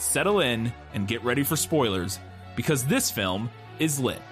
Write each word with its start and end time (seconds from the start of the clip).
settle 0.00 0.40
in, 0.40 0.72
and 0.94 1.06
get 1.06 1.22
ready 1.22 1.42
for 1.42 1.56
spoilers, 1.56 2.18
because 2.56 2.84
this 2.84 3.10
film 3.10 3.50
is 3.78 4.00
lit. 4.00 4.22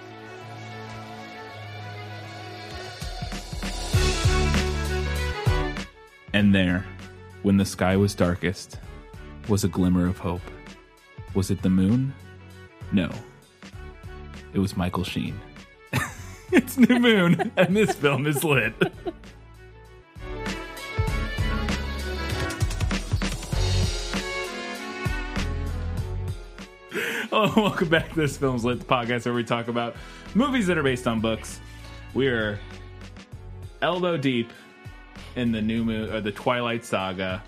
And 6.33 6.53
there, 6.53 6.85
when 7.41 7.57
the 7.57 7.65
sky 7.65 7.97
was 7.97 8.13
darkest, 8.13 8.79
was 9.47 9.63
a 9.63 9.67
glimmer 9.67 10.07
of 10.07 10.17
hope. 10.17 10.41
Was 11.33 11.51
it 11.51 11.61
the 11.61 11.69
moon? 11.69 12.13
No. 12.91 13.09
It 14.53 14.59
was 14.59 14.77
Michael 14.77 15.03
Sheen. 15.03 15.39
it's 16.51 16.77
New 16.77 16.99
Moon, 16.99 17.51
and 17.55 17.75
this 17.75 17.93
film 17.93 18.25
is 18.25 18.43
lit. 18.43 18.73
Welcome 27.55 27.87
back 27.87 28.09
to 28.09 28.15
this 28.15 28.35
film's 28.35 28.65
lit 28.65 28.79
the 28.79 28.85
podcast 28.85 29.23
where 29.23 29.33
we 29.33 29.45
talk 29.45 29.69
about 29.69 29.95
movies 30.35 30.67
that 30.67 30.77
are 30.77 30.83
based 30.83 31.07
on 31.07 31.21
books. 31.21 31.61
We 32.13 32.27
are 32.27 32.59
elbow 33.81 34.17
deep 34.17 34.51
in 35.37 35.53
the 35.53 35.61
new 35.61 35.85
moon 35.85 36.09
or 36.11 36.19
the 36.19 36.33
Twilight 36.33 36.83
Saga. 36.83 37.41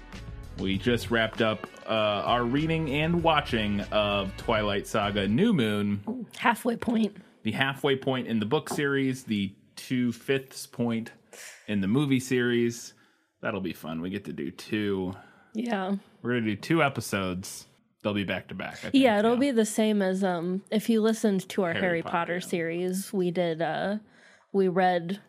We 0.60 0.78
just 0.78 1.12
wrapped 1.12 1.42
up 1.42 1.68
uh, 1.88 1.90
our 1.90 2.46
reading 2.46 2.90
and 2.90 3.22
watching 3.22 3.82
of 3.92 4.32
Twilight 4.38 4.88
Saga 4.88 5.28
New 5.28 5.52
Moon, 5.52 6.26
Halfway 6.38 6.78
point. 6.78 7.18
the 7.44 7.52
halfway 7.52 7.98
point 7.98 8.28
in 8.28 8.40
the 8.40 8.46
book 8.46 8.70
series, 8.70 9.26
the 9.26 9.54
two 9.76 10.14
fifths 10.14 10.68
point 10.68 11.12
in 11.68 11.82
the 11.82 11.88
movie 11.88 12.22
series. 12.22 12.94
That'll 13.42 13.60
be 13.60 13.74
fun. 13.74 14.00
We 14.00 14.10
get 14.10 14.24
to 14.26 14.34
do 14.34 14.52
two. 14.52 15.14
Yeah. 15.54 15.96
We're 16.22 16.36
gonna 16.36 16.46
do 16.46 16.56
two 16.56 16.82
episodes. 16.82 17.68
They'll 18.04 18.14
be 18.14 18.24
back 18.24 18.48
to 18.48 18.56
back. 18.56 18.74
I 18.74 18.90
think, 18.90 18.96
Yeah, 18.96 19.20
it'll 19.20 19.38
be 19.38 19.52
the 19.52 19.66
same 19.66 20.02
as 20.02 20.24
um 20.24 20.64
if 20.72 20.90
you 20.90 21.02
listened 21.02 21.48
to 21.50 21.64
our 21.64 21.74
Harry 21.74 21.82
Harry, 21.86 22.02
Potter, 22.02 22.12
Potter, 22.18 22.34
yeah. 22.36 22.40
series, 22.40 23.14
we 23.14 23.32
did 23.32 23.62
uh 23.62 23.98
we 24.52 24.68
read 24.68 25.20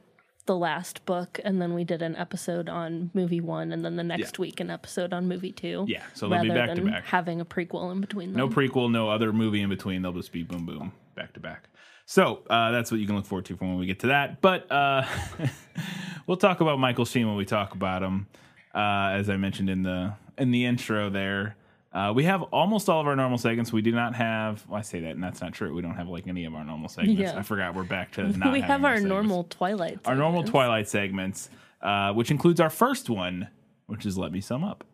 the 0.47 0.57
last 0.57 1.05
book 1.07 1.39
and 1.45 1.63
then 1.63 1.73
we 1.75 1.85
did 1.85 2.03
an 2.03 2.17
episode 2.17 2.69
on 2.69 3.11
movie 3.15 3.41
1 3.41 3.71
and 3.73 3.85
then 3.85 3.95
the 3.95 4.03
next 4.03 4.39
Yeah. 4.39 4.41
week 4.43 4.59
an 4.59 4.71
episode 4.71 5.13
on 5.13 5.29
movie 5.29 5.53
2. 5.53 5.85
Yeah, 5.87 6.03
so 6.15 6.29
they'll 6.29 6.43
be 6.43 6.49
rather 6.49 6.61
back 6.67 6.77
to 6.77 6.83
than 6.83 6.91
back. 6.91 7.05
having 7.05 7.41
a 7.41 7.45
prequel 7.45 7.93
in 7.93 8.01
between 8.01 8.33
them. 8.33 8.39
No 8.39 8.49
prequel, 8.49 8.91
no 8.91 9.09
other 9.09 9.33
movie 9.33 9.61
in 9.63 9.69
between. 9.69 10.03
They'll 10.03 10.13
just 10.13 10.33
be 10.33 10.43
boom, 10.43 10.67
boom, 10.67 10.93
back 11.15 11.33
to 11.35 11.41
back. 11.41 11.69
So 12.07 12.43
uh, 12.51 12.73
that's 12.73 12.91
what 12.91 12.99
you 12.99 13.07
can 13.07 13.15
look 13.15 13.27
forward 13.27 13.45
to 13.47 13.57
for 13.57 13.67
when 13.67 13.79
we 13.79 13.87
get 13.87 14.01
to 14.01 14.09
that. 14.09 14.41
But 14.41 14.71
uh, 14.73 15.05
we'll 16.27 16.37
talk 16.37 16.61
about 16.61 16.79
Michael 16.79 17.05
Sheen 17.05 17.27
when 17.29 17.37
we 17.37 17.45
talk 17.45 17.75
about 17.75 18.03
him. 18.03 18.27
Uh, 18.75 19.11
as 19.13 19.29
I 19.31 19.37
mentioned 19.37 19.71
in 19.71 19.83
the 19.85 20.15
in 20.39 20.51
the 20.51 20.65
intro, 20.65 21.11
there 21.11 21.57
uh, 21.95 22.13
we 22.15 22.25
have 22.25 22.43
almost 22.45 22.89
all 22.89 23.01
of 23.01 23.07
our 23.07 23.15
normal 23.17 23.39
segments. 23.39 23.73
We 23.73 23.83
do 23.83 23.93
not 23.93 24.15
have. 24.15 24.65
Well, 24.69 24.79
I 24.79 24.83
say 24.83 25.01
that, 25.01 25.11
and 25.11 25.23
that's 25.23 25.41
not 25.41 25.53
true. 25.53 25.75
We 25.75 25.83
don't 25.83 25.95
have 25.95 26.09
like 26.09 26.27
any 26.27 26.45
of 26.45 26.55
our 26.55 26.65
normal 26.65 26.89
segments. 26.89 27.21
Yeah. 27.21 27.39
I 27.39 27.43
forgot 27.43 27.75
we're 27.75 27.85
back 27.85 28.13
to 28.13 28.23
not. 28.23 28.35
we 28.53 28.61
having 28.61 28.63
have 28.63 28.85
our 28.85 28.97
segments. 28.97 29.09
normal 29.09 29.45
Twilight. 29.45 29.89
Segments. 29.91 30.09
our 30.09 30.17
normal. 30.17 30.45
Twilight 30.45 30.89
segments, 30.89 31.51
uh, 31.83 32.13
which 32.13 32.31
includes 32.31 32.61
our 32.61 32.71
first 32.71 33.11
one, 33.11 33.49
which 33.87 34.07
is 34.07 34.17
"Let 34.17 34.33
Me 34.33 34.41
Sum 34.41 34.65
Up." 34.65 34.85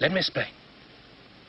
Let 0.00 0.12
me 0.12 0.18
explain. 0.18 0.46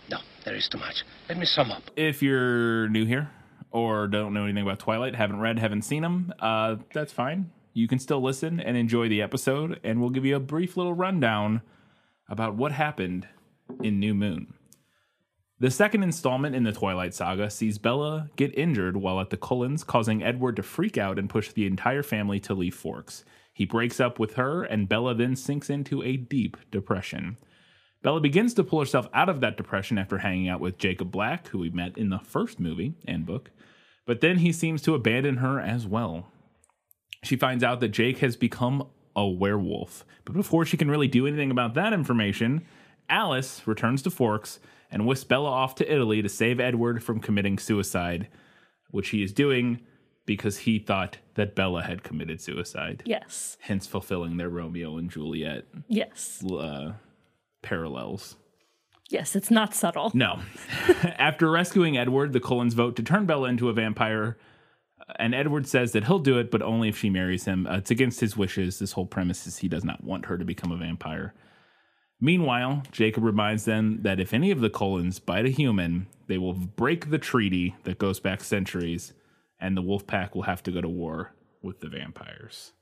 No, 0.10 0.18
there 0.46 0.56
is 0.56 0.68
too 0.70 0.78
much. 0.78 1.04
Let 1.30 1.38
me 1.38 1.46
sum 1.46 1.72
up. 1.72 1.84
if 1.96 2.22
you're 2.22 2.88
new 2.90 3.06
here 3.06 3.30
or 3.72 4.08
don't 4.08 4.34
know 4.34 4.46
anything 4.46 4.64
about 4.64 4.80
Twilight, 4.80 5.16
haven't 5.16 5.40
read, 5.40 5.60
haven't 5.60 5.82
seen 5.82 6.02
them, 6.02 6.34
uh, 6.40 6.78
that's 6.94 7.12
fine. 7.12 7.52
You 7.74 7.88
can 7.88 8.00
still 8.00 8.22
listen 8.22 8.60
and 8.60 8.78
enjoy 8.78 9.10
the 9.10 9.22
episode, 9.22 9.80
and 9.84 10.00
we'll 10.00 10.10
give 10.10 10.26
you 10.26 10.36
a 10.38 10.40
brief 10.40 10.78
little 10.78 10.94
rundown 10.94 11.62
about 12.30 12.56
what 12.56 12.72
happened 12.72 13.28
in 13.84 14.00
New 14.00 14.14
Moon. 14.14 14.54
The 15.60 15.72
second 15.72 16.04
installment 16.04 16.56
in 16.56 16.64
the 16.64 16.72
Twilight 16.72 17.16
saga 17.16 17.50
sees 17.50 17.80
Bella 17.80 18.30
get 18.36 18.56
injured 18.56 18.96
while 18.96 19.20
at 19.20 19.32
the 19.32 19.38
Cullens, 19.38 19.84
causing 19.84 20.22
Edward 20.22 20.56
to 20.58 20.64
freak 20.64 21.00
out 21.00 21.18
and 21.18 21.28
push 21.28 21.52
the 21.52 21.66
entire 21.66 22.04
family 22.04 22.40
to 22.42 22.54
leave 22.54 22.76
Forks. 22.76 23.26
He 23.52 23.66
breaks 23.66 24.00
up 24.00 24.20
with 24.20 24.36
her, 24.36 24.64
and 24.64 24.88
Bella 24.88 25.16
then 25.16 25.36
sinks 25.36 25.72
into 25.72 26.04
a 26.04 26.16
deep 26.16 26.58
depression. 26.70 27.38
Bella 28.04 28.22
begins 28.22 28.54
to 28.54 28.64
pull 28.64 28.80
herself 28.80 29.08
out 29.16 29.30
of 29.30 29.42
that 29.42 29.58
depression 29.58 29.98
after 29.98 30.20
hanging 30.20 30.48
out 30.48 30.60
with 30.60 30.78
Jacob 30.78 31.10
Black, 31.10 31.48
who 31.48 31.58
we 31.58 31.72
met 31.72 31.98
in 31.98 32.10
the 32.10 32.20
first 32.20 32.60
movie 32.60 32.94
and 33.08 33.26
book, 33.26 33.50
but 34.06 34.22
then 34.22 34.38
he 34.38 34.52
seems 34.52 34.84
to 34.84 34.94
abandon 34.94 35.38
her 35.38 35.60
as 35.60 35.88
well. 35.88 36.28
She 37.24 37.36
finds 37.36 37.64
out 37.64 37.80
that 37.80 37.90
Jake 37.90 38.20
has 38.20 38.36
become 38.36 38.88
a 39.16 39.28
werewolf, 39.28 40.06
but 40.24 40.36
before 40.36 40.66
she 40.66 40.78
can 40.78 40.92
really 40.92 41.08
do 41.08 41.26
anything 41.26 41.50
about 41.50 41.74
that 41.74 41.94
information, 41.94 42.64
Alice 43.10 43.64
returns 43.66 44.04
to 44.04 44.12
Forks 44.12 44.60
and 44.92 45.06
whisk 45.06 45.28
Bella 45.28 45.50
off 45.50 45.76
to 45.76 45.92
Italy 45.92 46.22
to 46.22 46.30
save 46.30 46.60
Edward 46.60 47.04
from 47.04 47.20
committing 47.20 47.58
suicide, 47.60 48.28
which 48.92 49.10
he 49.10 49.24
is 49.24 49.32
doing 49.34 49.82
because 50.26 50.60
he 50.60 50.78
thought 50.80 51.18
that 51.36 51.56
Bella 51.56 51.84
had 51.84 52.04
committed 52.04 52.42
suicide, 52.42 53.02
Yes. 53.06 53.58
hence 53.62 53.88
fulfilling 53.88 54.38
their 54.38 54.50
Romeo 54.50 54.98
and 54.98 55.10
Juliet 55.10 55.66
Yes. 55.88 56.44
uh, 56.44 56.94
parallels. 57.62 58.36
Yes, 59.10 59.36
it's 59.38 59.50
not 59.50 59.74
subtle. 59.74 60.12
No. 60.14 60.40
After 61.18 61.50
rescuing 61.50 61.98
Edward, 61.98 62.34
the 62.34 62.42
Cullens 62.42 62.74
vote 62.74 62.98
to 62.98 63.04
turn 63.04 63.26
Bella 63.26 63.48
into 63.48 63.70
a 63.70 63.74
vampire. 63.74 64.38
And 65.18 65.34
Edward 65.34 65.66
says 65.66 65.94
that 65.94 66.04
he'll 66.06 66.20
do 66.20 66.38
it, 66.38 66.52
but 66.52 66.62
only 66.62 66.90
if 66.90 66.98
she 66.98 67.10
marries 67.10 67.46
him. 67.46 67.66
Uh, 67.66 67.78
it's 67.78 67.92
against 67.92 68.20
his 68.20 68.36
wishes. 68.36 68.80
This 68.80 68.92
whole 68.92 69.06
premise 69.06 69.48
is 69.48 69.60
he 69.60 69.70
does 69.70 69.86
not 69.86 70.04
want 70.04 70.26
her 70.26 70.38
to 70.38 70.44
become 70.44 70.74
a 70.74 70.78
vampire. 70.78 71.34
Meanwhile, 72.20 72.84
Jacob 72.92 73.24
reminds 73.24 73.66
them 73.66 74.00
that 74.02 74.20
if 74.20 74.34
any 74.34 74.50
of 74.52 74.60
the 74.60 74.70
Cullens 74.70 75.20
bite 75.20 75.46
a 75.46 75.50
human, 75.50 76.08
they 76.28 76.38
will 76.38 76.54
break 76.54 77.10
the 77.12 77.20
treaty 77.20 77.76
that 77.84 78.00
goes 78.00 78.20
back 78.20 78.44
centuries, 78.44 79.14
and 79.60 79.78
the 79.78 79.82
wolf 79.84 80.08
pack 80.08 80.34
will 80.34 80.44
have 80.44 80.64
to 80.64 80.72
go 80.72 80.82
to 80.82 80.90
war 80.90 81.34
with 81.62 81.80
the 81.80 81.90
vampires. 81.90 82.74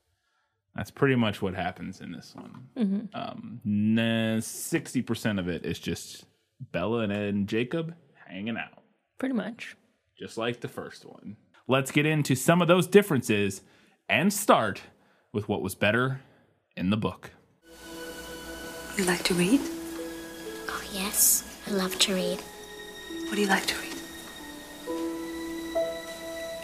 That's 0.74 0.90
pretty 0.90 1.16
much 1.16 1.40
what 1.42 1.54
happens 1.54 2.00
in 2.00 2.12
this 2.12 2.34
one. 2.34 3.08
Um, 3.14 3.60
nah, 3.64 4.38
60% 4.38 5.38
of 5.38 5.48
it 5.48 5.64
is 5.64 5.78
just 5.78 6.24
Bella 6.72 7.00
and 7.00 7.12
Ed 7.12 7.34
and 7.34 7.48
Jacob 7.48 7.94
hanging 8.26 8.56
out, 8.58 8.82
Pretty 9.18 9.34
much. 9.34 9.76
just 10.18 10.36
like 10.38 10.60
the 10.60 10.68
first 10.68 11.04
one. 11.04 11.36
Let's 11.68 11.90
get 11.90 12.06
into 12.06 12.34
some 12.34 12.60
of 12.62 12.68
those 12.68 12.86
differences 12.86 13.62
and 14.08 14.32
start 14.32 14.82
with 15.32 15.48
what 15.48 15.62
was 15.62 15.74
better 15.74 16.20
in 16.76 16.90
the 16.90 16.96
book. 16.96 17.30
You 18.96 19.04
like 19.04 19.22
to 19.24 19.34
read? 19.34 19.60
Oh, 20.68 20.82
yes. 20.92 21.44
I 21.66 21.70
love 21.72 21.98
to 22.00 22.14
read 22.14 22.40
What 23.26 23.34
do 23.34 23.40
you 23.40 23.46
like 23.48 23.66
to 23.66 23.74
read? 23.76 23.82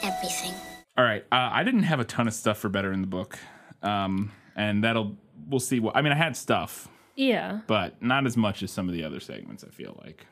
everything. 0.05 0.53
All 0.99 1.05
right, 1.05 1.25
uh, 1.31 1.51
I 1.53 1.63
didn't 1.63 1.85
have 1.85 2.01
a 2.01 2.05
ton 2.05 2.27
of 2.27 2.35
stuff 2.35 2.59
for 2.59 2.69
better 2.69 2.93
in 2.93 3.01
the 3.03 3.07
book, 3.07 3.39
um, 3.83 4.33
and 4.57 4.83
that'll 4.83 5.17
we'll 5.49 5.61
see. 5.61 5.79
What 5.81 5.97
I 5.97 6.03
mean, 6.03 6.13
I 6.13 6.17
had 6.17 6.37
stuff, 6.37 6.89
Yeah. 7.15 7.61
but 7.69 8.03
not 8.03 8.27
as 8.27 8.37
much 8.37 8.63
as 8.65 8.73
some 8.73 8.89
of 8.89 8.95
the 8.95 9.05
other 9.05 9.21
segments. 9.21 9.63
I 9.65 9.69
feel 9.69 9.99
like. 10.05 10.27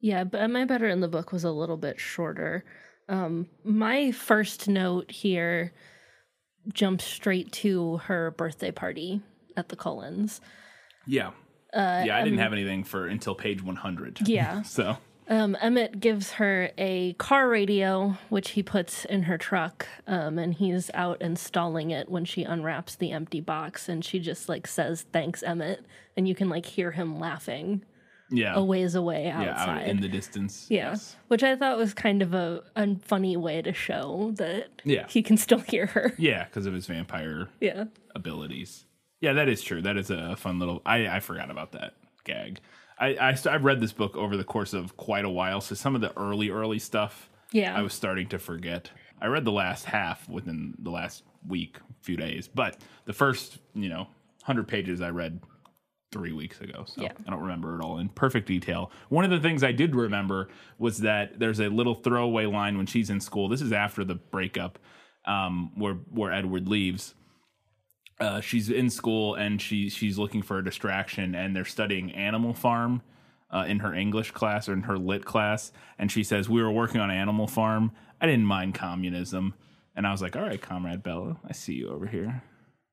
Yeah, 0.00 0.24
but 0.24 0.48
my 0.48 0.64
better 0.64 0.88
in 0.88 1.00
the 1.00 1.08
book 1.08 1.30
was 1.30 1.44
a 1.44 1.50
little 1.50 1.76
bit 1.76 2.00
shorter. 2.00 2.64
Um, 3.08 3.48
my 3.64 4.12
first 4.12 4.66
note 4.66 5.10
here 5.10 5.72
jumped 6.72 7.02
straight 7.02 7.52
to 7.52 7.98
her 7.98 8.30
birthday 8.32 8.70
party 8.72 9.20
at 9.58 9.68
the 9.68 9.76
Cullens. 9.76 10.40
Yeah. 11.06 11.30
yeah, 11.74 12.16
I 12.16 12.24
didn't 12.24 12.38
have 12.38 12.52
anything 12.52 12.84
for 12.84 13.06
until 13.06 13.34
page 13.34 13.62
100. 13.62 14.28
Yeah. 14.28 14.62
so 14.76 14.96
Um, 15.28 15.56
Emmett 15.60 15.98
gives 16.00 16.32
her 16.32 16.70
a 16.78 17.14
car 17.14 17.48
radio, 17.48 18.16
which 18.28 18.50
he 18.50 18.62
puts 18.62 19.04
in 19.04 19.24
her 19.24 19.36
truck, 19.36 19.86
um, 20.06 20.38
and 20.38 20.54
he's 20.54 20.88
out 20.94 21.20
installing 21.20 21.90
it 21.90 22.08
when 22.08 22.24
she 22.24 22.44
unwraps 22.44 22.94
the 22.94 23.10
empty 23.12 23.40
box, 23.40 23.88
and 23.88 24.04
she 24.04 24.20
just 24.20 24.48
like 24.48 24.66
says, 24.68 25.02
"Thanks, 25.12 25.42
Emmett," 25.42 25.84
and 26.16 26.28
you 26.28 26.34
can 26.36 26.48
like 26.48 26.64
hear 26.64 26.92
him 26.92 27.18
laughing 27.18 27.82
yeah, 28.30 28.54
a 28.54 28.62
ways 28.64 28.94
away 28.94 29.24
yeah, 29.24 29.50
outside. 29.50 29.82
out 29.82 29.88
in 29.88 30.00
the 30.00 30.08
distance. 30.08 30.66
Yeah, 30.70 30.90
Yes. 30.90 31.16
which 31.28 31.42
I 31.44 31.54
thought 31.56 31.76
was 31.76 31.92
kind 31.94 32.22
of 32.22 32.32
a, 32.34 32.62
a 32.76 32.96
funny 33.00 33.36
way 33.36 33.62
to 33.62 33.72
show 33.72 34.32
that 34.36 34.68
Yeah. 34.84 35.06
he 35.08 35.22
can 35.22 35.36
still 35.36 35.58
hear 35.72 35.86
her. 35.86 36.12
Yeah, 36.18 36.44
because 36.44 36.66
of 36.66 36.74
his 36.74 36.86
vampire 36.86 37.48
Yeah, 37.60 37.84
abilities. 38.14 38.85
Yeah, 39.20 39.32
that 39.34 39.48
is 39.48 39.62
true. 39.62 39.82
That 39.82 39.96
is 39.96 40.10
a 40.10 40.36
fun 40.36 40.58
little. 40.58 40.82
I 40.84 41.06
I 41.08 41.20
forgot 41.20 41.50
about 41.50 41.72
that 41.72 41.94
gag. 42.24 42.60
I, 42.98 43.08
I 43.16 43.36
I've 43.50 43.64
read 43.64 43.80
this 43.80 43.92
book 43.92 44.16
over 44.16 44.36
the 44.36 44.44
course 44.44 44.72
of 44.72 44.96
quite 44.96 45.24
a 45.24 45.30
while, 45.30 45.60
so 45.60 45.74
some 45.74 45.94
of 45.94 46.00
the 46.00 46.16
early 46.18 46.50
early 46.50 46.78
stuff 46.78 47.28
Yeah. 47.52 47.76
I 47.76 47.82
was 47.82 47.92
starting 47.94 48.28
to 48.28 48.38
forget. 48.38 48.90
I 49.20 49.26
read 49.26 49.44
the 49.44 49.52
last 49.52 49.84
half 49.86 50.28
within 50.28 50.74
the 50.78 50.90
last 50.90 51.22
week, 51.46 51.78
few 52.02 52.16
days, 52.16 52.48
but 52.48 52.78
the 53.04 53.12
first 53.12 53.58
you 53.74 53.88
know 53.88 54.08
hundred 54.44 54.68
pages 54.68 55.00
I 55.00 55.10
read 55.10 55.40
three 56.12 56.32
weeks 56.32 56.60
ago, 56.60 56.84
so 56.86 57.02
Yeah. 57.02 57.12
I 57.26 57.30
don't 57.30 57.40
remember 57.42 57.78
it 57.78 57.82
all 57.82 57.98
in 57.98 58.08
perfect 58.10 58.46
detail. 58.46 58.90
One 59.08 59.24
of 59.24 59.30
the 59.30 59.40
things 59.40 59.62
I 59.64 59.72
did 59.72 59.94
remember 59.94 60.48
was 60.78 60.98
that 60.98 61.38
there's 61.38 61.60
a 61.60 61.68
little 61.68 61.94
throwaway 61.96 62.46
line 62.46 62.76
when 62.76 62.86
she's 62.86 63.10
in 63.10 63.20
school. 63.20 63.48
This 63.48 63.60
is 63.60 63.72
after 63.72 64.04
the 64.04 64.14
breakup, 64.14 64.78
um, 65.26 65.72
where 65.78 65.94
where 65.94 66.32
Edward 66.32 66.68
leaves 66.68 67.14
uh, 68.20 68.40
she's 68.40 68.70
in 68.70 68.88
school 68.90 69.34
and 69.34 69.60
she 69.60 69.88
she's 69.88 70.18
looking 70.18 70.42
for 70.42 70.58
a 70.58 70.64
distraction 70.64 71.34
and 71.34 71.54
they're 71.54 71.64
studying 71.64 72.12
Animal 72.12 72.54
Farm 72.54 73.02
uh, 73.50 73.64
in 73.68 73.80
her 73.80 73.94
English 73.94 74.30
class 74.30 74.68
or 74.68 74.72
in 74.72 74.82
her 74.82 74.98
lit 74.98 75.24
class 75.24 75.72
and 75.98 76.10
she 76.10 76.24
says 76.24 76.48
we 76.48 76.62
were 76.62 76.70
working 76.70 77.00
on 77.00 77.10
Animal 77.10 77.46
Farm. 77.46 77.92
I 78.20 78.26
didn't 78.26 78.46
mind 78.46 78.74
communism 78.74 79.54
and 79.94 80.06
I 80.06 80.12
was 80.12 80.22
like, 80.22 80.36
all 80.36 80.42
right, 80.42 80.60
comrade 80.60 81.02
Bella, 81.02 81.38
I 81.46 81.52
see 81.52 81.74
you 81.74 81.90
over 81.90 82.06
here. 82.06 82.42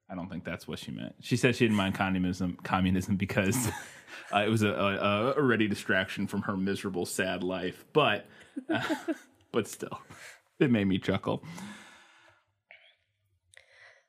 I 0.10 0.16
don't 0.16 0.30
think 0.30 0.44
that's 0.44 0.68
what 0.68 0.80
she 0.80 0.92
meant. 0.92 1.16
She 1.22 1.38
said 1.38 1.56
she 1.56 1.66
didn't 1.66 1.78
mind 1.78 1.96
communism 1.96 2.58
communism 2.64 3.16
because 3.16 3.70
uh, 4.34 4.40
it 4.40 4.50
was 4.50 4.62
a, 4.62 4.70
a, 4.70 5.34
a 5.38 5.42
ready 5.42 5.68
distraction 5.68 6.28
from 6.28 6.44
her 6.44 6.58
miserable, 6.58 7.06
sad 7.06 7.44
life. 7.44 7.86
But 7.94 8.26
uh, 8.70 8.84
but 9.52 9.68
still, 9.68 10.02
it 10.60 10.70
made 10.70 10.86
me 10.86 11.00
chuckle. 11.00 11.44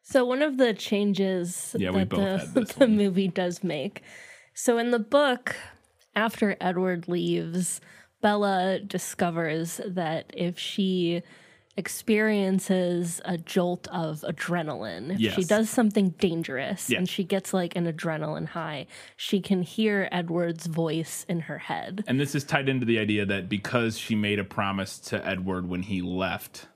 So 0.07 0.25
one 0.25 0.43
of 0.43 0.59
the 0.59 0.75
changes 0.75 1.75
Yeah, 1.79 1.91
that 1.93 2.11
the, 2.11 2.61
the 2.79 2.85
one. 2.87 2.97
movie 2.97 3.29
does 3.29 3.65
make. 3.65 4.03
So 4.53 4.79
in 4.79 4.91
the 4.91 4.99
book, 4.99 5.57
after 6.15 6.57
Edward 6.61 7.09
leaves, 7.09 7.81
Bella 8.21 8.79
discovers 8.81 9.81
that 9.87 10.31
if 10.35 10.59
she 10.59 11.23
experiences 11.77 13.21
a 13.25 13.37
jolt 13.37 13.89
of 13.89 14.21
adrenaline, 14.21 15.19
if 15.21 15.35
she 15.35 15.43
does 15.43 15.69
something 15.69 16.11
dangerous 16.11 16.89
Yeah. 16.89 16.99
and 16.99 17.09
she 17.09 17.25
gets 17.25 17.53
like 17.53 17.75
an 17.75 17.93
adrenaline 17.93 18.47
high, 18.47 18.87
she 19.17 19.41
can 19.41 19.63
hear 19.63 20.09
Edward's 20.13 20.67
voice 20.67 21.25
in 21.29 21.41
her 21.41 21.59
head. 21.59 22.05
And 22.07 22.21
this 22.21 22.35
is 22.37 22.45
tied 22.45 22.69
into 22.69 22.87
the 22.87 22.99
idea 23.01 23.27
that 23.27 23.49
because 23.49 23.99
she 23.99 24.15
made 24.15 24.39
a 24.39 24.45
promise 24.45 24.99
to 25.01 25.27
Edward 25.27 25.69
when 25.69 25.83
he 25.83 26.01
left, 26.01 26.67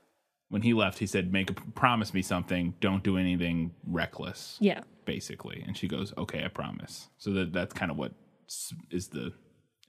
when 0.49 0.61
he 0.61 0.73
left, 0.73 0.99
he 0.99 1.05
said, 1.07 1.31
"Make 1.31 1.49
a 1.49 1.53
promise 1.53 2.13
me 2.13 2.21
something. 2.21 2.73
Don't 2.81 3.03
do 3.03 3.17
anything 3.17 3.71
reckless." 3.85 4.57
Yeah. 4.59 4.81
basically. 5.05 5.63
And 5.65 5.75
she 5.77 5.87
goes, 5.87 6.13
"Okay, 6.17 6.43
I 6.43 6.49
promise." 6.49 7.09
So 7.17 7.31
that 7.31 7.53
that's 7.53 7.73
kind 7.73 7.91
of 7.91 7.97
what 7.97 8.13
is 8.91 9.07
the 9.07 9.31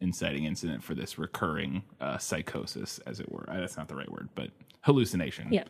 inciting 0.00 0.44
incident 0.44 0.82
for 0.82 0.94
this 0.94 1.18
recurring 1.18 1.82
uh, 2.00 2.18
psychosis, 2.18 2.98
as 3.06 3.20
it 3.20 3.30
were. 3.30 3.44
Uh, 3.48 3.60
That's 3.60 3.76
not 3.76 3.88
the 3.88 3.94
right 3.94 4.10
word, 4.10 4.28
but 4.34 4.50
hallucination. 4.82 5.52
Yeah. 5.52 5.64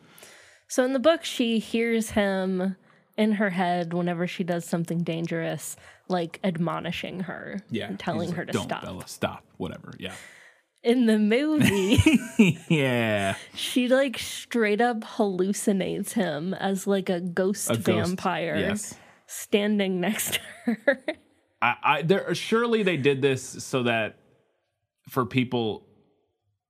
So 0.67 0.85
in 0.85 0.93
the 0.93 0.99
book, 0.99 1.23
she 1.25 1.59
hears 1.59 2.11
him 2.11 2.77
in 3.17 3.33
her 3.33 3.49
head 3.49 3.93
whenever 3.93 4.25
she 4.27 4.43
does 4.45 4.63
something 4.65 5.03
dangerous, 5.03 5.75
like 6.07 6.39
admonishing 6.45 7.21
her, 7.21 7.59
yeah. 7.69 7.87
and 7.87 7.99
telling 7.99 8.29
He's 8.29 8.37
her 8.37 8.45
to 8.45 8.53
Don't, 8.53 8.63
stop. 8.63 8.83
Bella, 8.83 9.07
stop. 9.07 9.43
Whatever. 9.57 9.93
Yeah. 9.99 10.13
In 10.83 11.05
the 11.05 11.19
movie, 11.19 11.99
yeah. 12.67 13.35
she 13.53 13.87
like 13.87 14.17
straight 14.17 14.81
up 14.81 15.01
hallucinates 15.01 16.13
him 16.13 16.55
as 16.55 16.87
like 16.87 17.07
a 17.09 17.19
ghost 17.19 17.69
A 17.69 17.73
ghost, 17.73 17.85
vampire 17.85 18.55
yes. 18.57 18.95
standing 19.27 19.99
next 20.01 20.39
to 20.65 20.73
her. 20.85 21.05
I, 21.61 21.75
I 21.83 22.01
there 22.01 22.33
surely 22.33 22.81
they 22.81 22.97
did 22.97 23.21
this 23.21 23.43
so 23.43 23.83
that 23.83 24.17
for 25.09 25.23
people 25.25 25.85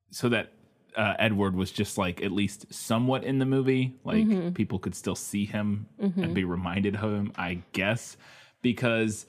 so 0.09 0.27
that 0.27 0.51
uh, 0.97 1.13
Edward 1.17 1.55
was 1.55 1.71
just 1.71 1.97
like 1.97 2.21
at 2.21 2.33
least 2.33 2.73
somewhat 2.73 3.23
in 3.23 3.39
the 3.39 3.45
movie 3.45 3.95
like 4.03 4.25
Mm-hmm. 4.25 4.49
people 4.51 4.77
could 4.77 4.93
still 4.95 5.15
see 5.15 5.45
him 5.45 5.85
and 5.99 6.33
be 6.33 6.43
reminded 6.43 6.95
of 6.95 7.13
him 7.13 7.31
I 7.37 7.61
guess 7.71 8.17
because 8.61 9.25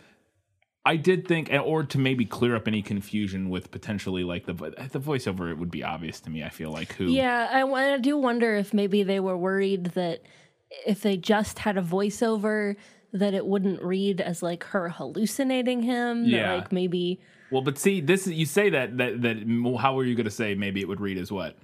I 0.84 0.96
did 0.96 1.28
think 1.28 1.50
or 1.52 1.84
to 1.84 1.98
maybe 1.98 2.24
clear 2.24 2.56
up 2.56 2.66
any 2.66 2.82
confusion 2.82 3.50
with 3.50 3.70
potentially 3.70 4.24
like 4.24 4.46
the 4.46 4.54
the 4.54 5.00
voiceover 5.00 5.50
it 5.50 5.58
would 5.58 5.70
be 5.70 5.84
obvious 5.84 6.20
to 6.20 6.30
me 6.30 6.42
I 6.42 6.48
feel 6.48 6.70
like 6.70 6.94
who 6.94 7.06
yeah, 7.06 7.48
I, 7.52 7.62
I 7.62 7.98
do 7.98 8.16
wonder 8.16 8.56
if 8.56 8.74
maybe 8.74 9.02
they 9.02 9.20
were 9.20 9.36
worried 9.36 9.86
that 9.94 10.22
if 10.86 11.02
they 11.02 11.16
just 11.16 11.60
had 11.60 11.76
a 11.76 11.82
voiceover, 11.82 12.76
that 13.12 13.34
it 13.34 13.46
wouldn't 13.46 13.82
read 13.82 14.20
as 14.20 14.42
like 14.42 14.64
her 14.64 14.88
hallucinating 14.88 15.82
him. 15.82 16.24
Yeah. 16.24 16.54
like 16.54 16.72
maybe 16.72 17.20
well 17.50 17.62
but 17.62 17.78
see 17.78 18.00
this 18.00 18.26
you 18.26 18.46
say 18.46 18.70
that 18.70 18.96
that 18.98 19.22
that 19.22 19.76
how 19.80 19.98
are 19.98 20.04
you 20.04 20.14
going 20.14 20.24
to 20.24 20.30
say 20.30 20.54
maybe 20.54 20.80
it 20.80 20.88
would 20.88 21.00
read 21.00 21.18
as 21.18 21.30
what 21.30 21.56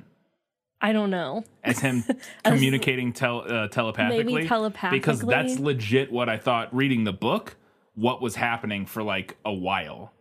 I 0.80 0.92
don't 0.92 1.10
know. 1.10 1.44
as 1.64 1.80
him 1.80 2.04
communicating 2.44 3.12
tel- 3.12 3.44
uh, 3.52 3.66
telepathically. 3.66 4.46
telepathically. 4.46 4.98
Because 5.00 5.20
that's 5.20 5.58
legit 5.58 6.12
what 6.12 6.28
I 6.28 6.36
thought 6.36 6.72
reading 6.72 7.02
the 7.02 7.12
book, 7.12 7.56
what 7.98 8.22
was 8.22 8.36
happening 8.36 8.86
for 8.86 9.02
like 9.02 9.36
a 9.44 9.52
while. 9.52 10.12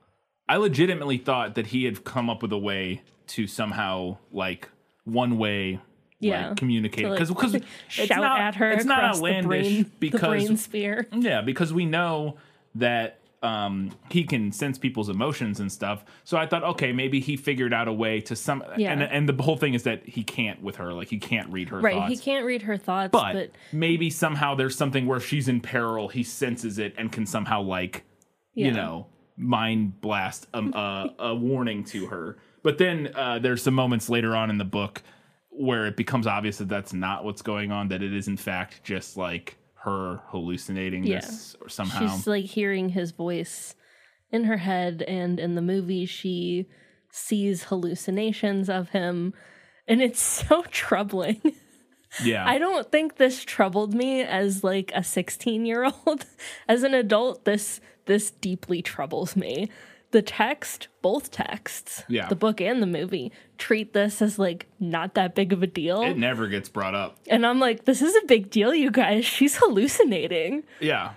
I 0.50 0.56
legitimately 0.58 1.18
thought 1.20 1.56
that 1.56 1.68
he 1.68 1.84
had 1.84 2.04
come 2.04 2.30
up 2.30 2.42
with 2.42 2.52
a 2.52 2.58
way 2.58 3.02
to 3.28 3.46
somehow 3.46 4.18
like 4.32 4.70
one 5.04 5.38
way 5.38 5.80
Yeah. 6.20 6.48
like, 6.50 6.58
communicate 6.58 7.04
To, 7.06 7.10
like, 7.12 7.20
because 7.20 7.52
because 7.52 7.62
shout 7.88 8.40
at 8.40 8.56
her 8.56 8.72
it's 8.72 8.86
not 8.86 9.04
outlandish 9.04 9.68
the 9.68 9.84
brain, 9.84 9.92
because 10.00 10.22
the 10.22 10.28
brain 10.28 10.58
sphere. 10.58 11.08
yeah, 11.12 11.42
because 11.42 11.72
we 11.72 11.86
know 11.86 12.38
that 12.76 13.17
um, 13.44 13.92
he 14.10 14.24
can 14.24 14.52
sense 14.52 14.78
people's 14.78 15.10
emotions 15.10 15.60
and 15.60 15.72
stuff. 15.72 16.04
So 16.24 16.38
I 16.38 16.48
thought, 16.48 16.64
okay, 16.64 16.92
maybe 16.92 17.20
he 17.20 17.38
figured 17.38 17.74
out 17.74 17.88
a 17.88 17.94
way 17.94 18.20
to 18.22 18.36
some. 18.36 18.64
Yeah. 18.78 18.92
And 18.92 19.04
and 19.04 19.30
the 19.30 19.44
whole 19.44 19.58
thing 19.58 19.74
is 19.74 19.84
that 19.84 20.06
he 20.08 20.24
can't 20.24 20.62
with 20.62 20.78
her, 20.78 20.94
like 20.94 21.08
he 21.10 21.20
can't 21.20 21.52
read 21.52 21.70
her 21.70 21.80
Right, 21.80 21.94
thoughts. 21.94 22.12
he 22.12 22.18
can't 22.18 22.46
read 22.46 22.64
her 22.64 22.78
thoughts, 22.78 23.12
But, 23.12 23.34
but, 23.34 23.52
maybe 23.72 24.10
somehow 24.10 24.56
there's 24.56 24.76
something 24.76 25.06
where 25.06 25.20
she's 25.20 25.48
in 25.48 25.62
peril, 25.62 26.08
he 26.08 26.24
senses 26.24 26.80
it 26.80 26.96
and 26.98 27.12
can 27.12 27.26
somehow 27.26 27.62
like, 27.62 28.04
you 28.54 28.72
know, 28.72 29.08
mind 29.38 30.02
blast 30.02 30.48
um, 30.54 30.74
uh, 30.76 31.08
a 31.20 31.36
warning 31.36 31.84
to 31.86 32.08
her. 32.08 32.38
But 32.64 32.80
then 32.80 33.12
uh, 33.16 33.38
there's 33.40 33.62
some 33.62 33.76
moments 33.76 34.10
later 34.10 34.36
on 34.36 34.50
in 34.50 34.58
the 34.58 34.66
book 34.66 35.04
where 35.52 35.86
it 35.86 35.96
becomes 35.96 36.26
obvious 36.28 36.58
that 36.58 36.68
that's 36.70 36.92
not 36.92 37.24
what's 37.24 37.42
going 37.44 37.72
on. 37.72 37.88
That 37.90 38.02
it 38.02 38.14
is 38.14 38.28
in 38.28 38.36
fact 38.38 38.84
just 38.84 39.16
like 39.16 39.58
her 39.84 40.22
hallucinating 40.28 41.04
Yeah. 41.06 41.20
this 41.22 41.56
or 41.62 41.70
somehow. 41.70 42.00
she's 42.00 42.28
like 42.28 42.46
hearing 42.46 42.90
his 42.90 43.12
voice 43.12 43.76
in 44.32 44.44
her 44.46 44.58
head, 44.58 45.02
and 45.04 45.40
in 45.40 45.56
the 45.56 45.62
movie, 45.62 46.06
she 46.06 46.66
sees 47.10 47.64
hallucinations 47.66 48.70
of 48.70 48.90
him, 48.90 49.34
and 49.88 50.02
it's 50.02 50.20
so 50.48 50.64
troubling. 50.72 51.42
yeah, 52.24 52.46
I 52.48 52.58
don't 52.58 52.92
think 52.92 53.16
this 53.18 53.44
troubled 53.44 53.94
me 53.94 54.22
as 54.22 54.64
like 54.64 54.92
a 54.96 55.04
16 55.04 55.66
year 55.66 55.86
old. 55.86 56.26
As 56.68 56.84
an 56.84 56.94
adult, 56.94 57.46
this 57.46 57.80
this 58.06 58.32
deeply 58.32 58.82
troubles 58.82 59.36
me. 59.36 59.70
The 60.12 60.22
text, 60.22 60.88
both 61.02 61.32
texts, 61.32 62.04
Yeah. 62.08 62.28
the 62.30 62.36
book 62.36 62.62
and 62.62 62.82
the 62.82 62.88
movie, 62.88 63.32
treat 63.58 63.94
this 63.94 64.22
as 64.22 64.40
like 64.40 64.68
not 64.80 65.16
that 65.16 65.36
big 65.36 65.52
of 65.52 65.62
a 65.64 65.68
deal. 65.68 66.02
it 66.02 66.18
never 66.18 66.48
gets 66.48 66.70
brought 66.70 66.96
up. 66.96 67.18
and 67.30 67.46
I'm 67.46 67.60
like, 67.60 67.86
this 67.86 68.02
is 68.02 68.16
a 68.16 68.26
big 68.26 68.50
deal, 68.50 68.74
you 68.74 68.90
guys. 68.92 69.26
She's 69.26 69.58
hallucinating. 69.58 70.64
Yeah. 70.80 71.14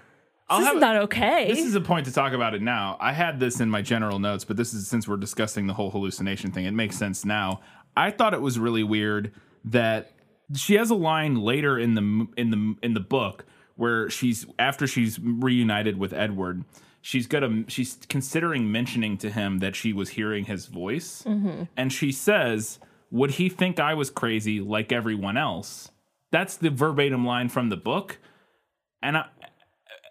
I'll 0.48 0.58
This 0.60 0.70
is 0.74 0.80
not 0.80 0.96
okay. 1.04 1.46
This 1.48 1.64
is 1.64 1.76
a 1.76 1.80
point 1.80 2.06
to 2.06 2.12
talk 2.12 2.32
about 2.32 2.54
it 2.54 2.62
now. 2.62 2.96
I 3.00 3.12
had 3.12 3.38
this 3.38 3.60
in 3.60 3.70
my 3.70 3.82
general 3.82 4.18
notes, 4.18 4.44
but 4.44 4.56
this 4.56 4.74
is 4.74 4.88
since 4.88 5.06
we're 5.06 5.16
discussing 5.16 5.68
the 5.68 5.74
whole 5.74 5.90
hallucination 5.92 6.50
thing, 6.50 6.64
it 6.64 6.72
makes 6.72 6.96
sense 6.98 7.24
now. 7.24 7.60
I 7.96 8.10
thought 8.10 8.34
it 8.34 8.40
was 8.40 8.58
really 8.58 8.82
weird 8.82 9.32
that 9.66 10.10
she 10.56 10.74
has 10.74 10.90
a 10.90 10.96
line 10.96 11.36
later 11.36 11.78
in 11.78 11.94
the 11.94 12.26
in 12.36 12.50
the 12.50 12.74
in 12.82 12.94
the 12.94 13.00
book 13.00 13.44
where 13.76 14.10
she's 14.10 14.44
after 14.58 14.88
she's 14.88 15.20
reunited 15.20 15.96
with 15.98 16.12
Edward, 16.12 16.64
she's 17.00 17.26
got 17.26 17.42
a 17.42 17.64
she's 17.68 17.98
considering 18.08 18.70
mentioning 18.70 19.16
to 19.18 19.30
him 19.30 19.58
that 19.58 19.76
she 19.76 19.92
was 19.92 20.10
hearing 20.10 20.44
his 20.44 20.66
voice, 20.66 21.22
mm-hmm. 21.26 21.64
and 21.76 21.92
she 21.92 22.12
says, 22.12 22.78
"Would 23.10 23.32
he 23.32 23.48
think 23.48 23.80
I 23.80 23.94
was 23.94 24.10
crazy 24.10 24.60
like 24.60 24.92
everyone 24.92 25.36
else?" 25.36 25.90
That's 26.30 26.56
the 26.56 26.70
verbatim 26.70 27.24
line 27.24 27.48
from 27.48 27.68
the 27.68 27.76
book, 27.76 28.18
and 29.02 29.16
I 29.16 29.26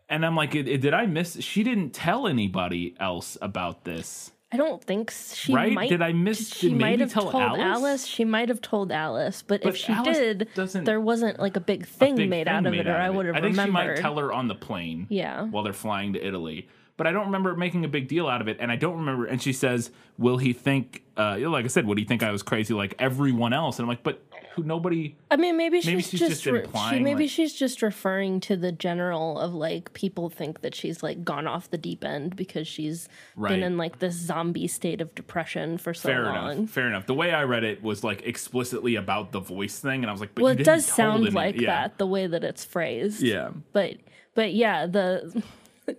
and 0.09 0.25
I'm 0.25 0.35
like, 0.35 0.51
"Did 0.51 0.81
did 0.81 0.93
I 0.93 1.05
miss? 1.05 1.41
She 1.41 1.63
didn't 1.63 1.91
tell 1.91 2.27
anybody 2.27 2.95
else 2.99 3.37
about 3.41 3.85
this, 3.85 4.31
I 4.51 4.57
don't 4.57 4.83
think 4.83 5.11
she 5.11 5.53
right? 5.53 5.71
might. 5.71 5.89
did 5.89 6.01
I 6.01 6.11
miss? 6.11 6.49
She 6.51 6.73
might 6.73 6.99
have 6.99 7.13
tell 7.13 7.29
told 7.29 7.43
Alice? 7.43 7.61
Alice? 7.61 8.05
She 8.05 8.25
might 8.25 8.49
have 8.49 8.61
told 8.61 8.91
Alice, 8.91 9.43
but, 9.43 9.61
But 9.61 9.69
if 9.69 9.77
she 9.77 9.93
Alice 9.93 10.17
did, 10.17 10.47
doesn't- 10.55 10.85
there 10.85 10.99
wasn't 10.99 11.39
like 11.39 11.55
a 11.55 11.59
big 11.59 11.83
A 11.83 11.85
thing 11.85 12.15
big 12.15 12.29
made 12.29 12.47
thing 12.47 12.55
out 12.55 12.65
of 12.65 12.71
made 12.71 12.79
it, 12.81 12.87
or 12.87 12.95
out 12.95 13.01
I 13.01 13.09
would 13.11 13.27
have 13.27 13.35
I 13.35 13.41
think 13.41 13.51
remembered. 13.51 13.97
she 13.97 14.01
might 14.01 14.01
tell 14.01 14.17
her 14.17 14.33
on 14.33 14.47
the 14.47 14.55
plane. 14.55 15.05
Yeah. 15.09 15.45
while 15.45 15.63
they're 15.63 15.71
flying 15.73 16.13
to 16.13 16.25
Italy. 16.25 16.67
But 16.99 17.07
I 17.07 17.11
don't 17.13 17.27
remember 17.27 17.55
making 17.55 17.85
a 17.85 17.87
big 17.87 18.09
deal 18.09 18.27
out 18.27 18.41
of 18.41 18.47
it, 18.49 18.57
and 18.59 18.69
I 18.71 18.75
don't 18.75 18.97
remember. 18.97 19.25
And 19.25 19.41
she 19.41 19.53
says, 19.53 19.89
"Will 20.17 20.37
he 20.37 20.51
think? 20.53 21.01
Uh, 21.15 21.37
like 21.49 21.63
I 21.63 21.69
said, 21.69 21.87
would 21.87 21.97
he 21.97 22.03
think 22.03 22.21
I 22.23 22.29
was 22.31 22.43
crazy 22.43 22.73
like 22.73 22.93
everyone 22.99 23.53
else?" 23.53 23.79
And 23.79 23.85
I'm 23.85 23.87
like, 23.89 24.03
"But 24.03 24.21
who 24.55 24.63
nobody. 24.63 25.15
I 25.31 25.37
mean, 25.37 25.55
maybe 25.55 25.79
she's, 25.79 25.87
Maybe 25.87 26.01
she's 26.01 26.19
just, 26.19 26.31
just 26.31 26.45
re- 26.47 26.59
she, 26.59 26.65
implying, 26.65 27.03
maybe 27.03 27.23
like- 27.23 27.29
she's 27.31 27.53
just 27.53 27.81
referring 27.81 28.41
to 28.41 28.57
the 28.57 28.73
general 28.73 29.39
of 29.39 29.53
like 29.53 29.93
people 29.93 30.29
think 30.29 30.59
that 30.61 30.75
she's 30.75 31.01
like 31.01 31.23
gone 31.23 31.47
off 31.47 31.69
the 31.69 31.77
deep 31.77 32.03
end 32.03 32.35
because 32.35 32.67
she's 32.67 33.07
Right. 33.37 33.51
been 33.51 33.63
in 33.63 33.77
like 33.77 33.99
this 33.99 34.15
zombie 34.15 34.67
state 34.67 34.99
of 34.99 35.15
depression 35.15 35.77
for 35.77 35.93
so 35.93 36.09
Fair 36.09 36.23
long. 36.25 36.51
enough. 36.57 36.69
Fair 36.71 36.87
enough. 36.87 37.05
The 37.05 37.13
way 37.13 37.31
I 37.31 37.43
read 37.45 37.63
it 37.63 37.81
was 37.81 38.03
like 38.03 38.23
explicitly 38.25 38.95
about 38.95 39.31
the 39.31 39.39
voice 39.39 39.79
thing, 39.79 40.01
and 40.03 40.09
I 40.09 40.11
was 40.11 40.19
like, 40.19 40.35
but 40.35 40.43
Well, 40.43 40.51
it 40.59 40.65
does 40.65 40.85
sound 40.85 41.25
them- 41.27 41.33
like 41.33 41.55
yeah. 41.61 41.67
that 41.83 41.97
the 41.97 42.07
way 42.07 42.27
that 42.27 42.43
it's 42.43 42.65
phrased. 42.65 43.21
Yeah. 43.21 43.51
but 43.71 43.93
but 44.35 44.53
yeah, 44.53 44.85
the 44.85 45.41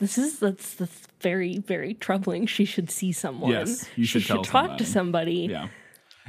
this 0.00 0.18
is 0.18 0.38
that's 0.40 0.74
that's 0.74 1.06
very 1.20 1.58
very 1.58 1.94
troubling. 1.94 2.46
She 2.46 2.64
should 2.64 2.90
see 2.90 3.12
someone. 3.12 3.52
Yes, 3.52 3.86
you 3.94 4.04
she 4.04 4.18
should 4.18 4.42
talk 4.44 4.78
to 4.78 4.84
somebody. 4.84 5.48
Yeah. 5.50 5.68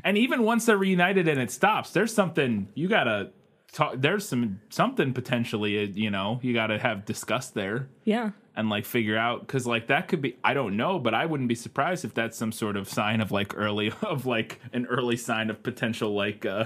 And 0.03 0.17
even 0.17 0.43
once 0.43 0.65
they're 0.65 0.77
reunited 0.77 1.27
and 1.27 1.39
it 1.39 1.51
stops, 1.51 1.91
there's 1.91 2.13
something 2.13 2.67
you 2.75 2.87
gotta 2.87 3.31
talk. 3.71 3.95
There's 3.97 4.27
some 4.27 4.59
something 4.69 5.13
potentially, 5.13 5.83
uh, 5.83 5.87
you 5.93 6.11
know, 6.11 6.39
you 6.41 6.53
gotta 6.53 6.77
have 6.77 7.05
discussed 7.05 7.53
there 7.53 7.87
yeah. 8.03 8.31
and 8.55 8.69
like 8.69 8.85
figure 8.85 9.17
out 9.17 9.41
because 9.41 9.65
like 9.65 9.87
that 9.87 10.07
could 10.07 10.21
be. 10.21 10.37
I 10.43 10.53
don't 10.53 10.75
know, 10.75 10.99
but 10.99 11.13
I 11.13 11.25
wouldn't 11.25 11.49
be 11.49 11.55
surprised 11.55 12.03
if 12.03 12.13
that's 12.13 12.37
some 12.37 12.51
sort 12.51 12.77
of 12.77 12.89
sign 12.89 13.21
of 13.21 13.31
like 13.31 13.55
early 13.55 13.91
of 14.01 14.25
like 14.25 14.59
an 14.73 14.85
early 14.87 15.17
sign 15.17 15.49
of 15.49 15.63
potential 15.63 16.13
like 16.13 16.45
uh 16.45 16.65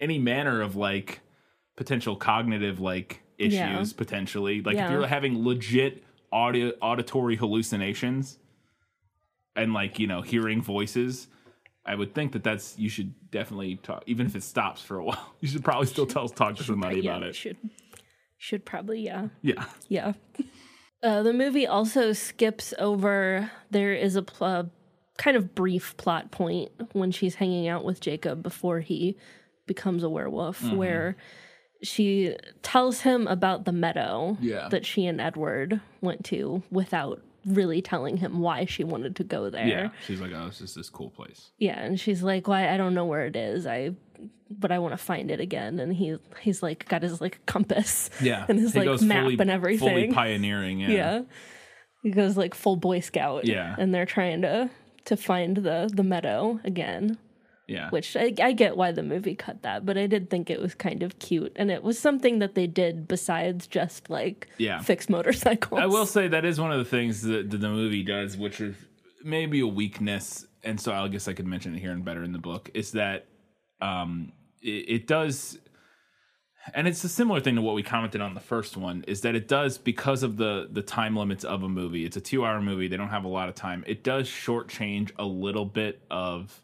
any 0.00 0.18
manner 0.18 0.62
of 0.62 0.76
like 0.76 1.20
potential 1.76 2.16
cognitive 2.16 2.80
like 2.80 3.22
issues 3.38 3.52
Yeah. 3.54 3.84
potentially. 3.96 4.62
Like 4.62 4.76
if 4.76 4.90
you're 4.90 5.06
having 5.06 5.44
legit 5.44 6.04
audio 6.32 6.72
auditory 6.80 7.36
hallucinations 7.36 8.38
and 9.54 9.72
like 9.74 9.98
you 9.98 10.06
know 10.06 10.22
hearing 10.22 10.62
voices 10.62 11.28
i 11.84 11.94
would 11.94 12.14
think 12.14 12.32
that 12.32 12.42
that's 12.42 12.78
you 12.78 12.88
should 12.88 13.12
definitely 13.30 13.76
talk 13.76 14.02
even 14.06 14.24
if 14.26 14.34
it 14.34 14.42
stops 14.42 14.80
for 14.80 14.98
a 14.98 15.04
while 15.08 15.34
you 15.40 15.48
should 15.48 15.62
probably 15.64 15.86
still 15.86 16.06
tell 16.06 16.28
talk 16.28 16.56
to 16.56 16.64
somebody 16.64 17.00
yeah, 17.00 17.10
about 17.10 17.22
it 17.22 17.34
Should 17.34 17.56
should 18.38 18.64
probably 18.64 19.00
yeah. 19.02 19.28
yeah 19.42 19.64
Yeah. 19.88 20.12
Uh, 21.04 21.20
the 21.24 21.32
movie 21.32 21.66
also 21.66 22.12
skips 22.12 22.72
over. 22.78 23.50
There 23.72 23.92
is 23.92 24.14
a 24.14 24.22
pl- 24.22 24.46
uh, 24.46 24.64
kind 25.18 25.36
of 25.36 25.52
brief 25.52 25.96
plot 25.96 26.30
point 26.30 26.70
when 26.92 27.10
she's 27.10 27.34
hanging 27.34 27.66
out 27.66 27.84
with 27.84 28.00
Jacob 28.00 28.40
before 28.40 28.78
he 28.78 29.16
becomes 29.66 30.04
a 30.04 30.08
werewolf, 30.08 30.60
Mm-hmm. 30.62 30.76
where 30.76 31.16
she 31.82 32.36
tells 32.62 33.00
him 33.00 33.26
about 33.26 33.64
the 33.64 33.72
meadow 33.72 34.36
Yeah. 34.40 34.68
that 34.68 34.86
she 34.86 35.06
and 35.06 35.20
Edward 35.20 35.80
went 36.00 36.24
to 36.26 36.62
without 36.70 37.20
really 37.44 37.82
telling 37.82 38.18
him 38.18 38.38
why 38.40 38.64
she 38.66 38.84
wanted 38.84 39.16
to 39.16 39.24
go 39.24 39.50
there. 39.50 39.66
yeah 39.66 39.88
she's 40.06 40.20
like 40.20 40.30
oh 40.32 40.46
it's 40.46 40.58
just 40.60 40.76
this 40.76 40.88
cool 40.88 41.10
place 41.10 41.50
Yeah, 41.58 41.78
and 41.80 41.98
she's 41.98 42.22
like, 42.22 42.46
"Why? 42.46 42.72
I 42.72 42.76
don't 42.76 42.94
know 42.94 43.04
where 43.06 43.26
it 43.26 43.34
is. 43.34 43.66
I, 43.66 43.94
but 44.48 44.70
I 44.70 44.78
want 44.78 44.92
to 44.92 44.96
find 44.98 45.28
it 45.28 45.40
again." 45.40 45.80
And 45.80 45.92
he 45.92 46.16
he's 46.40 46.62
like 46.62 46.88
got 46.88 47.02
his 47.02 47.20
like 47.20 47.44
compass, 47.46 48.10
yeah 48.20 48.46
and 48.48 48.60
his 48.60 48.74
He 48.74 48.80
like 48.84 49.00
map 49.02 49.24
fully- 49.24 49.36
and 49.40 49.50
everything. 49.50 49.88
fully 49.88 50.12
pioneering 50.12 50.78
yeah 50.78 50.88
yeah, 50.90 51.22
he 52.04 52.10
goes 52.12 52.36
like 52.36 52.54
full 52.54 52.76
Boy 52.76 53.00
Scout. 53.00 53.44
Yeah. 53.44 53.74
and 53.76 53.92
they're 53.92 54.06
trying 54.06 54.42
to 54.42 54.70
to 55.06 55.16
find 55.16 55.56
the 55.56 55.90
the 55.92 56.04
meadow 56.04 56.60
again. 56.62 57.18
Yeah 57.72 57.88
Which 57.90 58.16
I, 58.16 58.32
I 58.40 58.52
get 58.52 58.76
why 58.76 58.92
the 58.92 59.02
movie 59.02 59.34
cut 59.34 59.62
that, 59.62 59.84
but 59.86 59.96
I 59.96 60.06
did 60.06 60.28
think 60.30 60.50
it 60.50 60.60
was 60.60 60.74
kind 60.74 61.02
of 61.02 61.18
cute, 61.18 61.52
and 61.56 61.70
it 61.70 61.82
was 61.82 61.98
something 61.98 62.38
that 62.40 62.54
they 62.54 62.66
did 62.66 63.08
besides 63.08 63.66
just 63.66 64.10
like 64.10 64.48
Yeah. 64.58 64.80
fix 64.80 65.08
motorcycles. 65.08 65.80
I 65.80 65.86
will 65.86 66.06
say 66.06 66.28
that 66.28 66.44
is 66.44 66.60
one 66.60 66.72
of 66.72 66.78
the 66.78 66.90
things 66.96 67.22
that 67.22 67.50
the 67.50 67.68
movie 67.68 68.02
does, 68.02 68.36
which 68.36 68.60
is 68.60 68.76
maybe 69.24 69.60
a 69.60 69.66
weakness, 69.66 70.46
and 70.62 70.80
so 70.80 70.92
I 70.92 71.08
guess 71.08 71.26
I 71.28 71.32
could 71.32 71.46
mention 71.46 71.74
it 71.74 71.80
here 71.80 71.92
and 71.92 72.04
better 72.04 72.22
in 72.22 72.32
the 72.32 72.38
book, 72.50 72.70
is 72.74 72.92
that 72.92 73.26
um, 73.80 74.32
it, 74.60 74.84
it 74.88 75.06
does, 75.06 75.58
and 76.74 76.86
it's 76.86 77.02
a 77.02 77.08
similar 77.08 77.40
thing 77.40 77.56
to 77.56 77.62
what 77.62 77.74
we 77.74 77.82
commented 77.82 78.20
on 78.20 78.34
the 78.34 78.40
first 78.40 78.76
one, 78.76 79.04
is 79.08 79.22
that 79.22 79.34
it 79.34 79.48
does 79.48 79.78
because 79.78 80.22
of 80.22 80.36
the 80.36 80.68
the 80.70 80.82
time 80.82 81.16
limits 81.16 81.44
of 81.44 81.62
a 81.64 81.68
movie. 81.68 82.04
It's 82.04 82.16
a 82.16 82.20
two 82.20 82.44
hour 82.44 82.60
movie; 82.60 82.86
they 82.88 82.96
don't 82.96 83.08
have 83.08 83.24
a 83.24 83.28
lot 83.28 83.48
of 83.48 83.54
time. 83.56 83.82
It 83.86 84.04
does 84.04 84.28
shortchange 84.28 85.10
a 85.18 85.24
little 85.24 85.64
bit 85.64 86.02
of 86.10 86.61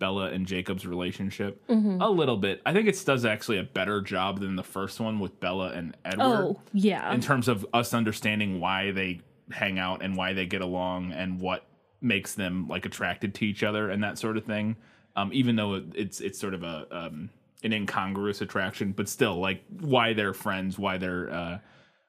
Bella 0.00 0.30
and 0.30 0.44
Jacob's 0.46 0.84
relationship, 0.84 1.64
Mm-hmm. 1.68 2.00
a 2.00 2.10
little 2.10 2.36
bit. 2.36 2.60
I 2.66 2.72
think 2.72 2.88
it 2.88 3.00
does 3.06 3.24
actually 3.24 3.58
a 3.58 3.62
better 3.62 4.00
job 4.00 4.40
than 4.40 4.56
the 4.56 4.64
first 4.64 4.98
one 4.98 5.20
with 5.20 5.38
Bella 5.38 5.68
and 5.70 5.96
Edward 6.04 6.24
Oh 6.24 6.60
yeah, 6.72 7.12
in 7.14 7.20
terms 7.20 7.46
of 7.46 7.64
us 7.72 7.94
understanding 7.94 8.58
why 8.58 8.90
they 8.90 9.20
hang 9.52 9.78
out 9.78 10.02
and 10.02 10.16
why 10.16 10.32
they 10.32 10.46
get 10.46 10.60
along 10.62 11.12
and 11.12 11.40
what 11.40 11.66
makes 12.00 12.34
them 12.34 12.66
like 12.66 12.84
attracted 12.86 13.34
to 13.36 13.44
each 13.44 13.62
other 13.62 13.90
and 13.90 14.02
that 14.02 14.18
sort 14.18 14.36
of 14.36 14.44
thing. 14.44 14.74
Um, 15.14 15.30
even 15.32 15.54
though 15.56 15.82
it's 15.94 16.20
it's 16.20 16.38
sort 16.40 16.54
of 16.54 16.62
a 16.64 16.86
um, 16.90 17.30
an 17.62 17.72
incongruous 17.72 18.40
attraction, 18.40 18.92
but 18.92 19.08
still 19.08 19.38
like 19.38 19.62
why 19.80 20.12
they're 20.14 20.32
friends, 20.32 20.78
why 20.78 20.96
they're 20.98 21.30
uh, 21.30 21.58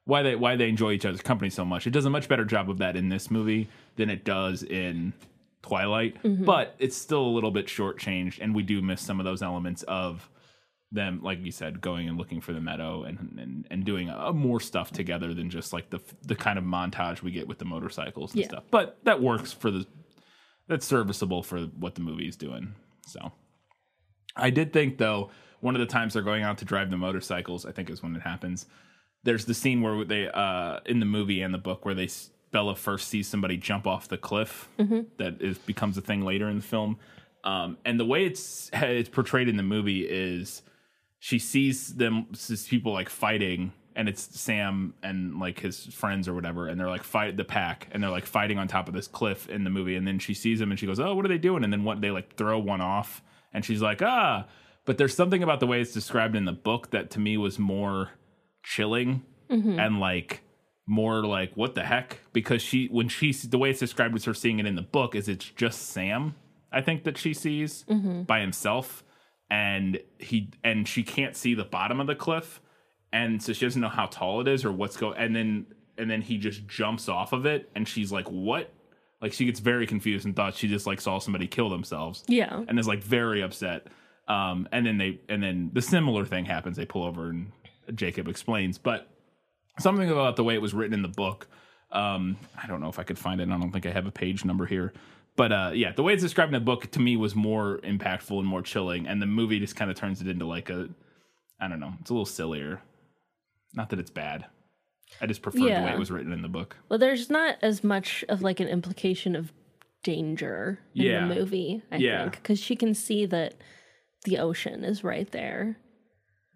why 0.06 0.22
they 0.24 0.36
why 0.36 0.56
they 0.56 0.70
enjoy 0.70 0.94
each 0.94 1.06
other's 1.06 1.22
company 1.22 1.50
so 1.50 1.66
much. 1.66 1.86
It 1.88 1.92
does 1.92 2.06
a 2.06 2.10
much 2.10 2.30
better 2.30 2.46
job 2.46 2.70
of 2.70 2.78
that 2.78 2.96
in 2.96 3.10
this 3.10 3.30
movie 3.30 3.68
than 3.98 4.10
it 4.10 4.24
does 4.24 4.64
in 4.64 5.12
Twilight, 5.62 6.18
but 6.24 6.76
it's 6.80 6.98
still 6.98 7.22
a 7.26 7.30
little 7.34 7.52
bit 7.52 7.68
shortchanged, 7.68 8.40
and 8.42 8.56
we 8.56 8.64
do 8.64 8.82
miss 8.82 9.02
some 9.02 9.20
of 9.20 9.26
those 9.26 9.42
elements 9.42 9.84
of 9.84 10.30
them, 10.92 11.22
like 11.24 11.40
you 11.46 11.52
said, 11.52 11.80
going 11.80 12.10
and 12.10 12.18
looking 12.18 12.42
for 12.42 12.52
the 12.52 12.60
meadow 12.60 13.04
and 13.04 13.38
and, 13.40 13.68
and 13.72 13.86
doing 13.86 14.10
uh 14.10 14.32
more 14.34 14.60
stuff 14.60 14.92
together 14.92 15.34
than 15.34 15.50
just 15.50 15.72
like 15.72 15.90
the 15.90 16.00
the 16.24 16.36
kind 16.36 16.58
of 16.60 16.66
montage 16.66 17.22
we 17.22 17.32
get 17.32 17.48
with 17.48 17.60
the 17.60 17.66
motorcycles 17.66 18.32
and 18.34 18.42
Yeah. 18.42 18.48
stuff. 18.48 18.64
But 18.72 18.98
that 19.04 19.22
works 19.22 19.54
for 19.54 19.72
the 19.72 19.86
that's 20.68 20.86
serviceable 20.86 21.44
for 21.44 21.62
what 21.80 21.96
the 21.96 22.02
movie 22.02 22.28
is 22.28 22.36
doing. 22.36 22.74
So 23.08 23.32
I 24.36 24.50
did 24.50 24.74
think 24.74 24.98
though 24.98 25.30
one 25.62 25.76
of 25.76 25.80
the 25.80 25.86
times 25.86 26.14
they're 26.14 26.24
going 26.24 26.44
out 26.44 26.58
to 26.58 26.66
drive 26.66 26.90
the 26.90 26.98
motorcycles, 26.98 27.66
I 27.66 27.72
think 27.72 27.90
is 27.90 28.02
when 28.02 28.16
it 28.16 28.22
happens. 28.24 28.66
There's 29.24 29.46
the 29.46 29.54
scene 29.54 29.82
where 29.82 30.04
they 30.04 30.28
uh 30.28 30.80
in 30.86 31.00
the 31.00 31.06
movie 31.06 31.42
and 31.42 31.54
the 31.54 31.58
book 31.60 31.86
where 31.86 31.94
they 31.96 32.10
Bella 32.52 32.76
first 32.76 33.08
sees 33.08 33.28
somebody 33.28 33.58
jump 33.58 33.88
off 33.88 34.08
the 34.08 34.18
cliff 34.18 34.68
that 35.18 35.42
is 35.42 35.58
becomes 35.58 35.98
a 35.98 36.02
thing 36.02 36.22
later 36.26 36.50
in 36.50 36.58
the 36.58 36.64
film. 36.64 36.98
Um, 37.44 37.78
and 37.86 38.00
the 38.00 38.06
way 38.06 38.26
it's 38.26 38.70
it's 38.74 39.10
portrayed 39.10 39.48
in 39.50 39.58
the 39.58 39.64
movie 39.64 40.02
is 40.02 40.62
she 41.20 41.40
sees 41.40 41.96
them 41.96 42.28
sees 42.34 42.68
people 42.68 42.94
like 42.94 43.10
fighting 43.10 43.74
and 43.96 44.08
it's 44.08 44.40
Sam 44.40 44.94
and 45.04 45.40
like 45.40 45.60
his 45.60 45.86
friends 45.88 46.28
or 46.28 46.34
whatever 46.34 46.68
and 46.68 46.80
they're 46.80 46.90
like 46.90 47.04
fight 47.04 47.36
the 47.38 47.44
pack 47.44 47.88
and 47.92 48.02
they're 48.02 48.10
like 48.10 48.26
fighting 48.26 48.58
on 48.58 48.68
top 48.68 48.88
of 48.88 48.94
this 48.94 49.08
cliff 49.08 49.50
in 49.50 49.64
the 49.64 49.70
movie. 49.70 49.96
And 49.96 50.08
then 50.08 50.20
she 50.20 50.34
sees 50.34 50.60
them 50.60 50.72
and 50.72 50.80
she 50.80 50.86
goes 50.86 51.00
oh 51.00 51.14
what 51.16 51.26
are 51.26 51.30
they 51.30 51.38
doing? 51.38 51.64
And 51.64 51.72
then 51.74 51.84
what 51.84 52.02
they 52.02 52.12
like 52.12 52.36
throw 52.36 52.60
one 52.60 52.82
off 52.82 53.22
and 53.54 53.64
she's 53.66 53.82
like 53.82 54.02
ah. 54.02 54.46
But 54.86 54.98
there's 54.98 55.16
something 55.16 55.44
about 55.44 55.60
the 55.60 55.68
way 55.68 55.80
it's 55.80 55.94
described 55.94 56.36
in 56.36 56.46
the 56.46 56.52
book 56.52 56.92
that 56.92 57.12
to 57.12 57.20
me 57.20 57.38
was 57.38 57.58
more 57.60 58.10
chilling 58.64 59.24
and 59.80 60.00
like 60.00 60.42
more 60.88 61.24
like 61.26 61.54
what 61.56 61.76
the 61.76 61.84
heck? 61.84 62.20
Because 62.34 62.62
she 62.62 62.88
when 62.88 63.08
she 63.10 63.32
the 63.32 63.58
way 63.58 63.70
it's 63.70 63.80
described 63.80 64.16
as 64.16 64.26
her 64.26 64.34
seeing 64.34 64.60
it 64.60 64.66
in 64.66 64.76
the 64.76 64.82
book 64.82 65.16
is 65.16 65.28
it's 65.28 65.46
just 65.46 65.90
Sam 65.90 66.36
I 66.72 66.82
think 66.82 67.04
that 67.04 67.18
she 67.18 67.34
sees 67.34 67.84
by 68.26 68.40
himself. 68.40 69.04
And 69.50 70.00
he 70.18 70.50
and 70.64 70.88
she 70.88 71.04
can't 71.04 71.36
see 71.36 71.54
the 71.54 71.66
bottom 71.66 72.00
of 72.00 72.08
the 72.08 72.16
cliff. 72.16 72.62
And 73.12 73.44
so 73.44 73.52
she 73.52 73.66
doesn't 73.66 73.82
know 73.82 73.90
how 73.90 74.06
tall 74.06 74.40
it 74.40 74.48
is 74.48 74.64
or 74.64 74.72
what's 74.72 74.96
going 74.96 75.18
and 75.18 75.36
then 75.36 75.66
and 75.98 76.10
then 76.10 76.22
he 76.22 76.38
just 76.38 76.66
jumps 76.68 77.10
off 77.10 77.34
of 77.34 77.46
it. 77.46 77.70
And 77.76 77.86
she's 77.86 78.14
like 78.14 78.28
what? 78.28 78.72
Like 79.22 79.34
she 79.34 79.46
gets 79.46 79.60
very 79.60 79.86
confused 79.86 80.26
and 80.26 80.34
thought 80.36 80.56
she 80.56 80.70
just 80.70 80.88
like 80.88 81.02
saw 81.02 81.20
somebody 81.20 81.48
kill 81.48 81.70
themselves. 81.70 82.24
Yeah, 82.28 82.64
and 82.68 82.80
is 82.80 82.88
like 82.88 83.04
very 83.04 83.42
upset. 83.42 83.88
Um 84.30 84.70
and 84.72 84.86
then 84.86 84.98
they 84.98 85.20
and 85.28 85.44
then 85.44 85.72
the 85.74 85.82
similar 85.82 86.26
thing 86.26 86.46
happens. 86.46 86.78
They 86.78 86.86
pull 86.86 87.04
over 87.04 87.30
and 87.30 87.52
jacob 87.94 88.30
explains. 88.30 88.78
But 88.78 89.10
something 89.80 90.10
about 90.10 90.36
the 90.36 90.44
way 90.44 90.54
it 90.54 90.62
was 90.62 90.74
written 90.74 90.94
in 90.94 91.02
the 91.02 91.08
book 91.08 91.48
um 91.92 92.38
i 92.62 92.68
don't 92.68 92.82
know 92.82 92.90
if 92.90 93.00
i 93.00 93.04
could 93.04 93.18
find 93.20 93.42
it 93.42 93.50
i 93.50 93.58
don't 93.58 93.72
think 93.72 93.86
i 93.86 93.92
have 93.92 94.06
a 94.08 94.12
page 94.12 94.46
number 94.46 94.66
here 94.66 94.94
but 95.36 95.52
uh 95.52 95.72
yeah 95.74 95.92
the 95.92 96.04
way 96.04 96.14
it's 96.14 96.24
described 96.24 96.50
in 96.50 96.60
the 96.60 96.64
book 96.66 96.90
to 96.92 97.00
me 97.00 97.16
was 97.18 97.36
more 97.36 97.80
impactful 97.84 98.38
and 98.38 98.48
more 98.48 98.62
chilling 98.62 99.08
and 99.08 99.22
the 99.22 99.26
movie 99.26 99.60
just 99.60 99.76
kind 99.76 99.90
of 99.92 99.98
turns 99.98 100.22
it 100.22 100.28
into 100.28 100.46
like 100.46 100.70
a 100.70 100.90
i 101.60 101.68
don't 101.68 101.80
know 101.80 101.94
it's 102.00 102.10
a 102.10 102.14
little 102.14 102.26
sillier 102.26 102.82
not 103.74 103.90
that 103.90 104.00
it's 104.00 104.12
bad 104.12 104.46
i 105.22 105.26
just 105.26 105.42
prefer 105.42 105.60
the 105.60 105.66
way 105.66 105.92
it 105.92 106.00
was 106.00 106.12
written 106.12 106.32
in 106.32 106.42
the 106.42 106.48
book 106.50 106.78
Well, 106.90 107.00
there's 107.00 107.30
not 107.30 107.58
as 107.62 107.84
much 107.84 108.24
of 108.30 108.42
like 108.42 108.60
an 108.60 108.68
implication 108.68 109.36
of 109.36 109.52
danger 110.04 110.80
in 110.96 111.04
Yeah. 111.06 111.28
the 111.28 111.36
movie, 111.36 111.84
I 111.92 111.98
Yeah. 111.98 112.22
think, 112.24 112.36
because 112.38 112.60
she 112.60 112.76
can 112.76 112.94
see 112.96 113.26
that 113.28 113.54
the 114.24 114.40
ocean 114.40 114.84
is 114.84 115.04
right 115.04 115.30
there. 115.32 115.78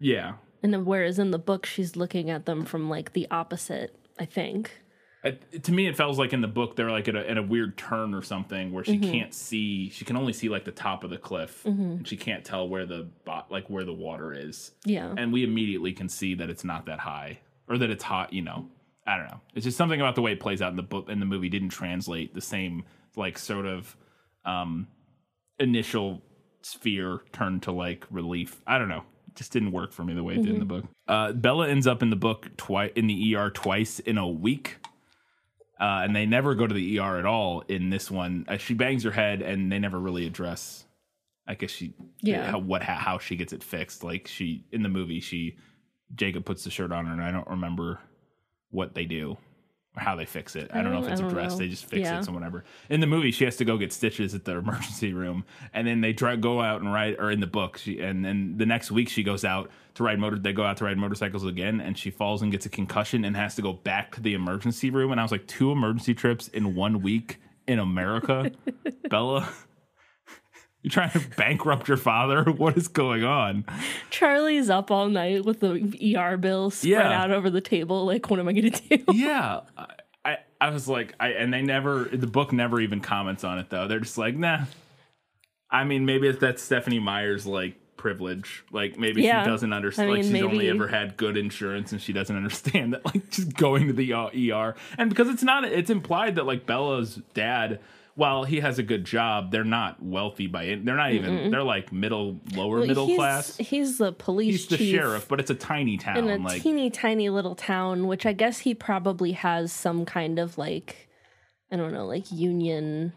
yeah 0.00 0.34
And 0.66 0.74
then 0.74 0.84
whereas 0.84 1.20
in 1.20 1.30
the 1.30 1.38
book, 1.38 1.64
she's 1.64 1.94
looking 1.94 2.28
at 2.28 2.44
them 2.44 2.64
from 2.64 2.90
like 2.90 3.12
the 3.12 3.28
opposite, 3.30 3.94
I 4.18 4.24
think. 4.24 4.72
It, 5.22 5.62
to 5.62 5.70
me, 5.70 5.86
it 5.86 5.96
feels 5.96 6.18
like 6.18 6.32
in 6.32 6.40
the 6.40 6.48
book 6.48 6.74
they're 6.74 6.90
like 6.90 7.06
at 7.06 7.14
a, 7.14 7.30
at 7.30 7.38
a 7.38 7.42
weird 7.44 7.78
turn 7.78 8.12
or 8.12 8.20
something 8.20 8.72
where 8.72 8.82
she 8.82 8.98
can't 8.98 9.32
see. 9.32 9.90
She 9.90 10.04
can 10.04 10.16
only 10.16 10.32
see 10.32 10.48
like 10.48 10.64
the 10.64 10.72
top 10.72 11.04
of 11.04 11.10
the 11.10 11.18
cliff, 11.18 11.64
and 11.64 12.04
she 12.04 12.16
can't 12.16 12.44
tell 12.44 12.68
where 12.68 12.84
the 12.84 13.08
bot 13.24 13.48
like 13.48 13.70
where 13.70 13.84
the 13.84 13.92
water 13.92 14.32
is. 14.32 14.72
Yeah. 14.84 15.14
And 15.16 15.32
we 15.32 15.44
immediately 15.44 15.92
can 15.92 16.08
see 16.08 16.34
that 16.34 16.50
it's 16.50 16.64
not 16.64 16.86
that 16.86 16.98
high 16.98 17.38
or 17.68 17.78
that 17.78 17.88
it's 17.88 18.02
hot. 18.02 18.32
You 18.32 18.42
know, 18.42 18.66
I 19.06 19.18
don't 19.18 19.28
know. 19.28 19.40
It's 19.54 19.66
just 19.66 19.76
something 19.76 20.00
about 20.00 20.16
the 20.16 20.22
way 20.22 20.32
it 20.32 20.40
plays 20.40 20.60
out 20.60 20.70
in 20.70 20.76
the 20.76 20.82
book 20.82 21.08
in 21.08 21.20
the 21.20 21.26
movie 21.26 21.48
didn't 21.48 21.68
translate 21.68 22.34
the 22.34 22.40
same 22.40 22.82
like 23.14 23.38
sort 23.38 23.66
of 23.66 23.96
um, 24.44 24.88
initial 25.60 26.22
fear 26.64 27.20
turned 27.32 27.62
to 27.62 27.70
like 27.70 28.04
relief. 28.10 28.60
I 28.66 28.78
don't 28.78 28.88
know. 28.88 29.04
Just 29.36 29.52
didn't 29.52 29.72
work 29.72 29.92
for 29.92 30.02
me 30.02 30.14
the 30.14 30.24
way 30.24 30.34
it 30.34 30.42
did 30.42 30.54
in 30.54 30.58
the 30.58 30.64
book. 30.64 30.84
Uh, 31.06 31.32
Bella 31.32 31.68
ends 31.68 31.86
up 31.86 32.02
in 32.02 32.10
the 32.10 32.16
book 32.16 32.48
twice 32.56 32.90
in 32.96 33.06
the 33.06 33.36
ER 33.36 33.50
twice 33.50 33.98
in 34.00 34.18
a 34.18 34.26
week. 34.26 34.76
Uh, 35.78 36.00
and 36.04 36.16
they 36.16 36.24
never 36.24 36.54
go 36.54 36.66
to 36.66 36.74
the 36.74 36.98
ER 36.98 37.18
at 37.18 37.26
all 37.26 37.60
in 37.68 37.90
this 37.90 38.10
one. 38.10 38.46
Uh, 38.48 38.56
she 38.56 38.72
bangs 38.72 39.04
her 39.04 39.10
head, 39.10 39.42
and 39.42 39.70
they 39.70 39.78
never 39.78 40.00
really 40.00 40.26
address. 40.26 40.84
I 41.46 41.54
guess 41.54 41.70
she, 41.70 41.94
Yeah. 42.22 42.50
how, 42.50 42.58
what 42.58 42.82
how, 42.82 42.94
how 42.96 43.18
she 43.18 43.36
gets 43.36 43.52
it 43.52 43.62
fixed. 43.62 44.02
Like 44.02 44.26
she 44.26 44.64
in 44.72 44.82
the 44.82 44.88
movie, 44.88 45.20
she 45.20 45.56
Jacob 46.14 46.44
puts 46.46 46.64
the 46.64 46.70
shirt 46.70 46.92
on 46.92 47.04
her, 47.06 47.12
and 47.12 47.22
I 47.22 47.30
don't 47.30 47.46
remember 47.48 48.00
what 48.70 48.94
they 48.94 49.04
do 49.04 49.36
or 49.96 50.00
how 50.02 50.16
they 50.16 50.26
fix 50.26 50.56
it. 50.56 50.70
I 50.72 50.82
don't 50.82 50.92
know 50.92 50.98
if 51.00 51.06
mm, 51.06 51.12
it's 51.12 51.20
I 51.20 51.24
don't 51.24 51.32
addressed. 51.32 51.56
know. 51.56 51.64
They 51.64 51.68
just 51.68 51.86
fix 51.86 52.02
Yeah. 52.02 52.20
it, 52.20 52.24
so 52.24 52.32
whatever. 52.32 52.64
In 52.90 53.00
the 53.00 53.06
movie, 53.06 53.30
she 53.30 53.44
has 53.44 53.56
to 53.56 53.64
go 53.64 53.76
get 53.78 53.92
stitches 53.92 54.34
at 54.34 54.44
the 54.44 54.52
emergency 54.58 55.12
room, 55.12 55.44
and 55.72 55.86
then 55.86 56.00
they 56.00 56.12
try 56.12 56.36
go 56.36 56.60
out 56.60 56.80
and 56.80 56.92
ride. 56.92 57.16
Or 57.18 57.30
in 57.30 57.40
the 57.40 57.46
book, 57.46 57.78
she 57.78 58.00
and 58.00 58.24
then 58.24 58.54
the 58.58 58.66
next 58.66 58.90
week 58.90 59.08
she 59.08 59.22
goes 59.22 59.44
out 59.44 59.70
to 59.94 60.02
ride 60.02 60.18
motor. 60.18 60.38
They 60.38 60.52
go 60.52 60.64
out 60.64 60.76
to 60.78 60.84
ride 60.84 60.98
motorcycles 60.98 61.44
again, 61.44 61.80
and 61.80 61.96
she 61.96 62.10
falls 62.10 62.42
and 62.42 62.52
gets 62.52 62.66
a 62.66 62.68
concussion 62.70 63.24
and 63.24 63.34
has 63.36 63.54
to 63.56 63.62
go 63.62 63.72
back 63.72 64.14
to 64.16 64.20
the 64.20 64.34
emergency 64.34 64.90
room. 64.90 65.10
And 65.12 65.20
I 65.20 65.24
was 65.24 65.32
like, 65.32 65.46
two 65.46 65.72
emergency 65.72 66.14
trips 66.14 66.48
in 66.48 66.74
one 66.74 67.00
week 67.02 67.38
in 67.66 67.78
America, 67.78 68.50
Bella. 69.08 69.48
You 70.86 70.90
trying 70.90 71.10
to 71.10 71.18
bankrupt 71.36 71.88
your 71.88 71.96
father? 71.96 72.44
What 72.52 72.76
is 72.76 72.86
going 72.86 73.24
on? 73.24 73.64
Charlie's 74.08 74.70
up 74.70 74.92
all 74.92 75.08
night 75.08 75.44
with 75.44 75.58
the 75.58 76.16
ER 76.16 76.36
bill 76.36 76.70
spread 76.70 76.90
Yeah. 76.90 77.22
out 77.22 77.32
over 77.32 77.50
the 77.50 77.60
table. 77.60 78.06
Like, 78.06 78.30
what 78.30 78.38
am 78.38 78.46
I 78.46 78.52
going 78.52 78.70
to 78.70 78.96
do? 78.98 79.04
yeah 79.12 79.62
I- 80.24 80.38
I, 80.60 80.70
was 80.70 80.86
like 80.88 81.12
I 81.18 81.30
and 81.30 81.52
they 81.52 81.60
never 81.62 82.04
the 82.12 82.28
book 82.28 82.52
never 82.52 82.80
even 82.80 83.00
comments 83.00 83.42
on 83.42 83.58
it 83.58 83.68
though 83.68 83.86
they're 83.88 83.98
just 84.00 84.16
like 84.16 84.36
nah 84.36 84.64
i 85.70 85.84
mean 85.84 86.06
maybe 86.06 86.26
it's 86.28 86.40
that's 86.40 86.62
stephanie 86.62 86.98
meyer's 86.98 87.46
like 87.46 87.76
privilege 87.96 88.64
like 88.72 88.98
maybe 88.98 89.22
Yeah. 89.22 89.42
she 89.44 89.50
doesn't 89.50 89.72
understand 89.72 90.08
I 90.08 90.12
like 90.14 90.22
mean, 90.22 90.32
she's 90.34 90.42
only 90.42 90.68
ever 90.70 90.88
had 90.88 91.16
good 91.16 91.36
insurance 91.36 91.92
and 91.92 92.00
she 92.00 92.12
doesn't 92.12 92.34
understand 92.34 92.92
that 92.94 93.04
like 93.04 93.28
just 93.30 93.54
going 93.54 93.86
to 93.88 93.92
the 93.92 94.12
er 94.52 94.74
and 94.98 95.10
because 95.10 95.28
it's 95.28 95.42
not 95.42 95.64
it's 95.64 95.90
implied 95.90 96.36
that 96.36 96.46
like 96.46 96.64
bella's 96.66 97.20
dad 97.34 97.80
while 98.16 98.44
he 98.44 98.60
has 98.60 98.78
a 98.78 98.82
good 98.82 99.04
job 99.04 99.50
they're 99.52 99.62
not 99.62 100.02
wealthy 100.02 100.46
by 100.46 100.64
it 100.64 100.84
they're 100.84 100.96
not 100.96 101.12
even 101.12 101.50
they're 101.50 101.62
like 101.62 101.92
middle 101.92 102.40
lower 102.54 102.78
Well, 102.78 102.86
middle 102.86 103.06
he's, 103.06 103.16
class 103.16 103.56
He's 103.58 103.98
the 103.98 104.10
police 104.12 104.68
he's 104.68 104.78
the 104.78 104.78
sheriff 104.78 105.28
but 105.28 105.38
it's 105.38 105.50
a 105.50 105.54
tiny 105.54 105.96
town 105.98 106.16
in 106.16 106.28
a 106.28 106.36
like 106.42 106.62
teeny 106.62 106.90
tiny 106.90 107.28
little 107.28 107.54
town, 107.54 108.06
which 108.08 108.26
I 108.26 108.32
guess 108.32 108.58
he 108.60 108.74
probably 108.74 109.32
has 109.32 109.72
some 109.72 110.04
kind 110.04 110.38
of 110.38 110.56
like, 110.58 111.08
I 111.70 111.76
don't 111.76 111.92
know, 111.92 112.06
like 112.06 112.32
union 112.32 113.12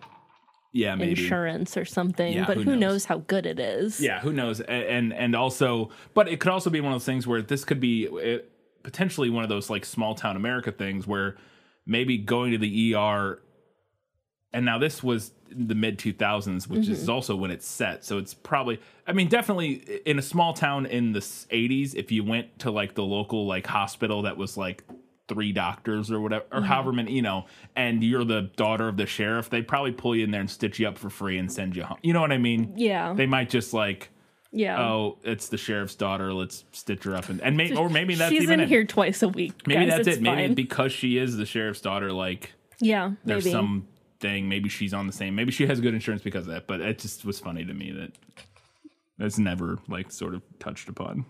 yeah 0.71 0.93
maybe 0.95 1.11
insurance 1.11 1.75
or 1.77 1.85
something. 1.85 2.33
Yeah, 2.33 2.45
but 2.45 2.57
who 2.57 2.63
who, 2.63 2.75
knows? 2.75 2.79
knows? 2.79 3.05
how 3.05 3.17
good 3.19 3.45
it 3.45 3.59
is? 3.59 3.99
Yeah, 3.99 4.19
who 4.19 4.31
knows? 4.33 4.59
A- 4.59 4.69
And 4.69 5.13
and 5.13 5.35
also, 5.35 5.89
but 6.13 6.27
it 6.27 6.39
could 6.39 6.51
also 6.51 6.69
be 6.69 6.81
one 6.81 6.91
of 6.93 6.99
those 6.99 7.05
things 7.05 7.25
where 7.25 7.41
this 7.41 7.63
could 7.65 7.79
be 7.79 8.07
uh, 8.07 8.39
potentially 8.83 9.29
one 9.29 9.43
of 9.43 9.49
those 9.49 9.69
like 9.69 9.85
small 9.85 10.13
town 10.13 10.35
America 10.35 10.71
things 10.71 11.07
where 11.07 11.37
maybe 11.85 12.17
going 12.17 12.51
to 12.51 12.57
the 12.57 12.95
ER. 12.95 13.41
And 14.51 14.65
now 14.65 14.77
this 14.79 15.03
was 15.03 15.31
the 15.51 15.75
mid 15.75 15.97
2000s, 15.99 16.67
which 16.67 16.81
Mm-hmm. 16.81 16.91
is 16.91 17.09
also 17.09 17.35
when 17.35 17.51
it's 17.51 17.67
set. 17.67 18.03
So 18.03 18.17
it's 18.17 18.33
probably, 18.33 18.79
I 19.05 19.13
mean, 19.13 19.27
definitely 19.27 20.01
in 20.05 20.17
a 20.17 20.21
small 20.23 20.53
town 20.53 20.85
in 20.87 21.11
the 21.11 21.19
80s, 21.19 21.93
if 21.95 22.11
you 22.11 22.23
went 22.23 22.59
to 22.59 22.71
like 22.71 22.95
the 22.95 23.03
local 23.03 23.45
like 23.45 23.67
hospital 23.67 24.23
that 24.23 24.37
was 24.37 24.57
like 24.57 24.83
three 25.27 25.51
doctors 25.51 26.11
or 26.11 26.19
whatever, 26.19 26.45
Mm-hmm. 26.45 26.57
or 26.57 26.61
however 26.61 26.91
many, 26.91 27.11
you 27.13 27.21
know, 27.21 27.45
and 27.75 28.03
you're 28.03 28.23
the 28.25 28.49
daughter 28.55 28.87
of 28.87 28.97
the 28.97 29.05
sheriff, 29.05 29.49
they'd 29.51 29.67
probably 29.67 29.91
pull 29.91 30.15
you 30.15 30.23
in 30.23 30.31
there 30.31 30.41
and 30.41 30.49
stitch 30.49 30.79
you 30.79 30.87
up 30.87 30.97
for 30.97 31.11
free 31.11 31.37
and 31.37 31.51
send 31.51 31.75
you 31.75 31.83
home. 31.83 31.97
You 32.01 32.13
know 32.13 32.21
what 32.21 32.31
I 32.31 32.39
mean? 32.39 32.73
Yeah. 32.75 33.13
They 33.13 33.27
might 33.27 33.49
just 33.51 33.71
like, 33.71 34.09
yeah. 34.51 34.81
oh, 34.81 35.19
it's 35.23 35.49
the 35.49 35.57
sheriff's 35.57 35.93
daughter. 35.93 36.33
Let's 36.33 36.63
stitch 36.71 37.03
her 37.03 37.15
up, 37.15 37.29
and 37.29 37.39
and 37.41 37.55
may, 37.55 37.75
or 37.75 37.87
maybe 37.87 38.15
that's 38.15 38.31
She's 38.31 38.41
even 38.41 38.55
in 38.61 38.61
it. 38.61 38.69
here 38.69 38.83
twice 38.83 39.21
a 39.21 39.27
week. 39.27 39.67
Maybe 39.67 39.85
guys, 39.85 40.03
that's 40.05 40.17
it. 40.17 40.21
Maybe 40.23 40.55
because 40.55 40.91
she 40.91 41.19
is 41.19 41.37
the 41.37 41.45
sheriff's 41.45 41.81
daughter, 41.81 42.11
like 42.11 42.53
yeah, 42.79 43.11
there's 43.25 43.45
maybe. 43.45 43.51
some 43.51 43.87
thing. 44.19 44.49
Maybe 44.49 44.69
she's 44.69 44.93
on 44.93 45.07
the 45.07 45.13
same. 45.13 45.35
Maybe 45.35 45.51
she 45.51 45.65
has 45.67 45.79
good 45.79 45.93
insurance 45.93 46.21
because 46.21 46.47
of 46.47 46.53
that. 46.53 46.67
But 46.67 46.81
it 46.81 46.99
just 46.99 47.25
was 47.25 47.39
funny 47.39 47.65
to 47.65 47.73
me 47.73 47.91
that 47.91 48.11
it's 49.19 49.37
never 49.37 49.79
like 49.87 50.11
sort 50.11 50.33
of 50.33 50.41
touched 50.59 50.89
upon. 50.89 51.25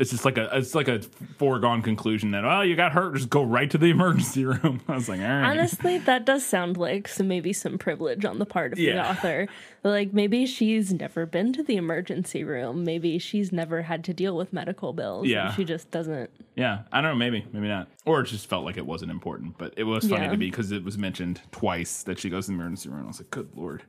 It's 0.00 0.10
just 0.10 0.24
like 0.24 0.38
a 0.38 0.48
it's 0.56 0.74
like 0.74 0.88
a 0.88 1.02
foregone 1.38 1.82
conclusion 1.82 2.30
that 2.30 2.44
oh 2.44 2.62
you 2.62 2.74
got 2.74 2.92
hurt 2.92 3.14
just 3.14 3.28
go 3.30 3.42
right 3.42 3.70
to 3.70 3.76
the 3.78 3.90
emergency 3.90 4.44
room. 4.46 4.80
I 4.88 4.94
was 4.94 5.08
like 5.08 5.20
all 5.20 5.26
right. 5.26 5.50
Honestly, 5.50 5.98
that 6.10 6.24
does 6.24 6.44
sound 6.44 6.76
like 6.78 7.06
some 7.06 7.28
maybe 7.28 7.52
some 7.52 7.76
privilege 7.76 8.24
on 8.24 8.38
the 8.38 8.46
part 8.46 8.72
of 8.72 8.78
the 8.78 8.98
author. 8.98 9.46
Like 9.84 10.12
maybe 10.14 10.46
she's 10.46 10.92
never 10.92 11.26
been 11.26 11.52
to 11.52 11.62
the 11.62 11.76
emergency 11.76 12.44
room. 12.44 12.82
Maybe 12.82 13.18
she's 13.18 13.52
never 13.52 13.82
had 13.82 14.02
to 14.04 14.14
deal 14.14 14.36
with 14.36 14.52
medical 14.52 14.92
bills. 14.94 15.24
and 15.24 15.30
Yeah. 15.30 15.52
she 15.54 15.64
just 15.64 15.90
doesn't. 15.90 16.30
Yeah, 16.56 16.80
I 16.92 17.00
don't 17.00 17.12
know. 17.12 17.16
Maybe, 17.16 17.46
maybe 17.52 17.68
not. 17.68 17.88
Or 18.06 18.20
it 18.22 18.26
just 18.28 18.46
felt 18.48 18.64
like 18.64 18.76
it 18.78 18.86
wasn't 18.86 19.10
important. 19.10 19.58
But 19.58 19.74
it 19.76 19.84
was 19.84 20.08
funny 20.08 20.24
Yeah. 20.24 20.30
to 20.30 20.36
me 20.36 20.50
because 20.50 20.72
it 20.72 20.82
was 20.82 20.96
mentioned 20.98 21.40
twice 21.52 22.02
that 22.04 22.18
she 22.18 22.28
goes 22.30 22.46
to 22.46 22.52
the 22.52 22.54
emergency 22.58 22.88
room. 22.88 23.04
I 23.04 23.06
was 23.08 23.20
like, 23.20 23.30
good 23.30 23.50
lord. 23.54 23.82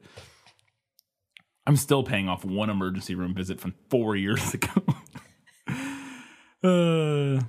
I'm 1.67 1.75
still 1.77 2.03
paying 2.03 2.27
off 2.27 2.43
one 2.43 2.69
emergency 2.69 3.15
room 3.15 3.33
visit 3.33 3.59
from 3.61 3.75
four 3.89 4.15
years 4.15 4.53
ago. 4.53 4.69
Uh, 6.63 7.41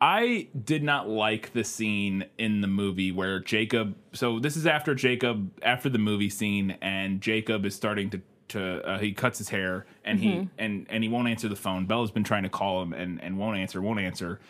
I 0.00 0.48
did 0.64 0.82
not 0.82 1.08
like 1.08 1.52
the 1.52 1.64
scene 1.64 2.24
in 2.38 2.60
the 2.60 2.68
movie 2.68 3.12
where 3.12 3.40
Jacob. 3.40 3.96
So 4.12 4.38
this 4.38 4.56
is 4.56 4.66
after 4.66 4.94
Jacob, 4.94 5.52
after 5.62 5.88
the 5.88 5.98
movie 5.98 6.30
scene, 6.30 6.76
and 6.82 7.20
Jacob 7.20 7.64
is 7.64 7.74
starting 7.74 8.10
to 8.10 8.20
to 8.48 8.82
uh, 8.86 8.98
he 8.98 9.12
cuts 9.12 9.38
his 9.38 9.48
hair 9.48 9.86
and 10.04 10.20
he 10.20 10.48
and 10.58 10.86
and 10.88 11.02
he 11.02 11.08
won't 11.08 11.28
answer 11.28 11.48
the 11.48 11.56
phone. 11.56 11.86
Bella's 11.86 12.10
been 12.10 12.24
trying 12.24 12.44
to 12.44 12.48
call 12.48 12.82
him 12.82 12.92
and 12.92 13.22
and 13.22 13.38
won't 13.38 13.58
answer, 13.58 13.80
won't 13.80 14.00
answer. 14.00 14.40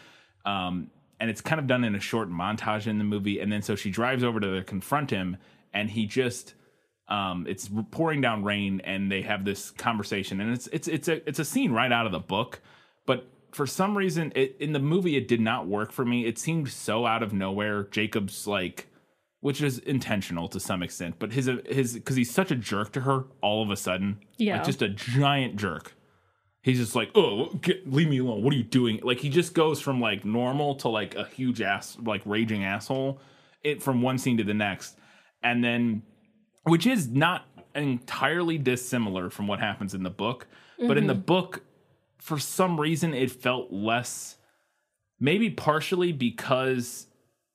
Um, 0.45 0.91
and 1.19 1.31
it's 1.31 1.41
kind 1.41 1.59
of 1.59 1.67
done 1.67 1.83
in 1.85 1.95
a 1.95 2.01
short 2.01 2.31
montage 2.31 2.87
in 2.87 2.99
the 2.99 3.05
movie, 3.05 3.41
and 3.41 3.51
then 3.51 3.63
so 3.63 3.75
she 3.75 3.91
drives 3.91 4.23
over 4.23 4.39
to 4.41 4.63
confront 4.65 5.11
him, 5.11 5.39
and 5.73 5.91
he 5.91 6.07
just 6.07 6.55
um, 7.09 7.47
it's 7.49 7.71
pouring 7.91 8.21
down 8.21 8.45
rain, 8.45 8.81
and 8.85 9.11
they 9.11 9.23
have 9.23 9.45
this 9.45 9.71
conversation, 9.71 10.41
and 10.41 10.53
it's 10.53 10.67
it's 10.73 10.89
it's 10.89 11.09
a 11.09 11.27
it's 11.29 11.39
a 11.39 11.45
scene 11.45 11.73
right 11.73 11.91
out 11.91 12.05
of 12.05 12.13
the 12.13 12.19
book, 12.19 12.61
but 13.07 13.29
for 13.57 13.67
some 13.67 13.97
reason, 13.97 14.33
it, 14.35 14.57
in 14.61 14.73
the 14.73 14.79
movie, 14.79 15.17
it 15.17 15.27
did 15.27 15.41
not 15.41 15.67
work 15.67 15.91
for 15.91 16.05
me. 16.05 16.27
It 16.27 16.39
seemed 16.39 16.69
so 16.69 17.07
out 17.07 17.23
of 17.23 17.33
nowhere. 17.33 17.85
Jacob's 17.85 18.47
like, 18.47 18.89
which 19.41 19.63
is 19.63 19.79
intentional 19.79 20.47
to 20.49 20.61
some 20.61 20.83
extent, 20.83 21.17
but 21.19 21.33
his 21.33 21.51
his 21.67 21.95
because 21.95 22.17
he's 22.17 22.31
such 22.31 22.51
a 22.51 22.55
jerk 22.55 22.93
to 22.93 23.01
her 23.01 23.25
all 23.41 23.63
of 23.63 23.71
a 23.71 23.77
sudden, 23.77 24.19
Yeah. 24.37 24.59
like 24.59 24.67
just 24.67 24.83
a 24.83 24.91
giant 24.91 25.57
jerk. 25.57 25.95
He's 26.61 26.79
just 26.79 26.95
like, 26.95 27.11
oh, 27.15 27.47
get, 27.63 27.91
leave 27.91 28.09
me 28.09 28.19
alone. 28.19 28.43
What 28.43 28.53
are 28.53 28.57
you 28.57 28.65
doing? 28.65 29.01
Like 29.03 29.21
he 29.21 29.31
just 29.31 29.55
goes 29.55 29.81
from 29.81 30.01
like 30.01 30.25
normal 30.25 30.75
to 30.77 30.89
like 30.89 31.15
a 31.15 31.25
huge 31.25 31.63
ass, 31.63 31.97
like 32.03 32.21
raging 32.27 32.63
asshole, 32.63 33.21
it 33.65 33.83
from 33.83 34.03
one 34.03 34.19
scene 34.19 34.37
to 34.37 34.45
the 34.45 34.53
next, 34.53 34.99
and 35.43 35.65
then 35.65 36.03
which 36.65 36.87
is 36.87 37.09
not 37.09 37.47
entirely 37.75 38.59
dissimilar 38.59 39.31
from 39.31 39.47
what 39.47 39.61
happens 39.61 39.95
in 39.95 40.03
the 40.03 40.11
book. 40.11 40.47
But 40.79 40.99
in 40.99 41.07
the 41.07 41.15
mm-hmm. 41.15 41.23
book, 41.23 41.63
for 42.19 42.39
some 42.39 42.81
reason, 42.81 43.15
it 43.15 43.31
felt 43.31 43.73
less. 43.73 44.37
Maybe 45.19 45.51
partially 45.51 46.13
because 46.13 47.07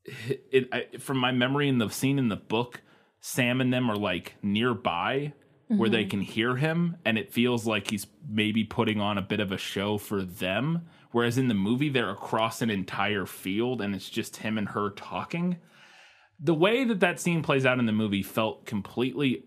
it, 0.06 0.48
it 0.52 0.70
I, 0.72 0.98
from 0.98 1.18
my 1.18 1.32
memory 1.32 1.70
in 1.70 1.78
the 1.78 1.90
scene 1.90 2.18
in 2.18 2.30
the 2.30 2.36
book, 2.36 2.82
Sam 3.20 3.62
and 3.62 3.72
them 3.74 3.90
are 3.90 3.98
like 3.98 4.36
nearby 4.42 5.34
where 5.68 5.90
they 5.90 6.02
mm-hmm. 6.02 6.10
can 6.10 6.22
hear 6.22 6.58
him, 6.58 6.98
and 7.06 7.18
it 7.18 7.32
feels 7.32 7.66
like 7.66 7.90
he's 7.90 8.06
maybe 8.28 8.66
putting 8.66 9.00
on 9.00 9.18
a 9.18 9.22
bit 9.22 9.40
of 9.40 9.54
a 9.54 9.58
show 9.58 9.98
for 9.98 10.22
them. 10.22 10.82
Whereas 11.12 11.38
in 11.38 11.48
the 11.48 11.54
movie, 11.54 11.88
they're 11.88 12.10
across 12.10 12.62
an 12.62 12.70
entire 12.70 13.26
field, 13.26 13.82
and 13.82 13.96
it's 13.96 14.10
just 14.10 14.38
him 14.38 14.58
and 14.58 14.70
her 14.70 14.90
talking 14.90 15.58
the 16.42 16.54
way 16.54 16.84
that 16.84 17.00
that 17.00 17.20
scene 17.20 17.44
plays 17.44 17.66
out 17.66 17.80
in 17.80 17.86
the 17.86 17.92
movie 17.92 18.24
felt 18.24 18.66
completely 18.66 19.44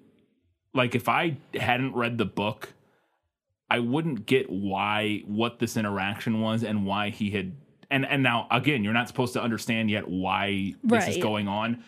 like 0.72 0.94
if 0.94 1.09
I 1.09 1.38
hadn't 1.53 1.94
read 1.94 2.18
the 2.18 2.24
book, 2.24 2.72
I 3.75 3.81
wouldn't 3.81 4.27
get 4.27 4.49
why 4.49 5.25
what 5.27 5.59
this 5.59 5.77
interaction 5.77 6.41
was 6.41 6.63
and 6.63 6.87
why 6.87 7.11
he 7.11 7.31
had 7.31 7.57
and 7.91 8.07
and 8.07 8.23
now 8.23 8.47
again, 8.53 8.85
you're 8.85 8.93
not 8.93 9.09
supposed 9.09 9.33
to 9.33 9.43
understand 9.43 9.91
yet 9.91 10.07
why 10.07 10.75
this 10.85 11.09
is 11.09 11.17
going 11.17 11.49
on. 11.49 11.83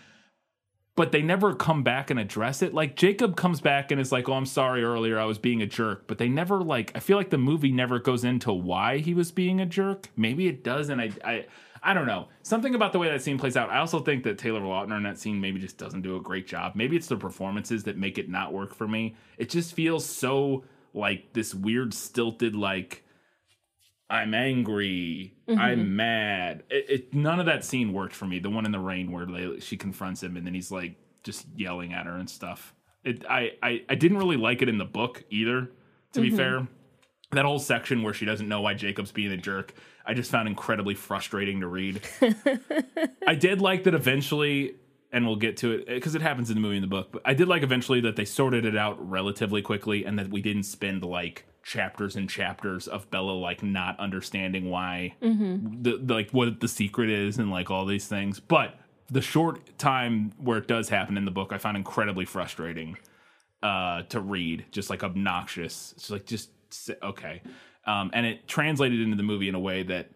But 0.96 1.12
they 1.12 1.22
never 1.22 1.54
come 1.54 1.84
back 1.84 2.10
and 2.10 2.18
address 2.18 2.60
it. 2.62 2.74
Like 2.74 2.96
Jacob 2.96 3.36
comes 3.36 3.60
back 3.60 3.92
and 3.92 4.00
is 4.00 4.10
like, 4.10 4.28
"Oh, 4.28 4.32
I'm 4.32 4.46
sorry 4.46 4.82
earlier. 4.82 5.16
I 5.16 5.26
was 5.26 5.38
being 5.38 5.62
a 5.62 5.66
jerk." 5.66 6.08
But 6.08 6.18
they 6.18 6.28
never 6.28 6.60
like. 6.60 6.90
I 6.96 6.98
feel 6.98 7.16
like 7.16 7.30
the 7.30 7.38
movie 7.38 7.70
never 7.70 8.00
goes 8.00 8.24
into 8.24 8.52
why 8.52 8.98
he 8.98 9.14
was 9.14 9.30
being 9.30 9.60
a 9.60 9.66
jerk. 9.66 10.08
Maybe 10.16 10.48
it 10.48 10.64
does, 10.64 10.88
and 10.88 11.00
I, 11.00 11.12
I, 11.24 11.46
I 11.84 11.94
don't 11.94 12.08
know. 12.08 12.26
Something 12.42 12.74
about 12.74 12.92
the 12.92 12.98
way 12.98 13.08
that 13.10 13.22
scene 13.22 13.38
plays 13.38 13.56
out. 13.56 13.70
I 13.70 13.78
also 13.78 14.00
think 14.00 14.24
that 14.24 14.38
Taylor 14.38 14.60
Lautner 14.60 14.96
in 14.96 15.04
that 15.04 15.20
scene 15.20 15.40
maybe 15.40 15.60
just 15.60 15.78
doesn't 15.78 16.02
do 16.02 16.16
a 16.16 16.20
great 16.20 16.48
job. 16.48 16.72
Maybe 16.74 16.96
it's 16.96 17.06
the 17.06 17.16
performances 17.16 17.84
that 17.84 17.96
make 17.96 18.18
it 18.18 18.28
not 18.28 18.52
work 18.52 18.74
for 18.74 18.88
me. 18.88 19.14
It 19.38 19.50
just 19.50 19.74
feels 19.74 20.04
so 20.04 20.64
like 20.96 21.32
this 21.32 21.54
weird 21.54 21.94
stilted 21.94 22.56
like 22.56 23.04
I'm 24.08 24.34
angry, 24.34 25.34
I'm 25.48 25.56
mm-hmm. 25.56 25.96
mad. 25.96 26.62
It, 26.70 26.86
it 26.88 27.14
none 27.14 27.40
of 27.40 27.46
that 27.46 27.64
scene 27.64 27.92
worked 27.92 28.14
for 28.14 28.24
me. 28.24 28.38
The 28.38 28.50
one 28.50 28.64
in 28.64 28.72
the 28.72 28.78
rain 28.78 29.10
where 29.10 29.26
they, 29.26 29.60
she 29.60 29.76
confronts 29.76 30.22
him 30.22 30.36
and 30.36 30.46
then 30.46 30.54
he's 30.54 30.70
like 30.70 30.96
just 31.22 31.46
yelling 31.56 31.92
at 31.92 32.06
her 32.06 32.16
and 32.16 32.30
stuff. 32.30 32.74
It 33.04 33.24
I, 33.28 33.52
I 33.62 33.82
I 33.88 33.94
didn't 33.94 34.18
really 34.18 34.36
like 34.36 34.62
it 34.62 34.68
in 34.68 34.78
the 34.78 34.84
book 34.84 35.24
either. 35.30 35.70
To 36.12 36.20
be 36.20 36.28
mm-hmm. 36.28 36.36
fair, 36.36 36.68
that 37.32 37.44
whole 37.44 37.58
section 37.58 38.02
where 38.02 38.14
she 38.14 38.24
doesn't 38.24 38.48
know 38.48 38.62
why 38.62 38.74
Jacob's 38.74 39.12
being 39.12 39.32
a 39.32 39.36
jerk, 39.36 39.74
I 40.06 40.14
just 40.14 40.30
found 40.30 40.48
incredibly 40.48 40.94
frustrating 40.94 41.60
to 41.60 41.66
read. 41.66 42.00
I 43.26 43.34
did 43.34 43.60
like 43.60 43.84
that 43.84 43.94
eventually, 43.94 44.76
and 45.12 45.26
we'll 45.26 45.36
get 45.36 45.56
to 45.58 45.72
it 45.72 45.86
because 45.86 46.14
it 46.14 46.22
happens 46.22 46.50
in 46.50 46.56
the 46.56 46.60
movie 46.60 46.76
and 46.76 46.84
the 46.84 46.88
book. 46.88 47.08
But 47.12 47.22
I 47.24 47.34
did 47.34 47.48
like 47.48 47.62
eventually 47.62 48.00
that 48.02 48.16
they 48.16 48.24
sorted 48.24 48.64
it 48.64 48.76
out 48.76 48.96
relatively 49.08 49.62
quickly, 49.62 50.04
and 50.04 50.18
that 50.18 50.30
we 50.30 50.42
didn't 50.42 50.64
spend 50.64 51.04
like 51.04 51.44
chapters 51.62 52.14
and 52.14 52.30
chapters 52.30 52.86
of 52.86 53.10
Bella 53.10 53.32
like 53.32 53.62
not 53.62 53.98
understanding 53.98 54.70
why 54.70 55.14
the, 55.82 55.98
the 56.02 56.14
like 56.14 56.30
what 56.30 56.60
the 56.60 56.68
secret 56.68 57.10
is 57.10 57.38
and 57.38 57.50
like 57.50 57.70
all 57.70 57.86
these 57.86 58.06
things. 58.06 58.38
But 58.40 58.78
the 59.10 59.20
short 59.20 59.78
time 59.78 60.32
where 60.38 60.58
it 60.58 60.68
does 60.68 60.88
happen 60.88 61.16
in 61.16 61.24
the 61.24 61.30
book, 61.30 61.52
I 61.52 61.58
found 61.58 61.76
incredibly 61.76 62.24
frustrating 62.24 62.96
uh, 63.62 64.02
to 64.04 64.20
read, 64.20 64.66
just 64.70 64.90
like 64.90 65.02
obnoxious. 65.02 65.94
It's 65.96 66.10
like 66.10 66.26
just 66.26 66.50
okay, 67.02 67.42
um, 67.86 68.10
and 68.12 68.26
it 68.26 68.46
translated 68.48 69.00
into 69.00 69.16
the 69.16 69.22
movie 69.22 69.48
in 69.48 69.54
a 69.54 69.60
way 69.60 69.82
that 69.84 70.10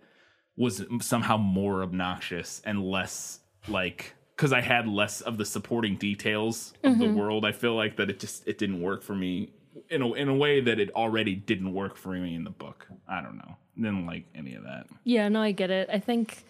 was 0.57 0.85
somehow 1.00 1.37
more 1.37 1.83
obnoxious 1.83 2.61
and 2.64 2.85
less 2.85 3.40
like 3.66 4.14
because 4.40 4.55
I 4.55 4.62
had 4.62 4.88
less 4.88 5.20
of 5.20 5.37
the 5.37 5.44
supporting 5.44 5.96
details 5.96 6.72
of 6.83 6.98
the 6.98 7.05
mm-hmm. 7.05 7.14
world. 7.14 7.44
I 7.44 7.53
feel 7.53 7.74
like 7.74 7.96
that 7.96 8.09
it 8.09 8.18
just 8.18 8.48
it 8.48 8.57
didn't 8.57 8.81
work 8.81 9.03
for 9.03 9.14
me 9.14 9.53
in 9.90 10.00
a 10.00 10.14
in 10.14 10.31
a 10.31 10.35
way 10.35 10.62
that 10.62 10.81
it 10.81 10.90
already 10.92 11.35
didn't 11.35 11.74
work 11.74 11.94
for 11.94 12.12
me 12.12 12.35
in 12.35 12.44
the 12.44 12.50
book. 12.50 12.87
I 13.07 13.20
don't 13.20 13.37
know. 13.37 13.59
Didn't 13.76 14.07
like 14.07 14.24
any 14.35 14.55
of 14.55 14.62
that. 14.62 14.87
Yeah, 15.05 15.29
no, 15.29 15.42
I 15.42 15.53
get 15.53 15.70
it. 15.70 15.90
I 15.92 15.98
think 15.98 16.42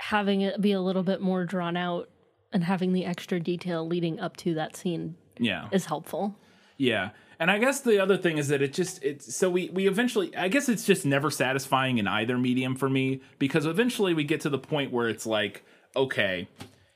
having 0.00 0.40
it 0.40 0.60
be 0.60 0.72
a 0.72 0.80
little 0.80 1.04
bit 1.04 1.20
more 1.20 1.44
drawn 1.44 1.76
out 1.76 2.08
and 2.52 2.64
having 2.64 2.92
the 2.94 3.04
extra 3.04 3.38
detail 3.38 3.86
leading 3.86 4.18
up 4.18 4.36
to 4.38 4.54
that 4.54 4.74
scene 4.74 5.14
Yeah. 5.38 5.68
is 5.70 5.84
helpful. 5.84 6.34
Yeah. 6.78 7.10
And 7.38 7.48
I 7.48 7.58
guess 7.58 7.80
the 7.80 8.00
other 8.00 8.16
thing 8.16 8.38
is 8.38 8.48
that 8.48 8.60
it 8.60 8.72
just 8.72 9.04
it's 9.04 9.36
so 9.36 9.48
we 9.48 9.70
we 9.70 9.86
eventually 9.86 10.36
I 10.36 10.48
guess 10.48 10.68
it's 10.68 10.84
just 10.84 11.06
never 11.06 11.30
satisfying 11.30 11.98
in 11.98 12.08
either 12.08 12.36
medium 12.36 12.74
for 12.74 12.90
me 12.90 13.20
because 13.38 13.66
eventually 13.66 14.14
we 14.14 14.24
get 14.24 14.40
to 14.40 14.48
the 14.48 14.58
point 14.58 14.90
where 14.90 15.08
it's 15.08 15.26
like 15.26 15.64
okay, 15.96 16.48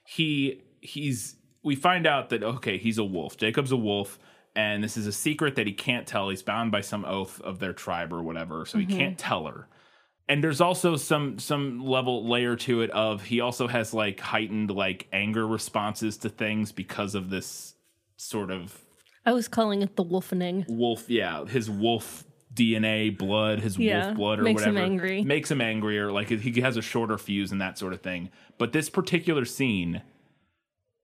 he 0.04 0.62
he's 0.80 1.36
we 1.62 1.74
find 1.74 2.06
out 2.06 2.28
that 2.30 2.42
okay, 2.42 2.78
he's 2.78 2.98
a 2.98 3.04
wolf. 3.04 3.36
Jacob's 3.36 3.72
a 3.72 3.76
wolf 3.76 4.18
and 4.56 4.84
this 4.84 4.96
is 4.96 5.06
a 5.06 5.12
secret 5.12 5.56
that 5.56 5.66
he 5.66 5.72
can't 5.72 6.06
tell. 6.06 6.28
He's 6.28 6.42
bound 6.42 6.70
by 6.70 6.80
some 6.80 7.04
oath 7.04 7.40
of 7.40 7.58
their 7.58 7.72
tribe 7.72 8.12
or 8.12 8.22
whatever, 8.22 8.64
so 8.66 8.78
he 8.78 8.86
can't 8.86 9.16
mm-hmm. 9.16 9.28
tell 9.28 9.46
her. 9.46 9.68
And 10.28 10.42
there's 10.42 10.60
also 10.60 10.96
some 10.96 11.38
some 11.38 11.84
level 11.84 12.28
layer 12.28 12.56
to 12.56 12.82
it 12.82 12.90
of 12.90 13.24
he 13.24 13.40
also 13.40 13.66
has 13.66 13.92
like 13.92 14.20
heightened 14.20 14.70
like 14.70 15.06
anger 15.12 15.46
responses 15.46 16.16
to 16.18 16.28
things 16.28 16.72
because 16.72 17.14
of 17.14 17.30
this 17.30 17.74
sort 18.16 18.50
of 18.50 18.80
I 19.26 19.32
was 19.32 19.48
calling 19.48 19.82
it 19.82 19.96
the 19.96 20.04
wolfening. 20.04 20.64
wolf 20.68 21.10
yeah 21.10 21.44
his 21.44 21.68
wolf 21.68 22.24
dna 22.54 23.16
blood 23.16 23.60
his 23.60 23.78
Yeah, 23.78 24.06
wolf 24.06 24.16
blood 24.16 24.38
or 24.40 24.42
makes 24.42 24.62
him 24.62 24.74
whatever 24.74 24.90
angry. 24.92 25.22
makes 25.24 25.50
him 25.50 25.60
angrier 25.60 26.12
like 26.12 26.28
he 26.28 26.60
has 26.60 26.76
a 26.76 26.82
shorter 26.82 27.18
fuse 27.18 27.52
and 27.52 27.60
that 27.60 27.78
sort 27.78 27.92
of 27.92 28.00
thing 28.00 28.30
but 28.58 28.72
this 28.72 28.88
particular 28.88 29.44
scene 29.44 30.02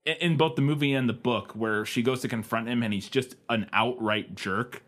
in 0.05 0.37
both 0.37 0.57
the 0.57 0.63
movie 0.63 0.93
and 0.95 1.09
the 1.09 1.13
book 1.15 1.53
where 1.53 1.85
she 1.85 2.03
goes 2.03 2.21
to 2.23 2.29
confront 2.29 2.69
him 2.69 2.83
and 2.83 2.95
he's 2.95 3.09
just 3.09 3.37
an 3.49 3.69
outright 3.73 4.35
jerk 4.35 4.83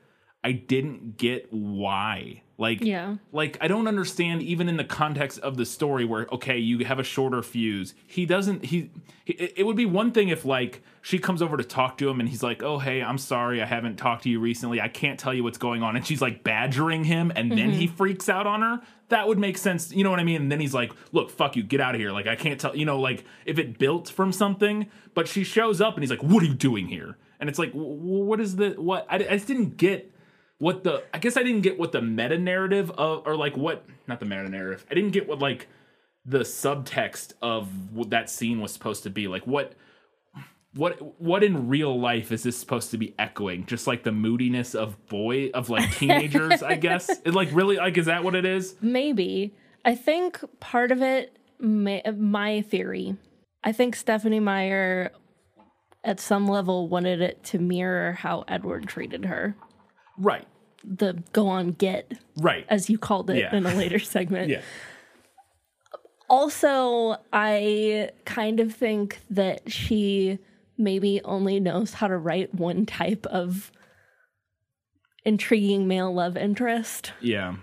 i 0.45 0.53
didn't 0.53 1.17
get 1.17 1.53
why. 1.53 2.43
Like 2.59 2.81
Yeah. 2.81 3.17
like 3.33 3.59
i 3.61 3.67
don't 3.67 3.89
understand 3.89 4.43
even 4.43 4.69
in 4.69 4.77
the 4.77 4.85
context 4.85 5.41
of 5.41 5.57
the 5.57 5.67
story 5.67 6.05
where 6.05 6.27
okay 6.31 6.59
you 6.59 6.85
have 6.85 6.99
a 6.99 7.03
shorter 7.03 7.43
fuse. 7.43 7.95
He 8.07 8.25
doesn't 8.25 8.67
he, 8.67 8.91
he 9.25 9.33
it 9.33 9.67
would 9.67 9.77
be 9.77 9.87
one 9.87 10.13
thing 10.13 10.29
if 10.29 10.45
like 10.45 10.83
she 11.01 11.19
comes 11.19 11.43
over 11.43 11.57
to 11.57 11.65
talk 11.65 11.99
to 11.99 12.09
him 12.09 12.21
and 12.21 12.29
he's 12.29 12.43
like 12.43 12.63
oh 12.63 12.79
hey 12.79 13.03
i'm 13.03 13.19
sorry 13.19 13.61
i 13.61 13.67
haven't 13.67 13.97
talked 13.97 14.25
to 14.25 14.29
you 14.31 14.39
recently. 14.39 14.81
I 14.81 14.89
can't 14.89 15.19
tell 15.19 15.35
you 15.35 15.43
what's 15.43 15.59
going 15.59 15.83
on. 15.83 15.97
And 15.97 16.07
she's 16.07 16.23
like 16.23 16.45
badgering 16.45 17.05
him 17.05 17.33
and 17.35 17.51
then 17.51 17.71
he 17.71 17.87
mm-hmm. 17.87 17.97
freaks 17.97 18.29
out 18.29 18.47
on 18.47 18.63
her. 18.63 18.81
That 19.09 19.27
would 19.29 19.39
make 19.39 19.59
sense. 19.59 19.93
You 19.93 20.05
know 20.05 20.11
what 20.11 20.21
i 20.21 20.25
mean? 20.25 20.43
And 20.43 20.53
then 20.53 20.61
he's 20.61 20.75
like 20.75 20.93
look 21.11 21.31
fuck 21.31 21.57
you. 21.57 21.63
Get 21.65 21.81
out 21.81 21.95
of 21.95 22.01
here. 22.01 22.13
Like 22.13 22.27
i 22.27 22.37
can't 22.37 22.61
tell 22.61 22.77
you 22.77 22.85
know 22.85 23.01
like 23.01 23.25
if 23.45 23.59
it 23.59 23.79
built 23.79 24.09
from 24.09 24.33
something 24.33 24.87
but 25.15 25.27
she 25.27 25.43
shows 25.43 25.81
up 25.81 25.95
and 25.95 26.03
he's 26.03 26.11
like 26.11 26.23
what 26.23 26.43
are 26.43 26.47
you 26.47 26.55
doing 26.55 26.87
here? 26.87 27.17
And 27.41 27.49
it's 27.49 27.59
like 27.59 27.73
what 27.73 28.41
is 28.41 28.55
the 28.55 28.71
what? 28.73 29.05
I, 29.11 29.17
I 29.17 29.19
just 29.35 29.49
didn't 29.49 29.77
get 29.77 30.12
what 30.63 30.85
the 30.85 31.03
I 31.13 31.19
guess 31.19 31.37
I 31.37 31.43
didn't 31.43 31.63
get 31.63 31.77
what 31.77 31.91
the 31.91 32.01
meta 32.01 32.39
narrative 32.39 32.93
of 32.93 33.27
or 33.27 33.35
like 33.37 33.57
what 33.57 33.85
not 34.07 34.21
the 34.21 34.27
meta 34.27 34.49
narrative. 34.49 34.87
I 34.89 34.95
didn't 34.95 35.11
get 35.11 35.27
what 35.27 35.41
like 35.41 35.67
the 36.25 36.39
subtext 36.39 37.33
of 37.43 37.93
what 37.93 38.11
that 38.11 38.31
scene 38.31 38.61
was 38.61 38.73
supposed 38.73 39.03
to 39.03 39.11
be. 39.11 39.27
Like 39.27 39.45
what 39.45 39.75
what 40.75 41.21
what 41.21 41.43
in 41.43 41.67
real 41.67 41.99
life 41.99 42.31
is 42.31 42.45
this 42.45 42.57
supposed 42.57 42.93
to 42.93 42.97
be 42.97 43.13
echoing? 43.19 43.67
Just 43.67 43.89
like 43.89 44.05
the 44.05 44.13
moodiness 44.13 44.77
of 44.77 45.05
boy 45.09 45.49
of 45.49 45.69
like 45.69 45.91
teenagers, 45.97 46.63
I 46.63 46.77
guess. 46.77 47.11
It, 47.11 47.35
like 47.35 47.49
really 47.51 47.79
like 47.79 47.99
is 47.99 48.07
that 48.07 48.23
what 48.23 48.37
it 48.37 48.45
is? 48.45 48.77
Maybe. 48.81 49.57
I 49.85 49.97
think 49.97 50.39
part 50.61 50.93
of 50.93 51.03
it, 51.03 51.37
may, 51.59 52.05
my 52.17 52.63
theory, 52.63 53.17
I 53.65 53.73
think 53.73 53.97
Stephanie 53.97 54.39
Meyer 54.39 55.11
at 56.05 56.21
some 56.21 56.47
level 56.47 56.87
wanted 56.87 57.21
it 57.21 57.43
to 57.47 57.59
mirror 57.59 58.13
how 58.13 58.45
Edward 58.47 58.87
treated 58.87 59.25
her. 59.25 59.57
Right. 60.17 60.47
The 60.85 61.23
go 61.33 61.49
on 61.49 61.73
get, 61.73 62.13
Right. 62.37 62.67
as 62.69 62.91
you 62.91 62.99
called 62.99 63.31
it 63.31 63.39
Yeah. 63.39 63.55
in 63.55 63.67
a 63.67 63.75
later 63.75 63.99
segment. 64.17 64.49
yeah. 64.51 64.63
Also, 66.29 67.17
I 67.33 68.11
kind 68.25 68.59
of 68.61 68.75
think 68.75 69.21
that 69.31 69.71
she 69.71 70.39
maybe 70.79 71.21
only 71.25 71.61
knows 71.61 71.95
how 71.95 72.09
to 72.09 72.17
write 72.17 72.55
one 72.55 72.87
type 72.87 73.27
of 73.27 73.71
intriguing 75.25 75.87
male 75.87 76.13
love 76.13 76.37
interest. 76.37 77.13
Yeah. 77.21 77.57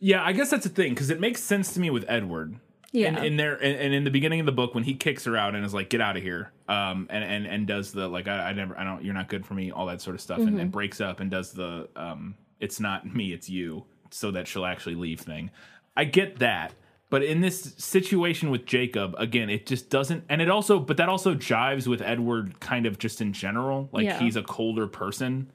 Yeah, 0.00 0.22
I 0.24 0.32
guess 0.32 0.50
that's 0.50 0.64
the 0.64 0.70
thing 0.70 0.92
because 0.92 1.08
it 1.08 1.20
makes 1.20 1.42
sense 1.42 1.72
to 1.74 1.80
me 1.80 1.88
with 1.88 2.04
Edward. 2.08 2.56
Yeah. 2.96 3.08
And 3.08 3.24
in 3.26 3.36
there, 3.36 3.54
and, 3.54 3.78
and 3.78 3.94
in 3.94 4.04
the 4.04 4.10
beginning 4.10 4.40
of 4.40 4.46
the 4.46 4.52
book, 4.52 4.74
when 4.74 4.84
he 4.84 4.94
kicks 4.94 5.24
her 5.24 5.36
out 5.36 5.54
and 5.54 5.64
is 5.64 5.74
like, 5.74 5.90
"Get 5.90 6.00
out 6.00 6.16
of 6.16 6.22
here," 6.22 6.52
um, 6.68 7.06
and 7.10 7.22
and 7.22 7.46
and 7.46 7.66
does 7.66 7.92
the 7.92 8.08
like, 8.08 8.26
I, 8.28 8.48
I 8.48 8.52
never, 8.52 8.78
I 8.78 8.84
don't, 8.84 9.04
you're 9.04 9.14
not 9.14 9.28
good 9.28 9.44
for 9.44 9.54
me, 9.54 9.70
all 9.70 9.86
that 9.86 10.00
sort 10.00 10.14
of 10.14 10.20
stuff, 10.20 10.38
and, 10.38 10.58
and 10.58 10.72
breaks 10.72 11.00
up 11.00 11.20
and 11.20 11.30
does 11.30 11.52
the, 11.52 11.88
um, 11.96 12.34
it's 12.60 12.80
not 12.80 13.06
me, 13.14 13.32
it's 13.32 13.48
you, 13.50 13.84
so 14.10 14.30
that 14.30 14.48
she'll 14.48 14.64
actually 14.64 14.94
leave 14.94 15.20
thing. 15.20 15.50
I 15.96 16.04
get 16.04 16.38
that, 16.38 16.72
but 17.10 17.22
in 17.22 17.40
this 17.40 17.74
situation 17.78 18.50
with 18.50 18.64
Jacob, 18.66 19.14
again, 19.18 19.50
it 19.50 19.66
just 19.66 19.90
doesn't, 19.90 20.24
and 20.28 20.40
it 20.40 20.48
also, 20.50 20.78
but 20.78 20.96
that 20.96 21.08
also 21.08 21.34
jives 21.34 21.86
with 21.86 22.00
Edward, 22.02 22.60
kind 22.60 22.86
of 22.86 22.98
just 22.98 23.20
in 23.20 23.32
general, 23.32 23.88
like 23.92 24.04
Yeah. 24.06 24.18
he's 24.18 24.36
a 24.36 24.42
colder 24.42 24.86
person 24.86 25.50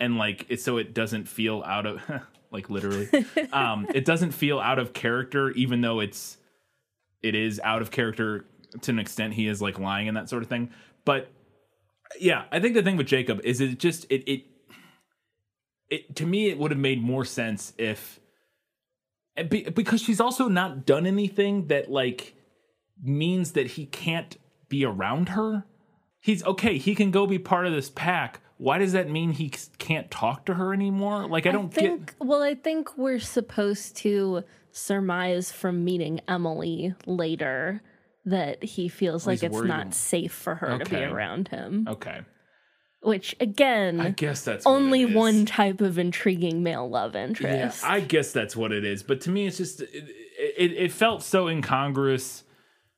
and 0.00 0.16
like 0.18 0.44
it 0.48 0.60
so 0.60 0.76
it 0.76 0.92
doesn't 0.92 1.28
feel 1.28 1.62
out 1.64 1.86
of 1.86 2.00
like 2.50 2.68
literally 2.68 3.08
um 3.52 3.86
it 3.94 4.04
doesn't 4.04 4.32
feel 4.32 4.58
out 4.58 4.78
of 4.80 4.92
character 4.92 5.50
even 5.52 5.80
though 5.82 6.00
it's 6.00 6.36
it 7.24 7.34
is 7.34 7.60
out 7.64 7.82
of 7.82 7.90
character 7.90 8.44
to 8.82 8.90
an 8.90 8.98
extent 8.98 9.34
he 9.34 9.46
is 9.46 9.62
like 9.62 9.78
lying 9.78 10.08
and 10.08 10.16
that 10.16 10.28
sort 10.28 10.42
of 10.42 10.48
thing. 10.48 10.70
But 11.04 11.30
yeah 12.20 12.44
i 12.52 12.60
think 12.60 12.74
the 12.74 12.82
thing 12.82 12.96
with 12.96 13.06
jacob 13.06 13.40
is 13.44 13.60
it 13.60 13.78
just 13.78 14.04
it 14.10 14.22
it 14.30 14.44
it 15.90 16.16
to 16.16 16.26
me 16.26 16.48
it 16.48 16.58
would 16.58 16.70
have 16.70 16.80
made 16.80 17.02
more 17.02 17.24
sense 17.24 17.72
if 17.78 18.20
eh, 19.36 19.42
because 19.42 20.00
she's 20.00 20.20
also 20.20 20.48
not 20.48 20.86
done 20.86 21.06
anything 21.06 21.66
that 21.68 21.90
like 21.90 22.34
means 23.02 23.52
that 23.52 23.66
he 23.72 23.86
can't 23.86 24.36
be 24.68 24.84
around 24.84 25.30
her. 25.30 25.64
He's 26.20 26.44
okay 26.44 26.78
he 26.78 26.94
can 26.94 27.10
go 27.10 27.26
be 27.26 27.38
part 27.38 27.66
of 27.66 27.72
this 27.72 27.90
pack 27.90 28.40
why 28.58 28.78
does 28.78 28.92
that 28.92 29.10
mean 29.10 29.32
he 29.32 29.50
can't 29.78 30.10
talk 30.10 30.46
to 30.46 30.54
her 30.54 30.72
anymore 30.72 31.28
like 31.28 31.46
i 31.46 31.50
don't 31.50 31.72
think, 31.72 32.06
get 32.06 32.26
Well, 32.26 32.42
I 32.42 32.54
think 32.54 32.96
we're 32.96 33.18
supposed 33.18 33.96
to 33.98 34.44
surmise 34.72 35.52
from 35.52 35.84
meeting 35.84 36.20
Emily 36.26 36.94
later 37.06 37.82
that 38.26 38.62
he 38.62 38.88
feels 38.88 39.26
oh, 39.26 39.30
like 39.30 39.42
it's 39.42 39.60
not 39.62 39.94
safe 39.94 40.32
for 40.32 40.54
her 40.54 40.78
to 40.78 40.90
be 40.90 40.96
around 40.96 41.48
him. 41.48 41.86
okay 41.88 42.22
Which, 43.02 43.36
again, 43.40 44.00
i 44.00 44.10
guess 44.10 44.44
that's 44.44 44.66
only 44.66 45.04
one 45.04 45.46
type 45.46 45.80
of 45.80 45.98
intriguing 45.98 46.62
male 46.62 46.88
love 46.88 47.14
interest. 47.14 47.82
Yeah. 47.82 47.88
I 47.88 48.00
guess 48.00 48.32
that's 48.32 48.56
what 48.56 48.72
it 48.72 48.84
is. 48.84 49.02
But 49.02 49.20
to 49.22 49.30
me, 49.30 49.46
it's 49.46 49.58
just 49.58 49.82
it, 49.82 49.90
it, 49.92 50.72
it 50.72 50.92
felt 50.92 51.22
so 51.22 51.48
incongruous 51.48 52.43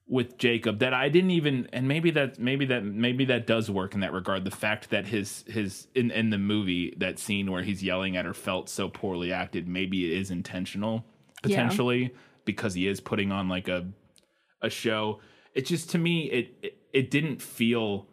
with 0.09 0.39
Jacob 0.39 0.79
that 0.79 0.95
I 0.95 1.09
didn't 1.09 1.33
even. 1.33 1.69
And 1.73 1.89
maybe 1.89 2.11
that 2.13 2.39
maybe 2.39 2.67
that 2.67 2.85
maybe 2.85 3.25
that 3.27 3.47
does 3.47 3.71
work 3.71 3.95
in 3.95 4.01
that 4.01 4.13
regard. 4.13 4.45
The 4.45 4.51
fact 4.51 4.91
that 4.91 5.07
his 5.07 5.45
his 5.49 5.89
in 5.95 6.11
in 6.11 6.31
the 6.31 6.39
movie 6.39 6.95
that 6.99 7.19
scene 7.19 7.51
where 7.51 7.63
he's 7.63 7.83
yelling 7.83 8.17
at 8.17 8.25
her 8.25 8.35
felt 8.35 8.69
so 8.69 8.89
poorly 8.89 9.33
acted. 9.33 9.67
Maybe 9.67 10.13
it 10.13 10.19
is 10.19 10.31
intentional 10.31 11.05
Yeah. 11.45 11.57
potentially 11.57 12.15
because 12.45 12.75
he 12.75 12.87
is 12.87 13.01
putting 13.01 13.33
on 13.33 13.49
like 13.49 13.69
a 13.69 13.89
a 14.63 14.71
show. 14.71 15.21
It 15.55 15.67
just 15.67 15.91
to 15.91 15.99
me 15.99 16.25
it 16.31 16.55
it, 16.63 16.79
it 16.93 17.11
didn't 17.11 17.43
feel. 17.43 18.07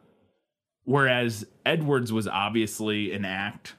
Whereas 0.86 1.46
Edwards 1.66 2.12
was 2.12 2.28
obviously 2.28 3.14
an 3.14 3.24
act 3.24 3.76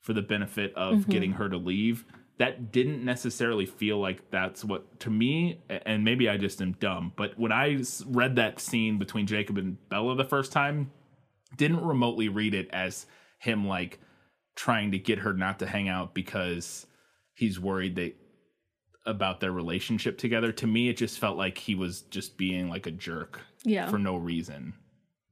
for 0.00 0.12
the 0.12 0.22
benefit 0.22 0.72
of 0.76 0.98
mm-hmm. 0.98 1.10
getting 1.10 1.32
her 1.32 1.48
to 1.48 1.56
leave. 1.56 2.04
That 2.38 2.72
didn't 2.72 3.04
necessarily 3.04 3.64
feel 3.64 3.98
like 4.00 4.30
that's 4.30 4.64
what 4.64 4.98
to 5.00 5.10
me, 5.10 5.62
and 5.68 6.04
maybe 6.04 6.28
I 6.28 6.36
just 6.36 6.60
am 6.60 6.72
dumb. 6.72 7.12
But 7.14 7.38
when 7.38 7.52
i 7.52 7.80
read 8.06 8.36
that 8.36 8.58
scene 8.58 8.98
between 8.98 9.26
Jacob 9.28 9.56
and 9.56 9.76
Bella 9.88 10.16
the 10.16 10.24
first 10.24 10.50
time, 10.50 10.90
didn't 11.56 11.84
remotely 11.84 12.28
read 12.28 12.54
it 12.54 12.68
as 12.72 13.06
him 13.38 13.68
like 13.68 14.00
trying 14.56 14.90
to 14.92 14.98
get 14.98 15.20
her 15.20 15.32
not 15.32 15.60
to 15.60 15.66
hang 15.66 15.88
out 15.88 16.12
because 16.14 16.86
he's 17.34 17.60
worried 17.60 17.94
that 17.96 18.16
about 19.06 19.38
their 19.40 19.52
relationship 19.52 20.18
together. 20.18 20.50
To 20.50 20.66
me, 20.66 20.88
it 20.88 20.96
just 20.96 21.18
felt 21.18 21.36
like 21.36 21.58
he 21.58 21.74
was 21.74 22.02
just 22.02 22.36
being 22.36 22.68
like 22.68 22.86
a 22.86 22.90
jerk 22.90 23.40
Yeah. 23.64 23.88
for 23.88 23.98
no 23.98 24.16
reason. 24.16 24.74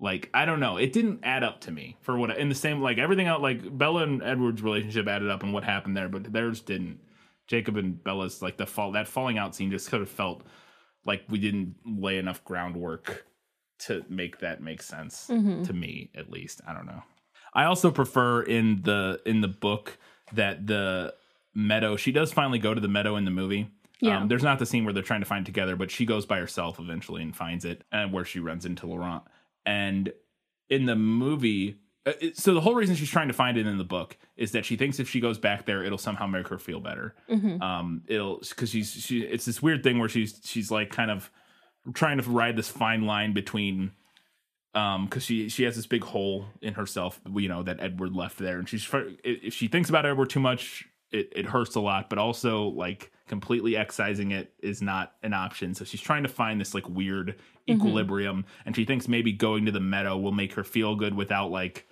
Like 0.02 0.28
I 0.34 0.44
don't 0.44 0.58
know, 0.58 0.78
it 0.78 0.92
didn't 0.92 1.20
add 1.22 1.44
up 1.44 1.60
to 1.62 1.70
me 1.70 1.96
for 2.00 2.18
what 2.18 2.36
in 2.36 2.48
the 2.48 2.56
same 2.56 2.82
like 2.82 2.98
everything 2.98 3.28
out 3.28 3.40
Like 3.40 3.78
Bella 3.78 4.02
and 4.02 4.20
Edward's 4.20 4.60
relationship 4.60 5.06
added 5.06 5.30
up 5.30 5.44
and 5.44 5.54
what 5.54 5.62
happened 5.62 5.96
there, 5.96 6.08
but 6.08 6.32
theirs 6.32 6.60
didn't. 6.60 6.98
Jacob 7.46 7.76
and 7.76 8.02
Bella's 8.02 8.42
like 8.42 8.56
the 8.56 8.66
fall 8.66 8.92
that 8.92 9.06
falling 9.06 9.38
out 9.38 9.54
scene 9.54 9.70
just 9.70 9.88
sort 9.88 10.02
of 10.02 10.08
felt 10.08 10.42
like 11.04 11.22
we 11.28 11.38
didn't 11.38 11.76
lay 11.86 12.18
enough 12.18 12.44
groundwork 12.44 13.26
to 13.80 14.04
make 14.08 14.40
that 14.40 14.60
make 14.60 14.82
sense 14.82 15.26
to 15.28 15.72
me 15.72 16.10
at 16.16 16.30
least. 16.30 16.60
I 16.66 16.72
don't 16.72 16.86
know. 16.86 17.02
I 17.54 17.64
also 17.64 17.90
prefer 17.92 18.42
in 18.42 18.82
the 18.82 19.20
in 19.24 19.40
the 19.40 19.48
book 19.48 19.98
that 20.32 20.66
the 20.66 21.14
meadow 21.54 21.96
she 21.96 22.10
does 22.10 22.32
finally 22.32 22.58
go 22.58 22.74
to 22.74 22.80
the 22.80 22.88
meadow 22.88 23.14
in 23.14 23.24
the 23.24 23.30
movie. 23.30 23.68
Yeah. 24.00 24.18
Um, 24.18 24.28
there's 24.28 24.42
not 24.42 24.58
the 24.58 24.66
scene 24.66 24.84
where 24.84 24.92
they're 24.92 25.02
trying 25.04 25.20
to 25.20 25.26
find 25.26 25.46
together, 25.46 25.76
but 25.76 25.92
she 25.92 26.04
goes 26.04 26.26
by 26.26 26.38
herself 26.38 26.80
eventually 26.80 27.22
and 27.22 27.36
finds 27.36 27.64
it, 27.64 27.84
and 27.92 28.12
where 28.12 28.24
she 28.24 28.40
runs 28.40 28.66
into 28.66 28.88
Laurent. 28.88 29.22
And 29.66 30.12
in 30.68 30.86
the 30.86 30.96
movie, 30.96 31.76
uh, 32.06 32.12
so 32.34 32.54
the 32.54 32.60
whole 32.60 32.74
reason 32.74 32.96
she's 32.96 33.10
trying 33.10 33.28
to 33.28 33.34
find 33.34 33.56
it 33.56 33.66
in 33.66 33.78
the 33.78 33.84
book 33.84 34.16
is 34.36 34.52
that 34.52 34.64
she 34.64 34.76
thinks 34.76 34.98
if 34.98 35.08
she 35.08 35.20
goes 35.20 35.38
back 35.38 35.66
there, 35.66 35.84
it'll 35.84 35.98
somehow 35.98 36.26
make 36.26 36.48
her 36.48 36.58
feel 36.58 36.80
better. 36.80 37.14
Um, 37.62 38.02
it'll 38.06 38.38
because 38.38 38.70
she's 38.70 38.90
she. 38.92 39.22
It's 39.22 39.44
this 39.44 39.62
weird 39.62 39.82
thing 39.82 39.98
where 39.98 40.08
she's 40.08 40.40
she's 40.44 40.70
like 40.70 40.90
kind 40.90 41.10
of 41.10 41.30
trying 41.94 42.18
to 42.20 42.30
ride 42.30 42.56
this 42.56 42.68
fine 42.68 43.06
line 43.06 43.32
between 43.32 43.92
um 44.74 45.04
because 45.04 45.24
she 45.24 45.48
she 45.48 45.64
has 45.64 45.76
this 45.76 45.86
big 45.86 46.02
hole 46.02 46.46
in 46.62 46.74
herself 46.74 47.20
you 47.34 47.48
know 47.48 47.62
that 47.62 47.78
edward 47.80 48.14
left 48.14 48.38
there 48.38 48.58
and 48.58 48.68
she's 48.68 48.88
if 49.22 49.52
she 49.52 49.68
thinks 49.68 49.90
about 49.90 50.06
edward 50.06 50.30
too 50.30 50.40
much 50.40 50.84
it, 51.10 51.30
it 51.36 51.44
hurts 51.44 51.74
a 51.74 51.80
lot 51.80 52.08
but 52.08 52.18
also 52.18 52.68
like 52.68 53.12
completely 53.32 53.78
excising 53.78 54.30
it 54.30 54.52
is 54.62 54.82
not 54.82 55.14
an 55.22 55.32
option. 55.32 55.74
So 55.74 55.86
she's 55.86 56.02
trying 56.02 56.22
to 56.22 56.28
find 56.28 56.60
this 56.60 56.74
like 56.74 56.86
weird 56.86 57.36
equilibrium 57.66 58.44
and 58.66 58.76
she 58.76 58.84
thinks 58.84 59.08
maybe 59.08 59.32
going 59.32 59.64
to 59.64 59.72
the 59.72 59.80
meadow 59.80 60.18
will 60.18 60.32
make 60.32 60.52
her 60.52 60.62
feel 60.62 60.96
good 60.96 61.14
without 61.14 61.50
like 61.50 61.88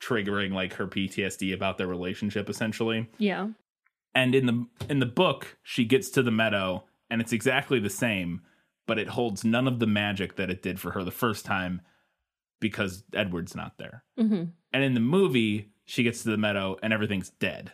triggering 0.00 0.54
like 0.54 0.72
her 0.72 0.86
ptsd 0.86 1.52
about 1.52 1.76
their 1.76 1.86
relationship 1.86 2.48
essentially. 2.48 3.10
Yeah. 3.18 3.48
and 4.14 4.34
in 4.34 4.46
the 4.46 4.66
in 4.88 5.00
the 5.00 5.04
book 5.06 5.58
she 5.62 5.84
gets 5.84 6.08
to 6.12 6.22
the 6.22 6.30
meadow 6.30 6.84
and 7.10 7.20
it's 7.20 7.34
exactly 7.34 7.78
the 7.78 7.90
same 7.90 8.40
but 8.86 8.98
it 8.98 9.08
holds 9.08 9.44
none 9.44 9.68
of 9.68 9.80
the 9.80 9.86
magic 9.86 10.36
that 10.36 10.48
it 10.48 10.62
did 10.62 10.80
for 10.80 10.92
her 10.92 11.04
the 11.04 11.10
first 11.10 11.44
time 11.44 11.82
because 12.58 13.04
edward's 13.12 13.54
not 13.54 13.76
there. 13.76 14.02
Hmm 14.16 14.44
and 14.72 14.82
in 14.82 14.94
the 14.94 15.00
movie 15.00 15.72
she 15.84 16.02
gets 16.04 16.22
to 16.22 16.30
the 16.30 16.38
meadow 16.38 16.78
and 16.82 16.90
everything's 16.94 17.28
dead. 17.28 17.72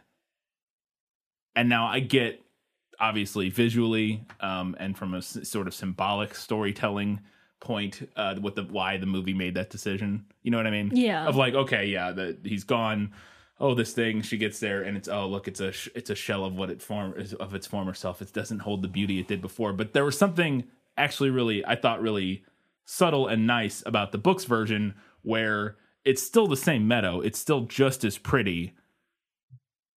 And 1.54 1.68
now 1.68 1.86
i 1.86 2.00
get 2.00 2.42
obviously 3.00 3.50
visually 3.50 4.24
um, 4.40 4.76
and 4.78 4.96
from 4.96 5.14
a 5.14 5.18
s- 5.18 5.38
sort 5.48 5.66
of 5.66 5.74
symbolic 5.74 6.35
storytelling 6.35 7.20
point 7.61 8.09
uh, 8.16 8.35
what 8.37 8.54
the 8.54 8.62
why 8.64 8.96
the 8.96 9.06
movie 9.06 9.35
made 9.35 9.54
that 9.54 9.70
decision. 9.70 10.24
You 10.42 10.50
know 10.50 10.59
what 10.59 10.66
i 10.66 10.70
mean? 10.70 10.90
Yeah. 10.94 11.26
of 11.26 11.37
like 11.37 11.54
okay 11.54 11.87
yeah 11.87 12.12
the 12.12 12.37
he's 12.44 12.64
gone. 12.64 13.12
Oh 13.59 13.74
this 13.74 13.92
thing 13.94 14.20
she 14.20 14.37
gets 14.37 14.61
there 14.61 14.82
and 14.82 14.96
it's 14.96 15.09
oh 15.09 15.26
look 15.26 15.48
it's 15.48 15.61
a 15.61 15.72
sh- 15.72 15.88
it's 15.94 16.11
a 16.11 16.14
shell 16.14 16.44
of 16.44 16.54
what 16.56 16.68
it 16.70 16.82
form 16.82 17.14
is 17.16 17.32
of 17.35 17.54
its 17.54 17.66
former 17.66 17.94
self. 17.94 18.20
It 18.20 18.32
doesn't 18.32 18.59
hold 18.61 18.82
the 18.82 18.88
beauty 18.88 19.18
it 19.18 19.28
did 19.28 19.40
before. 19.40 19.72
But 19.72 19.92
there 19.94 20.04
was 20.04 20.18
something 20.18 20.64
actually 20.98 21.28
really 21.30 21.64
i 21.66 21.74
thought 21.76 22.00
really 22.00 22.42
subtle 22.85 23.26
and 23.26 23.46
nice 23.46 23.82
about 23.85 24.12
the 24.12 24.18
books 24.18 24.44
version 24.44 24.94
where 25.22 25.76
it's 26.04 26.22
still 26.22 26.46
the 26.46 26.56
same 26.56 26.87
meadow. 26.87 27.20
It's 27.20 27.38
still 27.38 27.62
just 27.62 28.04
as 28.04 28.16
pretty 28.18 28.74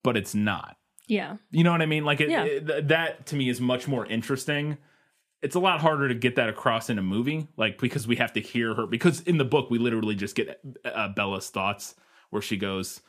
but 0.03 0.15
it's 0.17 0.33
not 0.33 0.77
Yeah. 1.09 1.35
you 1.51 1.63
know 1.65 1.71
what 1.71 1.81
i 1.81 1.85
mean? 1.85 2.05
Like 2.05 2.21
it, 2.21 2.29
Yeah. 2.29 2.43
it- 2.45 2.87
that 2.87 3.25
to 3.27 3.35
me 3.35 3.49
is 3.49 3.59
much 3.59 3.87
more 3.87 4.05
interesting. 4.05 4.77
It's 5.41 5.55
a 5.55 5.59
lot 5.59 5.79
harder 5.81 6.07
to 6.09 6.13
get 6.15 6.35
that 6.35 6.49
across 6.49 6.89
in 6.89 6.97
a 6.99 7.01
movie 7.01 7.47
like 7.57 7.79
because 7.79 8.07
we 8.07 8.15
have 8.17 8.33
to 8.33 8.39
hear 8.41 8.73
her 8.75 8.85
because 8.85 9.21
in 9.21 9.37
the 9.37 9.45
book 9.45 9.69
we 9.69 9.77
literally 9.79 10.15
just 10.15 10.35
get 10.35 10.59
uh, 10.85 11.07
bella's 11.09 11.49
thoughts 11.49 11.95
where 12.29 12.41
she 12.41 12.57
goes 12.57 13.01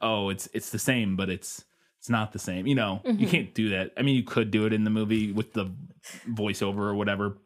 oh 0.00 0.28
it's 0.28 0.48
it's 0.52 0.70
the 0.70 0.78
same 0.78 1.16
but 1.16 1.28
it's 1.30 1.64
it's 1.98 2.08
not 2.10 2.32
the 2.32 2.38
same 2.38 2.66
you 2.66 2.74
know? 2.74 3.00
You 3.04 3.26
can't 3.26 3.52
do 3.54 3.70
that. 3.70 3.92
I 3.96 4.02
mean 4.02 4.14
you 4.16 4.22
could 4.22 4.50
do 4.50 4.66
it 4.66 4.72
in 4.72 4.84
the 4.84 4.90
movie 4.90 5.32
with 5.32 5.52
the 5.54 5.66
voiceover 6.30 6.78
or 6.80 6.94
whatever 6.94 7.36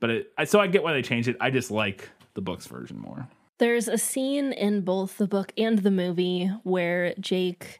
but 0.00 0.10
it 0.10 0.32
I, 0.36 0.44
so 0.44 0.60
i 0.60 0.66
get 0.66 0.82
why 0.82 0.92
they 0.92 1.02
changed 1.02 1.28
it. 1.28 1.36
I 1.40 1.50
just 1.50 1.70
like 1.70 2.10
the 2.34 2.40
books 2.42 2.66
version 2.66 2.98
more. 2.98 3.28
There's 3.58 3.86
a 3.86 3.96
scene 3.96 4.52
in 4.52 4.80
both 4.80 5.16
the 5.18 5.28
book 5.28 5.52
and 5.56 5.78
the 5.78 5.92
movie 5.92 6.50
where 6.64 7.14
Jake, 7.20 7.78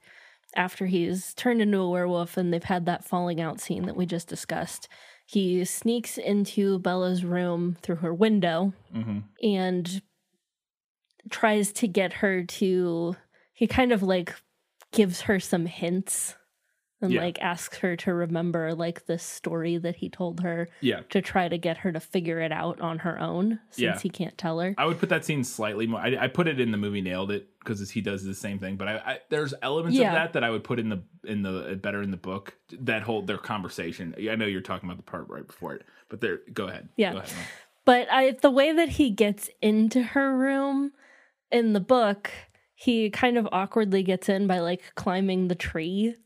after 0.56 0.86
he's 0.86 1.34
turned 1.34 1.60
into 1.60 1.78
a 1.78 1.90
werewolf 1.90 2.36
and 2.36 2.52
they've 2.52 2.62
had 2.62 2.86
that 2.86 3.04
falling 3.04 3.40
out 3.40 3.60
scene 3.60 3.86
that 3.86 3.96
we 3.96 4.06
just 4.06 4.28
discussed, 4.28 4.88
he 5.26 5.64
sneaks 5.64 6.18
into 6.18 6.78
Bella's 6.78 7.24
room 7.24 7.76
through 7.82 7.96
her 7.96 8.12
window 8.12 8.72
mm-hmm. 8.94 9.20
and 9.42 10.02
tries 11.30 11.72
to 11.72 11.88
get 11.88 12.14
her 12.14 12.44
to. 12.44 13.16
He 13.52 13.66
kind 13.66 13.92
of 13.92 14.02
like 14.02 14.34
gives 14.92 15.22
her 15.22 15.40
some 15.40 15.66
hints 15.66 16.36
and 17.04 17.12
Yeah. 17.12 17.22
like 17.22 17.40
asks 17.40 17.78
her 17.78 17.94
to 17.96 18.12
remember 18.12 18.74
like 18.74 19.06
this 19.06 19.22
story 19.22 19.76
that 19.76 19.96
he 19.96 20.08
told 20.08 20.40
her 20.40 20.68
yeah 20.80 21.00
to 21.10 21.22
try 21.22 21.48
to 21.48 21.56
get 21.58 21.78
her 21.78 21.92
to 21.92 22.00
figure 22.00 22.40
it 22.40 22.50
out 22.50 22.80
on 22.80 22.98
her 23.00 23.18
own 23.20 23.60
since 23.70 23.78
Yeah. 23.80 23.98
he 24.00 24.08
can't 24.08 24.36
tell 24.36 24.58
her. 24.60 24.74
I 24.76 24.86
would 24.86 24.98
put 24.98 25.10
that 25.10 25.24
scene 25.24 25.44
slightly 25.44 25.86
more. 25.86 26.00
I, 26.00 26.16
I 26.24 26.28
put 26.28 26.48
it 26.48 26.58
in 26.58 26.70
the 26.72 26.78
movie 26.78 27.00
nailed 27.00 27.30
it 27.30 27.48
because 27.60 27.90
he 27.90 28.00
does 28.00 28.24
the 28.24 28.34
same 28.34 28.58
thing. 28.58 28.76
But 28.76 28.88
I, 28.88 28.96
I 28.96 29.18
there's 29.30 29.54
elements 29.62 29.96
Yeah. 29.98 30.08
of 30.08 30.14
that 30.14 30.32
that 30.34 30.42
I 30.44 30.50
would 30.50 30.64
put 30.64 30.78
in 30.80 30.88
the 30.88 31.02
in 31.24 31.42
the 31.42 31.72
uh, 31.72 31.74
better 31.76 32.02
in 32.02 32.10
the 32.10 32.16
book 32.16 32.54
that 32.80 33.02
hold 33.02 33.26
their 33.26 33.38
conversation. 33.38 34.14
I 34.30 34.34
know 34.36 34.46
you're 34.46 34.60
talking 34.60 34.88
about 34.88 34.96
the 34.98 35.10
part 35.10 35.28
right 35.28 35.46
before 35.46 35.74
it, 35.74 35.84
but 36.08 36.20
there. 36.20 36.40
Go 36.52 36.66
ahead. 36.68 36.88
Yeah. 36.96 37.12
Go 37.12 37.18
ahead, 37.18 37.32
But 37.84 38.08
I 38.10 38.32
the 38.32 38.50
way 38.50 38.72
that 38.72 38.88
he 38.90 39.10
gets 39.10 39.48
into 39.62 40.02
her 40.02 40.34
room 40.36 40.92
in 41.50 41.72
the 41.72 41.80
book, 41.80 42.30
he 42.74 43.10
kind 43.10 43.38
of 43.38 43.48
awkwardly 43.52 44.02
gets 44.02 44.28
in 44.28 44.46
by 44.46 44.58
like 44.60 44.82
climbing 44.94 45.48
the 45.48 45.54
tree 45.54 46.16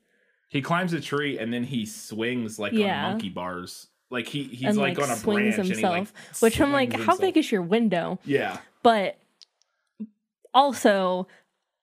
He 0.48 0.62
climbs 0.62 0.92
a 0.94 1.00
tree 1.00 1.38
and 1.38 1.52
then 1.52 1.64
he 1.64 1.84
swings 1.86 2.58
like 2.58 2.72
Yeah. 2.72 3.04
on 3.06 3.12
monkey 3.12 3.28
bars. 3.28 3.88
Like 4.10 4.26
he 4.26 4.44
he's 4.44 4.62
and 4.70 4.76
like, 4.78 4.96
like, 4.98 5.06
on 5.08 5.12
a 5.12 5.16
swings 5.16 5.56
branch 5.56 5.68
himself. 5.68 5.94
he 5.94 6.00
like 6.00 6.08
which 6.40 6.60
I'm 6.60 6.72
like, 6.72 6.92
how 6.92 6.98
himself. 6.98 7.20
big 7.20 7.36
is 7.36 7.52
your 7.52 7.60
window? 7.62 8.18
Yeah. 8.24 8.56
But 8.82 9.18
also 10.54 11.26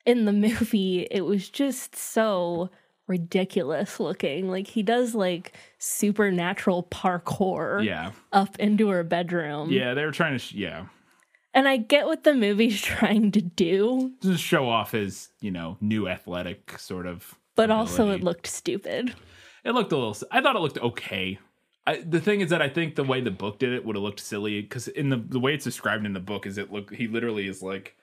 in 0.06 0.26
the 0.26 0.34
movie, 0.48 1.08
it 1.12 1.22
was 1.22 1.50
just 1.50 1.96
so 1.96 2.70
ridiculous 3.08 4.00
looking. 4.00 4.50
Like 4.50 4.68
he 4.68 4.82
does 4.84 5.14
like 5.14 5.54
supernatural 5.78 6.84
parkour 6.90 7.84
Yeah. 7.84 8.12
up 8.32 8.58
into 8.60 8.90
her 8.90 9.04
bedroom. 9.04 9.72
Yeah. 9.72 9.94
They 9.94 10.06
were 10.06 10.12
trying 10.12 10.34
to 10.34 10.40
sh- 10.40 10.54
yeah 10.54 10.86
And 11.54 11.68
I 11.68 11.78
get 11.78 12.08
what 12.08 12.24
the 12.24 12.34
movie's 12.34 12.82
trying 12.82 13.32
to 13.34 13.42
do, 13.42 14.14
just 14.24 14.44
show 14.44 14.68
off 14.68 14.92
his 14.92 15.30
you 15.42 15.52
know 15.52 15.78
new 15.82 16.08
athletic 16.08 16.80
sort 16.80 17.06
of. 17.06 17.36
But 17.56 17.70
also 17.72 18.10
it 18.12 18.24
looked 18.24 18.48
stupid. 18.48 19.14
It 19.64 19.72
looked 19.72 19.92
a 19.92 19.98
little. 19.98 20.18
I 20.32 20.42
thought 20.42 20.56
it 20.56 20.60
looked 20.62 20.78
okay. 20.78 21.40
I, 21.88 21.98
the 21.98 22.20
thing 22.20 22.42
is 22.42 22.50
that 22.50 22.62
I 22.62 22.70
think 22.70 22.96
the 22.96 23.04
way 23.04 23.22
the 23.22 23.32
book 23.32 23.60
did 23.60 23.72
it 23.74 23.86
would 23.86 23.96
have 23.96 24.04
looked 24.04 24.20
silly 24.20 24.62
because 24.62 24.88
in 24.88 25.10
the 25.10 25.18
the 25.18 25.40
way 25.40 25.54
it's 25.54 25.64
described 25.66 26.06
in 26.06 26.14
the 26.14 26.20
book 26.20 26.46
is 26.48 26.58
it 26.58 26.72
look 26.72 26.94
he 26.94 27.08
literally 27.08 27.48
is 27.48 27.62
like 27.62 27.96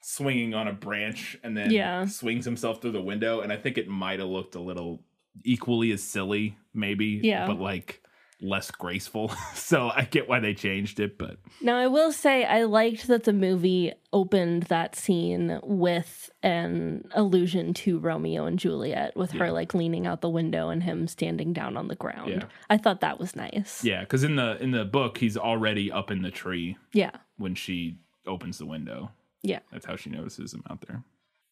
swinging 0.00 0.54
on 0.54 0.68
a 0.68 0.72
branch 0.72 1.36
and 1.42 1.56
then 1.56 1.70
Yeah. 1.70 2.06
swings 2.06 2.44
himself 2.44 2.80
through 2.80 2.92
the 2.92 3.02
window 3.02 3.40
and 3.40 3.52
I 3.52 3.56
think 3.56 3.76
it 3.76 3.88
might 3.88 4.20
have 4.20 4.28
looked 4.28 4.54
a 4.54 4.60
little 4.60 5.02
equally 5.44 5.90
as 5.92 6.02
silly 6.02 6.56
maybe 6.72 7.20
Yeah. 7.22 7.46
but 7.46 7.60
like 7.60 8.02
less 8.40 8.70
graceful 8.70 9.28
so 9.54 9.88
I 9.94 10.04
get 10.04 10.28
why 10.28 10.38
they 10.40 10.54
changed 10.54 11.00
it 11.00 11.18
but 11.18 11.38
Now, 11.60 11.76
I 11.76 11.88
will 11.88 12.12
say 12.12 12.44
I 12.44 12.62
liked 12.64 13.06
that 13.08 13.24
the 13.24 13.32
movie 13.32 13.92
opened 14.12 14.64
that 14.64 14.94
scene 14.94 15.58
with 15.62 16.30
an 16.42 17.08
allusion 17.12 17.74
to 17.74 17.98
Romeo 17.98 18.46
and 18.46 18.58
Juliet, 18.58 19.16
with 19.16 19.32
her 19.32 19.50
like 19.50 19.74
leaning 19.74 20.06
out 20.06 20.20
the 20.20 20.30
window 20.30 20.68
and 20.70 20.82
him 20.82 21.08
standing 21.08 21.52
down 21.52 21.76
on 21.76 21.88
the 21.88 21.96
ground. 21.96 22.30
Yeah. 22.30 22.44
I 22.70 22.78
thought 22.78 23.00
that 23.00 23.18
was 23.18 23.34
nice. 23.34 23.82
yeah 23.84 24.00
because 24.00 24.22
in 24.24 24.36
the 24.36 24.56
in 24.62 24.70
the 24.70 24.84
book 24.84 25.18
he's 25.18 25.36
already 25.36 25.90
up 25.90 26.10
in 26.10 26.22
the 26.22 26.30
tree 26.30 26.76
Yeah. 26.92 27.10
when 27.38 27.54
she 27.56 27.98
opens 28.26 28.58
the 28.58 28.66
window 28.66 29.10
Yeah. 29.42 29.60
that's 29.72 29.84
how 29.86 29.96
she 29.96 30.10
notices 30.10 30.54
him 30.54 30.62
out 30.70 30.84
there 30.86 31.02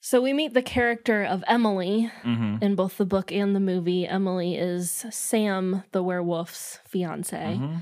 So 0.06 0.20
we 0.20 0.32
meet 0.32 0.54
the 0.54 0.62
character 0.62 1.24
of 1.24 1.42
Emily 1.48 2.12
mm-hmm. 2.22 2.62
in 2.62 2.76
both 2.76 2.96
the 2.96 3.04
book 3.04 3.32
and 3.32 3.56
the 3.56 3.60
movie. 3.60 4.06
Emily 4.06 4.54
is 4.54 5.04
Sam, 5.10 5.82
the 5.90 6.00
werewolf's 6.00 6.78
fiance. 6.86 7.58
Mm-hmm. 7.58 7.78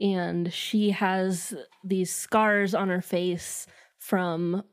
and 0.00 0.52
she 0.52 0.90
has 0.90 1.54
these 1.84 2.12
scars 2.12 2.74
on 2.74 2.88
her 2.88 3.00
face 3.00 3.68
from 3.96 4.64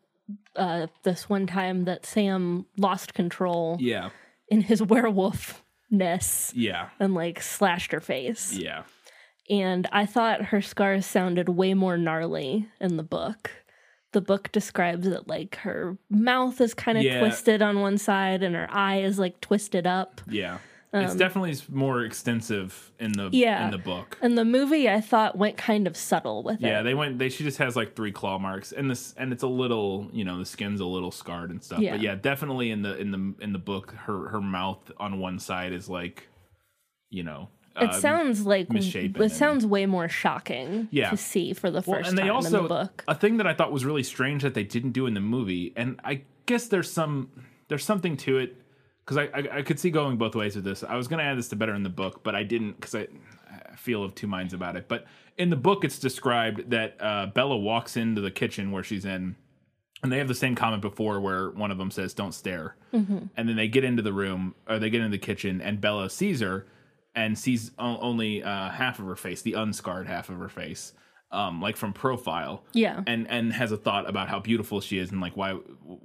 uh, 0.55 0.87
this 1.03 1.29
one 1.29 1.45
time 1.45 1.85
that 1.85 2.07
Sam 2.07 2.65
lost 2.75 3.13
control 3.13 3.77
yeah 3.79 4.09
in 4.47 4.61
his 4.61 4.81
werewolfness 4.93 6.53
yeah 6.55 6.89
and 6.99 7.13
like 7.13 7.39
slashed 7.39 7.91
her 7.91 8.01
face. 8.01 8.51
yeah 8.53 8.81
And 9.47 9.87
I 9.91 10.07
thought 10.07 10.45
her 10.45 10.61
scars 10.63 11.05
sounded 11.05 11.49
way 11.49 11.75
more 11.75 11.99
gnarly 11.99 12.67
in 12.81 12.97
the 12.97 13.03
book 13.03 13.51
the 14.15 14.21
book 14.21 14.49
describes 14.53 15.05
it 15.05 15.27
like 15.27 15.57
her 15.57 15.97
mouth 16.09 16.59
is 16.61 16.73
kind 16.73 16.97
of 16.97 17.03
Yeah. 17.03 17.19
twisted 17.19 17.61
on 17.61 17.81
one 17.81 17.97
side 17.97 18.41
and 18.43 18.55
her 18.55 18.67
eye 18.71 19.01
is 19.01 19.19
like 19.19 19.41
twisted 19.41 19.85
up. 19.85 20.21
Yeah. 20.27 20.57
it's 20.93 21.13
definitely 21.15 21.53
more 21.69 22.03
extensive 22.05 22.93
in 23.01 23.11
the 23.11 23.25
Um, 23.25 23.29
Yeah. 23.33 23.65
in 23.65 23.71
the 23.71 23.77
book. 23.77 24.17
And 24.21 24.37
the 24.37 24.45
movie 24.45 24.89
I 24.89 25.01
thought 25.01 25.37
went 25.37 25.57
kind 25.57 25.87
of 25.87 25.97
subtle 25.97 26.41
with 26.41 26.61
Yeah, 26.61 26.67
it. 26.67 26.71
Yeah, 26.71 26.81
they 26.83 26.93
went. 26.93 27.19
They 27.19 27.27
she 27.27 27.43
just 27.43 27.57
has 27.57 27.75
like 27.75 27.97
three 27.97 28.13
claw 28.13 28.39
marks, 28.39 28.71
and 28.71 28.89
this 28.89 29.13
and 29.17 29.33
it's 29.33 29.43
a 29.43 29.47
little, 29.47 30.09
you 30.13 30.23
know, 30.23 30.39
the 30.39 30.45
skin's 30.45 30.79
a 30.79 30.85
little 30.85 31.11
scarred 31.11 31.49
and 31.51 31.61
stuff. 31.61 31.79
Yeah. 31.79 31.91
But 31.91 31.99
yeah, 32.01 32.15
definitely 32.15 32.71
in 32.71 32.81
the 32.83 32.95
in 32.97 33.11
the 33.11 33.33
in 33.43 33.51
the 33.51 33.59
book, 33.59 33.93
her 34.05 34.29
her 34.29 34.39
mouth 34.39 34.89
on 34.97 35.19
one 35.19 35.37
side 35.37 35.73
is 35.73 35.89
like, 35.89 36.29
you 37.09 37.23
know, 37.23 37.49
It 37.79 37.89
uh, 37.89 37.99
sounds 37.99 38.45
like 38.45 38.69
misshapen 38.69 39.21
it 39.21 39.29
sounds 39.31 39.65
way 39.65 39.85
more 39.85 40.07
shocking 40.07 40.87
Yeah. 40.91 41.09
to 41.09 41.17
see 41.17 41.53
for 41.53 41.69
the 41.69 41.83
Well, 41.85 41.97
first 41.97 42.09
and 42.09 42.17
they 42.17 42.23
time 42.23 42.31
also 42.35 42.57
in 42.57 42.63
the 42.63 42.69
book. 42.69 43.03
a 43.07 43.15
thing 43.15 43.37
that 43.37 43.47
I 43.47 43.53
thought 43.53 43.71
was 43.71 43.83
really 43.85 44.03
strange 44.03 44.43
that 44.43 44.53
they 44.53 44.63
didn't 44.63 44.91
do 44.91 45.05
in 45.07 45.13
the 45.13 45.19
movie, 45.19 45.73
and 45.75 45.99
I 46.03 46.21
guess 46.45 46.67
there's 46.67 46.91
some 46.91 47.29
there's 47.67 47.83
something 47.83 48.15
to 48.17 48.37
it 48.37 48.55
because 49.05 49.17
I, 49.17 49.23
I 49.23 49.57
I 49.57 49.61
could 49.61 49.79
see 49.79 49.89
going 49.91 50.17
both 50.17 50.35
ways 50.35 50.55
with 50.55 50.63
this. 50.63 50.83
I 50.83 50.95
was 50.95 51.07
gonna 51.07 51.23
add 51.23 51.37
this 51.37 51.49
to 51.49 51.55
better 51.55 51.73
in 51.75 51.83
the 51.83 51.89
book, 51.89 52.23
but 52.23 52.33
I 52.35 52.43
didn't 52.43 52.73
because 52.79 52.95
I, 52.95 53.07
I 53.71 53.75
feel 53.75 54.03
of 54.03 54.15
two 54.15 54.27
minds 54.27 54.53
about 54.53 54.75
it. 54.77 54.87
But 54.87 55.05
in 55.37 55.49
the 55.49 55.55
book, 55.57 55.83
it's 55.83 55.99
described 55.99 56.69
that 56.71 56.95
uh, 57.01 57.25
Bella 57.27 57.57
walks 57.57 57.97
into 57.97 58.21
the 58.21 58.31
kitchen 58.31 58.71
where 58.71 58.83
she's 58.83 59.03
in, 59.03 59.35
and 60.01 60.11
they 60.11 60.17
have 60.19 60.29
the 60.29 60.33
same 60.35 60.55
comment 60.55 60.81
before 60.81 61.19
where 61.19 61.49
one 61.49 61.71
of 61.71 61.77
them 61.77 61.91
says 61.91 62.13
"Don't 62.13 62.33
stare," 62.33 62.77
and 62.93 63.29
then 63.35 63.55
they 63.57 63.67
get 63.67 63.83
into 63.83 64.01
the 64.01 64.13
room 64.13 64.55
or 64.69 64.79
they 64.79 64.89
get 64.89 65.01
into 65.01 65.11
the 65.11 65.17
kitchen, 65.25 65.59
and 65.61 65.81
Bella 65.81 66.09
sees 66.09 66.39
her 66.39 66.67
and 67.15 67.37
sees 67.37 67.71
o- 67.79 67.97
only 67.99 68.43
uh, 68.43 68.69
half 68.69 68.99
of 68.99 69.05
her 69.05 69.15
face, 69.15 69.41
the 69.41 69.53
unscarred 69.53 70.07
half 70.07 70.29
of 70.29 70.37
her 70.39 70.49
face, 70.49 70.93
um, 71.31 71.61
like 71.61 71.77
from 71.77 71.93
profile. 71.93 72.63
Yeah. 72.73 73.01
and 73.07 73.27
and 73.29 73.53
has 73.53 73.71
a 73.71 73.77
thought 73.77 74.09
about 74.09 74.27
how 74.29 74.39
beautiful 74.39 74.81
she 74.81 74.97
is 74.97 75.11
and 75.11 75.21
like 75.21 75.35
why 75.37 75.57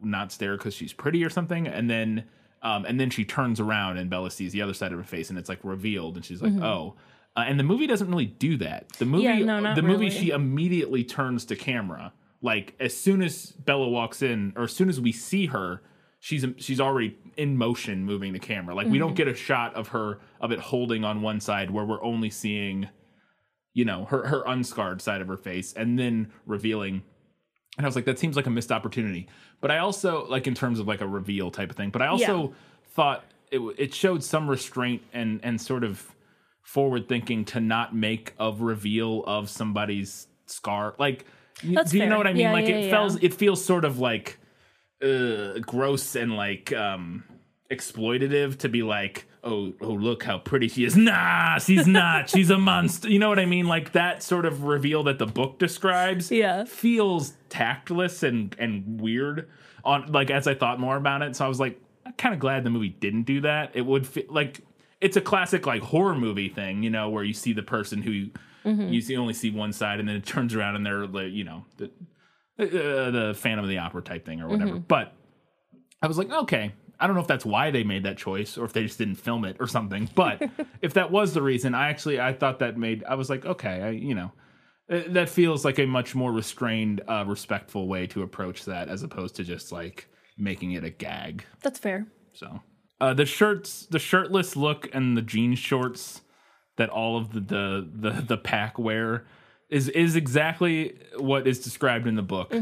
not 0.02 0.32
stare 0.32 0.56
because 0.56 0.74
she's 0.74 0.92
pretty 0.92 1.24
or 1.24 1.30
something, 1.30 1.66
and 1.66 1.88
then. 1.90 2.24
Um, 2.62 2.84
and 2.84 3.00
then 3.00 3.08
she 3.08 3.24
turns 3.24 3.58
around 3.58 3.96
and 3.96 4.10
Bella 4.10 4.30
sees 4.30 4.52
the 4.52 4.60
other 4.60 4.74
side 4.74 4.92
of 4.92 4.98
her 4.98 5.04
face 5.04 5.30
and 5.30 5.38
it's 5.38 5.48
like 5.48 5.60
revealed 5.62 6.16
and 6.16 6.22
she's 6.26 6.42
like, 6.42 6.52
oh. 6.62 6.94
Uh, 7.34 7.44
and 7.46 7.58
the 7.58 7.64
movie 7.64 7.86
doesn't 7.86 8.10
really 8.10 8.26
do 8.26 8.58
that. 8.58 8.86
The 8.98 9.06
movie, 9.06 9.24
Mm-hmm. 9.24 9.48
Yeah, 9.48 9.60
no, 9.60 9.74
the 9.74 9.80
movie, 9.80 10.08
really. 10.08 10.10
she 10.10 10.28
immediately 10.28 11.02
turns 11.02 11.46
to 11.46 11.56
camera. 11.56 12.12
Like 12.42 12.74
as 12.78 12.94
soon 12.94 13.22
as 13.22 13.52
Bella 13.52 13.88
walks 13.88 14.20
in, 14.20 14.52
or 14.56 14.64
as 14.64 14.74
soon 14.74 14.90
as 14.90 15.00
we 15.00 15.10
see 15.10 15.46
her, 15.46 15.80
she's 16.20 16.44
she's 16.58 16.80
already 16.80 17.16
in 17.36 17.56
motion, 17.56 18.04
moving 18.04 18.32
the 18.32 18.38
camera. 18.38 18.74
Like 18.74 18.86
we 18.86 18.92
Mm-hmm. 18.92 19.06
don't 19.08 19.14
get 19.14 19.26
a 19.28 19.34
shot 19.34 19.74
of 19.74 19.88
her 19.88 20.20
of 20.40 20.52
it 20.52 20.60
holding 20.60 21.02
on 21.04 21.22
one 21.22 21.40
side 21.40 21.70
where 21.70 21.84
we're 21.84 22.02
only 22.04 22.30
seeing, 22.30 22.88
you 23.74 23.84
know, 23.84 24.04
her 24.04 24.26
her 24.28 24.44
unscarred 24.46 25.00
side 25.02 25.20
of 25.20 25.28
her 25.28 25.36
face, 25.36 25.72
and 25.72 25.98
then 25.98 26.30
revealing. 26.46 27.02
And 27.78 27.86
I 27.86 27.88
was 27.88 27.96
like, 27.96 28.04
that 28.04 28.18
seems 28.18 28.36
like 28.36 28.46
a 28.46 28.50
missed 28.50 28.70
opportunity. 28.72 29.28
But 29.60 29.70
I 29.70 29.78
also 29.78 30.26
like 30.28 30.46
in 30.46 30.54
terms 30.54 30.78
of 30.78 30.86
like 30.86 31.00
a 31.00 31.06
reveal 31.06 31.50
type 31.50 31.70
of 31.70 31.76
thing. 31.76 31.90
But 31.90 32.02
I 32.02 32.08
also 32.08 32.48
Yeah. 32.48 32.54
thought 32.94 33.24
it 33.50 33.60
it 33.78 33.94
showed 33.94 34.22
some 34.22 34.48
restraint 34.50 35.02
and 35.12 35.40
and 35.42 35.60
sort 35.60 35.84
of 35.84 36.14
forward 36.62 37.08
thinking 37.08 37.44
to 37.46 37.60
not 37.60 37.94
make 37.94 38.34
a 38.38 38.52
reveal 38.52 39.24
of 39.26 39.48
somebody's 39.48 40.26
scar. 40.46 40.94
Like, 40.98 41.24
That's 41.64 41.90
do 41.92 41.98
you 41.98 42.06
know 42.06 42.18
what 42.18 42.26
I 42.26 42.32
mean? 42.32 42.42
Yeah, 42.42 42.52
like 42.52 42.68
yeah, 42.68 42.76
it 42.76 42.90
feels 42.90 43.16
it 43.22 43.32
feels 43.34 43.64
sort 43.64 43.84
of 43.86 43.98
like 43.98 44.38
uh, 45.02 45.58
gross 45.60 46.14
and 46.16 46.36
like 46.36 46.72
um 46.72 47.24
exploitative 47.70 48.58
to 48.58 48.68
be 48.68 48.82
like, 48.82 49.26
oh 49.44 49.72
oh 49.80 49.88
look 49.92 50.22
how 50.24 50.38
pretty 50.38 50.68
she 50.68 50.84
is. 50.84 50.96
Nah, 50.96 51.58
she's 51.58 51.86
not. 51.86 52.28
she's 52.28 52.50
a 52.50 52.58
monster. 52.58 53.08
You 53.08 53.18
know 53.18 53.28
what 53.28 53.38
I 53.38 53.46
mean? 53.46 53.66
Like 53.66 53.92
that 53.92 54.22
sort 54.22 54.44
of 54.44 54.64
reveal 54.64 55.02
that 55.04 55.18
the 55.18 55.26
book 55.26 55.58
describes. 55.58 56.30
Yeah. 56.30 56.64
feels 56.64 57.34
tactless 57.48 58.22
and 58.22 58.54
and 58.58 59.00
weird. 59.00 59.48
On 59.84 60.10
like 60.12 60.30
as 60.30 60.46
I 60.46 60.54
thought 60.54 60.78
more 60.78 60.96
about 60.96 61.22
it, 61.22 61.34
so 61.36 61.44
I 61.44 61.48
was 61.48 61.58
like, 61.60 61.80
I'm 62.04 62.12
kind 62.14 62.34
of 62.34 62.40
glad 62.40 62.64
the 62.64 62.70
movie 62.70 62.90
didn't 62.90 63.22
do 63.22 63.40
that. 63.42 63.70
It 63.74 63.86
would 63.86 64.06
feel 64.06 64.24
like 64.28 64.60
it's 65.00 65.16
a 65.16 65.20
classic 65.22 65.66
like 65.66 65.80
horror 65.82 66.14
movie 66.14 66.50
thing, 66.50 66.82
you 66.82 66.90
know, 66.90 67.08
where 67.08 67.24
you 67.24 67.32
see 67.32 67.52
the 67.52 67.62
person 67.62 68.02
who 68.02 68.26
Mm-hmm. 68.62 68.88
you 68.92 69.00
see 69.00 69.16
only 69.16 69.32
see 69.32 69.50
one 69.50 69.72
side, 69.72 70.00
and 70.00 70.06
then 70.08 70.16
it 70.16 70.26
turns 70.26 70.54
around 70.54 70.76
and 70.76 70.84
they're 70.84 71.06
like, 71.06 71.32
you 71.32 71.44
know, 71.44 71.64
the 71.78 71.90
uh, 72.60 73.10
the 73.10 73.34
Phantom 73.36 73.64
of 73.64 73.68
the 73.68 73.78
Opera 73.78 74.02
type 74.02 74.24
thing 74.24 74.40
or 74.40 74.48
whatever. 74.48 74.72
Mm-hmm. 74.72 74.84
But 74.88 75.12
I 76.02 76.06
was 76.06 76.18
like, 76.18 76.30
okay. 76.30 76.72
I 77.02 77.06
don't 77.06 77.16
know 77.16 77.22
if 77.22 77.26
that's 77.26 77.46
why 77.46 77.70
they 77.70 77.82
made 77.82 78.02
that 78.02 78.18
choice 78.18 78.58
or 78.58 78.66
if 78.66 78.74
they 78.74 78.82
just 78.82 78.98
didn't 78.98 79.14
film 79.14 79.46
it 79.46 79.56
or 79.58 79.66
something. 79.66 80.10
But 80.14 80.42
if 80.82 80.94
that 80.94 81.10
was 81.10 81.32
the 81.32 81.40
reason, 81.40 81.74
I 81.74 81.88
actually 81.88 82.20
I 82.20 82.34
thought 82.34 82.58
that 82.58 82.76
made 82.76 83.04
I 83.04 83.14
was 83.14 83.30
like, 83.30 83.46
okay, 83.46 83.82
I, 83.82 83.90
you 83.90 84.14
know, 84.14 84.32
uh, 84.90 85.00
that 85.08 85.30
feels 85.30 85.64
like 85.64 85.78
a 85.78 85.86
much 85.86 86.14
more 86.14 86.30
restrained, 86.30 87.00
uh, 87.08 87.24
respectful 87.26 87.88
way 87.88 88.06
to 88.08 88.22
approach 88.22 88.66
that 88.66 88.88
as 88.88 89.02
opposed 89.02 89.36
to 89.36 89.44
just 89.44 89.72
like 89.72 90.08
making 90.36 90.72
it 90.72 90.84
a 90.84 90.90
gag. 90.90 91.44
That's 91.62 91.78
fair. 91.78 92.06
So 92.32 92.60
uh, 93.00 93.14
the 93.14 93.24
shirts, 93.24 93.86
the 93.86 93.98
shirtless 93.98 94.54
look, 94.54 94.88
and 94.92 95.16
the 95.16 95.22
jean 95.22 95.54
shorts 95.54 96.20
that 96.76 96.90
all 96.90 97.16
of 97.16 97.32
the 97.32 97.40
the 97.40 97.88
the, 97.94 98.10
the 98.22 98.36
pack 98.36 98.78
wear 98.78 99.26
is 99.70 99.88
is 99.88 100.16
exactly 100.16 100.96
what 101.16 101.46
is 101.46 101.60
described 101.60 102.06
in 102.06 102.16
the 102.16 102.22
book. 102.22 102.52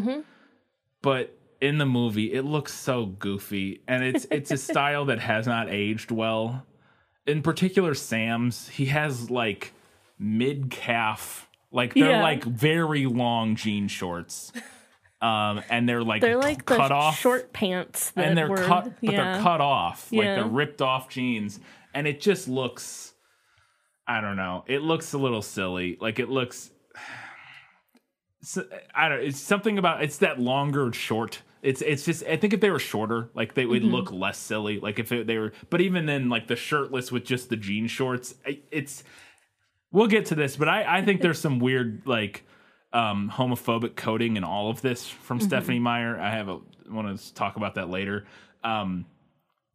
But 1.02 1.36
in 1.60 1.78
the 1.78 1.86
movie, 1.86 2.32
it 2.32 2.42
looks 2.44 2.72
so 2.74 3.06
goofy, 3.06 3.82
and 3.88 4.04
it's 4.04 4.26
it's 4.30 4.50
a 4.50 4.56
style 4.70 5.06
that 5.06 5.18
has 5.20 5.46
not 5.46 5.68
aged 5.70 6.10
well. 6.10 6.66
In 7.26 7.42
particular, 7.42 7.94
Sam's 7.94 8.68
he 8.68 8.86
has 8.86 9.30
like 9.30 9.72
mid 10.18 10.70
calf, 10.70 11.48
like 11.70 11.94
they're 11.94 12.10
Yeah. 12.10 12.22
like 12.22 12.44
very 12.44 13.06
long 13.06 13.56
jean 13.56 13.88
shorts. 13.88 14.52
Um, 15.20 15.62
and 15.68 15.88
they're 15.88 16.04
like 16.04 16.20
They're 16.20 16.36
like 16.38 16.58
the 16.58 16.76
cut 16.76 16.92
off 16.92 17.18
short 17.18 17.52
pants 17.52 18.10
that 18.12 18.24
and 18.24 18.38
they're 18.38 18.48
were, 18.48 18.54
cut, 18.56 18.84
but 18.84 19.12
yeah. 19.12 19.32
they're 19.34 19.42
cut 19.42 19.60
off, 19.60 20.12
like 20.12 20.22
Yeah. 20.24 20.34
they're 20.36 20.44
ripped 20.46 20.80
off 20.80 21.08
jeans, 21.08 21.58
and 21.92 22.06
it 22.06 22.20
just 22.20 22.46
looks, 22.46 23.14
I 24.06 24.20
don't 24.20 24.36
know, 24.36 24.62
it 24.68 24.80
looks 24.82 25.14
a 25.14 25.18
little 25.18 25.42
silly. 25.42 25.98
Like 26.00 26.20
it 26.20 26.28
looks, 26.28 26.70
so, 28.48 28.64
I 28.94 29.08
don't. 29.08 29.20
It's 29.20 29.38
something 29.40 29.76
about 29.78 30.02
it's 30.02 30.18
that 30.18 30.38
longer 30.40 30.92
short. 30.92 31.42
It's 31.62 31.82
it's 31.82 32.04
just 32.04 32.24
I 32.24 32.36
think 32.36 32.52
if 32.54 32.60
they 32.60 32.70
were 32.70 32.78
shorter, 32.78 33.28
like 33.34 33.54
they 33.54 33.62
Mm-hmm. 33.64 33.70
would 33.70 33.84
look 33.84 34.12
less 34.12 34.38
silly. 34.38 34.78
Like 34.80 34.98
if 34.98 35.12
it, 35.12 35.26
they 35.26 35.36
were, 35.38 35.52
but 35.70 35.80
even 35.80 36.06
then, 36.06 36.28
like 36.28 36.46
the 36.46 36.56
shirtless 36.56 37.12
with 37.12 37.24
just 37.24 37.48
the 37.50 37.56
jean 37.56 37.86
shorts, 37.88 38.34
it's. 38.70 39.04
We'll 39.90 40.06
get 40.06 40.26
to 40.26 40.34
this, 40.34 40.56
but 40.56 40.68
I 40.68 40.98
I 40.98 41.02
think 41.04 41.20
there's 41.22 41.40
some 41.40 41.58
weird 41.60 42.02
like 42.06 42.44
um 42.92 43.30
homophobic 43.34 43.96
coding 43.96 44.36
in 44.36 44.44
all 44.44 44.70
of 44.70 44.80
this 44.82 45.06
from 45.08 45.40
Stephenie 45.40 45.78
Meyer. 45.78 46.18
I 46.18 46.30
have 46.30 46.48
a 46.48 46.60
want 46.90 47.18
to 47.18 47.34
talk 47.34 47.56
about 47.56 47.74
that 47.76 47.88
later. 47.90 48.26
Um 48.64 49.06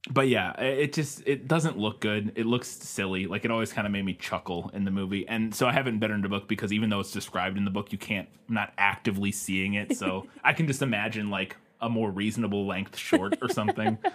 but 0.10 0.28
yeah, 0.28 0.60
it 0.60 0.94
just 0.94 1.24
it 1.26 1.48
doesn't 1.48 1.78
look 1.78 2.02
good. 2.02 2.34
It 2.36 2.46
looks 2.46 2.68
silly. 2.68 3.26
Like 3.26 3.46
it 3.46 3.52
always 3.52 3.72
kind 3.72 3.88
of 3.88 3.94
made 3.94 4.04
me 4.06 4.14
chuckle 4.14 4.70
in 4.74 4.84
the 4.84 4.92
movie. 4.92 5.28
And 5.28 5.56
so 5.56 5.66
I 5.68 5.72
haven't 5.72 6.00
bettered 6.00 6.22
the 6.24 6.30
book 6.30 6.48
because 6.48 6.74
even 6.74 6.90
though 6.90 7.00
it's 7.00 7.12
described 7.12 7.58
in 7.58 7.66
the 7.66 7.72
book, 7.72 7.92
you 7.92 7.98
can't 7.98 8.28
I'm 8.50 8.56
not 8.56 8.74
actively 8.78 9.32
seeing 9.32 9.76
it. 9.76 9.96
So 9.98 10.28
I 10.44 10.54
can 10.54 10.68
just 10.68 10.82
imagine 10.82 11.30
like 11.30 11.56
a 11.80 11.90
more 11.90 12.12
reasonable 12.12 12.66
length 12.68 12.98
short 12.98 13.38
or 13.42 13.50
something. 13.50 13.98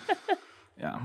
Yeah. 0.81 1.01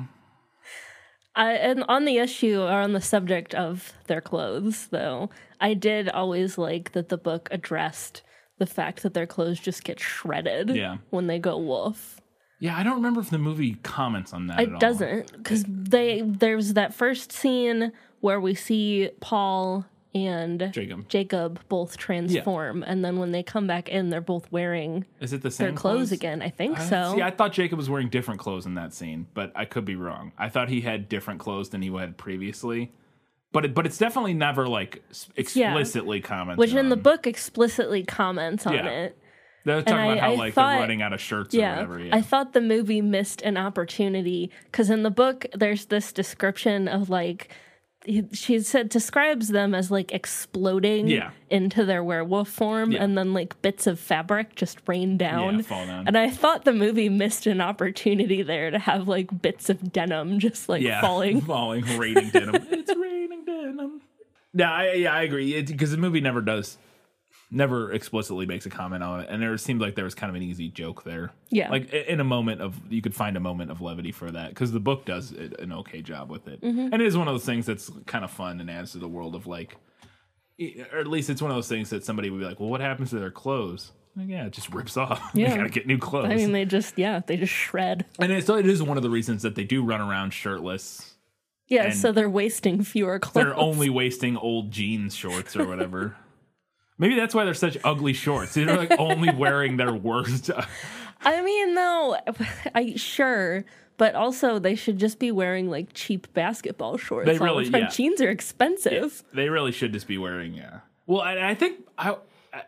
I, 1.36 1.54
and 1.54 1.84
on 1.88 2.06
the 2.06 2.18
issue 2.18 2.62
or 2.62 2.72
on 2.72 2.94
the 2.94 3.02
subject 3.02 3.56
of 3.56 3.92
their 4.06 4.22
clothes, 4.22 4.88
though, 4.92 5.32
I 5.60 5.74
did 5.74 6.10
always 6.10 6.60
like 6.60 6.92
that 6.92 7.10
the 7.10 7.18
book 7.18 7.48
addressed 7.50 8.22
the 8.60 8.68
fact 8.68 9.02
that 9.02 9.16
their 9.16 9.26
clothes 9.26 9.60
just 9.60 9.84
get 9.84 10.00
shredded 10.00 10.70
Yeah. 10.70 10.98
when 11.10 11.26
they 11.26 11.40
go 11.40 11.58
wolf. 11.58 12.22
Yeah, 12.60 12.78
I 12.78 12.84
don't 12.84 12.96
remember 12.96 13.20
if 13.22 13.30
the 13.30 13.38
movie 13.38 13.76
comments 13.84 14.34
on 14.34 14.48
that 14.48 14.60
at. 14.60 14.68
It 14.70 14.80
doesn't 14.80 15.32
because 15.38 15.66
they 15.68 16.22
there's 16.22 16.74
that 16.74 16.94
first 16.94 17.32
scene 17.32 17.92
where 18.22 18.40
we 18.40 18.56
see 18.56 19.10
Paul 19.20 19.86
and 20.16 20.70
Jacob. 20.72 21.10
Jacob 21.10 21.60
both 21.68 21.98
transform, 21.98 22.84
and 22.84 23.04
then 23.04 23.18
when 23.18 23.32
they 23.32 23.42
come 23.44 23.66
back 23.68 23.90
in, 23.90 24.10
they're 24.12 24.22
both 24.22 24.50
wearing 24.52 25.06
Is 25.20 25.34
it 25.34 25.42
the 25.42 25.50
same 25.52 25.70
their 25.70 25.74
clothes, 25.74 26.12
again. 26.12 26.42
I 26.42 26.50
think 26.50 26.80
I- 26.80 26.86
so. 26.88 27.14
See, 27.16 27.22
I 27.22 27.32
thought 27.32 27.52
Jacob 27.52 27.78
was 27.80 27.90
wearing 27.90 28.10
different 28.10 28.40
clothes 28.40 28.66
in 28.68 28.76
that 28.76 28.94
scene, 28.94 29.26
but 29.34 29.52
I 29.56 29.66
could 29.66 29.86
be 29.86 29.96
wrong. 29.96 30.32
I 30.38 30.50
thought 30.50 30.70
he 30.70 30.82
had 30.82 31.10
different 31.10 31.40
clothes 31.40 31.70
than 31.70 31.82
he 31.82 31.92
had 31.92 32.18
previously. 32.18 32.92
But 33.52 33.66
it, 33.66 33.74
but 33.76 33.86
it's 33.86 33.98
definitely 33.98 34.34
never 34.36 34.68
like 34.68 35.04
explicitly 35.36 36.22
commented. 36.22 36.60
Which 36.60 36.74
in 36.74 36.90
the 36.90 36.96
book 36.98 37.28
explicitly 37.28 38.04
comments 38.04 38.66
on 38.66 38.74
Yeah. 38.74 38.88
it. 38.88 39.18
They're 39.66 39.82
talking 39.82 39.94
and 39.94 40.12
about 40.12 40.18
I- 40.18 40.22
how 40.28 40.32
I 40.34 40.36
like 40.36 40.54
thought- 40.54 40.72
they're 40.72 40.80
running 40.82 41.02
out 41.02 41.14
of 41.14 41.22
shirts 41.22 41.54
or 41.54 41.58
Yeah, 41.58 41.72
whatever. 41.76 42.00
Yeah, 42.00 42.16
I 42.16 42.22
thought 42.22 42.54
the 42.54 42.62
movie 42.62 43.02
missed 43.02 43.42
an 43.42 43.58
opportunity 43.58 44.50
because 44.66 44.90
in 44.90 45.04
the 45.04 45.12
book 45.12 45.46
there's 45.54 45.86
this 45.86 46.12
description 46.12 46.88
of 46.88 47.10
like 47.10 47.50
she 48.34 48.60
said 48.60 48.90
describes 48.90 49.48
them 49.48 49.74
as 49.74 49.90
like 49.90 50.12
exploding 50.12 51.08
Yeah. 51.08 51.30
into 51.50 51.86
their 51.86 52.04
werewolf 52.04 52.50
form 52.50 52.92
Yeah. 52.92 53.02
and 53.02 53.18
then 53.18 53.34
like 53.34 53.62
bits 53.62 53.88
of 53.88 53.98
fabric 53.98 54.56
just 54.56 54.80
rain 54.88 55.16
down. 55.16 55.56
Yeah, 55.56 55.62
fall 55.62 55.86
down. 55.86 56.06
And 56.08 56.18
I 56.18 56.30
thought 56.30 56.66
the 56.66 56.74
movie 56.74 57.08
missed 57.08 57.48
an 57.48 57.62
opportunity 57.62 58.42
there 58.42 58.72
to 58.72 58.78
have 58.80 59.08
like 59.08 59.42
bits 59.42 59.70
of 59.70 59.94
denim 59.94 60.40
just 60.40 60.68
like 60.68 60.82
yeah, 60.82 61.00
falling. 61.08 61.40
falling, 61.40 61.86
raining 61.98 62.28
denim. 62.30 62.56
it's 62.72 62.94
raining 62.94 63.46
denim. 63.46 64.02
Yeah, 64.54 64.70
I, 64.72 64.92
yeah, 64.96 65.14
I 65.14 65.22
agree. 65.24 65.62
Because 65.62 65.92
the 65.92 65.98
movie 65.98 66.20
never 66.20 66.42
does 66.42 66.78
never 67.54 67.92
explicitly 67.94 68.46
makes 68.46 68.66
a 68.66 68.70
comment 68.70 69.04
on 69.04 69.22
it, 69.22 69.28
and 69.30 69.42
there 69.42 69.58
seemed 69.58 69.80
like 69.82 69.96
there 69.96 70.04
was 70.06 70.16
kind 70.16 70.30
of 70.30 70.36
an 70.36 70.42
easy 70.44 70.70
joke 70.70 71.04
there. 71.04 71.32
Yeah. 71.50 71.70
like 71.70 71.94
in 71.94 72.20
a 72.20 72.24
moment 72.24 72.62
of 72.62 72.76
you 72.92 73.02
could 73.02 73.16
find 73.16 73.38
a 73.38 73.40
moment 73.40 73.72
of 73.72 73.80
levity 73.82 74.12
for 74.12 74.30
that 74.32 74.50
because 74.50 74.72
the 74.72 74.80
book 74.80 75.06
does 75.06 75.32
an 75.32 75.72
okay 75.74 76.02
job 76.02 76.30
with 76.30 76.48
it, 76.48 76.62
Mm-hmm. 76.62 76.90
and 76.92 76.96
it 76.96 77.02
is 77.02 77.16
one 77.18 77.28
of 77.28 77.34
those 77.34 77.46
things 77.46 77.66
that's 77.66 77.92
kind 78.06 78.24
of 78.26 78.32
fun 78.32 78.60
and 78.60 78.70
adds 78.70 78.92
to 78.94 78.98
the 78.98 79.08
world 79.08 79.36
of 79.36 79.48
like, 79.48 79.78
or 80.92 81.00
at 81.00 81.08
least 81.08 81.30
it's 81.30 81.42
one 81.42 81.52
of 81.52 81.56
those 81.58 81.68
things 81.68 81.90
that 81.90 82.04
somebody 82.06 82.30
would 82.30 82.40
be 82.40 82.46
like, 82.46 82.60
well, 82.60 82.70
what 82.70 82.82
happens 82.82 83.10
to 83.12 83.20
their 83.20 83.32
clothes? 83.32 83.92
Like, 84.16 84.28
yeah, 84.30 84.46
it 84.46 84.54
just 84.54 84.72
rips 84.74 84.96
off. 84.98 85.20
Yeah. 85.34 85.50
they 85.50 85.58
gotta 85.58 85.70
get 85.70 85.88
new 85.88 85.98
clothes. 85.98 86.26
I 86.32 86.36
mean, 86.36 86.52
they 86.52 86.66
just 86.66 86.98
yeah, 86.98 87.22
they 87.26 87.38
just 87.38 87.54
shred. 87.54 88.06
and 88.20 88.32
it's, 88.32 88.48
it 88.50 88.66
is 88.68 88.82
one 88.84 88.98
of 88.98 89.04
the 89.04 89.10
reasons 89.10 89.42
that 89.44 89.56
they 89.56 89.64
do 89.64 89.84
run 89.84 90.02
around 90.02 90.34
shirtless. 90.34 91.10
Yeah, 91.70 91.86
And 91.86 91.96
so 91.96 92.12
they're 92.12 92.30
wasting 92.30 92.84
fewer 92.84 93.18
clothes. 93.20 93.46
They're 93.46 93.56
only 93.58 93.90
wasting 93.90 94.36
old 94.38 94.70
jeans 94.70 95.16
shorts 95.16 95.56
or 95.56 95.66
whatever. 95.66 96.16
Maybe 96.98 97.16
that's 97.16 97.34
why 97.34 97.46
they're 97.46 97.54
such 97.54 97.78
ugly 97.84 98.14
shorts. 98.14 98.54
They're 98.54 98.78
like 98.78 98.98
only 99.00 99.34
wearing 99.36 99.78
their 99.78 99.94
worst. 99.94 100.50
I 101.22 101.42
mean, 101.42 101.74
though, 101.76 102.18
I 102.76 102.96
sure, 102.96 103.66
but 103.98 104.16
also 104.16 104.60
they 104.60 104.76
should 104.76 104.98
just 105.00 105.20
be 105.20 105.32
wearing 105.32 105.70
like 105.70 105.94
cheap 105.94 106.32
basketball 106.34 106.98
shorts. 106.98 107.26
They 107.28 107.38
really- 107.38 107.68
yeah. 107.68 107.88
Jeans 107.88 108.22
are 108.22 108.30
expensive. 108.30 109.24
they 109.34 109.50
really 109.50 109.72
should 109.72 109.94
just 109.94 110.08
be 110.08 110.18
wearing. 110.18 110.54
Yeah. 110.54 110.80
Well, 111.08 111.22
I, 111.22 111.50
I 111.50 111.56
think 111.56 111.86
I, 111.98 112.18
I- 112.54 112.64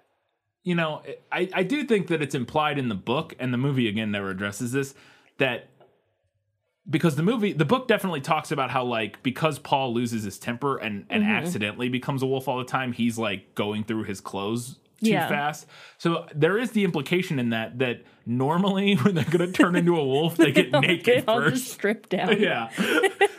you 0.63 0.73
know, 0.75 1.03
I 1.31 1.49
I 1.53 1.63
do 1.63 1.83
think 1.83 2.07
that 2.07 2.21
it's 2.21 2.33
implied 2.35 2.79
in 2.79 2.89
the 2.89 2.95
book, 2.95 3.35
and 3.39 3.53
the 3.53 3.57
movie 3.57 3.87
again 3.87 4.11
never 4.11 4.29
addresses 4.31 4.71
this 4.71 4.95
that. 5.37 5.67
Because 6.87 7.15
the 7.15 7.23
movie, 7.23 7.51
the 7.53 7.65
book 7.65 7.87
definitely 7.87 8.21
talks 8.21 8.51
about 8.51 8.69
how, 8.69 8.83
like, 8.83 9.23
because 9.23 9.57
Paul 9.57 9.93
loses 9.93 10.23
his 10.23 10.37
temper 10.37 10.77
and, 10.77 11.05
and 11.09 11.23
Mm-hmm. 11.23 11.31
accidentally 11.31 11.89
becomes 11.89 12.21
a 12.21 12.27
wolf 12.27 12.47
all 12.47 12.59
the 12.59 12.63
time, 12.65 12.91
he's 12.91 13.17
like 13.17 13.55
going 13.55 13.83
through 13.83 14.03
his 14.03 14.21
clothes 14.21 14.77
too 15.01 15.09
Yeah. 15.09 15.27
fast. 15.27 15.65
So 15.97 16.27
there 16.35 16.57
is 16.59 16.71
the 16.71 16.83
implication 16.83 17.39
in 17.39 17.49
that 17.49 17.79
that 17.79 18.03
normally 18.27 18.93
when 19.01 19.15
they're 19.15 19.23
going 19.25 19.51
to 19.51 19.51
turn 19.51 19.75
into 19.75 19.97
a 19.97 20.05
wolf, 20.05 20.37
they 20.37 20.51
get 20.51 20.71
they 20.71 20.79
naked 20.79 21.23
all 21.27 21.39
first. 21.41 21.55
just 21.63 21.73
strip 21.73 22.07
down. 22.09 22.39
Yeah, 22.39 22.69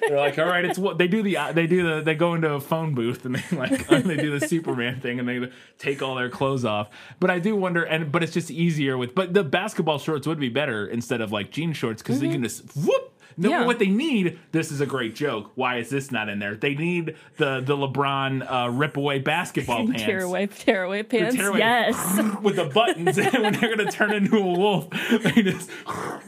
they're 0.09 0.19
like, 0.19 0.39
all 0.41 0.47
right, 0.47 0.65
it's 0.65 0.79
what 0.79 0.99
they 0.99 1.07
do. 1.09 1.23
The 1.23 1.39
they 1.55 1.67
do 1.69 1.83
the 1.89 2.03
they 2.03 2.15
go 2.17 2.35
into 2.35 2.51
a 2.53 2.61
phone 2.61 2.95
booth 2.95 3.25
and 3.25 3.37
they 3.37 3.57
like 3.57 3.87
they 3.87 4.17
do 4.17 4.37
the 4.39 4.47
Superman 4.47 5.01
thing 5.01 5.19
and 5.21 5.29
they 5.29 5.51
take 5.79 6.03
all 6.03 6.17
their 6.17 6.31
clothes 6.31 6.65
off. 6.65 6.91
But 7.21 7.31
I 7.31 7.39
do 7.39 7.55
wonder, 7.57 7.85
and 7.85 8.11
but 8.11 8.23
it's 8.25 8.33
just 8.33 8.51
easier 8.51 8.99
with. 8.99 9.15
But 9.15 9.35
the 9.35 9.45
basketball 9.45 9.99
shorts 10.01 10.27
would 10.27 10.41
be 10.41 10.49
better 10.49 10.87
instead 10.87 11.21
of 11.21 11.31
like 11.33 11.51
jean 11.53 11.73
shorts 11.73 12.03
because 12.03 12.21
they 12.21 12.29
can 12.29 12.43
just 12.43 12.65
whoop. 12.77 13.13
No. 13.39 13.51
Yeah. 13.51 13.67
what 13.67 13.79
they 13.79 13.87
need. 13.89 14.39
This 14.53 14.73
is 14.73 14.81
a 14.81 14.87
great 14.87 15.15
joke. 15.15 15.53
Why 15.57 15.77
is 15.79 15.91
this 15.91 16.11
not 16.11 16.29
in 16.29 16.39
there? 16.39 16.55
They 16.55 16.75
need 16.75 17.17
the 17.37 17.61
the 17.61 17.77
LeBron 17.77 18.47
uh, 18.51 18.71
rip 18.71 18.97
away 18.97 19.19
basketball 19.19 19.87
pants. 19.87 20.03
Tear 20.03 20.21
away, 20.23 20.47
tear 20.47 20.83
away 20.85 21.03
pants. 21.03 21.37
tear 21.37 21.49
away- 21.49 21.59
Yes. 21.59 22.21
with 22.43 22.57
the 22.57 22.65
buttons 22.65 23.19
and 23.19 23.33
when 23.43 23.53
they're 23.55 23.75
going 23.77 23.87
to 23.87 23.93
turn 23.93 24.13
into 24.13 24.37
a 24.39 24.43
wolf 24.59 24.89
they 24.91 25.43
just 25.43 25.71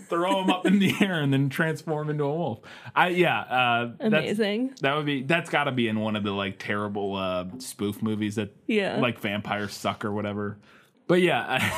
throw 0.08 0.40
them 0.40 0.50
up 0.50 0.66
in 0.66 0.78
the 0.78 0.92
air 1.00 1.20
and 1.20 1.32
then 1.32 1.48
transform 1.48 2.08
into 2.10 2.24
a 2.24 2.34
wolf 2.34 2.60
i 2.94 3.08
yeah 3.08 3.40
uh 3.40 3.92
Amazing. 4.00 4.74
that 4.80 4.96
would 4.96 5.04
be 5.06 5.22
that's 5.22 5.50
got 5.50 5.64
to 5.64 5.72
be 5.72 5.86
in 5.88 6.00
one 6.00 6.16
of 6.16 6.22
the 6.24 6.30
like 6.32 6.58
terrible 6.58 7.14
uh 7.16 7.44
spoof 7.58 8.02
movies 8.02 8.36
that 8.36 8.54
Yeah. 8.66 8.98
like 9.00 9.20
vampires 9.20 9.74
suck 9.74 10.04
or 10.04 10.12
whatever 10.12 10.58
but 11.06 11.20
yeah 11.20 11.70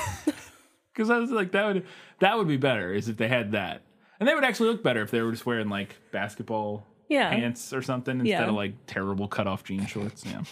because 0.93 1.11
I, 1.11 1.19
was 1.19 1.31
like 1.31 1.53
that 1.53 1.67
would 1.67 1.87
that 2.21 2.37
would 2.39 2.49
be 2.49 2.57
better 2.57 2.93
is 2.93 3.09
if 3.09 3.17
they 3.17 3.29
had 3.29 3.53
that 3.53 3.83
and 4.21 4.29
they 4.29 4.35
would 4.35 4.45
actually 4.45 4.69
look 4.69 4.83
better 4.83 5.03
if 5.03 5.11
they 5.11 5.23
were 5.23 5.33
just 5.33 5.47
wearing 5.47 5.69
like 5.69 5.97
basketball 6.13 6.87
Yeah. 7.09 7.31
pants 7.31 7.73
or 7.73 7.83
something 7.83 8.21
instead 8.21 8.29
Yeah. 8.41 8.49
of 8.49 8.55
like 8.55 8.75
terrible 8.87 9.27
cut 9.27 9.47
off 9.47 9.65
jean 9.65 9.87
shorts 9.87 10.25
yeah 10.25 10.43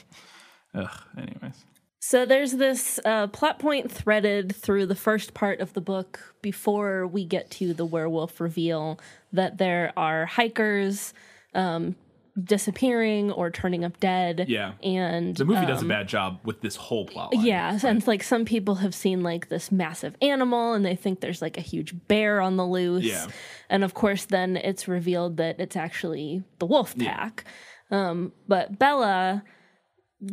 ugh 0.74 0.90
anyways 1.16 1.64
So 2.00 2.24
there's 2.24 2.52
this 2.52 3.00
uh, 3.04 3.26
plot 3.26 3.58
point 3.58 3.90
threaded 3.90 4.54
through 4.54 4.86
the 4.86 4.94
first 4.94 5.34
part 5.34 5.60
of 5.60 5.72
the 5.74 5.80
book 5.80 6.34
before 6.42 7.06
we 7.06 7.24
get 7.24 7.50
to 7.52 7.74
the 7.74 7.84
werewolf 7.84 8.40
reveal 8.40 8.98
that 9.32 9.58
there 9.58 9.92
are 9.96 10.24
hikers 10.26 11.12
um, 11.54 11.96
disappearing 12.44 13.32
or 13.32 13.50
turning 13.50 13.84
up 13.84 13.98
dead. 14.00 14.46
Yeah. 14.48 14.72
And 14.82 15.36
the 15.36 15.44
movie 15.44 15.66
does 15.66 15.80
a 15.80 15.82
um, 15.82 15.88
bad 15.88 16.08
job 16.08 16.40
with 16.44 16.60
this 16.60 16.76
whole 16.76 17.04
plot 17.04 17.34
line. 17.34 17.44
Yeah, 17.44 17.78
and 17.82 18.06
like 18.06 18.22
some 18.22 18.44
people 18.44 18.76
have 18.76 18.94
seen 18.94 19.22
like 19.22 19.48
this 19.48 19.72
massive 19.72 20.16
animal 20.22 20.72
and 20.72 20.84
they 20.84 20.96
think 20.96 21.20
there's 21.20 21.42
like 21.42 21.58
a 21.58 21.62
huge 21.62 21.94
bear 22.08 22.40
on 22.40 22.56
the 22.56 22.66
loose. 22.66 23.04
Yeah. 23.04 23.26
And 23.68 23.84
of 23.84 23.94
course 23.94 24.24
then 24.24 24.56
it's 24.56 24.88
revealed 24.88 25.36
that 25.38 25.60
it's 25.60 25.76
actually 25.76 26.42
the 26.58 26.66
wolf 26.66 26.96
pack. 26.96 27.44
Um 27.90 28.32
but 28.46 28.78
Bella 28.78 29.42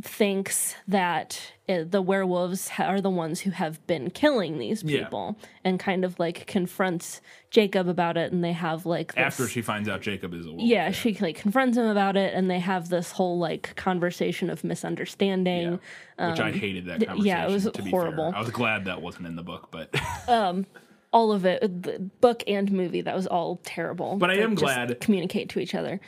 thinks 0.02 0.76
that 0.88 1.54
uh, 1.70 1.84
the 1.88 2.02
werewolves 2.02 2.70
ha- 2.70 2.86
are 2.86 3.02
the 3.02 3.10
ones 3.10 3.42
who 3.42 3.52
have 3.52 3.86
been 3.86 4.10
killing 4.10 4.58
these 4.58 4.84
Yeah. 4.84 5.04
people 5.04 5.38
and 5.64 5.80
kind 5.80 6.04
of 6.04 6.18
like 6.20 6.48
confronts 6.48 7.22
Jacob 7.52 7.88
about 7.88 8.18
it 8.18 8.32
and 8.32 8.44
they 8.44 8.52
have 8.54 8.88
like 8.88 9.14
this, 9.14 9.24
after 9.24 9.48
she 9.48 9.62
finds 9.62 9.88
out 9.88 10.02
Jacob 10.02 10.34
is 10.34 10.48
a 10.48 10.50
wolf. 10.52 10.62
yeah, 10.64 10.90
she 10.92 11.14
like 11.22 11.36
confronts 11.38 11.78
him 11.78 11.86
about 11.86 12.18
it, 12.18 12.34
and 12.34 12.50
they 12.50 12.60
have 12.60 12.90
this 12.90 13.12
whole 13.12 13.38
like 13.38 13.76
conversation 13.76 14.50
of 14.50 14.64
misunderstanding. 14.64 15.80
Yeah. 16.18 16.32
Which 16.32 16.40
I 16.40 16.52
hated 16.52 16.86
that 16.86 16.94
Um, 16.94 17.00
th- 17.00 17.08
conversation. 17.10 17.26
yeah, 17.38 17.48
it 17.48 17.52
was 17.52 17.70
horrible. 17.92 18.34
I 18.36 18.40
was 18.40 18.50
glad 18.50 18.86
that 18.86 19.02
wasn't 19.04 19.28
in 19.28 19.36
the 19.36 19.44
book, 19.44 19.70
but 19.72 19.90
um 20.28 20.66
All 21.14 21.32
of 21.32 21.46
it, 21.46 21.62
the 21.84 22.00
book 22.20 22.44
and 22.48 22.70
movie, 22.72 23.00
that 23.02 23.16
was 23.16 23.26
all 23.28 23.62
terrible. 23.64 24.18
But 24.18 24.32
I 24.32 24.38
am 24.40 24.56
glad- 24.56 25.00
communicate 25.00 25.48
to 25.50 25.60
each 25.60 25.74
other. 25.76 26.02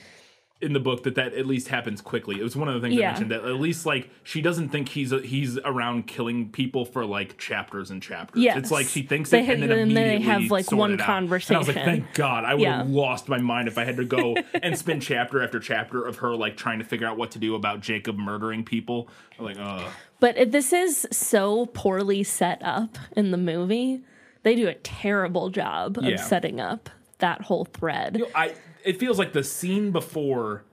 In 0.59 0.73
the 0.73 0.79
book 0.79 1.03
that 1.03 1.13
that 1.15 1.33
at 1.35 1.45
least 1.45 1.67
happens 1.67 2.01
quickly. 2.01 2.39
It 2.39 2.43
was 2.43 2.55
one 2.55 2.67
of 2.67 2.73
the 2.73 2.81
things 2.81 2.99
I 2.99 3.03
mentioned 3.05 3.29
that 3.31 3.45
at 3.45 3.55
least 3.59 3.85
like 3.85 4.09
she 4.23 4.41
doesn't 4.41 4.69
think 4.69 4.89
he's 4.89 5.11
he's 5.23 5.59
around 5.59 6.07
killing 6.07 6.49
people 6.49 6.83
for 6.83 7.05
like 7.05 7.37
chapters 7.37 7.91
and 7.91 8.01
chapters. 8.01 8.41
Yes. 8.41 8.57
It's 8.57 8.71
like 8.71 8.87
she 8.87 9.03
thinks 9.03 9.29
They 9.29 9.41
it 9.41 9.45
had- 9.45 9.59
and 9.59 9.69
then 9.71 9.79
and 9.79 9.95
they 9.97 10.19
have, 10.21 10.49
like, 10.49 10.71
one 10.71 10.97
conversation. 10.97 11.55
And 11.57 11.63
I 11.63 11.67
was 11.67 11.75
like, 11.75 11.85
thank 11.85 12.13
God, 12.15 12.43
I 12.43 12.55
would 12.55 12.61
Yeah. 12.63 12.77
have 12.77 12.89
lost 12.89 13.29
my 13.29 13.37
mind 13.37 13.67
if 13.67 13.77
I 13.77 13.85
had 13.85 13.97
to 13.97 14.05
go 14.05 14.35
and 14.63 14.75
spend 14.75 15.03
chapter 15.03 15.43
after 15.43 15.59
chapter 15.59 16.03
of 16.03 16.17
her 16.17 16.35
like 16.35 16.57
trying 16.57 16.79
to 16.79 16.85
figure 16.85 17.05
out 17.05 17.17
what 17.17 17.31
to 17.31 17.39
do 17.39 17.53
about 17.53 17.81
Jacob 17.81 18.17
murdering 18.17 18.63
people. 18.63 19.09
I'm 19.37 19.45
like, 19.45 19.57
oh, 19.59 19.87
But 20.19 20.51
this 20.51 20.73
is 20.73 21.05
so 21.11 21.67
poorly 21.67 22.23
set 22.23 22.59
up 22.63 22.97
in 23.15 23.29
the 23.29 23.37
movie. 23.37 24.01
They 24.41 24.55
do 24.55 24.67
a 24.67 24.73
terrible 24.73 25.49
job 25.51 25.99
Yeah. 26.01 26.15
of 26.15 26.19
setting 26.19 26.59
up 26.59 26.89
that 27.19 27.41
whole 27.41 27.65
thread. 27.65 28.23
I 28.33 28.53
it 28.87 28.99
feels 28.99 29.17
like 29.19 29.33
the 29.33 29.43
scene 29.43 29.91
before 29.91 30.63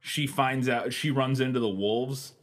she 0.00 0.26
finds 0.26 0.68
out 0.68 0.92
she 0.92 1.10
runs 1.10 1.40
into 1.40 1.60
the 1.60 1.68
wolves 1.68 2.34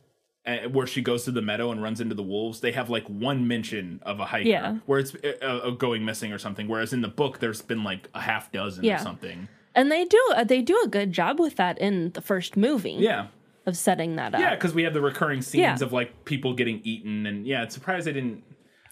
uh, 0.45 0.57
where 0.69 0.85
she 0.85 1.01
goes 1.01 1.23
to 1.25 1.31
the 1.31 1.41
meadow 1.41 1.71
and 1.71 1.81
runs 1.81 1.99
into 1.99 2.13
the 2.15 2.23
wolves 2.23 2.59
they 2.59 2.71
have 2.71 2.89
like 2.89 3.05
one 3.07 3.47
mention 3.47 3.99
of 4.05 4.19
a 4.19 4.25
hiker 4.25 4.47
Yeah. 4.47 4.75
where 4.85 4.99
it's 4.99 5.15
uh, 5.41 5.69
going 5.71 6.05
missing 6.05 6.31
or 6.31 6.37
something 6.37 6.67
whereas 6.67 6.93
in 6.93 7.01
the 7.01 7.07
book 7.07 7.39
there's 7.39 7.61
been 7.61 7.83
like 7.83 8.09
a 8.13 8.21
half 8.21 8.51
dozen 8.51 8.83
Yeah. 8.83 8.95
or 8.95 9.03
something 9.03 9.47
And 9.73 9.91
they 9.91 10.05
do 10.05 10.21
uh, 10.35 10.43
they 10.43 10.61
do 10.61 10.79
a 10.85 10.87
good 10.87 11.11
job 11.11 11.39
with 11.39 11.55
that 11.55 11.77
in 11.79 12.11
the 12.11 12.21
first 12.21 12.55
movie 12.57 12.97
yeah 12.99 13.27
of 13.65 13.75
setting 13.75 14.15
that 14.17 14.35
up. 14.35 14.39
yeah 14.41 14.53
because 14.55 14.73
we 14.75 14.83
have 14.83 14.93
the 14.93 15.01
recurring 15.01 15.41
scenes 15.41 15.61
Yeah. 15.79 15.85
of 15.87 15.91
like 15.93 16.25
people 16.25 16.53
getting 16.53 16.81
eaten 16.83 17.25
and 17.25 17.47
yeah 17.47 17.63
it's 17.63 17.73
surprised 17.73 18.05
they 18.05 18.13
didn't 18.13 18.43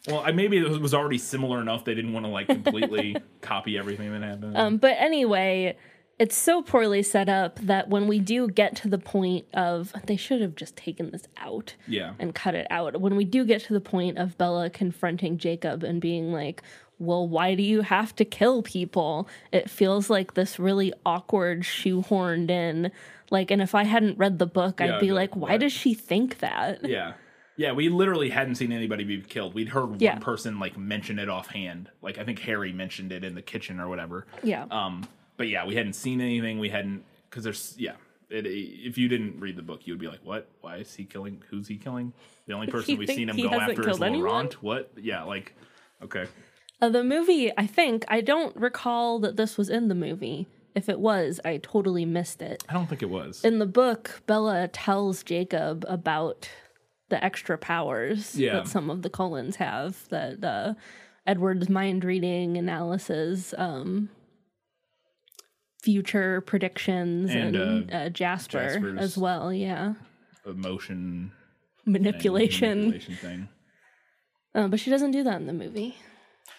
well 0.07 0.21
I, 0.25 0.31
maybe 0.31 0.57
it 0.57 0.81
was 0.81 0.93
already 0.95 1.19
similar 1.19 1.61
enough 1.61 1.86
they 1.86 1.93
didn't 1.93 2.13
want 2.13 2.25
to 2.25 2.31
like 2.31 2.47
completely 2.47 3.15
copy 3.41 3.77
everything 3.77 4.11
that 4.13 4.23
happened 4.23 4.57
Um, 4.57 4.77
but 4.77 4.95
anyway, 4.97 5.77
it's 6.20 6.36
so 6.38 6.61
poorly 6.61 7.01
set 7.03 7.28
up 7.28 7.59
that 7.59 7.89
when 7.89 8.07
we 8.07 8.20
do 8.20 8.47
get 8.47 8.76
to 8.78 8.88
the 8.88 8.97
point 8.99 9.45
of 9.53 9.93
they 10.05 10.16
should 10.16 10.41
have 10.41 10.55
just 10.55 10.76
taken 10.76 11.09
this 11.11 11.28
out 11.38 11.76
yeah 11.88 12.14
and 12.20 12.36
cut 12.36 12.53
it 12.55 12.68
out. 12.70 12.99
When 13.01 13.16
we 13.16 13.26
do 13.26 13.43
get 13.45 13.61
to 13.66 13.74
the 13.74 13.82
point 13.82 14.18
of 14.18 14.38
Bella 14.38 14.70
confronting 14.70 15.38
Jacob 15.38 15.84
and 15.84 15.99
being 15.99 16.32
like, 16.32 16.61
well, 16.99 17.28
why 17.28 17.55
do 17.55 17.64
you 17.64 17.82
have 17.82 18.16
to 18.18 18.26
kill 18.26 18.61
people? 18.61 19.28
It 19.51 19.70
feels 19.70 20.09
like 20.09 20.36
this 20.36 20.59
really 20.59 20.93
awkward 21.05 21.64
shoehorned 21.64 22.49
in. 22.51 22.91
Like, 23.32 23.49
and 23.49 23.61
if 23.61 23.74
I 23.74 23.84
hadn't 23.84 24.18
read 24.20 24.38
the 24.38 24.45
book, 24.45 24.80
Yeah, 24.80 24.95
I'd 24.95 25.01
be 25.01 25.11
like, 25.11 25.36
why 25.36 25.51
what? 25.53 25.61
does 25.61 25.74
she 25.74 25.93
think 25.95 26.38
that? 26.39 26.86
Yeah. 26.88 27.14
Yeah, 27.57 27.72
we 27.74 27.89
literally 27.89 28.30
hadn't 28.30 28.55
seen 28.55 28.72
anybody 28.72 29.03
be 29.03 29.22
killed. 29.22 29.53
We'd 29.55 29.70
heard 29.70 29.99
Yeah. 30.01 30.14
one 30.14 30.22
person 30.22 30.59
like 30.59 30.78
mention 30.78 31.18
it 31.20 31.30
offhand. 31.30 31.89
Like 32.01 32.18
I 32.20 32.24
think 32.24 32.39
Harry 32.39 32.72
mentioned 32.72 33.11
it 33.11 33.24
in 33.24 33.34
the 33.36 33.41
kitchen 33.41 33.80
or 33.80 33.89
whatever. 33.89 34.26
Yeah. 34.43 34.66
Um 34.72 35.07
but 35.38 35.47
yeah, 35.47 35.65
we 35.65 35.75
hadn't 35.75 35.93
seen 35.93 36.21
anything. 36.21 36.59
We 36.59 36.69
hadn't 36.69 37.03
cuz 37.29 37.43
there's 37.43 37.75
yeah, 37.77 37.95
it, 38.29 38.45
if 38.45 38.97
you 38.97 39.07
didn't 39.07 39.39
read 39.39 39.55
the 39.55 39.61
book, 39.61 39.81
you 39.86 39.93
would 39.93 39.99
be 39.99 40.07
like, 40.07 40.23
"What? 40.23 40.47
Why 40.61 40.77
is 40.77 40.93
he 40.95 41.05
killing? 41.05 41.41
Who's 41.49 41.67
he 41.67 41.77
killing?" 41.77 42.13
The 42.47 42.53
only 42.53 42.67
person 42.75 42.97
we've 42.97 43.09
seen 43.09 43.29
him 43.29 43.38
go 43.38 43.49
after 43.49 43.81
is 43.81 43.86
killed 43.86 44.03
anyone? 44.03 44.29
Laurent. 44.29 44.63
What? 44.63 44.91
Yeah, 45.01 45.23
like 45.23 45.53
okay. 46.03 46.25
Uh, 46.81 46.89
the 46.89 47.03
movie, 47.03 47.49
I 47.57 47.65
think, 47.65 48.03
I 48.09 48.19
don't 48.19 48.53
recall 48.57 49.19
that 49.19 49.38
this 49.38 49.57
was 49.57 49.69
in 49.69 49.88
the 49.88 49.95
movie. 49.95 50.47
If 50.75 50.89
it 50.89 50.99
was, 50.99 51.39
I 51.45 51.57
totally 51.57 52.03
missed 52.03 52.41
it. 52.41 52.63
I 52.67 52.73
don't 52.73 52.88
think 52.89 53.01
it 53.01 53.09
was. 53.09 53.45
in 53.45 53.59
the 53.59 53.65
book, 53.67 54.21
Bella 54.25 54.67
tells 54.67 55.23
Jacob 55.23 55.86
about 55.88 56.49
the 57.09 57.23
extra 57.23 57.57
powers 57.57 58.36
Yeah. 58.38 58.53
that 58.53 58.67
some 58.67 58.89
of 58.89 59.01
the 59.03 59.09
Cullens 59.09 59.57
have. 59.57 60.09
That 60.09 60.43
uh, 60.43 60.73
Edward's 61.27 61.69
mind 61.69 62.03
reading 62.03 62.57
analysis, 62.57 63.53
um, 63.57 64.09
future 65.84 66.41
predictions, 66.41 67.29
And, 67.29 67.55
and, 67.55 67.91
uh, 67.91 67.95
uh, 67.95 68.09
Jasper 68.09 68.95
as 68.97 69.17
well. 69.17 69.53
Yeah, 69.53 69.93
Emotion 70.45 71.31
manipulation. 71.86 72.79
manipulation 72.89 73.15
thing. 73.15 73.49
Uh, 74.55 74.67
but 74.67 74.79
she 74.79 74.91
doesn't 74.91 75.09
do 75.09 75.23
that 75.23 75.38
in 75.41 75.47
the 75.47 75.51
movie. 75.53 75.95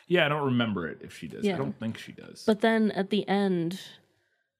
Yeah, 0.08 0.26
I 0.26 0.28
don't 0.28 0.46
remember 0.46 0.88
it 0.88 0.98
if 1.02 1.16
she 1.16 1.28
does. 1.28 1.46
I 1.46 1.52
don't 1.52 1.78
think 1.78 1.96
she 1.96 2.10
does. 2.10 2.42
But 2.44 2.60
then 2.60 2.90
at 2.90 3.10
the 3.10 3.24
end, 3.28 3.80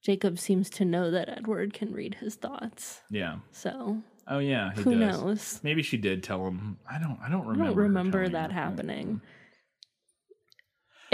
Jacob 0.01 0.39
seems 0.39 0.69
to 0.69 0.85
know 0.85 1.11
that 1.11 1.27
Edward 1.27 1.73
can 1.73 1.91
read 1.91 2.15
his 2.21 2.35
thoughts. 2.35 3.01
yeah. 3.11 3.39
So 3.51 4.01
Oh 4.29 4.39
yeah, 4.39 4.71
he 4.73 4.83
who 4.83 4.97
does. 4.97 5.21
knows? 5.21 5.59
Maybe 5.63 5.83
she 5.83 5.97
did 5.97 6.23
tell 6.23 6.47
him. 6.47 6.77
I 6.89 6.97
don't. 6.97 7.19
I 7.21 7.29
don't 7.29 7.41
I 7.45 7.49
remember. 7.49 7.65
don't 7.65 7.75
remember 7.77 8.29
that 8.29 8.53
him. 8.53 9.21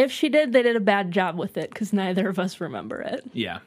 If 0.01 0.11
she 0.11 0.29
did, 0.29 0.51
they 0.51 0.63
did 0.63 0.75
a 0.75 0.81
bad 0.81 1.11
job 1.11 1.37
with 1.37 1.57
it 1.57 1.69
because 1.69 1.93
neither 1.93 2.27
of 2.27 2.39
us 2.39 2.59
remember 2.59 3.01
it. 3.01 3.23
Yeah. 3.33 3.59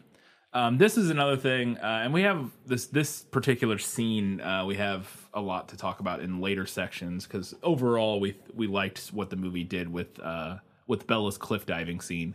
Um, 0.52 0.78
this 0.78 0.96
is 0.96 1.10
another 1.10 1.36
thing, 1.36 1.78
uh, 1.78 2.02
and 2.04 2.12
we 2.12 2.22
have 2.22 2.50
this 2.64 2.86
this 2.86 3.22
particular 3.22 3.78
scene. 3.78 4.40
Uh, 4.40 4.64
we 4.64 4.76
have 4.76 5.28
a 5.32 5.40
lot 5.40 5.68
to 5.68 5.76
talk 5.76 6.00
about 6.00 6.20
in 6.20 6.40
later 6.40 6.66
sections 6.66 7.24
because 7.26 7.54
overall 7.62 8.20
we 8.20 8.36
we 8.54 8.66
liked 8.66 9.08
what 9.08 9.30
the 9.30 9.36
movie 9.36 9.64
did 9.64 9.92
with 9.92 10.18
uh, 10.20 10.58
with 10.86 11.06
Bella's 11.06 11.38
cliff 11.38 11.66
diving 11.66 12.00
scene. 12.00 12.34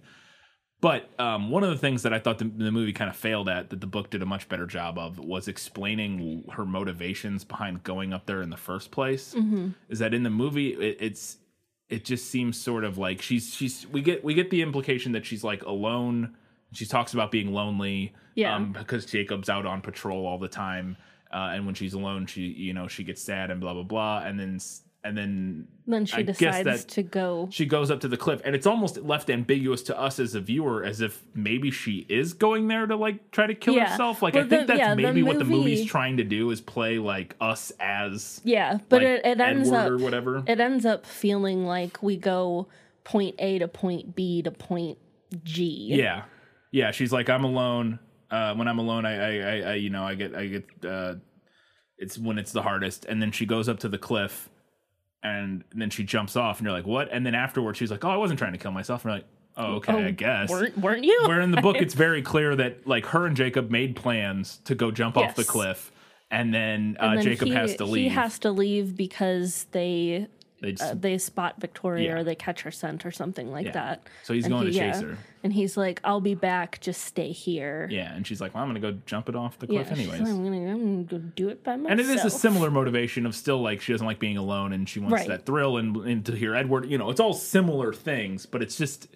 But 0.82 1.10
um, 1.20 1.50
one 1.50 1.64
of 1.64 1.70
the 1.70 1.78
things 1.78 2.04
that 2.04 2.14
I 2.14 2.20
thought 2.20 2.38
the, 2.38 2.46
the 2.46 2.72
movie 2.72 2.94
kind 2.94 3.10
of 3.10 3.18
failed 3.18 3.50
at, 3.50 3.70
that 3.70 3.82
the 3.82 3.88
book 3.88 4.10
did 4.12 4.22
a 4.22 4.26
much 4.26 4.48
better 4.48 4.66
job 4.66 4.98
of, 4.98 5.20
was 5.20 5.50
explaining 5.50 6.46
her 6.54 6.66
motivations 6.66 7.44
behind 7.44 7.84
going 7.84 8.14
up 8.14 8.26
there 8.26 8.42
in 8.42 8.50
the 8.50 8.56
first 8.56 8.90
place. 8.90 9.36
Is 9.90 10.00
that 10.00 10.14
in 10.14 10.24
the 10.24 10.30
movie, 10.30 10.70
it, 10.70 10.98
it's 11.02 11.39
it 11.90 12.06
just 12.06 12.30
seems 12.30 12.60
sort 12.60 12.84
of 12.84 12.98
like 12.98 13.22
she's 13.22 13.54
she's 13.54 13.88
we 13.92 14.02
get 14.02 14.24
we 14.24 14.34
get 14.34 14.50
the 14.52 14.62
implication 14.62 15.12
that 15.14 15.26
she's 15.26 15.44
like 15.44 15.64
alone. 15.64 16.36
She 16.72 16.86
talks 16.86 17.14
about 17.14 17.32
being 17.32 17.52
lonely, 17.52 18.14
Yeah. 18.36 18.56
um, 18.56 18.74
because 18.74 19.06
Jacob's 19.08 19.50
out 19.50 19.66
on 19.66 19.82
patrol 19.82 20.28
all 20.28 20.38
the 20.38 20.48
time, 20.48 20.98
uh, 21.34 21.50
and 21.54 21.66
when 21.66 21.74
she's 21.74 21.94
alone, 21.94 22.28
she 22.28 22.42
you 22.44 22.74
know 22.74 22.88
she 22.88 23.04
gets 23.04 23.22
sad 23.24 23.50
and 23.50 23.60
blah 23.60 23.74
blah 23.74 23.84
blah, 23.84 24.20
and 24.20 24.40
then 24.40 24.60
and 25.10 25.18
then 25.18 25.68
Then 25.88 26.06
she 26.06 26.18
I 26.18 26.22
decides 26.22 26.86
to 26.86 27.04
go. 27.04 27.48
she 27.52 27.66
goes 27.66 27.90
up 27.92 28.00
to 28.02 28.08
the 28.08 28.16
cliff 28.16 28.42
and 28.46 28.56
it's 28.56 28.68
almost 28.68 28.98
left 29.04 29.30
ambiguous 29.30 29.82
to 29.84 30.00
us 30.00 30.20
as 30.20 30.36
a 30.36 30.40
viewer 30.40 30.86
as 30.86 31.02
if 31.02 31.24
maybe 31.34 31.72
she 31.72 32.06
is 32.10 32.34
going 32.34 32.68
there 32.68 32.86
to 32.86 32.96
like 32.96 33.32
try 33.32 33.48
to 33.48 33.56
kill 33.56 33.74
Yeah. 33.76 33.90
herself 33.90 34.22
like 34.22 34.36
Well, 34.36 34.46
i 34.46 34.48
think 34.48 34.62
the- 34.62 34.68
that's 34.68 34.80
yeah, 34.80 34.96
the 34.96 35.02
maybe 35.02 35.24
what 35.24 35.40
the 35.40 35.46
movie's 35.46 35.86
trying 35.86 36.18
to 36.18 36.24
do 36.24 36.52
is 36.52 36.62
play 36.62 37.00
like 37.00 37.36
us 37.42 37.72
as 37.80 38.40
Yeah, 38.44 38.78
but 38.88 39.02
like, 39.02 39.08
it, 39.12 39.26
it 39.26 39.40
ends 39.42 39.68
Edward 39.70 39.80
up 39.80 39.92
or 39.92 39.98
whatever 39.98 40.44
it 40.48 40.60
ends 40.60 40.86
up 40.86 41.06
feeling 41.06 41.66
like 41.66 42.02
we 42.04 42.16
go 42.18 42.68
point 43.04 43.36
A 43.40 43.60
to 43.60 43.68
point 43.68 44.16
B 44.16 44.42
to 44.44 44.52
point 44.52 44.98
G. 45.44 45.88
yeah 45.92 46.24
yeah 46.72 46.92
she's 46.92 47.12
like 47.12 47.30
i'm 47.30 47.44
alone 47.44 47.98
uh 48.32 48.54
when 48.54 48.68
i'm 48.68 48.78
alone 48.80 49.06
i 49.06 49.14
i, 49.16 49.40
I, 49.40 49.72
I 49.72 49.74
you 49.76 49.90
know 49.90 50.04
i 50.04 50.14
get 50.16 50.36
i 50.36 50.46
get 50.46 50.66
uh 50.86 51.16
it's 51.98 52.18
when 52.18 52.38
it's 52.38 52.52
the 52.52 52.62
hardest 52.62 53.06
and 53.06 53.22
then 53.22 53.32
she 53.32 53.46
goes 53.46 53.68
up 53.68 53.80
to 53.80 53.90
the 53.90 53.98
cliff 53.98 54.50
and 55.24 55.64
then 55.76 55.90
she 55.90 56.04
jumps 56.04 56.36
off 56.36 56.60
and 56.60 56.66
you're 56.66 56.76
like 56.76 56.88
what 56.88 57.10
and 57.12 57.26
then 57.26 57.36
afterwards 57.36 57.78
she's 57.78 57.92
like 57.92 58.06
oh 58.06 58.10
i 58.10 58.16
wasn't 58.18 58.40
trying 58.40 58.54
to 58.54 58.58
kill 58.58 58.72
myself 58.72 59.04
and 59.04 59.12
you're 59.12 59.18
like 59.20 59.28
oh 59.58 59.76
okay 59.76 60.06
i 60.06 60.12
guess 60.12 60.50
Weren't, 60.50 60.78
weren't 60.78 61.04
you? 61.04 61.24
where 61.28 61.42
in 61.42 61.52
the 61.52 61.62
book 61.62 61.76
it's 61.80 61.94
very 61.94 62.22
clear 62.22 62.56
that 62.56 62.88
like 62.88 63.06
her 63.08 63.26
and 63.26 63.36
Jacob 63.36 63.70
made 63.70 63.96
plans 63.96 64.60
to 64.66 64.76
go 64.76 64.92
jump 64.92 65.18
off 65.18 65.36
the 65.36 65.44
cliff, 65.44 65.92
and 66.32 66.54
then, 66.54 66.96
uh, 67.00 67.06
And 67.06 67.18
then 67.18 67.26
Jacob 67.26 67.48
he, 67.48 67.54
has 67.56 67.76
to 67.78 67.86
leave. 67.86 68.04
He 68.04 68.10
has 68.10 68.38
to 68.40 68.52
leave 68.52 68.96
because 68.96 69.66
they 69.72 70.28
They 70.62 70.72
just- 70.74 70.92
uh, 70.92 70.96
they 70.96 71.18
spot 71.18 71.56
Victoria 71.60 72.10
Yeah. 72.10 72.16
or 72.18 72.24
they 72.24 72.36
catch 72.36 72.62
her 72.62 72.72
scent 72.72 73.06
or 73.06 73.12
something 73.12 73.50
like 73.52 73.68
Yeah. 73.68 73.72
that. 73.74 74.08
So 74.24 74.34
he's 74.34 74.46
And 74.46 74.54
going 74.54 74.68
he- 74.68 74.74
to 74.74 74.78
chase 74.80 75.02
yeah. 75.02 75.08
her. 75.10 75.18
And 75.42 75.54
he's 75.54 75.78
like, 75.78 76.02
"I'll 76.04 76.20
be 76.20 76.36
back. 76.36 76.82
Just 76.82 77.02
stay 77.06 77.32
here." 77.32 77.88
yeah, 77.90 78.14
and 78.14 78.28
she's 78.28 78.42
like, 78.42 78.54
"Well, 78.54 78.62
I'm 78.64 78.68
gonna 78.70 78.82
go 78.82 78.98
jump 79.06 79.30
it 79.30 79.36
off 79.38 79.58
the 79.58 79.68
cliff 79.68 79.88
she's 79.88 79.98
anyways." 80.00 80.20
like, 80.20 80.30
I'm 80.30 80.44
gonna, 80.44 80.58
I'm 80.72 80.80
gonna 80.80 81.04
go 81.04 81.18
do 81.36 81.48
it 81.48 81.64
by 81.64 81.78
myself. 81.78 81.92
and 81.92 82.00
it 82.02 82.08
is 82.10 82.26
a 82.26 82.30
similar 82.30 82.70
motivation 82.70 83.26
of 83.26 83.34
still 83.36 83.62
like 83.62 83.80
she 83.80 83.94
doesn't 83.94 84.06
like 84.06 84.20
being 84.20 84.36
alone 84.36 84.74
and 84.74 84.90
she 84.90 85.00
wants 85.00 85.14
Right. 85.14 85.28
that 85.30 85.46
thrill 85.46 85.78
and, 85.78 85.96
and 85.96 86.26
to 86.26 86.36
hear 86.36 86.56
Edward. 86.56 86.90
You 86.90 86.98
know, 86.98 87.10
it's 87.10 87.22
all 87.22 87.32
similar 87.34 87.94
things, 87.94 88.46
but 88.46 88.62
it's 88.62 88.78
just 88.78 89.08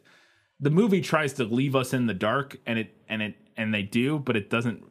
the 0.61 0.69
movie 0.69 1.01
tries 1.01 1.33
to 1.33 1.43
leave 1.43 1.75
us 1.75 1.93
in 1.93 2.05
the 2.07 2.13
dark, 2.13 2.55
and 2.65 2.79
it 2.79 2.91
and 3.09 3.21
it 3.21 3.35
and 3.57 3.73
they 3.73 3.83
do, 3.83 4.17
but 4.19 4.37
it 4.37 4.49
doesn't. 4.49 4.81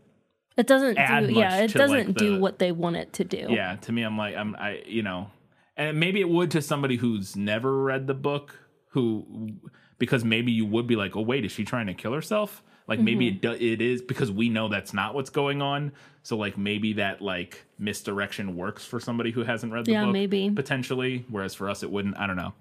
It 0.59 0.67
doesn't 0.67 0.99
add 0.99 1.29
do. 1.29 1.33
Yeah, 1.33 1.61
it 1.63 1.73
doesn't 1.73 2.09
like, 2.09 2.17
do 2.17 2.39
what 2.39 2.59
they 2.59 2.73
want 2.73 2.97
it 2.97 3.15
to 3.15 3.25
do. 3.25 3.47
Yeah, 3.49 3.77
to 3.77 3.91
me, 3.93 4.03
I'm 4.03 4.19
like, 4.19 4.37
I'm 4.37 4.55
I 4.57 4.83
you 4.87 5.03
know, 5.03 5.31
and 5.77 5.99
maybe 5.99 6.21
it 6.21 6.29
would 6.29 6.51
to 6.53 6.63
somebody 6.63 6.97
who's 6.97 7.37
never 7.37 7.83
read 7.83 8.07
the 8.07 8.15
book, 8.15 8.59
who 8.91 9.53
because 9.99 10.25
maybe 10.25 10.53
you 10.53 10.67
would 10.67 10.87
be 10.87 10.97
like, 10.97 11.17
oh 11.17 11.21
wait, 11.23 11.45
is 11.45 11.53
she 11.53 11.65
trying 11.65 11.87
to 11.87 11.95
kill 11.95 12.13
herself? 12.13 12.63
Like 12.89 12.99
maybe 12.99 13.29
it 13.29 13.41
Mm-hmm. 13.41 13.59
do, 13.59 13.73
it 13.73 13.81
is 13.81 14.03
because 14.03 14.31
we 14.33 14.49
know 14.49 14.69
that's 14.69 14.93
not 14.93 15.15
what's 15.15 15.31
going 15.31 15.63
on. 15.63 15.93
So 16.25 16.37
like 16.37 16.59
maybe 16.59 16.95
that 16.95 17.23
like 17.23 17.65
misdirection 17.79 18.57
works 18.57 18.85
for 18.85 18.99
somebody 19.01 19.31
who 19.31 19.45
hasn't 19.45 19.73
read 19.73 19.85
the 19.85 19.93
Yeah, 19.93 20.05
book, 20.05 20.13
maybe. 20.13 20.51
potentially. 20.51 21.25
Whereas 21.31 21.55
for 21.55 21.71
us, 21.71 21.83
it 21.83 21.91
wouldn't. 21.91 22.17
I 22.19 22.27
don't 22.27 22.37
know. 22.37 22.53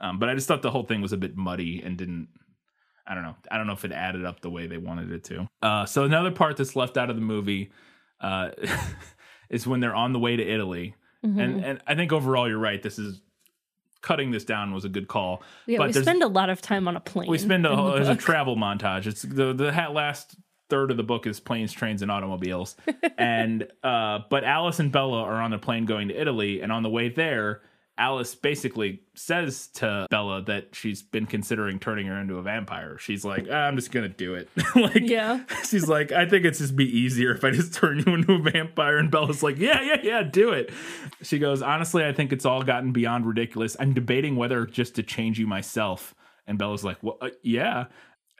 Um, 0.00 0.18
but 0.18 0.28
I 0.28 0.34
just 0.34 0.48
thought 0.48 0.62
the 0.62 0.70
whole 0.70 0.82
thing 0.84 1.02
was 1.02 1.12
a 1.12 1.16
bit 1.18 1.36
muddy 1.36 1.82
and 1.82 1.96
didn't. 1.96 2.28
I 3.06 3.14
don't 3.14 3.22
know. 3.22 3.36
I 3.50 3.58
don't 3.58 3.66
know 3.66 3.74
if 3.74 3.84
it 3.84 3.92
added 3.92 4.24
up 4.24 4.40
the 4.40 4.50
way 4.50 4.66
they 4.66 4.78
wanted 4.78 5.12
it 5.12 5.22
to. 5.24 5.46
Uh, 5.62 5.84
so 5.86 6.04
another 6.04 6.30
part 6.32 6.56
that's 6.56 6.74
left 6.74 6.96
out 6.96 7.08
of 7.10 7.16
the 7.16 7.22
movie 7.22 7.70
uh, 8.20 8.50
is 9.50 9.66
when 9.66 9.80
they're 9.80 9.94
on 9.94 10.12
the 10.12 10.18
way 10.18 10.36
to 10.36 10.42
Italy, 10.42 10.94
Mm-hmm. 11.24 11.40
and 11.40 11.64
and 11.64 11.80
I 11.86 11.94
think 11.94 12.12
overall 12.12 12.48
you're 12.48 12.58
right. 12.58 12.82
This 12.82 12.98
is 12.98 13.20
cutting 14.02 14.30
this 14.30 14.44
down 14.44 14.72
was 14.72 14.84
a 14.84 14.88
good 14.88 15.08
call. 15.08 15.42
Yeah, 15.66 15.78
but 15.78 15.88
we 15.88 15.92
spend 15.94 16.22
a 16.22 16.28
lot 16.28 16.48
of 16.50 16.62
time 16.62 16.86
on 16.86 16.96
a 16.96 17.00
plane. 17.00 17.28
we 17.28 17.38
spend 17.38 17.66
a 17.66 17.70
the 17.70 17.92
there's 17.92 18.08
a 18.08 18.14
travel 18.16 18.56
montage. 18.56 19.06
It's 19.06 19.22
the 19.22 19.52
the 19.52 19.72
last 19.90 20.36
third 20.68 20.90
of 20.90 20.96
the 20.96 21.02
book 21.02 21.26
is 21.26 21.40
planes, 21.40 21.72
trains, 21.72 22.02
and 22.02 22.10
automobiles. 22.10 22.76
and 23.18 23.66
uh, 23.82 24.20
but 24.30 24.44
Alice 24.44 24.78
and 24.78 24.92
Bella 24.92 25.22
are 25.22 25.40
on 25.40 25.50
their 25.50 25.58
plane 25.58 25.84
going 25.84 26.08
to 26.08 26.20
Italy, 26.20 26.60
and 26.60 26.70
on 26.70 26.82
the 26.82 26.90
way 26.90 27.08
there, 27.08 27.62
Alice 27.98 28.34
basically 28.34 29.00
says 29.14 29.68
to 29.68 30.06
Bella 30.10 30.42
that 30.42 30.74
she's 30.74 31.02
been 31.02 31.24
considering 31.24 31.78
turning 31.78 32.06
her 32.06 32.20
into 32.20 32.36
a 32.36 32.42
vampire. 32.42 32.98
She's 32.98 33.24
like, 33.24 33.46
"Ah, 33.50 33.54
I'm 33.54 33.76
just 33.76 33.90
gonna 33.90 34.08
do 34.10 34.34
it. 34.34 34.50
like, 34.76 35.00
Yeah. 35.02 35.40
She's 35.64 35.88
like, 35.88 36.12
I 36.12 36.26
think 36.26 36.44
it's 36.44 36.58
just 36.58 36.76
be 36.76 36.84
easier 36.84 37.32
if 37.32 37.42
I 37.42 37.50
just 37.50 37.72
turn 37.80 38.02
you 38.06 38.14
into 38.14 38.34
a 38.34 38.38
vampire. 38.50 38.98
And 38.98 39.10
Bella's 39.10 39.42
like, 39.42 39.56
Yeah, 39.58 39.80
yeah, 39.80 40.00
yeah, 40.02 40.22
do 40.22 40.50
it. 40.50 40.70
She 41.22 41.38
goes, 41.38 41.62
Honestly, 41.62 42.04
I 42.04 42.12
think 42.12 42.32
it's 42.32 42.44
all 42.44 42.62
gotten 42.62 42.92
beyond 42.92 43.24
ridiculous. 43.26 43.76
I'm 43.80 43.94
debating 43.94 44.36
whether 44.36 44.66
just 44.66 44.94
to 44.96 45.02
change 45.02 45.38
you 45.38 45.46
myself. 45.46 46.14
And 46.46 46.58
Bella's 46.58 46.84
like, 46.84 47.02
Well, 47.02 47.16
uh, 47.22 47.30
yeah. 47.42 47.86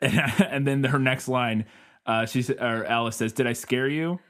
And, 0.03 0.15
and 0.41 0.67
then 0.67 0.85
her 0.85 0.99
next 0.99 1.29
line, 1.29 1.65
uh, 2.05 2.27
she 2.27 2.45
or 2.61 2.85
Alice 2.85 3.17
says, 3.17 3.33
Did 3.33 3.47
I 3.47 3.55
scare 3.55 3.89
you? 3.89 4.21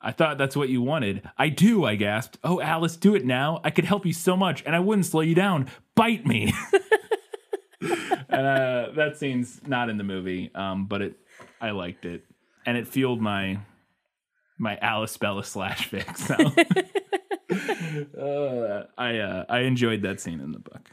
I 0.00 0.12
thought 0.12 0.38
that's 0.38 0.56
what 0.56 0.68
you 0.68 0.82
wanted. 0.82 1.28
I 1.38 1.48
do, 1.48 1.84
I 1.84 1.94
gasped. 1.96 2.38
Oh, 2.44 2.60
Alice, 2.60 2.96
do 2.96 3.14
it 3.14 3.24
now. 3.24 3.60
I 3.64 3.70
could 3.70 3.84
help 3.84 4.04
you 4.06 4.12
so 4.12 4.36
much, 4.36 4.62
and 4.66 4.76
I 4.76 4.80
wouldn't 4.80 5.06
slow 5.06 5.22
you 5.22 5.34
down. 5.34 5.68
Bite 5.94 6.26
me. 6.26 6.52
and 7.80 8.46
uh, 8.46 8.88
that 8.94 9.16
scene's 9.16 9.60
not 9.66 9.88
in 9.88 9.96
the 9.96 10.04
movie, 10.04 10.50
um, 10.54 10.86
but 10.86 11.02
it, 11.02 11.16
I 11.60 11.70
liked 11.70 12.04
it, 12.04 12.24
and 12.64 12.76
it 12.76 12.86
fueled 12.86 13.20
my 13.20 13.58
my 14.58 14.76
Alice 14.78 15.16
Bella 15.16 15.44
slash 15.44 15.88
fix. 15.88 16.26
So 16.26 16.34
uh, 18.20 18.84
I 18.98 19.18
uh, 19.18 19.44
I 19.48 19.60
enjoyed 19.60 20.02
that 20.02 20.20
scene 20.20 20.40
in 20.40 20.52
the 20.52 20.58
book, 20.58 20.90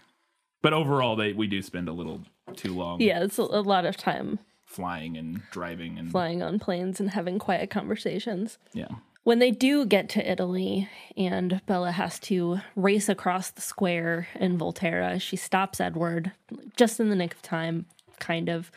but 0.62 0.74
overall, 0.74 1.16
they 1.16 1.34
we 1.34 1.47
do 1.47 1.62
spend 1.62 1.89
a 1.89 1.93
little 1.93 2.22
too 2.56 2.74
long 2.74 3.01
Yeah, 3.01 3.24
it's 3.24 3.39
a, 3.39 3.43
a 3.43 3.62
lot 3.62 3.86
of 3.86 3.97
time 3.97 4.39
flying 4.74 5.15
and 5.17 5.41
driving 5.51 5.97
and 5.97 6.11
flying 6.11 6.41
on 6.41 6.59
planes 6.59 6.99
and 6.99 7.11
having 7.11 7.39
quiet 7.39 7.69
conversations. 7.69 8.57
yeah. 8.74 8.88
When 9.24 9.39
they 9.39 9.51
do 9.51 9.86
get 9.86 10.09
to 10.09 10.32
Italy 10.32 10.89
and 11.15 11.61
Bella 11.65 11.91
has 11.91 12.19
to 12.21 12.59
race 12.76 13.07
across 13.07 13.51
the 13.51 13.61
square 13.61 14.28
in 14.36 14.57
Volterra, 14.57 15.21
she 15.21 15.38
stops 15.38 15.80
Edward 15.80 16.34
just 16.76 16.99
in 16.99 17.09
the 17.09 17.15
nick 17.15 17.34
of 17.34 17.41
time, 17.41 17.86
kind 18.19 18.49
of. 18.49 18.69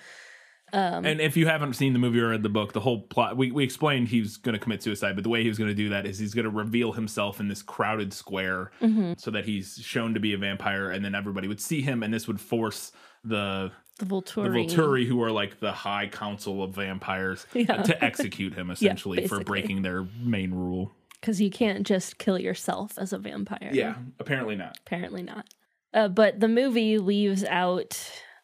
Um, 0.73 1.05
and 1.05 1.21
if 1.21 1.37
you 1.37 1.49
haven't 1.49 1.75
seen 1.75 1.95
the 1.95 1.99
movie 1.99 2.21
or 2.21 2.29
read 2.29 2.45
the 2.45 2.49
book, 2.49 2.73
the 2.75 2.81
whole 2.81 3.03
plot 3.03 3.37
we, 3.37 3.51
we 3.51 3.65
explained 3.65 4.07
he 4.07 4.21
was 4.21 4.37
going 4.37 4.53
to 4.53 4.59
commit 4.61 4.85
suicide, 4.85 5.17
but 5.17 5.25
the 5.25 5.31
way 5.31 5.43
he 5.43 5.49
was 5.49 5.59
going 5.59 5.71
to 5.71 5.75
do 5.75 5.89
that 5.89 6.07
is 6.07 6.17
he's 6.19 6.35
going 6.35 6.45
to 6.45 6.51
reveal 6.51 6.93
himself 6.93 7.41
in 7.41 7.49
this 7.49 7.63
crowded 7.63 8.13
square 8.13 8.71
so 9.17 9.33
that 9.33 9.47
he's 9.47 9.81
shown 9.83 10.15
to 10.15 10.21
be 10.21 10.33
a 10.33 10.39
vampire, 10.39 10.91
and 10.91 11.05
then 11.05 11.17
everybody 11.17 11.49
would 11.49 11.61
see 11.61 11.83
him, 11.83 12.05
and 12.05 12.15
this 12.15 12.29
would 12.29 12.41
force 12.41 12.93
the 13.25 13.73
The 13.99 14.05
the 14.05 14.11
Volturi. 14.15 14.69
Volturi, 14.69 15.07
who 15.07 15.23
are 15.23 15.31
like 15.31 15.61
the 15.61 15.73
high 15.73 16.07
council 16.09 16.63
of 16.63 16.75
vampires, 16.75 17.47
Yeah. 17.55 17.83
to 17.83 18.05
execute 18.05 18.55
him 18.55 18.71
essentially 18.73 19.27
for 19.27 19.41
breaking 19.43 19.83
their 19.83 20.07
main 20.21 20.53
rule. 20.53 20.93
Because 21.21 21.41
you 21.41 21.51
can't 21.51 21.87
just 21.87 22.19
kill 22.19 22.39
yourself 22.39 22.99
as 22.99 23.13
a 23.13 23.19
vampire. 23.19 23.71
Yeah, 23.73 23.97
apparently 24.21 24.55
not. 24.55 24.79
Apparently 24.87 25.23
not. 25.23 25.47
Uh, 25.95 26.09
but 26.09 26.41
the 26.41 26.49
movie 26.49 26.99
leaves 26.99 27.43
out, 27.45 27.99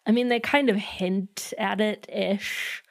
I 0.06 0.10
mean, 0.12 0.28
they 0.28 0.40
kind 0.40 0.70
of 0.70 0.76
hint 0.76 1.52
at 1.58 1.80
it 1.80 2.06
ish. 2.10 2.82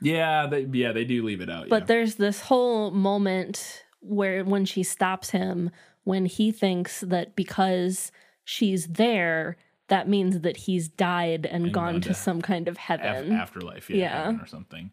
Yeah, 0.00 0.46
they, 0.46 0.62
yeah, 0.72 0.92
they 0.92 1.04
do 1.04 1.22
leave 1.22 1.40
it 1.42 1.50
out. 1.50 1.68
But 1.68 1.82
yeah. 1.82 1.86
there's 1.86 2.14
this 2.14 2.40
whole 2.40 2.90
moment 2.90 3.84
where 4.00 4.42
when 4.44 4.64
she 4.64 4.82
stops 4.82 5.30
him, 5.30 5.70
when 6.04 6.24
he 6.26 6.50
thinks 6.50 7.00
that 7.00 7.36
because 7.36 8.10
she's 8.44 8.86
there, 8.86 9.56
that 9.88 10.08
means 10.08 10.40
that 10.40 10.56
he's 10.56 10.88
died 10.88 11.46
and, 11.46 11.72
gone, 11.72 11.92
gone 11.94 12.00
to 12.02 12.08
to 12.08 12.14
some 12.14 12.42
kind 12.42 12.66
of 12.68 12.74
Af- 12.74 13.00
heaven. 13.00 13.32
afterlife, 13.32 13.88
yeah, 13.90 13.96
Yeah. 13.96 14.22
heaven 14.24 14.40
or 14.40 14.46
something. 14.46 14.90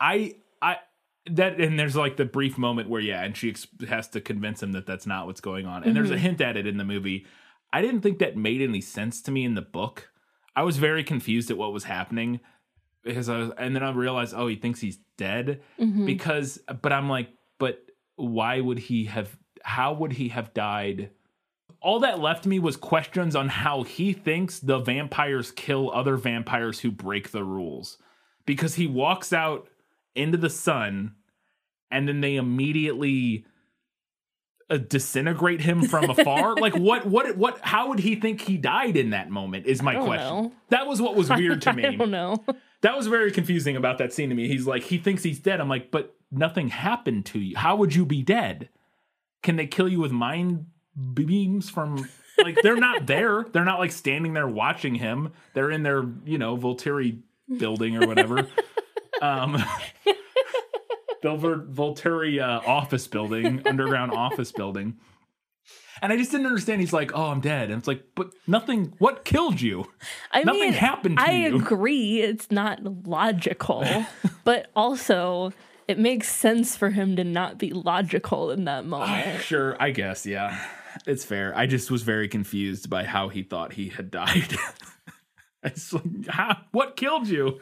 I, 0.00 0.34
I, 0.60 0.76
that, 1.30 1.60
and 1.60 1.78
there's 1.78 1.96
like 1.96 2.16
the 2.16 2.24
brief 2.24 2.58
moment 2.58 2.88
where, 2.88 3.00
yeah, 3.00 3.22
and 3.22 3.36
she 3.36 3.50
ex- 3.50 3.68
has 3.88 4.08
to 4.08 4.20
convince 4.20 4.62
him 4.62 4.72
that 4.72 4.86
that's 4.86 5.06
not 5.06 5.26
what's 5.26 5.40
going 5.40 5.66
on, 5.66 5.84
and 5.84 5.94
there's 5.96 6.08
Mm-hmm. 6.08 6.16
a 6.16 6.20
hint 6.20 6.40
at 6.40 6.56
it 6.56 6.66
in 6.66 6.76
the 6.76 6.84
movie. 6.84 7.26
I 7.72 7.80
didn't 7.80 8.00
think 8.02 8.18
that 8.18 8.36
made 8.36 8.60
any 8.60 8.80
sense 8.80 9.22
to 9.22 9.30
me 9.30 9.44
in 9.44 9.54
the 9.54 9.62
book. 9.62 10.10
I 10.54 10.62
was 10.64 10.76
very 10.76 11.02
confused 11.04 11.50
at 11.50 11.56
what 11.56 11.72
was 11.72 11.84
happening 11.84 12.40
because 13.02 13.28
I 13.30 13.38
was, 13.38 13.50
and 13.56 13.74
then 13.74 13.82
I 13.82 13.90
realized, 13.92 14.34
oh, 14.36 14.46
he 14.48 14.56
thinks 14.56 14.80
he's 14.80 14.98
dead 15.16 15.62
because, 16.04 16.58
but 16.82 16.92
I'm 16.92 17.08
like, 17.08 17.28
but 17.58 17.78
why 18.16 18.60
would 18.60 18.78
he 18.78 19.06
have? 19.06 19.34
How 19.62 19.94
would 19.94 20.12
he 20.12 20.28
have 20.28 20.52
died? 20.52 21.10
All 21.82 22.00
that 22.00 22.20
left 22.20 22.46
me 22.46 22.58
was 22.58 22.76
questions 22.76 23.34
on 23.34 23.48
how 23.48 23.82
he 23.82 24.12
thinks 24.12 24.60
the 24.60 24.78
vampires 24.78 25.50
kill 25.50 25.90
other 25.92 26.16
vampires 26.16 26.80
who 26.80 26.90
break 26.90 27.30
the 27.30 27.44
rules, 27.44 27.98
because 28.46 28.76
he 28.76 28.86
walks 28.86 29.32
out 29.32 29.68
into 30.14 30.38
the 30.38 30.50
sun, 30.50 31.14
and 31.90 32.06
then 32.06 32.20
they 32.20 32.36
immediately 32.36 33.44
uh, 34.72 34.78
disintegrate 34.78 35.60
him 35.60 35.82
from 35.82 36.08
afar? 36.10 36.56
Like 36.56 36.74
what 36.74 37.06
what 37.06 37.36
what 37.36 37.58
how 37.60 37.88
would 37.88 38.00
he 38.00 38.16
think 38.16 38.40
he 38.40 38.56
died 38.56 38.96
in 38.96 39.10
that 39.10 39.30
moment 39.30 39.66
is 39.66 39.82
my 39.82 39.94
question. 39.94 40.44
know. 40.44 40.52
that 40.70 40.86
was 40.86 41.00
what 41.00 41.14
was 41.14 41.28
weird 41.28 41.62
to 41.62 41.72
me. 41.74 41.84
I 41.84 41.94
don't 41.94 42.10
know. 42.10 42.42
that 42.80 42.96
was 42.96 43.06
very 43.06 43.30
confusing 43.30 43.76
about 43.76 43.98
that 43.98 44.12
scene 44.12 44.30
to 44.30 44.34
me. 44.34 44.48
He's 44.48 44.66
like 44.66 44.84
he 44.84 44.98
thinks 44.98 45.22
he's 45.22 45.38
dead. 45.38 45.60
I'm 45.60 45.68
like 45.68 45.90
but 45.90 46.16
nothing 46.30 46.68
happened 46.68 47.26
to 47.26 47.38
you. 47.38 47.56
How 47.56 47.76
would 47.76 47.94
you 47.94 48.06
be 48.06 48.22
dead? 48.22 48.70
Can 49.42 49.56
they 49.56 49.66
kill 49.66 49.88
you 49.88 50.00
with 50.00 50.12
mind 50.12 50.66
beams 51.14 51.70
from 51.70 52.08
like 52.38 52.56
they're 52.62 52.76
not 52.76 53.06
there 53.06 53.44
they're 53.52 53.64
not 53.64 53.78
like 53.78 53.92
standing 53.92 54.32
there 54.34 54.48
watching 54.48 54.94
him 54.94 55.32
they're 55.54 55.70
in 55.70 55.82
their 55.82 56.04
you 56.24 56.38
know 56.38 56.56
volturi 56.56 57.18
building 57.58 57.96
or 58.02 58.06
whatever 58.06 58.46
um 59.20 59.62
Belver 61.22 61.56
Volturi 61.56 62.40
uh, 62.42 62.60
office 62.68 63.06
building, 63.06 63.62
underground 63.64 64.10
office 64.12 64.50
building. 64.50 64.96
And 66.02 66.12
I 66.12 66.16
just 66.16 66.32
didn't 66.32 66.46
understand. 66.46 66.80
He's 66.80 66.92
like, 66.92 67.12
"Oh, 67.14 67.26
I'm 67.26 67.40
dead," 67.40 67.70
and 67.70 67.78
it's 67.78 67.86
like, 67.86 68.02
"But 68.16 68.32
nothing. 68.48 68.92
What 68.98 69.24
killed 69.24 69.60
you? 69.60 69.84
I 70.32 70.42
Nothing 70.42 70.60
mean, 70.62 70.72
happened 70.72 71.18
to 71.18 71.22
I 71.22 71.46
you. 71.46 71.56
agree. 71.56 72.20
It's 72.22 72.50
not 72.50 72.82
logical, 73.06 73.86
but 74.44 74.68
also 74.74 75.52
it 75.86 75.96
makes 75.96 76.28
sense 76.28 76.76
for 76.76 76.90
him 76.90 77.14
to 77.14 77.22
not 77.22 77.56
be 77.56 77.70
logical 77.70 78.50
in 78.50 78.64
that 78.64 78.84
moment. 78.84 79.42
Sure, 79.42 79.76
I 79.78 79.92
guess. 79.92 80.26
Yeah, 80.26 80.58
it's 81.06 81.24
fair. 81.24 81.56
I 81.56 81.66
just 81.66 81.90
was 81.90 82.02
very 82.02 82.28
confused 82.28 82.88
by 82.90 83.04
how 83.04 83.28
he 83.28 83.42
thought 83.42 83.72
he 83.72 83.88
had 83.88 84.10
died. 84.10 84.54
it's 85.62 85.92
like, 85.92 86.26
how, 86.28 86.58
what 86.72 86.96
killed 86.96 87.28
you? 87.28 87.60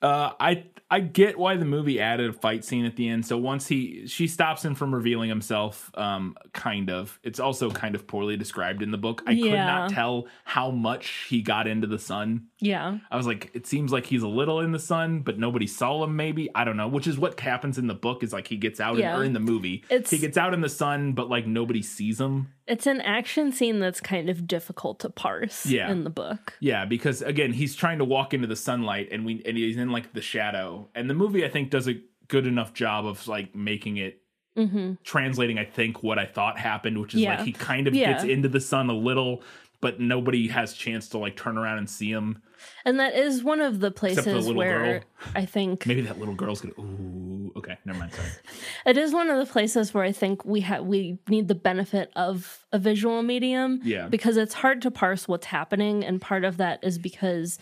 Uh, 0.00 0.32
I 0.40 0.64
I 0.90 0.98
get 1.00 1.38
why 1.38 1.56
the 1.56 1.64
movie 1.64 2.00
added 2.00 2.28
a 2.28 2.32
fight 2.32 2.64
scene 2.64 2.84
at 2.84 2.96
the 2.96 3.08
end. 3.08 3.24
So 3.24 3.38
once 3.38 3.68
he 3.68 4.06
she 4.08 4.26
stops 4.26 4.64
him 4.64 4.74
from 4.74 4.92
revealing 4.92 5.28
himself, 5.28 5.92
um, 5.94 6.36
kind 6.52 6.90
of. 6.90 7.20
It's 7.22 7.38
also 7.38 7.70
kind 7.70 7.94
of 7.94 8.08
poorly 8.08 8.36
described 8.36 8.82
in 8.82 8.90
the 8.90 8.98
book. 8.98 9.22
I 9.24 9.34
could 9.36 9.52
not 9.52 9.90
tell 9.90 10.26
how 10.44 10.72
much 10.72 11.26
he 11.28 11.40
got 11.40 11.68
into 11.68 11.86
the 11.86 12.00
sun. 12.00 12.48
Yeah. 12.58 12.98
I 13.12 13.16
was 13.16 13.28
like, 13.28 13.52
it 13.54 13.66
seems 13.68 13.92
like 13.92 14.04
he's 14.04 14.22
a 14.22 14.28
little 14.28 14.58
in 14.60 14.72
the 14.72 14.78
sun, 14.80 15.20
but 15.20 15.38
nobody 15.38 15.68
saw 15.68 16.02
him. 16.02 16.16
Maybe 16.16 16.50
I 16.52 16.64
don't 16.64 16.76
know. 16.76 16.88
Which 16.88 17.06
is 17.06 17.16
what 17.16 17.38
happens 17.38 17.78
in 17.78 17.86
the 17.86 17.94
book. 17.94 18.24
Is 18.24 18.32
like 18.32 18.48
he 18.48 18.56
gets 18.56 18.80
out 18.80 18.98
Yeah. 18.98 19.14
in, 19.14 19.20
or 19.20 19.24
in 19.24 19.32
the 19.34 19.40
movie. 19.40 19.84
It's- 19.88 20.10
he 20.10 20.18
gets 20.18 20.36
out 20.36 20.52
in 20.52 20.62
the 20.62 20.68
sun, 20.68 21.12
but 21.12 21.30
like 21.30 21.46
nobody 21.46 21.80
sees 21.82 22.20
him. 22.20 22.48
It's 22.66 22.86
an 22.86 23.00
action 23.00 23.50
scene 23.52 23.80
that's 23.80 24.00
kind 24.00 24.30
of 24.30 24.46
difficult 24.46 25.00
to 25.00 25.10
parse 25.10 25.66
Yeah. 25.66 25.90
in 25.90 26.04
the 26.04 26.10
book. 26.10 26.54
Yeah, 26.60 26.84
because 26.84 27.20
again, 27.22 27.52
he's 27.52 27.74
trying 27.74 27.98
to 27.98 28.04
walk 28.04 28.32
into 28.34 28.46
the 28.46 28.56
sunlight, 28.56 29.08
and 29.10 29.24
we 29.24 29.42
and 29.44 29.56
he's 29.56 29.76
in 29.76 29.90
like 29.90 30.12
the 30.12 30.20
shadow. 30.22 30.88
And 30.94 31.10
the 31.10 31.14
movie, 31.14 31.44
I 31.44 31.48
think, 31.48 31.70
does 31.70 31.88
a 31.88 32.00
good 32.28 32.46
enough 32.46 32.72
job 32.72 33.04
of 33.06 33.26
like 33.28 33.54
making 33.54 33.96
it 33.96 34.20
translating. 35.02 35.58
I 35.58 35.64
think 35.64 36.02
what 36.02 36.18
I 36.18 36.26
thought 36.26 36.58
happened, 36.58 37.00
which 37.00 37.14
is 37.14 37.20
Mm-hmm. 37.20 37.24
Yeah. 37.30 37.36
like 37.36 37.46
he 37.46 37.52
kind 37.52 37.86
of 37.88 37.94
Yeah. 37.94 38.12
gets 38.12 38.24
into 38.24 38.48
the 38.48 38.60
sun 38.60 38.90
a 38.90 38.94
little, 38.94 39.42
but 39.80 39.98
nobody 40.00 40.48
has 40.48 40.74
chance 40.74 41.08
to 41.10 41.18
like 41.18 41.36
turn 41.36 41.56
around 41.58 41.78
and 41.78 41.88
see 41.90 42.10
him. 42.10 42.42
And 42.84 42.98
that 43.00 43.14
is 43.14 43.42
one 43.42 43.60
of 43.60 43.80
the 43.80 43.90
for 43.90 43.90
the 43.90 43.90
places 43.90 44.52
where 44.52 45.00
girl. 45.00 45.00
I 45.34 45.44
think 45.44 45.86
Maybe 45.86 46.02
that 46.02 46.18
little 46.18 46.34
girl's 46.34 46.60
gonna. 46.60 46.74
Ooh, 46.78 47.52
okay, 47.56 47.78
never 47.84 47.98
mind. 47.98 48.12
Sorry. 48.12 48.28
it 48.86 48.96
is 48.96 49.12
one 49.12 49.30
of 49.30 49.38
the 49.38 49.50
places 49.50 49.92
where 49.94 50.04
I 50.04 50.12
think 50.12 50.44
we 50.44 50.60
have 50.62 50.84
we 50.84 51.18
need 51.28 51.48
the 51.48 51.54
benefit 51.54 52.10
of 52.16 52.64
a 52.72 52.78
visual 52.78 53.22
medium. 53.22 53.80
Yeah. 53.82 54.08
Because 54.08 54.36
it's 54.36 54.54
hard 54.54 54.82
to 54.82 54.90
parse 54.90 55.28
what's 55.28 55.46
happening, 55.46 56.04
and 56.04 56.20
part 56.20 56.44
of 56.44 56.56
that 56.58 56.82
is 56.82 56.98
because 56.98 57.58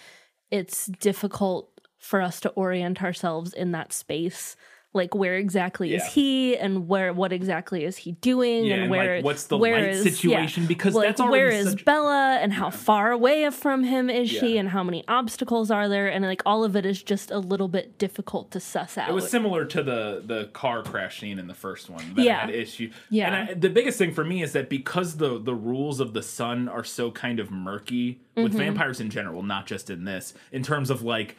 it's 0.50 0.86
difficult 0.86 1.70
for 1.98 2.20
us 2.20 2.40
to 2.40 2.48
orient 2.50 3.02
ourselves 3.02 3.52
in 3.52 3.72
that 3.72 3.92
space. 3.92 4.56
Like 4.92 5.14
where 5.14 5.36
exactly 5.36 5.94
is 5.94 6.04
he, 6.04 6.56
and 6.56 6.88
where 6.88 7.12
what 7.12 7.32
exactly 7.32 7.84
is 7.84 7.96
he 7.96 8.12
doing, 8.12 8.64
Yeah, 8.64 8.74
and 8.74 8.82
and, 8.82 8.90
where 8.90 9.16
like, 9.16 9.24
what's 9.24 9.44
the 9.44 9.56
where 9.56 9.74
light 9.80 9.90
is- 9.90 10.02
situation? 10.02 10.66
Because 10.66 10.96
like, 10.96 11.06
that's 11.06 11.20
where 11.22 11.48
is 11.48 11.70
such- 11.70 11.84
Bella, 11.84 12.38
and 12.42 12.52
how 12.52 12.70
far 12.70 13.12
away 13.12 13.48
from 13.50 13.84
him 13.84 14.10
is 14.10 14.28
she, 14.28 14.58
and 14.58 14.68
how 14.68 14.82
many 14.82 15.04
obstacles 15.06 15.70
are 15.70 15.88
there, 15.88 16.08
and 16.08 16.24
like 16.24 16.42
all 16.44 16.64
of 16.64 16.74
it 16.74 16.84
is 16.84 17.00
just 17.04 17.30
a 17.30 17.38
little 17.38 17.68
bit 17.68 17.98
difficult 17.98 18.50
to 18.50 18.58
suss 18.58 18.98
out. 18.98 19.08
It 19.08 19.12
was 19.14 19.30
similar 19.30 19.64
to 19.66 19.80
the 19.84 20.22
the 20.26 20.46
car 20.54 20.82
crash 20.82 21.20
scene 21.20 21.38
in 21.38 21.46
the 21.46 21.54
first 21.54 21.88
one 21.88 22.14
that 22.16 22.24
Yeah. 22.24 22.40
had 22.40 22.50
issue. 22.50 22.90
Yeah. 23.10 23.26
and 23.28 23.50
I, 23.50 23.54
the 23.54 23.70
biggest 23.70 23.96
thing 23.96 24.12
for 24.12 24.24
me 24.24 24.42
is 24.42 24.54
that 24.54 24.68
because 24.68 25.18
the 25.18 25.38
the 25.38 25.54
rules 25.54 26.00
of 26.00 26.14
the 26.14 26.22
sun 26.22 26.68
are 26.68 26.82
so 26.82 27.12
kind 27.12 27.38
of 27.38 27.52
murky 27.52 28.18
Mm-hmm. 28.36 28.44
with 28.44 28.52
vampires 28.54 29.00
in 29.00 29.10
general, 29.10 29.42
not 29.42 29.66
just 29.66 29.90
in 29.90 30.04
this, 30.04 30.34
in 30.52 30.62
terms 30.62 30.88
of 30.88 31.02
like 31.02 31.36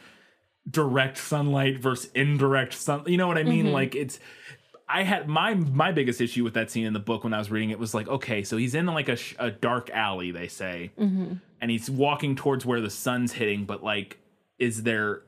direct 0.70 1.18
sunlight 1.18 1.78
versus 1.78 2.10
indirect 2.14 2.74
sun. 2.74 3.02
You 3.06 3.16
know 3.16 3.26
what 3.28 3.38
I 3.38 3.42
mean? 3.42 3.66
Mm-hmm. 3.66 3.74
Like 3.74 3.94
it's. 3.94 4.18
I 4.88 5.04
had 5.04 5.26
my 5.26 5.54
my 5.54 5.90
biggest 5.92 6.20
issue 6.20 6.44
with 6.44 6.54
that 6.54 6.70
scene 6.70 6.84
in 6.84 6.92
the 6.92 6.98
book 7.00 7.24
when 7.24 7.32
I 7.32 7.38
was 7.38 7.50
reading 7.50 7.70
it 7.70 7.78
was 7.78 7.94
like, 7.94 8.08
okay, 8.08 8.42
so 8.42 8.58
he's 8.58 8.74
in 8.74 8.84
like 8.86 9.08
a, 9.08 9.16
sh- 9.16 9.34
a 9.38 9.50
dark 9.50 9.88
alley, 9.90 10.32
they 10.32 10.48
say, 10.48 10.90
Mm-hmm. 10.98 11.34
and 11.62 11.70
he's 11.70 11.88
walking 11.90 12.36
towards 12.36 12.66
where 12.66 12.80
the 12.80 12.90
sun's 12.90 13.32
hitting, 13.32 13.64
but 13.64 13.82
like, 13.82 14.18
is 14.58 14.82
there 14.82 15.22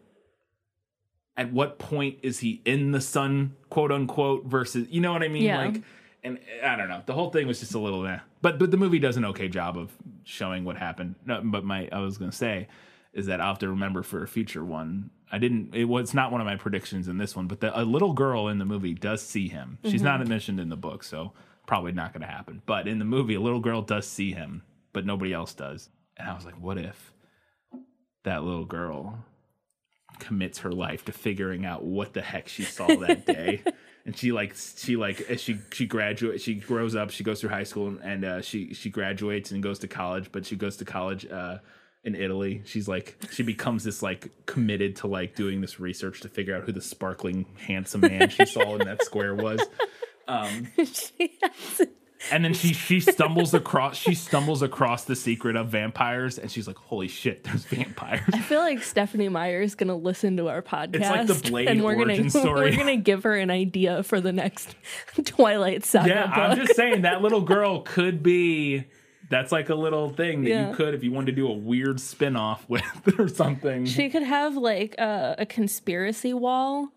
at 1.37 1.51
what 1.53 1.79
point 1.79 2.19
is 2.23 2.41
he 2.41 2.61
in 2.65 2.93
the 2.93 3.01
sun, 3.01 3.57
quote 3.71 3.91
unquote, 3.91 4.45
versus 4.45 4.87
you 4.91 5.01
know 5.01 5.13
what 5.13 5.23
I 5.23 5.29
mean? 5.29 5.45
Yeah. 5.45 5.65
Like 5.65 5.83
and 6.23 6.39
I 6.63 6.77
don't 6.77 6.89
know. 6.89 7.03
The 7.07 7.13
whole 7.15 7.31
thing 7.31 7.47
was 7.47 7.61
just 7.61 7.75
a 7.75 7.79
little 7.79 8.07
eh. 8.07 8.19
But 8.43 8.59
but 8.59 8.71
the 8.71 8.77
movie 8.77 8.99
does 8.99 9.17
an 9.17 9.25
okay 9.27 9.49
job 9.49 9.79
of 9.79 9.93
showing 10.25 10.65
what 10.65 10.77
happened. 10.77 11.15
No, 11.25 11.41
but 11.43 11.65
my 11.65 11.89
I 11.91 12.01
was 12.01 12.19
gonna 12.19 12.33
say 12.33 12.69
is 13.15 13.27
that 13.27 13.41
I'll 13.41 13.49
have 13.49 13.59
to 13.61 13.69
remember 13.71 14.03
for 14.03 14.23
a 14.23 14.29
future 14.29 14.65
one. 14.65 15.11
I 15.31 15.39
didn't 15.39 15.75
it 15.75 15.85
was 15.85 16.15
not 16.15 16.31
one 16.31 16.41
of 16.41 16.47
my 16.47 16.57
predictions 16.57 17.09
in 17.09 17.19
this 17.19 17.35
one, 17.35 17.47
but 17.47 17.61
the, 17.61 17.79
a 17.79 17.83
little 17.83 18.13
girl 18.13 18.49
in 18.49 18.59
the 18.59 18.65
movie 18.65 18.95
does 18.95 19.23
see 19.23 19.49
him. 19.49 19.79
She's 19.85 20.03
not 20.03 20.27
mentioned 20.27 20.61
in 20.61 20.69
the 20.69 20.77
book, 20.77 21.03
so 21.03 21.33
probably 21.67 21.93
not 21.93 22.13
gonna 22.13 22.27
happen. 22.27 22.63
But 22.67 22.87
in 22.87 22.99
the 22.99 23.05
movie, 23.05 23.35
a 23.35 23.41
little 23.41 23.61
girl 23.61 23.83
does 23.83 24.07
see 24.07 24.33
him, 24.33 24.63
but 24.93 25.07
nobody 25.07 25.33
else 25.33 25.55
does. 25.55 25.89
And 26.17 26.29
I 26.29 26.35
was 26.35 26.45
like, 26.45 26.61
what 26.61 26.79
if 26.79 27.13
that 28.25 28.43
little 28.43 28.65
girl 28.65 29.25
commits 30.19 30.59
her 30.59 30.73
life 30.73 31.05
to 31.05 31.13
figuring 31.13 31.65
out 31.65 31.85
what 31.85 32.13
the 32.15 32.23
heck 32.23 32.49
she 32.49 32.63
saw 32.63 32.87
that 32.87 33.27
day. 33.27 33.63
and 34.07 34.17
she 34.17 34.33
like 34.33 34.55
she 34.55 34.97
like 34.97 35.21
as 35.23 35.41
she 35.41 35.59
she 35.73 35.87
graduates 35.87 36.45
she 36.45 36.55
grows 36.55 36.95
up 36.95 37.11
she 37.11 37.25
goes 37.25 37.41
through 37.41 37.51
high 37.51 37.65
school 37.65 37.89
and, 37.89 38.01
and 38.03 38.25
uh, 38.25 38.41
she 38.43 38.75
she 38.75 38.91
graduates 38.91 39.51
and 39.51 39.63
goes 39.63 39.79
to 39.79 39.89
college 39.89 40.31
but 40.31 40.45
she 40.45 40.57
goes 40.57 40.77
to 40.77 40.85
college 40.85 41.27
uh 41.31 41.59
in 42.05 42.15
Italy 42.15 42.63
she's 42.65 42.87
like 42.89 43.17
she 43.31 43.43
becomes 43.43 43.85
this 43.85 44.03
like 44.03 44.31
committed 44.47 44.97
to 44.97 45.07
like 45.07 45.35
doing 45.35 45.61
this 45.61 45.81
research 45.81 46.21
to 46.21 46.29
figure 46.29 46.55
out 46.55 46.65
who 46.65 46.73
the 46.73 46.83
sparkling 46.83 47.47
handsome 47.67 48.01
man 48.03 48.29
she 48.29 48.45
saw 48.45 48.77
in 48.77 48.87
that 48.87 49.03
square 49.03 49.35
was 49.35 49.61
um, 50.29 50.69
and 52.33 52.45
then 52.45 52.55
she 52.55 52.73
she 52.73 53.01
stumbles 53.01 53.53
across 53.53 53.97
she 53.97 54.15
stumbles 54.15 54.63
across 54.63 55.05
the 55.05 55.15
secret 55.17 55.57
of 55.57 55.69
vampires 55.69 56.39
and 56.39 56.51
she's 56.51 56.67
like 56.67 56.77
holy 56.77 57.09
shit 57.09 57.45
there's 57.45 57.65
vampires 57.67 58.23
I 58.33 58.39
feel 58.41 58.61
like 58.61 58.83
Stephenie 58.83 59.29
Meyer 59.29 59.61
is 59.61 59.75
going 59.75 59.89
to 59.89 59.95
listen 59.95 60.37
to 60.39 60.49
our 60.49 60.63
podcast. 60.63 61.01
like 61.11 61.27
the 61.27 61.51
Blade 61.51 61.69
and 61.69 61.83
we're 61.85 61.97
origin 61.97 62.17
gonna, 62.29 62.31
story. 62.31 62.71
We're 62.71 62.77
going 62.77 62.97
to 62.99 63.03
give 63.03 63.25
her 63.25 63.35
an 63.35 63.51
idea 63.51 64.03
for 64.03 64.21
the 64.21 64.33
next 64.33 64.75
Twilight 65.25 65.85
Saga 65.85 66.09
Yeah, 66.09 66.27
book. 66.27 66.37
I'm 66.37 66.57
just 66.59 66.77
saying 66.77 67.03
that 67.03 67.21
little 67.23 67.43
girl 67.43 67.83
could 67.83 68.23
be. 68.23 68.85
That's 69.31 69.51
like 69.53 69.69
a 69.71 69.75
little 69.75 70.11
thing 70.11 70.43
that 70.45 70.51
Yeah. 70.51 70.69
you 70.71 70.75
could, 70.77 70.95
if 70.95 71.03
you 71.03 71.11
wanted 71.13 71.27
to 71.27 71.33
do 71.33 71.49
a 71.49 71.53
weird 71.53 72.01
spin 72.01 72.37
off 72.37 72.65
with 72.69 72.83
or 73.19 73.29
something. 73.29 73.87
She 73.87 74.09
could 74.11 74.23
have 74.23 74.57
like 74.57 74.95
a, 74.99 75.37
a 75.39 75.47
conspiracy 75.47 76.35
wall, 76.35 76.89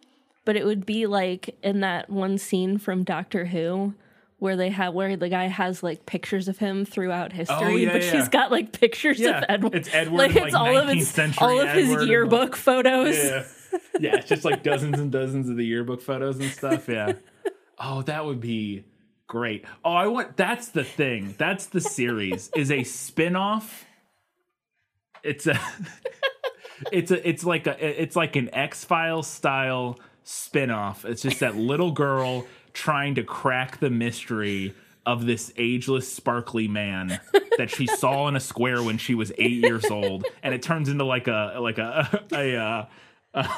but 0.45 0.55
it 0.55 0.65
would 0.65 0.85
be 0.85 1.05
like 1.07 1.55
in 1.63 1.79
that 1.81 2.09
one 2.09 2.37
scene 2.37 2.77
from 2.77 3.03
Doctor 3.03 3.45
Who 3.45 3.93
where 4.39 4.55
they 4.55 4.69
have 4.69 4.93
where 4.93 5.15
the 5.17 5.29
guy 5.29 5.47
has 5.47 5.81
like 5.81 6.05
pictures 6.05 6.47
of 6.47 6.59
him 6.59 6.85
throughout 6.85 7.31
oh, 7.33 7.35
history, 7.37 7.57
Oh, 7.59 7.75
yeah, 7.75 7.91
but 7.91 8.03
yeah. 8.03 8.11
she's 8.11 8.29
got 8.29 8.51
like 8.51 8.71
pictures 8.71 9.19
Yeah, 9.19 9.39
of 9.39 9.45
Edward. 9.49 9.73
it's 9.75 9.89
Edward 9.91 10.17
like 10.19 10.35
it's 10.35 10.39
like, 10.39 10.53
all 10.53 10.77
of 10.77 10.87
his 10.89 11.07
century 11.09 11.37
all 11.47 11.59
of 11.59 11.69
his 11.69 11.85
Edward 11.89 12.01
and, 12.01 12.09
yearbook 12.09 12.55
photos. 12.55 13.15
yeah, 13.17 13.43
yeah, 13.99 14.15
it's 14.17 14.29
just 14.29 14.45
like 14.45 14.61
dozens 14.61 14.99
and 14.99 15.11
dozens 15.11 15.49
of 15.49 15.55
the 15.57 15.65
yearbook 15.65 16.01
photos 16.01 16.39
and 16.39 16.51
stuff. 16.51 16.87
Yeah. 16.87 17.13
Oh, 17.79 18.01
that 18.03 18.25
would 18.25 18.39
be 18.41 18.85
great. 19.27 19.65
Oh, 19.83 19.93
I 19.93 20.07
want. 20.07 20.37
That's 20.37 20.69
the 20.69 20.83
thing. 20.83 21.35
That's 21.37 21.67
the 21.67 21.81
series. 21.81 22.49
Is 22.55 22.71
a 22.71 22.83
spin 22.83 23.35
off. 23.35 23.85
It's 25.23 25.47
a. 25.47 25.59
It's 26.91 27.09
a. 27.09 27.27
It's 27.27 27.43
like 27.43 27.65
a. 27.65 28.03
It's 28.03 28.15
like 28.15 28.35
an 28.35 28.53
X 28.53 28.85
Files 28.85 29.25
style 29.25 29.99
spin 30.23 30.69
off. 30.69 31.05
It's 31.05 31.23
just 31.23 31.39
that 31.39 31.55
little 31.55 31.91
girl 31.91 32.45
trying 32.71 33.15
to 33.15 33.23
crack 33.23 33.79
the 33.79 33.89
mystery 33.89 34.75
of 35.03 35.25
this 35.25 35.51
ageless, 35.57 36.11
sparkly 36.13 36.67
man 36.67 37.19
that 37.57 37.71
she 37.71 37.87
saw 37.87 38.27
in 38.27 38.35
a 38.35 38.39
square 38.39 38.83
when 38.83 38.99
she 38.99 39.15
was 39.15 39.31
eight 39.39 39.63
years 39.63 39.85
old, 39.85 40.25
and 40.43 40.53
it 40.53 40.61
turns 40.61 40.87
into 40.87 41.03
like 41.03 41.27
a 41.27 41.55
like 41.59 41.79
a 41.79 42.23
a. 42.31 42.55
uh, 42.55 42.85
uh, 43.33 43.57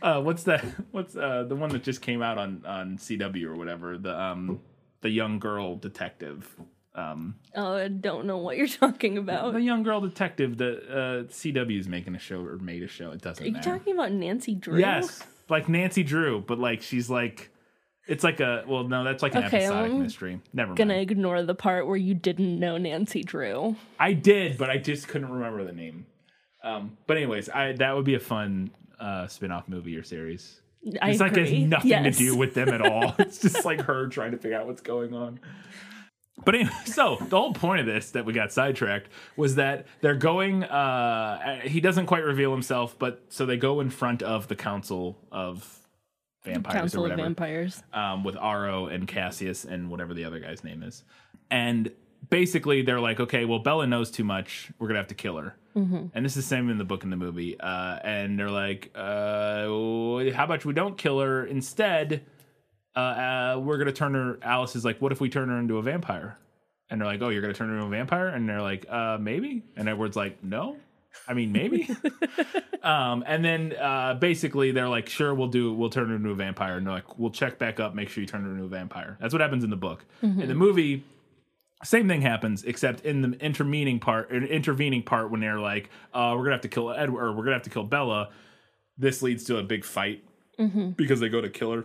uh, 0.00 0.20
what's 0.22 0.44
that? 0.44 0.64
What's 0.92 1.14
uh, 1.14 1.44
the 1.46 1.56
one 1.56 1.68
that 1.70 1.82
just 1.82 2.00
came 2.00 2.22
out 2.22 2.38
on 2.38 2.62
on 2.64 2.96
CW 2.96 3.44
or 3.44 3.54
whatever? 3.56 3.98
The 3.98 4.18
um 4.18 4.60
the 5.06 5.12
young 5.12 5.38
girl 5.38 5.76
detective. 5.76 6.54
Um, 6.96 7.36
Oh, 7.54 7.74
I 7.76 7.88
don't 7.88 8.26
know 8.26 8.38
what 8.38 8.56
you're 8.56 8.66
talking 8.84 9.18
about. 9.18 9.52
the 9.52 9.60
young 9.60 9.82
girl 9.84 10.00
detective. 10.00 10.56
The 10.56 10.70
uh, 10.78 11.22
CW 11.30 11.78
is 11.78 11.86
making 11.88 12.14
a 12.16 12.18
show 12.18 12.40
or 12.40 12.56
made 12.58 12.82
a 12.82 12.88
show. 12.88 13.12
It 13.12 13.20
doesn't 13.20 13.42
matter. 13.42 13.44
Are 13.44 13.46
you 13.46 13.52
matter. 13.52 13.70
talking 13.78 13.94
about 13.94 14.12
Nancy 14.12 14.54
Drew? 14.54 14.78
Yes, 14.80 15.22
like 15.48 15.68
Nancy 15.68 16.02
Drew, 16.02 16.40
but 16.40 16.58
like 16.58 16.82
she's 16.82 17.08
like, 17.08 17.50
it's 18.08 18.24
like 18.24 18.40
a 18.40 18.64
well, 18.66 18.84
no, 18.84 19.04
that's 19.04 19.22
like 19.22 19.34
an 19.34 19.44
Okay, 19.44 19.58
episodic 19.58 19.92
I'm 19.92 20.02
mystery. 20.02 20.40
Never 20.52 20.74
Gonna 20.74 20.94
mind. 20.94 21.10
ignore 21.10 21.42
the 21.42 21.54
part 21.54 21.86
where 21.86 21.96
you 21.96 22.14
didn't 22.14 22.58
know 22.58 22.78
Nancy 22.78 23.22
Drew. 23.22 23.76
I 24.00 24.12
did, 24.12 24.58
but 24.58 24.70
I 24.70 24.78
just 24.78 25.06
couldn't 25.06 25.30
remember 25.30 25.64
the 25.64 25.72
name. 25.72 26.06
Um, 26.64 26.96
but 27.06 27.16
anyways, 27.16 27.48
I 27.50 27.72
that 27.74 27.94
would 27.94 28.04
be 28.06 28.14
a 28.14 28.20
fun 28.20 28.70
uh, 28.98 29.26
spin-off 29.28 29.68
movie 29.68 29.96
or 29.96 30.02
series. 30.02 30.60
I 31.02 31.10
It's 31.10 31.20
like 31.20 31.36
it 31.36 31.48
has 31.48 31.68
nothing 31.68 31.90
Yes. 31.90 32.16
to 32.16 32.22
do 32.24 32.36
with 32.36 32.54
them 32.54 32.68
at 32.68 32.80
all. 32.80 33.14
it's 33.18 33.38
just 33.38 33.64
like 33.64 33.82
her 33.82 34.06
trying 34.08 34.32
to 34.32 34.38
figure 34.38 34.58
out 34.58 34.66
what's 34.66 34.82
going 34.82 35.14
on. 35.14 35.40
But 36.44 36.54
anyway, 36.54 36.70
so 36.84 37.16
the 37.20 37.36
whole 37.38 37.54
point 37.54 37.80
of 37.80 37.86
this 37.86 38.10
that 38.12 38.24
we 38.24 38.32
got 38.32 38.52
sidetracked 38.52 39.08
was 39.36 39.54
that 39.56 39.86
they're 40.00 40.14
going. 40.14 40.64
Uh, 40.64 41.60
he 41.60 41.80
doesn't 41.80 42.06
quite 42.06 42.24
reveal 42.24 42.52
himself, 42.52 42.96
but 42.98 43.24
so 43.30 43.46
they 43.46 43.56
go 43.56 43.80
in 43.80 43.90
front 43.90 44.22
of 44.22 44.46
the 44.48 44.54
council 44.56 45.18
of 45.32 45.80
vampires 46.44 46.74
Council 46.74 47.06
or 47.06 47.10
of 47.10 47.16
Vampires. 47.18 47.82
um, 47.92 48.22
with 48.22 48.36
Aro 48.36 48.92
and 48.92 49.08
Cassius 49.08 49.64
and 49.64 49.90
whatever 49.90 50.14
the 50.14 50.24
other 50.24 50.38
guy's 50.38 50.62
name 50.62 50.82
is. 50.84 51.02
And 51.50 51.90
basically, 52.30 52.82
they're 52.82 53.00
like, 53.00 53.18
okay, 53.18 53.44
well, 53.44 53.58
Bella 53.58 53.86
knows 53.86 54.10
too 54.12 54.22
much. 54.24 54.70
We're 54.78 54.86
gonna 54.88 55.00
have 55.00 55.08
to 55.08 55.14
kill 55.14 55.38
her. 55.38 55.56
Mm-hmm. 55.76 56.06
And 56.14 56.24
this 56.24 56.36
is 56.36 56.44
the 56.44 56.48
same 56.48 56.70
in 56.70 56.78
the 56.78 56.84
book 56.84 57.04
and 57.04 57.12
the 57.12 57.16
movie. 57.16 57.60
Uh, 57.60 57.98
and 58.02 58.38
they're 58.38 58.50
like, 58.50 58.90
uh, 58.94 59.66
how 60.32 60.44
about 60.44 60.64
we 60.64 60.72
don't 60.72 60.96
kill 60.96 61.20
her 61.20 61.44
instead? 61.44 62.24
Uh, 62.94 62.98
uh, 62.98 63.60
we're 63.62 63.76
gonna 63.76 63.92
turn 63.92 64.14
her. 64.14 64.38
Alice 64.42 64.74
is 64.74 64.84
like, 64.84 65.00
what 65.02 65.12
if 65.12 65.20
we 65.20 65.28
turn 65.28 65.50
her 65.50 65.58
into 65.58 65.76
a 65.76 65.82
vampire? 65.82 66.38
And 66.88 67.00
they're 67.00 67.08
like, 67.08 67.20
oh, 67.20 67.28
you're 67.28 67.42
gonna 67.42 67.52
turn 67.52 67.68
her 67.68 67.74
into 67.74 67.86
a 67.86 67.90
vampire? 67.90 68.28
And 68.28 68.48
they're 68.48 68.62
like, 68.62 68.86
uh, 68.88 69.18
maybe. 69.20 69.64
And 69.76 69.88
Edward's 69.88 70.16
like, 70.16 70.42
no. 70.42 70.76
I 71.28 71.34
mean, 71.34 71.52
maybe. 71.52 71.88
um, 72.82 73.22
and 73.26 73.44
then 73.44 73.74
uh, 73.78 74.14
basically 74.14 74.70
they're 74.70 74.88
like, 74.88 75.08
sure, 75.08 75.34
we'll 75.34 75.48
do, 75.48 75.72
we'll 75.74 75.90
turn 75.90 76.08
her 76.08 76.16
into 76.16 76.30
a 76.30 76.34
vampire. 76.34 76.76
And 76.78 76.86
they're 76.86 76.94
like, 76.94 77.18
we'll 77.18 77.30
check 77.30 77.58
back 77.58 77.80
up, 77.80 77.94
make 77.94 78.08
sure 78.08 78.22
you 78.22 78.26
turn 78.26 78.44
her 78.44 78.50
into 78.50 78.64
a 78.64 78.68
vampire. 78.68 79.18
That's 79.20 79.34
what 79.34 79.42
happens 79.42 79.64
in 79.64 79.70
the 79.70 79.76
book. 79.76 80.04
In 80.42 80.48
the 80.48 80.54
movie, 80.54 81.04
same 81.84 82.08
thing 82.08 82.22
happens, 82.22 82.64
except 82.64 83.00
in 83.04 83.20
the 83.22 83.32
intervening 83.44 84.00
part, 84.00 84.30
an 84.30 84.44
intervening 84.44 85.02
part 85.02 85.30
when 85.30 85.40
they're 85.40 85.58
like, 85.60 85.90
uh, 86.14 86.34
we're 86.36 86.44
gonna 86.44 86.54
have 86.54 86.62
to 86.62 86.68
kill 86.68 86.90
Edward, 86.90 87.22
or 87.24 87.32
we're 87.32 87.44
gonna 87.44 87.56
have 87.56 87.62
to 87.64 87.70
kill 87.70 87.84
Bella. 87.84 88.30
This 88.98 89.22
leads 89.22 89.44
to 89.44 89.58
a 89.58 89.62
big 89.62 89.84
fight 89.84 90.24
because 90.96 91.20
they 91.20 91.28
go 91.28 91.40
to 91.42 91.50
kill 91.50 91.72
her, 91.72 91.84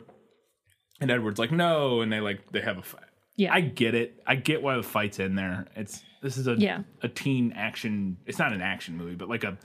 and 1.01 1.11
Edward's 1.11 1.39
like, 1.39 1.51
no, 1.51 2.01
and 2.01 2.11
they 2.11 2.21
like 2.21 2.51
they 2.51 2.61
have 2.61 2.77
a 2.77 2.81
fight. 2.81 3.03
Yeah. 3.35 3.53
I 3.53 3.61
get 3.61 3.95
it. 3.95 4.21
I 4.27 4.35
get 4.35 4.61
why 4.61 4.75
the 4.77 4.83
fight's 4.83 5.19
in 5.19 5.35
there. 5.35 5.65
It's 5.75 6.01
this 6.21 6.37
is 6.37 6.47
a 6.47 6.55
Yeah. 6.57 6.83
a 7.01 7.09
teen 7.09 7.51
action. 7.53 8.17
It's 8.25 8.39
not 8.39 8.53
an 8.53 8.61
action 8.61 8.97
movie, 8.97 9.15
but 9.15 9.27
like 9.29 9.43
a 9.43 9.57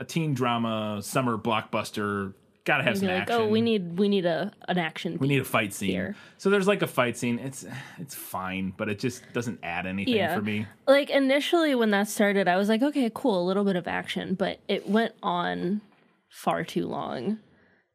a 0.00 0.04
teen 0.04 0.34
drama 0.34 1.00
summer 1.02 1.36
blockbuster. 1.38 2.34
Gotta 2.68 2.84
have 2.84 2.98
some 2.98 3.08
like, 3.08 3.22
action. 3.22 3.36
oh, 3.36 3.48
we 3.48 3.62
need 3.62 3.98
we 3.98 4.08
need 4.10 4.26
a 4.26 4.52
an 4.68 4.76
action. 4.76 5.16
we 5.18 5.26
need 5.26 5.40
a 5.40 5.44
fight 5.44 5.72
scene. 5.72 5.88
here. 5.90 6.14
So 6.36 6.50
there's 6.50 6.66
like 6.68 6.82
a 6.82 6.86
fight 6.86 7.16
scene. 7.16 7.38
It's 7.38 7.64
it's 7.98 8.14
fine, 8.14 8.74
but 8.76 8.90
it 8.90 8.98
just 8.98 9.22
doesn't 9.32 9.58
add 9.62 9.86
anything 9.86 10.14
Yeah. 10.14 10.34
for 10.36 10.42
me. 10.42 10.66
like 10.86 11.08
initially 11.08 11.74
when 11.74 11.90
that 11.92 12.08
started, 12.08 12.46
I 12.46 12.56
was 12.56 12.68
like, 12.68 12.82
okay, 12.82 13.10
cool, 13.14 13.42
a 13.42 13.46
little 13.46 13.64
bit 13.64 13.74
of 13.76 13.88
action, 13.88 14.34
but 14.34 14.60
it 14.68 14.86
went 14.88 15.14
on 15.22 15.80
far 16.28 16.62
too 16.62 16.86
long. 16.86 17.38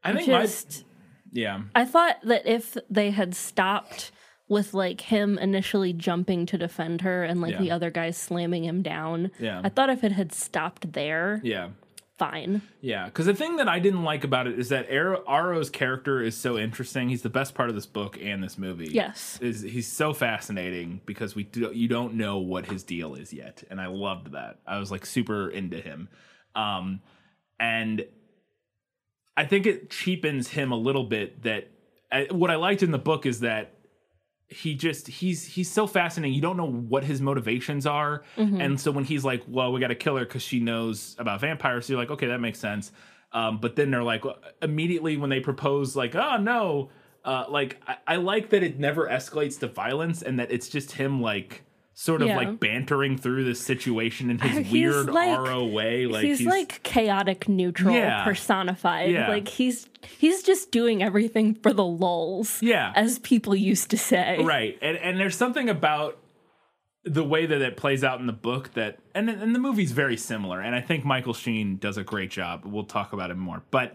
I 0.04 0.12
think 0.14 0.26
Just 0.26 0.84
my 0.84 1.40
yeah. 1.42 1.62
I 1.76 1.86
thought 1.86 2.18
that 2.24 2.48
if 2.48 2.76
they 2.90 3.12
had 3.12 3.36
stopped 3.36 4.12
with 4.50 4.74
like 4.74 5.02
him 5.02 5.38
initially 5.38 5.94
jumping 5.94 6.46
to 6.48 6.58
defend 6.58 7.02
her 7.02 7.24
and 7.24 7.42
like 7.42 7.54
Yeah. 7.54 7.60
the 7.62 7.72
other 7.72 7.92
guys 7.92 8.18
slamming 8.18 8.64
him 8.66 8.82
down, 8.82 9.30
Yeah. 9.40 9.62
I 9.64 9.70
thought 9.70 9.90
if 9.92 10.04
it 10.04 10.12
had 10.14 10.34
stopped 10.34 10.94
there, 10.94 11.40
Yeah. 11.44 11.70
Fine. 12.30 12.62
Yeah, 12.82 13.06
because 13.06 13.26
the 13.26 13.34
thing 13.34 13.58
that 13.58 13.68
I 13.68 13.80
didn't 13.80 14.04
like 14.04 14.24
about 14.24 14.48
it 14.48 14.58
is 14.58 14.70
that 14.70 14.90
Ar- 14.92 15.24
Aro's 15.28 15.70
character 15.70 16.22
is 16.22 16.36
so 16.38 16.58
interesting. 16.58 17.10
He's 17.10 17.22
the 17.22 17.30
best 17.30 17.54
part 17.54 17.70
of 17.70 17.76
this 17.76 17.86
book 17.86 18.18
and 18.22 18.44
this 18.44 18.58
movie. 18.58 18.90
Yes. 18.92 19.38
is 19.42 19.62
he's 19.62 19.92
so 19.92 20.14
fascinating 20.14 21.02
because 21.06 21.36
we 21.36 21.44
do, 21.44 21.72
you 21.74 21.88
don't 21.88 22.16
know 22.16 22.38
what 22.38 22.66
his 22.68 22.84
deal 22.84 23.16
is 23.16 23.34
yet, 23.34 23.64
and 23.70 23.82
I 23.82 23.88
loved 23.88 24.32
that. 24.34 24.60
I 24.66 24.80
was 24.80 24.92
like 24.92 25.06
super 25.06 25.50
into 25.50 25.78
him, 25.78 26.10
um, 26.56 27.02
and 27.60 28.06
I 29.36 29.46
think 29.46 29.66
it 29.66 29.90
cheapens 29.90 30.50
him 30.50 30.72
a 30.72 30.78
little 30.78 31.04
bit. 31.04 31.44
That 31.44 31.70
I, 32.12 32.28
what 32.32 32.52
I 32.52 32.56
liked 32.56 32.84
in 32.84 32.92
the 32.92 33.00
book 33.00 33.26
is 33.26 33.42
that 33.42 33.74
he 34.54 34.76
just 34.76 35.08
he's 35.08 35.46
he's 35.46 35.70
so 35.70 35.88
fascinating. 35.88 36.34
You 36.36 36.42
don't 36.42 36.58
know 36.58 36.70
what 36.72 37.04
his 37.04 37.22
motivations 37.22 37.86
are, 37.86 38.24
and 38.62 38.80
so 38.80 38.92
when 38.92 39.04
he's 39.04 39.26
like, 39.26 39.44
"Well, 39.48 39.72
we 39.74 39.80
got 39.80 39.88
to 39.88 39.96
kill 39.96 40.16
her 40.18 40.26
because 40.26 40.44
she 40.44 40.60
knows 40.60 41.16
about 41.20 41.42
vampires," 41.42 41.86
so 41.86 41.94
you're 41.94 42.02
like, 42.02 42.12
"Okay, 42.12 42.28
that 42.28 42.40
makes 42.40 42.60
sense." 42.60 42.92
Um, 43.32 43.58
but 43.60 43.76
then 43.76 43.90
they're 43.90 44.04
like, 44.04 44.24
immediately 44.62 45.18
when 45.18 45.30
they 45.30 45.40
propose, 45.40 45.96
like, 45.96 46.16
"Oh 46.16 46.38
no," 46.38 46.90
uh, 47.26 47.46
like 47.50 47.82
I, 47.88 47.98
I 48.08 48.16
like 48.18 48.50
that 48.52 48.64
it 48.64 48.80
never 48.80 49.08
escalates 49.08 49.60
to 49.62 49.68
violence, 49.68 50.22
and 50.22 50.40
that 50.40 50.52
it's 50.52 50.70
just 50.70 50.92
him 50.94 51.22
like 51.22 51.64
sort 51.96 52.22
of 52.22 52.28
Yeah. 52.28 52.38
like 52.38 52.60
bantering 52.60 53.18
through 53.18 53.44
this 53.44 53.62
situation 53.62 54.30
in 54.30 54.40
his 54.40 54.58
He's 54.68 54.72
weird 54.72 55.06
like- 55.08 55.30
Aro 55.30 55.72
way. 55.72 56.06
Like 56.08 56.24
he's, 56.26 56.42
like 56.42 56.82
chaotic 56.84 57.48
neutral 57.48 57.94
Yeah. 57.96 58.24
personified. 58.24 59.12
Yeah. 59.12 59.30
Like 59.30 59.48
he's 59.48 59.88
he's 60.20 60.44
just 60.44 60.72
doing 60.72 61.04
everything 61.04 61.54
for 61.56 61.72
the 61.74 61.86
lulls. 61.86 62.62
Yeah. 62.62 62.92
As 62.96 63.20
people 63.20 63.56
used 63.56 63.90
to 63.92 63.98
say. 63.98 64.44
right 64.44 64.78
and 64.82 64.98
and 64.98 65.20
there's 65.20 65.36
something 65.38 65.70
about 65.70 66.18
the 67.06 67.24
way 67.24 67.46
that 67.46 67.62
it 67.62 67.76
plays 67.76 68.02
out 68.04 68.20
in 68.22 68.28
the 68.28 68.34
book 68.34 68.74
that 68.76 68.98
and 69.14 69.30
and 69.30 69.54
the 69.54 69.60
movie's 69.60 69.92
very 69.92 70.16
similar 70.16 70.62
and 70.62 70.74
i 70.74 70.80
think 70.80 71.04
michael 71.04 71.34
sheen 71.34 71.76
does 71.76 71.98
a 71.98 72.04
great 72.04 72.32
job 72.32 72.62
we'll 72.64 72.86
talk 72.86 73.12
about 73.12 73.30
it 73.30 73.36
more 73.36 73.62
but 73.72 73.94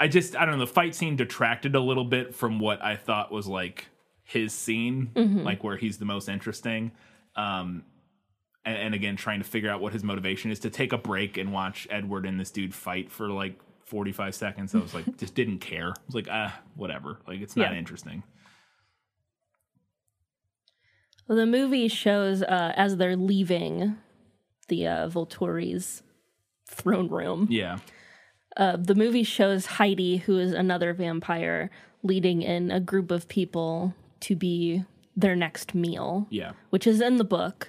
i 0.00 0.08
just 0.08 0.34
i 0.34 0.44
don't 0.44 0.58
know 0.58 0.64
the 0.66 0.72
fight 0.72 0.96
scene 0.96 1.14
detracted 1.14 1.76
a 1.76 1.80
little 1.80 2.04
bit 2.04 2.34
from 2.34 2.58
what 2.58 2.82
i 2.82 2.96
thought 2.96 3.30
was 3.30 3.46
like 3.46 3.86
his 4.32 4.52
scene 4.52 5.10
like 5.44 5.62
where 5.64 5.76
he's 5.76 5.98
the 5.98 6.04
most 6.04 6.28
interesting 6.28 6.90
um 7.36 7.82
and, 8.64 8.76
and 8.76 8.94
again 8.94 9.16
trying 9.16 9.40
to 9.40 9.44
figure 9.48 9.70
out 9.70 9.80
what 9.80 9.92
his 9.92 10.02
motivation 10.04 10.50
is 10.50 10.58
to 10.60 10.70
take 10.70 10.92
a 10.92 10.98
break 10.98 11.36
and 11.36 11.52
watch 11.52 11.86
edward 11.90 12.24
and 12.26 12.38
this 12.40 12.50
dude 12.50 12.74
fight 12.74 13.10
for 13.10 13.28
like 13.28 13.58
45 13.84 14.34
seconds. 14.34 14.74
I 14.74 14.78
was 14.78 14.94
like 14.94 15.16
just 15.22 15.34
didn't 15.34 15.58
care. 15.58 15.88
I 15.88 16.00
was 16.06 16.14
like 16.14 16.28
ah 16.30 16.58
whatever. 16.76 17.18
Like 17.26 17.40
it's 17.40 17.56
not 17.56 17.72
Yeah. 17.72 17.78
interesting. 17.78 18.22
Well, 21.28 21.38
the 21.38 21.46
movie 21.46 21.88
shows 21.88 22.42
uh, 22.42 22.72
as 22.76 22.96
they're 22.96 23.16
leaving 23.16 23.96
the 24.68 24.86
uh, 24.86 25.08
Volturi's 25.08 26.02
throne 26.68 27.08
room. 27.08 27.46
yeah. 27.50 27.78
Uh, 28.56 28.76
the 28.76 28.94
movie 28.94 29.22
shows 29.22 29.64
Heidi, 29.64 30.18
who 30.18 30.38
is 30.38 30.52
another 30.52 30.92
vampire, 30.92 31.70
leading 32.02 32.42
in 32.42 32.70
a 32.70 32.80
group 32.80 33.10
of 33.10 33.26
people 33.26 33.94
to 34.22 34.34
be 34.36 34.84
their 35.16 35.36
next 35.36 35.74
meal, 35.74 36.26
Yeah. 36.30 36.52
which 36.70 36.86
is 36.86 37.00
in 37.00 37.16
the 37.16 37.24
book. 37.24 37.68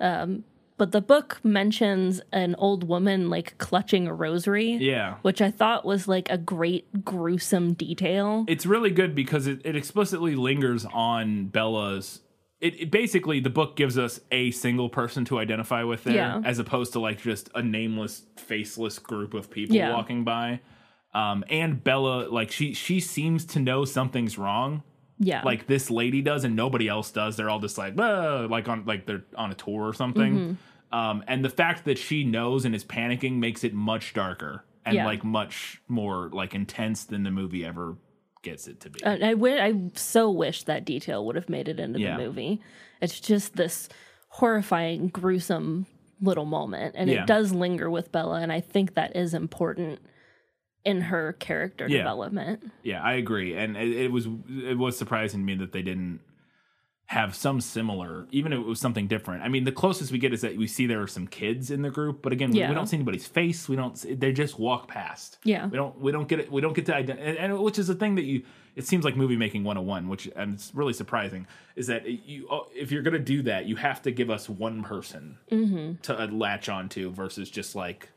Um, 0.00 0.44
but 0.76 0.92
the 0.92 1.00
book 1.02 1.38
mentions 1.44 2.20
an 2.32 2.54
old 2.56 2.88
woman 2.88 3.28
like 3.28 3.56
clutching 3.58 4.06
a 4.06 4.14
rosary, 4.14 4.72
Yeah. 4.80 5.16
which 5.22 5.40
I 5.42 5.50
thought 5.50 5.84
was 5.84 6.08
like 6.08 6.30
a 6.30 6.38
great 6.38 7.04
gruesome 7.04 7.74
detail. 7.74 8.44
It's 8.48 8.64
really 8.66 8.90
good 8.90 9.14
because 9.14 9.46
it, 9.46 9.60
it 9.64 9.76
explicitly 9.76 10.34
lingers 10.34 10.86
on 10.86 11.46
Bella's. 11.48 12.22
It, 12.60 12.80
it 12.80 12.90
basically 12.90 13.40
the 13.40 13.50
book 13.50 13.76
gives 13.76 13.96
us 13.98 14.20
a 14.30 14.50
single 14.50 14.88
person 14.88 15.24
to 15.26 15.38
identify 15.38 15.82
with 15.84 16.04
there, 16.04 16.14
Yeah. 16.14 16.42
as 16.44 16.58
opposed 16.58 16.92
to 16.94 17.00
like 17.00 17.20
just 17.20 17.50
a 17.54 17.62
nameless, 17.62 18.24
faceless 18.36 18.98
group 18.98 19.32
of 19.34 19.50
people 19.50 19.76
Yeah. 19.76 19.92
walking 19.94 20.24
by. 20.24 20.60
Um, 21.14 21.44
and 21.50 21.82
Bella, 21.84 22.28
like 22.30 22.50
she 22.50 22.72
she 22.74 23.00
seems 23.00 23.44
to 23.46 23.60
know 23.60 23.84
something's 23.84 24.38
wrong, 24.38 24.82
yeah, 25.20 25.42
like 25.44 25.66
this 25.68 25.90
lady 25.90 26.22
does, 26.22 26.42
and 26.44 26.56
nobody 26.56 26.88
else 26.88 27.10
does. 27.12 27.36
They're 27.36 27.48
all 27.50 27.60
just 27.60 27.78
like, 27.78 27.96
like 27.96 28.68
on 28.68 28.84
like 28.86 29.06
they're 29.06 29.24
on 29.36 29.52
a 29.52 29.54
tour 29.54 29.82
or 29.86 29.92
something. 29.92 30.34
Mm-hmm. 30.34 30.98
Um, 30.98 31.22
and 31.28 31.44
the 31.44 31.50
fact 31.50 31.84
that 31.84 31.98
she 31.98 32.24
knows 32.24 32.64
and 32.64 32.74
is 32.74 32.84
panicking 32.84 33.34
makes 33.34 33.62
it 33.62 33.72
much 33.74 34.12
darker 34.14 34.64
and 34.84 34.96
Yeah. 34.96 35.04
like 35.06 35.22
much 35.22 35.80
more 35.86 36.30
like 36.32 36.52
intense 36.54 37.04
than 37.04 37.22
the 37.22 37.30
movie 37.30 37.64
ever 37.64 37.96
gets 38.42 38.66
it 38.66 38.80
to 38.80 38.90
be. 38.90 38.98
And 39.04 39.22
I 39.22 39.30
wi- 39.34 39.64
I 39.64 39.74
so 39.94 40.30
wish 40.30 40.64
that 40.64 40.84
detail 40.84 41.24
would 41.26 41.36
have 41.36 41.48
made 41.48 41.68
it 41.68 41.78
into 41.78 42.00
Yeah. 42.00 42.16
the 42.16 42.24
movie. 42.24 42.60
It's 43.00 43.20
just 43.20 43.54
this 43.56 43.88
horrifying, 44.30 45.08
gruesome 45.08 45.86
little 46.20 46.44
moment, 46.46 46.94
and 46.98 47.08
Yeah. 47.10 47.22
it 47.22 47.26
does 47.26 47.52
linger 47.52 47.88
with 47.90 48.10
Bella, 48.12 48.40
and 48.40 48.52
I 48.52 48.60
think 48.60 48.94
that 48.94 49.14
is 49.16 49.32
important 49.34 50.00
in 50.84 51.00
her 51.02 51.34
character 51.34 51.86
Yeah. 51.88 51.98
development. 51.98 52.70
Yeah, 52.82 53.02
I 53.02 53.14
agree, 53.14 53.54
and 53.56 53.76
it, 53.76 53.88
it 53.88 54.12
was 54.12 54.26
it 54.48 54.78
was 54.78 54.96
surprising 54.96 55.40
to 55.40 55.44
me 55.44 55.54
that 55.56 55.72
they 55.72 55.82
didn't 55.82 56.20
have 57.06 57.34
some 57.34 57.60
similar, 57.60 58.28
even 58.30 58.52
if 58.52 58.60
it 58.60 58.64
was 58.66 58.78
something 58.78 59.08
different. 59.08 59.42
I 59.42 59.48
mean, 59.48 59.64
the 59.64 59.72
closest 59.72 60.12
we 60.12 60.18
get 60.18 60.32
is 60.32 60.42
that 60.42 60.56
we 60.56 60.68
see 60.68 60.86
there 60.86 61.02
are 61.02 61.08
some 61.08 61.26
kids 61.26 61.68
in 61.72 61.82
the 61.82 61.90
group, 61.90 62.22
but 62.22 62.32
again, 62.32 62.52
we, 62.52 62.60
Yeah. 62.60 62.68
we 62.68 62.74
don't 62.76 62.86
see 62.86 62.96
anybody's 62.96 63.26
face. 63.26 63.68
We 63.68 63.74
don't. 63.74 64.20
They 64.20 64.32
just 64.32 64.60
walk 64.60 64.86
past. 64.86 65.38
Yeah. 65.42 65.66
we 65.66 65.76
don't. 65.76 66.00
We 66.00 66.12
don't 66.12 66.28
get 66.28 66.38
it. 66.38 66.52
We 66.52 66.60
don't 66.60 66.72
get 66.72 66.86
to 66.86 66.94
identify, 66.94 67.28
and, 67.30 67.38
and 67.38 67.58
which 67.58 67.78
is 67.78 67.88
a 67.88 67.94
thing 67.94 68.14
that 68.14 68.24
you. 68.24 68.44
It 68.76 68.86
seems 68.86 69.04
like 69.04 69.16
movie 69.16 69.36
making 69.36 69.64
101, 69.64 70.08
which 70.08 70.30
and 70.36 70.54
it's 70.54 70.70
really 70.72 70.92
surprising, 70.92 71.48
is 71.74 71.88
that 71.88 72.06
you 72.06 72.46
oh, 72.48 72.68
if 72.76 72.92
you're 72.92 73.02
gonna 73.02 73.18
do 73.18 73.42
that, 73.42 73.66
you 73.66 73.74
have 73.74 74.00
to 74.02 74.12
give 74.12 74.30
us 74.30 74.48
one 74.48 74.84
person 74.84 75.36
Mm-hmm. 75.50 76.02
to 76.02 76.22
uh, 76.22 76.26
latch 76.28 76.68
onto 76.68 77.10
versus 77.10 77.50
just 77.50 77.74
like 77.74 78.08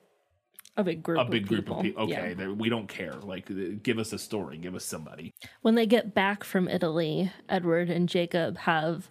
A 0.75 0.83
big 0.83 1.03
group. 1.03 1.19
a 1.19 1.25
big 1.25 1.43
of 1.43 1.49
group 1.49 1.65
people. 1.65 1.77
of 1.77 1.83
people. 1.83 2.03
Okay, 2.05 2.35
Yeah. 2.37 2.47
we 2.51 2.67
don't 2.69 2.87
care. 2.87 3.13
Like, 3.13 3.49
uh, 3.51 3.75
give 3.83 3.99
us 3.99 4.11
a 4.11 4.17
story. 4.17 4.57
Give 4.57 4.73
us 4.73 4.83
somebody. 4.83 5.33
When 5.61 5.75
they 5.75 5.85
get 5.85 6.15
back 6.15 6.43
from 6.43 6.67
Italy, 6.67 7.31
Edward 7.47 7.89
and 7.91 8.09
Jacob 8.09 8.57
have 8.59 9.07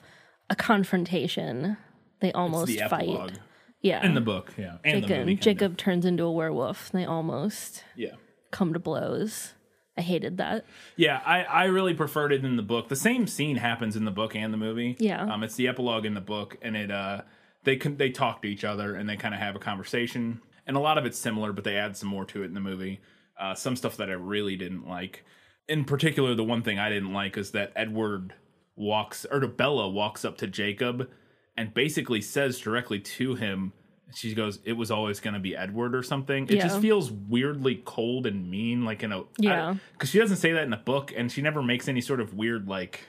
a 0.51 0.57
confrontation. 0.57 1.77
They 2.21 2.33
almost 2.33 2.67
the 2.67 2.79
fight. 2.89 3.03
epilogue 3.09 3.33
Yeah. 3.81 4.05
in 4.05 4.15
the 4.15 4.21
book. 4.21 4.55
Yeah, 4.57 4.79
and 4.85 5.03
the 5.03 5.07
Jacob, 5.09 5.19
movie. 5.27 5.37
Jacob 5.37 5.77
turns 5.77 6.05
into 6.05 6.25
a 6.25 6.33
werewolf. 6.33 6.91
They 6.93 7.05
almost 7.05 7.85
Yeah. 7.97 8.15
come 8.51 8.73
to 8.73 8.79
blows. 8.79 9.55
I 9.97 10.01
hated 10.03 10.39
that. 10.39 10.65
Yeah, 10.97 11.21
I, 11.27 11.43
I 11.45 11.65
really 11.67 11.93
preferred 11.95 12.33
it 12.33 12.45
in 12.45 12.57
the 12.57 12.63
book. 12.63 12.89
The 12.89 12.97
same 12.97 13.27
scene 13.27 13.57
happens 13.57 13.95
in 13.95 14.05
the 14.05 14.11
book 14.11 14.35
and 14.35 14.53
the 14.53 14.57
movie. 14.59 14.97
Yeah. 14.99 15.23
Um, 15.23 15.43
it's 15.43 15.55
the 15.57 15.69
epilogue 15.69 16.07
in 16.07 16.15
the 16.15 16.21
book, 16.21 16.57
and 16.63 16.77
it 16.77 16.91
uh 16.91 17.23
they 17.65 17.77
can 17.77 17.97
they 17.99 18.11
talk 18.11 18.43
to 18.43 18.49
each 18.49 18.65
other 18.65 18.95
and 18.97 19.09
they 19.09 19.17
kind 19.17 19.35
of 19.35 19.41
have 19.41 19.55
a 19.55 19.59
conversation, 19.61 20.41
and 20.67 20.77
a 20.77 20.81
lot 20.81 20.99
of 20.99 21.05
it's 21.07 21.19
similar, 21.19 21.53
but 21.53 21.65
they 21.65 21.77
add 21.77 21.97
some 21.97 22.09
more 22.09 22.25
to 22.27 22.43
it 22.43 22.47
in 22.47 22.55
the 22.55 22.61
movie. 22.61 23.01
Uh, 23.39 23.55
some 23.55 23.77
stuff 23.77 23.97
that 23.97 24.09
I 24.11 24.15
really 24.15 24.57
didn't 24.57 24.87
like. 24.87 25.25
In 25.69 25.85
particular, 25.85 26.35
the 26.35 26.45
one 26.45 26.63
thing 26.63 26.79
I 26.79 26.89
didn't 26.91 27.13
like 27.13 27.37
is 27.37 27.53
that 27.53 27.73
Edward 27.75 28.35
walks 28.77 29.25
or 29.31 29.41
Bella 29.47 29.89
walks 29.89 30.25
up 30.25 30.39
to 30.39 30.47
Jacob 30.47 31.09
and 31.57 31.73
basically 31.75 32.21
says 32.21 32.59
directly 32.59 33.01
to 33.01 33.35
him. 33.35 33.73
She 34.15 34.35
goes, 34.35 34.59
"It 34.65 34.75
was 34.75 34.91
always 34.91 35.21
going 35.21 35.35
to 35.35 35.41
be 35.41 35.57
Edward 35.57 35.95
or 35.95 36.03
something." 36.03 36.45
It 36.45 36.61
just 36.61 36.81
feels 36.81 37.11
weirdly 37.11 37.83
cold 37.85 38.27
and 38.27 38.51
mean, 38.51 38.85
like 38.85 39.03
in 39.03 39.11
a 39.13 39.23
Yeah. 39.39 39.77
because 39.93 40.11
she 40.11 40.19
doesn't 40.19 40.37
say 40.37 40.53
that 40.53 40.65
in 40.65 40.71
the 40.71 40.77
book 40.77 41.13
and 41.17 41.33
she 41.33 41.41
never 41.41 41.63
makes 41.63 41.89
any 41.89 42.01
sort 42.03 42.21
of 42.21 42.35
weird 42.35 42.69
like 42.69 43.01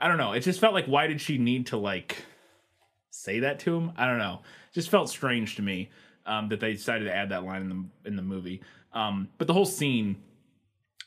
i 0.00 0.08
don't 0.08 0.18
know 0.18 0.32
it 0.32 0.40
just 0.40 0.60
felt 0.60 0.74
like 0.74 0.86
why 0.86 1.06
did 1.06 1.20
she 1.20 1.38
need 1.38 1.66
to 1.68 1.76
like 1.76 2.24
say 3.10 3.40
that 3.40 3.58
to 3.60 3.74
him 3.76 3.92
i 3.96 4.06
don't 4.06 4.18
know 4.18 4.40
it 4.70 4.74
just 4.74 4.90
felt 4.90 5.08
strange 5.08 5.56
to 5.56 5.62
me 5.62 5.88
um, 6.26 6.48
that 6.48 6.60
they 6.60 6.72
decided 6.72 7.04
to 7.04 7.14
add 7.14 7.30
that 7.30 7.44
line 7.44 7.62
in 7.62 7.68
the 7.68 8.08
in 8.08 8.16
the 8.16 8.22
movie. 8.22 8.62
Um, 8.92 9.28
but 9.38 9.46
the 9.46 9.52
whole 9.52 9.66
scene 9.66 10.16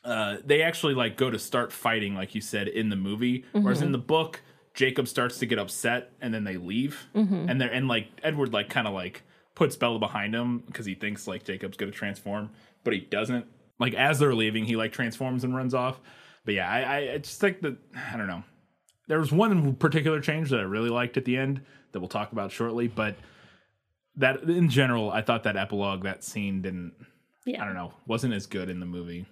uh, 0.04 0.38
they 0.46 0.62
actually 0.62 0.94
like 0.94 1.18
go 1.18 1.30
to 1.30 1.38
start 1.38 1.74
fighting 1.74 2.16
like 2.16 2.34
you 2.34 2.42
said 2.42 2.68
in 2.68 2.90
the 2.90 2.96
movie. 2.96 3.44
Whereas 3.52 3.82
in 3.82 3.92
the 3.92 3.98
book 3.98 4.42
jacob 4.76 5.08
starts 5.10 5.40
to 5.40 5.46
get 5.46 5.60
upset 5.60 6.12
and 6.22 6.34
then 6.34 6.44
they 6.46 6.56
leave. 6.58 7.08
And 7.50 7.60
they're 7.60 7.72
and 7.72 7.88
like 7.88 8.08
edward 8.24 8.54
like 8.54 8.70
kind 8.70 8.88
of 8.88 8.94
like 8.94 9.24
puts 9.56 9.76
bella 9.76 10.00
behind 10.00 10.34
him 10.34 10.60
because 10.68 10.86
he 10.86 10.96
thinks 10.96 11.28
like 11.28 11.44
jacob's 11.44 11.76
gonna 11.76 11.92
transform 11.92 12.50
but 12.86 12.94
he 12.94 13.00
doesn't. 13.02 13.46
Like 13.78 13.94
as 13.94 14.20
they're 14.20 14.34
leaving 14.36 14.66
he 14.66 14.76
like 14.78 14.94
transforms 14.94 15.44
and 15.44 15.54
runs 15.56 15.74
off. 15.74 16.00
But 16.46 16.54
yeah 16.54 16.70
i 16.70 16.80
i 16.82 17.14
I 17.14 17.18
just 17.18 17.42
think 17.42 17.62
that 17.62 17.76
i 18.14 18.16
don't 18.16 18.28
know. 18.28 18.44
There 19.08 19.20
was 19.20 19.32
one 19.32 19.76
particular 19.76 20.22
change 20.22 20.50
that 20.52 20.60
i 20.60 20.64
really 20.64 20.90
liked 20.90 21.18
at 21.18 21.26
the 21.26 21.36
end 21.36 21.62
that 21.92 22.00
we'll 22.00 22.08
talk 22.08 22.32
about 22.32 22.52
shortly 22.52 22.88
but 22.88 23.16
that 24.20 24.44
in 24.44 24.70
general 24.70 25.12
i 25.12 25.22
thought 25.22 25.44
that 25.44 25.58
epilogue 25.58 26.04
that 26.04 26.24
scene 26.24 26.62
didn't 26.62 26.94
Yeah. 27.46 27.62
i 27.62 27.66
don't 27.66 27.74
know 27.76 27.94
wasn't 28.08 28.34
as 28.34 28.46
good 28.46 28.70
in 28.70 28.80
the 28.80 28.86
movie 28.86 29.26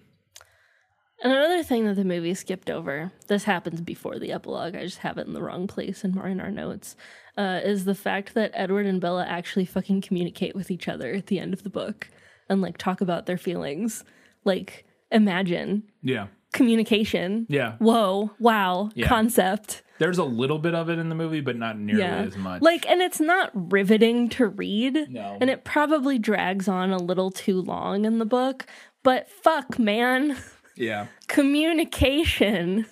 And 1.24 1.34
another 1.34 1.64
thing 1.64 1.86
that 1.86 1.96
the 1.96 2.04
movie 2.06 2.36
skipped 2.36 2.70
over, 2.70 3.12
this 3.28 3.44
happens 3.46 3.82
before 3.82 4.20
the 4.20 4.32
epilogue, 4.32 4.76
I 4.76 4.84
just 4.84 5.00
have 5.00 5.18
it 5.18 5.26
in 5.26 5.34
the 5.34 5.42
wrong 5.42 5.66
place 5.66 6.04
in, 6.04 6.16
in 6.20 6.40
our 6.40 6.52
notes, 6.52 6.96
uh, 7.36 7.60
is 7.64 7.86
the 7.86 7.96
fact 7.96 8.36
that 8.36 8.52
Edward 8.54 8.86
and 8.86 9.02
Bella 9.02 9.26
actually 9.26 9.66
fucking 9.66 10.02
communicate 10.02 10.56
with 10.56 10.70
each 10.70 10.88
other 10.88 11.12
at 11.14 11.26
the 11.26 11.40
end 11.40 11.54
of 11.54 11.64
the 11.64 11.72
book 11.72 12.08
and 12.50 12.62
like 12.62 12.78
talk 12.78 13.02
about 13.02 13.26
their 13.26 13.38
feelings. 13.40 14.04
Like, 14.46 14.86
imagine 15.12 15.84
yeah 16.04 16.28
communication. 16.54 17.48
yeah 17.50 17.78
Whoa, 17.80 18.30
wow, 18.40 18.92
Yeah. 18.94 19.08
concept. 19.08 19.82
There's 20.00 20.18
a 20.18 20.24
little 20.24 20.60
bit 20.60 20.76
of 20.76 20.90
it 20.90 21.00
in 21.00 21.10
the 21.10 21.16
movie 21.16 21.42
but 21.42 21.56
not 21.56 21.78
nearly 21.78 22.02
Yeah. 22.02 22.18
as 22.18 22.38
much 22.38 22.62
Like, 22.62 22.88
and 22.90 23.02
it's 23.02 23.20
not 23.20 23.52
riveting 23.54 24.30
to 24.30 24.48
read. 24.48 25.08
No. 25.10 25.38
And 25.42 25.50
it 25.50 25.64
probably 25.64 26.18
drags 26.20 26.68
on 26.68 26.92
a 26.92 26.98
little 26.98 27.32
too 27.32 27.62
long 27.62 28.06
in 28.06 28.20
the 28.20 28.26
book. 28.26 28.66
But 29.04 29.30
fuck, 29.30 29.80
man. 29.80 30.38
yeah 30.76 31.08
Communication. 31.28 32.86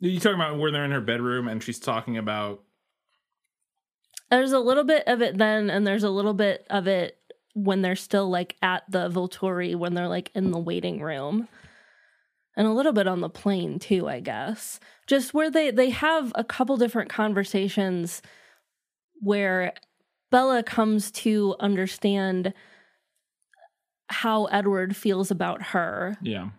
you 0.00 0.20
talking 0.20 0.34
about 0.40 0.58
where 0.58 0.70
they're 0.70 0.84
in 0.84 0.90
her 0.92 1.00
bedroom 1.00 1.48
and 1.48 1.62
she's 1.62 1.78
talking 1.78 2.16
about 2.18 2.62
There's 4.30 4.52
a 4.52 4.58
little 4.60 4.84
bit 4.84 5.04
of 5.06 5.20
it 5.22 5.36
then, 5.38 5.70
and 5.70 5.86
there's 5.86 6.04
a 6.04 6.10
little 6.10 6.34
bit 6.34 6.66
of 6.70 6.86
it 6.86 7.16
when 7.54 7.82
they're 7.82 7.96
still 7.96 8.30
like 8.30 8.54
at 8.62 8.84
the 8.88 9.08
Volturi, 9.10 9.74
when 9.74 9.94
they're 9.94 10.06
like 10.08 10.30
in 10.34 10.52
the 10.52 10.58
waiting 10.58 11.00
room. 11.02 11.48
And 12.60 12.68
a 12.68 12.72
little 12.72 12.92
bit 12.92 13.06
on 13.08 13.22
the 13.22 13.30
plane 13.30 13.78
too, 13.78 14.06
I 14.06 14.20
guess. 14.20 14.78
Just 15.06 15.32
where 15.32 15.50
they 15.50 15.70
they 15.70 15.88
have 15.90 16.30
a 16.34 16.44
couple 16.44 16.76
different 16.76 17.08
conversations 17.08 18.20
where 19.20 19.72
Bella 20.30 20.62
comes 20.62 21.10
to 21.12 21.56
understand 21.58 22.52
how 24.08 24.44
Edward 24.46 24.94
feels 24.96 25.30
about 25.30 25.62
her 25.62 26.16
yeah 26.20 26.50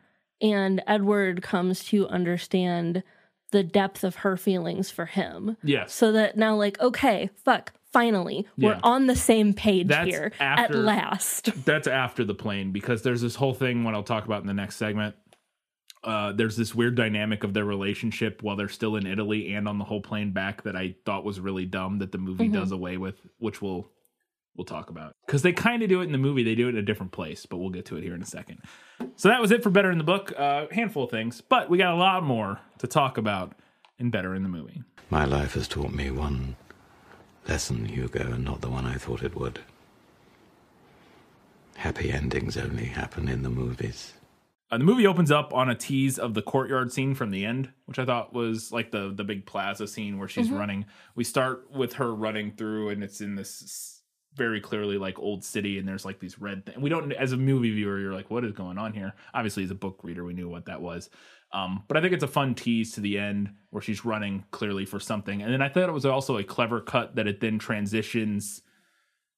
and 0.41 0.81
Edward 0.87 1.43
comes 1.43 1.83
to 1.85 2.07
understand 2.07 3.03
the 3.51 3.61
depth 3.61 4.03
of 4.03 4.15
her 4.15 4.37
feelings 4.37 4.89
for 4.89 5.05
him. 5.05 5.55
yes 5.63 5.93
So 5.93 6.11
that 6.13 6.35
now, 6.35 6.55
like, 6.55 6.79
okay, 6.79 7.29
fuck, 7.45 7.73
finally, 7.93 8.47
we're 8.57 8.71
Yeah. 8.71 8.79
on 8.81 9.05
the 9.05 9.15
same 9.15 9.53
page 9.53 9.89
That's 9.89 10.09
here 10.09 10.31
at 10.39 10.73
last. 10.73 11.49
that's 11.65 11.85
after 11.87 12.23
the 12.23 12.33
plane 12.33 12.71
because 12.71 13.03
there's 13.03 13.21
this 13.21 13.35
whole 13.35 13.53
thing 13.53 13.83
what 13.83 13.93
I'll 13.93 14.01
talk 14.01 14.25
about 14.25 14.41
in 14.41 14.47
the 14.47 14.53
next 14.55 14.77
segment. 14.77 15.15
Uh, 16.03 16.31
there's 16.31 16.57
this 16.57 16.73
weird 16.73 16.95
dynamic 16.95 17.43
of 17.43 17.53
their 17.53 17.65
relationship 17.65 18.41
while 18.41 18.55
they're 18.55 18.67
still 18.69 18.95
in 18.95 19.05
Italy 19.05 19.53
and 19.53 19.67
on 19.67 19.77
the 19.77 19.85
whole 19.85 20.01
plane 20.01 20.31
back 20.31 20.63
that 20.63 20.75
I 20.75 20.95
thought 21.05 21.23
was 21.23 21.39
really 21.39 21.65
dumb 21.65 21.99
that 21.99 22.11
the 22.11 22.17
movie 22.17 22.45
Mm-hmm. 22.45 22.55
does 22.55 22.71
away 22.71 22.97
with, 22.97 23.15
which 23.37 23.61
we'll 23.61 23.87
we'll 24.57 24.65
talk 24.65 24.89
about 24.89 25.13
because 25.25 25.43
they 25.43 25.53
kind 25.53 25.81
of 25.83 25.89
do 25.89 26.01
it 26.01 26.05
in 26.05 26.11
the 26.11 26.17
movie. 26.17 26.43
They 26.43 26.55
do 26.55 26.67
it 26.67 26.71
in 26.71 26.77
a 26.77 26.81
different 26.81 27.11
place, 27.11 27.45
but 27.45 27.57
we'll 27.57 27.69
get 27.69 27.85
to 27.85 27.97
it 27.97 28.03
here 28.03 28.15
in 28.15 28.21
a 28.21 28.25
second. 28.25 28.59
So 29.15 29.29
that 29.29 29.39
was 29.41 29.51
it 29.51 29.61
for 29.63 29.69
Better 29.69 29.91
in 29.91 29.97
the 29.99 30.03
Book. 30.03 30.31
A 30.31 30.67
handful 30.71 31.03
of 31.03 31.11
things, 31.11 31.39
but 31.41 31.69
we 31.69 31.77
got 31.77 31.93
a 31.93 31.97
lot 31.97 32.23
more 32.23 32.59
to 32.79 32.87
talk 32.87 33.17
about 33.19 33.53
in 33.99 34.09
Better 34.09 34.33
in 34.33 34.41
the 34.43 34.49
Movie. 34.49 34.81
My 35.11 35.25
life 35.25 35.53
has 35.53 35.67
taught 35.67 35.93
me 35.93 36.09
one 36.09 36.55
lesson, 37.47 37.85
Hugo, 37.85 38.31
and 38.33 38.43
not 38.43 38.61
the 38.61 38.69
one 38.69 38.85
I 38.87 38.95
thought 38.95 39.21
it 39.23 39.35
would. 39.35 39.59
Happy 41.75 42.11
endings 42.11 42.57
only 42.57 42.85
happen 42.85 43.27
in 43.27 43.43
the 43.43 43.49
movies. 43.49 44.13
Uh, 44.71 44.77
the 44.77 44.83
movie 44.85 45.05
opens 45.05 45.31
up 45.31 45.53
on 45.53 45.69
a 45.69 45.75
tease 45.75 46.17
of 46.17 46.33
the 46.33 46.41
courtyard 46.41 46.93
scene 46.93 47.13
from 47.13 47.29
the 47.29 47.45
end, 47.45 47.69
which 47.85 47.99
I 47.99 48.05
thought 48.05 48.33
was 48.33 48.71
like 48.71 48.91
the 48.91 49.11
the 49.13 49.25
big 49.25 49.45
plaza 49.45 49.85
scene 49.85 50.17
where 50.17 50.29
she's 50.29 50.49
running. 50.49 50.85
We 51.15 51.25
start 51.25 51.69
with 51.71 51.93
her 51.93 52.15
running 52.15 52.51
through, 52.51 52.89
and 52.89 53.03
it's 53.03 53.19
in 53.19 53.35
this 53.35 54.01
very 54.33 54.61
clearly 54.61 54.97
like 54.97 55.19
old 55.19 55.43
city, 55.43 55.77
and 55.77 55.85
there's 55.85 56.05
like 56.05 56.19
these 56.19 56.39
red. 56.39 56.65
Th- 56.65 56.77
we 56.77 56.89
don't, 56.89 57.11
as 57.11 57.33
a 57.33 57.37
movie 57.37 57.73
viewer, 57.73 57.99
you're 57.99 58.13
like, 58.13 58.31
what 58.31 58.45
is 58.45 58.53
going 58.53 58.77
on 58.77 58.93
here? 58.93 59.13
Obviously, 59.33 59.63
as 59.65 59.71
a 59.71 59.75
book 59.75 59.99
reader, 60.03 60.23
we 60.23 60.33
knew 60.33 60.47
what 60.47 60.65
that 60.65 60.81
was. 60.81 61.09
Um, 61.51 61.83
but 61.89 61.97
I 61.97 62.01
think 62.01 62.13
it's 62.13 62.23
a 62.23 62.27
fun 62.29 62.55
tease 62.55 62.93
to 62.93 63.01
the 63.01 63.17
end 63.17 63.53
where 63.71 63.81
she's 63.81 64.05
running 64.05 64.45
clearly 64.51 64.85
for 64.85 65.01
something, 65.01 65.41
and 65.41 65.51
then 65.51 65.61
I 65.61 65.67
thought 65.67 65.89
it 65.89 65.93
was 65.93 66.05
also 66.05 66.37
a 66.37 66.45
clever 66.45 66.79
cut 66.79 67.15
that 67.15 67.27
it 67.27 67.41
then 67.41 67.59
transitions 67.59 68.61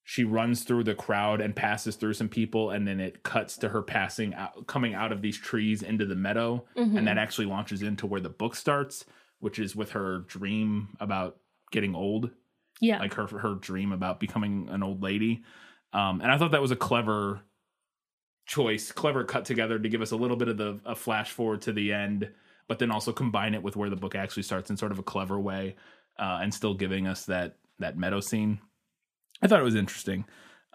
she 0.05 0.23
runs 0.25 0.63
through 0.63 0.83
the 0.83 0.93
crowd 0.93 1.39
and 1.39 1.55
passes 1.55 1.95
through 1.95 2.13
some 2.13 2.27
people 2.27 2.71
and 2.71 2.85
then 2.87 2.99
it 2.99 3.23
cuts 3.23 3.57
to 3.57 3.69
her 3.69 3.81
passing 3.81 4.33
out 4.33 4.67
coming 4.67 4.93
out 4.93 5.11
of 5.13 5.21
these 5.21 5.37
trees 5.37 5.81
into 5.81 6.05
the 6.05 6.15
meadow. 6.15 6.65
And 6.97 7.07
that 7.07 7.17
actually 7.17 7.45
launches 7.45 7.81
into 7.81 8.05
where 8.05 8.21
the 8.21 8.29
book 8.29 8.55
starts 8.55 9.05
which 9.39 9.59
is 9.59 9.75
with 9.75 9.91
her 9.91 10.19
dream 10.19 10.89
about 10.99 11.37
getting 11.71 11.95
old. 11.95 12.29
Yeah. 12.81 12.99
like 12.99 13.13
her 13.13 13.27
her 13.27 13.55
dream 13.55 13.91
about 13.93 14.19
becoming 14.19 14.67
an 14.69 14.83
old 14.83 15.01
lady. 15.01 15.43
Um 15.93 16.19
and 16.21 16.31
i 16.31 16.37
thought 16.37 16.51
that 16.51 16.61
was 16.61 16.71
a 16.71 16.75
clever 16.75 17.41
choice 18.45 18.91
clever 18.91 19.23
cut 19.23 19.45
together 19.45 19.79
to 19.79 19.89
give 19.89 20.01
us 20.01 20.11
a 20.11 20.17
little 20.17 20.35
bit 20.35 20.49
of 20.49 20.57
the 20.57 20.79
a 20.85 20.95
flash 20.95 21.31
forward 21.31 21.61
to 21.61 21.71
the 21.71 21.93
end 21.93 22.29
but 22.67 22.77
then 22.79 22.91
also 22.91 23.13
combine 23.13 23.53
it 23.53 23.63
with 23.63 23.75
where 23.77 23.89
the 23.89 23.95
book 23.95 24.15
actually 24.15 24.43
starts 24.43 24.69
in 24.69 24.75
sort 24.75 24.91
of 24.91 24.99
a 24.99 25.03
clever 25.03 25.39
way 25.39 25.75
uh, 26.19 26.39
and 26.41 26.53
still 26.53 26.73
giving 26.73 27.07
us 27.07 27.25
that 27.25 27.55
that 27.79 27.97
meadow 27.97 28.19
scene 28.19 28.59
I 29.43 29.47
thought 29.47 29.59
it 29.59 29.63
was 29.63 29.75
interesting. 29.75 30.25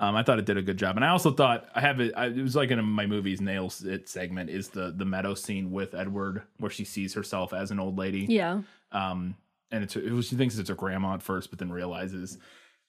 Um, 0.00 0.14
I 0.14 0.22
thought 0.22 0.38
it 0.38 0.46
did 0.46 0.56
a 0.56 0.62
good 0.62 0.76
job, 0.76 0.94
and 0.94 1.04
I 1.04 1.08
also 1.08 1.32
thought 1.32 1.68
I 1.74 1.80
have 1.80 1.98
it. 1.98 2.12
I, 2.16 2.26
it 2.26 2.42
was 2.42 2.54
like 2.54 2.70
in 2.70 2.84
my 2.84 3.06
movies 3.06 3.40
nails 3.40 3.84
it 3.84 4.08
segment 4.08 4.48
is 4.50 4.68
the 4.68 4.94
the 4.96 5.04
meadow 5.04 5.34
scene 5.34 5.72
with 5.72 5.94
Edward 5.94 6.42
where 6.58 6.70
she 6.70 6.84
sees 6.84 7.14
herself 7.14 7.52
as 7.52 7.70
an 7.72 7.80
old 7.80 7.98
lady. 7.98 8.26
yeah. 8.28 8.60
Um, 8.92 9.36
and 9.70 9.82
it's 9.82 9.96
it 9.96 10.12
was, 10.12 10.28
she 10.28 10.36
thinks 10.36 10.56
it's 10.56 10.68
her 10.68 10.74
grandma 10.74 11.14
at 11.14 11.22
first, 11.22 11.50
but 11.50 11.58
then 11.58 11.72
realizes 11.72 12.38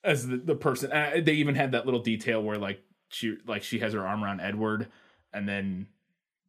as 0.04 0.28
the, 0.28 0.36
the 0.36 0.54
person. 0.54 0.92
Uh, 0.92 1.20
they 1.22 1.32
even 1.32 1.54
had 1.54 1.72
that 1.72 1.84
little 1.84 2.00
detail 2.00 2.42
where 2.42 2.58
like 2.58 2.82
she 3.08 3.36
like 3.46 3.62
she 3.62 3.80
has 3.80 3.92
her 3.92 4.06
arm 4.06 4.22
around 4.22 4.40
Edward, 4.40 4.86
and 5.32 5.48
then 5.48 5.88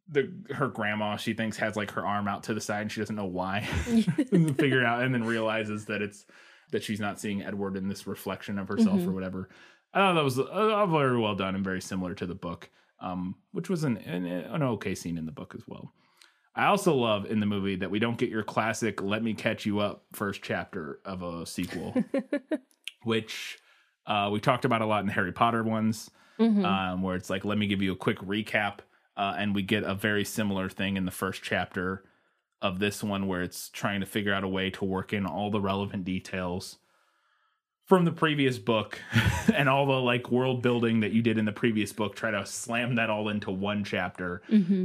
the 0.08 0.30
her 0.50 0.68
grandma 0.68 1.16
she 1.16 1.32
thinks 1.32 1.56
has 1.56 1.76
like 1.76 1.90
her 1.92 2.06
arm 2.06 2.28
out 2.28 2.44
to 2.44 2.54
the 2.54 2.60
side 2.60 2.82
and 2.82 2.92
she 2.92 3.00
doesn't 3.00 3.16
know 3.16 3.26
why. 3.26 3.60
figure 4.56 4.84
out 4.84 5.02
and 5.02 5.14
then 5.14 5.24
realizes 5.24 5.86
that 5.86 6.02
it's 6.02 6.24
that 6.72 6.82
she's 6.82 7.00
not 7.00 7.20
seeing 7.20 7.42
Edward 7.42 7.76
in 7.76 7.88
this 7.88 8.06
reflection 8.06 8.58
of 8.58 8.68
herself 8.68 9.00
or 9.06 9.12
whatever. 9.12 9.48
I 9.94 9.98
thought 9.98 10.14
that 10.14 10.24
was 10.24 10.38
uh, 10.38 10.86
very 10.86 11.18
well 11.18 11.34
done 11.34 11.54
and 11.54 11.62
very 11.62 11.80
similar 11.80 12.14
to 12.14 12.26
the 12.26 12.34
book, 12.34 12.68
um, 13.00 13.36
which 13.52 13.70
was 13.70 13.84
an, 13.84 13.98
an 13.98 14.26
an 14.26 14.62
okay 14.62 14.94
scene 14.94 15.18
in 15.18 15.26
the 15.26 15.32
book 15.32 15.54
as 15.54 15.62
well. 15.68 15.92
I 16.54 16.66
also 16.66 16.94
love 16.94 17.26
in 17.26 17.40
the 17.40 17.46
movie 17.46 17.76
that 17.76 17.90
we 17.90 17.98
don't 17.98 18.18
get 18.18 18.28
your 18.30 18.42
classic 18.42 19.00
"Let 19.02 19.22
me 19.22 19.34
catch 19.34 19.64
you 19.64 19.78
up" 19.80 20.04
first 20.12 20.42
chapter 20.42 20.98
of 21.04 21.22
a 21.22 21.46
sequel, 21.46 21.94
which 23.04 23.58
uh, 24.06 24.30
we 24.32 24.40
talked 24.40 24.64
about 24.64 24.82
a 24.82 24.86
lot 24.86 25.00
in 25.00 25.06
the 25.06 25.12
Harry 25.12 25.32
Potter 25.32 25.62
ones, 25.62 26.10
um, 26.64 27.02
where 27.02 27.14
it's 27.16 27.30
like, 27.30 27.44
"Let 27.44 27.58
me 27.58 27.66
give 27.66 27.82
you 27.82 27.92
a 27.92 27.96
quick 27.96 28.18
recap," 28.18 28.78
uh, 29.16 29.34
and 29.38 29.54
we 29.54 29.62
get 29.62 29.84
a 29.84 29.94
very 29.94 30.24
similar 30.24 30.68
thing 30.70 30.96
in 30.96 31.04
the 31.04 31.10
first 31.10 31.42
chapter 31.42 32.04
of 32.62 32.78
this 32.78 33.02
one, 33.02 33.26
where 33.26 33.42
it's 33.42 33.68
trying 33.68 34.00
to 34.00 34.06
figure 34.06 34.32
out 34.32 34.44
a 34.44 34.48
way 34.48 34.70
to 34.70 34.84
work 34.86 35.12
in 35.12 35.26
all 35.26 35.50
the 35.50 35.60
relevant 35.60 36.04
details 36.04 36.78
from 37.86 38.04
the 38.06 38.12
previous 38.12 38.58
book 38.58 38.98
and 39.54 39.68
all 39.68 39.84
the 39.84 39.92
like 39.92 40.30
world 40.30 40.62
building 40.62 41.00
that 41.00 41.12
you 41.12 41.20
did 41.20 41.36
in 41.36 41.44
the 41.44 41.52
previous 41.52 41.92
book 41.92 42.14
try 42.14 42.30
to 42.30 42.46
slam 42.46 42.94
that 42.94 43.10
all 43.10 43.28
into 43.28 43.50
one 43.50 43.84
chapter. 43.84 44.40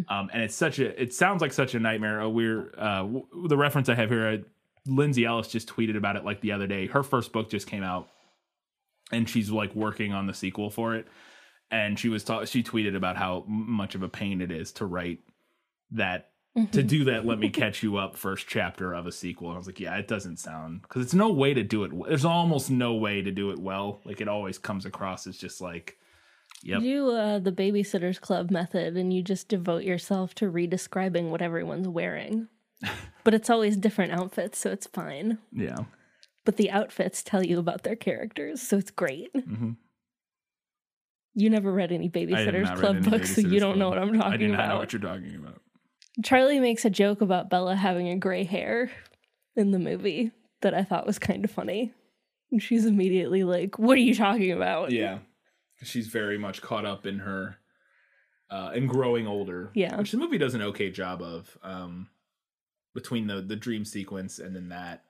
Um, 0.09 0.30
and 0.34 0.41
it's 0.41 0.55
such 0.55 0.80
a 0.80 1.01
it 1.01 1.13
sounds 1.13 1.41
like 1.41 1.53
such 1.53 1.75
a 1.75 1.80
nightmare. 1.80 2.28
We're 2.28 2.73
uh, 2.78 3.03
w- 3.03 3.25
the 3.47 3.55
reference 3.55 3.88
i 3.88 3.95
have 3.95 4.09
here 4.09 4.28
uh, 4.28 4.38
lindsay 4.88 5.25
ellis 5.25 5.47
just 5.47 5.69
tweeted 5.69 5.95
about 5.95 6.15
it 6.15 6.25
like 6.25 6.41
the 6.41 6.51
other 6.51 6.67
day. 6.67 6.88
Her 6.88 7.03
first 7.03 7.32
book 7.32 7.49
just 7.49 7.67
came 7.67 7.84
out 7.84 8.09
and 9.11 9.30
she's 9.30 9.49
like 9.51 9.73
working 9.75 10.11
on 10.11 10.28
the 10.28 10.34
sequel 10.34 10.69
for 10.69 10.95
it. 10.95 11.07
And 11.69 11.99
she 11.99 12.09
was 12.09 12.23
ta- 12.23 12.45
she 12.45 12.63
tweeted 12.63 12.95
about 12.95 13.15
how 13.17 13.43
much 13.47 13.95
of 13.95 14.01
a 14.01 14.09
pain 14.09 14.41
it 14.41 14.51
is 14.51 14.71
to 14.73 14.86
write 14.86 15.19
that 15.91 16.32
to 16.72 16.82
do 16.84 17.03
that 17.03 17.26
let 17.26 17.38
me 17.39 17.49
catch 17.49 17.84
you 17.84 17.97
up 17.97 18.16
first 18.16 18.47
chapter 18.47 18.93
of 18.93 19.05
a 19.05 19.12
sequel 19.12 19.47
and 19.49 19.55
i 19.55 19.58
was 19.60 19.68
like 19.68 19.80
yeah 19.80 19.95
it 19.95 20.08
doesn't 20.08 20.38
sound 20.38 20.82
because 20.82 21.03
it's 21.03 21.14
no 21.14 21.32
way 21.32 21.53
to 21.53 21.64
do 21.64 21.84
it 21.84 21.91
there's 22.08 22.26
almost 22.26 22.70
no 22.72 22.93
way 22.95 23.22
to 23.22 23.32
do 23.32 23.51
it 23.51 23.60
well 23.60 24.01
like 24.05 24.22
it 24.22 24.28
always 24.28 24.58
comes 24.58 24.86
across 24.86 25.28
as 25.28 25.38
just 25.38 25.62
like 25.62 25.97
yep 26.64 26.82
Do 26.82 27.12
uh, 27.12 27.39
the 27.39 27.51
Babysitters 27.51 28.20
Club 28.20 28.49
method 28.49 28.97
and 28.97 29.14
you 29.14 29.22
just 29.22 29.47
devote 29.49 29.84
yourself 29.84 30.34
to 30.36 30.51
redescribing 30.51 31.30
what 31.30 31.41
everyone's 31.41 31.88
wearing. 31.88 32.47
but 33.24 33.34
it's 33.34 33.49
always 33.49 33.76
different 33.78 34.14
outfits, 34.14 34.58
so 34.58 34.72
it's 34.72 34.88
fine. 34.88 35.38
yeah 35.51 35.78
But 36.45 36.58
the 36.58 36.72
outfits 36.72 37.22
tell 37.22 37.43
you 37.45 37.60
about 37.60 37.84
their 37.84 37.95
characters, 37.95 38.62
so 38.62 38.78
it's 38.78 38.91
great. 38.91 39.30
You 41.36 41.49
never 41.49 41.72
read 41.72 41.91
any 41.91 42.10
Mm-hmm. 42.10 42.34
Babysitters 42.34 42.80
Club 42.80 42.95
any 42.97 43.10
books, 43.10 43.36
so 43.36 43.41
you 43.41 43.60
don't 43.60 43.78
know 43.78 43.89
what 43.89 43.99
I'm 43.99 44.14
talking 44.14 44.22
about. 44.22 44.34
i 44.34 44.38
do 44.38 44.47
not 44.47 44.55
about. 44.55 44.70
know 44.70 44.78
what 44.78 44.93
you're 44.93 45.01
talking 45.01 45.36
about 45.36 45.62
Charlie 46.24 46.59
makes 46.59 46.86
a 46.86 46.89
joke 46.89 47.22
about 47.22 47.49
Bella 47.49 47.76
having 47.76 48.09
a 48.09 48.18
gray 48.18 48.43
hair 48.43 48.91
in 49.55 49.72
the 49.72 49.80
movie 49.80 50.32
that 50.61 50.74
I 50.74 50.84
thought 50.84 51.05
was 51.05 51.20
kind 51.20 51.45
of 51.45 51.51
funny. 51.51 51.93
And 52.51 52.61
she's 52.61 52.86
immediately 52.86 53.43
like, 53.43 53.78
What 53.78 53.97
are 53.97 54.01
you 54.01 54.15
talking 54.15 54.51
about? 54.51 54.91
Yeah, 54.91 55.20
she's 55.84 56.07
very 56.07 56.38
much 56.38 56.61
caught 56.61 56.86
up 56.86 57.05
in 57.05 57.20
her, 57.20 57.57
uh, 58.49 58.72
and 58.74 58.88
growing 58.89 59.28
older. 59.28 59.72
Yeah. 59.74 59.97
which 59.97 60.11
the 60.11 60.18
movie 60.18 60.38
does 60.38 60.53
an 60.55 60.61
okay 60.61 60.89
job 60.89 61.22
of. 61.22 61.57
Um, 61.63 62.09
between 62.93 63.28
the 63.28 63.41
the 63.41 63.55
dream 63.55 63.86
sequence 63.86 64.39
and 64.39 64.55
then 64.55 64.70
that, 64.70 65.03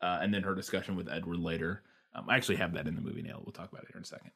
uh, 0.00 0.20
and 0.22 0.32
then 0.32 0.44
her 0.44 0.54
discussion 0.54 0.94
with 0.94 1.08
Edward 1.08 1.38
later. 1.38 1.82
Um, 2.14 2.26
I 2.28 2.36
actually 2.36 2.56
have 2.56 2.74
that 2.74 2.86
in 2.86 2.94
the 2.94 3.00
movie 3.00 3.22
nail. 3.22 3.42
We'll 3.44 3.52
talk 3.52 3.72
about 3.72 3.82
it 3.84 3.88
here 3.90 3.96
in 3.96 4.02
a 4.02 4.06
second. 4.06 4.30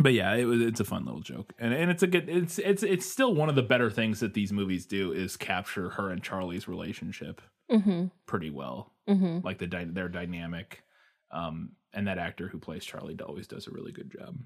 But 0.00 0.12
yeah, 0.12 0.34
it 0.34 0.44
was 0.44 0.60
it's 0.60 0.80
a 0.80 0.84
fun 0.84 1.04
little 1.04 1.20
joke, 1.20 1.52
and 1.58 1.72
and 1.72 1.90
it's 1.90 2.02
a 2.02 2.06
good 2.08 2.28
it's 2.28 2.58
it's 2.58 2.82
it's 2.82 3.06
still 3.06 3.32
one 3.34 3.48
of 3.48 3.54
the 3.54 3.62
better 3.62 3.90
things 3.90 4.20
that 4.20 4.34
these 4.34 4.52
movies 4.52 4.86
do 4.86 5.12
is 5.12 5.36
capture 5.36 5.90
her 5.90 6.10
and 6.10 6.22
Charlie's 6.22 6.66
relationship 6.68 7.40
Mm-hmm. 7.70 8.06
pretty 8.26 8.50
well, 8.50 8.92
Mm-hmm. 9.08 9.38
like 9.46 9.58
the 9.58 9.66
dy- 9.66 9.84
their 9.84 10.08
dynamic. 10.08 10.82
Um, 11.30 11.70
and 11.92 12.06
that 12.08 12.18
actor 12.18 12.48
who 12.48 12.58
plays 12.58 12.84
Charlie 12.84 13.16
always 13.24 13.46
does 13.46 13.66
a 13.66 13.70
really 13.70 13.92
good 13.92 14.10
job. 14.10 14.36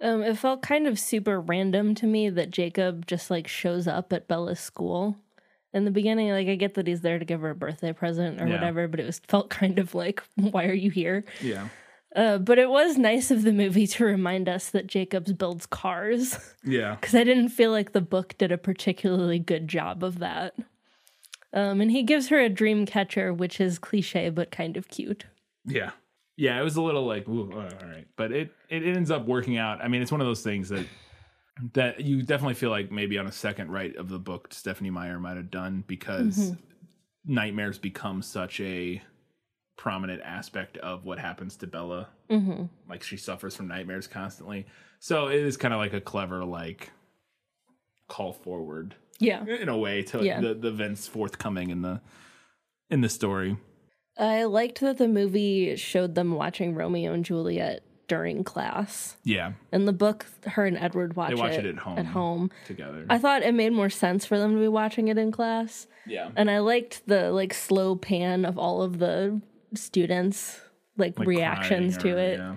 Um, 0.00 0.22
it 0.22 0.36
felt 0.38 0.62
kind 0.62 0.86
of 0.86 0.98
super 0.98 1.40
random 1.40 1.94
to 1.96 2.06
me 2.06 2.28
that 2.30 2.50
Jacob 2.50 3.06
just 3.06 3.30
like 3.30 3.46
shows 3.48 3.86
up 3.86 4.12
at 4.12 4.28
Bella's 4.28 4.60
school 4.60 5.16
in 5.72 5.84
the 5.84 5.90
beginning. 5.90 6.30
Like, 6.30 6.48
I 6.48 6.54
get 6.56 6.74
that 6.74 6.86
he's 6.86 7.02
there 7.02 7.18
to 7.18 7.24
give 7.24 7.40
her 7.42 7.50
a 7.50 7.54
birthday 7.54 7.92
present 7.92 8.40
or 8.40 8.46
Yeah. 8.46 8.54
whatever, 8.54 8.88
but 8.88 8.98
it 9.00 9.06
was 9.06 9.18
felt 9.28 9.48
kind 9.50 9.78
of 9.78 9.94
like, 9.94 10.22
why 10.36 10.64
are 10.64 10.72
you 10.74 10.90
here? 10.90 11.24
Yeah. 11.42 11.68
Uh, 12.16 12.38
but 12.38 12.58
it 12.58 12.70
was 12.70 12.96
nice 12.96 13.30
of 13.30 13.42
the 13.42 13.52
movie 13.52 13.86
to 13.86 14.04
remind 14.04 14.48
us 14.48 14.70
that 14.70 14.86
Jacobs 14.86 15.32
builds 15.34 15.66
cars 15.66 16.38
Yeah. 16.64 16.94
because 17.00 17.14
I 17.14 17.22
didn't 17.24 17.50
feel 17.50 17.70
like 17.70 17.92
the 17.92 18.00
book 18.00 18.36
did 18.38 18.50
a 18.50 18.58
particularly 18.58 19.38
good 19.38 19.68
job 19.68 20.02
of 20.02 20.18
that. 20.20 20.54
Um, 21.52 21.80
and 21.82 21.90
he 21.90 22.02
gives 22.02 22.28
her 22.28 22.40
a 22.40 22.48
dream 22.48 22.86
catcher, 22.86 23.34
which 23.34 23.60
is 23.60 23.78
cliche 23.78 24.30
but 24.30 24.50
kind 24.50 24.76
of 24.78 24.88
cute. 24.88 25.26
Yeah. 25.66 25.90
Yeah, 26.38 26.58
it 26.60 26.64
was 26.64 26.76
a 26.76 26.82
little 26.82 27.06
like, 27.06 27.28
ooh, 27.28 27.50
all 27.52 27.88
right, 27.88 28.06
but 28.16 28.30
it 28.30 28.52
it 28.68 28.84
ends 28.84 29.10
up 29.10 29.24
working 29.26 29.56
out. 29.56 29.82
I 29.82 29.88
mean, 29.88 30.02
it's 30.02 30.12
one 30.12 30.20
of 30.20 30.26
those 30.26 30.42
things 30.42 30.68
that 30.68 30.86
that 31.72 32.00
you 32.02 32.22
definitely 32.22 32.54
feel 32.54 32.68
like 32.68 32.92
maybe 32.92 33.16
on 33.16 33.26
a 33.26 33.32
second 33.32 33.70
write 33.70 33.96
of 33.96 34.10
the 34.10 34.18
book 34.18 34.52
Stephenie 34.52 34.90
Meyer 34.90 35.18
might 35.18 35.38
have 35.38 35.50
done 35.50 35.82
because 35.86 36.52
nightmares 37.24 37.78
become 37.78 38.20
such 38.20 38.60
a 38.60 39.00
prominent 39.76 40.22
aspect 40.22 40.76
of 40.78 41.04
what 41.04 41.18
happens 41.18 41.56
to 41.56 41.66
Bella. 41.66 42.08
Mm-hmm. 42.30 42.64
Like 42.88 43.02
she 43.02 43.16
suffers 43.16 43.54
from 43.56 43.68
nightmares 43.68 44.06
constantly, 44.06 44.66
so 44.98 45.28
it 45.28 45.40
is 45.40 45.56
kind 45.56 45.74
of 45.74 45.78
like 45.78 45.92
a 45.92 46.00
clever 46.00 46.44
like 46.44 46.90
call 48.08 48.32
forward 48.32 48.94
Yeah. 49.18 49.44
in 49.46 49.68
a 49.68 49.76
way 49.76 50.02
to 50.04 50.24
Yeah. 50.24 50.40
the 50.40 50.54
the 50.54 50.68
events 50.68 51.06
forthcoming 51.08 51.70
in 51.70 51.82
the 51.82 52.00
in 52.90 53.00
the 53.00 53.08
story. 53.08 53.56
I 54.18 54.44
liked 54.44 54.80
that 54.80 54.96
the 54.98 55.08
movie 55.08 55.76
showed 55.76 56.14
them 56.14 56.34
watching 56.34 56.74
Romeo 56.74 57.12
and 57.12 57.24
Juliet 57.24 57.82
during 58.08 58.44
class. 58.44 59.16
Yeah, 59.24 59.54
In 59.72 59.84
the 59.84 59.92
book, 59.92 60.26
her 60.46 60.64
and 60.64 60.78
Edward 60.78 61.16
watch, 61.16 61.30
they 61.30 61.34
watch 61.34 61.54
it, 61.54 61.66
it 61.66 61.70
at 61.74 61.78
home. 61.78 61.98
At 61.98 62.06
home. 62.06 62.50
together. 62.64 63.04
I 63.10 63.18
thought 63.18 63.42
it 63.42 63.52
made 63.52 63.72
more 63.72 63.90
sense 63.90 64.24
for 64.24 64.38
them 64.38 64.54
to 64.54 64.60
be 64.60 64.68
watching 64.68 65.08
it 65.08 65.18
in 65.18 65.32
class. 65.32 65.88
yeah. 66.06 66.30
And 66.36 66.48
I 66.50 66.60
liked 66.60 67.02
the 67.06 67.32
like 67.32 67.52
slow 67.52 67.96
pan 67.96 68.44
of 68.44 68.56
all 68.56 68.80
of 68.82 69.00
the 69.00 69.40
students 69.76 70.60
like, 70.96 71.18
like 71.18 71.28
reactions 71.28 71.96
to 71.98 72.12
or- 72.14 72.18
it. 72.18 72.38
yeah. 72.38 72.56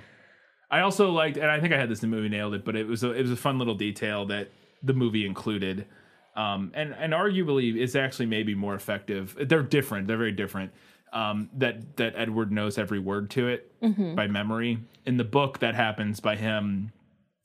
I 0.71 0.81
also 0.81 1.09
liked, 1.11 1.37
and 1.37 1.49
I 1.49 1.59
think 1.59 1.73
I 1.73 1.77
had 1.79 1.89
this 1.89 2.03
in 2.03 2.11
the 2.11 2.15
movie 2.15 2.29
nailed 2.29 2.53
it, 2.53 2.63
but 2.63 2.75
it 2.75 2.87
was 2.87 3.03
a, 3.03 3.11
it 3.11 3.23
was 3.23 3.31
a 3.31 3.35
fun 3.35 3.57
little 3.57 3.73
detail 3.73 4.27
that 4.27 4.49
the 4.83 4.93
movie 4.93 5.25
included, 5.25 5.87
um, 6.35 6.71
and 6.75 6.93
and 6.93 7.11
arguably 7.11 7.75
is 7.75 7.95
actually 7.95 8.27
maybe 8.27 8.53
more 8.53 8.75
effective. 8.75 9.35
They're 9.47 9.63
different. 9.63 10.07
They're 10.07 10.15
very 10.17 10.31
different. 10.31 10.71
Um, 11.11 11.49
that 11.57 11.97
that 11.97 12.13
Edward 12.15 12.51
knows 12.51 12.77
every 12.77 12.99
word 12.99 13.31
to 13.31 13.47
it 13.47 13.71
Mm-hmm. 13.81 14.13
by 14.13 14.27
memory. 14.27 14.77
In 15.07 15.17
the 15.17 15.23
book, 15.23 15.57
that 15.59 15.73
happens 15.73 16.19
by 16.19 16.35
him 16.35 16.91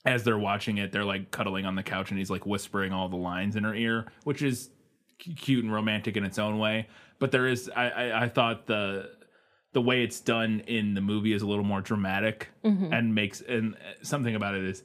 as 0.05 0.23
they're 0.23 0.37
watching 0.39 0.77
it. 0.77 0.93
They're 0.93 1.03
like 1.07 1.31
cuddling 1.31 1.65
on 1.65 1.77
the 1.77 1.83
couch, 1.83 2.11
and 2.11 2.19
he's 2.19 2.29
like 2.29 2.45
whispering 2.45 2.93
all 2.93 3.09
the 3.09 3.17
lines 3.17 3.57
in 3.57 3.65
her 3.65 3.75
ear, 3.75 4.05
which 4.25 4.43
is 4.43 4.69
cu- 5.25 5.33
cute 5.33 5.65
and 5.65 5.73
romantic 5.73 6.19
in 6.19 6.25
its 6.25 6.39
own 6.39 6.59
way. 6.59 6.89
But 7.19 7.31
there 7.31 7.47
is, 7.47 7.71
I, 7.75 7.89
I, 7.89 8.25
I 8.25 8.29
thought 8.29 8.67
the 8.67 9.09
the 9.75 9.83
way 9.83 10.03
it's 10.03 10.21
done 10.21 10.61
in 10.67 10.95
the 10.95 11.01
movie 11.03 11.33
is 11.35 11.43
a 11.43 11.47
little 11.47 11.65
more 11.65 11.81
dramatic 11.83 12.49
Mm-hmm. 12.65 12.93
and 12.95 13.15
makes 13.15 13.43
and 13.43 13.77
something 14.03 14.35
about 14.35 14.55
it 14.55 14.65
is 14.65 14.83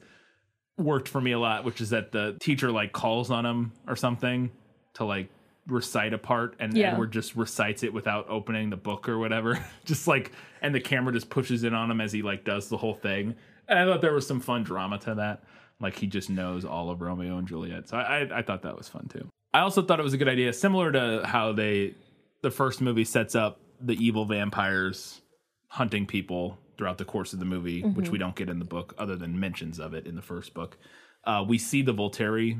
worked 0.76 1.08
for 1.08 1.20
me 1.20 1.32
a 1.32 1.38
lot, 1.38 1.64
which 1.64 1.80
is 1.80 1.90
that 1.90 2.12
the 2.12 2.36
teacher 2.40 2.70
like 2.70 2.92
calls 2.92 3.30
on 3.30 3.44
him 3.46 3.72
or 3.86 3.96
something 3.96 4.50
to 4.94 5.04
like 5.04 5.28
recite 5.66 6.12
a 6.12 6.18
part 6.18 6.56
and 6.58 6.76
Yeah. 6.76 6.92
Edward 6.92 7.12
just 7.12 7.36
recites 7.36 7.82
it 7.82 7.92
without 7.92 8.28
opening 8.28 8.70
the 8.70 8.76
book 8.76 9.08
or 9.08 9.18
whatever. 9.18 9.64
just 9.84 10.06
like 10.06 10.32
and 10.62 10.74
the 10.74 10.80
camera 10.80 11.12
just 11.12 11.30
pushes 11.30 11.64
in 11.64 11.72
on 11.74 11.90
him 11.90 12.00
as 12.00 12.12
he 12.12 12.22
like 12.22 12.44
does 12.44 12.68
the 12.68 12.76
whole 12.76 12.94
thing. 12.94 13.34
And 13.68 13.78
I 13.78 13.84
thought 13.86 14.00
there 14.00 14.12
was 14.14 14.26
some 14.26 14.40
fun 14.40 14.62
drama 14.64 14.98
to 15.00 15.14
that. 15.16 15.42
Like 15.80 15.96
he 15.96 16.06
just 16.06 16.28
knows 16.28 16.64
all 16.64 16.90
of 16.90 17.00
Romeo 17.00 17.38
and 17.38 17.46
Juliet. 17.48 17.88
So 17.88 17.96
I, 17.96 18.20
I, 18.24 18.38
I 18.38 18.42
thought 18.42 18.62
that 18.62 18.76
was 18.76 18.88
fun 18.88 19.08
too. 19.08 19.28
I 19.54 19.60
also 19.60 19.82
thought 19.82 19.98
it 20.00 20.02
was 20.02 20.12
a 20.14 20.18
good 20.18 20.28
idea, 20.28 20.52
similar 20.52 20.92
to 20.92 21.22
how 21.24 21.52
they 21.52 21.94
the 22.42 22.50
first 22.50 22.80
movie 22.80 23.04
sets 23.04 23.34
up 23.34 23.60
the 23.80 23.94
evil 23.94 24.24
vampires 24.24 25.20
hunting 25.68 26.06
people 26.06 26.58
throughout 26.76 26.98
the 26.98 27.04
course 27.04 27.32
of 27.32 27.38
the 27.38 27.44
movie, 27.44 27.82
which 27.82 28.08
we 28.10 28.18
don't 28.18 28.34
get 28.36 28.48
in 28.48 28.58
the 28.58 28.64
book, 28.64 28.94
other 28.98 29.16
than 29.16 29.38
mentions 29.38 29.78
of 29.78 29.94
it 29.94 30.06
in 30.06 30.16
the 30.16 30.22
first 30.22 30.54
book. 30.54 30.76
Uh, 31.24 31.44
we 31.46 31.58
see 31.58 31.82
the 31.82 31.92
Volturi 31.94 32.58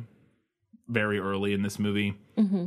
very 0.89 1.19
early 1.19 1.53
in 1.55 1.63
this 1.63 1.79
movie, 1.79 2.15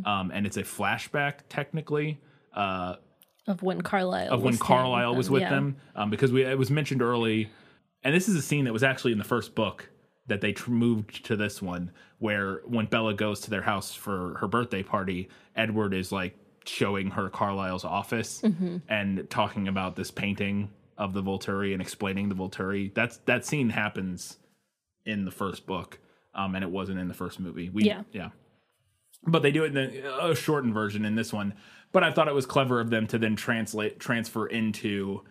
um, 0.06 0.32
and 0.34 0.46
it's 0.48 0.58
a 0.58 0.64
flashback 0.64 1.42
technically 1.50 2.20
uh, 2.56 2.96
Of 3.50 3.62
when 3.62 3.82
Carlisle 3.82 4.30
of 4.32 4.42
when 4.42 4.58
Carlisle 4.58 5.16
was 5.16 5.30
with 5.30 5.42
yeah. 5.42 5.50
them, 5.50 5.76
um, 5.96 6.10
because 6.10 6.32
we 6.32 6.44
it 6.44 6.58
was 6.58 6.72
mentioned 6.72 7.02
early, 7.02 7.50
and 8.04 8.16
this 8.16 8.28
is 8.30 8.36
a 8.36 8.42
scene 8.42 8.66
that 8.66 8.74
was 8.74 8.84
actually 8.84 9.12
in 9.12 9.18
the 9.18 9.24
first 9.24 9.54
book 9.56 9.90
that 10.28 10.40
they 10.40 10.54
tr- 10.54 10.72
moved 10.72 11.26
to 11.26 11.36
this 11.36 11.62
one, 11.62 11.92
where 12.20 12.62
when 12.66 12.86
Bella 12.86 13.14
goes 13.14 13.42
to 13.42 13.50
their 13.50 13.62
house 13.62 13.94
for 13.94 14.38
her 14.40 14.48
birthday 14.48 14.82
party, 14.82 15.30
Edward 15.56 15.94
is 15.94 16.12
like 16.12 16.38
showing 16.66 17.12
her 17.12 17.30
Carlisle's 17.30 17.84
office 17.86 18.42
Mm-hmm. 18.42 18.78
and 18.90 19.30
talking 19.30 19.68
about 19.68 19.96
this 19.96 20.12
painting 20.12 20.70
of 20.98 21.14
the 21.14 21.22
Volturi 21.24 21.74
and 21.74 21.82
explaining 21.82 22.30
the 22.30 22.36
Volturi. 22.36 22.94
That's 22.94 23.18
that 23.26 23.46
scene 23.46 23.70
happens 23.72 24.38
in 25.06 25.26
the 25.26 25.32
first 25.32 25.66
book, 25.66 26.00
um, 26.36 26.56
and 26.56 26.64
it 26.64 26.70
wasn't 26.70 27.00
in 27.00 27.08
the 27.08 27.14
first 27.14 27.40
movie. 27.40 27.70
We, 27.70 27.84
Yeah. 27.84 28.04
yeah. 28.12 28.30
but 29.26 29.42
they 29.42 29.52
do 29.52 29.64
it 29.64 29.68
in 29.68 29.74
the, 30.04 30.26
a 30.32 30.36
shortened 30.36 30.74
version 30.74 31.04
in 31.06 31.16
this 31.16 31.34
one. 31.34 31.54
But 31.92 32.04
I 32.04 32.12
thought 32.12 32.28
it 32.28 32.34
was 32.34 32.46
clever 32.46 32.80
of 32.80 32.90
them 32.90 33.06
to 33.08 33.18
then 33.20 33.36
translate 33.36 34.00
transfer 34.00 34.48
into 34.48 35.22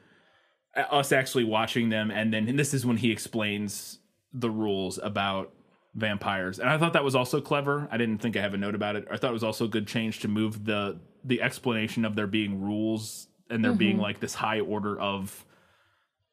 uh, 0.77 0.81
us 0.91 1.11
actually 1.13 1.45
watching 1.45 1.89
them, 1.89 2.11
and 2.11 2.33
then 2.33 2.49
and 2.49 2.59
this 2.59 2.73
is 2.75 2.85
when 2.87 2.97
he 2.99 3.11
explains 3.11 3.99
the 4.33 4.51
rules 4.51 4.99
about 5.03 5.53
vampires, 5.95 6.59
and 6.59 6.69
I 6.71 6.79
thought 6.79 6.93
that 6.95 7.05
was 7.05 7.15
also 7.15 7.41
clever. 7.41 7.89
I 7.91 7.97
didn't 7.99 8.19
think 8.19 8.37
I 8.37 8.41
have 8.41 8.55
a 8.55 8.57
note 8.59 8.75
about 8.75 8.97
it. 8.97 9.07
I 9.11 9.17
thought 9.17 9.31
it 9.31 9.35
was 9.35 9.45
also 9.45 9.65
a 9.67 9.69
good 9.69 9.87
change 9.87 10.21
to 10.21 10.29
move 10.29 10.65
the 10.65 10.99
the 11.25 11.43
explanation 11.43 12.05
of 12.05 12.17
there 12.17 12.27
being 12.27 12.63
rules 12.63 13.29
and 13.51 13.65
there 13.65 13.73
being 13.73 13.95
mm-hmm. 13.95 14.03
like 14.03 14.21
this 14.21 14.35
high 14.35 14.61
order 14.61 14.99
of 14.99 15.45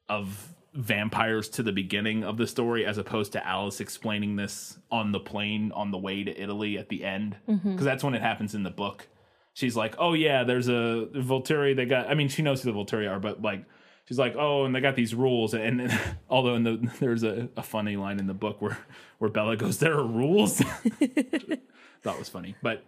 of 0.08 0.54
vampires 0.72 1.48
to 1.48 1.62
the 1.62 1.72
beginning 1.72 2.22
of 2.22 2.36
the 2.36 2.46
story 2.46 2.86
as 2.86 2.96
opposed 2.96 3.32
to 3.32 3.46
Alice 3.46 3.80
explaining 3.80 4.36
this 4.36 4.78
on 4.90 5.12
the 5.12 5.20
plane 5.20 5.72
on 5.72 5.90
the 5.90 5.98
way 5.98 6.22
to 6.22 6.40
Italy 6.40 6.78
at 6.78 6.88
the 6.88 7.04
end 7.04 7.36
mm-hmm. 7.48 7.72
because 7.72 7.84
that's 7.84 8.04
when 8.04 8.14
it 8.14 8.22
happens 8.22 8.54
in 8.54 8.62
the 8.62 8.70
book. 8.70 9.08
She's 9.52 9.76
like, 9.76 9.94
"Oh 9.98 10.12
yeah, 10.12 10.44
there's 10.44 10.68
a 10.68 11.08
Volturi. 11.12 11.74
They 11.74 11.84
got. 11.84 12.08
I 12.08 12.14
mean, 12.14 12.28
she 12.28 12.42
knows 12.42 12.62
who 12.62 12.72
the 12.72 12.78
Volturi 12.78 13.10
are, 13.10 13.18
but 13.18 13.42
like, 13.42 13.64
she's 14.04 14.18
like, 14.18 14.36
oh, 14.36 14.64
and 14.64 14.74
they 14.74 14.80
got 14.80 14.96
these 14.96 15.14
rules. 15.14 15.54
And, 15.54 15.80
and 15.80 16.00
although 16.30 16.54
in 16.54 16.62
the 16.62 16.90
there's 17.00 17.24
a, 17.24 17.48
a 17.56 17.62
funny 17.62 17.96
line 17.96 18.18
in 18.18 18.26
the 18.26 18.34
book 18.34 18.62
where 18.62 18.78
where 19.18 19.30
Bella 19.30 19.56
goes, 19.56 19.78
"There 19.78 19.94
are 19.94 20.06
rules." 20.06 20.58
Thought 22.02 22.18
was 22.18 22.28
funny, 22.28 22.54
but 22.62 22.84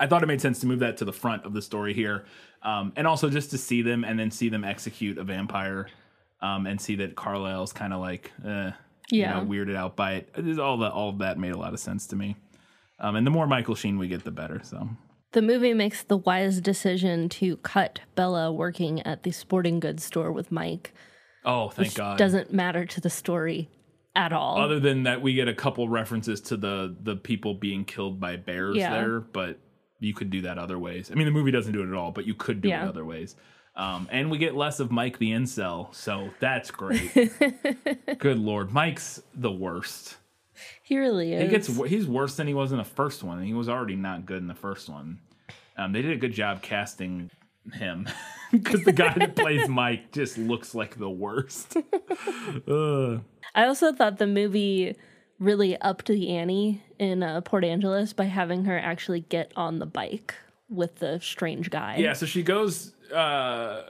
I 0.00 0.06
thought 0.06 0.22
it 0.22 0.26
made 0.26 0.40
sense 0.40 0.60
to 0.60 0.66
move 0.66 0.78
that 0.80 0.96
to 0.98 1.04
the 1.04 1.12
front 1.12 1.44
of 1.44 1.52
the 1.52 1.62
story 1.62 1.92
here, 1.94 2.24
um, 2.62 2.92
and 2.96 3.06
also 3.06 3.28
just 3.28 3.50
to 3.50 3.58
see 3.58 3.82
them 3.82 4.04
and 4.04 4.18
then 4.18 4.30
see 4.30 4.48
them 4.48 4.64
execute 4.64 5.18
a 5.18 5.24
vampire, 5.24 5.88
um, 6.40 6.66
and 6.66 6.80
see 6.80 6.96
that 6.96 7.16
Carlisle's 7.16 7.72
kind 7.72 7.92
of 7.92 8.00
like, 8.00 8.30
eh, 8.44 8.70
Yeah. 9.10 9.38
you 9.40 9.44
know, 9.44 9.50
weirded 9.50 9.74
out 9.76 9.96
by 9.96 10.12
it. 10.14 10.58
All 10.58 10.76
that, 10.78 10.92
all 10.92 11.08
of 11.08 11.18
that 11.18 11.38
made 11.38 11.52
a 11.52 11.58
lot 11.58 11.72
of 11.72 11.80
sense 11.80 12.06
to 12.08 12.16
me. 12.16 12.36
Um, 13.00 13.16
and 13.16 13.26
the 13.26 13.30
more 13.30 13.46
Michael 13.46 13.74
Sheen 13.74 13.98
we 13.98 14.08
get, 14.08 14.24
the 14.24 14.30
better. 14.30 14.60
So 14.62 14.88
The 15.32 15.42
movie 15.42 15.74
makes 15.74 16.02
the 16.02 16.16
wise 16.16 16.60
decision 16.60 17.28
to 17.30 17.56
cut 17.58 18.00
Bella 18.14 18.52
working 18.52 19.00
at 19.02 19.22
the 19.24 19.30
sporting 19.30 19.78
goods 19.80 20.04
store 20.04 20.30
with 20.32 20.50
Mike, 20.52 20.92
oh, 21.44 21.68
thank 21.70 21.88
which 21.88 21.94
God. 21.96 22.18
doesn't 22.18 22.52
matter 22.52 22.84
to 22.86 23.00
the 23.00 23.10
story 23.10 23.68
at 24.16 24.32
all. 24.32 24.58
Other 24.60 24.80
than 24.80 25.02
that, 25.04 25.22
we 25.22 25.34
get 25.34 25.48
a 25.48 25.54
couple 25.54 25.88
references 25.88 26.40
to 26.42 26.56
the 26.56 26.96
the 27.02 27.14
people 27.16 27.54
being 27.54 27.84
killed 27.84 28.18
by 28.20 28.36
bears 28.36 28.76
Yeah. 28.76 28.90
there, 29.00 29.20
but 29.20 29.58
you 30.00 30.14
could 30.14 30.30
do 30.30 30.42
that 30.42 30.58
other 30.58 30.78
ways. 30.78 31.10
I 31.10 31.14
mean, 31.14 31.26
the 31.26 31.32
movie 31.32 31.50
doesn't 31.50 31.72
do 31.72 31.82
it 31.82 31.88
at 31.88 31.94
all, 31.94 32.10
but 32.12 32.26
you 32.26 32.34
could 32.34 32.60
do 32.60 32.68
Yeah. 32.68 32.84
it 32.84 32.88
other 32.88 33.04
ways. 33.04 33.34
Um, 33.76 34.08
and 34.10 34.30
we 34.30 34.38
get 34.38 34.56
less 34.56 34.80
of 34.80 34.90
Mike 34.90 35.18
the 35.18 35.30
incel, 35.30 35.94
so 35.94 36.30
that's 36.40 36.70
great. 36.72 37.12
Good 38.18 38.38
lord, 38.38 38.72
Mike's 38.72 39.22
the 39.34 39.52
worst. 39.52 40.16
he 40.82 40.98
really 40.98 41.32
is. 41.32 41.42
He 41.42 41.48
gets 41.48 41.66
he's 41.88 42.06
worse 42.06 42.34
than 42.36 42.46
he 42.48 42.54
was 42.54 42.72
in 42.72 42.78
the 42.78 42.84
first 42.84 43.22
one. 43.22 43.40
He 43.42 43.54
was 43.54 43.68
already 43.68 43.94
not 43.94 44.26
good 44.26 44.38
in 44.42 44.48
the 44.48 44.54
first 44.54 44.88
one. 44.88 45.20
Um, 45.76 45.92
they 45.92 46.02
did 46.02 46.10
a 46.10 46.16
good 46.16 46.32
job 46.32 46.60
casting 46.60 47.30
him 47.74 48.08
because 48.50 48.82
the 48.82 48.92
guy 48.92 49.14
that 49.16 49.36
plays 49.36 49.68
Mike 49.80 50.10
just 50.10 50.38
looks 50.38 50.74
like 50.74 50.98
the 50.98 51.08
worst. 51.10 51.76
I 52.66 53.20
also 53.64 53.92
thought 53.92 54.18
the 54.18 54.26
movie 54.26 54.96
really 55.38 55.76
upped 55.80 56.06
the 56.08 56.30
ante 56.30 56.82
in 56.98 57.22
uh, 57.22 57.40
Port 57.40 57.64
Angeles 57.64 58.12
by 58.12 58.24
having 58.24 58.64
her 58.64 58.78
actually 58.78 59.20
get 59.20 59.52
on 59.56 59.78
the 59.78 59.86
bike 59.86 60.34
with 60.68 60.96
the 60.96 61.18
strange 61.20 61.70
guy. 61.70 61.96
Yeah, 61.96 62.12
so 62.12 62.26
she 62.26 62.42
goes 62.42 62.94
uh 63.12 63.82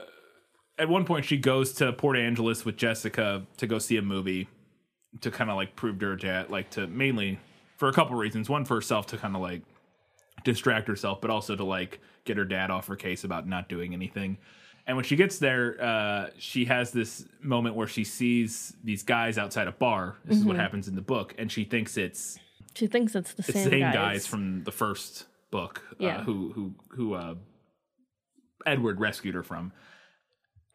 at 0.77 0.87
one 0.87 1.03
point 1.03 1.25
she 1.25 1.37
goes 1.37 1.73
to 1.73 1.91
Port 1.91 2.17
Angeles 2.17 2.63
with 2.63 2.77
Jessica 2.77 3.45
to 3.57 3.67
go 3.67 3.79
see 3.79 3.97
a 3.97 4.01
movie 4.01 4.47
to 5.21 5.29
kind 5.29 5.49
of 5.49 5.57
like 5.57 5.75
prove 5.75 5.99
to 5.99 6.05
her 6.05 6.15
dad 6.15 6.49
like 6.49 6.69
to 6.71 6.87
mainly 6.87 7.39
for 7.77 7.89
a 7.89 7.93
couple 7.93 8.15
reasons. 8.15 8.49
One 8.49 8.65
for 8.65 8.75
herself 8.75 9.07
to 9.07 9.17
kind 9.17 9.35
of 9.35 9.41
like 9.41 9.61
distract 10.43 10.87
herself, 10.87 11.21
but 11.21 11.31
also 11.31 11.55
to 11.55 11.63
like 11.63 11.99
get 12.25 12.37
her 12.37 12.45
dad 12.45 12.71
off 12.71 12.87
her 12.87 12.95
case 12.95 13.23
about 13.23 13.47
not 13.47 13.69
doing 13.69 13.93
anything. 13.93 14.37
And 14.87 14.97
when 14.97 15.05
she 15.05 15.15
gets 15.15 15.37
there, 15.37 15.77
uh, 15.79 16.27
she 16.39 16.65
has 16.65 16.91
this 16.91 17.25
moment 17.41 17.75
where 17.75 17.87
she 17.87 18.03
sees 18.03 18.73
these 18.83 19.03
guys 19.03 19.37
outside 19.37 19.67
a 19.67 19.71
bar. 19.71 20.17
This 20.25 20.37
is 20.37 20.45
what 20.45 20.55
happens 20.55 20.87
in 20.87 20.95
the 20.95 21.01
book, 21.01 21.35
and 21.37 21.51
she 21.51 21.63
thinks 21.63 21.95
it's 21.95 22.39
She 22.75 22.87
thinks 22.87 23.15
it's 23.15 23.33
the 23.33 23.43
it's 23.47 23.53
same, 23.53 23.69
same 23.69 23.79
guys. 23.81 23.93
guys. 23.93 24.27
from 24.27 24.63
the 24.63 24.71
first 24.71 25.25
book 25.51 25.83
Yeah. 25.99 26.17
uh, 26.17 26.23
who 26.23 26.51
who 26.53 26.75
who 26.89 27.13
uh 27.15 27.35
edward 28.65 28.99
rescued 28.99 29.33
her 29.35 29.41
from 29.43 29.71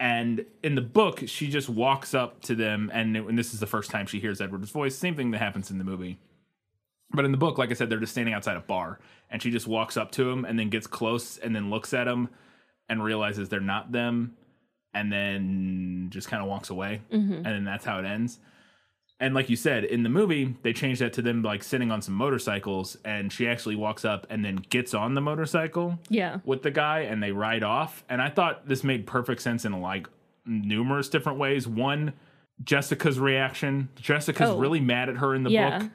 and 0.00 0.44
in 0.62 0.74
the 0.74 0.80
book 0.80 1.22
she 1.26 1.48
just 1.48 1.68
walks 1.68 2.14
up 2.14 2.40
to 2.42 2.54
them 2.54 2.90
and, 2.92 3.16
and 3.16 3.38
this 3.38 3.54
is 3.54 3.60
the 3.60 3.66
first 3.66 3.90
time 3.90 4.06
she 4.06 4.18
hears 4.18 4.40
edward's 4.40 4.70
voice 4.70 4.96
same 4.96 5.14
thing 5.14 5.30
that 5.30 5.38
happens 5.38 5.70
in 5.70 5.78
the 5.78 5.84
movie 5.84 6.18
but 7.12 7.24
in 7.24 7.30
the 7.30 7.38
book 7.38 7.58
like 7.58 7.70
i 7.70 7.74
said 7.74 7.88
they're 7.90 8.00
just 8.00 8.12
standing 8.12 8.34
outside 8.34 8.56
a 8.56 8.60
bar 8.60 8.98
and 9.30 9.42
she 9.42 9.50
just 9.50 9.66
walks 9.68 9.96
up 9.96 10.10
to 10.10 10.28
him 10.28 10.44
and 10.44 10.58
then 10.58 10.70
gets 10.70 10.86
close 10.86 11.36
and 11.38 11.54
then 11.54 11.70
looks 11.70 11.94
at 11.94 12.08
him 12.08 12.28
and 12.88 13.04
realizes 13.04 13.48
they're 13.48 13.60
not 13.60 13.92
them 13.92 14.34
and 14.94 15.12
then 15.12 16.06
just 16.10 16.28
kind 16.28 16.42
of 16.42 16.48
walks 16.48 16.70
away 16.70 17.00
and 17.10 17.44
then 17.44 17.64
that's 17.64 17.84
how 17.84 17.98
it 17.98 18.04
ends 18.04 18.38
and 19.20 19.34
like 19.34 19.48
you 19.48 19.56
said, 19.56 19.84
in 19.84 20.02
the 20.02 20.08
movie, 20.08 20.56
they 20.62 20.72
changed 20.72 21.00
that 21.00 21.12
to 21.14 21.22
them 21.22 21.42
like 21.42 21.62
sitting 21.62 21.90
on 21.90 22.02
some 22.02 22.14
motorcycles, 22.14 22.96
and 23.04 23.32
she 23.32 23.46
actually 23.48 23.76
walks 23.76 24.04
up 24.04 24.26
and 24.28 24.44
then 24.44 24.56
gets 24.70 24.92
on 24.94 25.14
the 25.14 25.20
motorcycle 25.20 25.98
Yeah. 26.08 26.38
with 26.44 26.62
the 26.62 26.70
guy, 26.70 27.00
and 27.00 27.22
they 27.22 27.32
ride 27.32 27.62
off. 27.62 28.04
And 28.08 28.20
I 28.20 28.28
thought 28.30 28.68
this 28.68 28.82
made 28.84 29.06
perfect 29.06 29.40
sense 29.42 29.64
in 29.64 29.72
like 29.80 30.08
numerous 30.44 31.08
different 31.08 31.38
ways. 31.38 31.66
One, 31.68 32.12
Jessica's 32.62 33.18
reaction. 33.18 33.88
Jessica's 33.96 34.50
Oh. 34.50 34.58
really 34.58 34.80
mad 34.80 35.08
at 35.08 35.16
her 35.18 35.34
in 35.34 35.42
the 35.44 35.50
Yeah. 35.50 35.78
book 35.78 35.90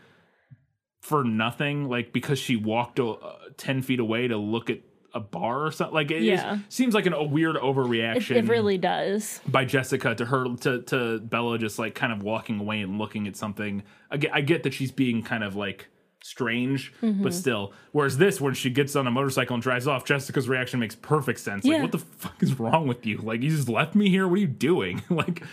for 1.02 1.24
nothing, 1.24 1.88
like 1.90 2.12
because 2.14 2.40
she 2.40 2.56
walked 2.56 3.00
uh, 3.00 3.16
ten 3.58 3.82
feet 3.82 4.00
away 4.00 4.28
to 4.28 4.38
look 4.38 4.70
at 4.70 4.80
a 5.14 5.20
bar 5.20 5.66
or 5.66 5.72
something. 5.72 5.94
Like 5.94 6.12
it 6.12 6.22
Yeah. 6.24 6.60
seems 6.70 6.94
like 6.94 7.06
an, 7.06 7.14
a 7.14 7.24
weird 7.24 7.56
It, 7.56 7.62
overreaction 7.62 8.36
it 8.36 8.46
really 8.48 8.78
does. 8.78 9.42
by 9.48 9.66
Jessica 9.66 10.14
to 10.16 10.26
her 10.26 10.56
to 10.62 10.82
to 10.84 11.20
Bella 11.20 11.58
just 11.58 11.80
like 11.80 11.96
kind 11.96 12.14
of 12.14 12.22
walking 12.24 12.60
away 12.60 12.82
and 12.82 12.98
looking 12.98 13.28
at 13.28 13.36
something. 13.36 13.84
I 14.12 14.18
get, 14.18 14.34
I 14.36 14.42
get 14.42 14.64
that 14.64 14.74
she's 14.74 14.92
being 14.92 15.24
kind 15.24 15.44
of 15.44 15.56
like 15.56 15.88
strange, 16.22 16.94
Mm-hmm. 17.02 17.24
but 17.24 17.34
still. 17.34 17.74
Whereas 17.92 18.18
this, 18.18 18.42
when 18.42 18.54
she 18.54 18.70
gets 18.70 18.96
on 18.96 19.08
a 19.08 19.12
motorcycle 19.12 19.54
and 19.54 19.64
drives 19.64 19.88
off, 19.88 20.04
Jessica's 20.06 20.50
reaction 20.50 20.80
makes 20.80 20.96
perfect 20.96 21.40
sense. 21.40 21.64
Like, 21.64 21.74
Yeah. 21.78 21.82
what 21.82 21.92
the 21.94 22.00
fuck 22.00 22.42
is 22.44 22.60
wrong 22.60 22.88
with 22.88 23.06
you? 23.06 23.18
Like, 23.20 23.42
you 23.42 23.50
just 23.50 23.70
left 23.70 23.96
me 23.96 24.10
here. 24.10 24.28
What 24.28 24.36
are 24.38 24.42
you 24.42 24.48
doing? 24.48 25.02
like, 25.10 25.44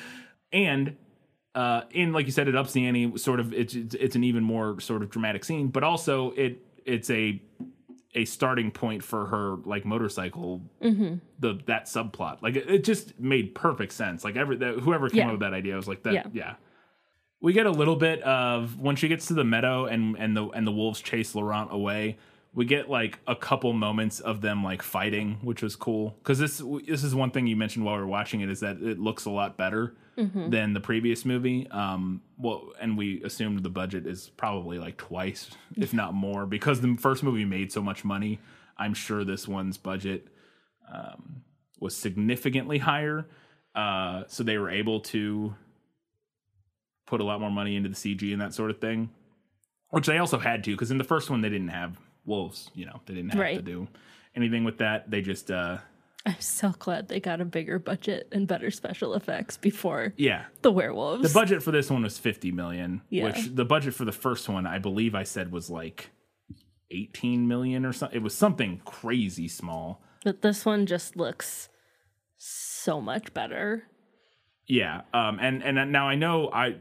and 0.52 0.96
uh, 1.54 1.82
and 1.94 2.12
like 2.12 2.26
you 2.26 2.32
said, 2.32 2.48
it 2.48 2.56
ups 2.56 2.72
the 2.72 2.84
ante. 2.86 3.16
Sort 3.16 3.40
of, 3.40 3.52
it's 3.54 3.74
it's 3.74 3.94
it's 3.94 4.16
an 4.16 4.24
even 4.24 4.42
more 4.44 4.78
sort 4.80 5.02
of 5.02 5.08
dramatic 5.10 5.44
scene, 5.44 5.68
but 5.68 5.82
also 5.84 6.32
it 6.32 6.60
it's 6.84 7.08
a 7.10 7.40
a 8.16 8.24
starting 8.24 8.70
point 8.72 9.04
for 9.04 9.26
her 9.26 9.56
like 9.64 9.84
motorcycle 9.84 10.62
Mm-hmm. 10.82 11.16
the 11.38 11.60
that 11.66 11.84
subplot 11.86 12.42
like 12.42 12.56
it, 12.56 12.68
it 12.68 12.84
just 12.84 13.18
made 13.20 13.54
perfect 13.54 13.92
sense 13.92 14.24
like 14.24 14.36
every 14.36 14.56
that, 14.56 14.80
whoever 14.80 15.08
came 15.08 15.18
Yeah. 15.18 15.26
up 15.26 15.32
with 15.32 15.40
that 15.40 15.52
idea 15.54 15.76
was 15.76 15.86
like 15.86 16.02
that 16.04 16.14
yeah. 16.14 16.26
Yeah. 16.32 16.54
we 17.40 17.52
get 17.52 17.66
a 17.66 17.70
little 17.70 17.96
bit 17.96 18.20
of 18.22 18.78
when 18.80 18.96
she 18.96 19.08
gets 19.08 19.26
to 19.28 19.34
the 19.34 19.44
meadow 19.44 19.84
and 19.86 20.16
and 20.18 20.36
the 20.36 20.46
and 20.48 20.66
the 20.66 20.72
wolves 20.72 21.00
chase 21.00 21.34
Laurent 21.34 21.68
away 21.72 22.16
we 22.56 22.64
get 22.64 22.88
like 22.88 23.20
a 23.26 23.36
couple 23.36 23.72
moments 23.74 24.18
of 24.18 24.40
them 24.40 24.64
like 24.64 24.82
fighting 24.82 25.38
which 25.42 25.62
was 25.62 25.76
cool. 25.76 26.16
Because 26.18 26.38
this 26.38 26.62
this 26.88 27.04
is 27.04 27.14
one 27.14 27.30
thing 27.30 27.46
you 27.46 27.54
mentioned 27.54 27.84
while 27.84 27.94
we 27.96 28.00
were 28.00 28.06
watching 28.08 28.40
it 28.40 28.50
is 28.50 28.60
that 28.60 28.78
it 28.82 28.98
looks 28.98 29.26
a 29.26 29.30
lot 29.30 29.56
better 29.56 29.94
than 30.50 30.72
the 30.72 30.80
previous 30.80 31.24
movie. 31.26 31.68
Um 31.70 32.22
well 32.38 32.72
and 32.80 32.96
we 32.96 33.22
assumed 33.22 33.62
the 33.62 33.68
budget 33.68 34.06
is 34.06 34.30
probably 34.30 34.78
like 34.78 34.96
twice 34.96 35.50
if 35.76 35.92
not 35.92 36.14
more 36.14 36.46
because 36.46 36.80
the 36.80 36.96
first 36.96 37.22
movie 37.22 37.44
made 37.44 37.70
so 37.70 37.82
much 37.82 38.04
money. 38.04 38.40
I'm 38.78 38.94
sure 38.94 39.22
this 39.22 39.46
one's 39.46 39.76
budget 39.76 40.28
um, 40.92 41.42
was 41.78 41.94
significantly 41.94 42.78
higher. 42.78 43.26
Uh 43.74 44.22
so 44.28 44.42
they 44.42 44.56
were 44.56 44.70
able 44.70 45.00
to 45.00 45.54
put 47.06 47.20
a 47.20 47.24
lot 47.24 47.38
more 47.38 47.50
money 47.50 47.76
into 47.76 47.90
the 47.90 47.94
cg 47.94 48.32
and 48.32 48.40
that 48.40 48.54
sort 48.54 48.70
of 48.70 48.80
thing 48.80 49.10
which 49.90 50.06
they 50.06 50.18
also 50.18 50.38
had 50.38 50.64
to 50.64 50.70
because 50.72 50.90
in 50.90 50.98
the 50.98 51.04
first 51.04 51.28
one 51.30 51.40
they 51.42 51.48
didn't 51.50 51.68
have 51.68 52.00
wolves 52.26 52.70
you 52.74 52.84
know 52.84 53.00
they 53.06 53.14
didn't 53.14 53.32
have 53.32 53.54
to 53.56 53.62
do 53.62 53.88
anything 54.34 54.64
with 54.64 54.78
that 54.78 55.10
they 55.10 55.22
just 55.22 55.50
uh 55.50 55.78
I'm 56.26 56.40
so 56.40 56.74
glad 56.76 57.06
they 57.06 57.20
got 57.20 57.40
a 57.40 57.44
bigger 57.44 57.78
budget 57.78 58.26
and 58.32 58.48
better 58.48 58.72
special 58.72 59.14
effects 59.14 59.56
before 59.56 60.12
yeah 60.16 60.46
the 60.62 60.72
werewolves. 60.72 61.22
The 61.32 61.38
budget 61.38 61.62
for 61.62 61.70
this 61.70 61.88
one 61.88 62.02
was 62.02 62.18
50 62.18 62.50
million, 62.50 63.02
Yeah. 63.10 63.24
which 63.26 63.54
the 63.54 63.64
budget 63.64 63.94
for 63.94 64.04
the 64.04 64.10
first 64.10 64.48
one, 64.48 64.66
I 64.66 64.80
believe 64.80 65.14
I 65.14 65.22
said 65.22 65.52
was 65.52 65.70
like 65.70 66.10
18 66.90 67.46
million 67.46 67.84
or 67.86 67.92
something. 67.92 68.16
It 68.16 68.22
was 68.24 68.34
something 68.34 68.80
crazy 68.84 69.46
small. 69.46 70.02
but 70.24 70.42
this 70.42 70.64
one 70.66 70.86
just 70.86 71.14
looks 71.16 71.68
so 72.38 73.00
much 73.00 73.32
better. 73.32 73.84
Yeah. 74.66 75.02
Um 75.14 75.38
and 75.40 75.62
and 75.62 75.92
now 75.92 76.08
I 76.08 76.16
know 76.16 76.50
I 76.52 76.76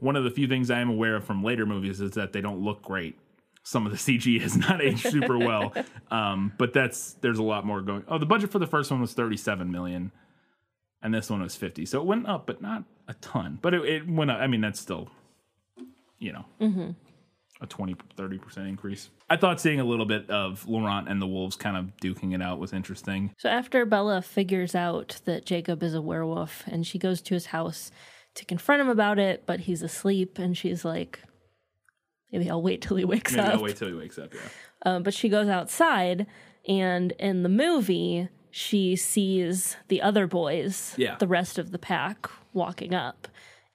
one 0.00 0.16
of 0.16 0.24
the 0.24 0.30
few 0.32 0.48
things 0.48 0.70
I 0.72 0.80
am 0.80 0.90
aware 0.90 1.14
of 1.16 1.24
from 1.24 1.44
later 1.44 1.66
movies 1.66 2.00
is 2.00 2.12
that 2.12 2.32
they 2.32 2.40
don't 2.40 2.60
look 2.60 2.82
great. 2.82 3.16
Some 3.62 3.86
of 3.86 3.92
the 3.92 3.98
CG 3.98 4.40
has 4.40 4.56
not 4.68 4.82
aged 4.82 5.10
super 5.10 5.38
well. 5.38 5.72
Um 6.10 6.52
but 6.58 6.72
that's 6.72 7.14
there's 7.14 7.38
a 7.38 7.42
lot 7.42 7.64
more 7.64 7.80
going. 7.80 8.04
Oh, 8.08 8.18
the 8.18 8.26
budget 8.26 8.50
for 8.50 8.58
the 8.58 8.66
first 8.66 8.90
one 8.90 9.00
was 9.00 9.12
37 9.14 9.70
million 9.70 10.12
and 11.02 11.12
this 11.12 11.30
one 11.30 11.42
was 11.42 11.56
50. 11.56 11.86
So 11.86 12.00
it 12.00 12.06
went 12.06 12.26
up 12.28 12.46
but 12.46 12.60
not 12.60 12.84
a 13.08 13.14
ton. 13.14 13.58
But 13.60 13.74
it, 13.74 13.84
it 13.84 14.08
went 14.08 14.30
up. 14.30 14.38
I 14.40 14.46
mean 14.46 14.60
that's 14.60 14.80
still 14.80 15.08
you 16.18 16.32
know. 16.32 16.44
a 17.60 17.66
20 17.66 17.94
30% 18.16 18.68
increase. 18.68 19.08
I 19.30 19.36
thought 19.36 19.60
seeing 19.60 19.80
a 19.80 19.84
little 19.84 20.04
bit 20.04 20.28
of 20.28 20.66
Laurent 20.68 21.08
and 21.08 21.22
the 21.22 21.26
wolves 21.26 21.56
kind 21.56 21.76
of 21.76 21.96
duking 22.02 22.34
it 22.34 22.42
out 22.42 22.58
was 22.58 22.72
interesting. 22.72 23.32
So 23.38 23.48
after 23.48 23.86
Bella 23.86 24.20
figures 24.20 24.74
out 24.74 25.20
that 25.24 25.46
Jacob 25.46 25.82
is 25.82 25.94
a 25.94 26.02
werewolf 26.02 26.64
and 26.66 26.86
she 26.86 26.98
goes 26.98 27.22
to 27.22 27.34
his 27.34 27.46
house 27.46 27.90
to 28.34 28.44
confront 28.44 28.80
him 28.80 28.88
about 28.88 29.18
it, 29.18 29.44
but 29.46 29.60
he's 29.60 29.82
asleep 29.82 30.38
and 30.38 30.56
she's 30.56 30.84
like, 30.84 31.20
maybe 32.32 32.48
I'll 32.50 32.62
wait 32.62 32.82
till 32.82 32.96
he 32.96 33.04
wakes 33.04 33.32
Maybe 33.32 33.46
up. 33.46 33.54
I'll 33.54 33.62
wait 33.62 33.76
till 33.76 33.88
he 33.88 33.94
wakes 33.94 34.18
up, 34.18 34.32
yeah. 34.34 34.40
Um, 34.84 35.02
but 35.02 35.14
she 35.14 35.28
goes 35.28 35.48
outside, 35.48 36.26
and 36.66 37.12
in 37.12 37.42
the 37.42 37.48
movie, 37.48 38.28
she 38.50 38.96
sees 38.96 39.76
the 39.88 40.02
other 40.02 40.26
boys, 40.26 40.94
Yeah. 40.96 41.16
the 41.18 41.28
rest 41.28 41.58
of 41.58 41.70
the 41.70 41.78
pack, 41.78 42.28
walking 42.52 42.94
up. 42.94 43.28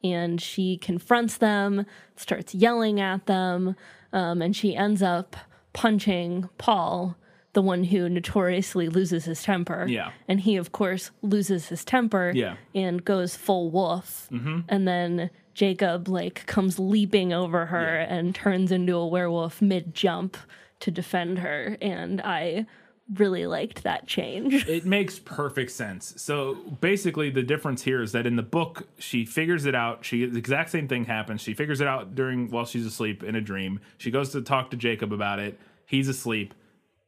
And 0.03 0.39
she 0.41 0.77
confronts 0.77 1.37
them, 1.37 1.85
starts 2.15 2.53
yelling 2.53 2.99
at 2.99 3.25
them, 3.25 3.75
um, 4.13 4.41
and 4.41 4.55
she 4.55 4.75
ends 4.75 5.01
up 5.01 5.35
punching 5.73 6.49
Paul, 6.57 7.15
the 7.53 7.61
one 7.61 7.85
who 7.85 8.07
notoriously 8.07 8.87
loses 8.89 9.25
his 9.25 9.41
temper. 9.41 9.85
Yeah. 9.89 10.11
And 10.27 10.41
he, 10.41 10.55
of 10.57 10.71
course, 10.71 11.09
loses 11.21 11.69
his 11.69 11.83
temper 11.83 12.31
Yeah. 12.35 12.57
and 12.75 13.03
goes 13.03 13.35
full 13.35 13.71
wolf. 13.71 14.27
Mm-hmm. 14.31 14.59
And 14.69 14.87
then 14.87 15.29
Jacob, 15.57 16.07
like, 16.07 16.45
comes 16.45 16.77
leaping 16.77 17.33
over 17.33 17.65
her 17.65 17.97
and 17.97 18.35
turns 18.35 18.71
into 18.71 18.95
a 18.95 19.07
werewolf 19.07 19.59
mid 19.59 19.95
jump 19.95 20.37
to 20.81 20.91
defend 20.91 21.39
her. 21.39 21.75
And 21.81 22.21
I 22.21 22.67
really 23.15 23.47
liked 23.47 23.81
that 23.81 24.05
change. 24.05 24.67
It 24.67 24.85
makes 24.85 25.17
perfect 25.17 25.71
sense. 25.71 26.13
So 26.17 26.53
basically, 26.79 27.31
the 27.31 27.41
difference 27.41 27.81
here 27.81 28.03
is 28.03 28.11
that 28.11 28.27
in 28.27 28.35
the 28.35 28.43
book, 28.43 28.87
she 28.99 29.25
figures 29.25 29.65
it 29.65 29.73
out. 29.73 30.05
She 30.05 30.27
the 30.27 30.37
exact 30.37 30.69
same 30.69 30.87
thing 30.87 31.05
happens. 31.05 31.41
She 31.41 31.55
figures 31.55 31.81
it 31.81 31.87
out 31.87 32.13
during 32.13 32.51
while 32.51 32.65
she's 32.65 32.85
asleep 32.85 33.23
in 33.23 33.35
a 33.35 33.41
dream. 33.41 33.79
She 33.97 34.11
goes 34.11 34.29
to 34.33 34.43
talk 34.43 34.69
to 34.69 34.77
Jacob 34.77 35.11
about 35.11 35.39
it. 35.39 35.59
He's 35.87 36.07
asleep, 36.07 36.53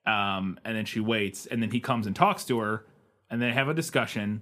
um, 0.07 0.57
and 0.65 0.76
then 0.76 0.85
she 0.85 0.99
waits, 0.99 1.45
and 1.45 1.61
then 1.61 1.69
he 1.69 1.80
comes 1.80 2.07
and 2.07 2.15
talks 2.15 2.45
to 2.45 2.57
her, 2.57 2.85
and 3.30 3.39
they 3.39 3.51
have 3.51 3.69
a 3.69 3.76
discussion. 3.76 4.41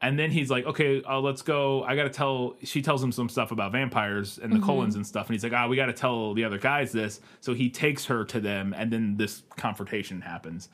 And 0.00 0.16
then 0.16 0.30
he's 0.30 0.48
like, 0.48 0.64
"Okay, 0.64 1.02
uh, 1.02 1.18
let's 1.20 1.42
go. 1.42 1.82
I 1.82 1.96
got 1.96 2.04
to 2.04 2.10
tell." 2.10 2.56
She 2.62 2.82
tells 2.82 3.02
him 3.02 3.10
some 3.10 3.28
stuff 3.28 3.50
about 3.50 3.72
vampires 3.72 4.38
and 4.38 4.52
the 4.52 4.60
Cullens 4.60 4.94
and 4.94 5.04
stuff, 5.04 5.26
and 5.26 5.34
he's 5.34 5.42
like, 5.42 5.52
"Ah, 5.52 5.66
we 5.66 5.74
got 5.74 5.86
to 5.86 5.92
tell 5.92 6.34
the 6.34 6.44
other 6.44 6.58
guys 6.58 6.92
this." 6.92 7.20
So 7.40 7.52
he 7.52 7.68
takes 7.68 8.04
her 8.04 8.24
to 8.26 8.38
them, 8.40 8.72
and 8.76 8.92
then 8.92 9.16
this 9.16 9.42
confrontation 9.56 10.20
happens. 10.20 10.68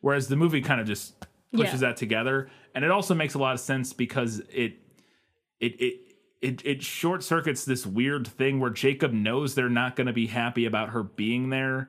Whereas 0.00 0.26
the 0.26 0.34
movie 0.36 0.60
kind 0.62 0.80
of 0.80 0.86
just 0.88 1.14
pushes 1.52 1.74
Yeah. 1.80 1.88
that 1.90 1.96
together, 1.96 2.48
and 2.74 2.84
it 2.84 2.90
also 2.90 3.14
makes 3.14 3.34
a 3.34 3.38
lot 3.38 3.54
of 3.54 3.60
sense 3.60 3.92
because 3.92 4.40
it 4.52 4.78
it 5.60 5.80
it 5.80 5.94
it, 6.42 6.62
it 6.66 6.82
short 6.82 7.22
circuits 7.22 7.64
this 7.64 7.86
weird 7.86 8.26
thing 8.26 8.58
where 8.58 8.70
Jacob 8.70 9.12
knows 9.12 9.54
they're 9.54 9.68
not 9.68 9.94
going 9.94 10.08
to 10.08 10.12
be 10.12 10.26
happy 10.26 10.64
about 10.66 10.88
her 10.90 11.04
being 11.04 11.50
there, 11.50 11.88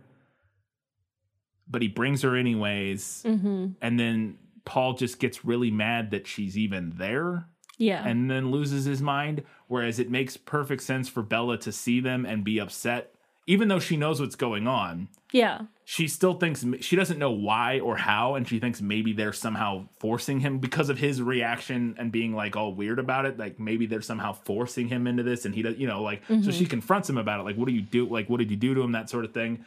but 1.67 1.81
he 1.81 1.87
brings 1.87 2.21
her 2.21 2.35
anyways, 2.35 3.23
and 3.25 3.99
then 3.99 4.37
Paul 4.67 4.93
just 4.93 5.17
gets 5.17 5.45
really 5.45 5.71
mad 5.71 6.11
that 6.11 6.27
she's 6.27 6.57
even 6.57 6.93
there 6.97 7.47
Yeah. 7.77 8.05
and 8.05 8.29
then 8.29 8.51
loses 8.51 8.83
his 8.83 9.01
mind. 9.01 9.43
Whereas 9.67 9.97
it 9.97 10.11
makes 10.11 10.35
perfect 10.35 10.83
sense 10.83 11.07
for 11.07 11.23
Bella 11.23 11.57
to 11.59 11.71
see 11.71 12.01
them 12.01 12.25
and 12.25 12.43
be 12.43 12.59
upset, 12.59 13.13
even 13.47 13.69
though 13.69 13.79
she 13.79 13.95
knows 13.95 14.19
what's 14.19 14.35
going 14.35 14.67
on. 14.67 15.07
yeah. 15.31 15.61
She 15.89 16.09
still 16.09 16.33
thinks 16.33 16.65
she 16.81 16.97
doesn't 16.97 17.17
know 17.17 17.31
why 17.31 17.79
or 17.79 17.95
how, 17.95 18.35
and 18.35 18.45
she 18.45 18.59
thinks 18.59 18.81
maybe 18.81 19.13
they're 19.13 19.31
somehow 19.31 19.87
forcing 20.01 20.41
him 20.41 20.59
because 20.59 20.89
of 20.89 20.97
his 20.97 21.21
reaction 21.21 21.95
and 21.97 22.11
being 22.11 22.35
like 22.35 22.57
all 22.57 22.73
weird 22.73 22.99
about 22.99 23.25
it. 23.25 23.39
Like 23.39 23.57
maybe 23.57 23.85
they're 23.85 24.01
somehow 24.01 24.33
forcing 24.33 24.89
him 24.89 25.07
into 25.07 25.23
this, 25.23 25.45
and 25.45 25.55
he 25.55 25.61
does, 25.61 25.77
you 25.77 25.87
know, 25.87 26.01
like 26.01 26.23
so 26.27 26.33
mm-hmm. 26.33 26.49
she 26.51 26.65
confronts 26.65 27.09
him 27.09 27.17
about 27.17 27.39
it. 27.39 27.43
Like, 27.43 27.55
what 27.55 27.69
do 27.69 27.73
you 27.73 27.81
do? 27.81 28.05
Like, 28.05 28.29
what 28.29 28.39
did 28.39 28.51
you 28.51 28.57
do 28.57 28.73
to 28.73 28.81
him? 28.81 28.91
That 28.91 29.09
sort 29.09 29.23
of 29.23 29.33
thing 29.33 29.63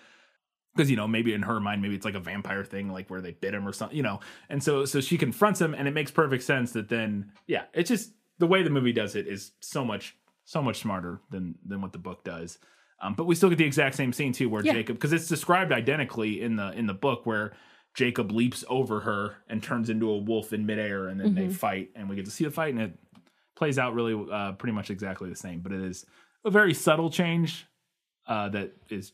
because 0.74 0.90
you 0.90 0.96
know 0.96 1.08
maybe 1.08 1.32
in 1.34 1.42
her 1.42 1.60
mind 1.60 1.82
maybe 1.82 1.94
it's 1.94 2.04
like 2.04 2.14
a 2.14 2.20
vampire 2.20 2.64
thing 2.64 2.90
like 2.90 3.08
where 3.10 3.20
they 3.20 3.32
bit 3.32 3.54
him 3.54 3.66
or 3.66 3.72
something 3.72 3.96
you 3.96 4.02
know? 4.02 4.20
And 4.48 4.62
so 4.62 4.84
so 4.84 5.00
she 5.00 5.18
confronts 5.18 5.60
him 5.60 5.74
and 5.74 5.86
it 5.88 5.92
makes 5.94 6.10
perfect 6.10 6.42
sense 6.44 6.72
that 6.72 6.88
then 6.88 7.32
yeah 7.46 7.64
it's 7.74 7.88
just 7.88 8.12
the 8.38 8.46
way 8.46 8.62
the 8.62 8.70
movie 8.70 8.92
does 8.92 9.16
it 9.16 9.26
is 9.26 9.52
so 9.60 9.84
much 9.84 10.16
so 10.44 10.62
much 10.62 10.78
smarter 10.80 11.20
than 11.30 11.54
than 11.64 11.80
what 11.82 11.92
the 11.92 11.98
book 11.98 12.24
does. 12.24 12.58
Um, 13.02 13.14
but 13.14 13.24
we 13.24 13.34
still 13.34 13.48
get 13.48 13.56
the 13.58 13.64
exact 13.64 13.96
same 13.96 14.12
scene 14.12 14.32
too 14.32 14.48
where 14.48 14.64
Yeah. 14.64 14.72
jacob 14.74 14.96
because 14.96 15.12
it's 15.12 15.28
described 15.28 15.72
identically 15.72 16.40
in 16.42 16.56
the 16.56 16.72
in 16.72 16.86
the 16.86 16.94
book 16.94 17.24
where 17.26 17.52
jacob 17.94 18.30
leaps 18.30 18.64
over 18.68 19.00
her 19.00 19.36
and 19.48 19.62
turns 19.62 19.90
into 19.90 20.10
a 20.10 20.16
wolf 20.18 20.52
in 20.52 20.64
midair 20.66 21.08
and 21.08 21.20
then 21.20 21.34
they 21.34 21.48
fight 21.48 21.90
and 21.96 22.08
we 22.08 22.14
get 22.16 22.24
to 22.26 22.30
see 22.30 22.44
the 22.44 22.50
fight 22.50 22.72
and 22.74 22.82
it 22.82 22.92
plays 23.56 23.78
out 23.78 23.94
really 23.94 24.14
uh, 24.32 24.52
pretty 24.52 24.72
much 24.72 24.90
exactly 24.90 25.28
the 25.28 25.36
same. 25.36 25.60
But 25.60 25.72
it 25.72 25.82
is 25.82 26.06
a 26.46 26.50
very 26.50 26.72
subtle 26.72 27.10
change 27.10 27.66
uh, 28.26 28.48
that 28.50 28.72
is 28.88 29.12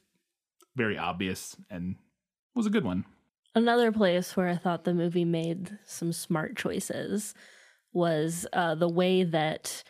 very 0.77 0.97
obvious 0.99 1.57
and 1.71 1.97
was 2.55 2.67
a 2.67 2.71
good 2.71 2.85
one. 2.85 3.05
Another 3.55 3.91
place 3.91 4.37
where 4.37 4.49
I 4.49 4.57
thought 4.57 4.85
the 4.85 4.95
movie 4.95 5.25
made 5.25 5.79
some 5.87 6.13
smart 6.13 6.57
choices 6.57 7.35
was 7.93 8.47
uh, 8.53 8.75
the 8.75 8.89
way 8.89 9.25
that 9.25 9.83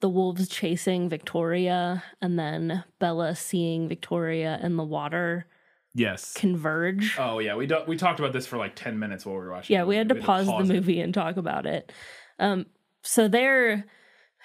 the 0.00 0.08
wolves 0.08 0.48
chasing 0.48 1.08
Victoria 1.08 2.02
and 2.20 2.38
then 2.38 2.82
Bella 2.98 3.36
seeing 3.36 3.88
Victoria 3.88 4.58
in 4.62 4.76
the 4.76 4.84
water 4.84 5.46
Yes. 5.94 6.32
converge. 6.32 7.16
Oh 7.18 7.38
yeah, 7.38 7.54
we 7.54 7.66
do, 7.66 7.80
we 7.86 7.96
talked 7.98 8.18
about 8.18 8.32
this 8.32 8.46
for 8.46 8.56
like 8.56 8.74
ten 8.74 8.98
minutes 8.98 9.26
while 9.26 9.34
we 9.36 9.42
were 9.42 9.50
watching. 9.52 9.74
yeah, 9.74 9.82
the 9.82 9.86
we 9.88 9.96
had 9.96 10.08
to 10.08 10.14
movie. 10.14 10.24
pause, 10.26 10.46
the 10.46 10.56
it. 10.60 10.66
movie 10.66 11.00
and 11.02 11.12
talk 11.12 11.36
about 11.36 11.66
it. 11.66 11.92
Um, 12.38 12.64
so 13.02 13.28
they're 13.28 13.84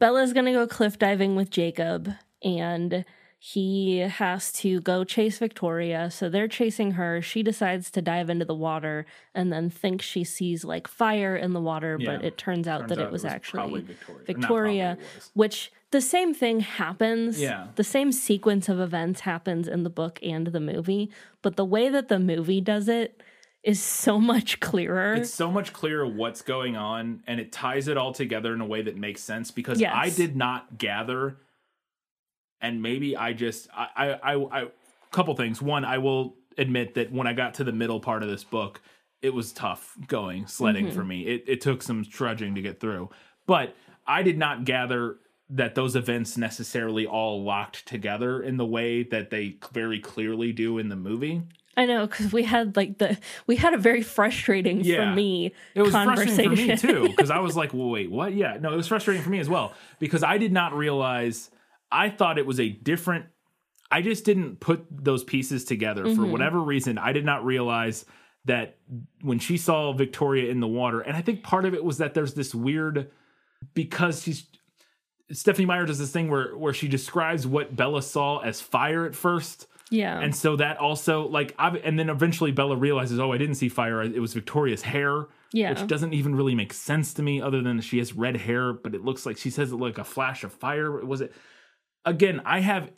Bella's 0.00 0.32
gonna 0.32 0.52
go 0.52 0.66
cliff 0.66 0.98
diving 0.98 1.36
with 1.36 1.50
Jacob, 1.50 2.10
and 2.42 3.04
he 3.38 3.98
has 3.98 4.50
to 4.52 4.80
go 4.80 5.04
chase 5.04 5.38
Victoria. 5.38 6.10
So 6.10 6.28
they're 6.28 6.48
chasing 6.48 6.92
her. 6.92 7.20
She 7.20 7.42
decides 7.42 7.90
to 7.92 8.02
dive 8.02 8.30
into 8.30 8.44
the 8.44 8.54
water 8.54 9.04
and 9.34 9.52
then 9.52 9.68
thinks 9.70 10.04
she 10.06 10.24
sees 10.24 10.64
like 10.64 10.88
fire 10.88 11.36
in 11.36 11.52
the 11.52 11.60
water, 11.60 11.98
but 11.98 12.24
it 12.24 12.38
turns 12.38 12.66
out 12.66 12.80
Turns 12.80 12.88
that 12.90 12.98
out 12.98 13.06
it 13.06 13.12
was, 13.12 13.24
actually 13.24 13.82
Victoria. 13.82 14.24
Victoria, 14.26 14.98
was. 15.16 15.30
which 15.34 15.72
the 15.90 16.00
same 16.00 16.34
thing 16.34 16.60
happens. 16.60 17.40
Yeah. 17.40 17.68
The 17.76 17.84
same 17.84 18.10
sequence 18.10 18.68
of 18.68 18.80
events 18.80 19.20
happens 19.20 19.68
in 19.68 19.82
the 19.82 19.90
book 19.90 20.18
and 20.22 20.46
the 20.48 20.60
movie, 20.60 21.10
but 21.42 21.56
the 21.56 21.64
way 21.64 21.88
that 21.90 22.08
the 22.08 22.18
movie 22.18 22.60
does 22.60 22.88
it 22.88 23.22
is 23.62 23.82
so 23.82 24.18
much 24.32 24.60
clearer. 24.60 25.14
It's 25.14 25.32
so 25.32 25.50
much 25.50 25.72
clearer 25.72 26.06
what's 26.06 26.40
going 26.42 26.76
on, 26.76 27.22
and 27.26 27.38
it 27.38 27.52
ties 27.52 27.86
it 27.86 27.96
all 27.98 28.12
together 28.12 28.54
in 28.54 28.60
a 28.60 28.66
way 28.66 28.80
that 28.82 28.96
makes 28.96 29.20
sense. 29.22 29.50
Because 29.50 29.80
Yes. 29.80 29.92
I 29.94 30.08
did 30.10 30.36
not 30.36 30.78
gather, 30.78 31.36
and 32.60 32.82
maybe 32.82 33.16
I 33.16 33.32
just 33.32 33.68
I 33.74 33.88
I 33.96 34.34
I, 34.34 34.62
I 34.62 34.68
couple 35.12 35.34
things. 35.36 35.62
One, 35.62 35.84
I 35.84 35.98
will 35.98 36.36
admit 36.58 36.94
that 36.94 37.12
when 37.12 37.26
I 37.26 37.32
got 37.32 37.54
to 37.54 37.64
the 37.64 37.72
middle 37.72 38.00
part 38.00 38.22
of 38.22 38.28
this 38.28 38.44
book, 38.44 38.80
it 39.22 39.34
was 39.34 39.52
tough 39.52 39.96
going 40.06 40.46
sledding 40.46 40.86
mm-hmm. 40.86 40.94
for 40.94 41.04
me. 41.04 41.26
It 41.26 41.44
it 41.46 41.60
took 41.60 41.82
some 41.82 42.04
trudging 42.04 42.54
to 42.54 42.62
get 42.62 42.80
through, 42.80 43.10
but 43.46 43.74
I 44.06 44.22
did 44.22 44.38
not 44.38 44.64
gather 44.64 45.16
that 45.48 45.74
those 45.74 45.94
events 45.94 46.36
necessarily 46.36 47.06
all 47.06 47.44
locked 47.44 47.86
together 47.86 48.42
in 48.42 48.56
the 48.56 48.66
way 48.66 49.04
that 49.04 49.30
they 49.30 49.56
very 49.72 50.00
clearly 50.00 50.52
do 50.52 50.78
in 50.78 50.88
the 50.88 50.96
movie. 50.96 51.42
I 51.76 51.84
know 51.84 52.06
because 52.06 52.32
we 52.32 52.42
had 52.42 52.74
like 52.74 52.98
the 52.98 53.18
we 53.46 53.56
had 53.56 53.74
a 53.74 53.78
very 53.78 54.02
frustrating 54.02 54.80
Yeah. 54.82 55.10
for 55.10 55.14
me 55.14 55.52
It 55.74 55.82
was 55.82 55.92
conversation 55.92 56.34
frustrating 56.34 56.76
for 56.78 56.86
me 56.86 56.92
too 56.92 57.08
because 57.08 57.30
I 57.30 57.38
was 57.40 57.54
like, 57.54 57.74
well, 57.74 57.90
"Wait, 57.90 58.10
what?" 58.10 58.32
Yeah, 58.32 58.56
no, 58.60 58.72
it 58.72 58.76
was 58.76 58.88
frustrating 58.88 59.22
for 59.22 59.30
me 59.30 59.40
as 59.40 59.48
well 59.48 59.74
because 59.98 60.22
I 60.22 60.38
did 60.38 60.52
not 60.52 60.72
realize. 60.72 61.50
I 61.90 62.10
thought 62.10 62.38
it 62.38 62.46
was 62.46 62.60
a 62.60 62.68
different. 62.68 63.26
I 63.90 64.02
just 64.02 64.24
didn't 64.24 64.58
put 64.60 64.86
those 64.90 65.22
pieces 65.24 65.64
together 65.64 66.02
for 66.04 66.08
Mm-hmm. 66.22 66.32
whatever 66.32 66.60
reason. 66.60 66.98
I 66.98 67.12
did 67.12 67.24
not 67.24 67.44
realize 67.44 68.04
that 68.44 68.78
when 69.22 69.38
she 69.38 69.56
saw 69.56 69.92
Victoria 69.92 70.50
in 70.50 70.60
the 70.60 70.66
water, 70.68 71.00
and 71.00 71.16
I 71.16 71.20
think 71.22 71.42
part 71.42 71.64
of 71.64 71.74
it 71.74 71.84
was 71.84 71.98
that 71.98 72.14
there's 72.14 72.34
this 72.34 72.54
weird 72.54 73.10
because 73.74 74.22
she's 74.22 74.46
Stephenie 75.32 75.66
Meyer 75.66 75.86
does 75.86 75.98
this 75.98 76.12
thing 76.12 76.30
where 76.30 76.56
where 76.56 76.72
she 76.72 76.86
describes 76.88 77.46
what 77.46 77.74
Bella 77.74 78.02
saw 78.02 78.38
as 78.38 78.60
fire 78.60 79.06
at 79.06 79.14
first. 79.14 79.66
yeah 79.90 80.20
And 80.20 80.34
so 80.34 80.56
that 80.56 80.78
also 80.78 81.26
like 81.28 81.54
ob- 81.58 81.80
and 81.82 81.98
then 81.98 82.08
eventually 82.10 82.52
Bella 82.52 82.76
realizes, 82.76 83.18
"Oh, 83.18 83.32
I 83.32 83.38
didn't 83.38 83.56
see 83.56 83.68
fire. 83.68 84.02
It 84.02 84.20
was 84.20 84.34
Victoria's 84.34 84.82
hair." 84.82 85.26
Yeah. 85.52 85.70
Which 85.70 85.86
doesn't 85.86 86.12
even 86.12 86.34
really 86.34 86.54
make 86.56 86.72
sense 86.72 87.14
to 87.14 87.22
me 87.22 87.40
other 87.40 87.62
than 87.62 87.80
she 87.80 87.98
has 87.98 88.12
red 88.12 88.36
hair, 88.36 88.72
but 88.72 88.94
it 88.94 89.04
looks 89.04 89.24
like 89.26 89.36
she 89.38 89.48
says 89.50 89.72
it 89.72 89.76
like 89.76 89.96
a 89.98 90.04
flash 90.04 90.44
of 90.44 90.52
fire. 90.52 90.90
Was 91.04 91.20
it 91.20 91.32
Again, 92.06 92.40
I 92.46 92.60
have 92.60 92.90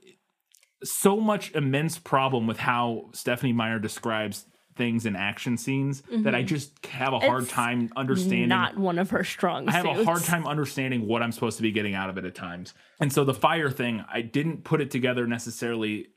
so 0.85 1.17
much 1.17 1.53
immense 1.55 1.99
problem 1.99 2.47
with 2.47 2.59
how 2.59 3.11
Stephenie 3.13 3.53
Meyer 3.53 3.81
describes 3.81 4.47
things 4.77 5.05
in 5.07 5.17
action 5.17 5.57
scenes 5.57 6.05
that 6.09 6.37
I 6.37 6.45
just 6.45 6.87
have 6.87 7.13
a 7.13 7.19
hard 7.19 7.39
Mm-hmm. 7.39 7.43
It's 7.43 7.53
time 7.53 7.93
understanding 7.97 8.49
not 8.49 8.79
one 8.79 8.99
of 8.99 9.11
her 9.11 9.25
strong 9.25 9.69
I 9.69 9.73
have 9.73 9.87
a 9.87 10.05
hard 10.05 10.23
time 10.23 10.47
understanding 10.47 11.09
what 11.09 11.21
I'm 11.21 11.33
supposed 11.33 11.57
to 11.57 11.63
be 11.63 11.73
getting 11.73 11.95
out 11.95 12.11
of 12.11 12.17
it 12.17 12.25
at 12.25 12.37
times. 12.37 12.75
And 13.01 13.13
so 13.13 13.25
the 13.25 13.35
fire 13.35 13.71
thing, 13.71 14.05
I 14.09 14.23
didn't 14.23 14.63
put 14.63 14.81
it 14.81 14.93
together 14.93 15.27
necessarily 15.27 16.09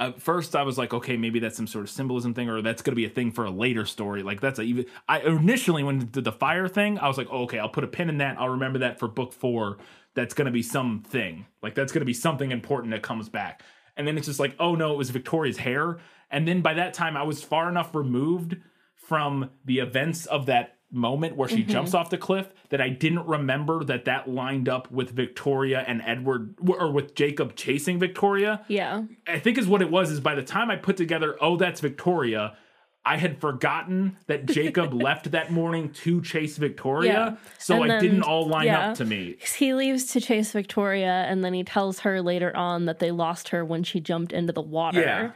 at 0.00 0.20
first 0.20 0.56
I 0.56 0.62
was 0.62 0.78
like, 0.78 0.94
okay, 0.94 1.16
maybe 1.16 1.40
that's 1.40 1.56
some 1.56 1.66
sort 1.66 1.84
of 1.84 1.90
symbolism 1.90 2.32
thing, 2.32 2.48
or 2.48 2.62
that's 2.62 2.80
going 2.80 2.92
to 2.92 2.96
be 2.96 3.04
a 3.04 3.10
thing 3.10 3.30
for 3.30 3.44
a 3.44 3.50
later 3.50 3.84
story. 3.84 4.22
Like 4.22 4.40
that's 4.40 4.58
a 4.58 4.62
even. 4.62 4.86
I 5.08 5.20
initially 5.20 5.82
when 5.82 6.10
did 6.10 6.24
the 6.24 6.32
fire 6.32 6.68
thing, 6.68 6.98
I 6.98 7.06
was 7.06 7.18
like, 7.18 7.28
oh, 7.30 7.42
okay, 7.42 7.58
I'll 7.58 7.68
put 7.68 7.84
a 7.84 7.88
pin 7.88 8.08
in 8.08 8.18
that. 8.18 8.36
I'll 8.38 8.48
remember 8.48 8.78
that 8.80 8.98
for 8.98 9.08
book 9.08 9.32
four. 9.32 9.76
That's 10.14 10.34
going 10.34 10.46
to 10.46 10.52
be 10.52 10.62
something. 10.62 11.46
Like 11.62 11.74
that's 11.74 11.92
going 11.92 12.00
to 12.00 12.06
be 12.06 12.14
something 12.14 12.50
important 12.50 12.92
that 12.92 13.02
comes 13.02 13.28
back. 13.28 13.62
And 13.96 14.06
then 14.06 14.16
it's 14.16 14.26
just 14.26 14.40
like, 14.40 14.54
oh 14.58 14.74
no, 14.74 14.92
it 14.92 14.98
was 14.98 15.10
Victoria's 15.10 15.58
hair. 15.58 15.98
And 16.30 16.46
then 16.46 16.62
by 16.62 16.74
that 16.74 16.94
time, 16.94 17.16
I 17.16 17.22
was 17.22 17.42
far 17.42 17.68
enough 17.68 17.94
removed 17.94 18.56
from 18.94 19.50
the 19.64 19.80
events 19.80 20.26
of 20.26 20.46
that 20.46 20.76
moment 20.92 21.36
where 21.36 21.48
she 21.48 21.58
mm-hmm. 21.58 21.70
jumps 21.70 21.94
off 21.94 22.10
the 22.10 22.18
cliff 22.18 22.52
that 22.70 22.80
I 22.80 22.88
didn't 22.88 23.26
remember 23.26 23.84
that 23.84 24.06
that 24.06 24.28
lined 24.28 24.68
up 24.68 24.90
with 24.90 25.10
Victoria 25.10 25.84
and 25.86 26.02
Edward 26.04 26.56
or 26.66 26.90
with 26.90 27.14
Jacob 27.14 27.54
chasing 27.54 27.98
Victoria. 27.98 28.64
Yeah. 28.68 29.02
I 29.26 29.38
think 29.38 29.58
is 29.58 29.68
what 29.68 29.82
it 29.82 29.90
was 29.90 30.10
is 30.10 30.20
by 30.20 30.34
the 30.34 30.42
time 30.42 30.70
I 30.70 30.76
put 30.76 30.96
together, 30.96 31.36
oh, 31.40 31.56
that's 31.56 31.80
Victoria, 31.80 32.56
I 33.04 33.16
had 33.16 33.40
forgotten 33.40 34.16
that 34.26 34.46
Jacob 34.46 34.92
left 35.02 35.30
that 35.30 35.50
morning 35.50 35.90
to 36.04 36.20
chase 36.22 36.58
Victoria. 36.58 37.12
Yeah. 37.12 37.36
So 37.58 37.76
And 37.76 37.84
it 37.84 37.88
then- 37.88 38.02
didn't 38.02 38.22
all 38.22 38.46
line 38.46 38.66
yeah. 38.66 38.90
up 38.90 38.96
to 38.98 39.04
me. 39.04 39.36
He 39.58 39.72
leaves 39.74 40.06
to 40.12 40.20
chase 40.20 40.52
Victoria, 40.52 41.24
and 41.28 41.42
then 41.44 41.54
he 41.54 41.64
tells 41.64 42.00
her 42.00 42.20
later 42.20 42.54
on 42.56 42.84
that 42.86 42.98
they 42.98 43.10
lost 43.10 43.48
her 43.50 43.64
when 43.64 43.82
she 43.84 44.00
jumped 44.00 44.32
into 44.32 44.52
the 44.52 44.60
water, 44.62 45.00
Yeah. 45.00 45.30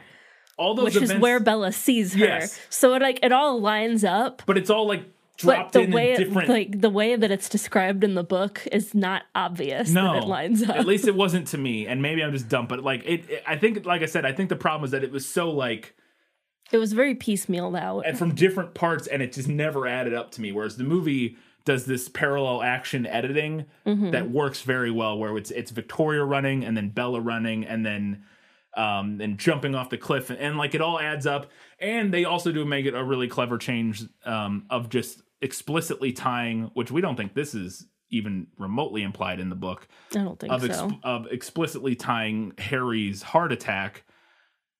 All 0.57 0.73
those 0.73 0.85
which 0.95 1.03
is 1.03 1.13
where 1.15 1.39
Bella 1.41 1.71
sees 1.73 2.13
her. 2.13 2.23
Yes. 2.25 2.57
So 2.69 2.93
it 2.93 3.01
like 3.01 3.19
it 3.23 3.33
all 3.33 3.59
lines 3.59 4.05
up. 4.05 4.41
but 4.45 4.57
it's 4.57 4.69
all 4.69 4.87
like 4.87 5.01
But 5.43 5.55
dropped 5.55 5.73
the 5.73 5.81
in 5.81 5.91
way 5.91 6.13
it, 6.13 6.17
different 6.17 6.47
like 6.47 6.79
the 6.79 6.89
way 6.89 7.17
that 7.17 7.29
it's 7.29 7.49
described 7.49 8.05
in 8.05 8.13
the 8.15 8.23
book 8.23 8.65
is 8.71 8.95
not 8.95 9.23
obvious 9.35 9.89
no, 9.89 10.13
that 10.13 10.23
it 10.23 10.27
lines 10.27 10.63
up. 10.63 10.77
At 10.77 10.85
least 10.85 11.07
it 11.09 11.15
wasn't 11.15 11.47
to 11.47 11.57
me, 11.57 11.87
and 11.87 12.01
maybe 12.01 12.23
I'm 12.23 12.31
just 12.31 12.47
dumb. 12.47 12.67
But 12.67 12.83
like 12.83 13.03
it, 13.05 13.29
it- 13.29 13.43
I 13.45 13.57
think, 13.57 13.85
like 13.85 14.01
I 14.01 14.05
said, 14.05 14.23
I 14.25 14.31
think 14.31 14.47
the 14.49 14.55
problem 14.55 14.85
is 14.85 14.91
that 14.91 15.03
it 15.03 15.11
was 15.11 15.25
so 15.27 15.49
like 15.51 15.93
it 16.71 16.77
was 16.77 16.93
very 16.93 17.15
piecemealed 17.15 17.79
out. 17.79 18.01
and 18.05 18.17
from 18.17 18.33
different 18.35 18.73
parts, 18.73 19.07
and 19.07 19.21
it 19.21 19.33
just 19.33 19.47
never 19.47 19.87
added 19.87 20.13
up 20.13 20.31
to 20.31 20.41
me. 20.41 20.51
Whereas 20.51 20.77
the 20.77 20.83
movie 20.83 21.37
does 21.63 21.85
this 21.85 22.07
parallel 22.09 22.61
action 22.61 23.05
editing 23.07 23.65
Mm-hmm. 23.85 24.11
that 24.11 24.29
works 24.29 24.61
very 24.61 24.91
well, 24.91 25.17
where 25.17 25.35
it's 25.37 25.51
it's 25.51 25.71
Victoria 25.71 26.23
running 26.23 26.63
and 26.63 26.75
then 26.77 26.89
Bella 26.89 27.19
running 27.21 27.65
and 27.65 27.85
then 27.85 28.23
um 28.77 29.19
and 29.21 29.37
jumping 29.37 29.73
off 29.73 29.89
the 29.89 29.97
cliff 29.97 30.29
and, 30.29 30.37
and 30.39 30.57
like 30.57 30.75
it 30.75 30.81
all 30.81 30.99
adds 30.99 31.25
up. 31.25 31.49
And 31.79 32.13
they 32.13 32.25
also 32.25 32.51
do 32.51 32.65
make 32.65 32.85
it 32.85 32.93
a 32.93 33.03
really 33.03 33.27
clever 33.27 33.57
change 33.57 34.03
um 34.25 34.65
of 34.69 34.89
just 34.89 35.21
explicitly 35.41 36.11
tying, 36.11 36.71
which 36.73 36.91
we 36.91 37.01
don't 37.01 37.15
think 37.15 37.33
this 37.35 37.53
is 37.55 37.87
even 38.11 38.47
remotely 38.59 39.01
implied 39.01 39.39
in 39.39 39.49
the 39.49 39.55
book 39.55 39.87
I 40.15 40.19
don't 40.23 40.39
think 40.39 40.51
of, 40.53 40.61
so. 40.73 40.91
of 41.03 41.27
explicitly 41.31 41.95
tying 41.95 42.53
Harry's 42.57 43.21
heart 43.23 43.51
attack 43.51 44.03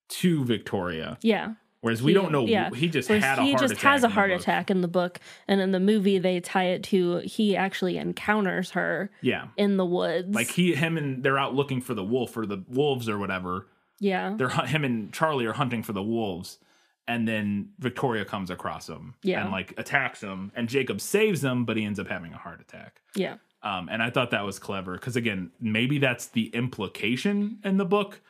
to 0.08 0.44
Victoria. 0.44 1.18
yeah. 1.22 1.54
Whereas 1.82 2.02
we 2.02 2.10
He- 2.12 2.14
don't 2.14 2.32
know, 2.32 2.46
yeah. 2.46 2.70
he 2.74 2.88
just 2.88 3.08
Whereas 3.08 3.22
had 3.24 3.38
a 3.38 3.42
he 3.42 3.50
heart 3.52 3.60
just 3.62 3.74
attack. 3.74 3.92
has 3.92 4.02
a 4.04 4.08
heart 4.08 4.30
attack 4.30 4.70
in 4.70 4.80
the 4.80 4.88
book, 4.88 5.20
and 5.46 5.60
in 5.60 5.70
the 5.72 5.78
movie 5.80 6.18
they 6.18 6.40
tie 6.40 6.64
it 6.68 6.82
to 6.84 7.18
he 7.18 7.54
actually 7.56 7.96
encounters 7.98 8.72
her 8.72 9.10
Yeah. 9.20 9.48
in 9.56 9.76
the 9.76 9.84
woods. 9.86 10.34
Like 10.34 10.48
he, 10.48 10.74
him, 10.74 10.96
and 10.96 11.22
they're 11.22 11.38
out 11.38 11.54
looking 11.54 11.80
for 11.80 11.94
the 11.94 12.02
wolf 12.04 12.36
or 12.36 12.46
the 12.46 12.64
wolves 12.68 13.08
or 13.08 13.18
whatever. 13.18 13.66
yeah, 14.00 14.34
They're 14.36 14.48
him 14.48 14.84
and 14.84 15.12
Charlie 15.12 15.46
are 15.46 15.52
hunting 15.52 15.82
for 15.82 15.92
the 15.92 16.02
wolves, 16.02 16.58
and 17.06 17.28
then 17.28 17.68
Victoria 17.78 18.24
comes 18.24 18.50
across 18.50 18.88
him 18.88 19.14
Yeah. 19.22 19.42
and 19.42 19.52
like 19.52 19.72
attacks 19.78 20.22
him, 20.22 20.50
and 20.56 20.68
Jacob 20.68 21.00
saves 21.00 21.44
him, 21.44 21.64
but 21.64 21.76
he 21.76 21.84
ends 21.84 22.00
up 22.00 22.08
having 22.08 22.32
a 22.32 22.38
heart 22.38 22.60
attack. 22.60 23.00
yeah, 23.14 23.36
Um, 23.62 23.88
and 23.90 24.02
I 24.02 24.10
thought 24.10 24.30
that 24.32 24.44
was 24.44 24.58
clever 24.58 24.94
because 24.94 25.14
again, 25.16 25.50
maybe 25.60 25.98
that's 25.98 26.26
the 26.26 26.46
implication 26.48 27.58
in 27.64 27.76
the 27.76 27.84
book, 27.84 28.20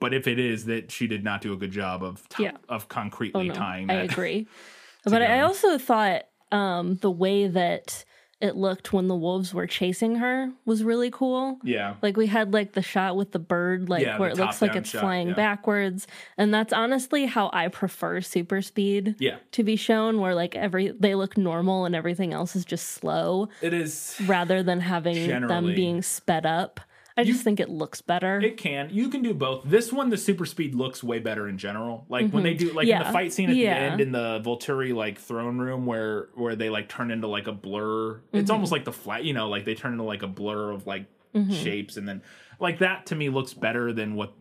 but 0.00 0.14
if 0.14 0.26
it 0.26 0.38
is 0.38 0.64
that 0.66 0.90
she 0.90 1.06
did 1.06 1.24
not 1.24 1.40
do 1.40 1.52
a 1.52 1.56
good 1.56 1.72
job 1.72 2.02
of 2.02 2.28
t- 2.28 2.44
Yeah. 2.44 2.52
of 2.68 2.84
oh 2.84 2.86
concretely 2.88 3.48
no, 3.48 3.54
tying 3.54 3.90
I 3.90 4.02
agree. 4.02 4.46
but 5.04 5.22
I 5.22 5.40
also 5.40 5.78
thought 5.78 6.24
um, 6.52 6.96
the 6.96 7.10
way 7.10 7.46
that 7.48 8.04
it 8.40 8.54
looked 8.54 8.92
when 8.92 9.08
the 9.08 9.16
wolves 9.16 9.52
were 9.52 9.66
chasing 9.66 10.14
her 10.16 10.52
was 10.64 10.84
really 10.84 11.10
cool. 11.10 11.58
Yeah. 11.64 11.96
Like 12.02 12.16
we 12.16 12.28
had 12.28 12.54
like 12.54 12.70
the 12.72 12.82
shot 12.82 13.16
with 13.16 13.32
the 13.32 13.40
bird, 13.40 13.88
like 13.88 14.04
Yeah, 14.04 14.16
where 14.16 14.28
it 14.30 14.36
looks 14.38 14.62
like 14.62 14.76
it's 14.76 14.90
shot, 14.90 15.00
flying 15.00 15.28
yeah. 15.30 15.34
backwards, 15.34 16.06
and 16.36 16.54
that's 16.54 16.72
honestly 16.72 17.26
how 17.26 17.50
I 17.52 17.66
prefer 17.66 18.20
super 18.20 18.62
speed. 18.62 19.16
Yeah. 19.18 19.38
To 19.52 19.64
be 19.64 19.74
shown, 19.74 20.20
where 20.20 20.36
like 20.36 20.54
every 20.54 20.90
they 20.92 21.16
look 21.16 21.36
normal 21.36 21.84
and 21.84 21.96
everything 21.96 22.32
else 22.32 22.54
is 22.54 22.64
just 22.64 22.90
slow, 22.90 23.48
It 23.60 23.74
is. 23.74 24.16
rather 24.24 24.62
than 24.62 24.78
having 24.80 25.28
them 25.48 25.74
being 25.74 26.00
sped 26.02 26.46
up. 26.46 26.78
I 27.18 27.24
just 27.24 27.42
think 27.42 27.58
it 27.60 27.68
looks 27.68 28.00
better. 28.00 28.40
It 28.40 28.56
can. 28.56 28.88
You 28.90 29.08
can 29.10 29.22
do 29.22 29.34
both. 29.34 29.64
This 29.66 29.92
one, 29.92 30.08
the 30.08 30.16
super 30.16 30.46
speed 30.46 30.74
looks 30.74 31.02
way 31.02 31.18
better 31.18 31.48
in 31.48 31.58
general. 31.58 32.06
Like 32.08 32.30
when 32.30 32.44
they 32.44 32.54
do, 32.54 32.72
like 32.72 32.86
in 32.88 32.94
Mm-hmm. 32.94 33.06
The 33.08 33.12
fight 33.12 33.32
scene 33.32 33.50
at 33.50 33.56
Yeah. 33.56 33.74
the 33.74 33.80
end 33.92 34.00
in 34.00 34.12
the 34.12 34.40
Volturi 34.44 34.94
like 34.94 35.18
throne 35.18 35.58
room, 35.58 35.84
where 35.84 36.28
where 36.34 36.54
they 36.56 36.70
like 36.70 36.88
turn 36.88 37.10
into 37.10 37.26
like 37.26 37.46
a 37.48 37.52
blur. 37.52 38.14
Mm-hmm. 38.14 38.36
It's 38.38 38.50
almost 38.50 38.72
like 38.72 38.84
the 38.84 38.92
flat, 38.92 39.24
you 39.24 39.34
know, 39.34 39.48
like 39.48 39.64
they 39.64 39.74
turn 39.74 39.92
into 39.92 40.04
like 40.04 40.22
a 40.22 40.28
blur 40.28 40.70
of 40.70 40.86
like 40.86 41.06
Mm-hmm. 41.34 41.52
shapes, 41.52 41.98
and 41.98 42.08
then 42.08 42.22
like 42.58 42.78
that 42.78 43.04
to 43.06 43.14
me 43.14 43.28
looks 43.28 43.52
better 43.52 43.92
than 43.92 44.14
what 44.14 44.32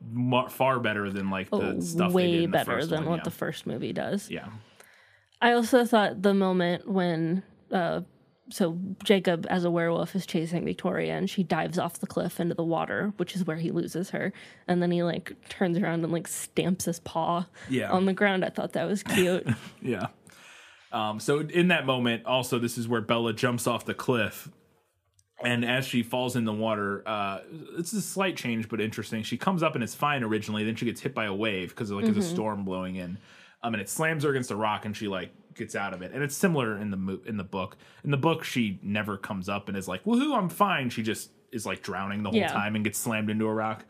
far 0.53 0.79
better 0.79 1.11
than 1.11 1.29
like 1.29 1.49
the 1.49 1.57
Oh, 1.75 1.79
stuff 1.81 2.13
they 2.13 2.21
did 2.23 2.31
way 2.31 2.43
in 2.45 2.51
the 2.51 2.57
better 2.57 2.71
first 2.71 2.89
than 2.89 2.99
one, 3.01 3.09
what 3.09 3.17
yeah. 3.17 3.23
the 3.25 3.31
first 3.31 3.67
movie 3.67 3.91
does. 3.91 4.31
yeah. 4.31 4.47
I 5.41 5.51
also 5.51 5.83
thought 5.83 6.21
the 6.21 6.33
moment 6.33 6.87
when 6.87 7.43
uh 7.73 8.01
so 8.49 8.77
Jacob 9.03 9.45
as 9.49 9.63
a 9.65 9.71
werewolf 9.71 10.15
is 10.15 10.25
chasing 10.25 10.63
Victoria 10.63 11.15
and 11.17 11.29
she 11.29 11.43
dives 11.43 11.77
off 11.77 11.99
the 11.99 12.07
cliff 12.07 12.39
into 12.39 12.55
the 12.55 12.63
water, 12.63 13.13
which 13.17 13.35
is 13.35 13.45
where 13.45 13.57
he 13.57 13.71
loses 13.71 14.09
her. 14.11 14.31
And 14.67 14.81
then 14.81 14.91
he 14.91 15.03
like 15.03 15.33
turns 15.49 15.77
around 15.77 16.03
and 16.03 16.13
like 16.13 16.27
stamps 16.27 16.85
his 16.85 16.99
paw 17.01 17.45
Yeah. 17.69 17.91
on 17.91 18.05
the 18.05 18.13
ground. 18.13 18.45
I 18.45 18.49
thought 18.49 18.73
that 18.73 18.85
was 18.85 19.03
cute. 19.03 19.47
Yeah. 19.81 20.07
Um, 20.91 21.19
so 21.19 21.39
in 21.39 21.67
that 21.67 21.85
moment, 21.85 22.25
also, 22.25 22.59
this 22.59 22.77
is 22.77 22.87
where 22.87 23.01
Bella 23.01 23.33
jumps 23.33 23.67
off 23.67 23.83
the 23.85 23.93
cliff. 23.93 24.49
And 25.43 25.63
as 25.65 25.85
she 25.85 26.01
falls 26.01 26.35
in 26.35 26.45
the 26.45 26.53
water, 26.53 27.03
uh, 27.05 27.39
it's 27.77 27.91
a 27.93 28.01
slight 28.01 28.37
change, 28.37 28.69
but 28.69 28.79
interesting. 28.81 29.21
She 29.23 29.37
comes 29.37 29.61
up 29.61 29.75
and 29.75 29.83
it's 29.83 29.93
fine 29.93 30.23
originally. 30.23 30.63
Then 30.63 30.75
she 30.75 30.85
gets 30.85 31.01
hit 31.01 31.13
by 31.13 31.25
a 31.25 31.33
wave 31.33 31.69
because 31.69 31.91
like 31.91 32.05
there's 32.05 32.17
a 32.17 32.23
storm 32.23 32.63
blowing 32.63 32.95
in, 32.95 33.17
um, 33.61 33.73
and 33.75 33.81
it 33.81 33.89
slams 33.89 34.23
her 34.23 34.31
against 34.31 34.49
a 34.49 34.55
rock, 34.55 34.85
and 34.85 34.95
she 34.97 35.07
like 35.07 35.29
gets 35.57 35.75
out 35.75 35.93
of 35.93 36.01
it. 36.01 36.11
And 36.13 36.23
it's 36.23 36.35
similar 36.35 36.77
in 36.77 36.91
the 36.91 36.97
mo- 36.97 37.19
in 37.25 37.37
the 37.37 37.43
book. 37.43 37.77
In 38.03 38.11
the 38.11 38.17
book, 38.17 38.43
she 38.43 38.79
never 38.83 39.17
comes 39.17 39.49
up 39.49 39.67
and 39.67 39.77
is 39.77 39.87
like, 39.87 40.03
"Woohoo, 40.05 40.37
I'm 40.37 40.49
fine." 40.49 40.89
She 40.89 41.03
just 41.03 41.31
is 41.51 41.65
like 41.65 41.81
drowning 41.81 42.23
the 42.23 42.29
whole 42.29 42.39
Yeah. 42.39 42.51
time 42.51 42.75
and 42.75 42.83
gets 42.83 42.97
slammed 42.99 43.29
into 43.29 43.45
a 43.45 43.53
rock. 43.53 43.85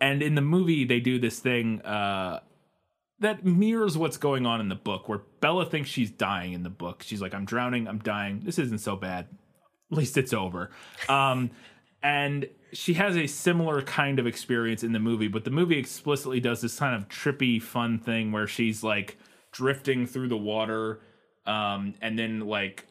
And 0.00 0.22
in 0.22 0.34
the 0.34 0.40
movie, 0.42 0.84
they 0.84 1.00
do 1.00 1.18
this 1.18 1.38
thing. 1.40 1.80
Uh, 1.82 2.40
that 3.20 3.44
mirrors 3.44 3.98
what's 3.98 4.16
going 4.16 4.46
on 4.46 4.60
in 4.60 4.68
the 4.68 4.76
book 4.76 5.08
where 5.08 5.22
Bella 5.40 5.66
thinks 5.66 5.90
she's 5.90 6.10
dying 6.10 6.52
in 6.52 6.62
the 6.62 6.70
book. 6.70 7.02
She's 7.04 7.20
like, 7.20 7.34
I'm 7.34 7.44
drowning, 7.44 7.88
I'm 7.88 7.98
dying. 7.98 8.40
This 8.44 8.58
isn't 8.60 8.78
so 8.78 8.94
bad. 8.94 9.26
At 9.90 9.98
least 9.98 10.16
it's 10.16 10.32
over. 10.32 10.70
Um, 11.08 11.50
and 12.00 12.48
she 12.72 12.94
has 12.94 13.16
a 13.16 13.26
similar 13.26 13.82
kind 13.82 14.20
of 14.20 14.26
experience 14.28 14.84
in 14.84 14.92
the 14.92 15.00
movie, 15.00 15.26
but 15.26 15.42
the 15.44 15.50
movie 15.50 15.78
explicitly 15.78 16.38
does 16.38 16.60
this 16.60 16.78
kind 16.78 16.94
of 16.94 17.08
trippy, 17.08 17.60
fun 17.60 17.98
thing 17.98 18.30
where 18.30 18.46
she's 18.46 18.84
like 18.84 19.18
drifting 19.58 20.06
through 20.06 20.28
the 20.28 20.36
water, 20.36 21.00
um, 21.44 21.94
and 22.00 22.16
then 22.16 22.40
like 22.40 22.86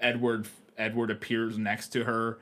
Edward 0.00 0.48
Edward 0.76 1.10
appears 1.10 1.56
next 1.58 1.88
to 1.90 2.04
her, 2.04 2.38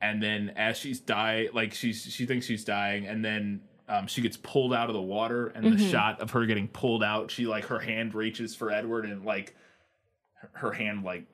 and 0.00 0.20
then 0.22 0.50
as 0.56 0.76
she's 0.76 0.98
die, 1.00 1.48
like 1.52 1.72
she's 1.74 2.02
she 2.02 2.26
thinks 2.26 2.46
she's 2.46 2.64
dying, 2.64 3.06
and 3.06 3.24
then 3.24 3.60
um, 3.88 4.06
she 4.08 4.20
gets 4.20 4.36
pulled 4.36 4.74
out 4.74 4.88
of 4.88 4.94
the 4.94 5.00
water, 5.02 5.48
and 5.48 5.64
the 5.64 5.78
shot 5.90 6.20
of 6.20 6.30
her 6.32 6.44
getting 6.46 6.66
pulled 6.68 7.02
out, 7.04 7.30
she 7.30 7.46
like 7.46 7.66
her 7.66 7.78
hand 7.78 8.14
reaches 8.14 8.54
for 8.54 8.70
Edward, 8.70 9.04
and 9.04 9.24
like 9.24 9.54
her- 10.52 10.72
hand 10.72 11.04
like 11.04 11.26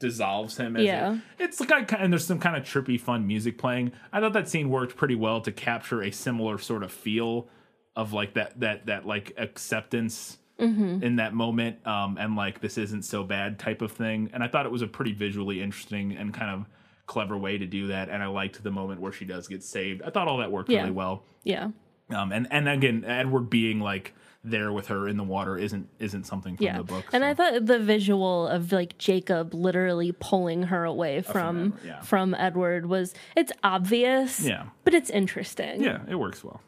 dissolves 0.00 0.56
him. 0.56 0.76
As 0.76 0.84
Yeah. 0.84 1.14
it, 1.14 1.20
it's 1.38 1.60
like 1.60 1.92
and 1.92 2.12
there's 2.12 2.26
some 2.26 2.38
kind 2.40 2.56
of 2.56 2.64
trippy, 2.64 2.98
fun 3.00 3.26
music 3.26 3.58
playing. 3.58 3.92
I 4.12 4.20
thought 4.20 4.32
that 4.34 4.48
scene 4.48 4.70
worked 4.70 4.96
pretty 4.96 5.14
well 5.16 5.40
to 5.42 5.52
capture 5.52 6.02
a 6.02 6.10
similar 6.10 6.58
sort 6.58 6.82
of 6.82 6.92
feel 6.92 7.48
of 7.94 8.12
like 8.12 8.34
that 8.34 8.60
that 8.60 8.86
that 8.86 9.06
like 9.06 9.32
acceptance 9.38 10.36
in 10.58 11.16
that 11.16 11.34
moment 11.34 11.86
um 11.86 12.16
and 12.18 12.34
like 12.34 12.60
this 12.60 12.78
isn't 12.78 13.02
so 13.04 13.22
bad 13.22 13.58
type 13.58 13.82
of 13.82 13.92
thing 13.92 14.30
and 14.32 14.42
i 14.42 14.48
thought 14.48 14.64
it 14.64 14.72
was 14.72 14.80
a 14.82 14.86
pretty 14.86 15.12
visually 15.12 15.60
interesting 15.60 16.16
and 16.16 16.32
kind 16.32 16.50
of 16.50 16.66
clever 17.06 17.36
way 17.36 17.58
to 17.58 17.66
do 17.66 17.88
that 17.88 18.08
and 18.08 18.22
i 18.22 18.26
liked 18.26 18.62
the 18.62 18.70
moment 18.70 19.00
where 19.00 19.12
she 19.12 19.24
does 19.26 19.46
get 19.48 19.62
saved 19.62 20.00
i 20.02 20.08
thought 20.10 20.28
all 20.28 20.38
that 20.38 20.50
worked 20.50 20.70
Yeah. 20.70 20.80
really 20.80 20.92
well 20.92 21.24
yeah. 21.44 21.68
um 22.14 22.32
and 22.32 22.46
and 22.50 22.68
again 22.68 23.04
edward 23.06 23.50
being 23.50 23.80
like 23.80 24.14
there 24.42 24.72
with 24.72 24.86
her 24.86 25.08
in 25.08 25.16
the 25.16 25.24
water 25.24 25.58
isn't 25.58 25.88
isn't 25.98 26.24
something 26.24 26.56
from 26.56 26.64
Yeah. 26.66 26.76
the 26.78 26.84
book 26.84 27.04
And. 27.12 27.24
I 27.24 27.34
thought 27.34 27.66
the 27.66 27.80
visual 27.80 28.46
of 28.46 28.70
like 28.72 28.96
Jacob 28.96 29.52
literally 29.52 30.12
pulling 30.12 30.62
her 30.64 30.84
away 30.84 31.20
from 31.20 31.72
Edward, 31.74 31.84
yeah. 31.84 32.00
from 32.02 32.32
Edward 32.34 32.86
was 32.86 33.12
it's 33.36 33.50
obvious. 33.64 34.38
Yeah. 34.40 34.66
But 34.84 34.94
it's 34.94 35.10
interesting. 35.10 35.82
yeah 35.82 35.98
it 36.08 36.14
works 36.14 36.44
well 36.44 36.60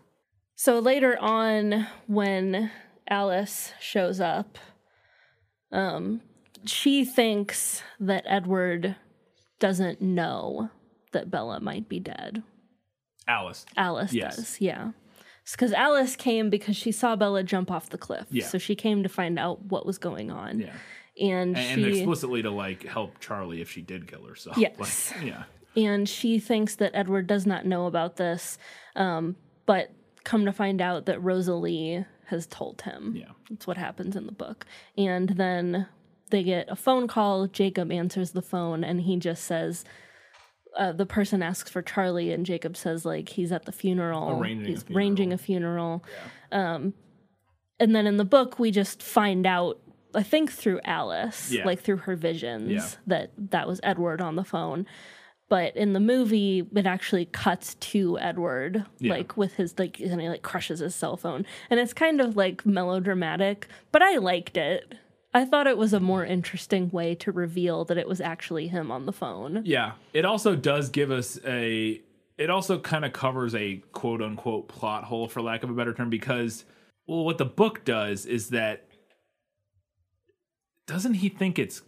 So 0.57 0.81
later 0.81 1.17
on, 1.21 1.87
when 2.09 2.71
Alice 3.11 3.73
shows 3.81 4.21
up, 4.21 4.59
um, 5.73 6.21
she 6.65 7.05
thinks 7.05 7.83
that 8.01 8.25
Edward 8.27 8.97
doesn't 9.59 10.01
know 10.01 10.71
that 11.13 11.31
Bella 11.31 11.61
might 11.61 11.89
be 11.89 12.01
dead. 12.01 12.43
alice 13.27 13.67
Alice 13.77 14.13
Yes. 14.13 14.37
does, 14.37 14.61
yeah. 14.61 14.91
because 15.51 15.73
Alice 15.73 16.17
came 16.17 16.51
because 16.51 16.77
she 16.77 16.93
saw 16.93 17.17
Bella 17.17 17.43
jump 17.43 17.71
off 17.71 17.89
the 17.91 17.99
cliff. 17.99 18.27
Yeah. 18.31 18.47
So 18.47 18.59
she 18.59 18.75
came 18.75 19.03
to 19.03 19.09
find 19.09 19.39
out 19.39 19.65
what 19.67 19.87
was 19.87 19.99
going 19.99 20.31
on. 20.31 20.61
Yeah. 20.61 20.73
And, 21.21 21.57
And, 21.57 21.83
and 21.83 21.95
explicitly 21.95 22.43
to 22.43 22.51
like 22.51 22.85
help 22.85 23.19
Charlie 23.21 23.61
if 23.61 23.71
she 23.71 23.83
did 23.83 24.07
kill 24.07 24.25
herself. 24.25 24.57
Yes. 24.59 25.13
Like, 25.17 25.25
yeah. 25.27 25.45
and 25.77 26.09
she 26.09 26.39
thinks 26.39 26.77
that 26.77 26.93
Edward 26.95 27.27
does 27.27 27.47
not 27.47 27.67
know 27.67 27.87
about 27.87 28.17
this, 28.17 28.59
um, 28.97 29.37
but 29.67 29.91
come 30.25 30.45
to 30.45 30.53
find 30.53 30.81
out 30.81 31.07
that 31.07 31.23
Rosalie 31.23 32.05
has 32.29 32.47
told 32.47 32.83
him. 32.83 33.15
Yeah. 33.17 33.33
That's 33.51 33.67
what 33.67 33.77
happens 33.77 34.17
in 34.17 34.27
the 34.27 34.33
book. 34.33 34.67
And 34.97 35.29
then 35.31 35.87
they 36.31 36.43
get 36.43 36.69
a 36.71 36.77
phone 36.77 37.09
call. 37.09 37.47
Jacob 37.47 37.91
answers 37.93 38.31
the 38.33 38.43
phone 38.43 38.85
and 38.85 39.01
he 39.03 39.17
just 39.17 39.45
says, 39.45 39.85
uh, 40.77 40.93
the 40.93 41.07
person 41.07 41.43
asks 41.43 41.71
for 41.71 41.81
Charlie, 41.83 42.31
and 42.31 42.45
Jacob 42.47 42.77
says, 42.77 43.05
like, 43.05 43.31
he's 43.31 43.51
at 43.51 43.65
the 43.65 43.73
funeral. 43.73 44.39
Arranging 44.39 44.67
a 44.67 44.69
he's 44.69 44.83
funeral. 44.83 44.97
arranging 44.99 45.33
a 45.33 45.39
funeral. 45.39 46.05
Um, 46.53 46.95
and 47.81 47.97
then 47.97 48.07
in 48.07 48.17
the 48.19 48.25
book, 48.25 48.59
we 48.59 48.71
just 48.71 49.03
find 49.03 49.47
out, 49.47 49.81
I 50.15 50.23
think 50.23 50.53
through 50.53 50.81
Alice, 50.85 51.51
Yeah. 51.51 51.65
like 51.65 51.81
through 51.81 51.97
her 51.99 52.15
visions, 52.17 52.71
Yeah. 52.71 52.89
that 53.09 53.31
that 53.51 53.67
was 53.67 53.81
Edward 53.83 54.21
on 54.21 54.37
the 54.37 54.45
phone. 54.45 54.87
But 55.49 55.77
in 55.77 55.95
the 55.95 56.01
movie, 56.01 56.67
it 56.75 56.87
actually 56.87 57.25
cuts 57.27 57.75
to 57.77 58.19
Edward, 58.19 58.85
Yeah. 58.99 59.13
like 59.15 59.37
with 59.37 59.55
his 59.55 59.79
like, 59.79 59.99
and 59.99 60.21
he 60.21 60.29
like 60.29 60.43
crushes 60.43 60.81
his 60.81 60.95
cell 60.95 61.17
phone, 61.17 61.47
and 61.71 61.81
it's 61.81 61.95
kind 61.95 62.21
of 62.21 62.37
like 62.37 62.67
melodramatic. 62.67 63.67
But 63.91 64.03
I 64.03 64.17
liked 64.17 64.57
it. 64.57 64.95
I 65.35 65.45
thought 65.45 65.67
it 65.67 65.79
was 65.79 65.93
a 65.93 66.01
more 66.01 66.25
interesting 66.25 66.91
way 66.91 67.15
to 67.17 67.33
reveal 67.33 67.85
that 67.87 67.99
it 67.99 68.09
was 68.09 68.21
actually 68.21 68.69
him 68.69 68.91
on 68.91 69.07
the 69.07 69.13
phone. 69.13 69.63
Yeah. 69.65 69.93
It 70.13 70.25
also 70.25 70.55
does 70.57 70.89
give 70.91 71.11
us 71.11 71.39
a 71.47 72.01
it 72.37 72.51
also 72.51 72.79
kind 72.79 73.05
of 73.05 73.13
covers 73.13 73.55
a 73.55 73.83
quote 73.93 74.23
unquote 74.23 74.69
plot 74.69 75.05
hole 75.05 75.29
for 75.29 75.43
lack 75.43 75.63
of 75.65 75.71
a 75.71 75.75
better 75.75 75.93
term 75.93 76.09
because 76.09 76.65
well 77.07 77.25
what 77.25 77.37
the 77.39 77.45
book 77.45 77.85
does 77.85 78.27
is 78.27 78.51
that 78.51 78.87
doesn't 80.87 81.15
he 81.15 81.29
think 81.29 81.59
it's 81.59 81.83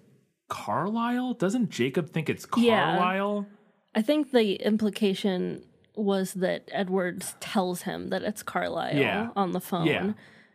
Carlisle? 0.51 1.35
Doesn't 1.35 1.71
Jacob 1.71 2.11
think 2.11 2.29
it's 2.29 2.45
Carlisle? 2.45 3.47
Yeah. 3.49 3.57
I 3.99 4.03
think 4.03 4.31
the 4.33 4.55
implication 4.57 5.65
was 5.97 6.35
that 6.35 6.69
Edwards 6.73 7.35
tells 7.41 7.83
him 7.83 8.11
that 8.11 8.23
it's 8.23 8.43
Carlisle 8.43 8.97
Yeah. 8.97 9.31
on 9.35 9.53
the 9.53 9.61
phone. 9.61 9.87
Yeah. 9.87 10.13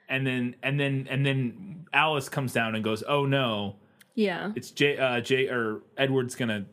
And 0.08 0.26
then 0.28 0.56
and 0.62 0.80
then 0.80 1.08
and 1.10 1.26
then 1.26 1.88
Alice 1.92 2.30
comes 2.30 2.54
down 2.54 2.76
and 2.76 2.84
goes, 2.84 3.04
"Oh 3.08 3.26
no, 3.26 3.76
Yeah. 4.14 4.52
it's 4.56 4.70
J 4.72 4.98
uh 4.98 5.20
J 5.22 5.48
or 5.48 5.82
Edward's 5.98 6.36
going 6.36 6.50
to 6.50 6.66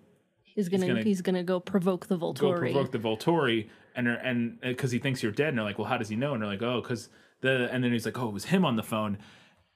He's 0.45 0.69
gonna, 0.69 0.87
gonna 0.87 1.03
he's 1.03 1.23
gonna 1.23 1.43
go 1.43 1.59
provoke 1.61 2.07
the 2.09 2.19
Volturi. 2.19 2.39
go 2.41 2.53
provoke 2.59 2.93
the 2.93 2.99
Volturi, 2.99 3.69
and 3.97 4.07
and 4.07 4.61
because 4.61 4.91
he 4.91 4.99
thinks 4.99 5.23
you're 5.23 5.33
dead, 5.33 5.49
and 5.49 5.57
they're 5.59 5.65
like, 5.65 5.79
well, 5.79 5.89
how 5.89 5.97
does 5.97 6.11
he 6.11 6.17
know? 6.17 6.35
And 6.35 6.43
they're 6.43 6.51
like, 6.51 6.61
oh, 6.63 6.83
because 6.83 7.09
the 7.41 7.71
and 7.73 7.83
then 7.83 7.91
he's 7.91 8.05
like, 8.05 8.19
oh, 8.19 8.29
it 8.29 8.35
was 8.35 8.45
him 8.45 8.65
on 8.67 8.77
the 8.77 8.83
phone. 8.83 9.17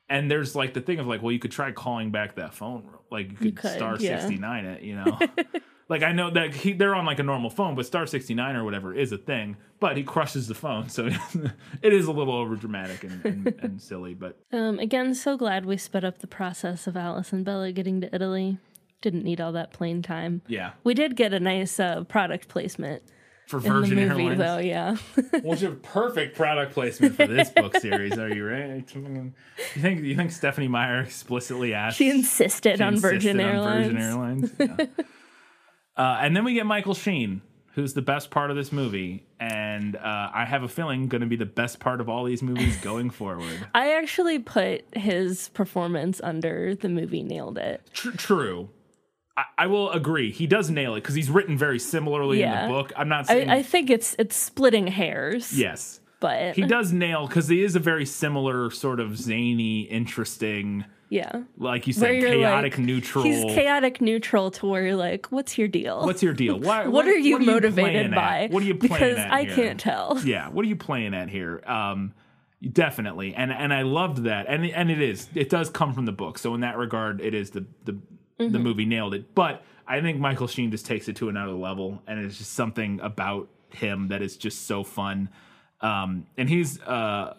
And 0.09 0.31
there's 0.31 0.55
like 0.55 0.75
the 0.75 0.81
thing 0.81 1.01
of 1.01 1.07
like, 1.07 1.23
well, 1.23 1.33
you 1.33 1.39
could 1.39 1.51
try 1.51 1.73
calling 1.73 2.11
back 2.13 2.37
that 2.37 2.55
phone, 2.55 2.89
like 3.11 3.31
you 3.31 3.37
could, 3.37 3.57
could, 3.57 3.73
star 3.73 3.97
yeah. 3.99 4.21
sixty 4.21 4.39
nine 4.39 4.65
it, 4.65 4.83
you 4.83 4.95
know. 4.97 5.19
like 5.89 6.03
I 6.03 6.13
know 6.13 6.31
that 6.31 6.55
he, 6.55 6.73
they're 6.73 6.95
on 6.95 7.05
like 7.05 7.19
a 7.19 7.25
normal 7.25 7.51
phone, 7.51 7.75
but 7.75 7.87
star 7.87 8.07
sixty 8.07 8.35
nine 8.35 8.55
or 8.55 8.65
whatever 8.65 8.95
is 8.95 9.13
a 9.13 9.19
thing. 9.19 9.57
But 9.81 9.97
he 9.97 10.05
crushes 10.05 10.47
the 10.47 10.55
phone, 10.55 10.89
so 10.89 11.07
it 11.83 11.93
is 11.93 12.07
a 12.07 12.13
little 12.13 12.35
over 12.35 12.57
dramatic 12.57 13.05
and, 13.05 13.25
and, 13.25 13.47
and 13.63 13.83
silly. 13.83 14.15
But 14.15 14.39
Um, 14.53 14.79
again, 14.79 15.15
so 15.15 15.37
glad 15.37 15.67
we 15.67 15.77
sped 15.77 16.05
up 16.05 16.19
the 16.19 16.27
process 16.27 16.87
of 16.87 16.97
Alice 16.97 17.33
and 17.33 17.45
Bella 17.45 17.73
getting 17.73 18.01
to 18.01 18.15
Italy. 18.15 18.59
Didn't 19.03 19.25
need 19.25 19.41
all 19.41 19.53
that 19.53 19.73
plane 19.73 20.03
time. 20.03 20.43
yeah, 20.49 20.73
We 20.83 20.95
did 20.95 21.17
get 21.17 21.33
a 21.35 21.39
nice 21.39 21.79
uh, 21.79 22.05
product 22.05 22.49
placement 22.49 23.03
for 23.47 23.59
in 23.59 23.63
Virgin 23.63 23.95
movie, 23.97 24.25
Airlines, 24.25 24.39
though. 24.39 24.59
Yeah, 24.59 24.97
Which 25.43 25.63
is 25.63 25.63
a 25.63 25.71
perfect 25.71 26.37
product 26.37 26.73
placement 26.75 27.15
for 27.15 27.27
this 27.27 27.51
book 27.51 27.77
series. 27.79 28.19
Are 28.19 28.29
you 28.29 28.47
right? 28.47 28.85
You 28.95 29.33
think 29.81 30.03
you 30.03 30.17
think 30.17 30.33
Stephenie 30.33 30.69
Meyer 30.69 31.01
explicitly 31.01 31.73
asked? 31.73 31.97
she 31.97 32.11
insisted 32.11 32.79
she 32.79 32.83
on 32.83 32.97
Virgin 32.97 33.41
insisted 33.41 33.41
on 33.41 33.55
Airlines. 33.55 33.87
Virgin 33.87 34.03
Airlines. 34.03 34.53
Yeah. 34.59 35.05
uh, 35.97 36.19
and 36.21 36.37
then 36.37 36.45
we 36.45 36.55
get 36.55 36.67
Michael 36.67 36.95
Sheen, 36.95 37.41
who's 37.75 37.95
the 37.95 38.03
best 38.03 38.31
part 38.31 38.51
of 38.51 38.57
this 38.57 38.73
movie, 38.73 39.25
and 39.39 39.95
uh, 39.97 40.31
I 40.35 40.45
have 40.45 40.65
a 40.65 40.69
feeling 40.69 41.07
going 41.07 41.21
to 41.21 41.27
be 41.29 41.37
the 41.37 41.47
best 41.47 41.79
part 41.79 42.01
of 42.01 42.09
all 42.09 42.25
these 42.25 42.43
movies 42.43 42.77
going 42.79 43.11
forward. 43.11 43.69
I 43.75 43.93
actually 43.95 44.41
put 44.41 44.85
his 44.97 45.51
performance 45.51 46.21
under 46.25 46.75
the 46.75 46.89
movie 46.89 47.23
nailed 47.23 47.59
it. 47.59 47.83
Tr- 47.93 48.11
true. 48.17 48.71
I, 49.37 49.45
I 49.59 49.67
will 49.67 49.91
agree. 49.91 50.31
He 50.33 50.47
does 50.47 50.71
nail 50.71 50.95
it 50.95 51.03
because 51.03 51.15
he's 51.15 51.31
written 51.31 51.59
very 51.59 51.79
similarly 51.79 52.41
Yeah. 52.41 52.65
in 52.65 52.69
the 52.69 52.75
book. 52.75 52.93
I'm 52.97 53.09
not 53.09 53.25
I, 53.31 53.35
saying 53.35 53.51
I 53.51 53.63
think 53.63 53.91
it's 53.91 54.15
it's 54.19 54.37
splitting 54.37 54.87
hairs. 54.87 55.53
yes. 55.57 56.01
but 56.21 56.55
He 56.55 56.63
does 56.63 56.93
nail 56.93 57.27
because 57.27 57.49
he 57.49 57.63
is 57.63 57.77
a 57.77 57.81
very 57.81 58.07
similar 58.07 58.71
sort 58.71 59.01
of 59.01 59.17
zany, 59.19 59.83
interesting, 59.83 60.85
yeah. 61.11 61.43
like 61.59 61.87
you 61.87 61.93
said, 61.93 62.23
chaotic 62.23 62.79
like, 62.79 62.87
neutral. 62.87 63.25
He's 63.25 63.45
chaotic 63.45 64.01
neutral 64.01 64.51
to 64.53 64.67
where 64.67 64.83
you're 64.87 64.97
like, 64.97 65.27
what's 65.27 65.59
your 65.59 65.69
deal? 65.69 66.05
What's 66.07 66.23
your 66.23 66.33
deal? 66.33 66.59
Why, 66.59 66.87
what, 66.89 67.07
are 67.07 67.13
you 67.17 67.37
playing 67.37 67.51
motivated 67.51 68.15
by? 68.15 68.45
At? 68.45 68.51
What 68.51 68.63
are 68.63 68.67
you 68.67 68.75
playing 68.75 69.15
Because 69.15 69.19
I 69.19 69.45
here? 69.45 69.55
can't 69.55 69.81
tell. 69.81 70.19
Yeah, 70.25 70.49
what 70.49 70.65
are 70.65 70.69
you 70.69 70.77
playing 70.77 71.15
at 71.15 71.29
here? 71.29 71.63
Um, 71.67 72.15
definitely, 72.73 73.35
and 73.35 73.53
and 73.53 73.73
I 73.73 73.83
loved 73.83 74.25
that, 74.25 74.47
and 74.49 74.65
and 74.67 74.91
it 74.91 75.01
is, 75.01 75.29
it 75.35 75.51
does 75.51 75.69
come 75.71 75.93
from 75.93 76.07
the 76.07 76.13
book, 76.13 76.39
so 76.39 76.55
in 76.55 76.61
that 76.63 76.77
regard, 76.79 77.21
it 77.21 77.35
is 77.35 77.51
the 77.51 77.67
the 77.85 77.99
Mm-hmm. 78.39 78.53
the 78.53 78.59
movie 78.59 78.85
nailed 78.85 79.15
it. 79.15 79.35
But 79.35 79.63
I 79.87 80.01
think 80.01 80.19
Michael 80.19 80.47
Sheen 80.47 80.71
just 80.71 80.85
takes 80.87 81.09
it 81.09 81.17
to 81.17 81.29
another 81.29 81.53
level, 81.53 82.03
and 82.07 82.25
it's 82.25 82.37
just 82.39 82.53
something 82.53 83.01
about 83.01 83.49
him 83.71 84.09
that 84.09 84.21
is 84.23 84.37
just 84.37 84.67
so 84.67 84.85
fun. 84.85 85.29
Um, 85.81 86.27
and 86.37 86.49
he's 86.49 86.81
uh. 86.83 87.35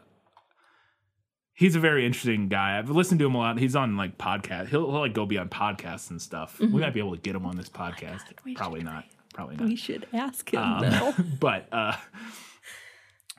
He's 1.54 1.76
a 1.76 1.80
very 1.80 2.06
interesting 2.06 2.50
guy. 2.50 2.78
I've 2.78 2.92
listened 2.92 3.18
to 3.20 3.26
him 3.26 3.34
a 3.34 3.40
lot. 3.40 3.58
He's 3.58 3.76
on 3.76 3.98
like 3.98 4.20
podcast. 4.20 4.68
He'll, 4.68 4.92
he'll 4.92 5.00
like 5.00 5.14
go 5.16 5.26
be 5.26 5.40
on 5.40 5.50
podcasts 5.50 6.12
and 6.12 6.22
stuff. 6.22 6.60
Mm-hmm. 6.60 6.72
We 6.72 6.82
might 6.82 6.94
be 6.94 7.00
able 7.00 7.16
to 7.16 7.20
get 7.20 7.36
him 7.36 7.48
on 7.48 7.58
this 7.58 7.68
podcast. 7.68 8.22
Probably 8.56 8.84
not. 8.84 9.06
Probably 9.34 9.56
not 9.56 9.68
We 9.68 9.76
should 9.76 10.06
ask 10.14 10.48
him 10.54 10.60
Um, 10.60 11.34
but 11.40 11.68
uh, 11.72 11.96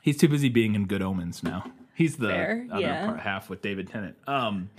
he's 0.03 0.17
too 0.17 0.27
busy 0.29 0.49
being 0.49 0.75
in 0.75 0.87
Good 0.87 1.01
Omens 1.01 1.45
now. 1.45 1.71
He's 1.95 2.17
the 2.17 2.27
Fair, 2.29 2.67
other 2.73 2.81
yeah. 2.81 3.07
part, 3.07 3.21
half 3.21 3.49
with 3.49 3.63
David 3.63 3.89
Tennant. 3.89 4.17
Um, 4.27 4.71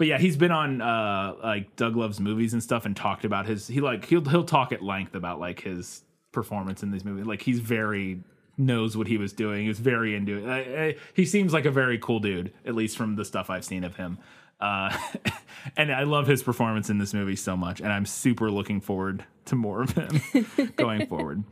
but 0.00 0.06
yeah, 0.06 0.16
he's 0.16 0.38
been 0.38 0.50
on 0.50 0.80
uh, 0.80 1.34
like 1.42 1.76
Doug 1.76 1.94
Loves 1.94 2.20
movies 2.20 2.54
and 2.54 2.62
stuff, 2.62 2.86
and 2.86 2.96
talked 2.96 3.26
about 3.26 3.44
his. 3.44 3.68
He 3.68 3.82
like 3.82 4.06
he'll 4.06 4.24
he'll 4.24 4.44
talk 4.44 4.72
at 4.72 4.82
length 4.82 5.14
about 5.14 5.38
like 5.38 5.60
his 5.60 6.04
performance 6.32 6.82
in 6.82 6.90
these 6.90 7.04
movies. 7.04 7.26
Like 7.26 7.42
he's 7.42 7.60
very 7.60 8.22
knows 8.56 8.96
what 8.96 9.08
he 9.08 9.18
was 9.18 9.34
doing. 9.34 9.60
He 9.60 9.68
was 9.68 9.78
very 9.78 10.14
into 10.14 10.38
it. 10.38 10.48
I, 10.48 10.84
I, 10.84 10.96
he 11.12 11.26
seems 11.26 11.52
like 11.52 11.66
a 11.66 11.70
very 11.70 11.98
cool 11.98 12.18
dude, 12.18 12.50
at 12.64 12.74
least 12.74 12.96
from 12.96 13.16
the 13.16 13.26
stuff 13.26 13.50
I've 13.50 13.62
seen 13.62 13.84
of 13.84 13.96
him. 13.96 14.16
Uh, 14.58 14.96
and 15.76 15.92
I 15.92 16.04
love 16.04 16.26
his 16.26 16.42
performance 16.42 16.88
in 16.88 16.96
this 16.96 17.12
movie 17.12 17.36
so 17.36 17.54
much, 17.54 17.82
and 17.82 17.92
I'm 17.92 18.06
super 18.06 18.50
looking 18.50 18.80
forward 18.80 19.26
to 19.44 19.54
more 19.54 19.82
of 19.82 19.90
him 19.90 20.72
going 20.76 21.08
forward. 21.08 21.44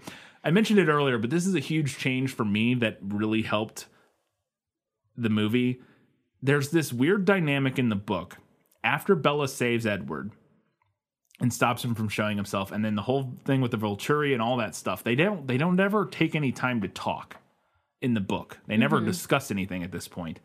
I 0.43 0.53
mentioned 0.53 0.79
it 0.79 0.89
earlier, 0.89 1.19
but 1.19 1.29
this 1.29 1.47
is 1.47 1.55
a 1.55 1.61
huge 1.61 1.99
change 1.99 2.33
for 2.33 2.47
me 2.47 2.73
that 2.77 2.97
really 3.03 3.43
helped 3.43 3.89
the 5.19 5.29
movie. 5.29 5.83
There's 6.43 6.71
this 6.71 6.93
weird 6.93 7.25
dynamic 7.25 7.79
in 7.79 7.89
the 7.89 7.97
book 7.97 8.37
after 8.85 9.15
Bella 9.15 9.49
saves 9.49 9.87
Edward 9.87 10.33
and 11.41 11.53
stops 11.53 11.85
him 11.85 11.95
from 11.95 12.09
showing 12.09 12.37
himself, 12.37 12.73
and 12.73 12.85
then 12.85 12.95
the 12.95 13.03
whole 13.03 13.35
thing 13.45 13.61
with 13.61 13.71
the 13.71 13.77
Volturi 13.77 14.33
and 14.33 14.43
all 14.43 14.57
that 14.57 14.75
stuff. 14.75 15.05
They 15.05 15.15
don't 15.15 15.47
they 15.47 15.57
don't 15.57 15.79
ever 15.79 16.07
take 16.07 16.35
any 16.35 16.53
time 16.53 16.81
to 16.81 16.89
talk 16.89 17.37
in 18.01 18.15
the 18.15 18.21
book. 18.21 18.59
They 18.67 18.77
never 18.77 18.97
mm-hmm. 18.99 19.07
discuss 19.07 19.51
anything 19.51 19.83
at 19.83 19.93
this 19.93 20.09
point. 20.09 20.41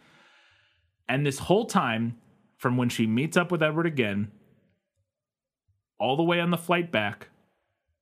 And 1.07 1.25
this 1.25 1.39
whole 1.39 1.65
time, 1.65 2.17
from 2.57 2.77
when 2.77 2.89
she 2.89 3.07
meets 3.07 3.37
up 3.37 3.51
with 3.51 3.61
Edward 3.61 3.85
again, 3.85 4.31
all 5.99 6.15
the 6.15 6.23
way 6.23 6.39
on 6.39 6.49
the 6.49 6.57
flight 6.57 6.91
back, 6.91 7.29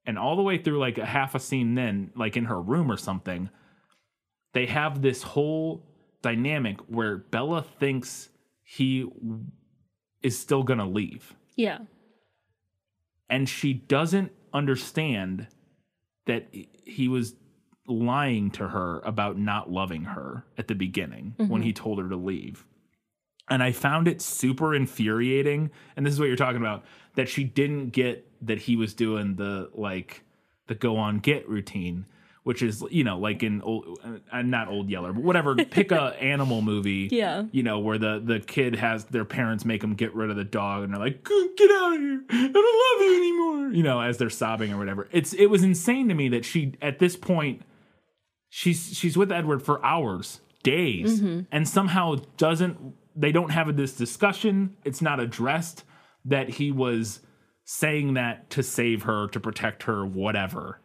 and 0.06 0.18
all 0.18 0.36
the 0.36 0.42
way 0.42 0.58
through 0.58 0.80
like 0.80 0.98
a 0.98 1.06
half 1.06 1.36
a 1.36 1.40
scene 1.40 1.76
then, 1.76 2.12
like 2.16 2.38
in 2.38 2.46
her 2.46 2.62
room 2.62 2.92
or 2.92 2.98
something, 2.98 3.50
they 4.54 4.66
have 4.66 5.02
this 5.02 5.24
whole 5.24 5.84
dynamic 6.22 6.80
where 6.82 7.18
Bella 7.18 7.64
thinks 7.80 8.30
he 8.64 9.08
is 10.22 10.38
still 10.38 10.64
gonna 10.64 10.88
leave. 10.88 11.36
yeah. 11.56 11.80
And 13.30 13.48
she 13.48 13.72
doesn't 13.74 14.34
understand 14.54 15.48
that 16.26 16.54
he 16.84 17.08
was 17.08 17.36
lying 17.88 18.52
to 18.52 18.68
her 18.68 19.00
about 19.04 19.38
not 19.38 19.72
loving 19.72 20.04
her 20.04 20.46
at 20.58 20.68
the 20.68 20.76
beginning 20.76 21.34
when 21.38 21.50
mm-hmm. 21.50 21.62
he 21.62 21.74
told 21.74 22.00
her 22.00 22.10
to 22.10 22.16
leave. 22.16 22.66
And 23.50 23.62
I 23.62 23.72
found 23.72 24.08
it 24.08 24.22
super 24.22 24.74
infuriating. 24.74 25.72
And 25.96 26.06
this 26.06 26.14
is 26.14 26.20
what 26.20 26.28
you're 26.28 26.38
talking 26.38 26.62
about 26.62 26.86
that 27.16 27.28
she 27.28 27.44
didn't 27.44 27.90
get 27.90 28.28
that 28.42 28.60
he 28.60 28.76
was 28.76 28.94
doing 28.94 29.36
the 29.36 29.70
like 29.74 30.24
the 30.68 30.76
go 30.76 30.98
on 30.98 31.20
get 31.20 31.48
routine, 31.50 32.06
which 32.44 32.62
is, 32.62 32.84
you 32.90 33.04
know, 33.04 33.20
like 33.20 33.44
in 33.44 33.62
old, 33.62 34.00
uh, 34.32 34.42
not 34.42 34.68
old 34.68 34.90
Yeller, 34.90 35.14
but 35.14 35.24
whatever, 35.24 35.56
pick 35.56 35.92
a 35.92 36.16
animal 36.22 36.62
movie. 36.62 37.10
Yeah. 37.12 37.44
You 37.52 37.64
know, 37.64 37.80
where 37.80 37.98
the, 37.98 38.22
the 38.24 38.40
kid 38.40 38.76
has 38.76 39.06
their 39.06 39.26
parents 39.26 39.64
make 39.64 39.82
them 39.82 39.94
get 39.94 40.14
rid 40.16 40.30
of 40.30 40.36
the 40.36 40.44
dog 40.44 40.84
and 40.84 40.94
they're 40.94 41.00
like, 41.00 41.24
get 41.24 41.72
out 41.72 41.94
of 41.94 42.00
here. 42.00 42.24
I 42.30 42.48
don't 42.48 42.56
love 42.56 43.02
you 43.02 43.18
anymore. 43.18 43.74
You 43.74 43.84
know, 43.84 44.02
as 44.02 44.18
they're 44.18 44.30
sobbing 44.30 44.74
or 44.74 44.78
whatever. 44.78 45.08
It's, 45.12 45.34
it 45.34 45.48
was 45.48 45.64
insane 45.64 46.08
to 46.10 46.16
me 46.16 46.30
that 46.30 46.44
she, 46.46 46.74
at 46.82 47.00
this 47.00 47.16
point, 47.16 47.62
she's 48.52 48.96
she's 48.96 49.18
with 49.18 49.32
Edward 49.32 49.64
for 49.64 49.84
hours, 49.84 50.42
days, 50.62 51.20
and 51.52 51.68
somehow 51.68 52.18
doesn't 52.38 52.78
they 53.16 53.32
don't 53.32 53.50
have 53.50 53.76
this 53.76 53.94
discussion. 53.96 54.76
It's 54.84 55.02
not 55.02 55.20
addressed 55.20 55.84
that 56.26 56.50
he 56.50 56.72
was 56.72 57.22
saying 57.64 58.14
that 58.16 58.50
to 58.52 58.62
save 58.62 59.04
her, 59.04 59.28
to 59.30 59.40
protect 59.40 59.84
her, 59.84 60.06
whatever. 60.06 60.80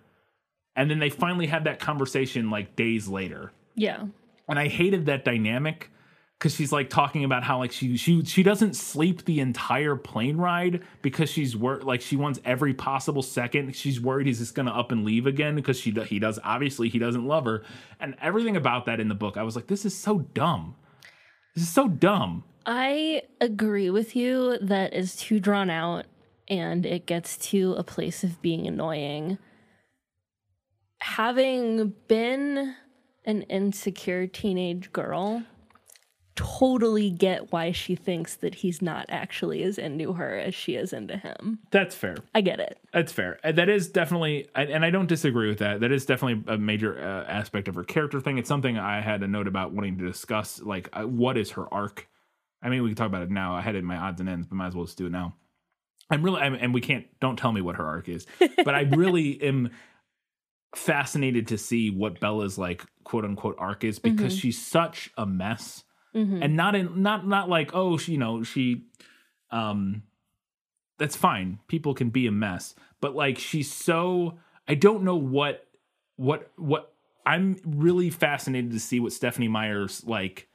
And 0.77 0.90
then 0.90 0.98
they 0.98 1.11
finally 1.11 1.47
had 1.47 1.65
that 1.65 1.81
conversation 1.81 2.51
like 2.51 2.77
days 2.77 3.09
later 3.09 3.53
Yeah. 3.74 4.05
and 4.48 4.59
I 4.59 4.69
hated 4.69 5.07
that 5.07 5.24
dynamic 5.24 5.90
because 6.39 6.55
she's 6.55 6.70
like 6.70 6.90
talking 6.90 7.24
about 7.24 7.43
how 7.43 7.59
like 7.59 7.73
she 7.73 7.97
she 7.97 8.23
she 8.24 8.43
doesn't 8.43 8.77
sleep 8.77 9.24
the 9.24 9.40
entire 9.40 9.97
plane 9.97 10.36
ride 10.36 10.82
because 11.01 11.31
she's 11.31 11.57
wor- 11.57 11.81
like 11.81 12.03
she 12.03 12.15
wants 12.15 12.39
every 12.44 12.74
possible 12.74 13.23
second. 13.23 13.74
She's 13.74 13.98
worried 14.03 14.27
he's 14.27 14.39
just 14.40 14.55
gonna 14.55 14.70
up 14.70 14.93
and 14.93 15.03
leave 15.03 15.27
again 15.27 15.55
because 15.55 15.81
she 15.81 15.90
he 15.93 16.19
does 16.19 16.39
obviously 16.44 16.90
he 16.90 16.98
doesn't 16.98 17.27
love 17.27 17.47
her 17.47 17.62
and 18.01 18.15
everything 18.20 18.55
about 18.55 18.85
that 18.85 19.01
in 19.01 19.09
the 19.09 19.15
book. 19.15 19.39
I 19.39 19.43
was 19.44 19.57
like, 19.57 19.66
this 19.69 19.86
is 19.86 19.97
so 19.97 20.19
dumb. 20.35 20.74
This 21.55 21.65
is 21.65 21.73
so 21.73 21.89
dumb. 21.89 22.44
I 22.66 23.23
agree 23.40 23.89
with 23.89 24.15
you 24.15 24.59
that 24.61 24.93
is 24.93 25.16
too 25.16 25.40
drawn 25.40 25.70
out 25.70 26.05
and 26.48 26.85
it 26.85 27.07
gets 27.07 27.39
to 27.51 27.73
a 27.78 27.82
place 27.82 28.23
of 28.24 28.43
being 28.43 28.66
annoying. 28.66 29.39
Having 31.06 31.94
been 32.08 32.74
an 33.24 33.42
insecure 33.42 34.26
teenage 34.26 34.92
girl, 34.92 35.44
totally 36.34 37.10
get 37.10 37.52
why 37.52 37.70
she 37.70 37.94
thinks 37.94 38.34
that 38.34 38.56
he's 38.56 38.82
not 38.82 39.06
actually 39.08 39.62
as 39.62 39.78
into 39.78 40.14
her 40.14 40.36
as 40.36 40.52
she 40.52 40.74
is 40.74 40.92
into 40.92 41.16
him. 41.16 41.60
That's 41.70 41.94
fair. 41.94 42.16
I 42.34 42.40
get 42.40 42.58
it. 42.58 42.80
That's 42.92 43.12
fair. 43.12 43.38
That 43.44 43.68
is 43.68 43.88
definitely, 43.88 44.48
and 44.56 44.68
and 44.68 44.84
I 44.84 44.90
don't 44.90 45.06
disagree 45.06 45.48
with 45.48 45.58
that. 45.58 45.78
That 45.78 45.92
is 45.92 46.06
definitely 46.06 46.52
a 46.52 46.58
major 46.58 46.98
uh, 46.98 47.24
aspect 47.30 47.68
of 47.68 47.76
her 47.76 47.84
character 47.84 48.20
thing. 48.20 48.38
It's 48.38 48.48
something 48.48 48.76
I 48.76 49.00
had 49.00 49.22
a 49.22 49.28
note 49.28 49.46
about 49.46 49.72
wanting 49.72 49.98
to 49.98 50.04
discuss. 50.04 50.60
Like, 50.60 50.90
uh, 50.92 51.04
what 51.04 51.38
is 51.38 51.52
her 51.52 51.72
arc? 51.72 52.08
I 52.60 52.68
mean, 52.68 52.82
we 52.82 52.88
can 52.88 52.96
talk 52.96 53.06
about 53.06 53.22
it 53.22 53.30
now. 53.30 53.54
I 53.54 53.60
had 53.60 53.76
it 53.76 53.78
in 53.78 53.84
my 53.84 53.96
odds 53.96 54.20
and 54.20 54.28
ends, 54.28 54.48
but 54.48 54.56
might 54.56 54.66
as 54.66 54.74
well 54.74 54.86
just 54.86 54.98
do 54.98 55.06
it 55.06 55.12
now. 55.12 55.36
I'm 56.10 56.22
really, 56.22 56.40
I'm, 56.40 56.54
and 56.54 56.74
we 56.74 56.80
can't. 56.80 57.06
Don't 57.20 57.38
tell 57.38 57.52
me 57.52 57.60
what 57.60 57.76
her 57.76 57.86
arc 57.86 58.08
is, 58.08 58.26
but 58.38 58.74
I 58.74 58.80
really 58.90 59.40
am 59.40 59.70
fascinated 60.74 61.48
to 61.48 61.59
see 61.59 61.90
what 61.90 62.20
Bella's 62.20 62.59
like, 62.59 62.84
quote 63.05 63.24
unquote, 63.24 63.56
arc 63.59 63.84
is 63.84 63.98
because 63.98 64.36
she's 64.36 64.64
such 64.64 65.10
a 65.16 65.24
mess, 65.26 65.84
and 66.43 66.56
not 66.56 66.74
in, 66.74 67.02
not 67.02 67.26
not 67.26 67.48
like, 67.48 67.70
oh, 67.74 67.97
she, 67.98 68.12
you 68.12 68.18
know, 68.18 68.43
she, 68.43 68.84
um, 69.51 70.02
that's 70.98 71.16
fine. 71.16 71.59
People 71.68 71.94
can 71.94 72.09
be 72.10 72.26
a 72.26 72.32
mess, 72.32 72.74
but 73.01 73.14
like 73.14 73.38
she's 73.38 73.70
so 73.70 74.38
I 74.66 74.74
don't 74.74 75.02
know 75.05 75.16
what 75.16 75.66
what 76.16 76.51
what 76.56 76.93
I'm 77.24 77.56
really 77.66 78.10
fascinated 78.10 78.70
to 78.72 78.80
see 78.80 79.01
what 79.01 79.12
Stephenie 79.12 79.48
Meyer's 79.48 80.05
like 80.05 80.48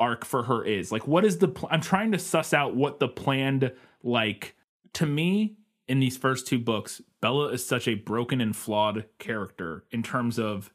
arc 0.00 0.24
for 0.24 0.44
her 0.44 0.64
is. 0.64 0.90
Like 0.90 1.06
what 1.06 1.24
is 1.24 1.38
the 1.38 1.48
pl- 1.48 1.68
I'm 1.70 1.80
trying 1.80 2.12
to 2.12 2.18
suss 2.18 2.52
out 2.54 2.74
what 2.74 2.98
the 2.98 3.08
planned 3.08 3.72
like 4.02 4.56
to 4.94 5.06
me 5.06 5.56
in 5.88 6.00
these 6.00 6.16
first 6.16 6.46
two 6.46 6.58
books, 6.58 7.00
Bella 7.20 7.48
is 7.48 7.66
such 7.66 7.86
a 7.88 7.94
broken 7.94 8.40
and 8.40 8.54
flawed 8.56 9.06
character 9.18 9.84
in 9.90 10.02
terms 10.02 10.38
of 10.38 10.70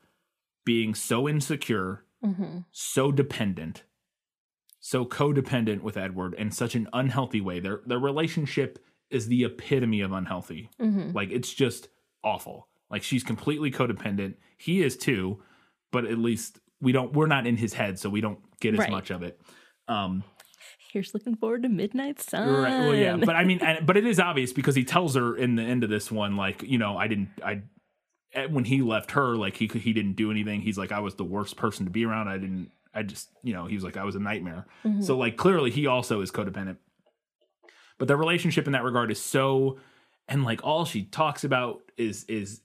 being 0.65 0.93
so 0.93 1.27
insecure, 1.27 2.05
so 2.71 3.11
dependent, 3.11 3.83
so 4.79 5.05
codependent 5.05 5.81
with 5.81 5.97
Edward 5.97 6.33
in 6.35 6.51
such 6.51 6.75
an 6.75 6.87
unhealthy 6.93 7.41
way. 7.41 7.59
Their 7.59 7.81
their 7.85 7.99
relationship 7.99 8.79
is 9.09 9.27
the 9.27 9.43
epitome 9.45 10.01
of 10.01 10.11
unhealthy. 10.11 10.69
Like 11.13 11.31
it's 11.31 11.51
just 11.53 11.87
awful. 12.23 12.67
Like 12.91 13.03
she's 13.03 13.23
completely 13.23 13.71
codependent. 13.71 14.35
He 14.57 14.81
is 14.83 14.97
too, 14.97 15.41
but 15.91 16.05
at 16.05 16.17
least 16.17 16.59
we 16.81 16.91
don't 16.91 17.13
we're 17.13 17.27
not 17.27 17.47
in 17.47 17.57
his 17.57 17.73
head, 17.73 17.97
so 17.99 18.09
we 18.09 18.21
don't 18.21 18.39
get 18.59 18.73
as 18.73 18.79
Right. 18.79 18.91
much 18.91 19.09
of 19.11 19.23
it. 19.23 19.39
Um 19.87 20.23
Here's 20.91 21.13
looking 21.13 21.35
forward 21.35 21.63
to 21.63 21.69
Midnight 21.69 22.19
Sun. 22.19 22.49
Right. 22.49 22.79
Well, 22.79 22.95
yeah, 22.95 23.15
but 23.17 23.35
I 23.35 23.43
mean, 23.43 23.59
and, 23.63 23.85
but 23.85 23.95
it 23.95 24.05
is 24.05 24.19
obvious 24.19 24.53
because 24.53 24.75
he 24.75 24.83
tells 24.83 25.15
her 25.15 25.35
in 25.35 25.55
the 25.55 25.63
end 25.63 25.83
of 25.83 25.89
this 25.89 26.11
one, 26.11 26.35
like, 26.35 26.63
you 26.63 26.77
know, 26.77 26.97
I 26.97 27.07
didn't, 27.07 27.29
I, 27.43 27.61
eh, 28.33 28.47
when 28.47 28.65
he 28.65 28.81
left 28.81 29.11
her, 29.11 29.35
like 29.35 29.55
he 29.55 29.67
he 29.67 29.93
didn't 29.93 30.13
do 30.13 30.31
anything. 30.31 30.61
He's 30.61 30.77
like, 30.77 30.91
I 30.91 30.99
was 30.99 31.15
the 31.15 31.23
worst 31.23 31.57
person 31.57 31.85
to 31.85 31.91
be 31.91 32.05
around. 32.05 32.27
I 32.27 32.37
didn't, 32.37 32.71
I 32.93 33.03
just, 33.03 33.29
you 33.43 33.53
know, 33.53 33.67
he 33.67 33.75
was 33.75 33.83
like, 33.83 33.97
I 33.97 34.03
was 34.03 34.15
a 34.15 34.19
nightmare. 34.19 34.65
So 35.01 35.15
like, 35.17 35.37
clearly, 35.37 35.69
he 35.69 35.85
also 35.85 36.21
is 36.21 36.31
codependent. 36.31 36.77
But 37.99 38.07
their 38.07 38.17
relationship 38.17 38.65
in 38.65 38.73
that 38.73 38.83
regard 38.83 39.11
is 39.11 39.21
so, 39.21 39.77
and 40.27 40.43
like 40.43 40.63
all 40.63 40.85
she 40.85 41.03
talks 41.03 41.43
about 41.43 41.81
is 41.97 42.23
is, 42.23 42.61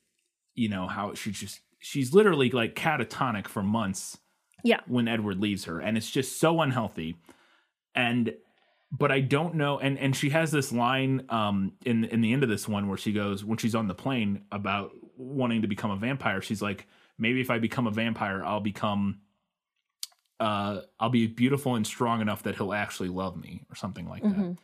you 0.55 0.69
know, 0.71 0.87
how 0.87 1.13
she 1.13 1.33
just 1.33 1.61
she's 1.81 2.15
literally 2.15 2.51
like 2.51 2.75
catatonic 2.75 3.49
for 3.49 3.63
months 3.63 4.17
yeah. 4.63 4.81
when 4.87 5.09
Edward 5.09 5.41
leaves 5.41 5.65
her, 5.65 5.81
and 5.81 5.99
it's 5.99 6.11
just 6.11 6.41
so 6.41 6.61
unhealthy. 6.63 7.17
And 7.95 8.35
but 8.91 9.11
I 9.11 9.21
don't 9.21 9.55
know. 9.55 9.79
And 9.79 9.99
and 9.99 10.15
she 10.15 10.31
has 10.31 10.51
this 10.51 10.73
line 10.73 11.27
um 11.29 11.73
in 11.85 12.05
in 12.05 12.21
the 12.21 12.33
end 12.33 12.43
of 12.43 12.49
this 12.49 12.69
one 12.69 12.89
where 12.89 12.99
she 12.99 13.12
goes 13.12 13.45
when 13.45 13.59
she's 13.59 13.75
on 13.75 13.89
the 13.89 13.95
plane 13.95 14.43
about 14.53 14.93
wanting 15.16 15.62
to 15.62 15.69
become 15.69 15.91
a 15.91 15.97
vampire. 15.97 16.41
She's 16.43 16.62
like, 16.62 16.87
maybe 17.19 17.41
if 17.41 17.51
I 17.51 17.59
become 17.59 17.87
a 17.87 17.91
vampire, 17.91 18.45
I'll 18.45 18.61
become. 18.61 19.21
Uh, 20.41 20.81
I'll 20.99 21.11
be 21.11 21.29
beautiful 21.29 21.77
and 21.77 21.87
strong 21.87 22.21
enough 22.21 22.43
that 22.43 22.57
he'll 22.57 22.73
actually 22.75 23.09
love 23.09 23.37
me, 23.37 23.62
or 23.71 23.77
something 23.77 24.09
like 24.09 24.23
that. 24.23 24.57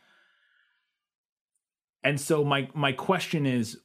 And 2.03 2.19
so 2.19 2.43
my 2.43 2.69
my 2.73 2.91
question 2.91 3.45
is, 3.45 3.79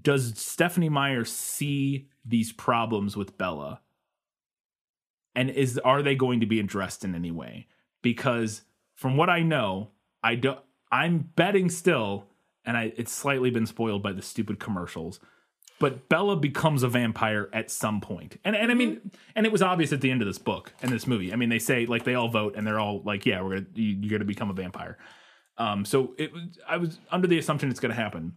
does 0.00 0.38
Stephenie 0.38 0.88
Meyer 0.88 1.24
see 1.24 2.08
these 2.24 2.52
problems 2.52 3.16
with 3.16 3.36
Bella? 3.36 3.80
and 5.34 5.50
is 5.50 5.78
are 5.78 6.02
they 6.02 6.14
going 6.14 6.40
to 6.40 6.46
be 6.46 6.60
addressed 6.60 7.04
in 7.04 7.14
any 7.14 7.30
way 7.30 7.66
because 8.02 8.62
from 8.94 9.16
what 9.16 9.30
i 9.30 9.42
know 9.42 9.90
i 10.22 10.34
don't 10.34 10.60
i'm 10.92 11.30
betting 11.36 11.68
still 11.68 12.26
and 12.64 12.76
i 12.76 12.92
it's 12.96 13.12
slightly 13.12 13.50
been 13.50 13.66
spoiled 13.66 14.02
by 14.02 14.12
the 14.12 14.22
stupid 14.22 14.58
commercials 14.58 15.20
but 15.80 16.08
bella 16.08 16.36
becomes 16.36 16.84
a 16.84 16.88
vampire 16.88 17.48
at 17.52 17.70
some 17.70 18.00
point. 18.00 18.38
And 18.44 18.54
and 18.54 18.70
i 18.70 18.74
mean 18.74 19.10
and 19.34 19.46
it 19.46 19.50
was 19.50 19.62
obvious 19.62 19.92
at 19.92 20.00
the 20.00 20.10
end 20.12 20.22
of 20.22 20.28
this 20.28 20.38
book 20.38 20.72
and 20.82 20.92
this 20.92 21.08
movie. 21.08 21.32
I 21.32 21.36
mean 21.36 21.48
they 21.48 21.58
say 21.58 21.86
like 21.86 22.04
they 22.04 22.14
all 22.14 22.28
vote 22.28 22.54
and 22.54 22.64
they're 22.64 22.78
all 22.78 23.02
like 23.02 23.26
yeah 23.26 23.42
we're 23.42 23.56
gonna 23.56 23.66
you, 23.74 23.96
you're 24.00 24.10
gonna 24.10 24.26
become 24.26 24.50
a 24.50 24.52
vampire. 24.52 24.98
Um 25.58 25.84
so 25.84 26.14
it 26.18 26.32
was 26.32 26.42
i 26.68 26.76
was 26.76 27.00
under 27.10 27.26
the 27.26 27.38
assumption 27.38 27.70
it's 27.70 27.80
gonna 27.80 27.94
happen 27.94 28.34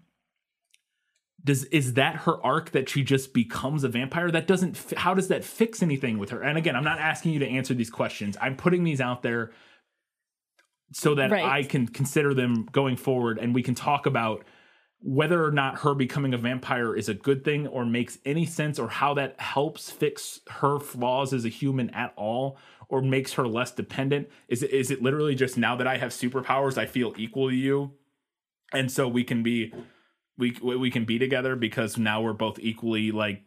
does 1.45 1.65
is 1.65 1.93
that 1.93 2.15
her 2.17 2.41
arc 2.45 2.71
that 2.71 2.87
she 2.89 3.03
just 3.03 3.33
becomes 3.33 3.83
a 3.83 3.89
vampire? 3.89 4.31
That 4.31 4.47
doesn't 4.47 4.77
fi- 4.77 4.99
how 4.99 5.13
does 5.13 5.27
that 5.27 5.43
fix 5.43 5.81
anything 5.83 6.17
with 6.17 6.29
her? 6.29 6.41
And 6.41 6.57
again 6.57 6.75
i'm 6.75 6.83
not 6.83 6.99
asking 6.99 7.33
you 7.33 7.39
to 7.39 7.47
answer 7.47 7.73
these 7.73 7.89
questions. 7.89 8.37
I'm 8.41 8.55
putting 8.55 8.83
these 8.83 9.01
out 9.01 9.23
there 9.23 9.51
so 10.91 11.15
that 11.15 11.31
Right. 11.31 11.43
i 11.43 11.63
can 11.63 11.87
consider 11.87 12.33
them 12.33 12.67
going 12.71 12.97
forward 12.97 13.39
and 13.39 13.55
we 13.55 13.63
can 13.63 13.73
talk 13.73 14.05
about 14.05 14.45
whether 14.99 15.43
or 15.43 15.51
not 15.51 15.79
her 15.79 15.93
becoming 15.93 16.33
a 16.33 16.37
vampire 16.37 16.95
is 16.95 17.09
a 17.09 17.13
good 17.13 17.43
thing 17.43 17.67
or 17.67 17.83
makes 17.85 18.19
any 18.25 18.45
sense 18.45 18.79
or 18.79 18.87
how 18.87 19.13
that 19.15 19.37
helps 19.39 19.89
fix 19.91 20.39
her 20.49 20.79
flaws 20.79 21.33
as 21.33 21.43
a 21.43 21.49
human 21.49 21.89
at 21.89 22.13
all 22.15 22.57
or 22.87 23.01
makes 23.01 23.33
her 23.33 23.45
less 23.45 23.71
dependent. 23.71 24.29
Is 24.47 24.63
it 24.63 24.71
is 24.71 24.91
it 24.91 25.01
literally 25.01 25.35
just 25.35 25.57
now 25.57 25.75
that 25.75 25.87
i 25.87 25.97
have 25.97 26.11
superpowers 26.11 26.77
i 26.77 26.85
feel 26.85 27.13
equal 27.17 27.49
to 27.49 27.55
you? 27.55 27.91
And 28.71 28.89
so 28.89 29.07
we 29.09 29.25
can 29.25 29.43
be 29.43 29.73
we 30.37 30.57
we 30.61 30.89
can 30.89 31.05
be 31.05 31.19
together 31.19 31.55
because 31.55 31.97
now 31.97 32.21
we're 32.21 32.33
both 32.33 32.59
equally 32.59 33.11
like 33.11 33.43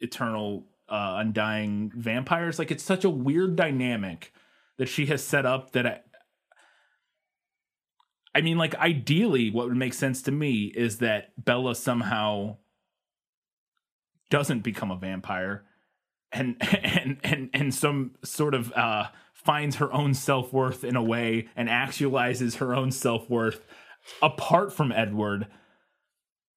eternal 0.00 0.66
uh 0.88 1.16
undying 1.18 1.92
vampires. 1.94 2.58
Like 2.58 2.70
it's 2.70 2.84
such 2.84 3.04
a 3.04 3.10
weird 3.10 3.56
dynamic 3.56 4.32
that 4.78 4.86
she 4.86 5.06
has 5.06 5.22
set 5.22 5.46
up 5.46 5.72
that 5.72 5.86
I, 5.86 6.00
I 8.34 8.40
mean 8.40 8.58
like 8.58 8.74
ideally 8.76 9.50
what 9.50 9.68
would 9.68 9.76
make 9.76 9.94
sense 9.94 10.22
to 10.22 10.32
me 10.32 10.72
is 10.74 10.98
that 10.98 11.32
Bella 11.42 11.74
somehow 11.74 12.56
doesn't 14.30 14.60
become 14.60 14.90
a 14.90 14.96
vampire 14.96 15.64
and 16.32 16.56
and 16.60 17.18
and 17.22 17.50
and 17.52 17.74
some 17.74 18.12
sort 18.24 18.54
of 18.54 18.72
uh 18.72 19.06
finds 19.34 19.76
her 19.76 19.92
own 19.92 20.14
self-worth 20.14 20.84
in 20.84 20.96
a 20.96 21.02
way 21.02 21.48
and 21.56 21.68
actualizes 21.68 22.56
her 22.56 22.74
own 22.74 22.90
self-worth 22.90 23.60
apart 24.22 24.72
from 24.72 24.92
Edward 24.92 25.46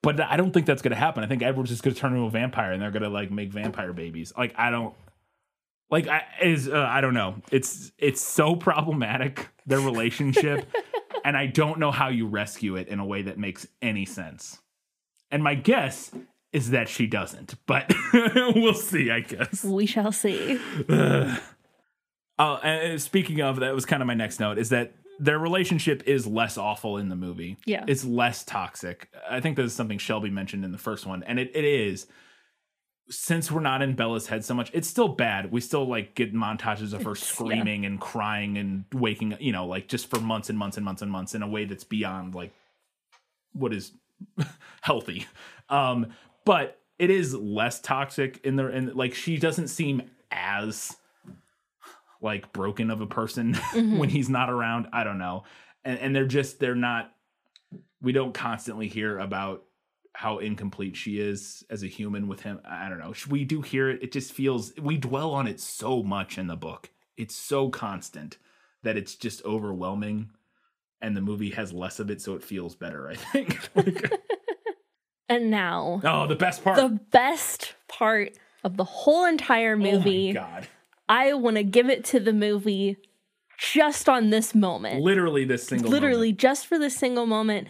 but 0.06 0.22
I 0.22 0.38
don't 0.38 0.52
think 0.52 0.68
that's 0.68 0.84
going 0.84 0.91
to 0.91 0.98
happen. 0.98 1.23
I 1.23 1.27
think 1.27 1.41
Edward's 1.41 1.72
just 1.72 1.82
going 1.82 1.95
to 1.95 1.99
turn 1.99 2.14
into 2.14 2.26
a 2.26 2.30
vampire, 2.30 2.72
and 2.72 2.80
they're 2.80 2.91
going 2.91 3.02
to 3.02 3.10
like 3.10 3.32
make 3.32 3.49
vampire 3.49 3.91
babies. 3.91 4.32
Like 4.38 4.53
I 4.56 4.69
don't, 4.69 4.94
like 5.90 6.07
I 6.07 6.23
is 6.44 6.69
uh, 6.69 6.77
I 6.77 7.02
don't 7.02 7.15
know. 7.15 7.38
It's 7.52 7.91
it's 7.98 8.22
so 8.22 8.56
problematic 8.56 9.49
their 9.65 9.80
relationship, 9.80 10.72
and 11.26 11.36
I 11.36 11.48
don't 11.48 11.80
know 11.80 11.90
how 11.90 12.10
you 12.10 12.27
rescue 12.27 12.76
it 12.76 12.88
in 12.88 12.99
a 12.99 13.06
way 13.06 13.23
that 13.23 13.40
makes 13.40 13.68
any 13.82 14.06
sense. 14.06 14.60
And 15.32 15.44
my 15.44 15.56
guess 15.56 16.11
is 16.53 16.69
that 16.69 16.88
she 16.88 17.07
doesn't, 17.07 17.56
but 17.65 17.91
we'll 18.14 18.76
see. 18.76 19.10
I 19.10 19.22
guess. 19.22 19.64
We 19.64 19.88
shall 19.88 20.11
see. 20.11 20.61
Oh, 20.88 21.40
and 22.64 23.02
speaking 23.02 23.41
of, 23.41 23.60
that 23.61 23.73
was 23.73 23.88
kind 23.88 24.03
of 24.03 24.07
my 24.07 24.14
next 24.14 24.40
note 24.40 24.60
is 24.60 24.69
that 24.69 24.94
their 25.19 25.39
relationship 25.39 26.03
is 26.05 26.27
less 26.27 26.57
awful 26.57 26.97
in 26.97 27.09
the 27.09 27.15
movie. 27.15 27.57
Yeah. 27.65 27.85
It's 27.87 28.03
less 28.05 28.43
toxic. 28.43 29.09
I 29.29 29.39
think 29.39 29.55
this 29.57 29.67
is 29.67 29.73
something 29.73 29.97
Shelby 29.97 30.29
mentioned 30.29 30.65
in 30.65 30.71
the 30.71 30.77
first 30.77 31.05
one, 31.05 31.23
and 31.23 31.39
it, 31.39 31.51
it 31.55 31.63
is. 31.65 32.07
since 33.09 33.51
we're 33.51 33.61
not 33.61 33.81
in 33.83 33.93
Bella's 33.95 34.27
head 34.27 34.43
so 34.43 34.53
much, 34.55 34.71
it's 34.73 34.87
still 34.87 35.07
bad. 35.07 35.51
We 35.51 35.61
still 35.61 35.87
like 35.87 36.15
get 36.15 36.33
montages 36.33 36.91
of 36.93 37.03
her 37.03 37.11
It's- 37.11 37.29
yeah. 37.29 37.35
screaming 37.35 37.85
and 37.85 37.99
crying 38.01 38.57
and 38.57 38.85
waking, 38.93 39.33
up, 39.33 39.41
you 39.41 39.51
know, 39.51 39.67
like 39.67 39.87
just 39.87 40.09
for 40.09 40.19
months 40.19 40.49
and 40.49 40.57
months 40.57 40.75
and 40.77 40.83
months 40.83 41.01
and 41.03 41.11
months 41.11 41.35
in 41.35 41.43
a 41.43 41.47
way 41.47 41.65
that's 41.65 41.83
beyond 41.83 42.33
like 42.33 42.51
what 43.53 43.73
is 43.73 43.91
healthy. 44.81 45.27
Um, 45.69 46.07
but 46.45 46.79
it 46.97 47.09
is 47.11 47.33
less 47.35 47.79
toxic 47.79 48.39
in 48.43 48.55
the 48.55 48.67
and 48.67 48.95
like 48.95 49.13
she 49.13 49.37
doesn't 49.37 49.67
seem 49.67 50.01
as 50.31 50.95
like 52.26 52.52
broken 52.52 52.91
of 52.91 52.99
a 52.99 53.07
person 53.07 53.53
mm-hmm. 53.53 53.97
when 53.97 54.10
he's 54.10 54.30
not 54.30 54.49
around. 54.49 54.88
I 54.91 55.06
don't 55.06 55.18
know. 55.18 55.45
And 55.85 55.97
and 55.99 56.15
they're 56.15 56.26
just 56.26 56.60
they're 56.60 56.76
not 56.76 57.11
we 58.02 58.11
don't 58.11 58.34
constantly 58.34 58.89
hear 58.89 59.18
about 59.18 59.64
how 60.14 60.39
incomplete 60.39 60.95
she 60.95 61.19
is 61.19 61.64
as 61.69 61.84
a 61.84 61.88
human 61.88 62.27
with 62.27 62.41
him. 62.41 62.60
I 62.65 62.89
don't 62.89 62.99
know. 62.99 63.14
We 63.30 63.45
do 63.45 63.61
hear 63.61 63.89
it. 63.89 64.03
It 64.03 64.11
just 64.11 64.34
feels 64.34 64.73
we 64.81 64.97
dwell 64.97 65.31
on 65.34 65.47
it 65.47 65.61
so 65.61 66.03
much 66.03 66.38
in 66.38 66.47
the 66.47 66.57
book. 66.57 66.89
It's 67.15 67.35
so 67.35 67.69
constant 67.69 68.38
that 68.84 68.97
it's 68.97 69.15
just 69.15 69.43
overwhelming 69.45 70.31
and 71.02 71.15
the 71.15 71.22
movie 71.22 71.52
has 71.52 71.72
less 71.72 71.99
of 71.99 72.10
it 72.10 72.22
so 72.22 72.35
it 72.35 72.43
feels 72.43 72.76
better, 72.76 73.07
I 73.07 73.15
think. 73.15 73.60
Like- 73.76 74.11
And 75.27 75.49
now, 75.49 76.02
oh, 76.03 76.27
the 76.27 76.35
best 76.35 76.64
part. 76.64 76.77
the 76.77 76.99
best 77.10 77.73
part 77.88 78.38
of 78.64 78.77
the 78.77 78.84
whole 78.84 79.26
entire 79.26 79.73
oh 79.73 79.77
my 79.77 79.91
movie, 79.93 80.34
god. 80.34 80.68
I 81.07 81.34
want 81.34 81.57
to 81.57 81.64
give 81.64 81.90
it 81.90 82.03
to 82.06 82.19
the 82.19 82.34
movie 82.34 82.98
just 83.57 84.10
on 84.10 84.30
this 84.32 84.53
moment. 84.56 85.02
Literally 85.02 85.45
this 85.45 85.65
single 85.68 85.90
Literally, 85.90 86.32
just 86.34 86.68
for 86.68 86.77
this 86.80 86.95
single 86.95 87.26
moment. 87.26 87.68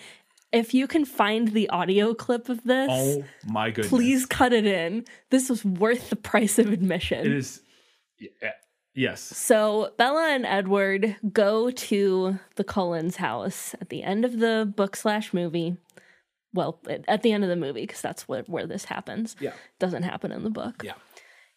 If 0.52 0.74
you 0.74 0.88
can 0.88 1.04
find 1.04 1.50
the 1.50 1.70
audio 1.70 2.14
clip 2.14 2.48
of 2.48 2.64
this. 2.64 2.88
Oh 2.92 3.24
my 3.46 3.72
goodness. 3.72 3.90
please 3.90 4.26
cut 4.26 4.54
it 4.54 4.66
in. 4.66 5.04
This 5.30 5.50
was 5.50 5.66
worth 5.66 6.10
the 6.10 6.16
price 6.16 6.58
of 6.60 6.72
admission. 6.72 7.20
It 7.26 7.34
is 7.34 7.62
yeah, 8.18 8.52
yes. 8.94 9.20
So 9.22 9.92
Bella 9.98 10.30
and 10.30 10.46
Edward 10.46 11.18
go 11.34 11.72
to 11.72 12.40
the 12.56 12.64
Cullens 12.64 13.18
house 13.18 13.76
at 13.82 13.90
the 13.90 14.02
end 14.04 14.24
of 14.24 14.40
the 14.40 14.72
book 14.76 14.96
slash 14.96 15.34
movie. 15.34 15.76
Well, 16.54 16.80
at- 16.90 17.04
at 17.10 17.22
the 17.22 17.34
end 17.34 17.44
of 17.44 17.50
the 17.50 17.58
movie, 17.58 17.82
because 17.82 18.02
that's 18.02 18.26
what 18.30 18.48
where 18.48 18.66
this 18.66 18.86
happens. 18.86 19.36
Yeah. 19.42 19.52
doesn't 19.80 20.04
happen 20.04 20.32
in 20.32 20.44
the 20.46 20.50
book. 20.50 20.84
Yeah. 20.86 20.94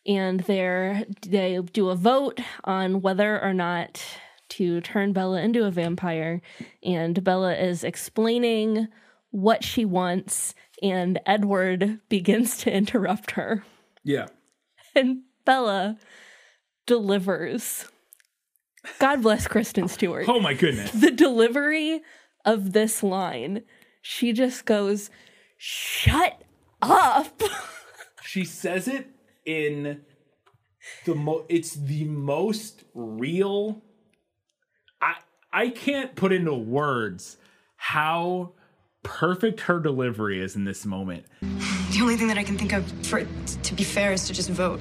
And 0.08 0.40
they're 0.40 1.04
they 1.20 1.60
do 1.72 1.90
a 1.90 1.94
vote 1.94 2.40
on 2.64 3.02
whether 3.02 3.40
or 3.40 3.52
not 3.52 4.02
to 4.50 4.80
turn 4.80 5.12
Bella 5.12 5.40
into 5.42 5.64
a 5.64 5.70
vampire. 5.70 6.40
And 6.82 7.22
Bella 7.22 7.54
is 7.54 7.84
explaining 7.84 8.88
what 9.30 9.62
she 9.62 9.84
wants, 9.84 10.54
and 10.82 11.20
Edward 11.26 12.00
begins 12.08 12.56
to 12.58 12.74
interrupt 12.74 13.32
her. 13.32 13.64
Yeah. 14.02 14.28
And 14.94 15.22
Bella 15.44 15.98
delivers. 16.86 17.86
God 18.98 19.22
bless 19.22 19.46
Kristen 19.46 19.88
Stewart. 19.88 20.26
Oh 20.28 20.40
my 20.40 20.54
goodness. 20.54 20.90
The 20.92 21.10
delivery 21.10 22.00
of 22.44 22.72
this 22.72 23.02
line, 23.02 23.64
she 24.00 24.32
just 24.32 24.64
goes, 24.64 25.10
Shut 25.58 26.40
up. 26.80 27.42
she 28.22 28.44
says 28.44 28.88
it 28.88 29.08
in 29.48 30.02
the 31.06 31.14
mo 31.14 31.44
it's 31.48 31.72
the 31.74 32.04
most 32.04 32.84
real 32.94 33.82
i 35.00 35.14
i 35.52 35.70
can't 35.70 36.14
put 36.14 36.32
into 36.32 36.52
words 36.54 37.38
how 37.76 38.52
perfect 39.02 39.60
her 39.62 39.80
delivery 39.80 40.38
is 40.40 40.54
in 40.54 40.64
this 40.64 40.84
moment 40.84 41.24
The 41.40 42.00
only 42.02 42.16
thing 42.16 42.28
that 42.28 42.36
I 42.36 42.44
can 42.44 42.58
think 42.58 42.72
of 42.74 42.84
for 43.06 43.20
it 43.20 43.28
to 43.62 43.74
be 43.74 43.82
fair 43.82 44.12
is 44.12 44.26
to 44.26 44.34
just 44.34 44.50
vote. 44.50 44.80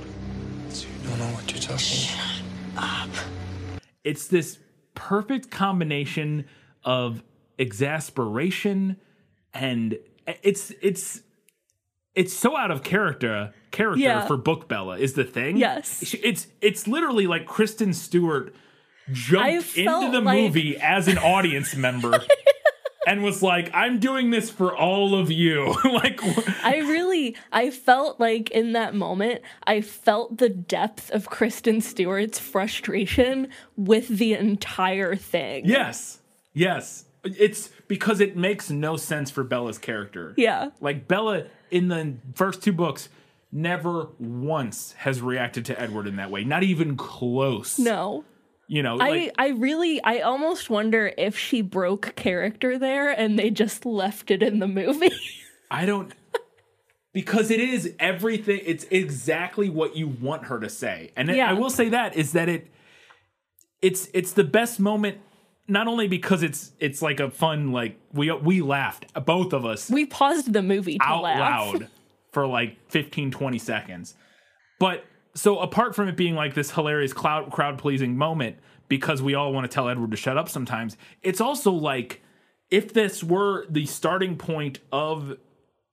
You 0.69 0.85
don't 1.09 1.19
know 1.19 1.25
what 1.27 1.49
you're 1.49 1.61
talking 1.61 1.77
Shut 1.77 2.41
about. 2.73 3.09
it's 4.03 4.27
this 4.27 4.59
perfect 4.93 5.49
combination 5.49 6.45
of 6.83 7.23
exasperation 7.57 8.97
and 9.53 9.97
it's 10.43 10.71
it's 10.81 11.21
it's 12.13 12.33
so 12.33 12.57
out 12.57 12.71
of 12.71 12.83
character 12.83 13.53
character 13.77 14.01
Yeah. 14.01 14.25
for 14.27 14.37
book 14.37 14.67
bella 14.67 14.97
is 14.97 15.13
the 15.13 15.23
thing 15.23 15.57
Yes. 15.57 16.15
It's 16.23 16.47
it's 16.61 16.87
literally 16.87 17.27
like 17.27 17.45
kristen 17.45 17.93
stewart 17.93 18.53
jumped 19.11 19.77
into 19.77 20.11
the 20.11 20.21
like- 20.21 20.41
movie 20.41 20.77
as 20.77 21.07
an 21.07 21.17
audience 21.17 21.75
member 21.75 22.19
and 23.07 23.23
was 23.23 23.41
like 23.41 23.69
i'm 23.73 23.99
doing 23.99 24.31
this 24.31 24.49
for 24.49 24.75
all 24.75 25.15
of 25.15 25.31
you 25.31 25.75
like 25.85 26.19
I 26.63 26.79
really, 26.79 27.37
I 27.53 27.69
felt 27.71 28.19
like 28.19 28.51
in 28.51 28.73
that 28.73 28.93
moment, 28.93 29.41
I 29.65 29.79
felt 29.79 30.37
the 30.37 30.49
depth 30.49 31.09
of 31.11 31.29
Kristen 31.29 31.79
Stewart's 31.79 32.39
frustration 32.39 33.47
with 33.77 34.07
the 34.09 34.33
entire 34.33 35.15
thing. 35.15 35.65
yes 35.65 36.19
yes 36.53 37.05
it's 37.23 37.69
because 37.87 38.19
it 38.19 38.35
makes 38.35 38.69
no 38.69 38.97
sense 38.97 39.31
for 39.31 39.43
bella's 39.45 39.77
character 39.77 40.33
Yeah. 40.37 40.69
Like 40.81 41.07
Bella 41.07 41.45
in 41.71 41.87
the 41.87 42.15
first 42.35 42.61
two 42.61 42.73
books 42.73 43.07
never 43.51 44.09
once 44.19 44.93
has 44.97 45.21
reacted 45.21 45.65
to 45.65 45.79
Edward 45.79 46.07
in 46.07 46.17
that 46.17 46.29
way. 46.31 46.43
Not 46.43 46.63
even 46.63 46.97
close. 46.97 47.79
No. 47.79 48.23
You 48.69 48.83
know, 48.83 48.99
I, 48.99 49.09
like 49.09 49.35
I 49.37 49.47
really, 49.49 50.03
I 50.03 50.19
almost 50.19 50.69
wonder 50.69 51.13
if 51.17 51.37
she 51.37 51.61
broke 51.61 52.15
character 52.15 52.77
there 52.77 53.09
and 53.11 53.39
they 53.39 53.49
just 53.49 53.85
left 53.85 54.29
it 54.29 54.43
in 54.43 54.59
the 54.59 54.67
movie. 54.67 55.11
I 55.71 55.85
don't 55.85 56.13
because 57.13 57.49
it 57.49 57.59
is 57.61 57.93
everything 57.97 58.59
it's 58.65 58.85
exactly 58.91 59.69
what 59.69 59.95
you 59.95 60.07
want 60.07 60.45
her 60.45 60.59
to 60.59 60.69
say. 60.69 61.11
And 61.15 61.29
it- 61.29 61.39
I 61.39 61.53
will 61.53 61.69
say 61.69 61.89
that 61.89 62.15
is 62.17 62.33
that 62.33 62.49
it 62.49 62.67
it's 63.81 64.09
it's 64.13 64.33
the 64.33 64.43
best 64.43 64.79
moment 64.79 65.19
not 65.67 65.87
only 65.87 66.07
because 66.07 66.43
it's 66.43 66.71
it's 66.79 67.01
like 67.01 67.19
a 67.19 67.29
fun 67.31 67.71
like 67.71 67.99
we 68.13 68.31
we 68.31 68.61
laughed 68.61 69.05
both 69.25 69.53
of 69.53 69.65
us 69.65 69.89
we 69.89 70.05
paused 70.05 70.51
the 70.53 70.61
movie 70.61 70.97
to 70.97 71.03
out 71.05 71.23
laugh. 71.23 71.39
loud 71.39 71.87
for 72.31 72.47
like 72.47 72.77
15 72.89 73.31
20 73.31 73.57
seconds 73.57 74.15
but 74.79 75.05
so 75.33 75.59
apart 75.59 75.95
from 75.95 76.07
it 76.07 76.17
being 76.17 76.35
like 76.35 76.53
this 76.53 76.71
hilarious 76.71 77.13
crowd 77.13 77.51
crowd 77.51 77.77
pleasing 77.77 78.17
moment 78.17 78.57
because 78.87 79.21
we 79.21 79.35
all 79.35 79.53
want 79.53 79.69
to 79.69 79.73
tell 79.73 79.89
edward 79.89 80.11
to 80.11 80.17
shut 80.17 80.37
up 80.37 80.49
sometimes 80.49 80.97
it's 81.21 81.41
also 81.41 81.71
like 81.71 82.21
if 82.69 82.93
this 82.93 83.23
were 83.23 83.65
the 83.69 83.85
starting 83.85 84.35
point 84.35 84.79
of 84.91 85.37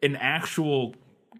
an 0.03 0.17
actual 0.17 0.95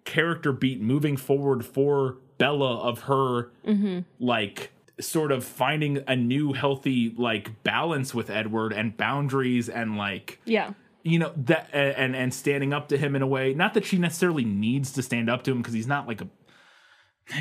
character 0.05 0.53
beat 0.53 0.81
moving 0.81 1.17
forward 1.17 1.65
for 1.65 2.19
bella 2.39 2.79
of 2.81 3.03
her 3.03 3.51
mm-hmm. 3.67 4.01
like 4.19 4.71
sort 5.01 5.33
of 5.33 5.45
finding 5.45 6.03
a 6.07 6.15
new 6.15 6.53
healthy 6.53 7.13
like 7.17 7.63
balance 7.65 8.15
with 8.15 8.31
edward 8.31 8.73
and 8.73 8.97
boundaries 8.97 9.69
and 9.69 9.97
like 9.97 10.39
Yeah. 10.45 10.73
You 11.05 11.19
know 11.19 11.33
that 11.37 11.69
and 11.73 12.17
and 12.17 12.35
standing 12.35 12.73
up 12.73 12.89
to 12.89 12.97
him 12.97 13.15
in 13.15 13.23
a 13.23 13.27
way 13.27 13.55
not 13.55 13.75
that 13.75 13.85
she 13.85 13.99
necessarily 13.99 14.45
needs 14.45 14.91
to 14.91 15.03
stand 15.03 15.31
up 15.31 15.45
to 15.45 15.53
him 15.53 15.59
because 15.59 15.75
he's 15.75 15.87
not 15.87 16.09
like 16.09 16.21
a 16.21 16.29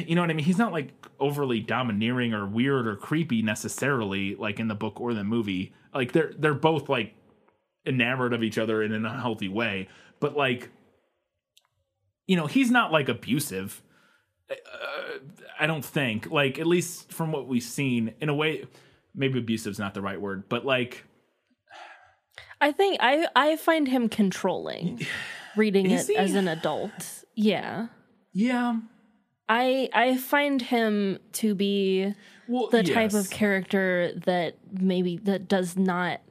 you 0.05 0.15
know 0.15 0.21
what 0.21 0.29
i 0.29 0.33
mean? 0.33 0.45
He's 0.45 0.57
not 0.57 0.71
like 0.71 0.93
overly 1.19 1.59
domineering 1.59 2.33
or 2.33 2.45
weird 2.45 2.87
or 2.87 2.95
creepy 2.95 3.41
necessarily 3.41 4.35
like 4.35 4.59
in 4.59 4.67
the 4.67 4.75
book 4.75 4.99
or 5.01 5.13
the 5.13 5.23
movie. 5.23 5.73
Like 5.93 6.11
they're 6.13 6.31
they're 6.37 6.53
both 6.53 6.89
like 6.89 7.15
enamored 7.85 8.33
of 8.33 8.43
each 8.43 8.57
other 8.57 8.81
in 8.81 8.93
an 8.93 9.05
unhealthy 9.05 9.49
way. 9.49 9.89
But 10.19 10.37
like 10.37 10.69
you 12.27 12.37
know 12.37 12.47
he's 12.47 12.71
not 12.71 12.91
like 12.91 13.09
abusive. 13.09 13.81
Uh, 14.49 14.55
i 15.59 15.67
don't 15.67 15.85
think. 15.85 16.31
Like 16.31 16.59
at 16.59 16.67
least 16.67 17.11
from 17.11 17.31
what 17.31 17.47
we've 17.47 17.63
seen 17.63 18.13
in 18.21 18.29
a 18.29 18.35
way 18.35 18.65
maybe 19.13 19.41
abusive's 19.41 19.79
not 19.79 19.93
the 19.93 20.01
right 20.01 20.19
word 20.19 20.49
but 20.49 20.65
like 20.65 21.03
I 22.63 22.71
think 22.71 22.97
I, 23.01 23.27
I 23.35 23.55
find 23.57 23.87
him 23.87 24.07
controlling 24.09 25.01
reading 25.57 25.91
Is 25.91 26.09
it 26.09 26.13
he? 26.13 26.17
as 26.17 26.33
an 26.33 26.47
adult. 26.47 27.23
Yeah. 27.35 27.87
yeah 28.31 28.79
I 29.49 29.89
I 29.93 30.17
find 30.17 30.61
him 30.61 31.19
to 31.33 31.53
be 31.55 32.13
well 32.47 32.69
the 32.69 32.83
type 32.83 33.13
of 33.13 33.29
character 33.29 34.13
that 34.25 34.55
maybe 34.71 35.17
that 35.23 35.47
does 35.49 35.75
not 35.75 36.21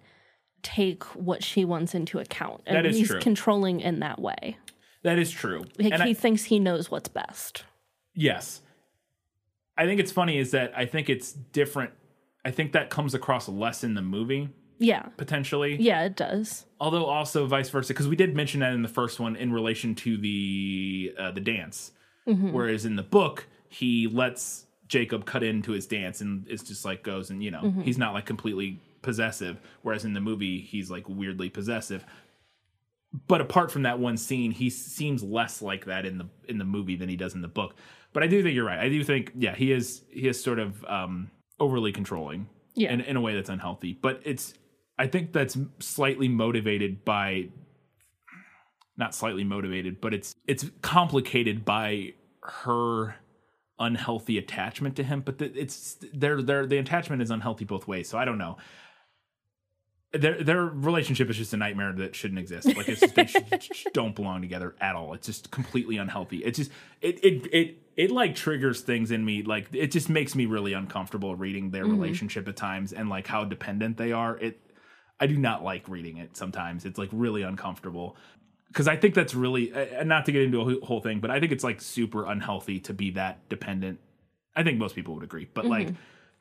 take 0.62 1.02
what 1.16 1.44
she 1.44 1.64
wants 1.64 1.94
into 1.94 2.18
account. 2.18 2.62
And 2.66 2.76
That 2.76 2.86
is 2.86 2.96
he's 2.96 3.08
true. 3.08 3.20
controlling 3.20 3.80
in 3.80 4.00
that 4.00 4.18
way. 4.20 4.56
That 5.02 5.18
is 5.18 5.30
true. 5.30 5.64
Like 5.78 5.92
and 5.92 6.02
he 6.04 6.10
I, 6.10 6.14
thinks 6.14 6.44
he 6.44 6.58
knows 6.58 6.90
what's 6.90 7.08
best. 7.08 7.64
yes. 8.14 8.62
I 9.76 9.86
think 9.86 10.00
it's 10.00 10.12
funny 10.12 10.38
is 10.38 10.50
that 10.52 10.72
I 10.76 10.86
think 10.86 11.08
it's 11.10 11.32
different. 11.32 11.92
I 12.44 12.50
think 12.50 12.72
that 12.72 12.88
comes 12.90 13.14
across 13.14 13.48
less 13.48 13.82
in 13.84 13.94
the 13.94 14.02
movie 14.02 14.48
Yeah. 14.82 15.02
potentially. 15.16 15.76
Yeah, 15.80 16.04
it 16.04 16.16
does. 16.16 16.66
Although 16.80 17.06
also 17.06 17.46
vice 17.46 17.70
versa 17.70 17.92
because 17.94 18.08
we 18.08 18.16
did 18.16 18.34
mention 18.36 18.60
that 18.60 18.72
in 18.72 18.82
the 18.82 18.88
first 18.88 19.20
one 19.20 19.36
in 19.36 19.52
relation 19.52 19.94
to 19.96 20.16
the 20.18 21.14
uh, 21.18 21.30
the 21.30 21.40
dance. 21.40 21.92
Mm-hmm. 22.28 22.52
Whereas 22.52 22.84
in 22.84 22.96
the 22.96 23.02
book 23.02 23.46
he 23.68 24.06
lets 24.08 24.66
Jacob 24.88 25.24
cut 25.24 25.42
into 25.42 25.72
his 25.72 25.86
dance 25.86 26.20
and 26.20 26.46
it's 26.48 26.62
just 26.62 26.84
like 26.84 27.02
goes 27.02 27.30
and 27.30 27.42
you 27.42 27.50
know, 27.50 27.62
Mm-hmm. 27.62 27.82
he's 27.82 27.98
not 27.98 28.12
like 28.14 28.26
completely 28.26 28.78
possessive 29.02 29.58
whereas 29.82 30.04
in 30.04 30.12
the 30.12 30.20
movie 30.20 30.60
he's 30.60 30.90
like 30.90 31.08
weirdly 31.08 31.48
possessive. 31.50 32.04
but 33.28 33.40
apart 33.40 33.70
from 33.70 33.82
that 33.82 33.98
one 33.98 34.16
scene, 34.16 34.50
he 34.52 34.70
seems 34.70 35.22
less 35.22 35.60
like 35.62 35.84
that 35.86 36.06
in 36.06 36.18
the 36.18 36.26
in 36.48 36.58
the 36.58 36.64
movie 36.64 36.96
than 36.96 37.08
he 37.08 37.16
does 37.16 37.34
in 37.34 37.42
the 37.42 37.48
book. 37.48 37.74
But 38.12 38.22
I 38.22 38.26
do 38.26 38.42
think 38.42 38.54
you're 38.54 38.64
right. 38.66 38.78
I 38.78 38.88
do 38.88 39.02
think 39.04 39.32
yeah, 39.34 39.54
he 39.54 39.72
is 39.72 40.02
he 40.10 40.28
is 40.28 40.42
sort 40.42 40.58
of 40.58 40.84
um, 40.84 41.30
overly 41.60 41.92
controlling 41.92 42.48
Yeah. 42.74 42.92
in, 42.92 43.00
in 43.02 43.16
a 43.16 43.20
way 43.20 43.34
that's 43.34 43.50
unhealthy. 43.50 43.92
But 44.00 44.20
it's 44.24 44.54
I 44.98 45.06
think 45.06 45.32
that's 45.32 45.56
slightly 45.78 46.28
motivated 46.28 47.04
by 47.04 47.48
not 48.96 49.14
slightly 49.14 49.44
motivated, 49.44 50.00
but 50.00 50.14
it's 50.14 50.34
it's 50.46 50.66
complicated 50.82 51.64
by 51.64 52.14
her 52.42 53.16
unhealthy 53.78 54.38
attachment 54.38 54.96
to 54.96 55.02
him. 55.02 55.20
But 55.20 55.38
the, 55.38 55.46
it's 55.58 55.96
their 56.12 56.42
their 56.42 56.66
the 56.66 56.78
attachment 56.78 57.22
is 57.22 57.30
unhealthy 57.30 57.64
both 57.64 57.88
ways. 57.88 58.08
So 58.08 58.18
I 58.18 58.24
don't 58.24 58.38
know. 58.38 58.58
Their 60.12 60.42
their 60.42 60.64
relationship 60.64 61.30
is 61.30 61.38
just 61.38 61.54
a 61.54 61.56
nightmare 61.56 61.92
that 61.94 62.14
shouldn't 62.14 62.38
exist. 62.38 62.66
Like 62.76 62.88
it's 62.88 63.00
just, 63.00 63.14
they 63.14 63.26
sh- 63.26 63.86
don't 63.94 64.14
belong 64.14 64.42
together 64.42 64.74
at 64.78 64.94
all. 64.94 65.14
It's 65.14 65.26
just 65.26 65.50
completely 65.50 65.96
unhealthy. 65.96 66.44
It's 66.44 66.58
just 66.58 66.70
it 67.00 67.24
it 67.24 67.46
it 67.50 67.78
it 67.96 68.10
like 68.10 68.34
triggers 68.34 68.82
things 68.82 69.10
in 69.10 69.24
me. 69.24 69.42
Like 69.42 69.68
it 69.72 69.90
just 69.90 70.10
makes 70.10 70.34
me 70.34 70.44
really 70.44 70.74
uncomfortable 70.74 71.34
reading 71.34 71.70
their 71.70 71.84
mm-hmm. 71.84 71.98
relationship 71.98 72.46
at 72.46 72.56
times 72.56 72.92
and 72.92 73.08
like 73.08 73.26
how 73.26 73.44
dependent 73.44 73.96
they 73.96 74.12
are. 74.12 74.36
It 74.36 74.60
I 75.22 75.26
do 75.26 75.38
not 75.38 75.62
like 75.62 75.88
reading 75.88 76.16
it 76.16 76.36
sometimes. 76.36 76.84
It's 76.84 76.98
like 76.98 77.08
really 77.12 77.42
uncomfortable 77.42 78.16
because 78.66 78.88
I 78.88 78.96
think 78.96 79.14
that's 79.14 79.34
really 79.34 79.72
uh, 79.72 80.02
not 80.02 80.26
to 80.26 80.32
get 80.32 80.42
into 80.42 80.60
a 80.60 80.84
whole 80.84 81.00
thing, 81.00 81.20
but 81.20 81.30
I 81.30 81.38
think 81.38 81.52
it's 81.52 81.62
like 81.62 81.80
super 81.80 82.26
unhealthy 82.26 82.80
to 82.80 82.92
be 82.92 83.12
that 83.12 83.48
dependent. 83.48 84.00
I 84.56 84.64
think 84.64 84.78
most 84.78 84.96
people 84.96 85.14
would 85.14 85.22
agree, 85.22 85.48
but 85.54 85.64
like 85.64 85.88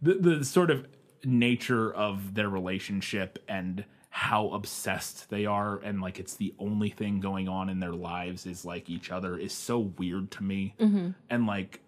the 0.02 0.16
the 0.16 0.44
sort 0.44 0.72
of 0.72 0.88
nature 1.24 1.94
of 1.94 2.34
their 2.34 2.50
relationship 2.50 3.38
and 3.48 3.86
how 4.10 4.50
obsessed 4.50 5.30
they 5.30 5.46
are 5.46 5.78
and 5.84 6.02
like 6.02 6.20
it's 6.20 6.34
the 6.34 6.54
only 6.58 6.90
thing 6.90 7.20
going 7.20 7.48
on 7.48 7.70
in 7.70 7.80
their 7.80 7.94
lives 7.94 8.48
is 8.48 8.66
like 8.66 8.90
each 8.90 9.12
other 9.12 9.38
is 9.38 9.54
so 9.54 9.78
weird 9.78 10.32
to 10.32 10.44
me. 10.44 10.74
And 11.30 11.46
like 11.46 11.82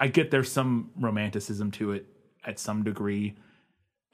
I 0.00 0.08
get 0.08 0.30
there's 0.30 0.50
some 0.50 0.92
romanticism 0.98 1.72
to 1.72 1.92
it 1.92 2.06
at 2.42 2.58
some 2.58 2.82
degree. 2.84 3.36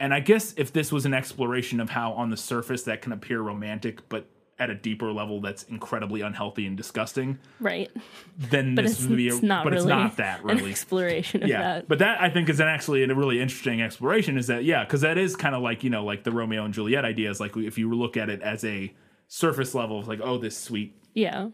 And 0.01 0.12
I 0.12 0.21
guess 0.21 0.55
if 0.57 0.73
this 0.73 0.91
was 0.93 1.07
an 1.07 1.15
exploration 1.15 1.81
of 1.81 1.91
how 1.91 2.12
on 2.12 2.31
the 2.31 2.37
surface 2.37 2.83
that 2.85 3.01
can 3.03 3.12
appear 3.12 3.41
romantic, 3.41 4.09
but 4.09 4.27
at 4.59 4.71
a 4.71 4.75
deeper 4.75 5.11
level 5.12 5.41
that's 5.41 5.65
incredibly 5.65 6.21
unhealthy 6.21 6.65
and 6.66 6.77
disgusting, 6.77 7.39
Right. 7.61 7.91
then 8.39 8.75
But 8.77 8.85
this 8.85 9.05
would 9.05 9.16
be 9.16 9.29
a, 9.29 9.35
it's 9.35 9.43
not 9.43 9.65
but 9.65 9.73
really 9.73 9.83
it's 9.85 9.89
not 9.89 10.16
that 10.19 10.41
an 10.43 10.47
really. 10.59 10.71
exploration 10.71 11.43
of 11.43 11.49
Yeah, 11.49 11.61
that. 11.62 11.89
but 11.89 11.99
that 12.01 12.21
I 12.23 12.31
think 12.31 12.49
is 12.49 12.61
an 12.61 12.69
actually 12.69 13.03
a 13.03 13.12
really 13.15 13.41
interesting 13.41 13.83
exploration. 13.83 14.37
Is 14.39 14.47
that 14.49 14.62
yeah, 14.65 14.85
because 14.85 15.01
that 15.01 15.19
is 15.19 15.35
kind 15.37 15.55
of 15.57 15.62
like 15.62 15.83
you 15.83 15.91
know 15.91 16.05
like 16.05 16.23
the 16.25 16.31
Romeo 16.33 16.65
and 16.65 16.73
Juliet 16.73 17.05
idea 17.05 17.31
is 17.31 17.41
like 17.41 17.57
if 17.57 17.79
you 17.79 17.93
look 17.95 18.16
at 18.16 18.31
it 18.31 18.43
as 18.43 18.65
a 18.65 18.93
surface 19.27 19.75
level 19.75 19.99
of 19.99 20.07
like 20.07 20.21
oh 20.23 20.39
this 20.39 20.57
sweet 20.57 20.95
yeah. 21.15 21.49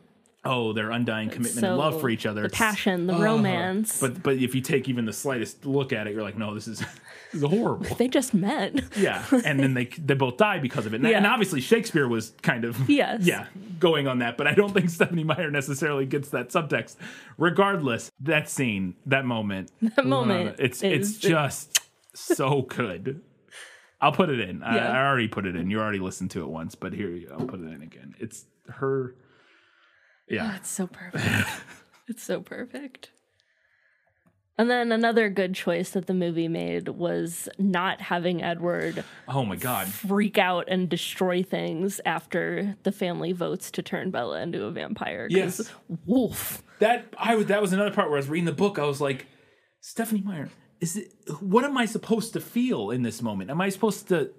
oh 0.45 0.73
their 0.75 0.91
undying 0.91 1.31
commitment 1.31 1.61
So 1.61 1.69
and 1.69 1.79
love 1.79 2.01
for 2.03 2.11
each 2.11 2.27
other 2.27 2.43
The 2.43 2.49
passion, 2.51 3.07
the 3.07 3.15
oh. 3.15 3.23
romance. 3.23 3.99
but 4.01 4.23
but 4.23 4.37
if 4.37 4.55
you 4.55 4.61
take 4.61 4.89
even 4.91 5.05
the 5.07 5.13
slightest 5.13 5.65
look 5.65 5.93
at 5.95 6.07
it 6.07 6.13
you're 6.13 6.23
like 6.23 6.37
no 6.37 6.53
this 6.55 6.69
is 6.69 6.85
is 7.33 7.43
horrible. 7.43 7.87
They 7.99 8.09
just 8.09 8.35
met. 8.35 8.75
yeah 8.97 9.25
and 9.45 9.61
then 9.61 9.75
they 9.75 9.87
they 9.87 10.15
both 10.15 10.37
die 10.37 10.59
because 10.59 10.87
of 10.87 10.95
it. 10.95 10.97
And, 11.03 11.07
and 11.07 11.27
obviously 11.27 11.61
shakespeare 11.61 12.09
was 12.09 12.33
kind 12.43 12.65
of 12.65 12.89
Yes. 12.89 13.23
yeah 13.25 13.47
going 13.79 14.07
on 14.07 14.19
that 14.19 14.37
but 14.37 14.47
i 14.47 14.55
don't 14.55 14.75
think 14.75 14.91
stephenie 14.91 15.25
meyer 15.25 15.51
necessarily 15.51 16.07
gets 16.07 16.31
that 16.31 16.49
subtext. 16.51 16.97
Regardless 17.39 18.11
that 18.21 18.49
scene 18.49 18.95
that 19.07 19.25
moment. 19.25 19.71
That 19.97 20.07
moment 20.07 20.57
it's 20.59 20.83
is- 20.83 21.11
it's 21.13 21.19
just 21.19 21.79
so 22.15 22.63
good. 22.63 23.23
I'll 24.03 24.13
put 24.13 24.31
it 24.31 24.41
in. 24.41 24.63
I, 24.63 24.77
Yeah. 24.77 24.93
I 24.93 25.07
already 25.07 25.29
put 25.29 25.45
it 25.47 25.55
in. 25.57 25.71
You 25.71 25.79
already 25.81 25.99
listened 25.99 26.31
to 26.33 26.43
it 26.43 26.49
once 26.49 26.75
but 26.75 26.93
here 26.93 27.21
i'll 27.33 27.47
put 27.47 27.61
it 27.61 27.73
in 27.73 27.83
again. 27.83 28.15
It's 28.19 28.47
her 28.69 29.15
yeah. 30.29 30.51
Oh, 30.53 30.57
it's 30.57 30.71
so 30.71 30.87
perfect. 30.87 31.49
it's 32.09 32.23
so 32.23 32.41
perfect. 32.41 33.11
And 34.61 34.69
then 34.71 34.93
another 34.93 35.31
good 35.31 35.55
choice 35.55 35.91
that 35.93 36.07
the 36.07 36.13
movie 36.13 36.47
made 36.49 36.89
was 36.89 37.49
not 37.59 38.03
having 38.03 38.43
Edward 38.43 39.03
oh 39.27 39.43
my 39.45 39.57
god 39.57 39.87
freak 39.89 40.37
out 40.37 40.67
and 40.69 40.87
destroy 40.87 41.43
things 41.43 41.99
after 42.05 42.77
the 42.83 42.93
family 42.93 43.33
votes 43.33 43.71
to 43.71 43.83
turn 43.83 44.11
Bella 44.11 44.43
into 44.43 44.65
a 44.65 44.71
vampire. 44.71 45.29
'cause 45.29 45.37
Yes. 45.37 45.75
Wolf. 46.05 46.63
that 46.79 47.07
I 47.17 47.37
was 47.37 47.47
that 47.47 47.63
was 47.63 47.73
another 47.73 47.91
part 47.91 48.09
where 48.11 48.19
I 48.19 48.21
was 48.21 48.29
reading 48.29 48.45
the 48.45 48.53
book. 48.53 48.79
I 48.79 48.85
was 48.85 49.01
like, 49.01 49.27
Stephenie 49.81 50.21
Meyer, 50.21 50.51
is 50.81 50.97
it 50.97 51.11
what 51.41 51.65
am 51.65 51.79
I 51.79 51.87
supposed 51.87 52.35
to 52.35 52.41
feel 52.41 52.91
in 52.91 53.03
this 53.03 53.23
moment? 53.23 53.51
Am 53.51 53.61
I 53.63 53.71
supposed 53.71 54.09
to 54.09 54.31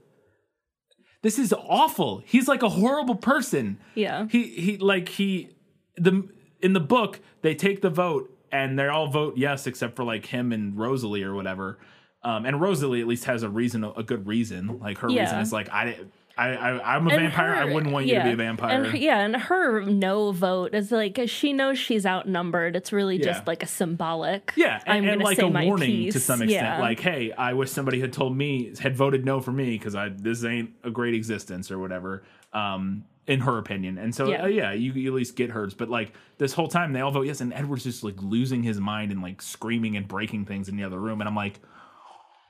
This 1.24 1.40
is 1.40 1.52
awful. 1.54 2.22
He's 2.26 2.48
like 2.48 2.62
a 2.62 2.70
horrible 2.70 3.16
person. 3.16 3.80
Yeah. 3.96 4.28
He 4.30 4.44
he 4.44 4.78
like 4.78 5.10
he 5.10 5.50
the 5.98 6.30
in 6.62 6.74
the 6.74 6.80
book 6.80 7.20
they 7.42 7.56
take 7.56 7.82
the 7.82 7.90
vote 7.90 8.31
and 8.52 8.78
they 8.78 8.88
all 8.88 9.08
vote 9.08 9.38
yes 9.38 9.68
except 9.68 9.96
for 9.96 10.04
like 10.04 10.26
him 10.26 10.52
and 10.52 10.78
Rosalie 10.78 11.24
or 11.24 11.34
whatever. 11.36 11.80
Um, 12.24 12.46
and 12.46 12.62
Rosalie 12.62 13.02
at 13.02 13.08
least 13.08 13.26
has 13.26 13.42
a 13.44 13.50
reason, 13.50 13.84
a 13.84 14.04
good 14.04 14.28
reason. 14.28 14.80
Like 14.80 15.00
her 15.00 15.08
reason 15.08 15.40
is 15.40 15.52
like 15.52 15.70
I, 15.70 15.98
I, 16.38 16.50
I 16.50 16.96
I'm 16.96 17.08
a 17.08 17.10
And 17.10 17.22
vampire. 17.22 17.54
I 17.56 17.66
wouldn't 17.66 17.92
want 17.92 18.06
you 18.06 18.16
to 18.16 18.24
be 18.24 18.32
a 18.32 18.36
vampire. 18.36 18.84
And 18.84 18.98
yeah, 19.00 19.20
and 19.22 19.36
her 19.36 19.82
no 19.82 20.32
vote 20.32 20.76
is 20.76 20.92
like 20.92 21.20
she 21.26 21.52
knows 21.52 21.80
she's 21.80 22.06
outnumbered. 22.06 22.76
It's 22.76 22.94
really 22.94 23.18
Yeah. 23.18 23.26
just 23.26 23.48
like 23.48 23.64
a 23.64 23.68
symbolic. 23.68 24.54
Yeah, 24.56 24.82
and, 24.86 24.98
I'm 25.08 25.14
and 25.14 25.22
like 25.24 25.38
say 25.38 25.48
a 25.48 25.50
my 25.50 25.66
warning 25.66 25.90
piece. 25.90 26.14
to 26.14 26.20
some 26.20 26.42
extent. 26.44 26.64
Yeah. 26.64 26.80
Like, 26.80 27.00
hey, 27.00 27.32
I 27.32 27.54
wish 27.54 27.72
somebody 27.72 28.00
had 28.00 28.14
told 28.14 28.38
me, 28.38 28.72
had 28.80 28.96
voted 28.96 29.26
no 29.26 29.40
for 29.42 29.52
me 29.52 29.78
because 29.78 29.96
I 29.96 30.10
this 30.10 30.44
ain't 30.44 30.72
a 30.84 30.92
great 30.92 31.16
existence 31.16 31.72
or 31.72 31.80
whatever. 31.80 32.24
Um, 32.54 33.06
in 33.28 33.42
her 33.42 33.58
opinion, 33.58 33.98
and 33.98 34.14
so 34.16 34.30
Yeah. 34.30 34.44
uh, 34.44 34.48
yeah 34.48 34.72
you, 34.74 34.92
you 34.94 35.10
at 35.12 35.16
least 35.16 35.36
get 35.36 35.52
hers. 35.52 35.74
But 35.74 35.90
like 35.90 36.14
this 36.38 36.54
whole 36.54 36.68
time, 36.68 36.92
they 36.94 37.02
all 37.02 37.12
vote 37.12 37.28
yes, 37.28 37.40
and 37.42 37.54
Edward's 37.54 37.84
just 37.84 38.04
like 38.04 38.16
losing 38.22 38.64
his 38.64 38.80
mind 38.80 39.12
and 39.12 39.22
like 39.22 39.42
screaming 39.42 39.96
and 39.96 40.08
breaking 40.08 40.46
things 40.46 40.68
in 40.70 40.76
the 40.76 40.84
other 40.84 41.00
room, 41.00 41.22
and 41.22 41.28
I'm 41.28 41.36
like, 41.36 41.60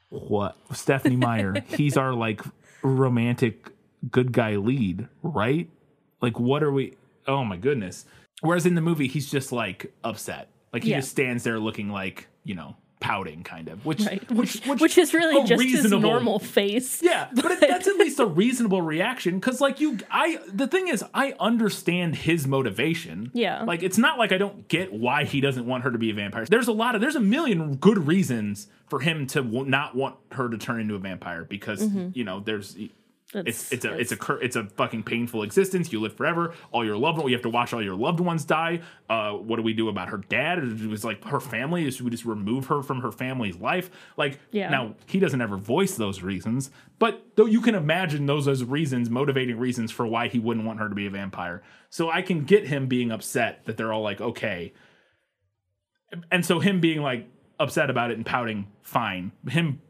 what? 0.09 0.55
Stephenie 0.73 1.15
Meyer, 1.15 1.55
he's 1.67 1.97
our 1.97 2.13
like 2.13 2.41
romantic 2.83 3.69
good 4.09 4.31
guy 4.31 4.55
lead, 4.55 5.07
right? 5.21 5.69
Like, 6.21 6.39
what 6.39 6.63
are 6.63 6.71
we? 6.71 6.95
Oh 7.27 7.43
my 7.43 7.57
goodness. 7.57 8.05
Whereas 8.41 8.65
in 8.65 8.75
the 8.75 8.81
movie, 8.81 9.07
he's 9.07 9.29
just 9.29 9.51
like 9.51 9.93
upset. 10.03 10.49
Like 10.73 10.83
he 10.83 10.91
Yeah. 10.91 10.99
just 10.99 11.11
stands 11.11 11.43
there 11.43 11.59
looking 11.59 11.89
like 11.89 12.27
you 12.43 12.55
know 12.55 12.75
pouting, 13.01 13.43
kind 13.43 13.67
of. 13.67 13.85
Which 13.85 14.05
Right. 14.05 14.31
Which, 14.31 14.61
which, 14.65 14.97
is 14.97 15.13
really 15.13 15.45
just 15.45 15.61
his 15.61 15.91
normal 15.91 16.39
face. 16.39 17.01
Yeah, 17.03 17.27
but 17.33 17.59
that's 17.59 17.87
at 17.87 17.95
least 17.97 18.19
a 18.19 18.25
reasonable 18.25 18.81
reaction 18.81 19.39
because, 19.39 19.59
like, 19.59 19.81
you, 19.81 19.97
I, 20.09 20.39
the 20.47 20.67
thing 20.67 20.87
is, 20.87 21.03
I 21.13 21.33
understand 21.39 22.15
his 22.15 22.47
motivation. 22.47 23.31
Yeah. 23.33 23.63
Like, 23.63 23.83
it's 23.83 23.97
not 23.97 24.17
like 24.17 24.31
I 24.31 24.37
don't 24.37 24.67
get 24.69 24.93
why 24.93 25.25
he 25.25 25.41
doesn't 25.41 25.65
want 25.65 25.83
her 25.83 25.91
to 25.91 25.97
be 25.97 26.11
a 26.11 26.13
vampire. 26.13 26.45
There's 26.45 26.69
a 26.69 26.73
lot 26.73 26.95
of, 26.95 27.01
there's 27.01 27.15
a 27.15 27.19
million 27.19 27.75
good 27.75 28.07
reasons 28.07 28.67
for 28.87 28.99
him 28.99 29.27
to 29.27 29.41
w- 29.41 29.65
not 29.65 29.95
want 29.95 30.15
her 30.31 30.49
to 30.49 30.57
turn 30.57 30.79
into 30.79 30.95
a 30.95 30.99
vampire 30.99 31.43
because, 31.43 31.81
mm-hmm. 31.81 32.09
you 32.13 32.23
know, 32.23 32.39
there's, 32.39 32.77
it's 33.33 33.71
it's 33.71 33.85
a 33.85 33.97
it's 33.97 34.11
a 34.11 34.17
cur- 34.17 34.41
it's 34.41 34.55
a 34.57 34.65
fucking 34.65 35.03
painful 35.03 35.43
existence. 35.43 35.91
You 35.93 36.01
live 36.01 36.15
forever. 36.15 36.53
All 36.71 36.83
your 36.85 36.97
loved 36.97 37.17
ones, 37.17 37.29
you 37.29 37.35
have 37.35 37.43
to 37.43 37.49
watch 37.49 37.73
all 37.73 37.81
your 37.81 37.95
loved 37.95 38.19
ones 38.19 38.43
die. 38.43 38.81
Uh, 39.09 39.31
what 39.33 39.55
do 39.55 39.61
we 39.61 39.73
do 39.73 39.87
about 39.89 40.09
her 40.09 40.17
dad? 40.17 40.59
It 40.59 40.87
was 40.87 41.05
like 41.05 41.23
her 41.25 41.39
family. 41.39 41.85
Is 41.87 42.01
we 42.01 42.09
just 42.09 42.25
remove 42.25 42.65
her 42.67 42.81
from 42.83 43.01
her 43.01 43.11
family's 43.11 43.55
life? 43.57 43.89
Like 44.17 44.39
Yeah. 44.51 44.69
now 44.69 44.95
he 45.05 45.19
doesn't 45.19 45.41
ever 45.41 45.55
voice 45.57 45.95
those 45.95 46.21
reasons, 46.21 46.71
but 46.99 47.23
though 47.35 47.45
you 47.45 47.61
can 47.61 47.73
imagine 47.75 48.25
those 48.25 48.47
as 48.47 48.63
reasons, 48.65 49.09
motivating 49.09 49.57
reasons 49.57 49.91
for 49.91 50.05
why 50.05 50.27
he 50.27 50.37
wouldn't 50.39 50.65
want 50.65 50.79
her 50.79 50.89
to 50.89 50.95
be 50.95 51.05
a 51.05 51.09
vampire. 51.09 51.61
So 51.89 52.09
I 52.09 52.21
can 52.21 52.43
get 52.43 52.67
him 52.67 52.87
being 52.87 53.11
upset 53.11 53.65
that 53.65 53.77
they're 53.77 53.93
all 53.93 54.01
like 54.03 54.19
okay, 54.19 54.73
and 56.29 56.45
so 56.45 56.59
him 56.59 56.81
being 56.81 57.01
like 57.01 57.27
upset 57.59 57.89
about 57.89 58.11
it 58.11 58.17
and 58.17 58.25
pouting, 58.25 58.67
fine. 58.81 59.31
Him 59.47 59.81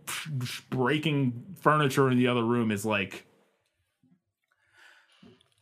breaking 0.69 1.55
furniture 1.59 2.09
in 2.09 2.17
the 2.17 2.27
other 2.27 2.43
room 2.43 2.69
is 2.71 2.85
like 2.85 3.25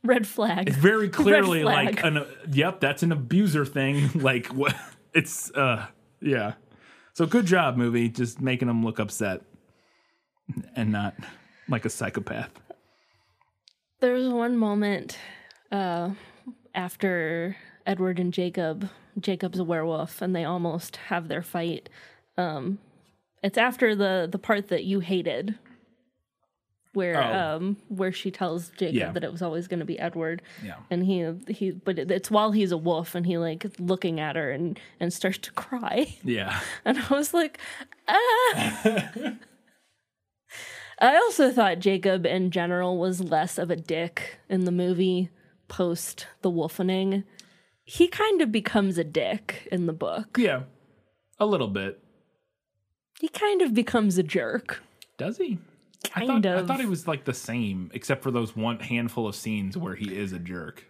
Red 0.03 0.25
flag. 0.27 0.67
it's 0.69 0.77
very 0.77 1.09
clearly 1.21 1.61
flag. 1.61 1.95
like 1.95 2.03
an 2.05 2.25
yep 2.51 2.79
that's 2.79 3.03
an 3.03 3.11
abuser 3.11 3.65
thing 3.65 4.09
like 4.15 4.47
what 4.47 4.75
it's 5.13 5.51
uh 5.51 5.85
yeah 6.21 6.53
so 7.13 7.25
good 7.25 7.45
job 7.45 7.75
movie 7.77 8.07
just 8.09 8.39
making 8.41 8.69
him 8.69 8.83
look 8.85 8.99
upset 8.99 9.41
and 10.75 10.91
not 10.91 11.15
like 11.67 11.83
a 11.85 11.89
psychopath 11.89 12.51
There 13.99 14.13
was 14.13 14.29
one 14.29 14.55
moment 14.57 15.17
uh, 15.71 16.11
after 16.73 17.57
Edward 17.85 18.19
and 18.19 18.33
Jacob. 18.33 18.89
Jacob's 19.19 19.59
a 19.59 19.63
werewolf, 19.63 20.21
and 20.21 20.33
they 20.35 20.45
almost 20.45 20.95
have 21.07 21.27
their 21.27 21.41
fight. 21.41 21.89
Um, 22.37 22.79
it's 23.43 23.57
after 23.57 23.95
the 23.95 24.27
the 24.31 24.39
part 24.39 24.69
that 24.69 24.85
you 24.85 25.01
hated, 25.01 25.55
where 26.93 27.21
Oh. 27.21 27.55
um 27.55 27.77
where 27.87 28.11
she 28.11 28.31
tells 28.31 28.69
Jacob 28.69 28.95
Yeah. 28.95 29.11
that 29.11 29.23
it 29.23 29.31
was 29.31 29.41
always 29.41 29.67
going 29.67 29.79
to 29.79 29.85
be 29.85 29.99
Edward. 29.99 30.41
Yeah. 30.63 30.75
and 30.89 31.05
he 31.05 31.25
he, 31.53 31.71
but 31.71 31.99
it's 31.99 32.31
while 32.31 32.51
he's 32.51 32.71
a 32.71 32.77
wolf, 32.77 33.13
and 33.15 33.25
he 33.25 33.37
like 33.37 33.65
looking 33.79 34.19
at 34.19 34.35
her 34.35 34.49
and 34.51 34.79
and 34.99 35.13
starts 35.13 35.37
to 35.39 35.51
cry. 35.51 36.15
yeah 36.23 36.59
And 36.85 36.97
I 36.99 37.13
was 37.13 37.33
like, 37.33 37.59
ah. 38.07 39.33
I 41.01 41.15
also 41.15 41.51
thought 41.51 41.79
Jacob 41.79 42.25
in 42.25 42.51
general 42.51 42.97
was 42.97 43.21
less 43.21 43.57
of 43.57 43.69
a 43.71 43.75
dick 43.77 44.39
in 44.49 44.65
the 44.65 44.71
movie, 44.71 45.29
post 45.69 46.27
the 46.41 46.51
wolfening, 46.51 47.23
he 47.85 48.07
kind 48.07 48.41
of 48.41 48.51
becomes 48.51 48.97
a 48.97 49.03
dick 49.03 49.67
in 49.71 49.85
the 49.85 49.93
book. 49.93 50.37
Yeah, 50.37 50.63
a 51.39 51.45
little 51.45 51.69
bit. 51.69 51.99
He 53.19 53.29
kind 53.29 53.61
of 53.61 53.73
becomes 53.73 54.17
a 54.17 54.23
jerk. 54.23 54.81
Does 55.17 55.37
he? 55.37 55.57
I 56.15 56.25
Kind 56.25 56.43
thought, 56.43 56.55
I 56.57 56.65
thought 56.65 56.79
he 56.79 56.85
was 56.85 57.07
like 57.07 57.25
the 57.25 57.33
same, 57.33 57.91
except 57.93 58.23
for 58.23 58.31
those 58.31 58.55
one 58.55 58.79
handful 58.79 59.27
of 59.27 59.35
scenes 59.35 59.77
where 59.77 59.95
he 59.95 60.15
is 60.17 60.31
a 60.31 60.39
jerk. 60.39 60.85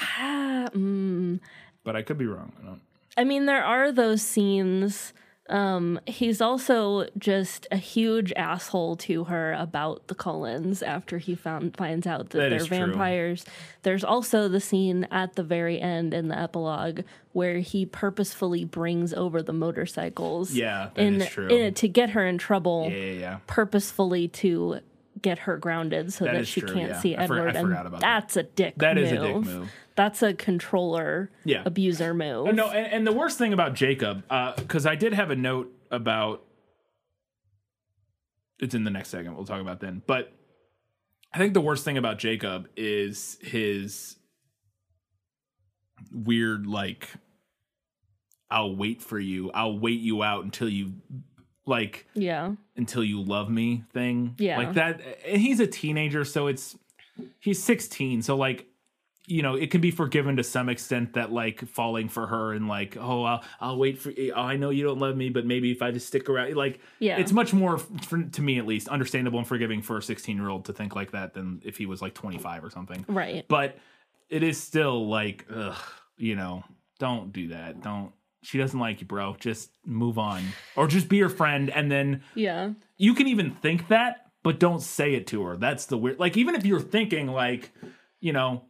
Ah, 0.00 0.68
mm. 0.74 1.40
But 1.84 1.96
I 1.96 2.02
could 2.02 2.18
be 2.18 2.26
wrong. 2.26 2.52
I 2.60 2.66
don't. 2.66 2.80
I 3.16 3.24
mean, 3.24 3.46
there 3.46 3.64
are 3.64 3.92
those 3.92 4.22
scenes. 4.22 5.12
Um, 5.50 5.98
he's 6.06 6.40
also 6.40 7.06
just 7.18 7.66
a 7.72 7.76
huge 7.76 8.32
asshole 8.36 8.96
to 8.96 9.24
her 9.24 9.52
about 9.54 10.06
the 10.06 10.14
Cullens 10.14 10.80
after 10.82 11.18
he 11.18 11.34
found 11.34 11.76
finds 11.76 12.06
out 12.06 12.30
that, 12.30 12.38
That 12.38 12.48
they're 12.50 12.58
is 12.60 12.66
true. 12.68 12.76
vampires. 12.78 13.44
There's 13.82 14.04
also 14.04 14.46
the 14.48 14.60
scene 14.60 15.08
at 15.10 15.34
the 15.34 15.42
very 15.42 15.80
end 15.80 16.14
in 16.14 16.28
the 16.28 16.38
epilogue 16.38 17.00
where 17.32 17.58
he 17.58 17.84
purposefully 17.84 18.64
brings 18.64 19.12
over 19.12 19.42
the 19.42 19.52
motorcycles. 19.52 20.52
Yeah, 20.52 20.90
that 20.94 21.02
in, 21.02 21.20
is 21.20 21.28
true. 21.28 21.48
in 21.48 21.74
to 21.74 21.88
get 21.88 22.10
her 22.10 22.24
in 22.26 22.38
trouble. 22.38 22.88
Yeah, 22.90 22.96
yeah, 22.96 23.12
yeah. 23.12 23.38
Purposefully 23.46 24.28
to 24.28 24.80
get 25.20 25.40
her 25.40 25.56
grounded 25.56 26.12
so 26.12 26.24
That 26.24 26.34
that, 26.34 26.46
she 26.46 26.60
true, 26.60 26.72
can't 26.74 26.90
yeah. 26.90 27.00
see 27.00 27.16
I 27.16 27.26
for- 27.26 27.34
I 27.34 27.48
Edward. 27.50 27.60
forgot 27.62 27.78
and 27.78 27.86
about 27.88 28.00
that. 28.00 28.22
that's 28.22 28.36
a 28.36 28.44
dick. 28.44 28.74
That 28.76 28.94
move. 28.94 29.04
is 29.04 29.12
a 29.12 29.16
dick 29.16 29.36
move. 29.36 29.70
That's 30.00 30.22
a 30.22 30.32
controller, 30.32 31.30
Yeah. 31.44 31.62
abuser 31.66 32.14
move. 32.14 32.46
Uh, 32.46 32.52
No, 32.52 32.70
and, 32.70 32.86
and 32.90 33.06
the 33.06 33.12
worst 33.12 33.36
thing 33.36 33.52
about 33.52 33.74
Jacob, 33.74 34.24
because 34.56 34.86
I 34.86 34.94
did 34.94 35.12
have 35.12 35.30
a 35.30 35.36
note 35.36 35.70
about. 35.90 36.42
It's 38.60 38.74
in 38.74 38.84
the 38.84 38.90
next 38.90 39.10
segment. 39.10 39.36
We'll 39.36 39.44
talk 39.44 39.60
about 39.60 39.80
then. 39.80 40.00
But 40.06 40.32
I 41.34 41.36
think 41.38 41.52
the 41.52 41.60
worst 41.60 41.84
thing 41.84 41.98
about 41.98 42.18
Jacob 42.18 42.70
is 42.78 43.36
his 43.42 44.16
weird, 46.10 46.66
like, 46.66 47.10
I'll 48.50 48.74
wait 48.74 49.02
for 49.02 49.18
you. 49.18 49.50
I'll 49.52 49.78
wait 49.78 50.00
you 50.00 50.22
out 50.22 50.44
until 50.44 50.70
you, 50.70 50.94
like, 51.66 52.06
Yeah. 52.14 52.54
until 52.74 53.04
you 53.04 53.20
love 53.20 53.50
me 53.50 53.84
thing. 53.92 54.34
Yeah. 54.38 54.56
Like 54.56 54.72
that. 54.76 55.02
And 55.26 55.42
he's 55.42 55.60
a 55.60 55.66
teenager, 55.66 56.24
so 56.24 56.46
it's, 56.46 56.74
he's 57.38 57.62
16. 57.62 58.22
So, 58.22 58.34
like, 58.34 58.66
you 59.26 59.42
know, 59.42 59.54
it 59.54 59.70
can 59.70 59.80
be 59.80 59.90
forgiven 59.90 60.36
to 60.36 60.42
some 60.44 60.68
extent 60.68 61.12
that 61.12 61.30
like 61.32 61.66
falling 61.68 62.08
for 62.08 62.26
her 62.26 62.52
and 62.52 62.66
like, 62.68 62.96
oh, 62.98 63.22
I'll, 63.22 63.44
I'll 63.60 63.78
wait 63.78 63.98
for. 63.98 64.10
Eh, 64.16 64.30
oh, 64.34 64.40
I 64.42 64.56
know 64.56 64.70
you 64.70 64.82
don't 64.82 64.98
love 64.98 65.16
me, 65.16 65.28
but 65.28 65.46
maybe 65.46 65.70
if 65.70 65.82
I 65.82 65.90
just 65.92 66.06
stick 66.06 66.28
around, 66.28 66.54
like, 66.56 66.80
Yeah. 66.98 67.18
it's 67.18 67.30
much 67.32 67.52
more, 67.52 67.78
for, 67.78 68.22
to 68.22 68.42
me 68.42 68.58
at 68.58 68.66
least, 68.66 68.88
understandable 68.88 69.38
and 69.38 69.46
forgiving 69.46 69.82
for 69.82 69.98
a 69.98 70.02
16 70.02 70.36
year 70.36 70.48
old 70.48 70.64
to 70.64 70.72
think 70.72 70.96
like 70.96 71.12
that 71.12 71.34
than 71.34 71.60
if 71.64 71.76
he 71.76 71.86
was 71.86 72.02
like 72.02 72.14
25 72.14 72.64
or 72.64 72.70
something. 72.70 73.04
Right. 73.08 73.46
But 73.46 73.76
it 74.30 74.42
is 74.42 74.60
still 74.60 75.08
like, 75.08 75.46
ugh, 75.54 75.76
you 76.16 76.34
know, 76.34 76.64
don't 76.98 77.32
do 77.32 77.48
that. 77.48 77.82
Don't. 77.82 78.12
She 78.42 78.56
doesn't 78.58 78.80
like 78.80 79.00
you, 79.02 79.06
bro. 79.06 79.36
Just 79.38 79.70
move 79.84 80.18
on, 80.18 80.42
or 80.76 80.86
just 80.86 81.08
be 81.10 81.20
her 81.20 81.28
friend, 81.28 81.68
and 81.68 81.90
then 81.92 82.22
Yeah. 82.34 82.70
you 82.96 83.12
can 83.14 83.26
even 83.28 83.50
think 83.50 83.88
that, 83.88 84.30
but 84.42 84.58
don't 84.58 84.80
say 84.80 85.12
it 85.14 85.26
to 85.28 85.42
her. 85.42 85.56
That's 85.58 85.84
the 85.86 85.98
weird. 85.98 86.18
Like 86.18 86.38
even 86.38 86.54
if 86.54 86.64
you're 86.64 86.80
thinking 86.80 87.26
like, 87.26 87.70
you 88.18 88.32
know, 88.32 88.64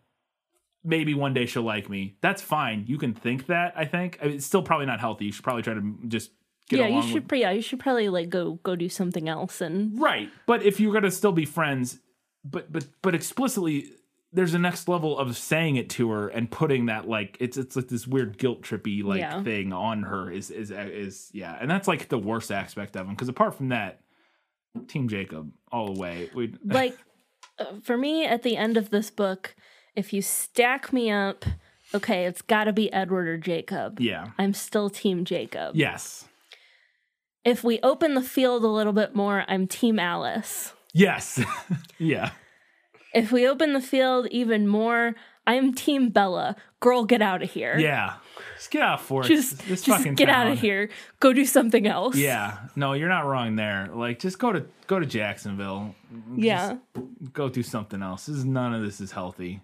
maybe 0.85 1.15
one 1.15 1.35
day 1.35 1.47
she'll 1.47 1.62
like 1.62 1.89
me. 1.89 2.16
That's 2.20 2.43
fine. 2.43 2.85
You 2.86 2.98
can 2.98 3.15
think 3.15 3.47
that. 3.47 3.73
I 3.77 3.85
think 3.85 4.19
I 4.23 4.27
mean, 4.27 4.36
it's 4.36 4.47
still 4.47 4.62
probably 4.62 4.86
not 4.86 5.01
healthy. 5.01 5.27
You 5.27 5.32
should 5.32 5.44
probably 5.44 5.62
try 5.62 5.74
to 5.74 5.98
just 6.09 6.31
get 6.69 6.81
yeah, 6.81 6.86
you 6.89 7.02
should. 7.02 7.31
with. 7.31 7.40
Yeah, 7.40 7.51
you 7.51 7.62
should 7.62 7.81
probably 7.81 8.09
like 8.09 8.31
go 8.31 8.55
go 8.62 8.77
do 8.77 8.89
something 8.89 9.28
else 9.28 9.61
and 9.61 10.01
Right, 10.01 10.31
but 10.47 10.62
if 10.62 10.81
you're 10.81 10.93
gonna 10.93 11.11
still 11.11 11.32
be 11.32 11.44
friends, 11.44 11.98
but 12.44 12.73
but 12.73 12.86
but 13.02 13.15
explicitly. 13.15 13.93
There's 14.32 14.55
a 14.55 14.61
next 14.61 14.86
level 14.86 15.19
of 15.19 15.36
saying 15.36 15.74
it 15.74 15.90
to 15.90 16.09
her 16.12 16.28
and 16.28 16.48
putting 16.48 16.86
that 16.86 17.09
like 17.09 17.36
it's 17.40 17.57
it's 17.57 17.74
like 17.74 17.89
this 17.89 18.07
weird 18.07 18.39
guilt 18.39 18.62
trippy 18.62 19.02
like 19.02 19.19
Yeah. 19.19 19.43
thing 19.43 19.73
on 19.73 20.05
her 20.05 20.31
is 20.31 20.52
is 20.52 20.70
is 20.70 21.31
yeah 21.32 21.59
and 21.61 21.69
that's 21.69 21.89
like 21.89 22.09
the 22.09 22.16
worst 22.16 22.52
aspect 22.52 22.94
of 22.94 23.09
him 23.09 23.15
because 23.16 23.28
apart 23.28 23.57
from 23.57 23.70
that, 23.70 24.02
Team 24.86 25.09
Jacob 25.09 25.51
all 25.73 25.93
the 25.93 26.01
way. 26.01 26.31
We 26.32 26.55
like 26.65 26.97
uh, 27.59 27.81
for 27.82 27.98
me 27.98 28.24
at 28.24 28.44
the 28.44 28.57
end 28.57 28.77
of 28.77 28.90
this 28.90 29.11
book, 29.11 29.57
if 29.97 30.12
you 30.12 30.23
stack 30.23 30.93
me 30.93 31.11
up, 31.11 31.45
okay, 31.95 32.25
it's 32.27 32.43
got 32.43 32.65
to 32.65 32.73
be 32.73 32.93
Edward 32.93 33.29
or 33.29 33.39
Jacob. 33.39 34.01
yeah 34.01 34.29
I'm 34.39 34.55
still 34.55 34.91
Team 34.91 35.25
Jacob. 35.25 35.77
yes 35.77 36.27
If 37.45 37.65
we 37.65 37.81
open 37.83 38.15
the 38.15 38.23
field 38.23 38.65
a 38.65 38.69
little 38.69 38.93
bit 38.93 39.15
more, 39.15 39.45
I'm 39.49 39.67
Team 39.67 39.99
Alice. 39.99 40.73
yes 40.93 41.43
yeah 41.99 42.31
If 43.15 43.33
we 43.33 43.47
open 43.49 43.73
the 43.73 43.81
field 43.81 44.29
even 44.31 44.67
more, 44.69 45.15
I'm 45.47 45.75
Team 45.75 46.11
Bella. 46.11 46.57
Girl, 46.81 47.05
get 47.05 47.23
out 47.23 47.43
of 47.43 47.51
here. 47.51 47.79
yeah 47.79 48.15
just 48.61 48.71
get 48.73 48.83
out 48.83 49.01
for 49.01 49.23
it. 49.23 49.27
Just, 49.27 49.57
this 49.69 49.81
just 49.83 49.87
fucking 49.87 50.17
get 50.17 50.29
out 50.29 50.49
of 50.49 50.61
here. 50.61 50.91
Go 51.19 51.33
do 51.33 51.47
something 51.47 51.87
else. 51.87 52.15
Yeah, 52.15 52.59
no, 52.77 52.93
you're 52.93 53.09
not 53.09 53.25
wrong 53.25 53.57
there. 53.57 53.89
Like, 53.91 54.19
just 54.19 54.39
go 54.39 54.53
to 54.53 54.67
go 54.87 55.01
to 55.01 55.07
Jacksonville. 55.07 55.95
Yeah. 56.37 56.77
go 57.33 57.49
do 57.49 57.62
something 57.62 58.03
else. 58.03 58.27
This 58.27 58.37
is 58.37 58.45
none 58.45 58.75
of 58.75 58.83
this 58.83 59.01
is 59.01 59.12
healthy. 59.12 59.62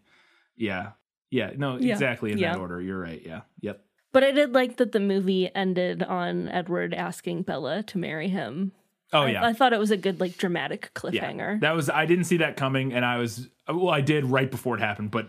Yeah, 0.57 0.93
yeah, 1.31 1.51
no, 1.57 1.78
Yeah. 1.78 1.93
exactly 1.93 2.33
in 2.33 2.39
Yeah. 2.39 2.53
that 2.55 2.61
order. 2.61 2.81
You're 2.81 2.99
right. 3.01 3.20
Yeah, 3.24 3.43
yep. 3.61 3.85
But 4.12 4.24
I 4.24 4.31
did 4.33 4.55
like 4.55 4.77
that 4.78 4.93
the 4.93 5.01
movie 5.01 5.55
ended 5.55 6.03
on 6.03 6.49
Edward 6.49 6.95
asking 6.95 7.43
Bella 7.43 7.83
to 7.85 7.99
marry 7.99 8.28
him. 8.28 8.73
Oh 9.12 9.23
I- 9.23 9.31
yeah, 9.33 9.45
I, 9.45 9.53
thought 9.53 9.73
it 9.73 9.78
was 9.78 9.91
a 9.91 9.97
good, 9.97 10.19
like, 10.20 10.37
dramatic 10.37 10.91
yeah. 10.95 11.01
cliffhanger. 11.01 11.61
That 11.61 11.77
was 11.77 11.89
I 11.91 12.07
didn't 12.07 12.24
see 12.24 12.39
that 12.39 12.57
coming, 12.57 12.93
and 12.93 13.05
I 13.05 13.19
was 13.19 13.49
well, 13.69 13.91
I 13.91 14.01
did 14.01 14.24
right 14.24 14.51
before 14.51 14.77
it 14.77 14.81
happened, 14.81 15.11
but 15.11 15.28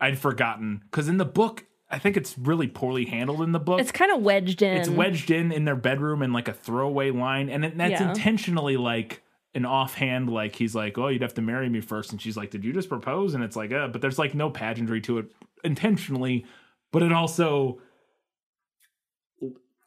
I'd 0.00 0.18
forgotten 0.18 0.80
because 0.90 1.08
in 1.08 1.18
the 1.18 1.24
book, 1.24 1.64
I 1.90 1.98
think 1.98 2.16
it's 2.16 2.36
really 2.38 2.66
poorly 2.68 3.04
handled 3.04 3.42
in 3.42 3.52
the 3.52 3.58
book. 3.60 3.80
it's 3.80 3.92
kind 3.92 4.10
of 4.12 4.22
wedged 4.22 4.62
in. 4.62 4.76
it's 4.78 4.88
wedged 4.88 5.30
in 5.30 5.52
in 5.52 5.64
their 5.64 5.76
bedroom 5.76 6.22
in 6.22 6.32
like 6.32 6.48
a 6.48 6.52
throwaway 6.52 7.10
line 7.10 7.48
and 7.50 7.64
it, 7.64 7.76
that's 7.76 8.00
Yeah. 8.00 8.08
intentionally 8.10 8.76
like 8.76 9.22
an 9.54 9.66
offhand 9.66 10.30
like 10.30 10.56
he's 10.56 10.74
like 10.74 10.96
oh 10.96 11.08
you'd 11.08 11.22
have 11.22 11.34
to 11.34 11.42
marry 11.42 11.68
me 11.68 11.80
first. 11.80 12.12
And 12.12 12.20
she's 12.20 12.36
like 12.36 12.50
did 12.50 12.64
you 12.64 12.72
just 12.72 12.88
propose? 12.88 13.34
And 13.34 13.42
it's 13.44 13.56
like 13.56 13.72
uh 13.72 13.88
but 13.88 14.00
there's 14.00 14.18
like 14.18 14.34
no 14.34 14.50
pageantry 14.50 15.00
to 15.02 15.18
it 15.18 15.26
intentionally 15.64 16.46
but 16.92 17.02
it 17.02 17.12
also 17.12 17.80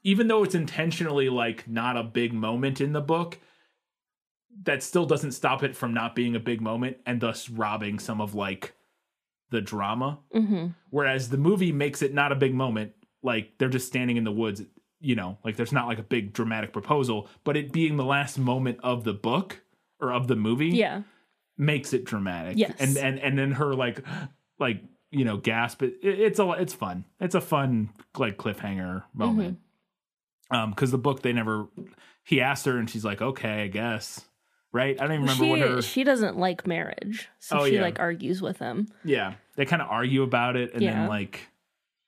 even 0.04 0.28
though 0.28 0.44
it's 0.44 0.56
intentionally 0.56 1.30
like 1.30 1.68
not 1.68 1.98
a 1.98 2.04
big 2.04 2.34
moment 2.34 2.82
in 2.82 2.94
the 2.94 3.02
book 3.02 3.40
that 4.64 4.84
still 4.84 5.06
doesn't 5.06 5.32
stop 5.32 5.64
it 5.64 5.76
from 5.76 5.94
not 5.94 6.16
being 6.16 6.36
a 6.36 6.40
big 6.40 6.62
moment 6.62 6.98
and 7.06 7.22
thus 7.22 7.50
robbing 7.50 8.00
some 8.00 8.22
of 8.22 8.36
like 8.36 8.74
the 9.50 9.62
drama. 9.62 10.20
Hmm 10.32 10.68
Whereas 10.90 11.30
the 11.30 11.38
movie 11.38 11.72
makes 11.72 12.02
it 12.02 12.14
not 12.14 12.32
a 12.32 12.36
big 12.36 12.54
moment. 12.54 12.94
Like 13.24 13.54
they're 13.58 13.70
just 13.70 13.88
standing 13.88 14.18
in 14.18 14.26
the 14.26 14.32
woods, 14.32 14.62
you 15.06 15.16
know, 15.16 15.38
like 15.44 15.56
there's 15.58 15.74
not 15.74 15.88
like 15.88 16.00
a 16.00 16.04
big 16.04 16.32
dramatic 16.34 16.72
proposal, 16.74 17.28
but 17.44 17.58
it 17.58 17.72
being 17.72 17.98
the 17.98 18.06
last 18.06 18.38
moment 18.40 18.80
of 18.84 19.04
the 19.04 19.14
book 19.14 19.62
or 20.00 20.12
of 20.14 20.28
the 20.28 20.36
movie 20.36 20.70
Yeah. 20.70 21.04
makes 21.58 21.94
it 21.94 22.06
dramatic. 22.06 22.58
Yes. 22.58 22.74
And 22.80 22.98
and 22.98 23.20
and 23.20 23.38
then 23.38 23.52
her 23.52 23.76
like 23.76 24.00
like, 24.60 24.82
you 25.12 25.26
know, 25.26 25.38
gasp 25.38 25.84
it, 25.84 25.96
it- 26.02 26.20
it's 26.20 26.40
a 26.40 26.50
it's 26.52 26.74
fun. 26.74 27.04
It's 27.20 27.36
a 27.36 27.42
fun 27.42 27.90
like 28.18 28.38
cliffhanger 28.38 29.04
moment. 29.14 29.60
Mm-hmm. 30.52 30.56
Um 30.56 30.74
cuz 30.74 30.92
the 30.92 30.98
book 30.98 31.22
they 31.22 31.34
never 31.34 31.68
he 32.24 32.40
asked 32.40 32.66
her 32.66 32.78
and 32.78 32.90
she's 32.90 33.04
like, 33.04 33.22
"Okay, 33.22 33.64
I 33.64 33.68
guess." 33.68 34.26
Right? 34.72 34.96
I 35.00 35.04
don't 35.06 35.12
even 35.16 35.22
remember 35.24 35.44
she, 35.44 35.50
what 35.52 35.60
her 35.60 35.82
she 35.84 36.04
doesn't 36.04 36.38
like 36.38 36.66
marriage. 36.66 37.30
So 37.40 37.60
Oh, 37.60 37.66
she, 37.68 37.76
yeah. 37.76 37.82
like, 37.82 38.00
argues 38.00 38.42
with 38.42 38.58
him. 38.58 38.88
Yeah, 39.04 39.34
they 39.56 39.66
kind 39.66 39.82
of 39.84 39.88
argue 39.90 40.24
about 40.24 40.56
it, 40.56 40.74
and 40.74 40.82
Yeah. 40.82 40.94
then 40.94 41.10
like, 41.10 41.42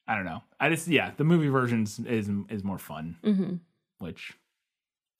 I 0.07 0.15
don't 0.15 0.26
know. 0.26 0.44
I 0.60 0.69
just 0.69 0.88
yeah, 0.88 1.11
the 1.18 1.23
movie 1.23 1.48
versions 1.48 1.99
is 1.99 2.30
is 2.49 2.64
more 2.64 2.77
fun. 2.77 3.18
hmm 3.23 3.56
Which, 3.99 4.34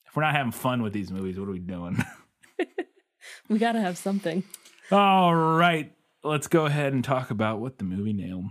if 0.06 0.14
we're 0.16 0.22
not 0.22 0.34
having 0.34 0.52
fun 0.52 0.82
with 0.82 0.92
these 0.92 1.10
movies, 1.10 1.38
what 1.38 1.48
are 1.48 1.52
we 1.52 1.58
doing? 1.58 2.02
We 3.48 3.58
got 3.58 3.72
to 3.72 3.80
have 3.80 3.98
something. 3.98 4.44
All 4.92 5.34
right, 5.34 5.92
let's 6.22 6.46
go 6.46 6.66
ahead 6.66 6.92
and 6.92 7.02
talk 7.02 7.30
about 7.30 7.58
what 7.58 7.78
the 7.78 7.84
movie 7.84 8.12
nailed. 8.12 8.44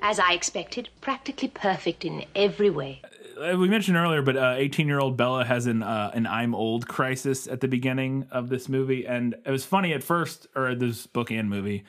As 0.00 0.18
I 0.18 0.32
expected, 0.32 0.88
practically 1.00 1.48
perfect 1.48 2.04
in 2.04 2.24
every 2.34 2.70
way. 2.70 3.02
Uh, 3.42 3.56
We 3.56 3.68
mentioned 3.68 3.96
earlier, 3.96 4.22
but 4.22 4.36
eighteen 4.58 4.86
year 4.86 5.00
old 5.00 5.16
Bella 5.16 5.44
has 5.44 5.66
an 5.66 5.82
uh, 5.82 6.10
an 6.14 6.26
I'm 6.26 6.54
old 6.54 6.86
crisis 6.88 7.46
at 7.48 7.60
the 7.60 7.68
beginning 7.68 8.26
of 8.30 8.48
this 8.48 8.68
movie, 8.68 9.06
and 9.06 9.34
it 9.44 9.50
was 9.50 9.64
funny 9.64 9.92
at 9.92 10.02
first, 10.04 10.46
or 10.54 10.74
this 10.74 11.06
book 11.06 11.30
and 11.30 11.48
movie. 11.50 11.84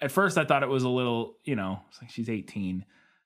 At 0.00 0.12
first, 0.12 0.38
I 0.38 0.44
thought 0.44 0.62
it 0.62 0.68
was 0.68 0.84
a 0.84 0.88
little, 0.88 1.36
you 1.44 1.56
know, 1.56 1.80
it's 1.88 2.00
like 2.00 2.10
she's 2.10 2.28
eighteen. 2.30 2.84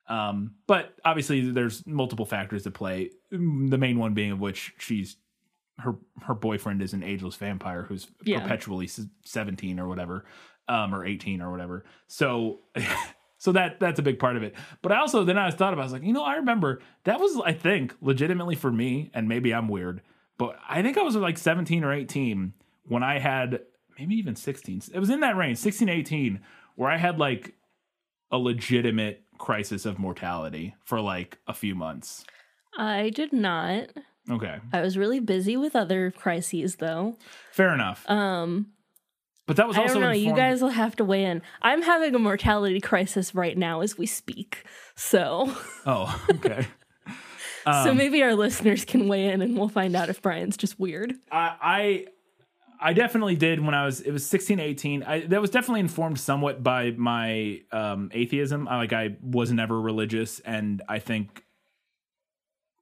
Um, 0.09 0.55
but 0.67 0.95
obviously, 1.03 1.51
there's 1.51 1.85
multiple 1.85 2.25
factors 2.25 2.65
at 2.65 2.73
play. 2.73 3.11
Mm, 3.33 3.69
The 3.69 3.77
main 3.77 3.99
one 3.99 4.13
being 4.13 4.31
of 4.31 4.39
which 4.39 4.73
she's 4.79 5.17
her 5.79 5.95
her 6.23 6.33
boyfriend 6.33 6.81
is 6.81 6.93
an 6.93 7.03
ageless 7.03 7.35
vampire 7.35 7.83
who's 7.83 8.07
Yeah. 8.23 8.39
perpetually 8.41 8.87
17 8.87 9.79
or 9.79 9.87
whatever, 9.87 10.25
um, 10.67 10.95
or 10.95 11.05
18 11.05 11.41
or 11.41 11.51
whatever. 11.51 11.85
So. 12.07 12.61
So 13.37 13.51
that 13.51 13.79
that's 13.79 13.99
a 13.99 14.03
big 14.03 14.19
part 14.19 14.35
of 14.35 14.43
it. 14.43 14.55
But 14.81 14.91
I 14.91 14.99
also 14.99 15.23
then 15.23 15.37
I 15.37 15.51
thought 15.51 15.73
about 15.73 15.83
I 15.83 15.85
was 15.85 15.93
like, 15.93 16.03
you 16.03 16.13
know, 16.13 16.23
I 16.23 16.35
remember 16.35 16.81
that 17.03 17.19
was 17.19 17.39
I 17.45 17.53
think 17.53 17.95
legitimately 18.01 18.55
for 18.55 18.71
me, 18.71 19.11
and 19.13 19.27
maybe 19.27 19.53
I'm 19.53 19.67
weird, 19.67 20.01
but 20.37 20.57
I 20.67 20.81
think 20.81 20.97
I 20.97 21.03
was 21.03 21.15
like 21.15 21.37
17 21.37 21.83
or 21.83 21.93
18 21.93 22.53
when 22.85 23.03
I 23.03 23.19
had 23.19 23.61
maybe 23.97 24.15
even 24.15 24.35
16. 24.35 24.83
It 24.93 24.99
was 24.99 25.09
in 25.09 25.19
that 25.21 25.35
range, 25.35 25.57
16, 25.57 25.89
18, 25.89 26.39
where 26.75 26.89
I 26.89 26.97
had 26.97 27.19
like 27.19 27.55
a 28.31 28.37
legitimate 28.37 29.23
crisis 29.37 29.85
of 29.85 29.99
mortality 29.99 30.75
for 30.83 30.99
like 30.99 31.37
a 31.47 31.53
few 31.53 31.75
months. 31.75 32.25
I 32.77 33.09
did 33.09 33.33
not. 33.33 33.89
Okay. 34.29 34.59
I 34.73 34.81
was 34.81 34.97
really 34.97 35.19
busy 35.19 35.55
with 35.55 35.75
other 35.75 36.11
crises 36.11 36.77
though. 36.77 37.17
Fair 37.51 37.73
enough. 37.73 38.07
Um 38.09 38.67
but 39.47 39.55
that 39.55 39.67
was 39.67 39.75
also 39.77 39.89
I 39.89 39.93
don't 39.93 40.01
know. 40.03 40.11
You 40.11 40.35
guys 40.35 40.61
will 40.61 40.69
have 40.69 40.95
to 40.97 41.03
weigh 41.05 41.23
in. 41.25 41.41
I'm 41.63 41.81
having 41.81 42.13
a 42.13 42.19
mortality 42.19 42.79
crisis 42.79 43.33
right 43.33 43.57
now 43.57 43.81
as 43.81 43.97
we 43.97 44.05
speak. 44.05 44.63
So, 44.95 45.55
Oh, 45.85 46.23
okay. 46.35 46.67
so 47.65 47.89
Um, 47.91 47.97
maybe 47.97 48.21
our 48.21 48.35
listeners 48.35 48.85
can 48.85 49.07
weigh 49.07 49.29
in, 49.29 49.41
and 49.41 49.57
we'll 49.57 49.67
find 49.69 49.95
out 49.95 50.09
if 50.09 50.21
Brian's 50.21 50.55
just 50.57 50.79
weird. 50.79 51.13
I, 51.31 51.55
I 51.61 52.05
I 52.79 52.93
definitely 52.93 53.35
did 53.35 53.59
when 53.59 53.73
I 53.73 53.85
was 53.85 54.01
it 54.01 54.11
was 54.11 54.23
16 54.27 54.59
18 54.59 55.01
I 55.03 55.21
that 55.27 55.41
was 55.41 55.49
definitely 55.49 55.79
informed 55.79 56.19
somewhat 56.19 56.61
by 56.61 56.91
my 56.91 57.61
um 57.71 58.11
atheism 58.13 58.67
I, 58.67 58.77
like 58.77 58.93
I 58.93 59.15
was 59.23 59.51
never 59.51 59.81
religious 59.81 60.39
and 60.41 60.83
I 60.87 60.99
think 60.99 61.43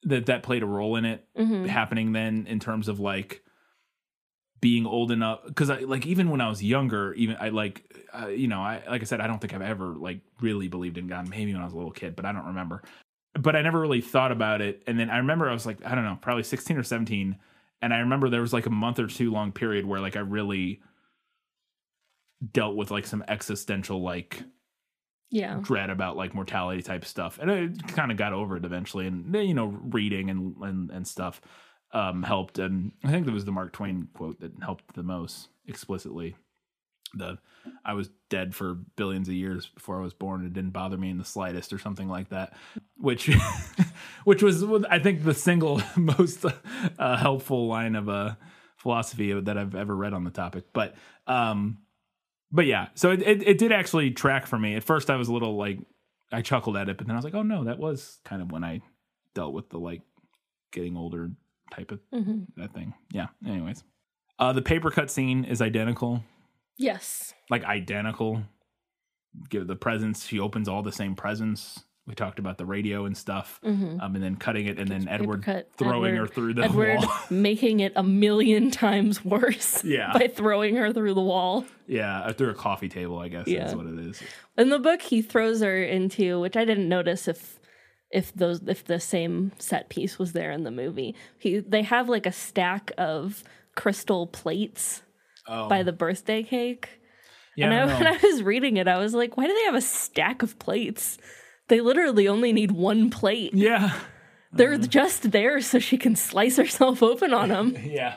that 0.03 0.25
that 0.25 0.43
played 0.43 0.63
a 0.63 0.65
role 0.65 0.97
in 0.97 1.05
it 1.05 1.25
Mhm. 1.37 1.67
happening 1.67 2.11
then 2.11 2.45
in 2.47 2.59
terms 2.59 2.89
of 2.89 2.99
like 2.99 3.41
being 4.61 4.85
old 4.85 5.11
enough 5.11 5.41
because 5.45 5.69
I 5.69 5.79
like 5.79 6.05
even 6.05 6.29
when 6.29 6.41
I 6.41 6.49
was 6.49 6.63
younger 6.63 7.13
even 7.13 7.37
I 7.39 7.49
like 7.49 8.03
uh, 8.13 8.27
you 8.27 8.47
know 8.47 8.61
I 8.61 8.81
like 8.89 9.01
I 9.01 9.05
said 9.05 9.21
I 9.21 9.27
don't 9.27 9.39
think 9.39 9.53
I've 9.53 9.61
ever 9.61 9.87
like 9.95 10.21
really 10.41 10.67
believed 10.67 10.97
in 10.97 11.07
God 11.07 11.29
maybe 11.29 11.53
when 11.53 11.61
I 11.61 11.65
was 11.65 11.73
a 11.73 11.77
little 11.77 11.91
kid 11.91 12.15
but 12.15 12.25
I 12.25 12.31
don't 12.31 12.45
remember 12.47 12.81
but 13.33 13.55
I 13.55 13.61
never 13.61 13.79
really 13.79 14.01
thought 14.01 14.31
about 14.31 14.61
it 14.61 14.81
and 14.87 14.97
then 14.99 15.09
I 15.09 15.17
remember 15.17 15.49
I 15.49 15.53
was 15.53 15.65
like 15.65 15.85
I 15.85 15.93
don't 15.93 16.03
know 16.03 16.17
probably 16.21 16.43
16 16.43 16.77
or 16.77 16.83
17 16.83 17.37
and 17.81 17.93
I 17.93 17.99
remember 17.99 18.29
there 18.29 18.41
was 18.41 18.53
like 18.53 18.65
a 18.65 18.71
month 18.71 18.97
or 18.97 19.07
two 19.07 19.31
long 19.31 19.51
period 19.51 19.85
where 19.85 19.99
like 19.99 20.15
I 20.15 20.21
really 20.21 20.81
dealt 22.51 22.75
with 22.75 22.91
like 22.91 23.05
some 23.05 23.23
existential 23.27 24.01
like 24.01 24.43
Yeah. 25.29 25.59
dread 25.61 25.89
about 25.89 26.15
like 26.17 26.33
mortality 26.35 26.81
type 26.81 27.05
stuff 27.05 27.39
and 27.41 27.51
i 27.51 27.67
kind 27.91 28.11
of 28.11 28.17
got 28.17 28.33
over 28.33 28.57
it 28.57 28.65
eventually 28.65 29.07
and 29.07 29.33
you 29.35 29.53
know 29.53 29.67
reading 29.67 30.29
and 30.29 30.55
and, 30.61 30.91
and 30.91 31.07
stuff 31.07 31.41
um 31.95 32.23
helped 32.23 32.59
and 32.59 32.91
i 33.03 33.11
think 33.11 33.25
that 33.25 33.31
was 33.31 33.45
the 33.45 33.51
mark 33.51 33.73
twain 33.73 34.07
quote 34.13 34.39
that 34.39 34.51
helped 34.61 34.93
the 34.93 35.03
most 35.03 35.49
explicitly 35.67 36.35
the 37.13 37.37
i 37.83 37.93
was 37.93 38.09
dead 38.29 38.53
for 38.53 38.75
billions 38.95 39.27
of 39.27 39.33
years 39.33 39.67
before 39.73 39.97
i 39.97 40.03
was 40.03 40.13
born 40.13 40.45
it 40.45 40.53
didn't 40.53 40.71
bother 40.71 40.97
me 40.97 41.09
in 41.09 41.17
the 41.17 41.25
slightest 41.25 41.71
or 41.73 41.79
something 41.79 42.07
like 42.07 42.29
that 42.29 42.53
which 42.97 43.29
which 44.25 44.43
was 44.43 44.63
i 44.89 44.99
think 44.99 45.23
the 45.23 45.33
single 45.33 45.81
most 45.95 46.45
uh, 46.99 47.17
helpful 47.17 47.67
line 47.67 47.95
of 47.95 48.09
uh 48.09 48.35
philosophy 48.77 49.31
that 49.33 49.57
i've 49.57 49.73
ever 49.73 49.95
read 49.95 50.13
on 50.13 50.23
the 50.23 50.31
topic 50.31 50.65
but 50.73 50.95
um 51.27 51.77
but 52.51 52.65
yeah, 52.65 52.87
so 52.95 53.11
it, 53.11 53.21
it 53.21 53.47
it 53.47 53.57
did 53.57 53.73
actually 53.73 54.11
track 54.11 54.47
for 54.47 54.57
me. 54.57 54.75
At 54.75 54.83
first, 54.83 55.09
I 55.09 55.17
was 55.17 55.27
a 55.27 55.33
little 55.33 55.57
like 55.57 55.79
I 56.31 56.41
chuckled 56.41 56.77
at 56.77 56.87
it, 56.87 56.97
but 56.97 57.05
then 57.05 57.15
I 57.15 57.17
was 57.17 57.25
like, 57.25 57.35
oh 57.35 57.43
no, 57.43 57.65
that 57.65 57.79
was 57.79 58.19
kind 58.23 58.41
of 58.41 58.51
when 58.51 58.63
I 58.63 58.81
dealt 59.33 59.53
with 59.53 59.69
the 59.69 59.77
like 59.77 60.01
getting 60.71 60.95
older 60.95 61.31
type 61.71 61.91
of 61.91 61.99
Mhm. 62.13 62.47
that 62.57 62.73
thing. 62.73 62.93
Yeah. 63.11 63.27
Anyways, 63.45 63.83
uh, 64.39 64.53
the 64.53 64.61
paper 64.61 64.91
cut 64.91 65.09
scene 65.09 65.43
is 65.45 65.61
identical, 65.61 66.23
Yes. 66.77 67.33
like 67.49 67.63
identical. 67.63 68.43
Give 69.49 69.67
the 69.67 69.75
presents. 69.75 70.25
She 70.27 70.39
opens 70.39 70.69
all 70.69 70.81
the 70.81 70.91
same 70.91 71.15
presents. 71.15 71.83
We 72.07 72.13
talked 72.13 72.37
about 72.37 72.59
the 72.59 72.67
radio 72.67 73.05
and 73.05 73.17
stuff, 73.17 73.59
Mhm. 73.65 73.99
um, 73.99 74.13
and 74.15 74.23
then 74.23 74.35
cutting 74.35 74.67
it, 74.67 74.77
and 74.77 74.87
then 74.87 75.07
Edward 75.07 75.41
cut. 75.43 75.71
throwing 75.75 76.13
Edward- 76.13 76.27
her 76.29 76.33
through 76.33 76.53
the 76.53 76.63
Edward 76.65 76.99
wall. 76.99 77.11
making 77.31 77.79
it 77.79 77.93
a 77.95 78.03
million 78.03 78.69
times 78.69 79.25
worse. 79.25 79.83
Yeah. 79.83 80.13
By 80.13 80.27
throwing 80.27 80.75
her 80.75 80.93
through 80.93 81.15
the 81.15 81.21
wall. 81.23 81.65
yeah, 81.87 82.31
through 82.33 82.51
a 82.51 82.53
coffee 82.53 82.89
table. 82.89 83.17
I 83.17 83.29
guess 83.29 83.47
Yeah. 83.47 83.61
that's 83.63 83.73
what 83.75 83.87
it 83.87 83.97
is. 83.97 84.21
In 84.55 84.69
the 84.69 84.77
book, 84.79 85.01
he 85.01 85.23
throws 85.23 85.61
her 85.61 85.83
into, 85.83 86.39
which 86.39 86.55
I 86.55 86.63
didn't 86.63 86.87
notice 86.87 87.27
if 87.27 87.59
if 88.15 88.33
those 88.33 88.61
if 88.67 88.83
the 88.85 88.99
same 88.99 89.51
set 89.59 89.89
piece 89.89 90.17
was 90.17 90.33
there 90.33 90.51
in 90.51 90.63
the 90.63 90.71
movie. 90.71 91.13
He 91.37 91.59
they 91.59 91.83
have 91.83 92.09
like 92.09 92.25
a 92.25 92.31
stack 92.31 92.91
of 92.97 93.43
crystal 93.75 94.27
plates 94.27 95.01
Oh. 95.47 95.69
by 95.69 95.83
the 95.83 95.91
birthday 95.93 96.41
cake. 96.41 96.89
Yeah, 97.55 97.65
and 97.65 97.73
I 97.75 97.83
I, 97.83 97.85
when. 97.99 98.07
I 98.07 98.17
was 98.17 98.41
reading 98.41 98.77
it, 98.77 98.87
I 98.87 98.97
was 98.97 99.13
like, 99.13 99.37
why 99.37 99.45
do 99.45 99.53
they 99.53 99.65
have 99.65 99.75
a 99.75 99.81
stack 99.81 100.41
of 100.41 100.57
plates? 100.57 101.19
They 101.67 101.81
literally 101.81 102.27
only 102.27 102.51
need 102.51 102.71
one 102.71 103.11
plate. 103.11 103.53
Yeah. 103.53 103.93
They're 104.51 104.77
just 104.77 105.31
there 105.31 105.61
so 105.61 105.79
she 105.79 105.97
can 105.97 106.15
slice 106.15 106.57
herself 106.57 107.03
open 107.03 107.33
on 107.33 107.49
them. 107.49 107.75
Yeah. 107.83 108.15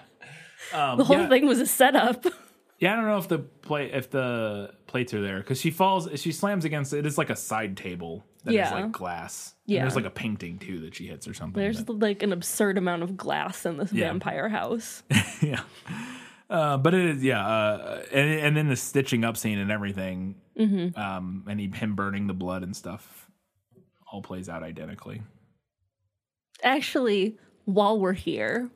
Um, 0.72 0.98
the 0.98 1.04
whole 1.04 1.18
yeah. 1.18 1.28
thing 1.28 1.46
was 1.46 1.60
a 1.60 1.66
setup. 1.66 2.26
Yeah, 2.78 2.92
I 2.92 2.96
don't 2.96 3.06
know 3.06 3.18
if 3.18 3.26
the 3.28 3.38
plate 3.40 3.92
if 3.94 4.10
the 4.10 4.72
plates 4.86 5.12
are 5.12 5.20
there 5.20 5.38
because 5.38 5.60
she 5.60 5.70
falls. 5.70 6.08
She 6.20 6.30
slams 6.32 6.64
against 6.64 6.92
it. 6.92 6.98
it. 6.98 7.06
Is 7.06 7.18
like 7.18 7.30
a 7.30 7.36
side 7.36 7.76
table 7.76 8.24
that 8.44 8.50
is 8.52 8.56
Yeah. 8.56 8.72
like 8.74 8.92
glass. 8.92 9.54
And 9.66 9.74
Yeah. 9.74 9.82
there's 9.82 9.96
like 9.96 10.04
a 10.04 10.10
painting 10.10 10.58
too 10.60 10.80
that 10.80 10.94
she 10.94 11.06
hits 11.08 11.26
or 11.26 11.34
something. 11.34 11.60
There's 11.60 11.82
but- 11.82 11.98
like 11.98 12.22
an 12.22 12.32
absurd 12.32 12.78
amount 12.78 13.02
of 13.02 13.16
glass 13.16 13.66
in 13.66 13.78
this 13.78 13.92
Yeah. 13.92 14.08
vampire 14.08 14.48
house. 14.48 15.02
yeah. 15.42 15.62
Uh, 16.48 16.78
but 16.78 16.94
it 16.94 17.16
is 17.16 17.24
yeah, 17.24 17.44
uh, 17.46 18.02
and 18.12 18.30
and 18.30 18.56
then 18.56 18.68
the 18.68 18.76
stitching 18.76 19.24
up 19.24 19.36
scene 19.36 19.58
and 19.58 19.70
everything, 19.72 20.36
Mhm. 20.58 20.96
um, 20.96 21.44
and 21.48 21.58
he, 21.60 21.66
him 21.66 21.94
burning 21.96 22.26
the 22.26 22.32
blood 22.32 22.62
and 22.62 22.74
stuff, 22.76 23.28
all 24.10 24.22
plays 24.22 24.48
out 24.48 24.62
identically. 24.62 25.20
Actually, 26.62 27.36
while 27.66 27.98
we're 28.00 28.12
here, 28.14 28.70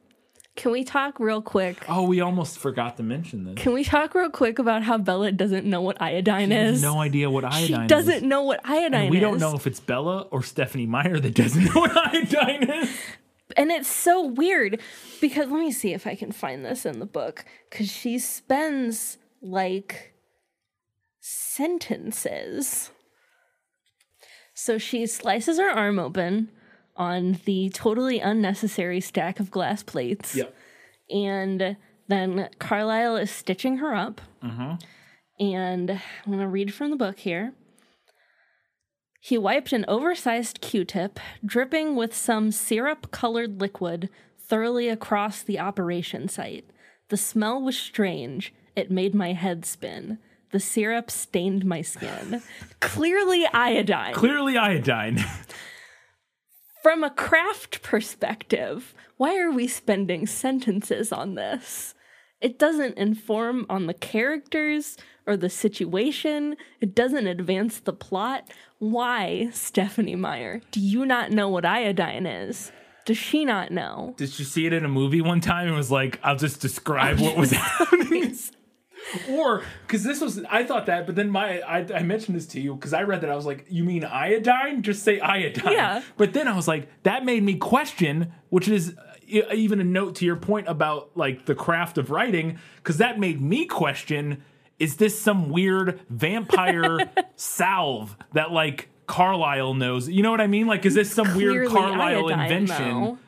can 0.54 0.70
we 0.72 0.84
talk 0.84 1.18
real 1.18 1.40
quick? 1.40 1.84
Oh, 1.88 2.02
we 2.06 2.20
almost 2.20 2.58
forgot 2.58 2.96
to 2.98 3.02
mention 3.02 3.44
this. 3.44 3.54
Can 3.56 3.72
we 3.72 3.84
talk 3.84 4.14
real 4.14 4.28
quick 4.30 4.58
about 4.58 4.82
how 4.82 4.98
Bella 4.98 5.32
doesn't 5.32 5.64
know 5.64 5.80
what 5.80 6.00
iodine 6.00 6.50
She 6.50 6.54
has 6.54 6.76
is? 6.76 6.82
no 6.82 7.00
idea 7.00 7.30
what 7.30 7.44
iodine 7.44 7.66
She 7.66 7.72
is. 7.74 7.88
doesn't 7.88 8.28
know 8.28 8.42
what 8.42 8.60
iodine 8.64 8.94
And 9.02 9.10
we 9.10 9.16
is. 9.16 9.22
don't 9.22 9.38
know 9.38 9.54
if 9.54 9.66
it's 9.66 9.80
Bella 9.80 10.22
or 10.30 10.42
Stephenie 10.42 10.86
Meyer 10.86 11.18
that 11.18 11.34
doesn't 11.34 11.64
know 11.74 11.80
what 11.80 11.96
iodine 11.96 12.70
is. 12.70 12.90
And 13.56 13.70
it's 13.70 13.88
so 13.88 14.26
weird 14.26 14.80
because 15.20 15.50
let 15.50 15.58
me 15.60 15.72
see 15.72 15.92
if 15.94 16.06
I 16.06 16.14
can 16.14 16.32
find 16.32 16.64
this 16.64 16.84
in 16.86 17.00
the 17.00 17.06
book 17.06 17.44
because 17.70 17.90
she 17.90 18.18
spends 18.18 19.18
like 19.40 20.14
sentences. 21.20 22.90
So 24.54 24.76
she 24.78 25.06
slices 25.06 25.58
her 25.58 25.70
arm 25.70 25.98
open 25.98 26.50
on 26.96 27.38
the 27.44 27.70
totally 27.70 28.20
unnecessary 28.20 29.00
stack 29.00 29.40
of 29.40 29.50
glass 29.50 29.82
plates. 29.82 30.34
Yep. 30.34 30.54
And 31.10 31.76
then 32.08 32.48
Carlisle 32.58 33.16
is 33.16 33.30
stitching 33.30 33.78
her 33.78 33.94
up. 33.94 34.20
Mm-hmm. 34.42 34.74
And 35.40 35.90
I'm 35.90 36.00
going 36.26 36.38
to 36.38 36.46
read 36.46 36.74
from 36.74 36.90
the 36.90 36.96
book 36.96 37.18
here. 37.20 37.52
He 39.20 39.38
wiped 39.38 39.72
an 39.72 39.84
oversized 39.86 40.60
Q 40.60 40.84
tip, 40.84 41.20
dripping 41.44 41.94
with 41.94 42.14
some 42.14 42.50
syrup 42.50 43.10
colored 43.12 43.60
liquid, 43.60 44.08
thoroughly 44.38 44.88
across 44.88 45.42
the 45.42 45.60
operation 45.60 46.28
site. 46.28 46.68
The 47.08 47.16
smell 47.16 47.62
was 47.62 47.78
strange. 47.78 48.52
It 48.74 48.90
made 48.90 49.14
my 49.14 49.32
head 49.32 49.64
spin. 49.64 50.18
The 50.50 50.60
syrup 50.60 51.10
stained 51.10 51.64
my 51.64 51.82
skin. 51.82 52.42
Clearly 52.80 53.46
iodine. 53.52 54.12
Clearly 54.12 54.56
iodine. 54.56 55.24
From 56.82 57.04
a 57.04 57.10
craft 57.10 57.80
perspective, 57.82 58.92
why 59.16 59.38
are 59.38 59.52
we 59.52 59.68
spending 59.68 60.26
sentences 60.26 61.12
on 61.12 61.36
this? 61.36 61.94
It 62.40 62.58
doesn't 62.58 62.98
inform 62.98 63.66
on 63.70 63.86
the 63.86 63.94
characters 63.94 64.96
or 65.24 65.36
the 65.36 65.48
situation. 65.48 66.56
It 66.80 66.92
doesn't 66.92 67.28
advance 67.28 67.78
the 67.78 67.92
plot. 67.92 68.50
Why, 68.80 69.48
Stephenie 69.52 70.16
Meyer, 70.16 70.60
do 70.72 70.80
you 70.80 71.06
not 71.06 71.30
know 71.30 71.48
what 71.48 71.64
iodine 71.64 72.26
is? 72.26 72.72
Does 73.04 73.16
she 73.16 73.44
not 73.44 73.70
know? 73.70 74.14
Did 74.16 74.36
you 74.40 74.44
see 74.44 74.66
it 74.66 74.72
in 74.72 74.84
a 74.84 74.88
movie 74.88 75.20
one 75.20 75.40
time 75.40 75.68
and 75.68 75.76
was 75.76 75.92
like, 75.92 76.18
I'll 76.24 76.34
just 76.34 76.60
describe 76.60 77.20
what 77.20 77.36
was 77.36 77.50
happening? 77.52 78.36
Or 79.28 79.62
because 79.86 80.04
this 80.04 80.20
was, 80.20 80.42
I 80.50 80.64
thought 80.64 80.86
that, 80.86 81.06
but 81.06 81.16
then 81.16 81.30
my, 81.30 81.60
I, 81.60 81.78
I 81.94 82.02
mentioned 82.02 82.36
this 82.36 82.46
to 82.48 82.60
you 82.60 82.74
because 82.74 82.92
I 82.92 83.02
read 83.02 83.20
that 83.22 83.30
I 83.30 83.36
was 83.36 83.46
like, 83.46 83.66
you 83.68 83.84
mean 83.84 84.04
iodine? 84.04 84.82
Just 84.82 85.02
say 85.02 85.20
iodine. 85.20 85.72
Yeah. 85.72 86.02
But 86.16 86.32
then 86.32 86.48
I 86.48 86.56
was 86.56 86.68
like, 86.68 86.88
that 87.02 87.24
made 87.24 87.42
me 87.42 87.56
question, 87.56 88.32
which 88.50 88.68
is 88.68 88.94
even 89.26 89.80
a 89.80 89.84
note 89.84 90.16
to 90.16 90.24
your 90.24 90.36
point 90.36 90.68
about 90.68 91.10
like 91.14 91.46
the 91.46 91.54
craft 91.54 91.98
of 91.98 92.10
writing, 92.10 92.58
because 92.76 92.98
that 92.98 93.18
made 93.18 93.40
me 93.40 93.66
question, 93.66 94.42
is 94.78 94.96
this 94.96 95.18
some 95.20 95.48
weird 95.50 96.00
vampire 96.08 97.10
salve 97.36 98.16
that 98.32 98.50
like 98.52 98.88
Carlisle 99.06 99.74
knows? 99.74 100.08
You 100.08 100.22
know 100.22 100.30
what 100.30 100.40
I 100.40 100.46
mean? 100.46 100.66
Like, 100.66 100.84
is 100.84 100.94
this 100.94 101.12
some 101.12 101.34
weird 101.36 101.68
Clearly 101.68 101.68
Carlisle 101.68 102.26
iodine, 102.26 102.52
invention? 102.52 103.00
though. 103.00 103.18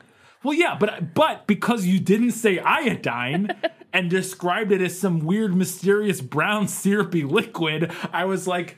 Well, 0.45 0.53
yeah, 0.53 0.77
but 0.79 1.13
but 1.15 1.47
because 1.47 1.85
you 1.85 1.99
didn't 1.99 2.31
say 2.31 2.59
iodine 2.59 3.49
and 3.93 4.09
described 4.09 4.71
it 4.71 4.79
as 4.81 4.97
some 4.97 5.19
weird, 5.19 5.55
mysterious 5.55 6.21
brown 6.21 6.67
syrupy 6.67 7.23
liquid, 7.23 7.91
I 8.13 8.25
was 8.25 8.45
like, 8.47 8.77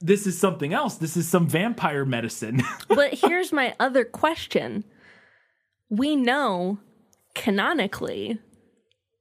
"This 0.00 0.26
is 0.26 0.38
something 0.38 0.72
else. 0.72 0.94
This 0.94 1.16
is 1.16 1.26
some 1.28 1.48
vampire 1.48 2.04
medicine." 2.04 2.62
but 2.88 3.14
here's 3.14 3.52
my 3.52 3.74
other 3.80 4.04
question. 4.04 4.84
We 5.88 6.14
know 6.14 6.78
canonically 7.34 8.38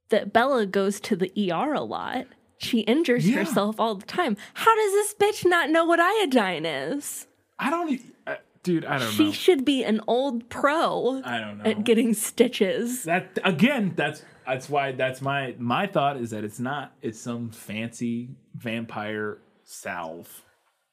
that 0.10 0.32
Bella 0.32 0.66
goes 0.68 1.00
to 1.02 1.16
the 1.16 1.32
ER 1.52 1.74
a 1.74 1.82
lot. 1.82 2.28
She 2.60 2.82
injures 2.82 3.28
Yeah. 3.28 3.38
herself 3.38 3.80
all 3.80 3.96
the 3.96 4.06
time. 4.06 4.38
How 4.54 4.76
does 4.76 4.92
this 4.92 5.16
bitch 5.16 5.50
not 5.50 5.70
know 5.72 5.86
what 5.86 6.00
iodine 6.00 6.66
is? 6.66 7.26
I 7.58 7.70
don't, 7.70 8.00
dude. 8.74 8.86
I 8.86 9.00
don't 9.00 9.12
She 9.12 9.26
know. 9.26 9.32
should 9.32 9.66
be 9.66 9.84
an 9.84 10.00
old 10.08 10.50
pro 10.50 11.22
I 11.26 11.40
don't 11.40 11.58
know. 11.58 11.64
at 11.66 11.84
getting 11.84 12.14
stitches. 12.14 13.04
that 13.04 13.38
again. 13.44 13.94
That's 13.96 14.24
that's 14.46 14.70
why 14.70 14.92
that's 14.94 15.22
my 15.22 15.56
my 15.58 15.88
thought 15.88 16.18
is 16.18 16.30
that 16.32 16.44
it's 16.44 16.60
not. 16.60 16.94
It's 17.02 17.20
some 17.20 17.50
fancy 17.52 18.30
vampire 18.56 19.40
salve, 19.64 20.44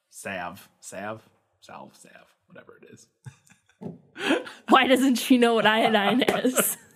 salve, 0.09 0.67
salve, 0.79 1.21
salve, 1.61 1.95
salve, 1.95 2.35
whatever 2.47 2.79
it 2.81 2.89
is. 2.93 3.07
Why 4.69 4.87
doesn't 4.87 5.15
she 5.15 5.37
know 5.37 5.53
what 5.53 5.65
iodine 5.65 6.23
is? 6.23 6.77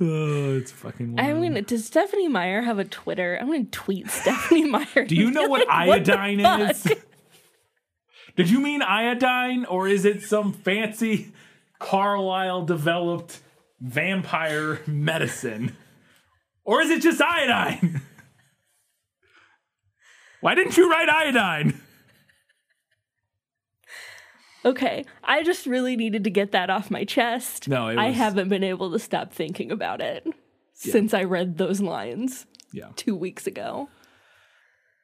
Oh, 0.00 0.56
it's 0.58 0.70
fucking. 0.72 1.18
I 1.18 1.32
mean, 1.32 1.62
does 1.64 1.86
Stephenie 1.86 2.28
Meyer 2.28 2.60
have 2.62 2.78
a 2.78 2.84
Twitter? 2.84 3.38
I'm 3.40 3.46
going 3.46 3.64
to 3.66 3.70
tweet 3.70 4.10
Stephenie 4.10 4.64
Meyer. 4.64 5.04
Do 5.06 5.14
you 5.14 5.30
know 5.30 5.46
what 5.48 5.66
Like, 5.68 6.04
the 6.04 6.18
iodine 6.18 6.40
is? 6.70 6.86
Did 8.36 8.48
you 8.50 8.60
mean 8.60 8.82
iodine, 8.82 9.64
or 9.66 9.86
is 9.88 10.04
it 10.04 10.22
some 10.22 10.52
fancy 10.52 11.32
Carlisle 11.78 12.64
developed 12.64 13.40
vampire 13.80 14.80
medicine? 14.86 15.76
Or 16.64 16.80
is 16.80 16.90
it 16.90 17.02
just 17.02 17.20
iodine? 17.20 18.00
Why 20.40 20.54
didn't 20.54 20.76
you 20.76 20.90
write 20.90 21.08
iodine? 21.08 21.80
Okay, 24.64 25.04
I 25.24 25.42
just 25.42 25.66
really 25.66 25.96
needed 25.96 26.22
to 26.24 26.30
get 26.30 26.52
that 26.52 26.70
off 26.70 26.90
my 26.90 27.04
chest. 27.04 27.68
No, 27.68 27.88
it 27.88 27.98
I 27.98 28.10
haven't 28.10 28.48
been 28.48 28.62
able 28.62 28.92
to 28.92 28.98
stop 28.98 29.32
thinking 29.32 29.72
about 29.72 30.00
it 30.00 30.24
since 30.72 31.12
I 31.12 31.24
read 31.24 31.58
those 31.58 31.80
lines 31.80 32.46
Yeah. 32.72 32.90
two 32.94 33.16
weeks 33.16 33.46
ago. 33.48 33.88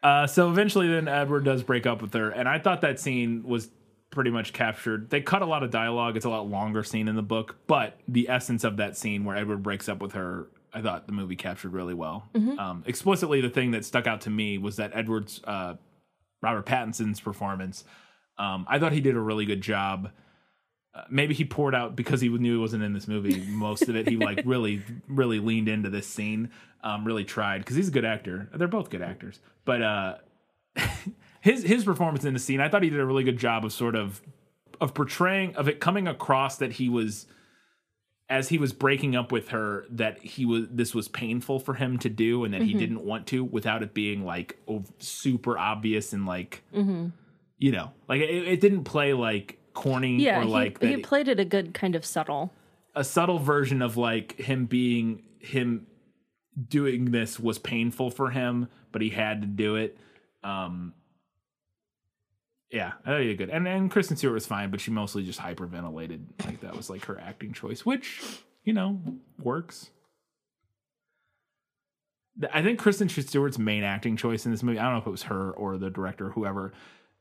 Uh, 0.03 0.27
so 0.27 0.51
eventually, 0.51 0.89
then 0.89 1.09
Edward 1.09 1.45
does 1.45 1.63
break 1.63 1.87
up 1.87 2.01
with 2.03 2.13
her, 2.15 2.31
and 2.31 2.49
I 2.49 2.59
thought 2.59 2.83
that 2.83 3.01
scene 3.01 3.43
was 3.45 3.69
pretty 4.11 4.31
much 4.31 4.53
captured. 4.53 5.11
They 5.11 5.21
cut 5.21 5.43
a 5.43 5.47
lot 5.47 5.63
of 5.63 5.71
dialogue; 5.71 6.17
it's 6.17 6.25
a 6.25 6.31
lot 6.31 6.49
longer 6.49 6.85
scene 6.85 7.09
in 7.09 7.17
the 7.17 7.23
book, 7.23 7.57
but 7.67 7.99
the 8.07 8.29
essence 8.29 8.65
of 8.65 8.77
that 8.77 8.97
scene 8.97 9.25
where 9.25 9.37
Edward 9.37 9.63
breaks 9.63 9.89
up 9.89 10.01
with 10.01 10.13
her, 10.13 10.47
I 10.73 10.83
thought 10.83 11.07
the 11.07 11.13
movie 11.13 11.37
captured 11.37 11.73
really 11.73 11.95
well. 11.95 12.29
Um, 12.59 12.85
explicitly, 12.87 13.41
the 13.41 13.51
thing 13.51 13.73
that 13.73 13.85
stuck 13.85 14.07
out 14.07 14.21
to 14.23 14.31
me 14.31 14.57
was 14.59 14.77
that 14.77 14.93
Edward's 14.95 15.41
uh, 15.45 15.75
Robert 16.43 16.67
Pattinson's 16.67 17.21
performance. 17.21 17.85
Um, 18.39 18.67
I 18.69 18.79
thought 18.79 18.93
he 18.93 19.01
did 19.01 19.17
a 19.17 19.21
really 19.21 19.47
good 19.47 19.61
job. 19.63 20.11
Maybe 21.11 21.35
he 21.35 21.45
poured 21.45 21.75
out 21.75 21.97
because 21.97 22.21
he 22.21 22.29
knew 22.29 22.55
he 22.55 22.61
wasn't 22.61 22.83
in 22.83 22.93
this 22.93 23.09
movie. 23.09 23.45
Most 23.47 23.89
of 23.89 23.97
it, 23.97 24.09
he 24.09 24.17
like 24.17 24.43
really, 24.47 24.83
really 25.09 25.41
leaned 25.41 25.69
into 25.69 25.91
this 25.91 26.07
scene. 26.07 26.51
Um, 26.83 27.05
really 27.05 27.25
tried 27.25 27.59
because 27.59 27.77
he's 27.77 27.89
a 27.89 27.93
good 27.93 28.05
actor. 28.05 28.49
They're 28.55 28.69
both 28.69 28.89
good 28.89 29.03
actors, 29.03 29.41
but 29.65 29.83
uh, 29.83 30.15
his 31.41 31.65
his 31.65 31.85
performance 31.85 32.25
in 32.25 32.35
the 32.35 32.41
scene, 32.41 32.61
I 32.61 32.69
thought 32.69 32.83
he 32.85 32.91
did 32.91 33.01
a 33.01 33.07
really 33.07 33.25
good 33.25 33.39
job 33.39 33.65
of 33.65 33.73
sort 33.73 33.97
of 33.97 34.23
of 34.81 34.95
portraying 34.95 35.57
of 35.57 35.69
it 35.69 35.81
coming 35.81 36.07
across 36.07 36.59
that 36.59 36.73
he 36.73 36.89
was 36.89 37.27
as 38.31 38.49
he 38.49 38.59
was 38.59 38.73
breaking 38.73 39.17
up 39.17 39.33
with 39.33 39.49
her 39.49 39.87
that 39.91 40.19
he 40.23 40.45
was 40.45 40.67
this 40.71 40.95
was 40.95 41.09
painful 41.09 41.59
for 41.59 41.75
him 41.75 41.99
to 41.99 42.09
do 42.09 42.45
and 42.45 42.53
that 42.53 42.61
he 42.63 42.75
didn't 42.75 43.05
want 43.05 43.27
to 43.27 43.43
without 43.43 43.83
it 43.83 43.95
being 43.95 44.25
like 44.25 44.59
super 44.99 45.57
obvious 45.57 46.13
and 46.13 46.27
like 46.27 46.63
you 47.57 47.73
know 47.73 47.91
like 48.09 48.21
it, 48.21 48.49
it 48.49 48.61
didn't 48.61 48.85
play 48.85 49.15
like 49.15 49.59
corny 49.79 50.17
Yeah, 50.17 50.41
or 50.41 50.43
he, 50.43 50.49
like 50.49 50.83
he 50.83 50.97
played 50.97 51.29
it 51.29 51.39
a 51.39 51.45
good 51.45 51.73
kind 51.73 51.95
of 51.95 52.05
subtle. 52.05 52.53
a 52.97 53.05
subtle 53.05 53.39
version 53.39 53.81
of 53.81 53.97
like 53.97 54.39
him 54.41 54.67
being 54.67 55.23
him 55.39 55.87
doing 56.69 57.13
this 57.13 57.39
was 57.39 57.59
painful 57.59 58.11
for 58.11 58.31
him, 58.31 58.69
but 58.91 59.01
he 59.03 59.11
had 59.11 59.41
to 59.43 59.47
do 59.47 59.77
it. 59.77 59.97
Um 60.43 60.95
yeah, 62.71 62.93
I 63.05 63.11
thought 63.11 63.21
he 63.21 63.29
did 63.29 63.39
good. 63.39 63.51
And 63.51 63.67
and 63.69 63.91
Kristen 63.91 64.17
Stewart 64.17 64.35
was 64.35 64.47
fine, 64.47 64.71
but 64.71 64.81
she 64.81 64.91
mostly 64.91 65.25
just 65.25 65.39
hyperventilated. 65.41 66.25
Like 66.45 66.61
that 66.61 66.77
was 66.77 66.91
like 66.91 67.05
her 67.07 67.19
acting 67.21 67.53
choice, 67.53 67.87
which, 67.87 68.21
you 68.65 68.73
know, 68.73 69.01
works. 69.41 69.91
I 72.53 72.63
think 72.63 72.79
Kristen 72.79 73.09
Stewart's 73.09 73.59
main 73.59 73.83
acting 73.85 74.17
choice 74.17 74.45
in 74.45 74.53
this 74.53 74.63
movie, 74.63 74.79
I 74.79 74.85
don't 74.85 74.93
know 74.93 74.99
if 75.01 75.07
it 75.07 75.11
was 75.11 75.25
her 75.25 75.51
or 75.53 75.77
the 75.79 75.91
director 75.91 76.27
or 76.27 76.31
whoever. 76.31 76.73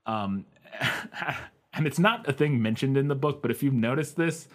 Um 0.06 0.46
and 1.78 1.88
it's 1.88 2.00
not 2.00 2.28
a 2.28 2.34
thing 2.34 2.62
mentioned 2.62 2.98
in 2.98 3.08
the 3.08 3.16
book, 3.16 3.42
but 3.42 3.52
if 3.52 3.64
you've 3.64 3.74
noticed 3.74 4.16
this, 4.18 4.48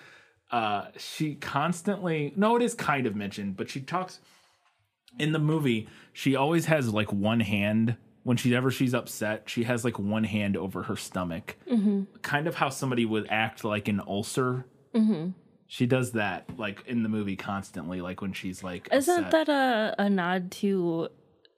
uh 0.50 0.86
she 0.98 1.34
constantly 1.36 2.32
no, 2.36 2.56
it 2.56 2.62
is 2.62 2.74
kind 2.74 3.06
of 3.06 3.16
mentioned, 3.16 3.56
but 3.56 3.70
she 3.70 3.80
talks 3.80 4.20
in 5.18 5.32
the 5.32 5.38
movie, 5.38 5.88
she 6.12 6.36
always 6.36 6.66
has 6.66 6.92
like 6.92 7.12
one 7.12 7.40
hand 7.40 7.96
when 8.24 8.36
she 8.36 8.54
ever 8.54 8.70
she's 8.70 8.94
upset, 8.94 9.44
she 9.50 9.64
has 9.64 9.84
like 9.84 9.98
one 9.98 10.24
hand 10.24 10.56
over 10.56 10.84
her 10.84 10.96
stomach. 10.96 11.56
Kind 12.22 12.46
of 12.46 12.54
how 12.54 12.68
somebody 12.68 13.04
would 13.04 13.26
act 13.30 13.64
like 13.64 13.88
an 13.88 14.00
ulcer. 14.06 14.64
She 15.66 15.86
does 15.86 16.12
that 16.12 16.44
like 16.58 16.84
in 16.86 17.02
the 17.02 17.08
movie 17.08 17.34
constantly, 17.36 18.02
like 18.02 18.20
when 18.20 18.32
she's 18.34 18.62
like 18.62 18.88
Isn't 18.92 19.24
upset. 19.24 19.46
that 19.46 19.48
a, 19.98 20.02
a 20.04 20.10
nod 20.10 20.50
to? 20.52 21.08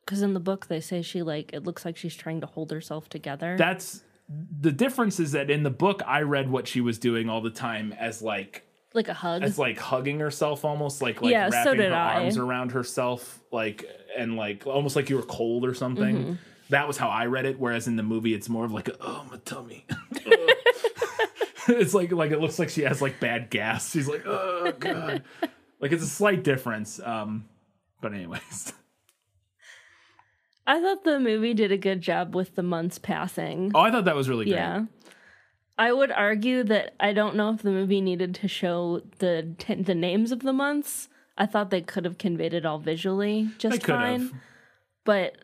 Because 0.04 0.22
in 0.22 0.34
the 0.34 0.40
book 0.40 0.68
they 0.68 0.80
say 0.80 1.02
she 1.02 1.22
like 1.22 1.52
it 1.52 1.64
looks 1.64 1.84
like 1.84 1.96
she's 1.96 2.14
trying 2.14 2.40
to 2.42 2.46
hold 2.46 2.70
herself 2.70 3.08
together. 3.08 3.56
that's 3.58 4.03
the 4.28 4.72
difference 4.72 5.20
is 5.20 5.32
that 5.32 5.50
in 5.50 5.62
the 5.62 5.70
book 5.70 6.02
I 6.06 6.22
read 6.22 6.50
what 6.50 6.66
she 6.66 6.80
was 6.80 6.98
doing 6.98 7.28
all 7.28 7.40
the 7.40 7.50
time 7.50 7.92
as 7.92 8.22
like 8.22 8.64
like 8.94 9.08
a 9.08 9.14
hug. 9.14 9.42
as 9.42 9.58
like 9.58 9.78
hugging 9.78 10.20
herself 10.20 10.64
almost 10.64 11.02
like 11.02 11.20
like 11.20 11.30
Yeah, 11.32 11.50
so 11.50 11.56
wrapping 11.56 11.76
did 11.78 11.90
her 11.90 11.96
I. 11.96 12.22
arms 12.22 12.38
around 12.38 12.72
herself 12.72 13.40
like 13.52 13.84
and 14.16 14.36
like 14.36 14.66
almost 14.66 14.96
like 14.96 15.10
you 15.10 15.16
were 15.16 15.22
cold 15.22 15.64
or 15.66 15.74
something. 15.74 16.16
Mm-hmm. 16.16 16.32
That 16.70 16.88
was 16.88 16.96
how 16.96 17.08
I 17.08 17.26
read 17.26 17.44
it. 17.44 17.58
Whereas 17.60 17.86
in 17.86 17.96
the 17.96 18.02
movie, 18.02 18.32
it's 18.34 18.48
more 18.48 18.64
of 18.64 18.72
like 18.72 18.88
oh 19.00 19.26
my 19.30 19.38
tummy. 19.44 19.84
it's 21.68 21.94
like 21.94 22.12
like 22.12 22.30
it 22.30 22.40
looks 22.40 22.58
like 22.58 22.68
she 22.70 22.82
has 22.82 23.02
like 23.02 23.20
bad 23.20 23.50
gas. 23.50 23.90
She's 23.90 24.08
like 24.08 24.24
oh 24.26 24.72
god. 24.78 25.22
like 25.80 25.92
it's 25.92 26.02
a 26.02 26.08
slight 26.08 26.44
difference. 26.44 27.00
Um, 27.00 27.46
but 28.00 28.14
anyways, 28.14 28.72
I 30.66 30.80
thought 30.80 31.04
the 31.04 31.20
movie 31.20 31.54
did 31.54 31.70
a 31.72 31.76
good 31.76 32.00
job 32.00 32.34
with 32.34 32.54
the 32.54 32.62
months 32.62 32.98
passing. 32.98 33.70
oh 33.74 33.80
I 33.80 33.90
thought 33.90 34.04
that 34.06 34.16
was 34.16 34.28
really 34.28 34.44
great. 34.46 34.54
Yeah. 34.56 34.84
I 35.76 35.92
would 35.92 36.12
argue 36.12 36.62
that 36.64 36.94
I 37.00 37.12
don't 37.12 37.34
know 37.36 37.50
if 37.52 37.62
the 37.62 37.70
movie 37.70 38.00
needed 38.00 38.34
to 38.36 38.48
show 38.48 39.02
the 39.18 39.54
t- 39.58 39.74
the 39.74 39.94
names 39.94 40.30
of 40.32 40.40
the 40.40 40.52
months. 40.52 41.08
I 41.36 41.46
thought 41.46 41.70
they 41.70 41.80
could 41.80 42.04
have 42.04 42.16
conveyed 42.16 42.54
it 42.54 42.64
all 42.64 42.78
visually 42.78 43.50
just 43.58 43.82
could 43.82 43.94
fine. 43.94 44.20
have. 44.20 44.32
But 45.04 45.36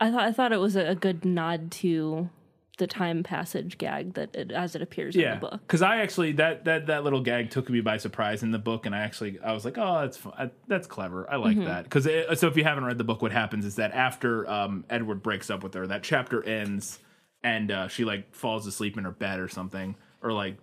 I 0.00 0.10
thought 0.10 0.22
I 0.22 0.32
thought 0.32 0.52
it 0.52 0.60
was 0.60 0.74
a, 0.74 0.86
a 0.86 0.94
good 0.94 1.24
nod 1.24 1.70
to 1.72 2.30
the 2.78 2.86
time 2.86 3.22
passage 3.22 3.76
gag 3.78 4.14
that 4.14 4.34
it, 4.34 4.50
as 4.50 4.74
it 4.74 4.82
appears 4.82 5.14
in 5.14 5.22
the 5.34 5.36
book. 5.36 5.60
because 5.60 5.82
i 5.82 5.98
actually 5.98 6.32
that 6.32 6.64
that 6.64 6.86
that 6.86 7.04
little 7.04 7.20
gag 7.20 7.50
took 7.50 7.68
me 7.68 7.80
by 7.80 7.96
surprise 7.96 8.42
in 8.42 8.50
the 8.50 8.58
book 8.58 8.86
and 8.86 8.94
i 8.94 8.98
actually 9.00 9.38
i 9.40 9.52
was 9.52 9.64
like 9.64 9.76
oh 9.78 10.00
that's 10.00 10.18
I, 10.38 10.50
that's 10.66 10.86
clever 10.86 11.28
i 11.30 11.36
like 11.36 11.56
Mm-hmm. 11.56 11.66
that 11.66 11.84
because 11.84 12.04
so 12.40 12.46
if 12.46 12.56
you 12.56 12.64
haven't 12.64 12.84
read 12.84 12.98
the 12.98 13.04
book 13.04 13.20
what 13.20 13.32
happens 13.32 13.64
is 13.64 13.76
that 13.76 13.92
after 13.92 14.48
um 14.50 14.84
edward 14.88 15.22
breaks 15.22 15.50
up 15.50 15.62
with 15.62 15.74
her 15.74 15.86
that 15.88 16.02
chapter 16.02 16.42
ends 16.44 16.98
and 17.44 17.70
uh 17.70 17.88
she 17.88 18.04
like 18.04 18.34
falls 18.34 18.66
asleep 18.66 18.96
in 18.96 19.04
her 19.04 19.10
bed 19.12 19.38
or 19.40 19.48
something 19.48 19.94
or 20.22 20.32
like 20.32 20.56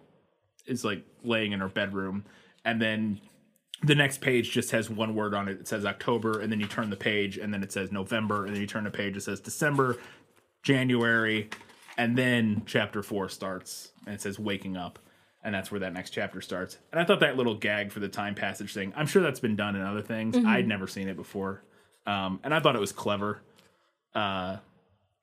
is 0.66 0.84
like 0.84 1.04
laying 1.24 1.52
in 1.52 1.60
her 1.60 1.70
bedroom 1.70 2.26
and 2.66 2.82
then 2.82 3.20
the 3.84 3.94
next 3.94 4.22
page 4.22 4.52
just 4.52 4.72
has 4.72 4.90
one 4.90 5.14
word 5.16 5.34
on 5.34 5.50
it. 5.50 5.60
It 5.60 5.68
says 5.68 5.86
October, 5.86 6.40
and 6.40 6.50
then 6.50 6.62
you 6.62 6.66
turn 6.66 6.90
the 6.90 6.96
page, 6.96 7.38
and 7.38 7.54
then 7.54 7.62
it 7.62 7.74
says 7.74 7.92
November, 7.92 8.46
and 8.46 8.56
then 8.56 8.62
you 8.62 8.66
turn 8.68 8.86
the 8.86 8.90
page, 8.90 9.18
it 9.18 9.22
says 9.22 9.42
December, 9.42 9.98
January, 10.64 11.50
and 11.98 12.18
then 12.18 12.64
chapter 12.66 13.02
four 13.04 13.30
starts, 13.30 13.92
and 14.06 14.16
it 14.16 14.22
says 14.22 14.38
Waking 14.40 14.78
Up, 14.78 15.00
and 15.44 15.54
that's 15.56 15.72
where 15.72 15.80
that 15.82 15.94
next 15.94 16.12
chapter 16.12 16.42
starts. 16.42 16.78
And 16.92 17.00
I 17.00 17.06
thought 17.06 17.20
that 17.22 17.38
little 17.38 17.56
gag 17.56 17.92
for 17.92 18.00
the 18.00 18.10
time 18.10 18.36
passage 18.36 18.74
thing, 18.74 18.94
I'm 18.96 19.08
sure 19.08 19.22
that's 19.22 19.40
been 19.40 19.56
done 19.56 19.76
in 19.76 19.82
other 19.82 20.02
things. 20.02 20.36
I'd 20.38 20.68
never 20.68 20.88
seen 20.88 21.08
it 21.08 21.16
before, 21.16 21.64
um, 22.06 22.40
and 22.44 22.54
I 22.54 22.60
thought 22.60 22.76
it 22.76 22.80
was 22.82 22.92
clever. 22.92 23.42
Uh, 24.14 24.58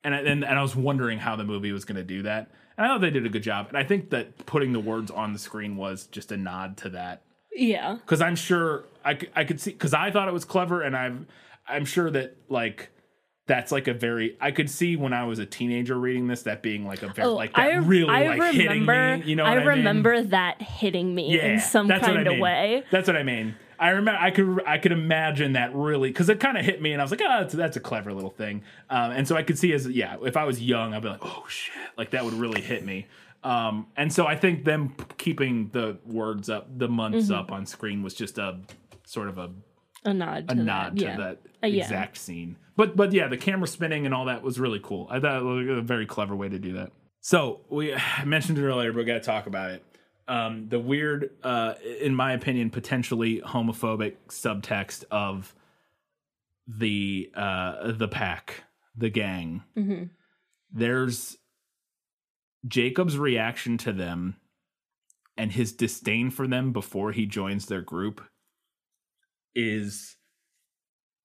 and 0.03 0.13
I, 0.13 0.19
and, 0.19 0.43
and 0.43 0.59
I 0.59 0.61
was 0.61 0.75
wondering 0.75 1.17
how 1.19 1.35
the 1.35 1.43
movie 1.45 1.71
was 1.71 1.85
going 1.85 1.95
to 1.95 2.03
do 2.03 2.23
that. 2.23 2.51
And 2.77 2.85
I 2.85 2.89
thought 2.89 3.01
they 3.01 3.09
did 3.09 3.25
a 3.25 3.29
good 3.29 3.43
job. 3.43 3.67
And 3.69 3.77
I 3.77 3.83
think 3.83 4.09
that 4.09 4.45
putting 4.45 4.73
the 4.73 4.79
words 4.79 5.09
on 5.11 5.31
the 5.33 5.39
screen 5.39 5.77
was 5.77 6.07
just 6.07 6.31
a 6.31 6.37
nod 6.37 6.75
to 6.77 6.89
that 6.89 7.21
Yeah. 7.55 7.95
because 8.01 8.19
I'm 8.21 8.35
sure 8.35 8.85
I 9.05 9.13
could, 9.13 9.29
I 9.35 9.43
could 9.45 9.61
see 9.61 9.71
because 9.71 9.93
I 9.93 10.11
thought 10.11 10.27
it 10.27 10.33
was 10.33 10.43
clever, 10.45 10.81
and 10.81 10.95
I'm 10.95 11.27
I'm 11.67 11.85
sure 11.85 12.09
that 12.11 12.35
like 12.49 12.89
that's 13.45 13.71
like 13.71 13.87
a 13.87 13.93
very 13.93 14.37
I 14.39 14.51
could 14.51 14.69
see 14.69 14.95
when 14.95 15.11
I 15.13 15.25
was 15.25 15.39
a 15.39 15.45
teenager 15.45 15.99
reading 15.99 16.27
this 16.27 16.43
that 16.43 16.61
being 16.63 16.85
like 16.85 17.03
a 17.03 17.09
very 17.09 17.27
like 17.27 17.53
that 17.55 17.67
Oh, 17.67 17.71
I, 17.71 17.75
really 17.75 18.09
I 18.09 18.27
like 18.27 18.39
remember, 18.39 18.61
hitting 18.61 18.85
me. 18.85 19.29
You 19.29 19.35
know, 19.35 19.43
I 19.45 19.51
I 19.53 19.57
mean? 19.59 19.67
remember 19.67 20.21
that 20.21 20.61
hitting 20.61 21.13
me 21.13 21.35
yeah, 21.35 21.47
in 21.53 21.59
some 21.59 21.87
what 21.87 22.03
I 22.03 22.05
kind 22.07 22.27
of 22.27 22.33
mean. 22.33 22.39
way. 22.39 22.83
That's 22.91 23.07
what 23.07 23.17
I 23.17 23.23
mean. 23.23 23.55
I 23.79 23.89
remember 23.89 24.17
I 24.21 24.31
could 24.31 24.61
I 24.65 24.77
could 24.77 24.93
imagine 24.93 25.53
that 25.53 25.75
really 25.75 26.09
because 26.09 26.29
it 26.29 26.39
kind 26.39 26.57
of 26.57 26.63
hit 26.63 26.81
me, 26.81 26.93
and 26.93 27.01
I 27.01 27.03
was 27.03 27.11
like, 27.11 27.19
oh, 27.21 27.39
that's, 27.41 27.53
that's 27.53 27.75
a 27.75 27.81
clever 27.81 28.13
little 28.13 28.29
thing. 28.29 28.61
Um, 28.89 29.11
and 29.11 29.27
so 29.27 29.35
I 29.35 29.43
could 29.43 29.59
see 29.59 29.73
as 29.73 29.87
yeah, 29.89 30.15
if 30.23 30.37
I 30.37 30.45
was 30.45 30.61
young, 30.61 30.93
I'd 30.93 31.01
be 31.01 31.09
like, 31.09 31.25
oh 31.25 31.43
shit, 31.49 31.73
like 31.97 32.11
that 32.11 32.23
would 32.23 32.35
really 32.35 32.61
hit 32.61 32.85
me. 32.85 33.07
Um, 33.43 33.87
and 33.97 34.13
so 34.13 34.25
I 34.25 34.37
think 34.37 34.63
them 34.63 34.95
keeping 35.17 35.69
the 35.73 35.97
words 36.05 36.49
up, 36.49 36.67
the 36.77 36.87
months 36.87 37.25
Mm-hmm. 37.25 37.33
up 37.33 37.51
on 37.51 37.65
screen 37.65 38.03
was 38.03 38.13
just 38.13 38.37
a 38.37 38.59
sort 39.05 39.27
of 39.27 39.37
a 39.37 39.49
a 40.05 40.13
nod 40.13 40.47
to 40.47 40.53
a 40.53 40.57
that. 40.57 40.63
nod 40.63 40.97
to 40.97 41.03
yeah. 41.03 41.17
that 41.17 41.39
Uh, 41.63 41.67
yeah. 41.67 41.83
exact 41.83 42.17
scene. 42.17 42.57
But 42.75 42.95
but 42.95 43.13
yeah, 43.13 43.27
the 43.27 43.37
camera 43.37 43.67
spinning 43.67 44.05
and 44.05 44.13
all 44.13 44.25
that 44.25 44.41
was 44.43 44.59
really 44.59 44.79
cool. 44.83 45.07
I 45.09 45.19
thought 45.19 45.37
it 45.41 45.43
was 45.43 45.77
a 45.77 45.81
very 45.81 46.05
clever 46.05 46.35
way 46.35 46.49
to 46.49 46.59
do 46.59 46.73
that. 46.73 46.91
So 47.21 47.61
we 47.69 47.93
I 47.93 48.25
mentioned 48.25 48.57
it 48.57 48.63
earlier, 48.63 48.91
but 48.91 48.99
we 48.99 49.05
got 49.05 49.13
to 49.13 49.19
talk 49.21 49.47
about 49.47 49.71
it. 49.71 49.83
Um, 50.27 50.69
the 50.69 50.79
weird, 50.79 51.31
uh, 51.43 51.73
in 52.01 52.15
my 52.15 52.33
opinion, 52.33 52.69
potentially 52.69 53.41
homophobic 53.41 54.15
subtext 54.29 55.03
of 55.11 55.53
the 56.67 57.29
uh, 57.35 57.91
the 57.91 58.07
pack, 58.07 58.63
the 58.95 59.09
gang. 59.09 59.63
Mhm. 59.77 60.09
There's 60.71 61.37
Jacob's 62.67 63.17
reaction 63.17 63.77
to 63.79 63.91
them 63.91 64.37
and 65.37 65.51
his 65.51 65.71
disdain 65.73 66.29
for 66.29 66.47
them 66.47 66.71
before 66.71 67.11
he 67.11 67.25
joins 67.25 67.65
their 67.65 67.81
group 67.81 68.21
is 69.55 70.15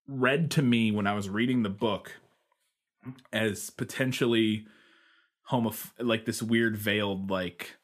read 0.08 0.50
to 0.52 0.62
me 0.62 0.90
when 0.90 1.06
I 1.06 1.14
was 1.14 1.28
reading 1.28 1.62
the 1.62 1.68
book 1.70 2.14
as 3.32 3.70
potentially 3.70 4.66
homoph 5.50 5.90
like 6.00 6.24
this 6.24 6.42
weird 6.42 6.76
veiled 6.76 7.30
like 7.30 7.76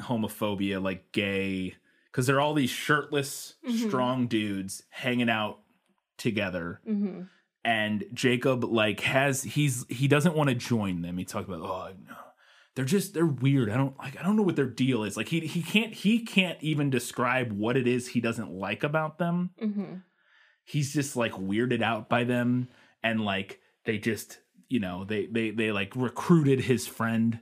homophobia 0.00 0.82
like 0.82 1.10
gay 1.12 1.74
because 2.10 2.26
they're 2.26 2.40
all 2.40 2.54
these 2.54 2.70
shirtless 2.70 3.54
Mhm. 3.66 3.86
strong 3.88 4.26
dudes 4.26 4.82
hanging 4.90 5.30
out 5.30 5.60
together 6.18 6.80
hmm 6.84 7.22
and 7.64 8.04
Jacob 8.14 8.62
like 8.62 9.00
has 9.00 9.42
he's 9.42 9.84
he 9.88 10.06
doesn't 10.06 10.36
want 10.36 10.48
to 10.48 10.54
join 10.54 11.02
them. 11.02 11.18
He 11.18 11.24
talks 11.24 11.48
about 11.48 11.62
oh 11.62 11.92
no, 12.08 12.14
they're 12.76 12.84
just 12.84 13.12
they're 13.12 13.26
weird. 13.26 13.68
I 13.70 13.76
don't 13.76 13.98
like 13.98 14.16
I 14.16 14.22
don't 14.22 14.36
know 14.36 14.42
what 14.44 14.54
their 14.54 14.68
deal 14.70 15.02
is. 15.02 15.16
Like 15.16 15.26
he 15.28 15.40
he 15.40 15.62
can't 15.62 15.92
he 15.92 16.20
can't 16.20 16.62
even 16.62 16.90
describe 16.90 17.50
what 17.50 17.76
it 17.76 17.88
is 17.88 18.06
he 18.06 18.20
doesn't 18.20 18.52
like 18.52 18.84
about 18.84 19.18
them. 19.18 19.50
hmm 19.58 19.94
He's 20.66 20.92
just 20.92 21.16
like 21.16 21.32
weirded 21.32 21.80
out 21.80 22.08
by 22.10 22.24
them 22.24 22.68
and 23.02 23.20
like 23.24 23.60
they 23.84 23.96
just 23.98 24.40
you 24.68 24.80
know 24.80 25.04
they 25.04 25.26
they 25.26 25.50
they 25.52 25.70
like 25.72 25.94
recruited 25.96 26.60
his 26.60 26.86
friend 26.86 27.38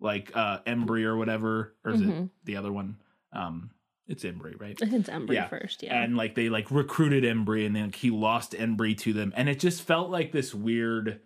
like 0.00 0.30
uh 0.34 0.60
Embry 0.66 1.02
or 1.04 1.16
whatever 1.16 1.74
or 1.84 1.90
is 1.92 2.00
it 2.00 2.06
Mhm. 2.08 2.30
the 2.44 2.56
other 2.56 2.72
one? 2.72 2.96
Um 3.32 3.70
it's 4.06 4.22
Embry, 4.22 4.60
right? 4.60 4.78
It's 4.80 5.08
Embry 5.08 5.32
Yeah. 5.34 5.48
first. 5.48 5.82
Yeah. 5.82 6.00
and 6.02 6.16
like 6.16 6.34
they 6.36 6.48
like 6.48 6.70
recruited 6.70 7.24
Embry 7.24 7.66
and 7.66 7.74
then 7.74 7.86
like, 7.86 7.96
he 7.96 8.10
lost 8.10 8.52
Embry 8.52 8.96
to 8.98 9.12
them 9.12 9.32
and 9.36 9.48
it 9.48 9.58
just 9.58 9.82
felt 9.82 10.10
like 10.10 10.30
this 10.30 10.54
weird 10.54 11.20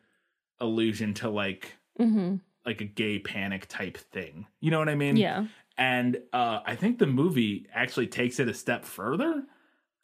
allusion 0.61 1.15
to 1.15 1.29
like 1.29 1.75
hmm 1.97 2.37
like 2.65 2.81
a 2.81 2.85
gay 2.85 3.19
panic 3.19 3.67
type 3.69 3.97
thing 3.97 4.47
you 4.61 4.71
know 4.71 4.79
what 4.79 4.89
i 4.89 4.95
mean 4.95 5.17
Yeah. 5.17 5.47
and 5.77 6.19
uh 6.33 6.61
i 6.67 6.75
think 6.77 6.99
the 6.99 7.07
movie 7.07 7.67
actually 7.73 8.09
takes 8.09 8.39
it 8.41 8.49
a 8.49 8.55
step 8.55 8.85
further 8.85 9.45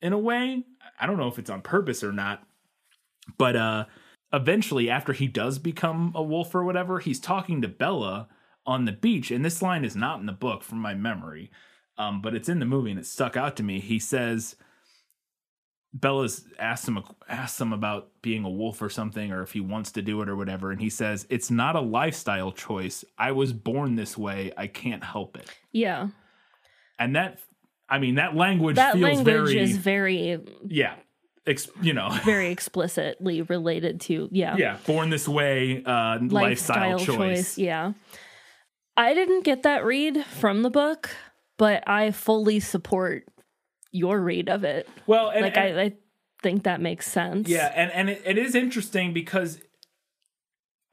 in 0.00 0.12
a 0.12 0.18
way 0.18 0.64
i 1.00 1.06
don't 1.06 1.16
know 1.16 1.28
if 1.28 1.38
it's 1.38 1.50
on 1.50 1.62
purpose 1.62 2.02
or 2.02 2.12
not 2.12 2.42
but 3.38 3.56
uh 3.56 3.84
eventually 4.32 4.90
after 4.90 5.12
he 5.12 5.26
does 5.26 5.58
become 5.58 6.12
a 6.14 6.22
wolf 6.22 6.54
or 6.54 6.64
whatever 6.64 6.98
he's 6.98 7.20
talking 7.20 7.62
to 7.62 7.68
bella 7.68 8.28
on 8.66 8.84
the 8.84 8.92
beach 8.92 9.30
and 9.30 9.44
this 9.44 9.62
line 9.62 9.84
is 9.84 9.96
not 9.96 10.20
in 10.20 10.26
the 10.26 10.32
book 10.32 10.62
from 10.62 10.78
my 10.78 10.94
memory 10.94 11.50
um 11.98 12.20
but 12.20 12.34
it's 12.34 12.48
in 12.48 12.58
the 12.58 12.66
movie 12.66 12.90
and 12.90 13.00
it 13.00 13.06
stuck 13.06 13.36
out 13.36 13.56
to 13.56 13.62
me 13.62 13.80
he 13.80 13.98
says 13.98 14.56
Bella's 15.94 16.44
asked 16.58 16.88
him 16.88 17.00
asked 17.28 17.60
him 17.60 17.72
about 17.72 18.08
being 18.20 18.44
a 18.44 18.50
wolf 18.50 18.82
or 18.82 18.90
something, 18.90 19.30
or 19.30 19.42
if 19.42 19.52
he 19.52 19.60
wants 19.60 19.92
to 19.92 20.02
do 20.02 20.20
it 20.22 20.28
or 20.28 20.34
whatever, 20.34 20.72
and 20.72 20.80
he 20.80 20.90
says 20.90 21.24
it's 21.30 21.52
not 21.52 21.76
a 21.76 21.80
lifestyle 21.80 22.50
choice. 22.50 23.04
I 23.16 23.30
was 23.30 23.52
born 23.52 23.94
this 23.94 24.18
way. 24.18 24.52
I 24.56 24.66
can't 24.66 25.04
help 25.04 25.36
it. 25.36 25.48
Yeah. 25.70 26.08
And 26.98 27.14
that, 27.14 27.38
I 27.88 27.98
mean, 27.98 28.16
that 28.16 28.34
language 28.34 28.76
That 28.76 28.94
feels 28.94 29.02
language 29.02 29.24
very, 29.24 29.60
is 29.60 29.76
very, 29.76 30.40
yeah, 30.66 30.94
ex, 31.46 31.68
you 31.82 31.92
know, 31.92 32.10
very 32.24 32.50
explicitly 32.50 33.42
related 33.42 34.00
to 34.02 34.28
yeah. 34.32 34.56
yeah, 34.56 34.78
born 34.86 35.10
this 35.10 35.28
way, 35.28 35.82
uh, 35.84 36.18
lifestyle, 36.20 36.98
choice. 36.98 37.58
Yeah. 37.58 37.92
I 38.96 39.12
didn't 39.12 39.44
get 39.44 39.64
that 39.64 39.84
read 39.84 40.24
from 40.24 40.62
the 40.62 40.70
book, 40.70 41.10
but 41.58 41.88
I 41.88 42.12
fully 42.12 42.60
support 42.60 43.26
your 43.90 44.20
read 44.20 44.48
of 44.48 44.64
it. 44.64 44.88
Well, 45.06 45.30
and, 45.30 45.42
like 45.42 45.56
and- 45.56 45.78
I, 45.78 45.82
I 45.82 45.92
think 46.42 46.64
that 46.64 46.80
makes 46.80 47.10
sense. 47.10 47.48
Yeah, 47.48 47.72
and 47.74 47.90
and 47.92 48.10
it, 48.10 48.22
it 48.24 48.38
is 48.38 48.54
interesting 48.54 49.12
because 49.12 49.60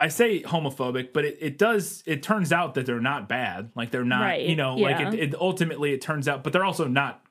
I 0.01 0.07
say 0.09 0.41
homophobic, 0.41 1.13
but 1.13 1.23
it, 1.25 1.37
it 1.39 1.57
does. 1.57 2.03
It 2.05 2.23
turns 2.23 2.51
out 2.51 2.73
that 2.73 2.85
they're 2.85 2.99
not 2.99 3.29
bad. 3.29 3.71
Like 3.75 3.91
they're 3.91 4.03
not. 4.03 4.21
Right, 4.21 4.45
You 4.47 4.55
know, 4.55 4.75
yeah. 4.77 4.83
like 4.97 5.13
it, 5.13 5.19
it 5.19 5.35
ultimately 5.35 5.93
it 5.93 6.01
turns 6.01 6.27
out, 6.27 6.43
but 6.43 6.51
they're 6.51 6.65
also 6.65 6.87
not 6.87 7.23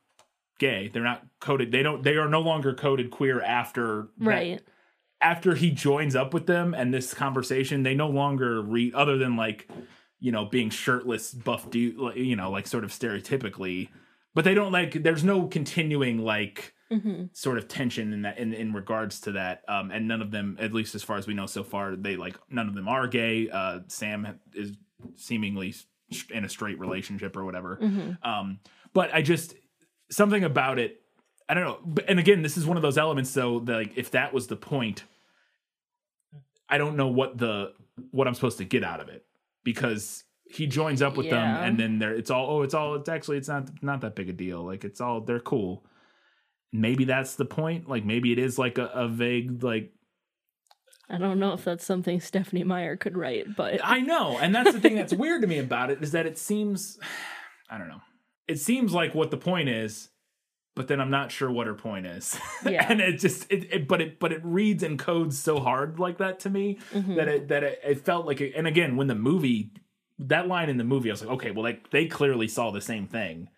gay. 0.59 0.89
They're 0.93 1.03
not 1.03 1.27
coded. 1.41 1.73
They 1.73 1.83
don't. 1.83 2.03
They 2.03 2.17
are 2.17 2.29
no 2.29 2.41
longer 2.41 2.73
coded 2.73 3.11
queer 3.11 3.43
after 3.43 4.09
that- 4.19 4.27
Right. 4.27 4.63
after 5.21 5.55
he 5.55 5.71
joins 5.71 6.15
up 6.17 6.33
with 6.33 6.47
them 6.47 6.73
and 6.73 6.95
this 6.95 7.13
conversation. 7.13 7.83
They 7.83 7.95
no 7.95 8.09
longer 8.09 8.63
read 8.63 8.95
other 8.95 9.19
than 9.19 9.37
like 9.37 9.69
you 10.21 10.31
know 10.33 10.45
being 10.45 10.71
shirtless, 10.71 11.33
buff 11.35 11.69
dude. 11.71 11.97
You 12.17 12.37
know, 12.37 12.51
like 12.51 12.67
sort 12.67 12.85
of 12.85 12.91
stereotypically. 12.91 13.89
But 14.35 14.45
they 14.45 14.55
don't 14.55 14.71
like. 14.71 15.03
There's 15.03 15.25
no 15.25 15.47
continuing 15.49 16.19
like 16.19 16.73
hmm 16.91 17.25
sort 17.33 17.57
of 17.59 17.69
tension 17.69 18.13
in 18.13 18.23
that 18.23 18.39
in, 18.39 18.53
in 18.53 18.73
regards 18.73 19.21
to 19.21 19.33
that. 19.33 19.63
Um 19.69 19.91
and 19.91 20.09
none 20.09 20.21
of 20.23 20.31
them 20.31 20.57
at 20.61 20.73
least 20.73 20.95
as 20.95 21.03
far 21.03 21.17
as 21.17 21.27
we 21.27 21.35
know 21.35 21.47
so 21.47 21.63
far 21.63 21.95
they 21.97 22.17
like 22.17 22.37
none 22.51 22.69
of 22.69 22.75
them 22.75 22.89
are 22.89 23.07
gay. 23.07 23.49
Uh 23.49 23.81
sam 23.89 24.39
is 24.55 24.73
seemingly 25.17 25.75
in 26.31 26.45
a 26.45 26.49
straight 26.49 26.79
relationship 26.81 27.37
or 27.37 27.45
whatever. 27.45 27.77
Hmm 27.77 28.11
um 28.23 28.59
but 28.93 29.15
i 29.15 29.23
just 29.23 29.55
something 30.11 30.43
about 30.43 30.79
it 30.81 31.01
i 31.49 31.55
don't 31.55 31.65
know 31.65 32.03
and 32.09 32.19
again 32.19 32.43
this 32.43 32.57
is 32.57 32.67
one 32.67 32.77
of 32.77 32.83
those 32.83 32.99
elements 32.99 33.33
though 33.33 33.61
that 33.61 33.73
like 33.75 33.93
if 33.97 34.11
that 34.11 34.33
was 34.35 34.49
the 34.49 34.57
point 34.57 35.05
i 36.69 36.77
don't 36.79 36.97
know 36.97 37.07
what 37.09 37.39
the 37.39 37.73
what 38.11 38.27
i'm 38.27 38.35
supposed 38.35 38.59
to 38.59 38.65
get 38.65 38.83
out 38.85 39.01
of 39.01 39.09
it. 39.09 39.25
Because 39.63 40.25
he 40.51 40.67
joins 40.67 41.03
up 41.03 41.17
with 41.19 41.27
Yeah. 41.27 41.37
them 41.39 41.57
and 41.63 41.79
then 41.79 41.99
they're 41.99 42.15
it's 42.15 42.31
all 42.31 42.47
oh 42.51 42.63
it's 42.63 42.73
all 42.75 42.95
it's 42.95 43.09
actually 43.09 43.37
it's 43.37 43.47
not 43.49 43.69
not 43.83 44.01
that 44.01 44.15
big 44.17 44.29
a 44.29 44.33
deal. 44.33 44.65
Like 44.65 44.85
it's 44.85 45.01
all 45.01 45.21
they're 45.21 45.39
cool 45.39 45.85
maybe 46.73 47.05
that's 47.05 47.35
the 47.37 47.45
point 47.45 47.89
like 47.89 48.05
maybe 48.05 48.33
it 48.33 48.39
is 48.39 48.59
like 48.59 48.79
a, 48.79 48.87
a 48.87 49.09
vague 49.09 49.63
like 49.63 49.93
I 51.13 51.19
don't 51.19 51.41
know 51.41 51.53
if 51.55 51.65
that's 51.65 51.85
something 51.85 52.21
Stephenie 52.21 52.63
Meyer 52.63 52.97
could 52.97 53.17
write, 53.17 53.57
but 53.57 53.81
i 53.85 53.99
know 54.01 54.39
and 54.39 54.55
that's 54.55 54.73
the 54.73 54.81
thing 54.81 54.95
that's 54.95 55.13
weird 55.13 55.43
to 55.43 55.49
me 55.49 55.59
about 55.59 55.91
it 55.91 56.03
is 56.03 56.13
that 56.13 56.27
it 56.27 56.39
seems 56.39 56.99
i 57.69 57.77
don't 57.79 57.89
know 57.89 58.01
it 58.47 58.59
seems 58.61 58.93
like 58.93 59.15
what 59.15 59.31
the 59.31 59.37
point 59.37 59.69
is 59.69 60.09
but 60.77 60.87
then 60.87 61.01
i'm 61.01 61.11
not 61.11 61.33
sure 61.33 61.51
what 61.51 61.67
her 61.67 61.75
point 61.75 62.07
is 62.07 62.39
Yeah. 62.65 62.87
and 62.89 63.01
it 63.01 63.19
just 63.19 63.51
it, 63.51 63.73
it 63.73 63.89
but 63.89 64.01
it 64.01 64.21
but 64.21 64.33
it 64.33 64.41
reads 64.45 64.83
and 64.85 64.99
codes 64.99 65.37
so 65.39 65.59
hard 65.59 65.99
like 65.99 66.19
that 66.19 66.39
to 66.41 66.51
me 66.51 66.79
Mhm. 66.95 67.17
that 67.17 67.29
it 67.29 67.49
that 67.49 67.65
it, 67.65 67.81
it 67.85 68.05
felt 68.05 68.27
like 68.27 68.41
it, 68.41 68.53
and 68.55 68.67
again 68.69 68.97
when 68.97 69.09
the 69.09 69.15
movie 69.17 69.73
that 70.21 70.47
line 70.47 70.69
in 70.69 70.77
the 70.77 70.85
movie 70.85 71.11
i 71.11 71.13
was 71.13 71.23
like 71.23 71.31
okay 71.35 71.51
well 71.51 71.65
like 71.65 71.91
they 71.91 72.07
clearly 72.07 72.47
saw 72.47 72.71
the 72.71 72.81
same 72.81 73.09
thing 73.09 73.49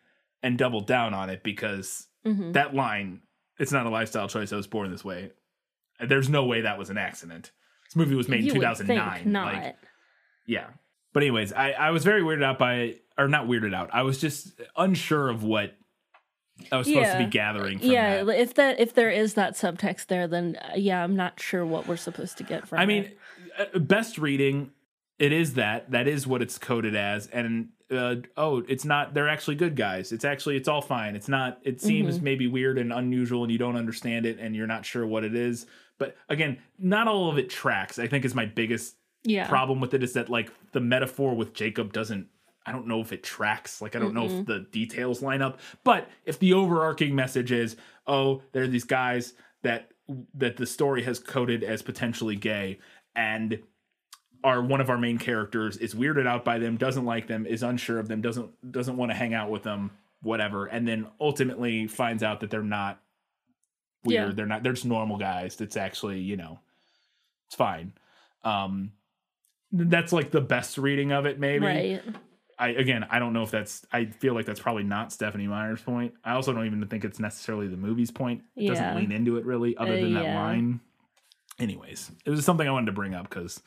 and 0.42 0.56
doubled 0.56 0.86
down 0.86 1.12
on 1.12 1.28
it 1.28 1.42
because 1.42 2.06
Mhm. 2.26 2.52
that 2.52 2.74
line 2.74 3.20
it's 3.58 3.72
not 3.72 3.86
a 3.86 3.90
lifestyle 3.90 4.28
choice 4.28 4.52
i 4.52 4.56
was 4.56 4.66
born 4.66 4.90
this 4.90 5.04
way 5.04 5.30
there's 6.00 6.28
no 6.28 6.44
way 6.44 6.62
that 6.62 6.78
was 6.78 6.90
an 6.90 6.98
accident 6.98 7.52
this 7.84 7.96
movie 7.96 8.14
was 8.14 8.28
made 8.28 8.40
in 8.40 8.46
you 8.46 8.52
would 8.52 8.60
2009 8.60 9.14
think 9.14 9.26
not. 9.26 9.52
like 9.52 9.76
yeah 10.46 10.66
but 11.12 11.22
anyways 11.22 11.52
i 11.52 11.72
i 11.72 11.90
was 11.90 12.04
very 12.04 12.22
weirded 12.22 12.44
out 12.44 12.58
by 12.58 12.96
or 13.18 13.28
not 13.28 13.46
weirded 13.46 13.74
out 13.74 13.90
i 13.92 14.02
was 14.02 14.18
just 14.18 14.60
unsure 14.76 15.28
of 15.28 15.42
what 15.44 15.74
i 16.70 16.76
was 16.76 16.86
supposed 16.86 17.12
to 17.12 17.18
be 17.18 17.26
gathering 17.26 17.78
from 17.78 17.88
yeah, 17.88 18.22
that. 18.24 18.40
if 18.40 18.54
that 18.54 18.78
if 18.78 18.94
there 18.94 19.10
is 19.10 19.34
that 19.34 19.54
subtext 19.54 20.06
there, 20.06 20.28
then 20.28 20.56
uh, 20.62 20.72
yeah, 20.76 21.02
I'm 21.02 21.16
not 21.16 21.40
sure 21.40 21.64
what 21.66 21.88
we're 21.88 21.96
supposed 21.96 22.38
to 22.38 22.44
get 22.44 22.68
from. 22.68 22.78
It. 22.78 22.82
I 22.82 22.86
mean, 22.86 23.12
uh, 23.58 23.78
best 23.80 24.18
reading, 24.18 24.70
it 25.22 25.32
is 25.32 25.54
that. 25.54 25.88
That 25.92 26.08
is 26.08 26.26
what 26.26 26.42
it's 26.42 26.58
coded 26.58 26.96
as. 26.96 27.28
And 27.28 27.68
uh, 27.94 28.16
oh, 28.36 28.64
it's 28.68 28.84
not. 28.84 29.14
They're 29.14 29.28
actually 29.28 29.54
good 29.54 29.76
guys. 29.76 30.10
It's 30.10 30.24
actually 30.24 30.56
it's 30.56 30.66
all 30.66 30.82
fine. 30.82 31.14
It's 31.14 31.28
not. 31.28 31.60
It 31.62 31.80
seems 31.80 32.16
Mm-hmm. 32.16 32.24
maybe 32.24 32.46
weird 32.48 32.76
and 32.76 32.92
unusual, 32.92 33.44
and 33.44 33.52
you 33.52 33.58
don't 33.58 33.76
understand 33.76 34.26
it, 34.26 34.40
and 34.40 34.56
you're 34.56 34.66
not 34.66 34.84
sure 34.84 35.06
what 35.06 35.22
it 35.22 35.36
is. 35.36 35.66
But 35.98 36.16
again, 36.28 36.58
not 36.76 37.06
all 37.06 37.30
of 37.30 37.38
it 37.38 37.48
tracks. 37.48 38.00
I 38.00 38.08
think 38.08 38.24
is 38.24 38.34
my 38.34 38.46
biggest 38.46 38.96
yeah, 39.22 39.46
problem 39.46 39.80
with 39.80 39.94
it 39.94 40.02
is 40.02 40.14
that 40.14 40.28
like 40.28 40.50
the 40.72 40.80
metaphor 40.80 41.36
with 41.36 41.54
Jacob 41.54 41.92
doesn't. 41.92 42.26
I 42.66 42.72
don't 42.72 42.88
know 42.88 43.00
if 43.00 43.12
it 43.12 43.22
tracks. 43.22 43.80
Like 43.80 43.94
I 43.94 44.00
don't 44.00 44.14
know 44.14 44.24
if 44.24 44.46
the 44.46 44.66
details 44.72 45.22
line 45.22 45.40
up. 45.40 45.60
But 45.84 46.08
if 46.26 46.40
the 46.40 46.52
overarching 46.54 47.14
message 47.14 47.52
is, 47.52 47.76
oh, 48.08 48.42
there 48.50 48.64
are 48.64 48.68
these 48.68 48.84
guys 48.84 49.34
that 49.62 49.92
that 50.34 50.56
the 50.56 50.66
story 50.66 51.04
has 51.04 51.20
coded 51.20 51.62
as 51.62 51.80
potentially 51.82 52.34
gay, 52.34 52.80
and 53.14 53.60
are 54.44 54.62
one 54.62 54.80
of 54.80 54.90
our 54.90 54.98
main 54.98 55.18
characters 55.18 55.76
is 55.76 55.94
weirded 55.94 56.26
out 56.26 56.44
by 56.44 56.58
them, 56.58 56.76
doesn't 56.76 57.04
like 57.04 57.26
them, 57.26 57.46
is 57.46 57.62
unsure 57.62 57.98
of 57.98 58.08
them, 58.08 58.20
doesn't 58.20 58.72
doesn't 58.72 58.96
want 58.96 59.10
to 59.10 59.14
hang 59.16 59.34
out 59.34 59.50
with 59.50 59.62
them, 59.62 59.90
whatever, 60.22 60.66
and 60.66 60.86
then 60.86 61.06
ultimately 61.20 61.86
finds 61.86 62.22
out 62.22 62.40
that 62.40 62.50
they're 62.50 62.62
not 62.62 63.00
weird. 64.04 64.28
Yeah. 64.30 64.34
They're 64.34 64.46
not. 64.46 64.62
They're 64.62 64.72
just 64.72 64.86
normal 64.86 65.16
guys. 65.18 65.56
That's 65.56 65.76
actually 65.76 66.20
you 66.20 66.36
know, 66.36 66.58
it's 67.46 67.54
fine. 67.56 67.92
Um, 68.44 68.92
that's 69.72 70.12
like 70.12 70.30
the 70.30 70.40
best 70.40 70.78
reading 70.78 71.12
of 71.12 71.26
it. 71.26 71.38
Maybe 71.38 71.64
right. 71.66 72.02
I 72.58 72.68
again, 72.68 73.06
I 73.10 73.18
don't 73.18 73.32
know 73.32 73.42
if 73.42 73.50
that's. 73.50 73.86
I 73.92 74.06
feel 74.06 74.34
like 74.34 74.46
that's 74.46 74.60
probably 74.60 74.84
not 74.84 75.12
Stephenie 75.12 75.46
Meyer's 75.46 75.80
point. 75.80 76.14
I 76.24 76.34
also 76.34 76.52
don't 76.52 76.66
even 76.66 76.86
think 76.86 77.04
it's 77.04 77.18
necessarily 77.18 77.68
the 77.68 77.76
movie's 77.76 78.10
point. 78.10 78.42
It 78.56 78.68
doesn't 78.68 78.96
lean 78.96 79.12
into 79.12 79.36
it 79.36 79.44
really, 79.44 79.76
other 79.76 79.94
Uh, 79.94 80.00
than 80.00 80.14
that 80.14 80.24
yeah. 80.24 80.42
line. 80.42 80.80
Anyways, 81.58 82.10
it 82.24 82.30
was 82.30 82.44
something 82.44 82.66
I 82.66 82.70
wanted 82.70 82.86
to 82.86 82.92
bring 82.92 83.14
up 83.14 83.28
because 83.28 83.62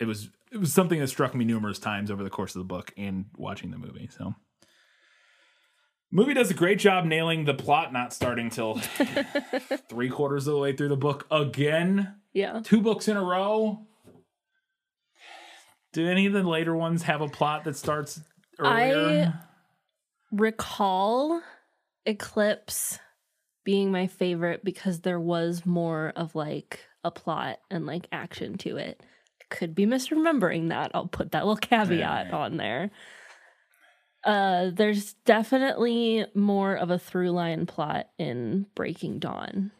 it 0.00 0.06
was 0.06 0.30
it 0.50 0.58
was 0.58 0.72
something 0.72 0.98
that 0.98 1.08
struck 1.08 1.34
me 1.34 1.44
numerous 1.44 1.78
times 1.78 2.10
over 2.10 2.24
the 2.24 2.30
course 2.30 2.56
of 2.56 2.60
the 2.60 2.64
book 2.64 2.92
and 2.96 3.26
watching 3.36 3.70
the 3.70 3.78
movie. 3.78 4.08
So, 4.16 4.34
movie 6.10 6.34
does 6.34 6.50
a 6.50 6.54
great 6.54 6.80
job 6.80 7.04
nailing 7.04 7.44
the 7.44 7.54
plot, 7.54 7.92
not 7.92 8.12
starting 8.12 8.50
till 8.50 8.74
three 9.88 10.08
quarters 10.08 10.48
of 10.48 10.54
the 10.54 10.60
way 10.60 10.74
through 10.74 10.88
the 10.88 10.96
book 10.96 11.26
again. 11.30 12.16
Yeah. 12.32 12.60
Two 12.64 12.80
books 12.80 13.06
in 13.06 13.16
a 13.16 13.22
row. 13.22 13.86
Do 15.92 16.08
any 16.08 16.26
of 16.26 16.32
the 16.32 16.42
later 16.42 16.74
ones 16.74 17.02
have 17.02 17.20
a 17.20 17.28
plot 17.28 17.64
that 17.64 17.76
starts 17.76 18.20
earlier? 18.58 19.34
I 19.36 19.40
recall 20.32 21.42
Eclipse 22.06 22.98
being 23.64 23.92
my 23.92 24.06
favorite 24.06 24.64
because 24.64 25.00
there 25.00 25.20
was 25.20 25.66
more 25.66 26.12
of 26.16 26.34
like 26.34 26.80
a 27.04 27.10
plot 27.10 27.58
and 27.70 27.86
like 27.86 28.06
action 28.12 28.56
to 28.58 28.76
it. 28.76 29.02
Could 29.50 29.74
be 29.74 29.84
misremembering 29.86 30.68
that. 30.70 30.92
I'll 30.94 31.06
put 31.08 31.32
that 31.32 31.44
little 31.44 31.56
caveat 31.56 32.32
on 32.32 32.56
there. 32.56 32.90
Uh 34.24 34.70
there's 34.72 35.14
definitely 35.24 36.26
more 36.34 36.74
of 36.74 36.90
a 36.90 36.98
through 36.98 37.30
line 37.30 37.66
plot 37.66 38.08
in 38.18 38.66
Breaking 38.74 39.18
Dawn. 39.18 39.70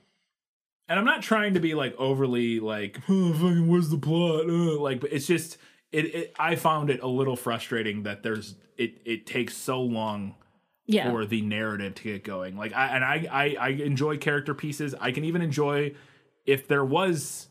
and 0.88 0.98
I'm 0.98 1.04
not 1.04 1.22
trying 1.22 1.54
to 1.54 1.60
be 1.60 1.74
like 1.74 1.94
overly 1.98 2.58
like, 2.58 2.98
oh, 3.08 3.32
fucking, 3.34 3.68
where's 3.68 3.90
the 3.90 3.98
plot? 3.98 4.46
Uh, 4.48 4.80
like, 4.80 5.00
but 5.00 5.12
it's 5.12 5.26
just 5.26 5.58
it, 5.92 6.14
it. 6.14 6.34
I 6.38 6.54
found 6.56 6.88
it 6.88 7.02
a 7.02 7.06
little 7.08 7.36
frustrating 7.36 8.04
that 8.04 8.22
there's 8.22 8.54
it. 8.78 9.02
It 9.04 9.26
takes 9.26 9.54
so 9.56 9.82
long 9.82 10.36
Yeah. 10.86 11.10
for 11.10 11.26
the 11.26 11.42
narrative 11.42 11.94
to 11.96 12.02
get 12.04 12.24
going. 12.24 12.56
Like, 12.56 12.72
I 12.72 12.86
and 12.96 13.04
I, 13.04 13.26
I 13.30 13.56
I 13.60 13.68
enjoy 13.70 14.16
character 14.16 14.54
pieces. 14.54 14.94
I 14.98 15.12
can 15.12 15.24
even 15.26 15.42
enjoy 15.42 15.94
if 16.46 16.66
there 16.66 16.84
was 16.84 17.48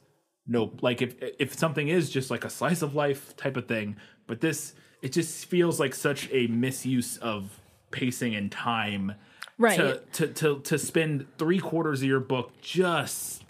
no 0.50 0.74
like 0.82 1.02
if 1.02 1.16
if 1.40 1.54
something 1.58 1.88
is 1.88 2.10
just 2.10 2.30
like 2.30 2.44
a 2.44 2.50
slice 2.50 2.82
of 2.82 2.96
life 2.96 3.38
type 3.38 3.56
of 3.56 3.68
thing. 3.68 3.96
But 4.28 4.42
this 4.42 4.74
it 5.02 5.14
just 5.14 5.46
feels 5.46 5.80
like 5.80 5.96
such 5.96 6.30
a 6.32 6.48
misuse 6.48 7.18
of 7.18 7.62
pacing 7.92 8.36
and 8.36 8.52
time. 8.52 9.14
Right. 9.58 9.78
To, 9.78 10.02
to, 10.14 10.28
to, 10.28 10.60
to 10.62 10.80
spend 10.80 11.26
three 11.38 11.60
quarters 11.60 12.02
of 12.02 12.08
your 12.08 12.22
book 12.22 12.52
just 12.62 13.44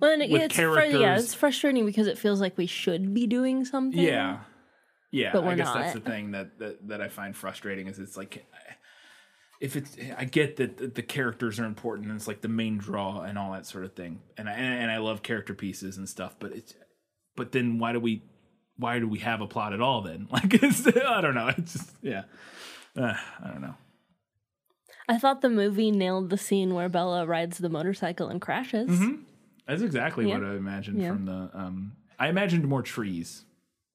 well, 0.00 0.12
and 0.12 0.30
with 0.30 0.42
it's 0.42 0.54
fr- 0.54 0.80
yeah, 0.80 1.18
it's 1.18 1.34
frustrating 1.34 1.86
because 1.86 2.06
it 2.06 2.18
feels 2.18 2.40
like 2.40 2.56
we 2.56 2.66
should 2.66 3.14
be 3.14 3.26
doing 3.26 3.64
something. 3.64 4.00
Yeah. 4.00 4.40
Yeah. 5.10 5.30
But 5.32 5.44
I 5.44 5.54
guess 5.54 5.72
that's 5.72 5.94
the 5.94 6.00
thing 6.00 6.32
that, 6.32 6.58
that, 6.58 6.88
that 6.88 7.00
I 7.00 7.08
find 7.08 7.34
frustrating 7.34 7.88
is 7.88 7.98
it's 7.98 8.16
like 8.16 8.46
if 9.60 9.76
it's 9.76 9.96
I 10.18 10.24
get 10.24 10.56
that 10.56 10.94
the, 10.94 11.02
characters 11.02 11.58
are 11.58 11.64
important 11.64 12.08
and 12.08 12.16
it's 12.16 12.28
like 12.28 12.40
the 12.42 12.48
main 12.48 12.78
draw 12.78 13.22
and 13.22 13.38
all 13.38 13.52
that 13.52 13.66
sort 13.66 13.84
of 13.84 13.94
thing. 13.94 14.20
And 14.36 14.48
I 14.48 14.52
and 14.52 14.90
I 14.90 14.98
love 14.98 15.22
character 15.22 15.54
pieces 15.54 15.96
and 15.96 16.08
stuff, 16.08 16.36
but 16.38 16.52
it's 16.52 16.74
but 17.36 17.52
then 17.52 17.78
why 17.78 17.92
do 17.92 18.00
we 18.00 18.22
why 18.76 18.98
do 18.98 19.08
we 19.08 19.18
have 19.20 19.40
a 19.40 19.46
plot 19.46 19.72
at 19.72 19.80
all 19.80 20.02
then? 20.02 20.28
Like 20.32 20.52
it's, 20.54 20.86
I 20.86 21.20
don't 21.20 21.34
know. 21.34 21.48
It's 21.48 21.72
just 21.72 21.90
yeah. 22.02 22.24
Uh, 22.96 23.14
I 23.42 23.48
don't 23.48 23.62
know. 23.62 23.74
I 25.08 25.18
thought 25.18 25.40
the 25.40 25.48
movie 25.50 25.90
nailed 25.90 26.30
the 26.30 26.38
scene 26.38 26.74
where 26.74 26.88
Bella 26.88 27.26
rides 27.26 27.58
the 27.58 27.68
motorcycle 27.68 28.28
and 28.28 28.40
crashes. 28.40 29.00
That's 29.66 29.82
exactly 29.82 30.28
Yeah. 30.28 30.38
what 30.38 30.46
I 30.48 30.56
imagined 30.56 31.00
Yeah. 31.00 31.08
from 31.12 31.26
the 31.26 31.50
um 31.54 31.92
I 32.18 32.28
imagined 32.28 32.66
more 32.66 32.82
trees. 32.82 33.44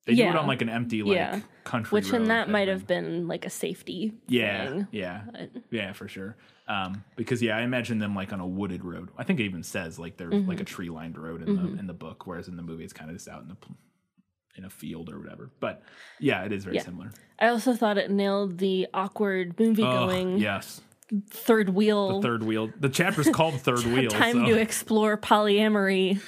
They 0.05 0.15
do 0.15 0.23
it 0.23 0.35
on 0.35 0.47
like 0.47 0.61
an 0.63 0.69
empty 0.69 1.03
like 1.03 1.15
Yeah. 1.15 1.39
country 1.63 1.95
Which 1.95 2.11
in 2.11 2.21
road 2.21 2.29
that 2.29 2.49
might 2.49 2.67
have 2.67 2.87
been 2.87 3.27
like 3.27 3.45
a 3.45 3.49
safety 3.51 4.13
Yeah, 4.27 4.67
thing. 4.69 4.87
yeah, 4.91 5.21
but- 5.31 5.49
yeah, 5.69 5.93
for 5.93 6.07
sure. 6.07 6.35
Um, 6.67 7.03
because 7.15 7.41
yeah, 7.41 7.57
I 7.57 7.61
imagine 7.61 7.99
them 7.99 8.15
like 8.15 8.33
on 8.33 8.39
a 8.39 8.47
wooded 8.47 8.83
road. 8.83 9.09
I 9.17 9.23
think 9.23 9.39
it 9.39 9.43
even 9.43 9.61
says 9.63 9.99
like 9.99 10.17
they're 10.17 10.29
Mm-hmm. 10.31 10.49
like 10.49 10.59
a 10.59 10.63
tree 10.63 10.89
lined 10.89 11.17
road 11.17 11.47
in 11.47 11.55
the 11.55 11.79
in 11.79 11.85
the 11.87 11.93
book, 11.93 12.25
whereas 12.25 12.47
in 12.47 12.55
the 12.55 12.63
movie 12.63 12.83
it's 12.83 12.93
kind 12.93 13.09
of 13.11 13.15
just 13.15 13.27
out 13.27 13.41
in 13.43 13.49
the 13.49 13.57
in 14.57 14.65
a 14.65 14.69
field 14.69 15.09
or 15.11 15.19
whatever. 15.19 15.49
But 15.59 15.83
yeah, 16.19 16.43
it 16.45 16.51
is 16.51 16.63
very 16.65 16.77
Yeah. 16.77 16.83
similar. 16.83 17.11
I 17.39 17.47
also 17.47 17.73
thought 17.73 17.97
it 17.97 18.09
nailed 18.09 18.57
the 18.57 18.87
awkward 18.93 19.59
movie 19.59 19.83
Oh, 19.83 20.07
going 20.07 20.37
yes, 20.39 20.81
third 21.29 21.69
wheel 21.69 22.21
the 22.21 22.27
third 22.27 22.43
wheel. 22.43 22.71
The 22.79 22.89
chapter's 22.89 23.29
called 23.29 23.55
Third 23.61 23.83
Wheel. 23.83 24.09
time 24.09 24.33
so, 24.33 24.45
to 24.45 24.57
explore 24.59 25.15
polyamory 25.17 26.21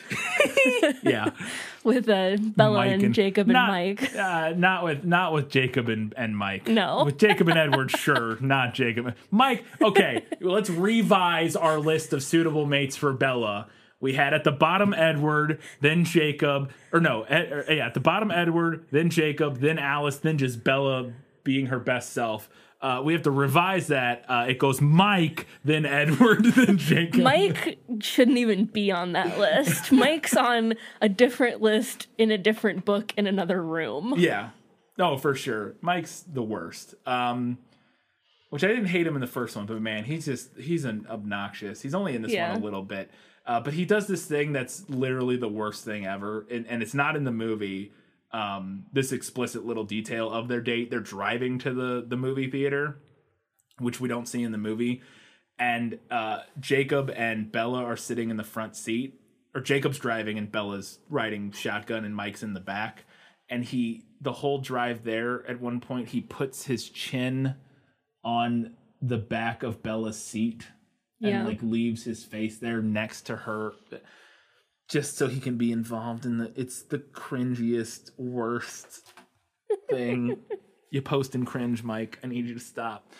yeah, 1.03 1.29
with 1.83 2.09
uh, 2.09 2.37
Bella 2.37 2.77
Mike 2.77 3.03
and, 3.03 3.13
Jacob 3.13 3.47
and 3.47 3.53
not, 3.53 3.69
Mike. 3.69 4.15
Uh, 4.15 4.53
not 4.55 4.83
with 4.83 5.03
not 5.03 5.33
with 5.33 5.49
Jacob 5.49 5.89
and, 5.89 6.13
and 6.17 6.37
Mike. 6.37 6.67
No. 6.67 7.05
with 7.05 7.17
Jacob 7.17 7.49
and 7.49 7.57
Edward, 7.57 7.91
sure. 7.91 8.37
Not 8.41 8.73
Jacob. 8.73 9.15
Mike. 9.31 9.65
Okay, 9.81 10.25
let's 10.41 10.69
revise 10.69 11.55
our 11.55 11.79
list 11.79 12.13
of 12.13 12.23
suitable 12.23 12.65
mates 12.65 12.95
for 12.95 13.13
Bella. 13.13 13.67
We 13.99 14.13
had 14.13 14.33
at 14.33 14.43
the 14.43 14.51
bottom 14.51 14.93
Edward, 14.93 15.59
then 15.79 16.03
Jacob, 16.03 16.71
or 16.91 16.99
no, 16.99 17.23
Ed, 17.23 17.51
or, 17.51 17.65
yeah, 17.73 17.85
at 17.85 17.93
the 17.93 18.01
bottom 18.01 18.31
Edward, 18.31 18.85
then 18.91 19.09
Jacob, 19.09 19.59
then 19.59 19.79
Alice, 19.79 20.17
then 20.17 20.37
just 20.37 20.63
Bella 20.63 21.13
being 21.43 21.67
her 21.67 21.79
best 21.79 22.11
self. 22.11 22.49
Uh, 22.83 23.01
we 23.01 23.13
have 23.13 23.21
to 23.23 23.31
revise 23.31 23.87
that. 23.87 24.25
Uh, 24.27 24.45
it 24.49 24.59
goes 24.59 24.81
Mike, 24.81 25.47
then 25.63 25.85
Edward, 25.85 26.43
then 26.55 26.77
Jacob. 26.77 27.21
Mike 27.21 27.79
shouldn't 28.01 28.37
even 28.37 28.65
be 28.65 28.91
on 28.91 29.13
that 29.13 29.39
list. 29.39 29.91
Mike's 29.93 30.35
on 30.35 30.73
a 31.01 31.07
different 31.07 31.61
list 31.61 32.07
in 32.17 32.29
a 32.29 32.37
different 32.37 32.83
book 32.83 33.13
in 33.15 33.25
another 33.25 33.63
room. 33.63 34.15
Yeah. 34.17 34.49
No, 34.97 35.17
for 35.17 35.33
sure. 35.33 35.75
Mike's 35.81 36.21
the 36.21 36.43
worst. 36.43 36.93
Um 37.05 37.57
which 38.49 38.63
I 38.63 38.67
didn't 38.67 38.85
hate 38.85 39.07
him 39.07 39.15
in 39.15 39.21
the 39.21 39.25
first 39.25 39.55
one, 39.55 39.65
but 39.65 39.81
man, 39.81 40.03
he's 40.03 40.25
just 40.25 40.55
he's 40.59 40.85
an 40.85 41.07
obnoxious. 41.09 41.81
He's 41.81 41.95
only 41.95 42.15
in 42.15 42.21
this 42.21 42.31
Yeah. 42.33 42.51
one 42.51 42.61
a 42.61 42.63
little 42.63 42.83
bit. 42.83 43.09
Uh, 43.47 43.59
but 43.59 43.73
he 43.73 43.83
does 43.85 44.07
this 44.07 44.25
thing 44.25 44.51
that's 44.53 44.87
literally 44.89 45.37
the 45.37 45.49
worst 45.49 45.83
thing 45.85 46.05
ever. 46.05 46.45
And, 46.51 46.67
and 46.67 46.83
it's 46.83 46.93
not 46.93 47.15
in 47.15 47.23
the 47.23 47.31
movie. 47.31 47.91
Um, 48.33 48.85
this 48.91 49.11
explicit 49.11 49.63
little 49.65 49.83
detail 49.83 50.29
of 50.31 50.47
their 50.47 50.61
date. 50.61 50.89
They're 50.89 50.99
driving 50.99 51.59
to 51.59 51.73
the 51.73 52.03
the 52.07 52.17
movie 52.17 52.49
theater, 52.49 52.97
which 53.79 53.99
we 54.01 54.09
don't 54.09 54.27
see 54.27 54.41
in 54.43 54.51
the 54.51 54.57
movie. 54.57 55.01
And 55.59 55.99
uh, 56.09 56.39
Jacob 56.59 57.11
and 57.15 57.51
Bella 57.51 57.83
are 57.83 57.95
sitting 57.95 58.31
in 58.31 58.37
the 58.37 58.43
front 58.43 58.75
seat, 58.75 59.19
or 59.53 59.61
Jacob's 59.61 59.99
driving 59.99 60.39
and 60.39 60.51
Bella's 60.51 60.97
riding 61.09 61.51
shotgun, 61.51 62.05
and 62.05 62.15
Mike's 62.15 62.41
in 62.41 62.53
the 62.55 62.59
back. 62.59 63.05
And 63.49 63.63
he, 63.63 64.05
the 64.19 64.31
whole 64.31 64.57
drive 64.59 65.03
there, 65.03 65.45
at 65.47 65.61
one 65.61 65.79
point, 65.79 66.07
he 66.09 66.21
puts 66.21 66.65
his 66.65 66.89
chin 66.89 67.53
on 68.23 68.73
the 68.99 69.17
back 69.19 69.61
of 69.61 69.83
Bella's 69.83 70.17
seat 70.19 70.65
and 71.21 71.29
Yeah. 71.29 71.45
like 71.45 71.61
leaves 71.61 72.03
his 72.03 72.23
face 72.23 72.57
there 72.57 72.81
next 72.81 73.23
to 73.27 73.35
her 73.35 73.73
just 74.93 75.17
so 75.17 75.27
he 75.27 75.39
can 75.39 75.57
be 75.57 75.71
involved 75.71 76.23
in 76.23 76.37
the 76.37 76.51
it's 76.55 76.83
the 76.83 76.99
cringiest 76.99 78.11
worst 78.17 79.11
thing 79.89 80.37
you 80.91 81.01
post 81.01 81.33
and 81.33 81.47
cringe 81.47 81.83
mike 81.83 82.19
i 82.23 82.27
need 82.27 82.45
you 82.45 82.53
to 82.53 82.59
stop 82.59 83.11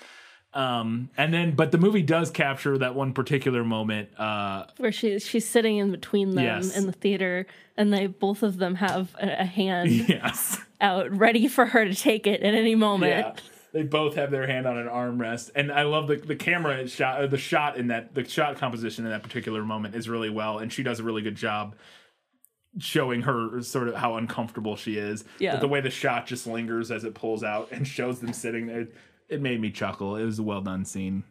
um 0.54 1.10
and 1.18 1.34
then 1.34 1.56
but 1.56 1.72
the 1.72 1.80
movie 1.80 2.04
does 2.04 2.30
capture 2.30 2.78
that 2.78 2.94
one 2.94 3.12
particular 3.12 3.64
moment 3.64 4.08
uh 4.20 4.66
Where 4.78 4.91
she, 4.91 5.18
she's 5.18 5.48
sitting 5.48 5.78
in 5.78 5.90
between 5.91 6.36
them 6.36 6.44
Yes. 6.45 6.78
in 6.78 6.86
the 6.86 6.91
theater, 6.91 7.48
and 7.76 7.91
they 7.91 8.06
both 8.06 8.44
of 8.44 8.58
them 8.58 8.76
have 8.76 9.16
a, 9.20 9.41
a 9.41 9.45
hand 9.45 9.90
yes 10.08 10.62
out 10.80 11.10
ready 11.18 11.48
for 11.48 11.66
her 11.66 11.86
to 11.86 11.95
take 11.95 12.28
it 12.28 12.41
at 12.44 12.54
any 12.54 12.76
moment. 12.76 13.12
Yeah. 13.26 13.34
They 13.74 13.82
both 13.84 14.16
have 14.16 14.30
their 14.30 14.45
hand 14.45 14.68
on 14.68 14.78
an 14.78 14.88
armrest, 14.88 15.50
and 15.56 15.72
I 15.72 15.82
love 15.84 16.08
the 16.08 16.16
the 16.18 16.36
camera 16.36 16.88
shot. 16.88 17.22
uh, 17.22 17.28
The 17.28 17.38
shot 17.40 17.76
in 17.78 17.88
that 17.88 18.14
the 18.14 18.24
shot 18.24 18.58
composition 18.58 19.04
in 19.06 19.12
that 19.12 19.24
particular 19.24 19.64
moment 19.64 19.95
is 19.95 20.08
really 20.08 20.30
well, 20.30 20.60
and 20.60 20.72
she 20.72 20.84
does 20.84 21.00
a 21.00 21.04
really 21.04 21.24
good 21.24 21.36
job 21.36 21.76
showing 22.80 23.22
her 23.22 23.62
sort 23.62 23.88
of 23.88 23.95
how 23.95 24.16
uncomfortable 24.18 24.76
she 24.76 24.98
is. 24.98 25.24
Yeah. 25.40 25.54
But 25.54 25.62
the 25.62 25.68
way 25.68 25.82
the 25.82 25.90
shot 25.91 26.26
just 26.28 26.48
lingers 26.48 26.91
as 26.91 27.04
it 27.04 27.14
pulls 27.14 27.44
out 27.44 27.70
and 27.72 27.88
shows 27.88 28.20
them 28.20 28.34
sitting 28.34 28.66
there, 28.68 28.88
it 29.30 29.41
made 29.41 29.60
me 29.62 29.70
chuckle. 29.72 30.16
It 30.16 30.26
was 30.26 30.40
a 30.40 30.44
well 30.44 30.62
done 30.62 30.86
scene. 30.86 31.24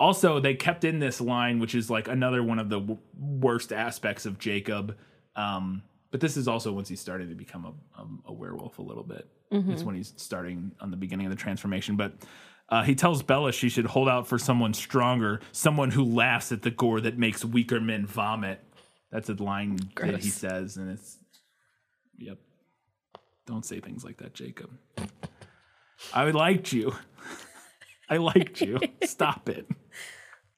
Also, 0.00 0.38
they 0.40 0.54
kept 0.54 0.84
in 0.84 0.98
this 1.00 1.20
line, 1.20 1.58
which 1.58 1.74
is 1.74 1.90
like 1.90 2.06
another 2.06 2.42
one 2.42 2.58
of 2.58 2.68
the 2.68 2.78
w- 2.80 3.00
worst 3.18 3.72
aspects 3.72 4.26
of 4.26 4.38
Jacob. 4.38 4.96
Um, 5.36 5.82
but 6.10 6.20
this 6.20 6.36
is 6.36 6.48
also 6.48 6.72
once 6.72 6.88
he's 6.88 7.00
starting 7.00 7.28
to 7.28 7.34
become 7.34 7.64
a, 7.64 8.00
um, 8.00 8.22
a 8.26 8.32
werewolf 8.32 8.78
a 8.78 8.82
little 8.82 9.02
bit. 9.02 9.28
It's 9.72 9.82
when 9.82 9.94
he's 9.94 10.12
starting 10.16 10.72
on 10.80 10.90
the 10.90 10.96
beginning 10.96 11.26
of 11.26 11.30
the 11.30 11.36
transformation. 11.36 11.96
But 11.96 12.12
uh, 12.68 12.82
he 12.82 12.94
tells 12.94 13.22
Bella 13.22 13.52
she 13.52 13.68
should 13.68 13.86
hold 13.86 14.08
out 14.08 14.26
for 14.26 14.38
someone 14.38 14.74
stronger, 14.74 15.40
someone 15.52 15.90
who 15.90 16.04
laughs 16.04 16.52
at 16.52 16.62
the 16.62 16.70
gore 16.70 17.00
that 17.00 17.18
makes 17.18 17.44
weaker 17.44 17.80
men 17.80 18.06
vomit. 18.06 18.62
That's 19.10 19.28
a 19.30 19.34
line 19.34 19.78
that 19.96 20.22
he 20.22 20.28
says, 20.28 20.76
and 20.76 20.90
it's 20.90 21.16
yep. 22.18 22.38
Don't 23.46 23.64
say 23.64 23.80
things 23.80 24.04
like 24.04 24.18
that, 24.18 24.34
Jacob. 24.34 24.70
I 26.12 26.30
liked 26.30 26.72
you. 26.72 26.94
I 28.10 28.18
liked 28.18 28.60
you. 28.60 28.78
Stop 29.04 29.48
it. 29.48 29.66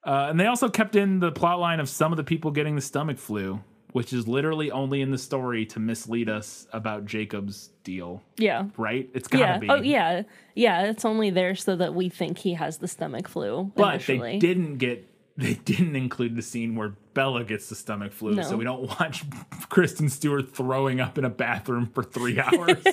Uh, 0.04 0.26
and 0.30 0.40
they 0.40 0.46
also 0.46 0.68
kept 0.68 0.96
in 0.96 1.20
the 1.20 1.30
plot 1.30 1.60
line 1.60 1.78
of 1.78 1.88
some 1.88 2.12
of 2.12 2.16
the 2.16 2.24
people 2.24 2.50
getting 2.50 2.74
the 2.74 2.80
stomach 2.80 3.18
flu, 3.18 3.62
which 3.92 4.12
is 4.12 4.26
literally 4.28 4.70
only 4.70 5.00
in 5.00 5.10
the 5.10 5.18
story 5.18 5.66
to 5.66 5.80
mislead 5.80 6.28
us 6.28 6.66
about 6.72 7.06
Jacob's 7.06 7.68
deal, 7.84 8.22
Yeah. 8.38 8.66
right? 8.76 9.08
It's 9.14 9.28
gotta 9.28 9.44
Yeah. 9.44 9.58
be. 9.58 9.68
Oh, 9.68 9.82
yeah. 9.82 10.22
Yeah. 10.54 10.84
It's 10.90 11.04
only 11.04 11.30
there 11.30 11.54
so 11.54 11.76
that 11.76 11.94
we 11.94 12.08
think 12.08 12.38
he 12.38 12.54
has 12.54 12.78
the 12.78 12.88
stomach 12.88 13.28
flu. 13.28 13.72
But 13.74 13.94
initially. 13.94 14.32
they 14.32 14.38
didn't 14.38 14.76
get 14.78 15.06
they 15.36 15.54
didn't 15.54 15.96
include 15.96 16.36
the 16.36 16.42
scene 16.42 16.74
where 16.76 16.90
Bella 17.14 17.44
gets 17.44 17.70
the 17.70 17.74
stomach 17.74 18.12
flu, 18.12 18.34
No. 18.34 18.42
so 18.42 18.56
we 18.58 18.64
don't 18.64 18.82
watch 19.00 19.24
Kristen 19.70 20.10
Stewart 20.10 20.54
throwing 20.54 21.00
up 21.00 21.16
in 21.16 21.24
a 21.24 21.30
bathroom 21.30 21.86
for 21.86 22.02
three 22.02 22.38
hours. 22.38 22.84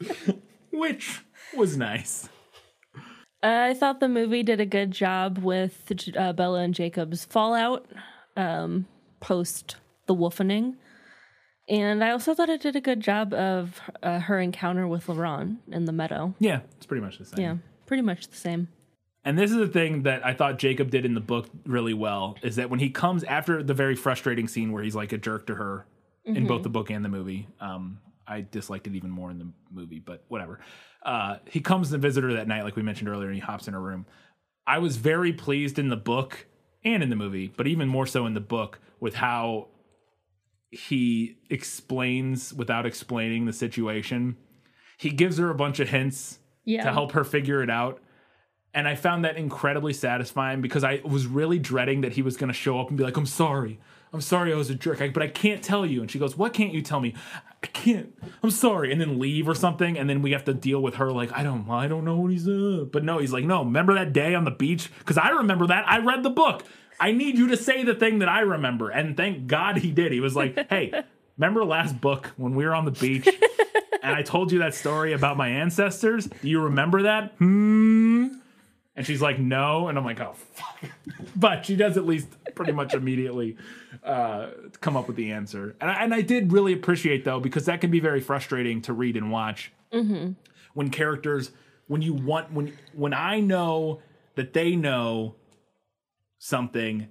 Which 0.72 1.20
was 1.56 1.76
nice. 1.76 2.28
I 3.42 3.74
thought 3.74 4.00
the 4.00 4.08
movie 4.08 4.42
did 4.42 4.60
a 4.60 4.66
good 4.66 4.90
job 4.90 5.38
with 5.38 5.92
uh, 6.16 6.32
Bella 6.32 6.60
and 6.60 6.74
Jacob's 6.74 7.24
fallout 7.24 7.86
um, 8.36 8.86
post 9.20 9.76
the 10.08 10.14
wolfening. 10.14 10.74
And 11.68 12.02
I 12.02 12.10
also 12.10 12.34
thought 12.34 12.48
it 12.48 12.62
did 12.62 12.74
a 12.76 12.80
good 12.80 13.00
job 13.00 13.32
of 13.34 13.80
uh, 14.02 14.20
her 14.20 14.40
encounter 14.40 14.88
with 14.88 15.08
Laurent 15.08 15.58
in 15.70 15.84
the 15.84 15.92
meadow. 15.92 16.34
Yeah, 16.40 16.60
it's 16.76 16.86
pretty 16.86 17.02
much 17.04 17.18
the 17.18 17.26
same. 17.26 17.40
Yeah, 17.40 17.56
pretty 17.86 18.02
much 18.02 18.28
the 18.28 18.36
same. 18.36 18.68
And 19.24 19.38
this 19.38 19.50
is 19.50 19.58
the 19.58 19.68
thing 19.68 20.04
that 20.04 20.24
I 20.24 20.32
thought 20.32 20.58
Jacob 20.58 20.90
did 20.90 21.04
in 21.04 21.12
the 21.12 21.20
book 21.20 21.48
really 21.66 21.92
well 21.92 22.36
is 22.42 22.56
that 22.56 22.70
when 22.70 22.80
he 22.80 22.88
comes 22.88 23.22
after 23.24 23.62
the 23.62 23.74
very 23.74 23.94
frustrating 23.94 24.48
scene 24.48 24.72
where 24.72 24.82
he's 24.82 24.94
like 24.94 25.12
a 25.12 25.18
jerk 25.18 25.46
to 25.48 25.54
her 25.56 25.86
in 26.24 26.46
both 26.46 26.62
the 26.62 26.68
book 26.68 26.90
and 26.90 27.04
the 27.04 27.08
movie, 27.08 27.48
um, 27.60 27.98
I 28.26 28.42
disliked 28.42 28.86
it 28.86 28.94
even 28.94 29.10
more 29.10 29.30
in 29.30 29.38
the 29.38 29.48
movie, 29.70 29.98
but 29.98 30.24
whatever. 30.28 30.60
Uh, 31.02 31.36
he 31.46 31.60
comes 31.60 31.90
to 31.90 31.98
visit 31.98 32.24
her 32.24 32.34
that 32.34 32.48
night, 32.48 32.64
like 32.64 32.76
we 32.76 32.82
mentioned 32.82 33.08
earlier, 33.08 33.26
and 33.26 33.34
he 33.34 33.40
hops 33.40 33.66
in 33.66 33.74
her 33.74 33.80
room. 33.80 34.06
I 34.66 34.78
was 34.78 34.96
very 34.96 35.32
pleased 35.32 35.78
in 35.78 35.88
the 35.88 35.96
book 35.96 36.46
and 36.84 37.02
in 37.02 37.10
the 37.10 37.16
movie, 37.16 37.52
but 37.56 37.66
even 37.66 37.88
more 37.88 38.06
so 38.06 38.26
in 38.26 38.34
the 38.34 38.40
book 38.40 38.78
with 39.00 39.14
how 39.14 39.68
he 40.70 41.36
explains 41.50 42.52
without 42.52 42.84
explaining 42.86 43.46
the 43.46 43.52
situation. 43.52 44.36
He 44.98 45.10
gives 45.10 45.38
her 45.38 45.50
a 45.50 45.54
bunch 45.54 45.80
of 45.80 45.88
hints 45.88 46.38
Yeah. 46.64 46.84
to 46.84 46.92
help 46.92 47.12
her 47.12 47.24
figure 47.24 47.62
it 47.62 47.70
out. 47.70 48.00
And 48.74 48.86
I 48.86 48.94
found 48.94 49.24
that 49.24 49.36
incredibly 49.36 49.92
satisfying 49.94 50.60
because 50.60 50.84
I 50.84 51.00
was 51.04 51.26
really 51.26 51.58
dreading 51.58 52.02
that 52.02 52.12
he 52.12 52.22
was 52.22 52.36
going 52.36 52.48
to 52.48 52.54
show 52.54 52.78
up 52.80 52.88
and 52.88 52.98
be 52.98 53.04
like, 53.04 53.16
I'm 53.16 53.26
sorry. 53.26 53.80
I'm 54.12 54.20
sorry 54.20 54.52
I 54.52 54.56
was 54.56 54.70
a 54.70 54.74
jerk, 54.74 55.00
I, 55.02 55.08
but 55.08 55.22
I 55.22 55.28
can't 55.28 55.62
tell 55.62 55.84
you. 55.84 56.00
And 56.00 56.10
she 56.10 56.18
goes, 56.18 56.36
What 56.36 56.52
can't 56.54 56.72
you 56.72 56.80
tell 56.82 57.00
me? 57.00 57.14
I 57.62 57.66
can't. 57.66 58.14
I'm 58.42 58.50
sorry. 58.50 58.90
And 58.92 59.00
then 59.00 59.18
leave 59.18 59.48
or 59.48 59.54
something. 59.54 59.98
And 59.98 60.08
then 60.08 60.22
we 60.22 60.30
have 60.32 60.44
to 60.44 60.54
deal 60.54 60.80
with 60.80 60.94
her 60.96 61.12
like, 61.12 61.30
I 61.32 61.42
don't 61.42 61.68
I 61.68 61.88
don't 61.88 62.04
know 62.04 62.16
what 62.18 62.30
he's 62.30 62.48
uh. 62.48 62.86
But 62.90 63.04
no, 63.04 63.18
he's 63.18 63.32
like, 63.32 63.44
No, 63.44 63.64
remember 63.64 63.94
that 63.94 64.12
day 64.12 64.34
on 64.34 64.44
the 64.44 64.50
beach? 64.50 64.90
Because 64.98 65.18
I 65.18 65.28
remember 65.30 65.66
that. 65.66 65.86
I 65.88 65.98
read 65.98 66.22
the 66.22 66.30
book. 66.30 66.64
I 67.00 67.12
need 67.12 67.38
you 67.38 67.48
to 67.48 67.56
say 67.56 67.84
the 67.84 67.94
thing 67.94 68.20
that 68.20 68.28
I 68.28 68.40
remember. 68.40 68.90
And 68.90 69.16
thank 69.16 69.46
God 69.46 69.78
he 69.78 69.90
did. 69.90 70.12
He 70.12 70.20
was 70.20 70.34
like, 70.36 70.56
Hey, 70.70 70.92
remember 71.36 71.64
last 71.64 72.00
book 72.00 72.32
when 72.36 72.54
we 72.54 72.64
were 72.64 72.74
on 72.74 72.84
the 72.84 72.90
beach? 72.90 73.28
and 74.02 74.14
I 74.14 74.22
told 74.22 74.52
you 74.52 74.60
that 74.60 74.74
story 74.74 75.12
about 75.12 75.36
my 75.36 75.48
ancestors. 75.48 76.26
Do 76.26 76.48
you 76.48 76.62
remember 76.62 77.02
that? 77.02 77.32
Hmm. 77.38 78.28
And 78.96 79.06
she's 79.06 79.22
like, 79.22 79.38
no. 79.38 79.86
And 79.86 79.96
I'm 79.96 80.04
like, 80.04 80.20
oh, 80.20 80.34
fuck. 80.34 80.78
But 81.36 81.66
she 81.66 81.76
does 81.76 81.96
at 81.96 82.04
least 82.04 82.26
pretty 82.56 82.72
much 82.72 82.94
immediately 82.94 83.56
uh, 84.02 84.48
come 84.80 84.96
up 84.96 85.06
with 85.06 85.14
the 85.14 85.30
answer. 85.30 85.76
And 85.80 85.88
I, 85.88 86.02
and 86.02 86.12
I 86.12 86.20
did 86.20 86.52
really 86.52 86.72
appreciate, 86.72 87.24
though, 87.24 87.38
because 87.38 87.66
that 87.66 87.80
can 87.80 87.92
be 87.92 88.00
very 88.00 88.20
frustrating 88.20 88.82
to 88.82 88.92
read 88.92 89.16
and 89.16 89.30
watch 89.30 89.70
when 90.74 90.90
characters, 90.90 91.52
when 91.86 92.02
you 92.02 92.12
want, 92.12 92.52
when, 92.52 92.76
when 92.92 93.14
I 93.14 93.38
know 93.38 94.00
that 94.34 94.52
they 94.52 94.74
know 94.74 95.36
something 96.38 97.08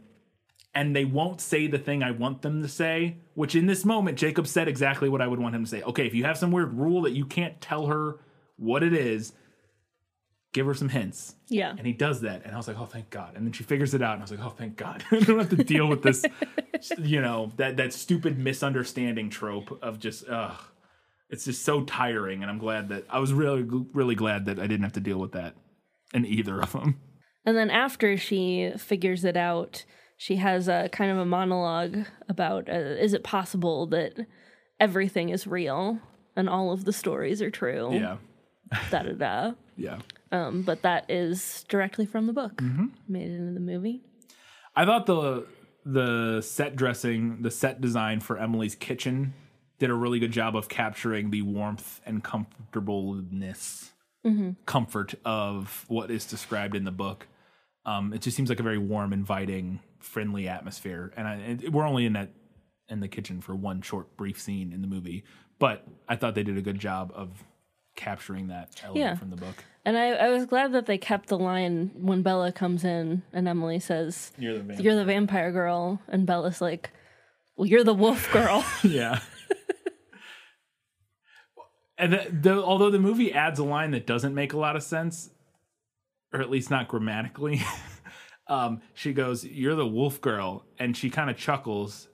and 0.77 0.95
they 0.95 1.05
won't 1.05 1.41
say 1.41 1.65
the 1.65 1.79
thing 1.79 2.03
I 2.03 2.11
want 2.11 2.43
them 2.43 2.61
to 2.61 2.67
say, 2.67 3.17
which 3.33 3.55
in 3.55 3.65
this 3.65 3.83
moment, 3.83 4.15
Jacob 4.15 4.45
said 4.45 4.67
exactly 4.67 5.09
what 5.09 5.23
I 5.23 5.27
would 5.27 5.39
want 5.39 5.55
him 5.55 5.63
to 5.63 5.69
say. 5.69 5.81
Okay, 5.81 6.05
if 6.05 6.13
you 6.13 6.23
have 6.25 6.37
some 6.37 6.51
weird 6.51 6.71
rule 6.71 7.01
that 7.01 7.13
you 7.13 7.25
can't 7.25 7.59
tell 7.59 7.87
her 7.87 8.19
what 8.57 8.83
it 8.83 8.93
is, 8.93 9.33
give 10.53 10.67
her 10.67 10.75
some 10.75 10.89
hints. 10.89 11.33
Yeah. 11.49 11.71
And 11.71 11.87
he 11.87 11.93
does 11.93 12.21
that. 12.21 12.43
And 12.45 12.53
I 12.53 12.57
was 12.57 12.67
like, 12.67 12.79
oh, 12.79 12.85
thank 12.85 13.09
God. 13.09 13.35
And 13.35 13.43
then 13.43 13.53
she 13.53 13.63
figures 13.63 13.95
it 13.95 14.03
out. 14.03 14.13
And 14.13 14.21
I 14.21 14.25
was 14.25 14.31
like, 14.31 14.45
oh, 14.45 14.49
thank 14.49 14.75
God. 14.75 15.03
I 15.11 15.19
don't 15.19 15.39
have 15.39 15.49
to 15.49 15.63
deal 15.63 15.87
with 15.87 16.03
this, 16.03 16.23
you 16.99 17.21
know, 17.21 17.51
that, 17.57 17.77
that 17.77 17.91
stupid 17.91 18.37
misunderstanding 18.37 19.31
trope 19.31 19.79
of 19.81 19.99
just, 19.99 20.29
ugh. 20.29 20.61
It's 21.29 21.45
just 21.45 21.65
so 21.65 21.83
tiring. 21.85 22.43
And 22.43 22.51
I'm 22.51 22.59
glad 22.59 22.89
that 22.89 23.05
I 23.09 23.17
was 23.17 23.33
really, 23.33 23.63
really 23.63 24.15
glad 24.15 24.45
that 24.45 24.59
I 24.59 24.67
didn't 24.67 24.83
have 24.83 24.93
to 24.93 24.99
deal 24.99 25.17
with 25.17 25.31
that 25.31 25.55
in 26.13 26.23
either 26.23 26.61
of 26.61 26.71
them. 26.71 26.99
And 27.47 27.55
then 27.55 27.69
after 27.69 28.17
she 28.17 28.73
figures 28.77 29.23
it 29.23 29.37
out, 29.37 29.85
she 30.17 30.35
has 30.35 30.67
a 30.67 30.89
kind 30.91 31.11
of 31.11 31.17
a 31.17 31.25
monologue 31.25 31.99
about 32.27 32.67
uh, 32.67 32.73
is 32.73 33.13
it 33.13 33.23
possible 33.23 33.87
that 33.87 34.15
everything 34.81 35.29
is 35.29 35.47
real 35.47 35.99
and 36.35 36.49
all 36.49 36.73
of 36.73 36.83
the 36.83 36.91
stories 36.91 37.41
are 37.41 37.49
true? 37.49 37.93
Yeah. 37.93 38.17
Da 38.91 39.03
da 39.03 39.13
da. 39.13 39.51
Yeah. 39.77 39.99
Um, 40.33 40.63
but 40.63 40.81
that 40.81 41.09
is 41.09 41.63
directly 41.69 42.05
from 42.05 42.27
the 42.27 42.33
book. 42.33 42.57
Mm-hmm. 42.57 42.87
Made 43.07 43.31
it 43.31 43.35
into 43.35 43.53
the 43.53 43.61
movie. 43.61 44.01
I 44.75 44.83
thought 44.83 45.05
the 45.05 45.47
the 45.85 46.41
set 46.41 46.75
dressing, 46.75 47.43
the 47.43 47.51
set 47.51 47.79
design 47.79 48.19
for 48.19 48.37
Emily's 48.37 48.75
kitchen 48.75 49.33
did 49.79 49.89
a 49.89 49.93
really 49.93 50.19
good 50.19 50.33
job 50.33 50.53
of 50.57 50.67
capturing 50.67 51.29
the 51.29 51.43
warmth 51.43 52.01
and 52.05 52.21
comfortableness, 52.21 53.91
comfort 54.65 55.15
of 55.23 55.85
what 55.87 56.11
is 56.11 56.25
described 56.25 56.75
in 56.75 56.83
the 56.83 56.91
book. 56.91 57.27
Um, 57.87 58.13
it 58.13 58.21
just 58.21 58.37
seems 58.37 58.49
like 58.49 58.59
a 58.59 58.63
very 58.63 58.77
warm, 58.77 59.13
inviting, 59.13 59.79
friendly 59.99 60.47
atmosphere, 60.47 61.11
and, 61.17 61.27
I, 61.27 61.33
and 61.35 61.73
we're 61.73 61.87
only 61.87 62.05
in 62.05 62.13
that 62.13 62.29
in 62.89 62.99
the 62.99 63.07
kitchen 63.07 63.41
for 63.41 63.55
one 63.55 63.81
short, 63.81 64.15
brief 64.17 64.39
scene 64.39 64.71
in 64.73 64.81
the 64.81 64.87
movie, 64.87 65.23
but 65.57 65.85
I 66.07 66.15
thought 66.17 66.35
they 66.35 66.43
did 66.43 66.57
a 66.57 66.61
good 66.61 66.79
job 66.79 67.11
of 67.15 67.43
capturing 67.95 68.47
that 68.49 68.69
element 68.83 68.99
Yeah. 69.03 69.15
from 69.15 69.29
the 69.31 69.35
book. 69.37 69.63
And 69.83 69.97
I, 69.97 70.09
I 70.11 70.29
was 70.29 70.45
glad 70.45 70.71
that 70.73 70.85
they 70.85 70.97
kept 70.97 71.29
the 71.29 71.37
line 71.37 71.91
when 71.95 72.21
Bella 72.21 72.51
comes 72.51 72.83
in 72.83 73.23
and 73.33 73.47
Emily 73.47 73.79
says, 73.79 74.31
You're 74.37 74.53
the 74.53 74.59
vampire. 74.59 74.81
You're 74.85 74.95
the 74.95 75.05
vampire 75.05 75.51
girl. 75.51 76.01
And 76.09 76.25
Bella's 76.27 76.61
like, 76.61 76.91
Well, 77.55 77.65
you're 77.67 77.83
the 77.85 77.93
wolf 77.93 78.31
girl. 78.31 78.63
yeah. 78.83 79.19
And 81.99 82.13
the, 82.13 82.27
the, 82.31 82.63
although 82.63 82.91
the 82.91 82.99
movie 82.99 83.33
adds 83.33 83.57
a 83.57 83.63
line 83.63 83.89
that 83.91 84.05
doesn't 84.05 84.35
make 84.35 84.53
a 84.53 84.57
lot 84.59 84.75
of 84.75 84.83
sense, 84.83 85.31
or 86.33 86.41
at 86.41 86.49
least 86.49 86.69
not 86.69 86.87
grammatically, 86.87 87.61
um, 88.47 88.81
she 88.93 89.13
goes, 89.13 89.43
"You're 89.45 89.75
the 89.75 89.87
wolf 89.87 90.21
girl," 90.21 90.65
and 90.79 90.95
she 90.95 91.09
kind 91.09 91.29
of 91.29 91.37
chuckles, 91.37 92.07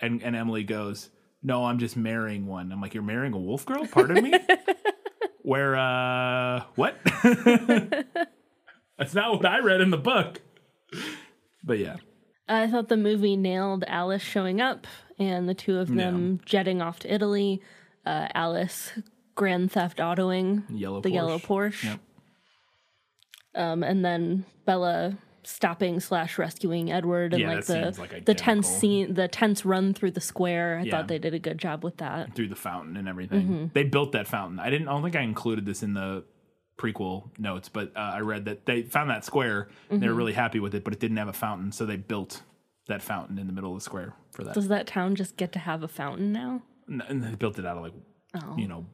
and 0.00 0.22
and 0.22 0.34
Emily 0.36 0.64
goes, 0.64 1.10
"No, 1.42 1.64
I'm 1.64 1.78
just 1.78 1.96
marrying 1.96 2.46
one." 2.46 2.72
I'm 2.72 2.80
like, 2.80 2.94
"You're 2.94 3.02
marrying 3.02 3.32
a 3.34 3.38
wolf 3.38 3.64
girl? 3.66 3.86
Pardon 3.86 4.22
me." 4.24 4.32
Where 5.42 5.76
uh, 5.76 6.64
what? 6.74 6.98
That's 8.98 9.14
not 9.14 9.32
what 9.32 9.46
I 9.46 9.60
read 9.60 9.80
in 9.80 9.90
the 9.90 9.96
book. 9.96 10.40
But 11.64 11.78
yeah, 11.78 11.96
I 12.48 12.66
thought 12.66 12.88
the 12.88 12.96
movie 12.96 13.36
nailed 13.36 13.84
Alice 13.86 14.22
showing 14.22 14.60
up 14.60 14.86
and 15.18 15.48
the 15.48 15.54
two 15.54 15.78
of 15.78 15.94
them 15.94 16.40
jetting 16.44 16.82
off 16.82 16.98
to 17.00 17.12
Italy. 17.12 17.62
Uh, 18.04 18.28
Alice 18.34 18.92
grand 19.34 19.70
theft 19.70 19.98
autoing 19.98 20.64
yellow 20.70 21.00
the 21.00 21.10
Porsche. 21.10 21.14
yellow 21.14 21.38
Porsche. 21.38 21.84
Yep. 21.84 22.00
Um, 23.54 23.82
and 23.82 24.04
then 24.04 24.44
Bella 24.64 25.16
stopping 25.44 25.98
slash 26.00 26.36
rescuing 26.38 26.92
Edward 26.92 27.32
and 27.32 27.40
Yeah, 27.42 27.54
like 27.54 27.64
the 27.64 27.96
like, 27.98 28.24
the 28.26 28.34
tense 28.34 28.68
scene, 28.68 29.14
the 29.14 29.28
tense 29.28 29.64
run 29.64 29.94
through 29.94 30.10
the 30.10 30.20
square. 30.20 30.78
I 30.78 30.82
Yeah. 30.82 30.90
thought 30.90 31.08
they 31.08 31.18
did 31.18 31.32
a 31.34 31.38
good 31.38 31.58
job 31.58 31.82
with 31.82 31.96
that. 31.98 32.34
through 32.34 32.48
the 32.48 32.56
fountain 32.56 32.96
and 32.96 33.08
everything. 33.08 33.42
Mm-hmm. 33.42 33.64
They 33.72 33.84
built 33.84 34.12
that 34.12 34.26
fountain. 34.26 34.58
I 34.58 34.68
didn't. 34.70 34.88
I 34.88 34.92
don't 34.92 35.02
think 35.02 35.16
I 35.16 35.22
included 35.22 35.64
this 35.64 35.82
in 35.82 35.94
the 35.94 36.24
prequel 36.76 37.30
notes, 37.38 37.68
but 37.68 37.96
uh, 37.96 38.00
I 38.14 38.20
read 38.20 38.44
that 38.44 38.66
they 38.66 38.82
found 38.82 39.10
that 39.10 39.24
square. 39.24 39.68
and 39.90 40.00
They 40.00 40.06
Mm-hmm. 40.06 40.14
were 40.14 40.18
really 40.18 40.32
happy 40.34 40.60
with 40.60 40.74
it, 40.74 40.84
but 40.84 40.92
it 40.92 41.00
didn't 41.00 41.16
have 41.16 41.28
a 41.28 41.32
fountain, 41.32 41.72
so 41.72 41.86
they 41.86 41.96
built 41.96 42.42
that 42.86 43.02
fountain 43.02 43.38
in 43.38 43.46
the 43.46 43.52
middle 43.52 43.70
of 43.72 43.78
the 43.78 43.84
square 43.84 44.14
for 44.32 44.44
that. 44.44 44.54
Does 44.54 44.68
that 44.68 44.86
town 44.86 45.14
just 45.14 45.36
get 45.36 45.52
to 45.52 45.58
have 45.58 45.82
a 45.82 45.88
fountain 45.88 46.32
now? 46.32 46.62
and 46.86 47.02
and 47.08 47.22
they 47.22 47.34
built 47.34 47.58
it 47.58 47.66
out 47.66 47.76
of 47.76 47.82
like 47.82 47.92
Oh. 48.34 48.56
you 48.58 48.68
know 48.68 48.86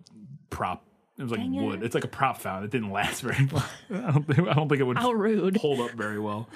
prop. 0.50 0.84
It 1.18 1.22
was 1.22 1.30
like 1.30 1.40
Dang 1.40 1.64
wood. 1.64 1.82
it. 1.82 1.86
It's 1.86 1.94
like 1.94 2.04
a 2.04 2.08
prop 2.08 2.40
fountain. 2.40 2.64
It 2.64 2.70
didn't 2.70 2.90
last 2.90 3.20
very 3.20 3.46
long. 3.52 3.62
I 3.90 4.12
don't 4.12 4.24
think, 4.24 4.48
I 4.48 4.54
don't 4.54 4.68
think 4.68 4.80
it 4.80 4.84
would 4.84 4.98
How 4.98 5.12
rude. 5.12 5.56
hold 5.56 5.80
up 5.80 5.92
very 5.92 6.18
well. 6.18 6.48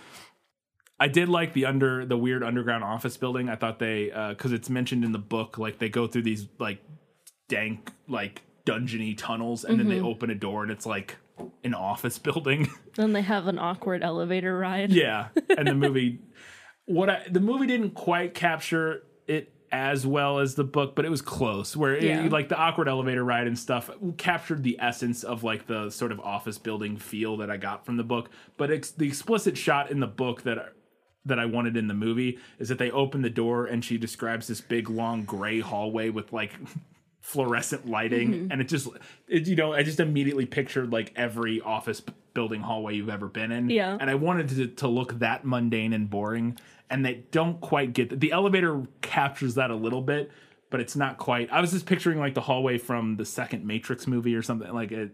I 1.00 1.06
did 1.08 1.28
like 1.28 1.52
the 1.52 1.66
under 1.66 2.04
the 2.04 2.16
weird 2.16 2.42
underground 2.42 2.82
office 2.82 3.16
building. 3.16 3.48
I 3.48 3.54
thought 3.54 3.78
they 3.78 4.10
uh, 4.10 4.30
because 4.30 4.52
it's 4.52 4.68
mentioned 4.68 5.04
in 5.04 5.12
the 5.12 5.18
book, 5.18 5.56
like 5.56 5.78
they 5.78 5.88
go 5.88 6.08
through 6.08 6.22
these 6.22 6.48
like 6.58 6.82
dank 7.48 7.92
like 8.08 8.42
dungeony 8.66 9.16
tunnels, 9.16 9.64
and 9.64 9.78
then 9.78 9.88
they 9.88 9.96
mm-hmm. 9.96 10.06
open 10.06 10.30
a 10.30 10.34
door 10.34 10.64
and 10.64 10.72
it's 10.72 10.86
like 10.86 11.16
an 11.62 11.74
office 11.74 12.18
building. 12.18 12.68
Then 12.96 13.12
they 13.12 13.22
have 13.22 13.46
an 13.46 13.60
awkward 13.60 14.02
elevator 14.02 14.58
ride. 14.58 14.90
yeah, 14.90 15.28
and 15.56 15.68
the 15.68 15.74
movie 15.76 16.18
what 16.86 17.10
I 17.10 17.22
the 17.30 17.40
movie 17.40 17.66
didn't 17.66 17.90
quite 17.90 18.34
capture 18.34 19.02
it 19.28 19.52
as 19.70 20.06
well 20.06 20.38
as 20.38 20.54
the 20.54 20.64
book, 20.64 20.94
but 20.96 21.04
it 21.04 21.10
was 21.10 21.20
close. 21.22 21.76
Where 21.76 21.94
it- 21.94 22.02
Yeah. 22.02 22.28
like 22.30 22.48
the 22.48 22.56
awkward 22.58 22.88
elevator 22.88 23.24
ride 23.24 23.46
and 23.46 23.58
stuff 23.58 23.90
captured 24.16 24.62
the 24.62 24.76
essence 24.80 25.22
of 25.24 25.44
like 25.44 25.66
the 25.66 25.90
sort 25.90 26.10
of 26.12 26.20
office 26.20 26.58
building 26.58 26.96
feel 26.96 27.36
that 27.38 27.50
I 27.50 27.56
got 27.58 27.84
from 27.84 27.96
the 27.96 28.04
book. 28.04 28.30
But 28.56 28.70
ex- 28.70 28.90
the 28.90 29.06
explicit 29.06 29.56
shot 29.58 29.90
in 29.90 30.00
the 30.00 30.06
book 30.06 30.42
that 30.42 30.72
that 31.26 31.38
I 31.38 31.44
wanted 31.44 31.76
in 31.76 31.88
the 31.88 31.94
movie 31.94 32.38
is 32.58 32.70
that 32.70 32.78
they 32.78 32.90
open 32.90 33.20
the 33.20 33.28
door 33.28 33.66
and 33.66 33.84
she 33.84 33.98
describes 33.98 34.46
this 34.46 34.62
big 34.62 34.88
long 34.88 35.24
gray 35.24 35.60
hallway 35.60 36.08
with 36.08 36.32
like 36.32 36.52
fluorescent 37.32 37.86
lighting 37.86 38.30
Mhm. 38.32 38.48
and 38.50 38.60
it 38.62 38.68
just 38.68 38.88
it, 39.28 39.46
you 39.46 39.54
know 39.54 39.74
I 39.74 39.82
just 39.82 40.00
immediately 40.00 40.46
pictured 40.46 40.90
like 40.90 41.12
every 41.14 41.60
office 41.60 42.00
building 42.32 42.62
hallway 42.62 42.94
you've 42.96 43.10
ever 43.10 43.26
been 43.28 43.52
in 43.52 43.68
Yeah. 43.68 43.98
and 44.00 44.08
I 44.08 44.14
wanted 44.14 44.48
to, 44.48 44.66
to 44.66 44.88
look 44.88 45.18
that 45.18 45.44
mundane 45.44 45.92
and 45.92 46.08
boring 46.08 46.58
and 46.88 47.04
they 47.04 47.24
don't 47.30 47.60
quite 47.60 47.92
get 47.92 48.18
the 48.18 48.32
elevator 48.32 48.82
captures 49.02 49.56
that 49.56 49.70
a 49.70 49.74
little 49.74 50.00
bit 50.00 50.30
but 50.70 50.80
it's 50.80 50.96
not 50.96 51.18
quite 51.18 51.52
I 51.52 51.60
was 51.60 51.72
just 51.72 51.84
picturing 51.84 52.18
like 52.18 52.32
the 52.32 52.40
hallway 52.40 52.78
from 52.78 53.16
the 53.16 53.26
second 53.26 53.66
Matrix 53.66 54.06
movie 54.06 54.34
or 54.34 54.40
something 54.40 54.72
like 54.72 54.90
it 54.90 55.10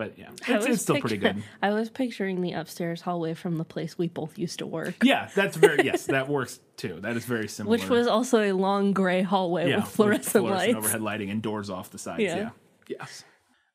but 0.00 0.18
yeah 0.18 0.30
I 0.48 0.56
it's, 0.56 0.66
was 0.66 0.74
it's 0.74 0.82
still 0.82 1.00
pretty 1.00 1.18
good 1.18 1.42
I 1.62 1.70
was 1.72 1.90
picturing 1.90 2.40
the 2.40 2.52
upstairs 2.52 3.02
hallway 3.02 3.34
from 3.34 3.58
the 3.58 3.64
place 3.64 3.98
we 3.98 4.08
both 4.08 4.38
used 4.38 4.58
to 4.60 4.66
work, 4.66 5.04
yeah 5.04 5.28
that's 5.34 5.56
very 5.56 5.84
yes 5.84 6.06
that 6.06 6.28
works 6.28 6.60
too 6.76 6.98
that 7.02 7.16
is 7.16 7.24
very 7.24 7.48
similar 7.48 7.76
which 7.76 7.88
was 7.88 8.06
also 8.06 8.40
a 8.40 8.52
long 8.52 8.92
gray 8.92 9.22
hallway 9.22 9.74
with 9.74 9.86
fluorescent, 9.86 10.44
lights. 10.44 10.74
overhead 10.74 11.02
lighting 11.02 11.30
and 11.30 11.42
doors 11.42 11.70
off 11.70 11.90
the 11.90 11.98
sides. 11.98 12.22
Yeah. 12.22 12.36
Yeah. 12.36 12.50
Yes. 12.88 13.24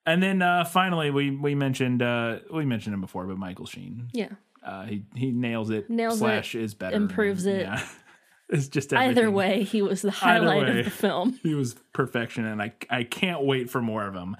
And 0.05 0.21
then 0.21 0.41
uh, 0.41 0.65
finally, 0.65 1.09
we 1.09 1.31
we 1.31 1.55
mentioned 1.55 2.01
uh, 2.01 2.39
we 2.51 2.65
mentioned 2.65 2.93
him 2.93 3.01
before, 3.01 3.25
but 3.25 3.37
Michael 3.37 3.65
Sheen. 3.65 4.09
Yeah. 4.13 4.29
Uh, 4.63 4.85
he 4.85 5.05
he 5.15 5.31
nails 5.31 5.69
it. 5.69 5.89
Nails 5.89 6.15
it, 6.15 6.19
slash 6.19 6.55
is 6.55 6.73
better. 6.73 6.95
improves 6.95 7.45
it. 7.45 7.61
Yeah. 7.61 7.85
it's 8.49 8.67
just 8.67 8.93
Either 8.93 9.31
way, 9.31 9.63
he 9.63 9.81
was 9.81 10.01
the 10.01 10.11
highlight 10.11 10.63
way, 10.63 10.79
of 10.79 10.85
the 10.85 10.91
film. 10.91 11.39
He 11.41 11.55
was 11.55 11.75
perfection, 11.93 12.45
and 12.45 12.61
I 12.61 12.73
I 12.89 13.03
can't 13.03 13.43
wait 13.43 13.69
for 13.69 13.81
more 13.81 14.05
of 14.05 14.13
him. 14.13 14.35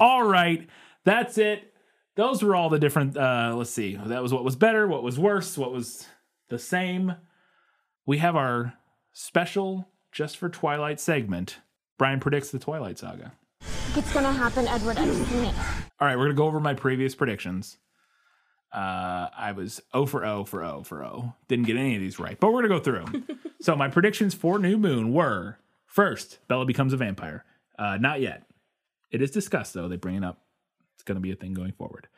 All 0.00 0.22
right, 0.22 0.66
that's 1.04 1.38
it. 1.38 1.72
Those 2.16 2.42
were 2.42 2.54
all 2.54 2.68
the 2.68 2.78
different. 2.78 3.16
Uh, 3.16 3.54
let's 3.56 3.70
see. 3.70 3.96
That 3.96 4.22
was 4.22 4.32
what 4.32 4.44
was 4.44 4.56
better, 4.56 4.86
what 4.86 5.02
was 5.02 5.18
worse, 5.18 5.56
what 5.56 5.72
was 5.72 6.06
the 6.48 6.58
same. 6.58 7.14
We 8.06 8.18
have 8.18 8.36
our 8.36 8.74
special 9.12 9.88
just 10.12 10.36
for 10.36 10.48
Twilight 10.48 11.00
segment. 11.00 11.58
Brian 11.98 12.20
predicts 12.20 12.50
the 12.50 12.58
Twilight 12.58 12.98
Saga. 12.98 13.32
It's 13.94 14.12
gonna 14.12 14.32
happen, 14.32 14.66
Edward. 14.68 14.98
I've 14.98 15.14
seen 15.14 15.44
it. 15.44 15.54
All 15.98 16.06
right, 16.06 16.16
we're 16.16 16.24
gonna 16.24 16.34
go 16.34 16.46
over 16.46 16.60
my 16.60 16.74
previous 16.74 17.14
predictions. 17.14 17.78
Uh, 18.72 19.28
I 19.36 19.52
was 19.52 19.80
O 19.92 20.06
for 20.06 20.24
O 20.24 20.44
for 20.44 20.62
O 20.64 20.82
for 20.82 21.04
O. 21.04 21.34
Didn't 21.48 21.66
get 21.66 21.76
any 21.76 21.96
of 21.96 22.00
these 22.00 22.18
right, 22.18 22.38
but 22.38 22.52
we're 22.52 22.62
gonna 22.62 22.68
go 22.68 22.80
through 22.80 23.04
them. 23.04 23.40
so 23.60 23.74
my 23.76 23.88
predictions 23.88 24.34
for 24.34 24.58
New 24.58 24.78
Moon 24.78 25.12
were: 25.12 25.58
first, 25.86 26.38
Bella 26.48 26.64
becomes 26.64 26.92
a 26.92 26.96
vampire. 26.96 27.44
Uh, 27.78 27.96
not 27.98 28.20
yet. 28.20 28.44
It 29.10 29.22
is 29.22 29.30
discussed 29.30 29.74
though. 29.74 29.88
They 29.88 29.96
bring 29.96 30.16
it 30.16 30.24
up. 30.24 30.40
It's 31.00 31.06
gonna 31.06 31.18
be 31.20 31.32
a 31.32 31.36
thing 31.36 31.54
going 31.54 31.72
forward. 31.72 32.08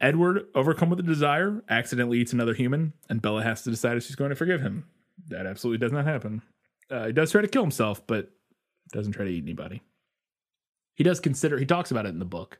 Edward, 0.00 0.46
overcome 0.56 0.90
with 0.90 0.98
a 0.98 1.04
desire, 1.04 1.62
accidentally 1.70 2.18
eats 2.18 2.32
another 2.32 2.54
human, 2.54 2.92
and 3.08 3.22
Bella 3.22 3.44
has 3.44 3.62
to 3.62 3.70
decide 3.70 3.96
if 3.96 4.02
she's 4.02 4.16
going 4.16 4.30
to 4.30 4.34
forgive 4.36 4.60
him. 4.60 4.84
That 5.28 5.46
absolutely 5.46 5.78
does 5.78 5.92
not 5.92 6.04
happen. 6.06 6.42
Uh, 6.90 7.06
he 7.06 7.12
does 7.12 7.30
try 7.30 7.40
to 7.40 7.46
kill 7.46 7.62
himself, 7.62 8.04
but 8.08 8.30
doesn't 8.92 9.12
try 9.12 9.24
to 9.24 9.30
eat 9.30 9.44
anybody. 9.44 9.80
He 10.96 11.04
does 11.04 11.20
consider. 11.20 11.56
He 11.56 11.66
talks 11.66 11.92
about 11.92 12.04
it 12.04 12.08
in 12.08 12.18
the 12.18 12.24
book 12.24 12.58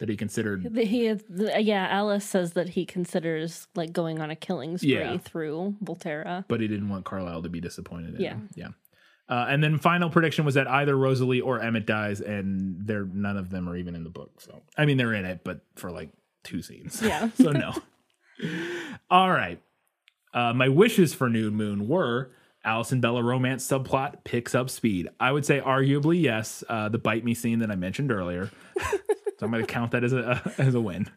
that 0.00 0.10
he 0.10 0.16
considered. 0.18 0.66
He, 0.76 1.10
yeah, 1.30 1.88
Alice 1.90 2.26
says 2.26 2.52
that 2.52 2.68
he 2.68 2.84
considers 2.84 3.66
like 3.74 3.94
going 3.94 4.20
on 4.20 4.30
a 4.30 4.36
killing 4.36 4.76
spree 4.76 4.90
Yeah. 4.92 5.16
through 5.16 5.76
Volterra. 5.82 6.44
but 6.46 6.60
he 6.60 6.68
didn't 6.68 6.90
want 6.90 7.06
Carlisle 7.06 7.42
to 7.44 7.48
be 7.48 7.62
disappointed. 7.62 8.16
In 8.16 8.20
Yeah. 8.20 8.34
him. 8.34 8.48
yeah. 8.54 8.68
Uh, 9.28 9.46
and 9.48 9.62
then 9.62 9.78
final 9.78 10.08
prediction 10.08 10.44
was 10.44 10.54
that 10.54 10.68
either 10.68 10.96
Rosalie 10.96 11.40
or 11.40 11.60
Emmett 11.60 11.86
dies, 11.86 12.20
and 12.20 12.86
they're 12.86 13.04
none 13.04 13.36
of 13.36 13.50
them 13.50 13.68
are 13.68 13.76
even 13.76 13.94
in 13.94 14.04
the 14.04 14.10
book. 14.10 14.40
So 14.40 14.62
I 14.78 14.86
mean, 14.86 14.96
they're 14.96 15.14
in 15.14 15.24
it, 15.24 15.40
but 15.42 15.60
for 15.74 15.90
like 15.90 16.10
two 16.44 16.62
scenes. 16.62 17.02
Yeah. 17.02 17.30
so 17.36 17.50
no. 17.50 17.72
All 19.10 19.30
right. 19.30 19.60
Uh, 20.32 20.52
my 20.52 20.68
wishes 20.68 21.14
for 21.14 21.28
New 21.28 21.50
Moon 21.50 21.88
were 21.88 22.30
Alice 22.64 22.92
and 22.92 23.00
Bella 23.00 23.22
romance 23.22 23.66
subplot 23.66 24.24
picks 24.24 24.54
up 24.54 24.68
speed. 24.70 25.08
I 25.18 25.32
would 25.32 25.46
say 25.46 25.60
arguably 25.60 26.20
yes. 26.20 26.62
Uh, 26.68 26.88
the 26.88 26.98
bite 26.98 27.24
me 27.24 27.34
scene 27.34 27.60
that 27.60 27.70
I 27.70 27.76
mentioned 27.76 28.12
earlier. 28.12 28.50
so 28.80 29.46
I'm 29.46 29.50
going 29.50 29.64
to 29.64 29.72
count 29.72 29.92
that 29.92 30.04
as 30.04 30.12
a 30.12 30.52
as 30.58 30.74
a 30.74 30.80
win. 30.80 31.08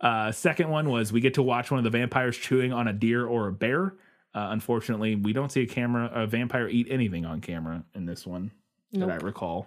Uh, 0.00 0.32
second 0.32 0.70
one 0.70 0.88
was 0.88 1.12
we 1.12 1.20
get 1.20 1.34
to 1.34 1.42
watch 1.42 1.70
one 1.70 1.78
of 1.78 1.84
the 1.84 1.90
vampires 1.90 2.36
chewing 2.36 2.72
on 2.72 2.88
a 2.88 2.92
deer 2.92 3.26
or 3.26 3.48
a 3.48 3.52
bear. 3.52 3.94
Uh, 4.34 4.48
unfortunately, 4.50 5.14
we 5.16 5.32
don't 5.32 5.50
see 5.50 5.62
a 5.62 5.66
camera 5.66 6.10
a 6.14 6.26
vampire 6.26 6.68
eat 6.68 6.86
anything 6.90 7.24
on 7.24 7.40
camera 7.40 7.84
in 7.94 8.04
this 8.06 8.26
one 8.26 8.50
that 8.92 9.10
I 9.10 9.16
recall. 9.16 9.66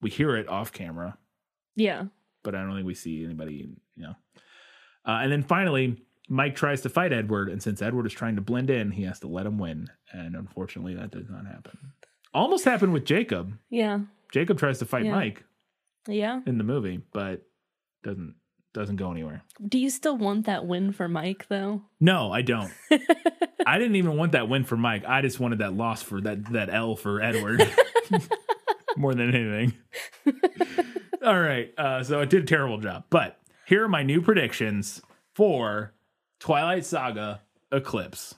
We 0.00 0.10
hear 0.10 0.36
it 0.36 0.48
off 0.48 0.72
camera, 0.72 1.16
Yeah. 1.76 2.04
but 2.42 2.54
I 2.54 2.62
don't 2.62 2.74
think 2.74 2.86
we 2.86 2.94
see 2.94 3.24
anybody. 3.24 3.68
You 3.96 4.02
know. 4.04 4.14
Uh, 5.04 5.18
and 5.22 5.30
then 5.32 5.42
finally, 5.42 6.02
Mike 6.28 6.54
tries 6.54 6.80
to 6.82 6.88
fight 6.88 7.12
Edward, 7.12 7.48
and 7.48 7.62
since 7.62 7.82
Edward 7.82 8.06
is 8.06 8.12
trying 8.12 8.36
to 8.36 8.42
blend 8.42 8.70
in, 8.70 8.92
he 8.92 9.02
has 9.02 9.18
to 9.20 9.26
let 9.28 9.46
him 9.46 9.58
win. 9.58 9.88
And 10.12 10.34
unfortunately, 10.36 10.94
that 10.94 11.10
does 11.10 11.28
not 11.28 11.46
happen. 11.46 11.78
Almost 12.32 12.64
happened 12.64 12.92
with 12.92 13.04
Jacob. 13.04 13.58
Yeah. 13.68 14.00
Jacob 14.32 14.58
tries 14.58 14.78
to 14.78 14.86
fight 14.86 15.04
Yeah. 15.04 15.12
Mike 15.14 15.44
Yeah. 16.08 16.40
in 16.46 16.56
the 16.58 16.64
movie, 16.64 17.00
but 17.12 17.42
doesn't 18.02 18.34
doesn't 18.72 18.96
go 18.96 19.10
anywhere. 19.10 19.42
Do 19.66 19.78
you 19.78 19.90
still 19.90 20.16
want 20.16 20.46
that 20.46 20.66
win 20.66 20.92
for 20.92 21.08
Mike 21.08 21.46
though? 21.48 21.82
No, 22.00 22.32
I 22.32 22.42
don't. 22.42 22.72
I 23.66 23.78
didn't 23.78 23.96
even 23.96 24.16
want 24.16 24.32
that 24.32 24.48
win 24.48 24.64
for 24.64 24.76
Mike. 24.76 25.04
I 25.06 25.22
just 25.22 25.40
wanted 25.40 25.58
that 25.58 25.74
loss 25.74 26.02
for 26.02 26.20
that 26.22 26.52
that 26.52 26.70
L 26.70 26.96
for 26.96 27.20
Edward 27.20 27.62
more 28.96 29.14
than 29.14 29.34
anything. 29.34 29.74
All 31.24 31.38
right, 31.38 31.72
uh, 31.78 32.02
so 32.02 32.20
I 32.20 32.24
did 32.24 32.42
a 32.42 32.46
terrible 32.46 32.78
job. 32.78 33.04
But 33.10 33.38
here 33.66 33.84
are 33.84 33.88
my 33.88 34.02
new 34.02 34.20
predictions 34.20 35.00
for 35.34 35.92
Twilight 36.40 36.84
Saga 36.84 37.42
Eclipse. 37.70 38.34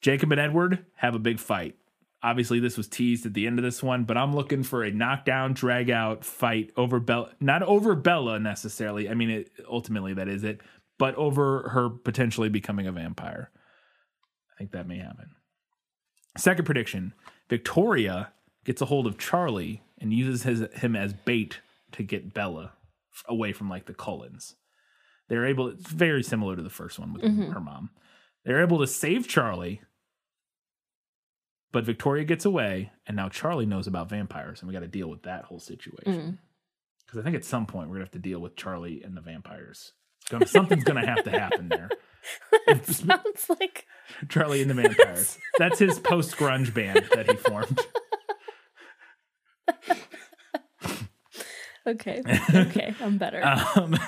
Jacob 0.00 0.32
and 0.32 0.40
Edward 0.40 0.84
have 0.96 1.14
a 1.14 1.20
big 1.20 1.38
fight. 1.38 1.76
Obviously, 2.24 2.60
this 2.60 2.76
was 2.76 2.86
teased 2.86 3.26
at 3.26 3.34
the 3.34 3.46
end 3.48 3.58
of 3.58 3.64
this 3.64 3.82
one, 3.82 4.04
but 4.04 4.16
I'm 4.16 4.34
looking 4.34 4.62
for 4.62 4.84
a 4.84 4.92
knockdown, 4.92 5.54
drag 5.54 5.90
out 5.90 6.24
fight 6.24 6.70
over 6.76 7.00
Bella. 7.00 7.32
Not 7.40 7.62
over 7.64 7.94
Bella 7.96 8.38
necessarily. 8.38 9.08
I 9.08 9.14
mean, 9.14 9.30
it, 9.30 9.50
ultimately 9.68 10.14
that 10.14 10.28
is 10.28 10.44
it, 10.44 10.60
but 10.98 11.14
over 11.16 11.68
her 11.70 11.90
potentially 11.90 12.48
becoming 12.48 12.86
a 12.86 12.92
vampire. 12.92 13.50
I 14.52 14.58
think 14.58 14.70
that 14.70 14.86
may 14.86 14.98
happen. 14.98 15.30
Second 16.38 16.64
prediction 16.64 17.12
Victoria 17.50 18.32
gets 18.64 18.80
a 18.80 18.86
hold 18.86 19.06
of 19.08 19.18
Charlie 19.18 19.82
and 19.98 20.12
uses 20.12 20.44
his, 20.44 20.60
him 20.80 20.94
as 20.94 21.12
bait 21.12 21.58
to 21.92 22.02
get 22.04 22.32
Bella 22.32 22.72
away 23.28 23.52
from 23.52 23.68
like 23.68 23.86
the 23.86 23.94
Cullens. 23.94 24.54
They're 25.28 25.44
able, 25.46 25.68
it's 25.68 25.90
very 25.90 26.22
similar 26.22 26.54
to 26.56 26.62
the 26.62 26.70
first 26.70 26.98
one 26.98 27.12
with 27.12 27.22
Mhm. 27.22 27.52
her 27.52 27.60
mom. 27.60 27.90
They're 28.44 28.62
able 28.62 28.78
to 28.78 28.86
save 28.86 29.26
Charlie, 29.28 29.82
but 31.72 31.84
Victoria 31.84 32.24
gets 32.24 32.44
away, 32.44 32.92
and 33.06 33.16
now 33.16 33.28
Charlie 33.28 33.66
knows 33.66 33.86
about 33.86 34.08
vampires, 34.10 34.60
and 34.60 34.68
we 34.68 34.74
got 34.74 34.80
to 34.80 34.88
deal 34.88 35.08
with 35.08 35.22
that 35.22 35.44
whole 35.44 35.58
situation. 35.58 36.12
Mm. 36.12 36.38
Because 37.06 37.18
I 37.20 37.22
think 37.24 37.36
at 37.36 37.44
some 37.44 37.66
point 37.66 37.88
we're 37.88 37.96
gonna 37.96 38.04
have 38.04 38.12
to 38.12 38.18
deal 38.18 38.38
with 38.40 38.56
Charlie 38.56 39.02
and 39.02 39.16
the 39.16 39.20
vampires. 39.20 39.92
Gonna, 40.30 40.46
something's 40.46 40.84
gonna 40.84 41.06
have 41.06 41.24
to 41.24 41.30
happen 41.30 41.68
there. 41.68 41.90
It 42.68 42.86
sounds 42.86 43.50
like 43.60 43.84
Charlie 44.28 44.62
and 44.62 44.70
the 44.70 44.74
Vampires. 44.74 45.38
That's 45.58 45.80
his 45.80 45.98
post 45.98 46.36
grunge 46.36 46.72
band 46.72 47.08
that 47.14 47.28
he 47.28 47.36
formed. 47.36 47.80
okay. 51.86 52.22
Okay, 52.54 52.94
I'm 53.00 53.18
better. 53.18 53.42
Um, 53.44 53.98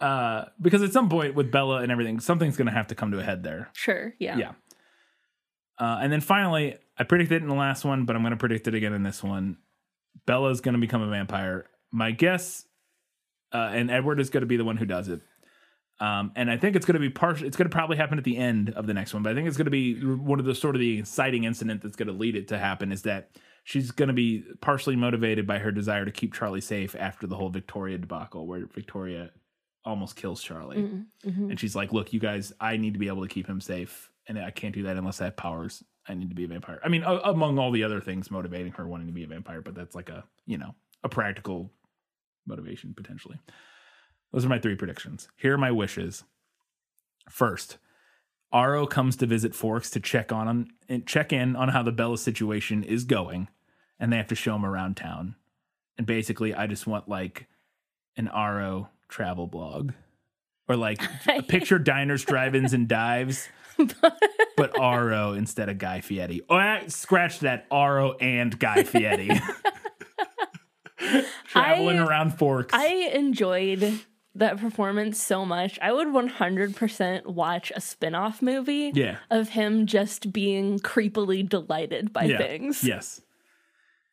uh, 0.00 0.44
because 0.60 0.82
at 0.82 0.92
some 0.92 1.08
point 1.08 1.34
with 1.34 1.50
Bella 1.50 1.82
and 1.82 1.92
everything, 1.92 2.20
something's 2.20 2.56
going 2.56 2.66
to 2.68 2.72
have 2.72 2.86
to 2.88 2.94
come 2.94 3.10
to 3.12 3.18
a 3.18 3.22
head 3.22 3.42
there. 3.42 3.68
sure. 3.74 4.14
Yeah. 4.18 4.38
Yeah. 4.38 4.52
Uh, 5.78 5.98
and 6.02 6.12
then 6.12 6.20
finally, 6.20 6.76
I 6.98 7.04
predicted 7.04 7.36
it 7.36 7.42
in 7.42 7.48
the 7.48 7.54
last 7.54 7.84
one, 7.84 8.04
but 8.04 8.16
I'm 8.16 8.22
going 8.22 8.32
to 8.32 8.36
predict 8.36 8.66
it 8.68 8.74
again 8.74 8.92
in 8.92 9.02
this 9.02 9.22
one. 9.22 9.58
Bella's 10.26 10.60
going 10.60 10.74
to 10.74 10.80
become 10.80 11.02
a 11.02 11.08
vampire. 11.08 11.66
My 11.92 12.10
guess, 12.10 12.64
uh, 13.52 13.70
and 13.72 13.90
Edward 13.90 14.20
is 14.20 14.30
going 14.30 14.40
to 14.42 14.46
be 14.46 14.56
the 14.56 14.64
one 14.64 14.76
who 14.76 14.84
does 14.86 15.08
it. 15.08 15.20
Um, 16.00 16.32
and 16.36 16.50
I 16.50 16.56
think 16.56 16.76
it's 16.76 16.86
going 16.86 16.94
to 16.94 17.00
be 17.00 17.10
partial. 17.10 17.46
It's 17.46 17.56
going 17.56 17.68
to 17.68 17.74
probably 17.74 17.96
happen 17.96 18.18
at 18.18 18.24
the 18.24 18.36
end 18.36 18.70
of 18.70 18.86
the 18.86 18.94
next 18.94 19.14
one, 19.14 19.22
but 19.22 19.32
I 19.32 19.34
think 19.34 19.48
it's 19.48 19.56
going 19.56 19.64
to 19.66 19.70
be 19.70 19.94
one 20.00 20.38
of 20.38 20.44
the 20.46 20.54
sort 20.54 20.76
of 20.76 20.80
the 20.80 20.98
inciting 20.98 21.44
incident 21.44 21.82
that's 21.82 21.96
going 21.96 22.06
to 22.08 22.12
lead 22.12 22.36
it 22.36 22.48
to 22.48 22.58
happen 22.58 22.92
is 22.92 23.02
that 23.02 23.30
she's 23.64 23.90
going 23.90 24.06
to 24.08 24.12
be 24.14 24.44
partially 24.60 24.94
motivated 24.96 25.44
by 25.46 25.58
her 25.58 25.72
desire 25.72 26.04
to 26.04 26.12
keep 26.12 26.34
Charlie 26.34 26.60
safe 26.60 26.94
after 26.98 27.26
the 27.26 27.34
whole 27.36 27.48
Victoria 27.50 27.98
debacle, 27.98 28.46
where 28.46 28.66
Victoria 28.66 29.30
almost 29.84 30.14
kills 30.16 30.40
Charlie, 30.42 30.76
Mm, 30.78 31.06
mhm. 31.24 31.50
and 31.50 31.58
she's 31.58 31.74
like, 31.74 31.92
"Look, 31.92 32.12
you 32.12 32.20
guys, 32.20 32.52
I 32.60 32.76
need 32.76 32.92
to 32.92 32.98
be 33.00 33.08
able 33.08 33.22
to 33.22 33.28
keep 33.28 33.46
him 33.48 33.60
safe, 33.60 34.10
and 34.28 34.38
I 34.38 34.50
can't 34.50 34.74
do 34.74 34.84
that 34.84 34.96
unless 34.96 35.20
I 35.20 35.24
have 35.24 35.36
powers. 35.36 35.82
I 36.06 36.14
need 36.14 36.28
to 36.28 36.34
be 36.34 36.44
a 36.44 36.48
vampire. 36.48 36.80
I 36.84 36.88
mean, 36.88 37.02
a- 37.02 37.20
among 37.24 37.58
all 37.58 37.70
the 37.70 37.84
other 37.84 38.00
things 38.00 38.30
motivating 38.30 38.72
her 38.72 38.86
wanting 38.86 39.06
to 39.08 39.12
be 39.12 39.24
a 39.24 39.28
vampire, 39.28 39.60
but 39.60 39.74
that's 39.74 39.94
like 39.94 40.08
a 40.08 40.24
you 40.46 40.58
know 40.58 40.74
a 41.02 41.08
practical 41.08 41.70
motivation 42.46 42.94
potentially. 42.94 43.38
Those 44.32 44.44
are 44.44 44.48
my 44.48 44.58
three 44.58 44.76
predictions. 44.76 45.28
Here 45.36 45.54
are 45.54 45.58
my 45.58 45.70
wishes. 45.70 46.24
First, 47.30 47.78
Aro 48.52 48.88
comes 48.88 49.16
to 49.16 49.26
visit 49.26 49.54
Forks 49.54 49.90
to 49.90 50.00
check 50.00 50.32
on 50.32 50.48
him 50.48 50.68
and 50.88 51.06
check 51.06 51.32
in 51.32 51.56
on 51.56 51.68
how 51.70 51.82
the 51.82 51.92
Bella 51.92 52.18
situation 52.18 52.82
is 52.82 53.04
going, 53.04 53.48
and 53.98 54.12
they 54.12 54.16
have 54.16 54.28
to 54.28 54.34
show 54.34 54.54
him 54.54 54.64
around 54.64 54.96
town. 54.96 55.34
And 55.96 56.06
basically, 56.06 56.54
I 56.54 56.66
just 56.66 56.86
want 56.86 57.08
like 57.08 57.48
an 58.16 58.30
Aro 58.34 58.88
travel 59.08 59.46
blog, 59.46 59.92
or 60.68 60.76
like 60.76 61.00
picture 61.48 61.78
diners, 61.78 62.24
drive-ins, 62.24 62.72
and 62.72 62.88
dives 62.88 63.48
but 64.56 64.72
Aro 64.74 65.36
instead 65.36 65.68
of 65.68 65.78
Guy 65.78 66.00
Fieri. 66.00 66.42
Oh, 66.48 66.56
I 66.56 66.86
scratch 66.88 67.40
that 67.40 67.68
Aro 67.70 68.16
and 68.20 68.58
Guy 68.58 68.82
Fieri. 68.82 69.30
Traveling 71.46 71.98
I- 71.98 72.06
around 72.06 72.38
forks. 72.38 72.74
I 72.74 73.10
enjoyed 73.14 74.00
that 74.34 74.58
performance 74.58 75.20
so 75.22 75.44
much. 75.44 75.78
I 75.80 75.92
would 75.92 76.08
100% 76.08 77.26
watch 77.26 77.72
a 77.74 77.80
spin-off 77.80 78.40
movie 78.42 78.92
Yeah. 78.94 79.16
of 79.30 79.50
him 79.50 79.86
just 79.86 80.32
being 80.32 80.78
creepily 80.78 81.48
delighted 81.48 82.12
by 82.12 82.28
things. 82.28 82.84
Yes. 82.84 83.20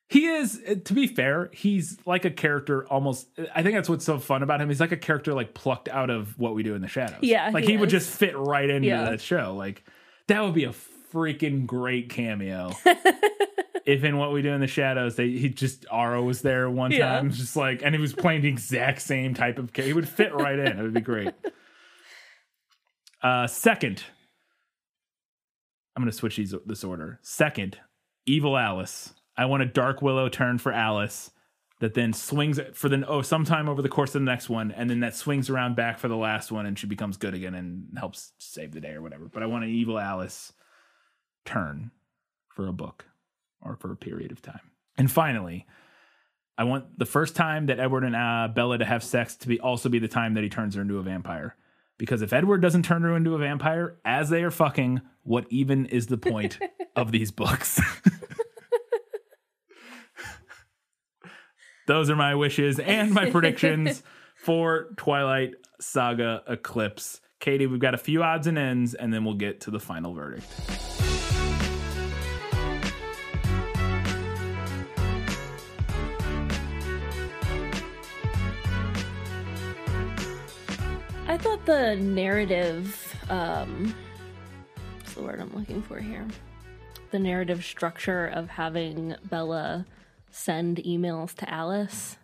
He 0.08 0.28
is, 0.28 0.62
uh, 0.70 0.76
to 0.86 0.94
be 0.94 1.08
fair, 1.08 1.50
he's 1.52 1.98
like 2.06 2.26
a 2.26 2.30
character 2.30 2.86
almost. 2.88 3.28
I 3.56 3.64
think 3.64 3.76
that's 3.76 3.90
what's 3.90 4.06
so 4.06 4.20
fun 4.20 4.44
about 4.44 4.62
him. 4.62 4.70
He's 4.70 4.80
like 4.80 4.92
a 4.92 4.98
character 4.98 5.34
like 5.34 5.54
plucked 5.56 5.90
out 5.90 6.10
of 6.12 6.38
what 6.38 6.54
we 6.54 6.62
do 6.62 6.76
in 6.76 6.82
the 6.82 6.88
shadows. 6.88 7.20
Yeah, 7.24 7.50
Like 7.52 7.64
he 7.64 7.72
he, 7.72 7.78
would 7.78 7.90
just 7.90 8.10
fit 8.10 8.38
right 8.38 8.70
into 8.70 8.88
Yeah. 8.88 9.10
that 9.10 9.20
show. 9.22 9.56
Like 9.56 9.84
that 10.28 10.44
would 10.44 10.54
be 10.54 10.66
a 10.66 10.74
freaking 11.12 11.66
great 11.66 12.10
cameo. 12.10 12.72
if 13.86 14.04
in 14.04 14.18
what 14.18 14.32
we 14.32 14.44
do 14.44 14.52
in 14.52 14.62
the 14.62 14.68
shadows, 14.68 15.16
they 15.16 15.30
he 15.32 15.50
just 15.50 15.86
Aro 15.88 16.24
was 16.24 16.44
there 16.44 16.70
one 16.70 16.92
Yeah. 16.92 17.16
time, 17.16 17.32
just 17.32 17.56
like, 17.56 17.82
and 17.84 17.96
he 17.96 18.00
was 18.00 18.14
playing 18.14 18.42
the 18.42 18.48
exact 18.50 19.02
same 19.02 19.34
type 19.34 19.58
of. 19.58 19.76
He 19.76 19.92
would 19.94 20.08
fit 20.08 20.36
right 20.36 20.60
in. 20.60 20.78
It 20.80 20.82
would 20.84 20.94
be 20.94 21.02
great. 21.02 21.34
Uh, 23.24 23.48
second, 23.48 24.04
I'm 25.96 26.04
going 26.04 26.12
to 26.12 26.16
switch 26.16 26.36
these 26.36 26.54
this 26.68 26.84
order. 26.84 27.18
Second, 27.24 27.80
Evil 28.28 28.56
Alice. 28.56 29.15
I 29.38 29.46
want 29.46 29.64
a 29.64 29.66
Dark 29.66 30.02
Willow 30.02 30.30
turn 30.30 30.58
for 30.58 30.72
Alice 30.72 31.32
that 31.80 31.94
then 31.94 32.14
swings 32.14 32.60
for 32.74 32.88
the 32.88 33.06
oh 33.08 33.22
sometime 33.22 33.68
over 33.68 33.82
the 33.82 33.90
course 33.90 34.16
of 34.16 34.22
the 34.22 34.26
next 34.26 34.50
one, 34.50 34.72
and 34.72 34.90
then 34.90 35.02
that 35.02 35.16
swings 35.16 35.50
around 35.50 35.76
back 35.76 36.00
for 36.00 36.08
the 36.08 36.16
last 36.16 36.52
one, 36.52 36.66
and 36.66 36.80
she 36.80 36.88
becomes 36.88 37.18
good 37.18 37.34
again 37.34 37.54
and 37.54 37.88
helps 37.98 38.32
save 38.38 38.72
the 38.72 38.80
day 38.80 38.92
or 38.92 39.02
whatever. 39.02 39.26
But 39.26 39.44
I 39.44 39.48
want 39.48 39.66
an 39.66 39.70
Evil 39.72 40.00
Alice 40.00 40.54
turn 41.44 41.92
for 42.50 42.68
a 42.68 42.74
book 42.74 43.06
or 43.62 43.76
for 43.76 43.92
a 43.92 43.98
period 43.98 44.32
of 44.32 44.42
time. 44.42 44.72
And 44.98 45.12
finally, 45.12 45.66
I 46.58 46.64
want 46.64 46.98
the 46.98 47.06
first 47.06 47.36
time 47.36 47.66
that 47.66 47.80
Edward 47.80 48.06
and 48.06 48.16
uh, 48.16 48.48
Bella 48.54 48.78
to 48.78 48.86
have 48.86 49.04
sex 49.04 49.36
to 49.38 49.48
be 49.48 49.60
also 49.60 49.90
be 49.90 50.00
the 50.00 50.08
time 50.08 50.36
that 50.36 50.44
he 50.44 50.50
turns 50.50 50.76
her 50.76 50.82
into 50.82 50.98
a 50.98 51.04
vampire. 51.04 51.56
Because 51.98 52.22
if 52.22 52.34
Edward 52.34 52.62
doesn't 52.62 52.84
turn 52.84 53.04
her 53.04 53.16
into 53.16 53.36
a 53.36 53.38
vampire 53.38 53.98
as 54.06 54.30
they 54.30 54.44
are 54.44 54.52
fucking, 54.52 55.02
what 55.24 55.46
even 55.50 55.86
is 55.86 56.08
the 56.08 56.18
point 56.18 56.58
of 56.96 57.12
these 57.12 57.32
books? 57.32 57.82
Those 61.88 62.10
are 62.10 62.16
my 62.16 62.34
wishes 62.34 62.80
and 62.80 63.14
my 63.14 63.30
predictions 63.30 64.02
for 64.36 64.88
Twilight 64.98 65.54
Saga 65.80 66.42
Eclipse. 66.48 67.22
Katie, 67.40 67.68
we've 67.68 67.80
got 67.80 67.94
a 67.94 67.98
few 67.98 68.24
odds 68.24 68.48
and 68.48 68.58
ends, 68.58 68.96
and 68.96 69.14
then 69.14 69.24
we'll 69.24 69.36
get 69.36 69.62
to 69.62 69.72
the 69.72 69.80
final 69.80 70.14
verdict. 70.14 70.48
I 81.28 81.38
thought 81.38 81.66
the 81.66 81.98
narrative, 81.98 83.16
um, 83.30 83.94
what's 84.98 85.14
the 85.14 85.22
word 85.22 85.40
I'm 85.40 85.54
looking 85.54 85.84
for 85.84 86.00
here? 86.00 86.26
The 87.12 87.20
narrative 87.20 87.64
structure 87.64 88.28
of 88.28 88.50
having 88.50 89.16
Bella 89.26 89.86
send 90.36 90.78
emails 90.78 91.34
to 91.36 91.50
Alice 91.50 92.18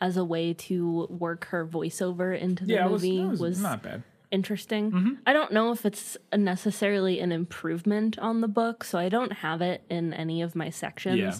as 0.00 0.16
a 0.18 0.24
way 0.24 0.52
to 0.52 1.06
work 1.08 1.46
her 1.46 1.66
voiceover 1.66 2.38
into 2.38 2.66
the 2.66 2.74
Yeah, 2.74 2.88
movie 2.88 3.24
was 3.24 3.40
was, 3.40 3.62
not 3.62 3.82
bad. 3.82 4.02
interesting. 4.30 5.18
I 5.26 5.32
don't 5.32 5.52
know 5.52 5.72
if 5.72 5.86
it's 5.86 6.18
necessarily 6.36 7.18
an 7.20 7.32
improvement 7.32 8.18
on 8.18 8.40
the 8.42 8.48
book, 8.48 8.84
so 8.84 8.98
I 8.98 9.08
don't 9.08 9.32
have 9.32 9.62
it 9.62 9.82
in 9.88 10.12
any 10.12 10.42
of 10.42 10.54
my 10.54 10.68
sections. 10.70 11.18
Yeah. 11.18 11.38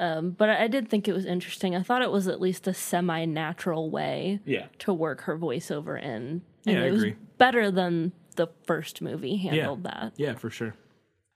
Um, 0.00 0.30
but 0.30 0.48
I 0.48 0.68
did 0.68 0.88
think 0.88 1.08
it 1.08 1.12
was 1.12 1.26
interesting. 1.26 1.74
I 1.74 1.82
thought 1.82 2.02
it 2.02 2.12
was 2.12 2.28
at 2.28 2.40
least 2.40 2.68
a 2.68 2.74
semi 2.74 3.24
natural 3.24 3.90
way 3.90 4.38
Yeah. 4.44 4.66
to 4.80 4.94
work 4.94 5.22
her 5.22 5.36
voiceover 5.36 6.00
in. 6.00 6.42
And 6.66 6.76
Yeah, 6.76 6.82
I 6.82 6.86
it 6.86 6.92
was 6.92 7.02
agree. 7.02 7.16
better 7.36 7.72
than 7.72 8.12
the 8.36 8.46
first 8.64 9.02
movie 9.02 9.36
handled 9.38 9.82
that. 9.82 10.12
Yeah, 10.16 10.34
for 10.34 10.50
sure. 10.50 10.74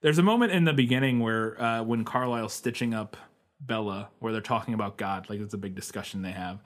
There's 0.01 0.19
a 0.19 0.23
moment 0.23 0.53
in 0.53 0.65
the 0.65 0.73
beginning 0.73 1.19
where 1.19 1.61
uh, 1.61 1.83
when 1.83 2.05
Carlisle's 2.05 2.53
stitching 2.53 2.95
up 2.95 3.17
Bella, 3.65 4.11
where 4.19 4.33
they're 4.33 4.41
talking 4.41 4.75
about 4.75 4.97
God, 4.97 5.29
like 5.31 5.41
it's 5.41 5.55
a 5.55 5.59
big 5.59 5.75
discussion 5.75 6.23
they 6.23 6.33
have. 6.33 6.61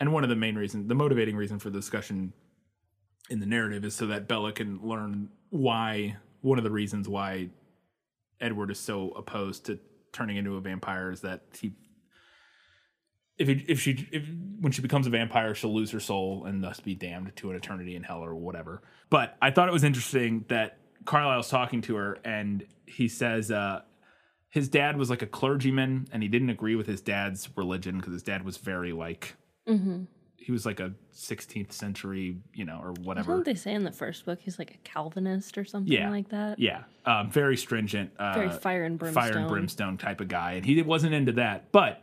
And 0.00 0.12
one 0.12 0.22
of 0.22 0.30
the 0.30 0.36
main 0.36 0.54
reasons, 0.56 0.88
the 0.88 0.94
motivating 0.94 1.36
reason 1.36 1.58
for 1.58 1.70
the 1.70 1.78
discussion 1.78 2.32
in 3.28 3.40
the 3.40 3.46
narrative 3.46 3.84
is 3.84 3.94
so 3.94 4.06
that 4.06 4.28
Bella 4.28 4.52
can 4.52 4.80
learn 4.82 5.30
why, 5.50 6.16
one 6.40 6.58
of 6.58 6.64
the 6.64 6.70
reasons 6.70 7.08
why 7.08 7.50
Edward 8.40 8.70
is 8.70 8.78
so 8.78 9.10
opposed 9.10 9.66
to 9.66 9.78
turning 10.12 10.36
into 10.36 10.56
a 10.56 10.60
vampire 10.60 11.10
is 11.10 11.20
that 11.22 11.42
he 11.58 11.72
if 13.36 13.46
he, 13.46 13.64
if 13.68 13.80
she 13.80 14.08
if 14.10 14.24
when 14.60 14.72
she 14.72 14.82
becomes 14.82 15.06
a 15.06 15.10
vampire 15.10 15.54
she'll 15.54 15.72
lose 15.72 15.90
her 15.90 16.00
soul 16.00 16.44
and 16.46 16.62
thus 16.62 16.80
be 16.80 16.94
damned 16.94 17.32
to 17.36 17.50
an 17.50 17.56
eternity 17.56 17.94
in 17.94 18.02
hell 18.02 18.24
or 18.24 18.34
whatever 18.34 18.82
but 19.10 19.36
i 19.40 19.50
thought 19.50 19.68
it 19.68 19.72
was 19.72 19.84
interesting 19.84 20.44
that 20.48 20.78
carlisle's 21.04 21.48
talking 21.48 21.80
to 21.80 21.94
her 21.94 22.18
and 22.24 22.66
he 22.86 23.06
says 23.06 23.50
uh 23.50 23.80
his 24.50 24.68
dad 24.68 24.96
was 24.96 25.10
like 25.10 25.22
a 25.22 25.26
clergyman 25.26 26.08
and 26.12 26.22
he 26.22 26.28
didn't 26.28 26.50
agree 26.50 26.74
with 26.74 26.86
his 26.86 27.00
dad's 27.00 27.48
religion 27.56 27.98
because 27.98 28.12
his 28.12 28.22
dad 28.22 28.44
was 28.44 28.56
very 28.56 28.92
like 28.92 29.36
he 30.36 30.52
was 30.52 30.64
like 30.64 30.80
a 30.80 30.92
16th 31.14 31.72
century 31.72 32.38
you 32.54 32.64
know 32.64 32.80
or 32.82 32.92
whatever 33.02 33.32
Don't 33.32 33.44
they 33.44 33.54
say 33.54 33.74
in 33.74 33.84
the 33.84 33.92
first 33.92 34.24
book 34.24 34.38
he's 34.40 34.58
like 34.58 34.70
a 34.70 34.78
Calvinist 34.78 35.58
or 35.58 35.64
something 35.64 35.92
yeah, 35.92 36.10
like 36.10 36.30
that? 36.30 36.58
Yeah, 36.58 36.84
um, 37.04 37.30
very 37.30 37.56
stringent, 37.56 38.10
uh, 38.18 38.34
Very 38.34 38.50
fire 38.50 38.84
and 38.84 38.98
fire 38.98 39.12
brimstone. 39.12 39.36
and 39.36 39.48
brimstone 39.48 39.98
type 39.98 40.20
of 40.20 40.28
guy, 40.28 40.52
and 40.52 40.64
he 40.64 40.80
wasn't 40.82 41.14
into 41.14 41.32
that. 41.32 41.70
But, 41.72 42.02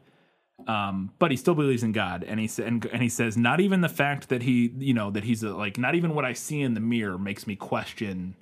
um, 0.68 1.12
but 1.20 1.32
he 1.32 1.38
still 1.38 1.56
believes 1.56 1.84
in 1.84 1.92
God, 1.92 2.24
and 2.24 2.40
he 2.40 2.50
and, 2.62 2.86
and 2.86 3.02
he 3.02 3.10
says 3.10 3.38
not 3.38 3.60
even 3.60 3.82
the 3.82 3.90
fact 3.90 4.30
that 4.30 4.44
he, 4.44 4.72
you 4.78 4.94
know, 4.94 5.12
that 5.12 5.24
he's 5.24 5.44
a, 5.44 5.50
like 5.50 5.78
not 5.78 5.96
even 5.96 6.14
what 6.16 6.26
I 6.26 6.34
see 6.34 6.62
in 6.62 6.74
the 6.74 6.80
mirror 6.80 7.18
makes 7.18 7.46
me 7.48 7.56
question 7.56 8.36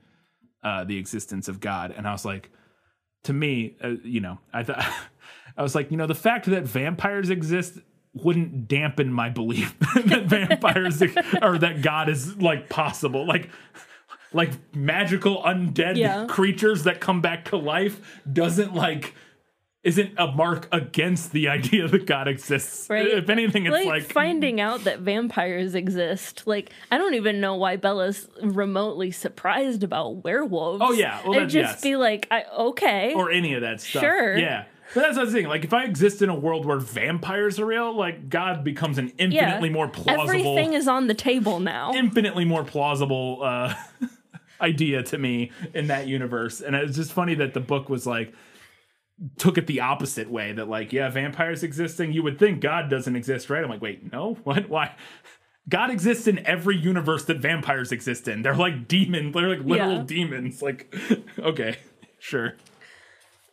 uh, 0.63 0.83
the 0.83 0.97
existence 0.97 1.47
of 1.47 1.59
God. 1.59 1.93
And 1.95 2.07
I 2.07 2.11
was 2.11 2.25
like, 2.25 2.49
to 3.23 3.33
me, 3.33 3.75
uh, 3.83 3.89
you 4.03 4.19
know, 4.19 4.39
I 4.53 4.63
thought 4.63 4.83
I 5.57 5.61
was 5.63 5.75
like, 5.75 5.91
you 5.91 5.97
know, 5.97 6.07
the 6.07 6.15
fact 6.15 6.45
that 6.47 6.63
vampires 6.63 7.29
exist 7.29 7.77
wouldn't 8.13 8.67
dampen 8.67 9.11
my 9.11 9.29
belief 9.29 9.75
that 10.05 10.25
vampires 10.25 11.01
or 11.41 11.57
that 11.57 11.81
God 11.81 12.09
is 12.09 12.37
like 12.37 12.69
possible. 12.69 13.25
Like 13.25 13.49
like 14.33 14.51
magical 14.75 15.41
undead 15.43 15.95
Yeah. 15.97 16.25
creatures 16.27 16.83
that 16.85 16.99
come 16.99 17.21
back 17.21 17.45
to 17.45 17.57
life 17.57 18.21
doesn't 18.31 18.73
like 18.73 19.13
isn't 19.83 20.13
a 20.17 20.27
mark 20.27 20.67
against 20.71 21.31
the 21.31 21.49
idea 21.49 21.87
that 21.89 22.05
God 22.05 22.27
exists. 22.27 22.89
Right. 22.89 23.07
If 23.07 23.29
anything, 23.29 23.65
it's 23.65 23.73
like, 23.73 23.85
like, 23.85 24.03
finding 24.03 24.61
out 24.61 24.85
that 24.85 24.99
vampires 24.99 25.75
exist. 25.75 26.43
Like 26.45 26.71
I 26.91 26.97
don't 26.97 27.15
even 27.15 27.41
know 27.41 27.55
why 27.55 27.75
Bella's 27.75 28.27
remotely 28.41 29.11
surprised 29.11 29.83
about 29.83 30.23
werewolves. 30.23 30.81
Oh, 30.83 30.93
yeah. 30.93 31.21
Well, 31.27 31.39
and 31.39 31.49
just 31.49 31.75
yes. 31.75 31.81
be 31.81 31.95
like, 31.95 32.27
I, 32.31 32.45
okay, 32.57 33.13
or 33.13 33.31
any 33.31 33.53
of 33.53 33.61
that 33.61 33.81
stuff. 33.81 34.01
Sure. 34.01 34.37
Yeah. 34.37 34.65
But 34.93 35.01
that's 35.01 35.17
what 35.17 35.27
I'm 35.27 35.33
saying. 35.33 35.47
Like, 35.47 35.63
if 35.63 35.73
I 35.73 35.85
exist 35.85 36.21
in 36.21 36.29
a 36.29 36.35
world 36.35 36.65
where 36.65 36.77
vampires 36.77 37.59
are 37.59 37.65
real, 37.65 37.95
like 37.95 38.29
God 38.29 38.63
becomes 38.63 38.99
an 38.99 39.11
infinitely 39.17 39.69
more 39.69 39.87
plausible, 39.87 40.21
Everything 40.21 40.73
is 40.73 40.87
on 40.87 41.07
the 41.07 41.15
table 41.15 41.59
now. 41.59 41.93
infinitely 41.93 42.45
more 42.45 42.63
plausible 42.63 43.39
uh, 43.41 43.73
idea 44.61 45.01
to 45.03 45.17
me 45.17 45.51
in 45.73 45.87
that 45.87 46.07
universe. 46.07 46.61
And 46.61 46.75
it's 46.75 46.95
just 46.95 47.11
funny 47.11 47.33
that 47.35 47.55
the 47.55 47.59
book 47.59 47.89
was 47.89 48.05
like 48.05 48.33
took 49.37 49.57
it 49.57 49.67
the 49.67 49.79
opposite 49.81 50.29
way. 50.29 50.53
That 50.53 50.67
like, 50.69 50.91
yeah, 50.93 51.09
vampires 51.09 51.63
existing. 51.63 52.13
You 52.13 52.23
would 52.23 52.39
think 52.39 52.61
God 52.61 52.89
doesn't 52.89 53.15
exist, 53.15 53.49
right? 53.49 53.63
I'm 53.63 53.69
like, 53.69 53.81
wait, 53.81 54.11
no, 54.11 54.33
what? 54.43 54.69
Why? 54.69 54.95
God 55.69 55.89
exists 55.91 56.27
in 56.27 56.45
every 56.45 56.75
universe 56.77 57.23
that 57.25 57.37
vampires 57.37 57.91
exist 57.93 58.27
in. 58.27 58.41
They're 58.41 58.55
like 58.55 58.87
demons. 58.87 59.33
They're 59.33 59.49
like 59.55 59.65
literal 59.65 59.97
Yeah. 59.97 60.03
demons. 60.05 60.61
Like, 60.61 60.93
okay, 61.39 61.77
sure. 62.19 62.55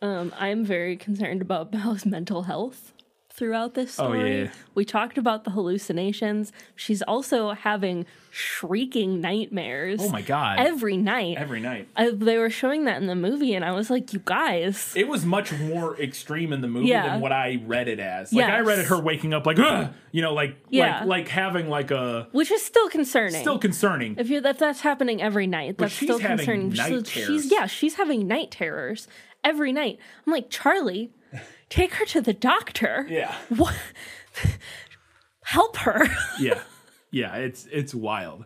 Um, 0.01 0.33
I'm 0.37 0.65
very 0.65 0.97
concerned 0.97 1.41
about 1.41 1.71
Bella's 1.71 2.05
mental 2.05 2.43
health 2.43 2.91
throughout 3.33 3.73
this 3.73 3.99
Oh, 3.99 4.05
story. 4.05 4.41
yeah. 4.43 4.51
We 4.75 4.85
talked 4.85 5.17
about 5.17 5.43
the 5.45 5.51
hallucinations. 5.51 6.51
She's 6.75 7.01
also 7.01 7.51
having 7.51 8.05
shrieking 8.29 9.21
nightmares. 9.21 9.99
Oh 10.03 10.09
my 10.09 10.21
God. 10.21 10.59
Every 10.59 10.97
night. 10.97 11.37
Every 11.37 11.59
night. 11.59 11.87
I, 11.95 12.11
they 12.11 12.37
were 12.37 12.49
showing 12.49 12.85
that 12.85 13.01
in 13.01 13.07
the 13.07 13.15
movie, 13.15 13.53
and 13.53 13.63
I 13.65 13.71
was 13.71 13.89
like, 13.89 14.13
"You 14.13 14.21
guys, 14.23 14.93
It 14.95 15.07
was 15.07 15.25
much 15.25 15.51
more 15.53 15.99
extreme 15.99 16.53
in 16.53 16.61
the 16.61 16.67
movie 16.67 16.87
Yeah. 16.87 17.07
than 17.09 17.21
what 17.21 17.31
I 17.31 17.61
read 17.65 17.87
it 17.87 17.99
as. 17.99 18.33
Like 18.33 18.45
I 18.45 18.59
read 18.59 18.79
it 18.79 18.85
her 18.87 18.99
waking 19.01 19.33
up 19.33 19.45
like, 19.45 19.59
Ugh! 19.59 19.93
you 20.11 20.21
know, 20.21 20.33
like 20.33 20.57
Yeah. 20.69 20.99
like 20.99 21.07
like 21.21 21.27
having 21.29 21.69
like 21.69 21.91
a 21.91 22.27
which 22.31 22.51
is 22.51 22.61
still 22.63 22.89
concerning. 22.89 23.41
still 23.41 23.59
concerning. 23.59 24.15
if 24.17 24.29
you 24.29 24.41
if 24.43 24.57
that's 24.57 24.81
happening 24.81 25.21
every 25.21 25.47
night, 25.47 25.77
But 25.77 25.85
that's 25.85 25.93
she's 25.93 26.07
still 26.07 26.19
concerning. 26.19 26.71
she's 26.73 27.03
terrors. 27.03 27.51
yeah, 27.51 27.65
she's 27.67 27.95
having 27.95 28.27
night 28.27 28.51
terrors 28.51 29.07
every 29.43 29.71
night. 29.71 29.99
I'm 30.25 30.33
like, 30.33 30.49
Charlie, 30.49 31.11
take 31.71 31.95
her 31.95 32.05
to 32.05 32.21
the 32.21 32.33
doctor. 32.33 33.07
Yeah. 33.09 33.33
What? 33.49 33.73
Help 35.43 35.77
her. 35.77 36.07
yeah. 36.39 36.61
Yeah, 37.11 37.35
it's 37.37 37.67
it's 37.71 37.93
wild. 37.93 38.45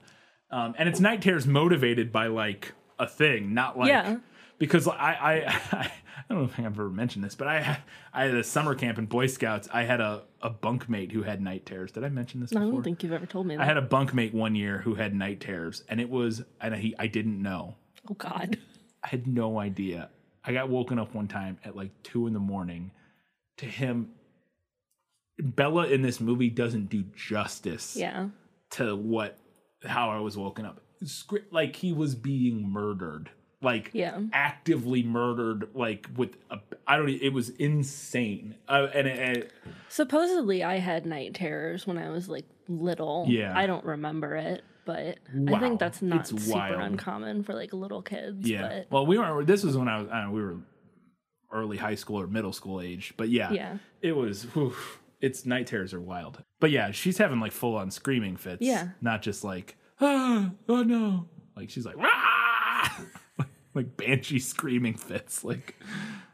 Um, 0.50 0.74
and 0.78 0.88
it's 0.90 1.00
night 1.00 1.22
terrors 1.22 1.46
motivated 1.46 2.12
by 2.12 2.28
like 2.28 2.72
a 2.98 3.08
thing, 3.08 3.54
not 3.54 3.78
like 3.78 3.90
Yeah. 3.90 4.18
because 4.58 4.88
I, 4.88 4.94
I 4.94 5.34
I 6.18 6.24
don't 6.30 6.40
know 6.40 6.46
if 6.46 6.58
I've 6.60 6.66
ever 6.66 6.90
mentioned 6.90 7.24
this, 7.24 7.36
but 7.36 7.48
I 7.48 7.78
I 8.14 8.24
had 8.26 8.34
a 8.34 8.44
summer 8.44 8.74
camp 8.74 8.98
in 8.98 9.06
Boy 9.06 9.28
Scouts. 9.28 9.68
I 9.72 9.84
had 9.84 10.02
a 10.02 10.24
a 10.42 10.50
bunkmate 10.50 11.12
who 11.12 11.22
had 11.24 11.42
night 11.42 11.66
terrors. 11.66 11.92
Did 11.92 12.04
I 12.04 12.10
mention 12.10 12.40
this 12.40 12.56
I 12.56 12.60
don't 12.60 12.82
think 12.84 13.04
you've 13.04 13.12
ever 13.12 13.26
told 13.26 13.46
me 13.46 13.56
that. 13.56 13.62
I 13.62 13.66
had 13.66 13.78
a 13.78 13.82
bunkmate 13.86 14.34
one 14.34 14.56
year 14.56 14.80
who 14.80 14.96
had 14.96 15.14
night 15.14 15.42
terrors, 15.42 15.84
and 15.90 16.00
it 16.00 16.10
was 16.10 16.44
and 16.62 16.74
he 16.76 16.96
I 16.98 17.08
didn't 17.08 17.40
know. 17.42 17.76
oh 18.10 18.14
God. 18.16 18.58
I 19.04 19.10
had 19.10 19.28
no 19.28 19.60
idea. 19.60 20.10
I 20.44 20.54
got 20.54 20.70
woken 20.70 20.98
up 20.98 21.14
one 21.14 21.28
time 21.28 21.60
at 21.64 21.76
like 21.76 21.92
two 22.02 22.26
in 22.26 22.34
the 22.34 22.40
morning 22.40 22.90
to 23.58 23.66
him. 23.66 24.12
Bella 25.38 25.88
in 25.88 26.02
this 26.02 26.22
movie 26.22 26.50
doesn't 26.50 26.90
do 26.90 27.04
justice 27.16 27.96
Yeah. 27.98 28.30
to 28.72 28.96
what 28.96 29.38
how 29.84 30.10
I 30.10 30.20
was 30.20 30.38
woken 30.38 30.66
up. 30.66 30.80
Like 31.52 31.76
he 31.76 31.92
was 31.92 32.16
being 32.16 32.70
murdered, 32.70 33.30
like 33.62 33.90
Yeah. 33.94 34.22
actively 34.32 35.04
murdered, 35.04 35.70
like 35.76 36.08
with 36.16 36.38
a, 36.50 36.60
I 36.88 36.96
don't. 36.98 37.10
It 37.10 37.34
was 37.34 37.50
insane, 37.50 38.56
uh, 38.70 38.88
and, 38.94 39.08
it, 39.08 39.20
and 39.20 39.48
Supposedly, 39.90 40.64
I 40.64 40.78
had 40.78 41.06
night 41.06 41.34
terrors 41.34 41.86
when 41.86 41.98
I 41.98 42.10
was 42.10 42.30
like 42.30 42.46
little. 42.70 43.26
Yeah. 43.28 43.56
I 43.56 43.68
don't 43.68 43.84
remember 43.86 44.36
it, 44.38 44.64
but 44.86 45.18
I 45.48 45.60
think 45.60 45.80
that's 45.80 46.02
not 46.02 46.22
It's 46.32 46.44
super 46.46 46.58
wild. 46.58 46.82
uncommon 46.82 47.44
for 47.44 47.54
like 47.54 47.74
little 47.74 48.02
kids. 48.02 48.48
yeah. 48.50 48.62
But 48.62 48.88
Well, 48.90 49.06
we 49.06 49.18
were. 49.18 49.44
This 49.44 49.64
was 49.66 49.76
when 49.78 49.90
I 49.90 50.00
was. 50.02 50.08
I 50.10 50.22
don't 50.22 50.30
know, 50.30 50.32
we 50.32 50.42
were 50.42 50.56
early 51.56 51.78
high 51.78 51.96
school 51.96 52.20
or 52.22 52.28
middle 52.28 52.54
school 52.54 52.82
age, 52.82 53.14
but 53.18 53.30
yeah, 53.30 53.52
Yeah. 53.52 53.78
it 54.02 54.12
was. 54.16 54.44
whew, 54.54 54.76
it's 55.22 55.46
night 55.46 55.66
terrors 55.68 55.94
are 55.94 56.02
wild, 56.02 56.44
but 56.60 56.70
yeah, 56.72 56.92
she's 56.92 57.18
having 57.18 57.40
like 57.40 57.52
full 57.54 57.76
on 57.76 57.90
screaming 57.90 58.36
fits. 58.38 58.62
Yeah. 58.62 58.90
not 59.02 59.22
just 59.22 59.44
like 59.44 59.78
ah, 60.02 60.52
oh 60.70 60.84
no, 60.84 61.28
like 61.56 61.70
she's 61.70 61.86
like 61.86 61.96
"Rah!" 61.98 62.90
like 63.74 63.98
banshee 63.98 64.40
screaming 64.40 64.96
fits. 64.96 65.44
Like 65.44 65.76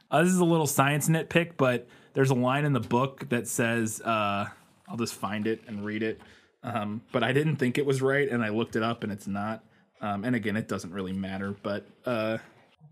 uh, 0.09 0.23
this 0.23 0.31
is 0.33 0.39
a 0.39 0.45
little 0.45 0.67
science 0.67 1.07
nitpick, 1.07 1.51
but 1.57 1.87
there's 2.13 2.31
a 2.31 2.35
line 2.35 2.65
in 2.65 2.73
the 2.73 2.81
book 2.81 3.29
that 3.29 3.47
says, 3.47 4.01
uh, 4.01 4.45
I'll 4.89 4.97
just 4.97 5.13
find 5.13 5.47
it 5.47 5.61
and 5.67 5.85
read 5.85 6.03
it. 6.03 6.19
Um, 6.63 7.01
but 7.13 7.23
I 7.23 7.31
didn't 7.31 7.55
think 7.55 7.77
it 7.77 7.85
was 7.85 8.01
right, 8.01 8.27
and 8.27 8.43
I 8.43 8.49
looked 8.49 8.75
it 8.75 8.83
up, 8.83 9.03
and 9.03 9.11
it's 9.13 9.27
not. 9.27 9.63
Um, 10.01 10.25
and 10.25 10.35
again, 10.35 10.57
it 10.57 10.67
doesn't 10.67 10.91
really 10.91 11.13
matter, 11.13 11.55
but 11.63 11.87
uh, 12.05 12.39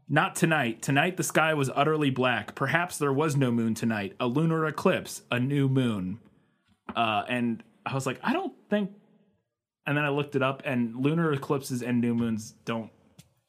not 0.09 0.35
tonight. 0.35 0.81
Tonight, 0.81 1.17
the 1.17 1.23
sky 1.23 1.53
was 1.53 1.69
utterly 1.75 2.09
black. 2.09 2.55
Perhaps 2.55 2.97
there 2.97 3.13
was 3.13 3.35
no 3.35 3.51
moon 3.51 3.75
tonight. 3.75 4.15
A 4.19 4.27
lunar 4.27 4.65
eclipse, 4.65 5.21
a 5.31 5.39
new 5.39 5.69
moon. 5.69 6.19
Uh, 6.95 7.23
and 7.29 7.63
I 7.85 7.93
was 7.93 8.05
like, 8.05 8.19
I 8.23 8.33
don't 8.33 8.53
think. 8.69 8.91
And 9.85 9.95
then 9.97 10.03
I 10.05 10.09
looked 10.09 10.35
it 10.35 10.41
up, 10.43 10.61
and 10.65 10.95
lunar 10.95 11.31
eclipses 11.31 11.81
and 11.81 12.01
new 12.01 12.13
moons 12.13 12.53
don't 12.65 12.91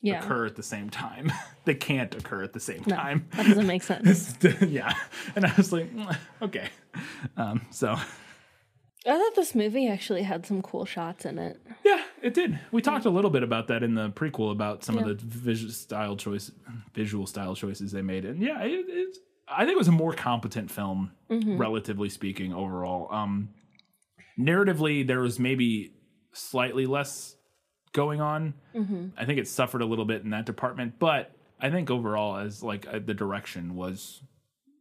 yeah. 0.00 0.22
occur 0.22 0.46
at 0.46 0.56
the 0.56 0.62
same 0.62 0.88
time. 0.90 1.32
they 1.64 1.74
can't 1.74 2.14
occur 2.14 2.42
at 2.42 2.52
the 2.52 2.60
same 2.60 2.82
No, 2.86 2.96
time. 2.96 3.26
that 3.32 3.46
doesn't 3.46 3.66
make 3.66 3.82
sense. 3.92 4.36
yeah. 4.60 4.94
And 5.36 5.44
I 5.46 5.52
was 5.56 5.72
like, 5.72 5.92
"Mm, 5.94 6.16
okay. 6.42 6.68
Um, 7.36 7.66
so 7.70 7.92
I 7.92 7.98
thought 9.04 9.34
this 9.34 9.54
movie 9.54 9.88
actually 9.88 10.22
had 10.22 10.44
some 10.46 10.60
cool 10.62 10.84
shots 10.84 11.24
in 11.24 11.38
it. 11.38 11.60
yeah, 11.84 12.02
it 12.22 12.34
did. 12.34 12.58
We 12.72 12.82
talked 12.82 13.04
a 13.06 13.10
little 13.10 13.30
bit 13.30 13.42
about 13.42 13.68
that 13.68 13.82
in 13.82 13.94
the 13.94 14.10
prequel 14.10 14.52
about 14.52 14.84
some 14.84 14.96
Yeah. 14.96 15.02
of 15.02 15.08
the 15.08 15.14
visual 15.26 15.72
style 15.72 16.16
choice, 16.16 16.50
visual 16.94 17.26
style 17.26 17.54
choices 17.54 17.92
they 17.92 18.02
made, 18.02 18.24
and 18.24 18.40
yeah, 18.42 18.60
it, 18.62 18.84
it's. 18.88 19.18
I 19.48 19.64
think 19.64 19.72
it 19.72 19.78
was 19.78 19.88
a 19.88 19.92
more 19.92 20.12
competent 20.12 20.70
film, 20.70 21.10
Mhm. 21.28 21.58
relatively 21.58 22.08
speaking, 22.08 22.52
overall. 22.54 23.12
Um, 23.12 23.48
narratively, 24.38 25.06
there 25.06 25.20
was 25.20 25.38
maybe 25.38 25.92
slightly 26.32 26.86
less 26.86 27.36
going 27.92 28.20
on. 28.20 28.54
Mhm. 28.74 29.10
I 29.16 29.24
think 29.24 29.38
it 29.40 29.48
suffered 29.48 29.82
a 29.82 29.86
little 29.86 30.04
bit 30.04 30.22
in 30.22 30.30
that 30.30 30.46
department, 30.46 30.98
but 31.00 31.34
I 31.60 31.70
think 31.70 31.90
overall, 31.90 32.36
as 32.36 32.62
like 32.62 32.86
uh, 32.86 33.00
the 33.04 33.14
direction 33.14 33.74
was 33.74 34.22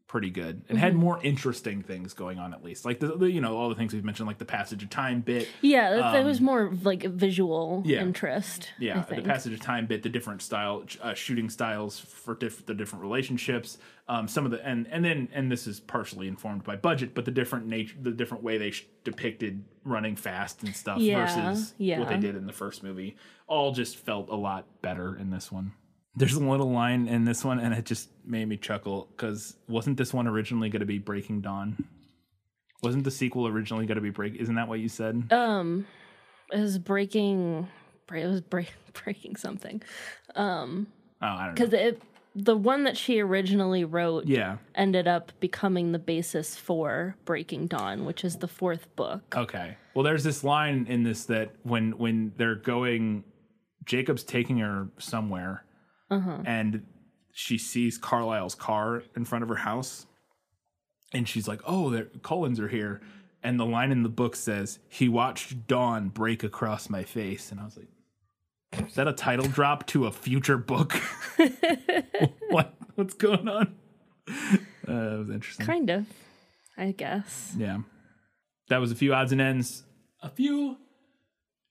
pretty 0.10 0.32
good. 0.32 0.64
and 0.68 0.78
had 0.80 0.94
Mhm. 0.94 0.98
more 0.98 1.20
interesting 1.24 1.84
things 1.84 2.14
going 2.16 2.40
on, 2.40 2.52
at 2.52 2.64
least, 2.64 2.84
like 2.84 3.00
the, 3.00 3.16
the 3.16 3.30
you 3.32 3.40
know 3.40 3.56
all 3.56 3.70
the 3.70 3.76
things 3.76 3.94
we've 3.94 4.04
mentioned, 4.04 4.26
like 4.28 4.40
the 4.40 4.44
passage 4.44 4.82
of 4.84 4.90
time 4.90 5.22
bit. 5.22 5.48
Yeah, 5.62 5.92
that, 5.92 6.12
that 6.14 6.22
Um, 6.22 6.26
was 6.26 6.42
more 6.42 6.74
like 6.84 7.04
visual 7.04 7.84
yeah. 7.86 8.02
interest. 8.02 8.72
Yeah, 8.80 9.06
the 9.08 9.22
passage 9.22 9.54
of 9.54 9.62
time 9.62 9.86
bit, 9.86 10.02
the 10.04 10.10
different 10.10 10.42
style 10.42 10.84
uh, 11.02 11.14
shooting 11.14 11.48
styles 11.50 12.00
for 12.00 12.34
diff- 12.36 12.66
the 12.66 12.74
different 12.74 13.04
relationships. 13.04 13.78
Um, 14.08 14.28
some 14.28 14.46
of 14.46 14.52
the 14.52 14.66
and 14.68 14.88
and 14.88 15.06
then 15.06 15.30
and 15.32 15.52
this 15.52 15.68
is 15.68 15.80
partially 15.80 16.28
informed 16.28 16.64
by 16.64 16.76
budget, 16.76 17.14
but 17.14 17.26
the 17.26 17.32
different 17.32 17.68
nature, 17.68 17.96
the 18.02 18.12
different 18.12 18.44
way 18.44 18.58
they 18.58 18.72
sh- 18.72 18.88
depicted 19.04 19.64
running 19.86 20.16
fast 20.16 20.64
and 20.64 20.76
stuff 20.76 20.98
Yeah, 21.00 21.24
versus 21.26 21.76
yeah. 21.78 22.00
what 22.00 22.10
they 22.10 22.18
did 22.18 22.36
in 22.36 22.48
the 22.48 22.54
first 22.54 22.82
movie, 22.84 23.16
all 23.46 23.72
just 23.74 23.96
felt 23.98 24.28
a 24.30 24.36
lot 24.36 24.66
better 24.82 25.16
in 25.16 25.30
this 25.30 25.52
one. 25.52 25.74
There's 26.16 26.34
a 26.34 26.40
little 26.44 26.72
line 26.72 27.08
in 27.08 27.24
this 27.24 27.46
one, 27.46 27.60
and 27.60 27.74
it 27.74 27.86
just 27.86 28.10
made 28.26 28.48
me 28.48 28.58
chuckle 28.58 29.08
because 29.16 29.56
wasn't 29.68 29.98
this 29.98 30.14
one 30.14 30.28
originally 30.28 30.70
going 30.70 30.80
to 30.82 30.86
be 30.86 30.98
Breaking 30.98 31.42
Dawn? 31.42 31.78
Wasn't 32.82 33.04
the 33.04 33.12
sequel 33.12 33.48
originally 33.48 33.86
going 33.86 33.96
to 33.98 34.02
be 34.02 34.10
Break? 34.10 34.36
Isn't 34.36 34.56
that 34.56 34.68
what 34.68 34.80
you 34.80 34.90
said? 34.90 35.32
Um, 35.32 35.86
it 36.52 36.60
was 36.60 36.78
breaking. 36.80 37.68
It 38.14 38.26
was 38.26 38.42
break, 38.42 38.72
breaking 39.04 39.36
something. 39.36 39.82
Um, 40.36 40.88
Oh, 41.22 41.28
I 41.28 41.46
don't 41.46 41.48
know. 41.48 41.54
because 41.54 41.74
it 41.74 42.02
the 42.36 42.56
one 42.56 42.86
that 42.86 42.96
she 42.96 43.20
originally 43.20 43.84
wrote 43.84 44.26
Yeah. 44.28 44.58
ended 44.76 45.08
up 45.08 45.32
becoming 45.42 45.92
the 45.92 46.00
basis 46.00 46.56
for 46.56 47.16
Breaking 47.26 47.68
Dawn, 47.68 48.06
which 48.06 48.24
is 48.24 48.38
the 48.38 48.48
fourth 48.48 48.96
book. 48.96 49.36
Okay. 49.36 49.76
Well, 49.94 50.04
there's 50.04 50.24
this 50.24 50.44
line 50.44 50.86
in 50.88 51.04
this 51.04 51.26
that 51.26 51.52
when 51.64 51.98
when 51.98 52.32
they're 52.38 52.56
going, 52.56 53.24
Jacob's 53.86 54.24
taking 54.24 54.60
her 54.60 54.88
somewhere, 55.00 55.66
Uh-huh. 56.10 56.40
and 56.46 56.86
she 57.32 57.58
sees 57.58 57.98
Carlisle's 57.98 58.56
car 58.56 59.04
in 59.16 59.24
front 59.26 59.44
of 59.44 59.50
her 59.50 59.56
house, 59.56 60.06
and 61.14 61.28
she's 61.28 61.48
like, 61.48 61.62
"Oh, 61.66 61.90
the 61.90 62.04
Cullens 62.24 62.60
are 62.60 62.68
here." 62.68 63.02
And 63.42 63.58
the 63.60 63.66
line 63.66 63.92
in 63.92 64.04
the 64.04 64.10
book 64.10 64.36
says, 64.36 64.80
"He 64.90 65.08
watched 65.08 65.68
dawn 65.68 66.10
break 66.10 66.44
across 66.44 66.90
my 66.90 67.04
face," 67.04 67.52
and 67.52 67.60
I 67.60 67.66
was 67.66 67.78
like, 67.78 68.88
"Is 68.88 68.96
that 68.96 69.08
a 69.08 69.14
title 69.14 69.48
drop 69.48 69.86
to 69.88 70.06
a 70.08 70.12
future 70.12 70.58
book? 70.58 70.94
what 72.50 72.74
what's 72.96 73.14
going 73.14 73.48
on?" 73.48 73.76
Uh, 74.28 74.92
it 75.16 75.20
was 75.20 75.30
interesting. 75.30 75.66
Kind 75.66 75.90
of, 75.90 76.06
I 76.78 76.92
guess. 76.92 77.54
Yeah. 77.58 77.80
That 78.70 78.78
was 78.80 78.92
a 78.92 78.96
few 78.96 79.14
odds 79.14 79.32
and 79.32 79.42
ends, 79.42 79.84
a 80.22 80.30
few 80.30 80.78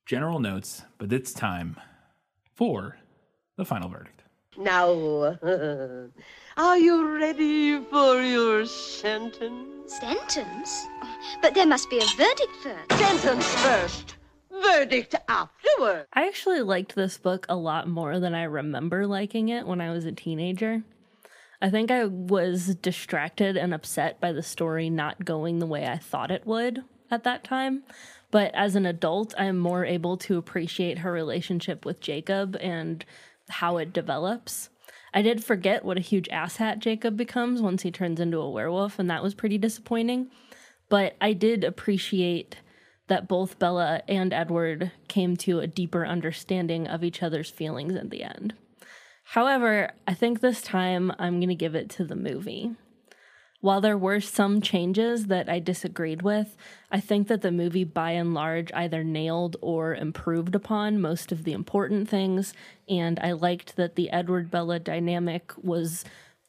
general 0.07 0.41
notes, 0.41 0.83
but 0.99 1.13
it's 1.13 1.33
time 1.33 1.77
for 2.55 2.97
the 3.57 3.65
final 3.65 3.89
verdict. 3.89 4.18
Now, 4.59 4.91
uh, 4.91 6.09
are 6.57 6.79
you 6.79 7.17
ready 7.17 7.79
for 7.79 8.21
your 8.21 8.67
sentence? 8.67 9.95
Sentence? 10.01 10.85
But 11.41 11.55
there 11.55 11.65
must 11.65 11.89
be 11.89 11.99
a 11.99 12.07
verdict 12.17 12.57
first. 12.61 12.93
Sentence 12.93 13.55
first, 13.63 14.17
verdict 14.51 15.15
afterward. 15.29 16.07
I 16.13 16.27
actually 16.27 16.63
liked 16.63 16.97
this 16.97 17.19
book 17.19 17.47
a 17.49 17.55
lot 17.55 17.87
more 17.87 18.19
than 18.19 18.35
I 18.35 18.43
remember 18.43 19.07
liking 19.07 19.49
it 19.49 19.65
when 19.65 19.81
I 19.81 19.93
was 19.93 20.05
a 20.05 20.13
teenager. 20.13 20.83
I 21.63 21.71
think 21.71 21.93
I 21.93 22.07
was 22.07 22.75
distracted 22.75 23.57
and 23.57 23.73
upset 23.73 24.21
by 24.21 24.33
the 24.33 24.43
story 24.43 24.91
not 24.91 25.25
going 25.25 25.61
the 25.61 25.67
way 25.67 25.87
I 25.87 25.99
thought 25.99 26.33
it 26.33 26.45
would 26.49 26.83
at 27.13 27.23
that 27.23 27.45
time. 27.45 27.85
But 28.33 28.53
as 28.55 28.75
an 28.75 28.87
adult, 28.87 29.35
I'm 29.39 29.59
more 29.59 29.85
able 29.85 30.17
to 30.19 30.37
appreciate 30.37 30.99
her 30.99 31.13
relationship 31.13 31.85
with 31.85 32.01
Jacob 32.01 32.57
and 32.61 33.05
how 33.49 33.77
it 33.79 33.93
develops. 33.93 34.71
I 35.15 35.23
did 35.23 35.45
forget 35.45 35.85
what 35.85 35.97
a 35.97 36.03
huge 36.03 36.29
asshat 36.29 36.79
Jacob 36.81 37.17
becomes 37.17 37.63
once 37.63 37.83
he 37.83 37.91
turns 37.91 38.21
into 38.21 38.39
a 38.39 38.51
werewolf, 38.51 38.99
and 38.99 39.11
that 39.11 39.23
was 39.23 39.35
pretty 39.35 39.59
disappointing. 39.59 40.31
But 40.89 41.17
I 41.21 41.33
did 41.33 41.65
appreciate 41.65 42.57
that 43.09 43.29
both 43.29 43.59
Bella 43.59 44.03
and 44.07 44.33
Edward 44.33 44.93
came 45.09 45.37
to 45.39 45.61
a 45.61 45.67
deeper 45.67 46.07
understanding 46.07 46.87
of 46.87 47.03
each 47.03 47.23
other's 47.23 47.51
feelings 47.51 47.95
at 47.95 48.11
the 48.11 48.23
end. 48.23 48.55
However, 49.25 49.91
I 50.07 50.15
think 50.15 50.41
this 50.41 50.63
time 50.63 51.13
I'm 51.19 51.39
going 51.39 51.49
to 51.49 51.55
give 51.55 51.75
it 51.75 51.91
to 51.91 52.05
the 52.05 52.17
movie. 52.17 52.77
While 53.61 53.81
there 53.81 53.99
were 53.99 54.21
some 54.21 54.61
changes 54.61 55.27
that 55.27 55.49
I 55.49 55.59
disagreed 55.59 56.23
with, 56.23 56.57
I 56.93 57.01
think 57.01 57.27
that 57.27 57.43
the 57.43 57.51
movie 57.51 57.85
by 57.85 58.13
and 58.13 58.33
large 58.33 58.73
either 58.73 59.03
nailed 59.03 59.57
or 59.61 59.95
improved 59.95 60.55
upon 60.55 61.01
most 61.01 61.33
of 61.33 61.43
the 61.43 61.53
important 61.53 62.09
things, 62.09 62.55
and 62.89 63.19
I 63.19 63.33
liked 63.33 63.75
that 63.75 63.97
the 63.97 64.11
Edward 64.11 64.51
Bella 64.51 64.79
dynamic 64.79 65.53
was 65.61 66.05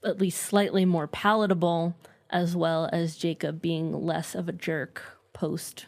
at 0.06 0.22
least 0.22 0.42
slightly 0.42 0.86
more 0.86 1.08
palatable, 1.08 1.96
as 2.30 2.56
well 2.56 2.88
as 2.94 3.18
Jacob 3.18 3.60
being 3.60 3.92
less 4.06 4.36
of 4.36 4.48
a 4.48 4.54
jerk 4.54 5.02
post 5.34 5.88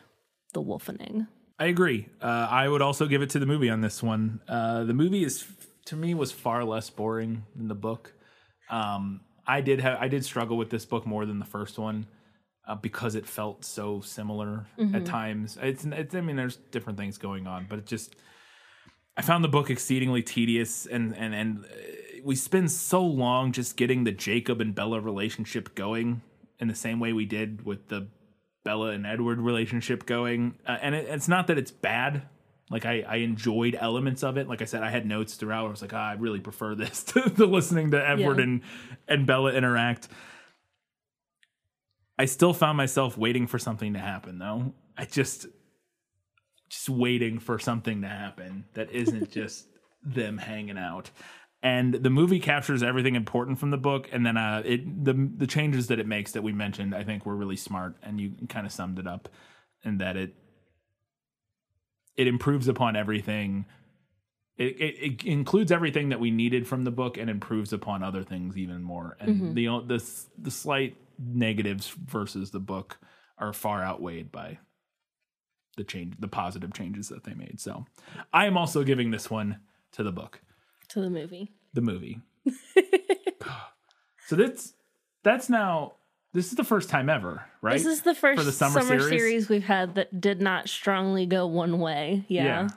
the 0.53 0.61
wolfening. 0.61 1.27
I 1.59 1.66
agree. 1.66 2.08
Uh, 2.19 2.48
I 2.50 2.67
would 2.67 2.82
also 2.82 3.06
give 3.06 3.22
it 3.22 3.30
to 3.32 3.40
the 3.40 3.45
movie 3.45 3.69
on 3.69 3.82
this 3.82 4.01
one. 4.01 4.41
Uh, 4.50 4.83
the 4.85 4.95
movie 4.95 5.24
is, 5.24 5.45
to 5.85 5.95
me, 5.95 6.16
was 6.16 6.32
far 6.32 6.64
less 6.64 6.90
boring 6.90 7.45
than 7.56 7.67
the 7.67 7.75
book. 7.75 8.14
Um, 8.72 9.22
I 9.48 9.61
did 9.61 9.80
have, 9.82 9.98
I 10.00 10.08
did 10.08 10.24
struggle 10.26 10.58
with 10.58 10.70
this 10.70 10.86
book 10.86 11.06
more 11.06 11.26
than 11.26 11.40
the 11.40 11.45
first 11.45 11.78
one 11.80 12.06
uh, 12.68 12.76
because 12.76 13.16
it 13.16 13.26
felt 13.26 13.66
so 13.66 14.02
similar 14.02 14.68
at 14.78 14.86
Mhm. 14.88 15.06
times. 15.06 15.58
It's, 15.61 15.84
it's, 15.86 16.14
I 16.16 16.22
mean, 16.22 16.36
there's 16.36 16.58
different 16.58 16.98
things 17.00 17.18
going 17.18 17.48
on, 17.48 17.66
but 17.70 17.80
it 17.80 17.86
just, 17.86 18.16
I 19.18 19.22
found 19.24 19.44
the 19.44 19.50
book 19.50 19.70
exceedingly 19.70 20.24
tedious, 20.24 20.86
and 20.86 21.16
and 21.18 21.36
and 21.36 21.66
uh, 21.66 21.68
we 22.24 22.36
spend 22.36 22.72
so 22.72 23.06
long 23.06 23.52
just 23.52 23.76
getting 23.76 24.06
the 24.06 24.11
Jacob 24.11 24.61
and 24.61 24.74
Bella 24.74 25.02
relationship 25.02 25.76
going 25.76 26.22
in 26.60 26.68
the 26.70 26.76
same 26.76 27.00
way 27.00 27.11
we 27.11 27.26
did 27.26 27.66
with 27.66 27.90
the 27.90 28.08
Bella 28.64 28.92
and 28.92 29.06
Edward 29.06 29.40
relationship 29.40 30.06
going. 30.06 30.56
Uh, 30.66 30.78
and 30.82 30.95
it, 30.95 31.08
it's 31.10 31.28
not 31.28 31.48
that 31.48 31.58
it's 31.58 31.72
bad. 31.72 32.24
Like 32.72 32.85
I, 32.85 33.01
I 33.08 33.16
enjoyed 33.17 33.77
elements 33.80 34.24
of 34.24 34.38
it. 34.38 34.48
Like 34.48 34.61
I 34.61 34.66
said, 34.66 34.82
I 34.82 34.90
had 34.90 35.06
notes 35.06 35.35
throughout. 35.35 35.67
I 35.67 35.69
was 35.69 35.82
like, 35.82 35.93
ah, 35.93 36.09
I 36.11 36.14
really 36.14 36.40
prefer 36.40 36.74
this 36.74 37.03
to, 37.14 37.22
to 37.30 37.45
listening 37.45 37.91
to 37.91 37.98
Edward 38.09 38.38
Yeah. 38.38 38.43
and 38.43 38.61
and 39.08 39.27
Bella 39.27 39.53
interact. 39.53 40.08
I 42.17 42.25
still 42.25 42.53
found 42.53 42.77
myself 42.77 43.17
waiting 43.17 43.48
for 43.48 43.59
something 43.59 43.93
to 43.93 44.00
happen, 44.00 44.40
though. 44.40 44.74
I 44.98 45.06
just 45.06 45.48
just 46.69 46.90
waiting 46.90 47.40
for 47.40 47.59
something 47.59 48.01
to 48.01 48.08
happen 48.08 48.66
that 48.74 48.91
isn't 48.91 49.30
just 49.40 49.67
them 50.03 50.38
hanging 50.38 50.77
out. 50.77 51.11
And 51.64 51.93
the 51.93 52.09
movie 52.09 52.40
captures 52.40 52.82
everything 52.82 53.16
important 53.16 53.59
from 53.59 53.69
the 53.69 53.77
book, 53.77 54.08
and 54.11 54.25
then 54.25 54.35
uh, 54.38 54.64
it 54.66 55.03
the 55.06 55.14
the 55.38 55.45
changes 55.48 55.88
that 55.88 56.00
it 56.00 56.08
makes 56.08 56.32
that 56.32 56.41
we 56.41 56.53
mentioned, 56.53 56.95
I 56.95 57.03
think 57.03 57.25
were 57.25 57.35
really 57.35 57.58
smart, 57.58 57.98
and 58.01 58.19
you 58.19 58.33
kind 58.50 58.66
of 58.66 58.72
summed 58.72 58.98
it 58.98 59.06
up, 59.08 59.30
in 59.83 59.98
that 60.00 60.16
it 60.17 60.33
it 62.15 62.27
improves 62.27 62.67
upon 62.67 62.95
everything. 62.95 63.65
It, 64.57 64.80
it, 64.80 64.95
it 65.01 65.23
includes 65.25 65.72
everything 65.72 66.09
that 66.09 66.19
we 66.19 66.30
needed 66.30 66.67
from 66.67 66.83
the 66.83 66.91
book 66.91 67.17
and 67.17 67.30
improves 67.30 67.73
upon 67.73 68.03
other 68.03 68.23
things 68.23 68.57
even 68.57 68.83
more. 68.83 69.17
And 69.19 69.35
mm-hmm. 69.35 69.53
the 69.53 69.98
the 69.98 70.23
the 70.38 70.51
slight 70.51 70.98
negatives 71.17 71.95
versus 72.06 72.51
the 72.51 72.59
book 72.59 72.99
are 73.38 73.53
far 73.53 73.83
outweighed 73.83 74.31
by 74.31 74.59
the 75.77 75.83
change 75.83 76.15
the 76.19 76.27
positive 76.27 76.73
changes 76.73 77.09
that 77.09 77.23
they 77.23 77.33
made. 77.33 77.59
So 77.59 77.85
I 78.33 78.45
am 78.45 78.57
also 78.57 78.83
giving 78.83 79.11
this 79.11 79.30
one 79.30 79.59
to 79.93 80.03
the 80.03 80.11
book, 80.11 80.41
To 80.90 81.01
the 81.01 81.09
movie. 81.09 81.51
the 81.73 81.81
movie. 81.81 82.19
so 84.27 84.35
that's 84.35 84.73
that's 85.23 85.49
now 85.49 85.93
this 86.34 86.48
is 86.48 86.53
the 86.56 86.64
first 86.64 86.90
time 86.90 87.10
ever, 87.10 87.45
right? 87.61 87.74
This 87.74 87.85
is 87.85 88.01
the 88.01 88.16
first 88.16 88.40
For 88.40 88.43
the 88.45 88.51
summer, 88.51 88.82
summer 88.82 89.00
series? 89.00 89.10
series? 89.22 89.50
we've 89.50 89.64
had 89.64 89.95
that 89.95 90.19
did 90.22 90.42
not 90.42 90.69
strongly 90.69 91.26
go 91.26 91.45
one 91.48 91.80
way. 91.80 92.26
Yeah. 92.27 92.69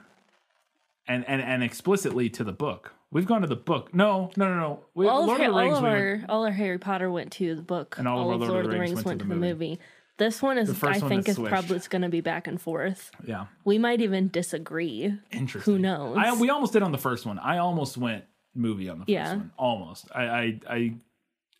And 1.07 1.27
and 1.27 1.41
and 1.41 1.63
explicitly 1.63 2.29
to 2.31 2.43
the 2.43 2.51
book. 2.53 2.93
We've 3.11 3.27
gone 3.27 3.41
to 3.41 3.47
the 3.47 3.55
book. 3.55 3.93
No, 3.93 4.31
no, 4.35 4.49
no, 4.49 4.59
no. 4.59 4.79
We, 4.95 5.07
all 5.07 5.25
Lord 5.25 5.39
of, 5.39 5.47
of 5.47 5.53
the 5.53 5.59
all 5.59 5.63
Rings. 5.69 5.81
we 5.81 5.87
our 5.87 5.93
went- 6.17 6.29
all 6.29 6.45
our 6.45 6.51
Harry 6.51 6.77
Potter 6.79 7.11
went 7.11 7.31
to 7.33 7.55
the 7.55 7.61
book. 7.61 7.95
And 7.97 8.07
all 8.07 8.31
of 8.31 8.41
our 8.41 8.47
Lord 8.49 8.65
of 8.65 8.71
the 8.71 8.79
Rings 8.79 9.03
went, 9.05 9.21
to 9.21 9.27
the 9.27 9.35
movie. 9.35 9.79
This 10.17 10.41
one 10.41 10.57
is, 10.57 10.69
I 10.83 10.97
one 10.97 11.09
think, 11.09 11.27
is 11.29 11.37
probably 11.37 11.75
it's 11.75 11.87
going 11.89 12.01
to 12.01 12.09
be 12.09 12.21
back 12.21 12.47
and 12.47 12.59
forth. 12.59 13.11
yeah. 13.25 13.47
We 13.65 13.77
might 13.77 13.99
even 14.01 14.29
disagree. 14.29 15.13
Interesting. 15.29 15.73
Who 15.73 15.77
knows? 15.79 16.17
I, 16.17 16.33
we 16.33 16.49
almost 16.49 16.71
did 16.73 16.83
on 16.83 16.93
the 16.93 16.97
first 16.97 17.25
one. 17.25 17.37
I 17.37 17.57
almost 17.57 17.97
went 17.97 18.23
movie 18.55 18.87
on 18.89 18.99
the 18.99 19.03
first 19.03 19.09
Yeah. 19.09 19.35
one. 19.35 19.51
Almost. 19.57 20.07
I, 20.15 20.23
I 20.23 20.59
I 20.69 20.93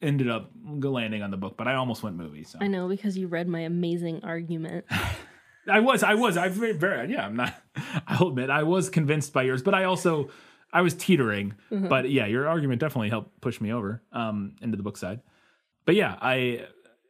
ended 0.01 0.30
up 0.30 0.51
landing 0.64 1.24
on 1.24 1.32
the 1.32 1.38
book, 1.38 1.56
but 1.57 1.67
I 1.67 1.75
almost 1.75 2.03
went 2.03 2.15
movie. 2.15 2.43
So 2.43 2.59
I 2.61 2.67
know 2.67 2.88
because 2.88 3.17
you 3.17 3.27
read 3.27 3.48
my 3.48 3.61
amazing 3.61 4.22
argument. 4.24 4.85
I 5.67 5.80
was, 5.80 6.03
I 6.03 6.14
was, 6.14 6.38
I 6.38 6.48
very, 6.49 6.74
very, 6.74 7.11
yeah. 7.11 7.25
I'm 7.25 7.35
not. 7.35 7.56
I'll 8.07 8.27
admit, 8.27 8.49
I 8.49 8.64
was 8.64 8.90
convinced 8.90 9.33
by 9.33 9.43
yours, 9.43 9.64
but 9.64 9.74
I 9.74 9.85
also, 9.85 10.30
I 10.72 10.82
was 10.82 10.93
teetering. 10.93 11.56
Mm-hmm. 11.72 11.88
But 11.88 12.09
yeah, 12.11 12.27
your 12.27 12.48
argument 12.48 12.80
definitely 12.82 13.09
helped 13.09 13.41
push 13.41 13.59
me 13.59 13.74
over 13.74 14.03
um, 14.11 14.56
into 14.61 14.77
the 14.77 14.83
book 14.83 14.98
side. 14.98 15.22
But 15.85 15.95
yeah, 15.95 16.15
I. 16.22 16.67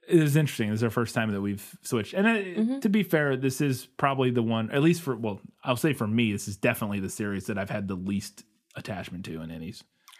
It 0.07 0.21
was 0.21 0.35
interesting. 0.35 0.69
This 0.69 0.81
is 0.81 0.83
our 0.83 0.91
first 0.91 1.15
time 1.15 1.31
that 1.31 1.41
we've 1.41 1.77
switched, 1.81 2.13
and 2.13 2.27
uh, 2.27 2.33
Mm-hmm. 2.35 2.79
to 2.81 2.89
be 2.89 3.01
fair, 3.01 3.35
this 3.35 3.59
is 3.59 3.87
probably 3.97 4.29
the 4.29 4.43
one, 4.43 4.69
at 4.69 4.83
least 4.83 5.01
for 5.01 5.15
well, 5.15 5.41
I'll 5.63 5.75
say 5.77 5.93
for 5.93 6.05
me, 6.05 6.31
this 6.31 6.47
is 6.47 6.57
definitely 6.57 6.99
the 6.99 7.09
series 7.09 7.47
that 7.47 7.57
I've 7.57 7.71
had 7.71 7.87
the 7.87 7.95
least 7.95 8.43
attachment 8.75 9.25
to 9.25 9.41
in 9.41 9.49
any 9.49 9.73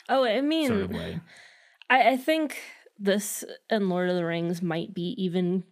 Oh, 0.10 0.26
I 0.26 0.42
mean, 0.42 0.70
sort 0.70 0.82
of 0.82 0.90
way. 0.92 1.20
I, 1.90 2.12
I 2.12 2.18
think 2.18 2.58
this 3.00 3.44
and 3.70 3.90
Lord 3.90 4.10
of 4.10 4.16
the 4.16 4.26
Rings 4.26 4.62
might 4.62 4.94
be 4.94 5.14
even 5.22 5.64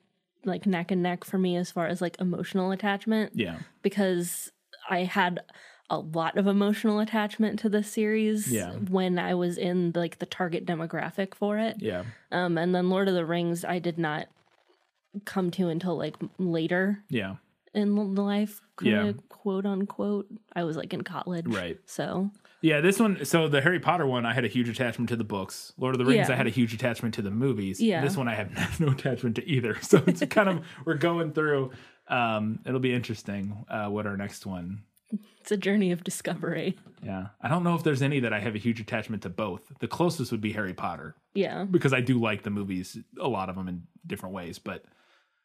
like 0.45 0.65
neck 0.65 0.91
and 0.91 1.01
neck 1.01 1.23
for 1.23 1.37
me 1.37 1.55
as 1.55 1.71
far 1.71 1.87
as 1.87 2.01
like 2.01 2.19
emotional 2.19 2.71
attachment. 2.71 3.31
Yeah, 3.35 3.59
because 3.81 4.51
I 4.89 4.99
had 5.03 5.39
a 5.89 5.99
lot 5.99 6.37
of 6.37 6.47
emotional 6.47 6.99
attachment 6.99 7.59
to 7.59 7.69
this 7.69 7.91
series 7.91 8.51
Yeah. 8.51 8.71
when 8.73 9.19
I 9.19 9.35
was 9.35 9.57
in 9.57 9.91
like 9.95 10.19
the 10.19 10.25
target 10.25 10.65
demographic 10.65 11.35
for 11.35 11.57
it. 11.59 11.77
yeah, 11.79 12.03
Um, 12.31 12.57
and 12.57 12.73
then 12.73 12.89
Lord 12.89 13.07
of 13.07 13.13
the 13.13 13.25
Rings, 13.25 13.63
I 13.63 13.79
did 13.79 13.97
not 13.99 14.27
come 15.25 15.51
to 15.51 15.67
until 15.69 15.95
like 15.97 16.15
later 16.39 17.03
yeah. 17.09 17.35
in 17.73 18.15
life, 18.15 18.59
Yeah. 18.81 19.11
quote 19.29 19.65
unquote. 19.65 20.27
I 20.55 20.63
was 20.63 20.75
like 20.77 20.93
in 20.93 21.03
college, 21.03 21.45
Right. 21.47 21.79
So 21.85 22.31
Yeah, 22.63 22.79
this 22.79 22.97
one. 22.99 23.25
So 23.25 23.47
the 23.49 23.61
Harry 23.61 23.79
Potter 23.79 24.07
one, 24.07 24.25
I 24.25 24.33
had 24.33 24.45
a 24.45 24.47
huge 24.47 24.69
attachment 24.69 25.09
to 25.09 25.15
the 25.17 25.23
books. 25.25 25.73
Lord 25.77 25.93
of 25.95 25.99
the 25.99 26.05
Rings, 26.05 26.29
Yeah. 26.29 26.33
I 26.33 26.37
had 26.37 26.47
a 26.47 26.49
huge 26.49 26.73
attachment 26.73 27.13
to 27.15 27.21
the 27.21 27.29
movies. 27.29 27.79
Yeah. 27.81 28.01
This 28.01 28.15
one, 28.17 28.27
I 28.29 28.35
have 28.35 28.79
no 28.79 28.87
attachment 28.87 29.35
to 29.35 29.45
either. 29.47 29.77
So 29.81 30.01
it's 30.07 30.23
kind 30.29 30.47
of 30.49 30.61
we're 30.85 30.95
going 30.95 31.33
through. 31.33 31.71
Um, 32.07 32.59
it'll 32.65 32.79
be 32.79 32.93
interesting 32.93 33.65
uh, 33.69 33.87
what 33.87 34.05
our 34.07 34.15
next 34.17 34.45
one. 34.45 34.83
it's 35.41 35.51
a 35.51 35.57
journey 35.57 35.91
of 35.91 36.03
discovery. 36.05 36.77
Yeah, 37.03 37.27
I 37.41 37.49
don't 37.49 37.63
know 37.65 37.75
if 37.75 37.83
there's 37.83 38.01
any 38.01 38.21
that 38.21 38.31
I 38.33 38.39
have 38.39 38.55
a 38.55 38.59
huge 38.59 38.79
attachment 38.79 39.23
to 39.23 39.29
both. 39.29 39.61
The 39.79 39.87
closest 39.89 40.31
would 40.31 40.39
be 40.41 40.53
Harry 40.53 40.73
Potter 40.73 41.15
Yeah. 41.33 41.65
because 41.65 41.91
I 41.93 41.99
do 41.99 42.17
like 42.19 42.43
the 42.43 42.49
movies, 42.49 42.97
a 43.19 43.27
lot 43.27 43.49
of 43.49 43.55
them 43.57 43.67
in 43.67 43.83
different 44.07 44.33
ways. 44.35 44.57
But 44.57 44.85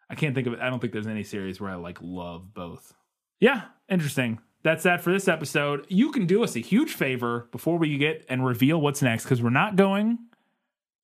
I 0.09 0.15
can't 0.15 0.37
think 0.37 0.47
of 0.47 0.53
it. 0.53 0.61
I 0.61 0.71
don't 0.71 0.79
think 0.79 0.93
there's 0.93 1.07
any 1.09 1.25
series 1.25 1.61
where 1.61 1.71
I 1.71 1.75
like 1.75 1.99
love 2.01 2.55
both. 2.55 2.95
Yeah, 3.41 3.63
interesting. 3.89 4.39
That's 4.63 4.83
that 4.83 5.01
for 5.03 5.13
this 5.13 5.29
episode. 5.29 5.87
You 5.89 6.11
can 6.11 6.27
do 6.27 6.43
us 6.43 6.57
a 6.57 6.61
huge 6.61 6.93
favor 6.93 7.49
before 7.53 7.79
we 7.79 7.97
get 7.97 8.25
and 8.29 8.45
reveal 8.45 8.81
what's 8.81 9.03
next 9.03 9.25
because 9.25 9.43
we're 9.43 9.51
not 9.51 9.77
going 9.77 10.19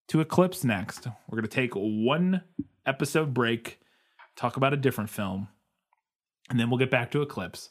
to 0.08 0.20
Eclipse 0.20 0.64
next. 0.64 1.06
We're 1.28 1.36
going 1.38 1.48
to 1.48 1.48
take 1.48 1.72
one 1.74 2.42
episode 2.84 3.32
break, 3.32 3.80
talk 4.36 4.56
about 4.56 4.72
a 4.72 4.76
different 4.76 5.08
film, 5.10 5.48
and 6.50 6.58
then 6.58 6.68
we'll 6.68 6.78
get 6.78 6.90
back 6.90 7.10
to 7.12 7.22
Eclipse. 7.22 7.70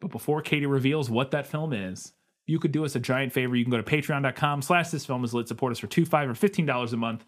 But 0.00 0.10
before 0.10 0.42
Katie 0.42 0.66
reveals 0.66 1.10
what 1.10 1.32
that 1.32 1.46
film 1.46 1.72
is, 1.72 2.12
you 2.46 2.60
could 2.60 2.72
do 2.72 2.84
us 2.84 2.94
a 2.94 3.00
giant 3.00 3.32
favor. 3.32 3.56
You 3.56 3.64
can 3.64 3.72
go 3.72 3.76
to 3.76 3.82
patreon.com 3.82 4.62
slash 4.62 4.90
this 4.90 5.04
film 5.04 5.24
is 5.24 5.34
lit. 5.34 5.48
Support 5.48 5.72
us 5.72 5.78
for 5.80 5.88
two, 5.88 6.06
five, 6.06 6.28
or 6.28 6.34
fifteen 6.34 6.66
dollars 6.66 6.92
a 6.92 6.96
month. 6.96 7.24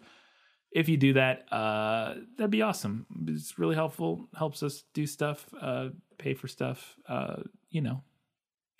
If 0.71 0.87
you 0.87 0.97
do 0.97 1.13
that, 1.13 1.51
uh, 1.51 2.15
that'd 2.37 2.51
be 2.51 2.61
awesome. 2.61 3.05
It's 3.27 3.57
really 3.57 3.75
helpful, 3.75 4.27
helps 4.37 4.61
us 4.61 4.83
do 4.93 5.07
stuff, 5.07 5.47
uh, 5.59 5.89
pay 6.17 6.33
for 6.33 6.47
stuff, 6.47 6.95
uh, 7.07 7.37
you 7.69 7.81
know. 7.81 8.03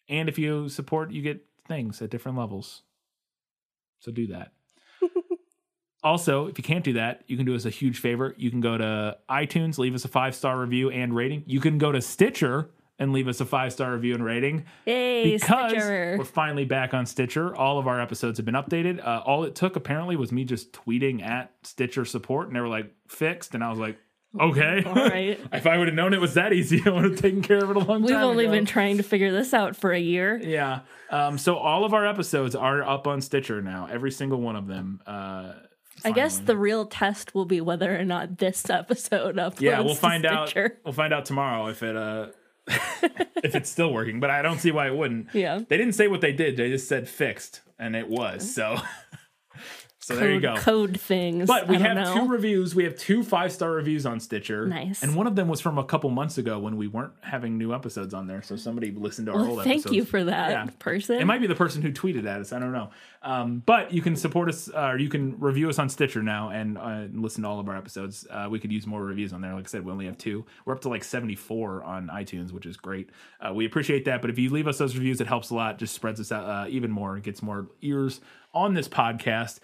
And 0.07 0.29
if 0.29 0.37
you 0.37 0.69
support, 0.69 1.11
you 1.11 1.21
get 1.21 1.45
things 1.67 2.01
at 2.01 2.09
different 2.09 2.37
levels. 2.37 2.83
So 3.99 4.11
do 4.11 4.27
that. 4.27 4.53
Also, 6.01 6.47
if 6.47 6.57
you 6.57 6.63
can't 6.63 6.85
do 6.85 6.93
that, 6.93 7.23
you 7.27 7.35
can 7.35 7.45
do 7.45 7.53
us 7.55 7.65
a 7.65 7.69
huge 7.69 7.99
favor. 7.99 8.33
You 8.37 8.49
can 8.49 8.61
go 8.61 8.77
to 8.77 9.17
iTunes, 9.29 9.77
leave 9.77 9.93
us 9.93 10.05
a 10.05 10.07
five 10.07 10.33
star 10.33 10.57
review 10.57 10.89
and 10.89 11.13
rating. 11.13 11.43
You 11.45 11.59
can 11.59 11.77
go 11.77 11.91
to 11.91 12.01
Stitcher 12.01 12.69
and 12.99 13.13
leave 13.13 13.27
us 13.27 13.39
a 13.41 13.45
five 13.45 13.71
star 13.73 13.93
review 13.93 14.13
and 14.13 14.23
rating 14.23 14.65
Hey, 14.85 15.33
because 15.37 15.71
Stitcher. 15.71 16.15
we're 16.19 16.25
finally 16.25 16.65
back 16.65 16.93
on 16.93 17.05
Stitcher. 17.05 17.55
All 17.55 17.79
of 17.79 17.87
our 17.87 17.99
episodes 17.99 18.37
have 18.37 18.45
been 18.45 18.55
updated. 18.55 18.99
Uh, 19.05 19.21
all 19.25 19.43
it 19.45 19.55
took 19.55 19.75
apparently 19.75 20.15
was 20.15 20.31
me 20.31 20.43
just 20.43 20.73
tweeting 20.73 21.25
at 21.25 21.51
Stitcher 21.63 22.05
support, 22.05 22.47
and 22.47 22.55
they 22.55 22.59
were 22.61 22.67
like 22.67 22.91
fixed, 23.07 23.55
and 23.55 23.63
I 23.63 23.69
was 23.69 23.79
like, 23.79 23.97
okay. 24.39 24.83
All 24.85 24.93
right. 24.93 25.39
if 25.53 25.65
I 25.65 25.77
would 25.77 25.87
have 25.87 25.95
known 25.95 26.13
it 26.13 26.21
was 26.21 26.35
that 26.35 26.53
easy, 26.53 26.83
I 26.85 26.89
would 26.89 27.03
have 27.05 27.19
taken 27.19 27.41
care 27.41 27.63
of 27.63 27.71
it 27.71 27.75
a 27.75 27.79
long 27.79 27.87
time 27.87 28.03
ago. 28.03 28.15
We've 28.15 28.23
only 28.25 28.45
ago. 28.45 28.51
been 28.53 28.65
trying 28.65 28.97
to 28.97 29.03
figure 29.03 29.31
this 29.31 29.53
out 29.55 29.75
for 29.75 29.91
a 29.91 29.99
year. 29.99 30.37
Yeah. 30.43 30.81
Um, 31.09 31.37
so 31.39 31.55
all 31.55 31.83
of 31.85 31.93
our 31.95 32.05
episodes 32.05 32.53
are 32.53 32.83
up 32.83 33.07
on 33.07 33.21
Stitcher 33.21 33.61
now. 33.61 33.87
Every 33.89 34.11
single 34.11 34.39
one 34.39 34.55
of 34.55 34.67
them. 34.67 35.01
Uh, 35.07 35.53
I 36.05 36.11
guess 36.11 36.37
the 36.39 36.55
real 36.55 36.85
test 36.85 37.33
will 37.35 37.45
be 37.45 37.59
whether 37.59 37.99
or 37.99 38.05
not 38.05 38.37
this 38.37 38.69
episode 38.69 39.35
uploads. 39.35 39.61
yeah, 39.61 39.79
we'll 39.81 39.95
find 39.95 40.25
out. 40.25 40.53
We'll 40.85 40.93
find 40.93 41.11
out 41.13 41.25
tomorrow 41.25 41.67
if 41.67 41.81
it 41.83 41.95
uh 41.95 42.27
if 43.43 43.55
it's 43.55 43.69
still 43.69 43.91
working. 43.91 44.19
But 44.19 44.29
I 44.29 44.41
don't 44.41 44.59
see 44.59 44.71
why 44.71 44.87
it 44.87 44.95
wouldn't. 44.95 45.33
Yeah. 45.33 45.59
They 45.67 45.77
didn't 45.77 45.93
say 45.93 46.07
what 46.07 46.21
they 46.21 46.33
did. 46.33 46.57
They 46.57 46.69
just 46.69 46.87
said 46.87 47.07
fixed, 47.09 47.61
and 47.77 47.95
it 47.95 48.07
was. 48.09 48.53
So, 48.53 48.77
so 50.09 50.15
Code, 50.15 50.23
there 50.23 50.33
you 50.33 50.39
go. 50.41 50.55
Code 50.57 50.99
things. 50.99 51.47
But 51.47 51.67
we 51.67 51.77
have 51.77 51.95
know. 51.95 52.13
two 52.13 52.27
reviews. 52.27 52.73
We 52.75 52.83
have 52.83 52.97
two 52.97 53.23
five 53.23 53.51
star 53.51 53.71
reviews 53.71 54.05
on 54.05 54.19
Stitcher. 54.19 54.65
Nice. 54.67 55.03
And 55.03 55.15
one 55.15 55.27
of 55.27 55.35
them 55.35 55.47
was 55.47 55.61
from 55.61 55.77
a 55.77 55.83
couple 55.83 56.09
months 56.09 56.37
ago 56.37 56.57
when 56.59 56.77
we 56.77 56.87
weren't 56.87 57.13
having 57.21 57.57
new 57.57 57.73
episodes 57.73 58.13
on 58.13 58.27
there. 58.27 58.41
So 58.41 58.55
somebody 58.55 58.91
listened 58.91 59.27
to 59.27 59.33
our 59.33 59.37
Well, 59.39 59.49
old 59.51 59.63
thank 59.63 59.81
episodes. 59.81 59.95
you 59.95 60.05
for 60.05 60.23
that 60.23 60.49
Yeah. 60.51 60.67
person. 60.79 61.19
It 61.21 61.25
might 61.25 61.41
be 61.41 61.47
the 61.47 61.55
person 61.55 61.81
who 61.81 61.91
tweeted 61.91 62.25
at 62.25 62.41
us. 62.41 62.51
I 62.51 62.59
don't 62.59 62.71
know. 62.71 62.89
Um, 63.21 63.61
but 63.65 63.93
you 63.93 64.01
can 64.01 64.15
support 64.15 64.47
us, 64.49 64.69
uh, 64.73 64.91
or 64.93 64.97
you 64.97 65.09
can 65.09 65.37
review 65.39 65.69
us 65.69 65.77
on 65.77 65.89
Stitcher 65.89 66.23
now 66.23 66.49
and 66.49 66.77
uh, 66.77 67.03
listen 67.13 67.43
to 67.43 67.49
all 67.49 67.59
of 67.59 67.67
our 67.67 67.75
episodes. 67.75 68.25
Uh, 68.31 68.47
we 68.49 68.59
could 68.59 68.71
use 68.71 68.87
more 68.87 69.03
reviews 69.03 69.33
on 69.33 69.41
there. 69.41 69.53
Like 69.53 69.65
I 69.65 69.67
said, 69.67 69.85
we 69.85 69.91
only 69.91 70.05
have 70.05 70.17
two. 70.17 70.45
We're 70.65 70.73
up 70.73 70.81
to 70.81 70.89
like 70.89 71.03
74 71.03 71.83
on 71.83 72.07
iTunes, 72.07 72.51
which 72.51 72.65
is 72.65 72.77
great. 72.77 73.09
Uh, 73.41 73.53
we 73.53 73.65
appreciate 73.65 74.05
that. 74.05 74.21
But 74.21 74.29
if 74.29 74.39
you 74.39 74.49
leave 74.49 74.67
us 74.67 74.77
those 74.77 74.95
reviews, 74.95 75.19
it 75.21 75.27
helps 75.27 75.49
a 75.49 75.55
lot. 75.55 75.77
Just 75.77 75.93
spreads 75.93 76.19
us 76.19 76.31
out 76.31 76.45
uh, 76.45 76.69
even 76.69 76.91
more. 76.91 77.19
Gets 77.19 77.43
more 77.43 77.67
ears 77.81 78.21
on 78.53 78.73
this 78.73 78.87
podcast. 78.87 79.59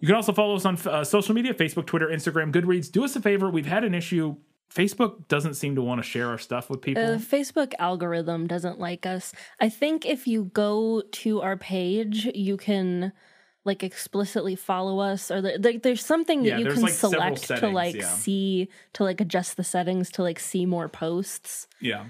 You 0.00 0.06
can 0.06 0.16
also 0.16 0.32
follow 0.32 0.54
us 0.54 0.64
on 0.64 0.76
uh, 0.86 1.02
social 1.04 1.34
media 1.34 1.54
Facebook, 1.54 1.86
Twitter, 1.86 2.08
Instagram, 2.08 2.52
Goodreads. 2.52 2.90
Do 2.92 3.04
us 3.04 3.16
a 3.16 3.20
favor. 3.20 3.50
We've 3.50 3.66
had 3.66 3.84
an 3.84 3.94
issue 3.94 4.36
Facebook 4.72 5.28
doesn't 5.28 5.54
seem 5.54 5.74
to 5.76 5.82
want 5.82 5.98
to 5.98 6.02
share 6.02 6.28
our 6.28 6.38
stuff 6.38 6.68
with 6.68 6.82
people. 6.82 7.02
The 7.02 7.18
Facebook 7.18 7.72
algorithm 7.78 8.46
doesn't 8.46 8.78
like 8.78 9.06
us. 9.06 9.32
I 9.60 9.68
think 9.68 10.04
if 10.04 10.26
you 10.26 10.44
go 10.52 11.02
to 11.12 11.40
our 11.40 11.56
page, 11.56 12.26
you 12.34 12.56
can 12.56 13.12
like 13.64 13.82
explicitly 13.82 14.56
follow 14.56 14.98
us 14.98 15.30
or 15.30 15.42
there's 15.58 16.04
something 16.04 16.42
that 16.42 16.48
Yeah, 16.48 16.58
you 16.58 16.70
can 16.70 16.82
like, 16.82 16.92
select 16.92 17.48
to 17.48 17.68
like 17.68 17.96
yeah. 17.96 18.08
see 18.08 18.68
to 18.94 19.04
like 19.04 19.20
adjust 19.20 19.56
the 19.56 19.64
settings 19.64 20.10
to 20.12 20.22
like 20.22 20.38
see 20.38 20.64
more 20.64 20.88
posts. 20.88 21.66
yeah. 21.80 22.06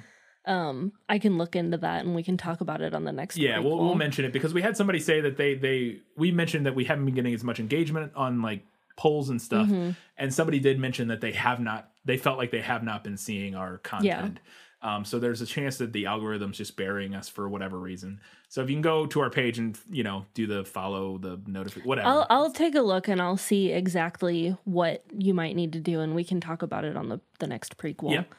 Um 0.49 0.93
I 1.09 1.19
can 1.19 1.39
look 1.39 1.55
into 1.55 1.77
that 1.79 2.05
and 2.05 2.15
we 2.15 2.23
can 2.23 2.37
talk 2.37 2.61
about 2.61 2.81
it 2.81 2.95
on 2.95 3.05
the 3.05 3.13
next 3.13 3.37
Yeah, 3.37 3.59
we'll, 3.59 3.79
we'll 3.79 3.95
mention 3.95 4.25
it 4.25 4.33
because 4.33 4.53
we 4.55 4.63
had 4.63 4.77
somebody 4.77 4.99
say 4.99 5.21
that 5.21 5.37
they 5.37 5.55
they 5.55 6.01
we 6.17 6.33
mentioned 6.33 6.67
that 6.67 6.75
we 6.75 6.85
haven't 6.85 7.05
been 7.05 7.15
getting 7.15 7.35
as 7.35 7.45
much 7.45 7.61
engagement 7.61 8.13
on 8.17 8.43
like 8.43 8.65
polls 8.97 9.29
and 9.31 9.41
stuff, 9.41 9.69
Mm-hmm. 9.69 9.91
and 10.17 10.35
somebody 10.35 10.59
did 10.59 10.81
mention 10.81 11.09
that 11.09 11.21
they 11.21 11.33
have 11.33 11.61
not 11.61 11.91
they 12.05 12.17
felt 12.17 12.39
like 12.39 12.51
they 12.51 12.63
have 12.63 12.83
not 12.83 13.05
been 13.05 13.17
seeing 13.17 13.55
our 13.55 13.79
content. 13.79 14.41
Yeah. 14.43 14.51
Um, 14.81 15.05
so 15.05 15.19
there's 15.19 15.41
a 15.41 15.47
chance 15.47 15.79
that 15.79 15.93
the 15.93 16.07
algorithm's 16.07 16.57
just 16.57 16.77
burying 16.77 17.13
us 17.15 17.29
for 17.29 17.49
whatever 17.49 17.77
reason. 17.79 18.21
So 18.49 18.63
if 18.63 18.71
you 18.71 18.77
can 18.77 18.83
go 18.83 19.07
to 19.07 19.21
our 19.21 19.29
page 19.29 19.59
and 19.59 19.77
you 19.91 20.05
know 20.05 20.25
do 20.35 20.47
the 20.47 20.65
follow 20.65 21.19
the 21.19 21.41
notification 21.47 21.89
whatever. 21.89 22.09
I'll 22.09 22.27
I'll 22.31 22.53
take 22.53 22.75
a 22.77 22.81
look 22.83 23.09
and 23.09 23.21
I'll 23.21 23.37
see 23.37 23.71
exactly 23.73 24.57
what 24.65 25.05
you 25.17 25.35
might 25.35 25.55
need 25.57 25.73
to 25.75 25.81
do 25.81 26.01
and 26.01 26.15
we 26.15 26.25
can 26.25 26.41
talk 26.41 26.63
about 26.63 26.85
it 26.85 26.97
on 26.97 27.09
the 27.09 27.21
the 27.41 27.47
next 27.47 27.77
prequel. 27.77 28.13
Yep. 28.13 28.35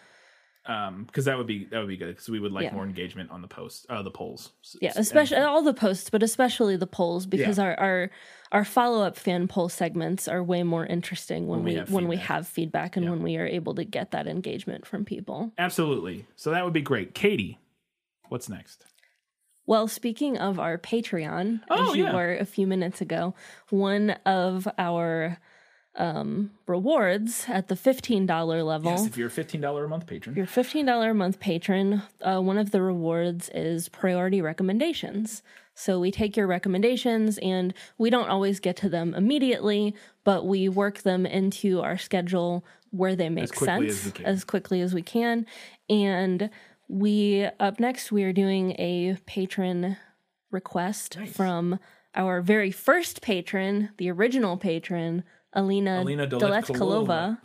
Um, 0.69 1.06
because 1.06 1.25
that 1.25 1.35
would 1.35 1.48
be 1.48 1.65
that 1.65 1.80
would 1.80 1.88
be 1.88 1.98
good 1.98 2.09
because 2.15 2.30
we 2.30 2.39
would 2.39 2.51
like 2.51 2.65
Yeah. 2.65 2.75
more 2.75 2.85
engagement 2.85 3.31
on 3.31 3.41
the 3.41 3.48
post, 3.48 3.88
uh, 3.89 4.03
the 4.03 4.11
polls. 4.11 4.51
Yeah, 4.80 4.93
especially 4.95 5.38
all 5.39 5.64
the 5.64 5.73
posts, 5.73 6.11
but 6.11 6.22
especially 6.22 6.75
the 6.77 6.85
polls 6.85 7.25
because 7.25 7.57
Yeah. 7.57 7.64
our 7.65 7.80
our 7.80 8.11
our 8.51 8.64
follow 8.65 9.01
up 9.03 9.17
fan 9.17 9.48
poll 9.48 9.67
segments 9.69 10.27
are 10.27 10.43
way 10.43 10.61
more 10.61 10.85
interesting 10.85 11.48
when, 11.48 11.64
When 11.64 11.73
we 11.73 11.80
we, 11.81 11.93
when 11.95 12.07
we 12.07 12.17
have 12.17 12.48
feedback 12.48 12.95
and 12.98 13.06
Yeah. 13.06 13.09
when 13.11 13.23
we 13.23 13.38
are 13.38 13.48
able 13.48 13.73
to 13.75 13.83
get 13.83 14.11
that 14.11 14.27
engagement 14.27 14.85
from 14.85 15.06
people. 15.06 15.51
Absolutely. 15.57 16.25
So 16.35 16.51
that 16.51 16.64
would 16.64 16.73
be 16.73 16.81
great. 16.83 17.15
Katie, 17.15 17.57
what's 18.27 18.48
next? 18.48 18.85
Well, 19.65 19.88
speaking 19.88 20.38
of 20.38 20.59
our 20.59 20.77
Patreon, 20.77 21.61
Oh, 21.72 21.89
as 21.91 21.95
you 21.98 22.03
yeah. 22.06 22.14
were 22.15 22.35
a 22.35 22.45
few 22.45 22.67
minutes 22.67 23.01
ago, 23.01 23.33
one 23.72 24.11
of 24.25 24.67
our 24.77 25.39
um, 25.95 26.51
rewards 26.68 27.45
at 27.48 27.68
the 27.68 27.76
fifteen 27.76 28.26
dollar 28.26 28.64
level. 28.64 28.92
Yes, 28.92 29.06
if 29.06 29.18
you're 29.18 29.27
a 29.27 29.32
fifteen 29.32 29.61
dollar 29.61 29.85
a 29.85 29.90
month 29.90 30.08
patron. 30.08 30.35
Your 30.35 30.45
$15 30.45 31.11
a 31.11 31.14
month 31.14 31.40
patron, 31.40 32.03
uh, 32.22 32.40
one 32.40 32.58
of 32.58 32.72
the 32.72 32.82
rewards 32.82 33.50
is 33.53 33.90
priority 33.90 34.42
recommendations. 34.42 35.42
So 35.74 36.00
we 36.00 36.11
take 36.11 36.35
your 36.35 36.45
recommendations 36.45 37.38
and 37.38 37.74
we 37.98 38.09
don't 38.09 38.27
always 38.27 38.59
get 38.59 38.76
to 38.77 38.90
them 38.90 39.14
immediately, 39.14 39.95
but 40.26 40.45
we 40.45 40.68
work 40.68 41.03
them 41.03 41.26
into 41.26 41.80
our 41.82 41.98
schedule 41.98 42.66
where 42.92 43.16
they 43.16 43.30
make 43.30 43.53
as 43.53 43.59
sense 43.59 44.11
can. 44.11 44.26
as 44.26 44.43
quickly 44.43 44.82
as 44.82 44.93
we 44.93 45.01
can. 45.01 45.45
And 45.90 46.50
we, 46.90 47.48
up 47.59 47.80
next, 47.80 48.11
we 48.11 48.24
are 48.24 48.34
doing 48.34 48.72
a 48.72 49.18
patron 49.26 49.95
request 50.51 51.18
from 51.32 51.80
our 52.16 52.42
very 52.42 52.72
first 52.72 53.22
patron, 53.22 53.90
the 53.98 54.11
original 54.11 54.58
patron, 54.58 55.24
Alina, 55.53 56.02
Alina 56.02 56.28
Doletkalova. 56.28 57.40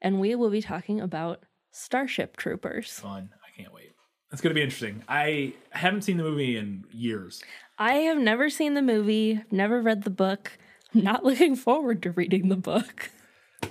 and 0.00 0.20
we 0.20 0.34
will 0.34 0.50
be 0.50 0.62
talking 0.62 1.00
about 1.00 1.40
Starship 1.70 2.36
Troopers. 2.36 2.90
Fun. 2.92 3.30
I 3.44 3.60
can't 3.60 3.72
wait. 3.72 3.90
It's 4.32 4.40
going 4.40 4.50
to 4.50 4.54
be 4.58 4.62
interesting. 4.62 5.02
I 5.08 5.54
haven't 5.70 6.02
seen 6.02 6.16
the 6.16 6.24
movie 6.24 6.56
in 6.56 6.84
years. 6.90 7.42
I 7.78 7.94
have 7.94 8.18
never 8.18 8.50
seen 8.50 8.74
the 8.74 8.82
movie, 8.82 9.42
never 9.50 9.80
read 9.80 10.02
the 10.04 10.10
book. 10.10 10.52
I'm 10.94 11.04
not 11.04 11.24
looking 11.28 11.56
forward 11.56 12.02
to 12.04 12.10
reading 12.12 12.48
the 12.48 12.56
book, 12.56 13.10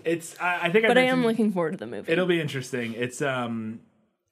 It's. 0.04 0.40
I, 0.40 0.68
I 0.68 0.72
think. 0.72 0.88
but 0.88 0.98
I 0.98 1.02
mentioned- 1.02 1.20
am 1.22 1.26
looking 1.26 1.52
forward 1.52 1.72
to 1.72 1.78
the 1.78 1.88
movie. 1.88 2.12
It'll 2.12 2.26
be 2.28 2.40
interesting. 2.40 2.94
It's. 2.94 3.22
Um. 3.22 3.82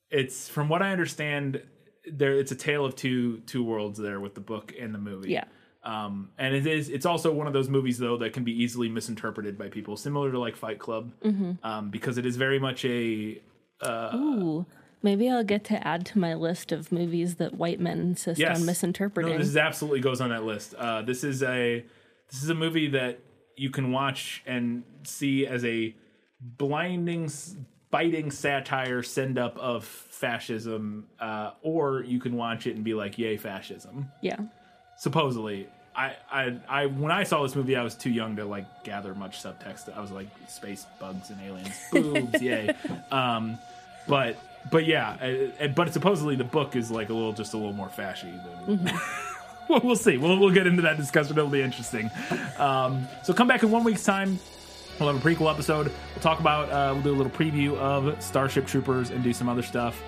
It's 0.09 0.47
from 0.47 0.69
what 0.69 0.83
I 0.83 0.91
understand. 0.91 1.63
There, 2.05 2.33
it's 2.33 2.51
a 2.51 2.55
tale 2.55 2.85
of 2.85 2.95
two 2.95 3.39
two 3.47 3.63
worlds 3.63 3.97
there 3.97 4.19
with 4.19 4.35
the 4.35 4.41
book 4.41 4.73
and 4.79 4.93
the 4.93 4.99
movie. 4.99 5.31
yeah. 5.31 5.45
Um, 5.83 6.29
and 6.37 6.55
it 6.55 6.65
is. 6.65 6.89
It's 6.89 7.05
also 7.05 7.33
one 7.33 7.45
of 7.47 7.53
those 7.53 7.67
movies 7.69 7.97
though 7.97 8.17
that 8.17 8.31
can 8.33 8.43
be 8.43 8.51
easily 8.63 8.87
misinterpreted 8.89 9.57
by 9.57 9.67
people, 9.69 9.97
similar 9.97 10.31
to 10.31 10.39
like 10.39 10.55
Fight 10.55 10.79
Club, 10.79 11.11
Mm-hmm. 11.23 11.51
um, 11.65 11.89
because 11.89 12.17
it 12.17 12.25
is 12.25 12.37
very 12.37 12.59
much 12.59 12.85
a. 12.85 13.41
Ooh. 14.15 14.65
Maybe 15.01 15.29
I'll 15.29 15.43
get 15.43 15.65
to 15.65 15.85
add 15.85 16.05
to 16.07 16.19
my 16.19 16.33
list 16.33 16.71
of 16.71 16.89
movies 16.89 17.35
that 17.35 17.55
white 17.55 17.81
men 17.81 17.99
insist 17.99 18.39
Yes. 18.39 18.57
on 18.57 18.65
misinterpreting. 18.65 19.33
No, 19.33 19.37
this 19.37 19.49
is 19.49 19.57
absolutely 19.57 19.99
goes 19.99 20.21
on 20.21 20.29
that 20.29 20.45
list. 20.45 20.73
Uh, 20.75 21.01
this 21.01 21.25
is 21.25 21.43
a 21.43 21.83
this 22.31 22.41
is 22.41 22.49
a 22.49 22.55
movie 22.55 22.87
that 22.91 23.19
you 23.57 23.69
can 23.69 23.91
watch 23.91 24.41
and 24.45 24.83
see 25.03 25.45
as 25.45 25.65
a 25.65 25.93
blinding, 26.39 27.29
biting 27.91 28.31
satire 28.31 29.03
send 29.03 29.37
up 29.37 29.57
of 29.57 29.83
fascism, 29.83 31.07
uh, 31.19 31.51
or 31.61 32.03
you 32.03 32.19
can 32.19 32.35
watch 32.37 32.65
it 32.67 32.75
and 32.75 32.83
be 32.85 32.93
like, 32.93 33.17
"Yay, 33.17 33.35
fascism!" 33.35 34.09
yeah. 34.21 34.37
Supposedly, 35.03 35.67
I, 35.93 36.15
I, 36.31 36.55
I, 36.69 36.85
when 36.85 37.11
I 37.11 37.23
saw 37.23 37.43
this 37.43 37.57
movie, 37.57 37.75
I 37.75 37.83
was 37.83 37.93
too 37.93 38.09
young 38.09 38.37
to 38.37 38.45
like 38.45 38.85
gather 38.85 39.13
much 39.13 39.43
subtext. 39.43 39.93
I 39.93 39.99
was 39.99 40.11
like, 40.11 40.27
space 40.47 40.85
bugs 40.97 41.29
and 41.29 41.41
aliens, 41.41 41.77
boobs, 41.91 42.41
yay. 42.41 42.69
Um, 43.11 43.59
but, 44.07 44.37
but 44.71 44.85
yeah, 44.85 45.17
uh, 45.21 45.65
uh, 45.65 45.67
but 45.67 45.91
supposedly 45.91 46.37
the 46.37 46.45
book 46.45 46.77
is 46.77 46.89
like 46.89 47.09
a 47.09 47.13
little, 47.13 47.33
just 47.33 47.53
a 47.53 47.57
little 47.57 47.73
more 47.73 47.89
fashy 47.89 48.31
than. 48.65 48.85
well, 49.69 49.81
we'll 49.83 49.97
see. 49.97 50.15
We'll 50.17 50.39
we'll 50.39 50.53
get 50.53 50.67
into 50.67 50.83
that 50.83 50.95
discussion. 50.95 51.37
It'll 51.37 51.49
be 51.49 51.61
interesting. 51.61 52.09
Um, 52.57 53.05
so 53.23 53.33
come 53.33 53.49
back 53.49 53.61
in 53.61 53.69
one 53.69 53.83
week's 53.83 54.05
time. 54.05 54.39
We'll 55.01 55.11
have 55.11 55.25
a 55.25 55.29
prequel 55.29 55.51
episode. 55.51 55.87
We'll 55.87 56.21
talk 56.21 56.39
about. 56.39 56.69
Uh, 56.69 56.93
we'll 56.93 57.03
do 57.03 57.13
a 57.13 57.17
little 57.17 57.29
preview 57.29 57.75
of 57.75 58.23
Starship 58.23 58.67
Troopers 58.67 59.09
and 59.09 59.21
do 59.21 59.33
some 59.33 59.49
other 59.49 59.63
stuff. 59.63 60.01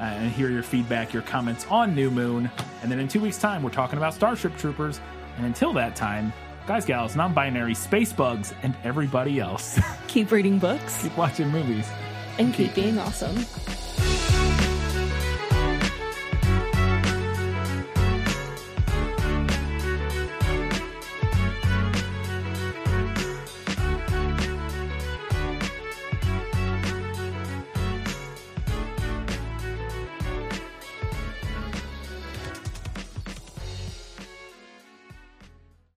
Uh, 0.00 0.04
and 0.04 0.32
hear 0.32 0.50
your 0.50 0.62
feedback, 0.62 1.12
your 1.12 1.22
comments 1.22 1.66
on 1.70 1.94
New 1.94 2.10
Moon. 2.10 2.50
And 2.82 2.90
then 2.90 2.98
in 2.98 3.06
two 3.08 3.20
weeks' 3.20 3.38
time, 3.38 3.62
we're 3.62 3.70
talking 3.70 3.98
about 3.98 4.14
Starship 4.14 4.56
Troopers. 4.56 5.00
And 5.36 5.46
until 5.46 5.72
that 5.74 5.94
time, 5.94 6.32
guys, 6.66 6.84
gals, 6.84 7.14
non 7.14 7.32
binary, 7.32 7.74
space 7.74 8.12
bugs, 8.12 8.52
and 8.62 8.74
everybody 8.84 9.38
else, 9.38 9.78
Keep 10.08 10.30
reading 10.32 10.58
books 10.58 11.02
keep 11.02 11.16
watching 11.16 11.48
movies. 11.48 11.88
and 12.38 12.52
keep 12.52 12.74
being 12.74 12.98
awesome. 12.98 13.36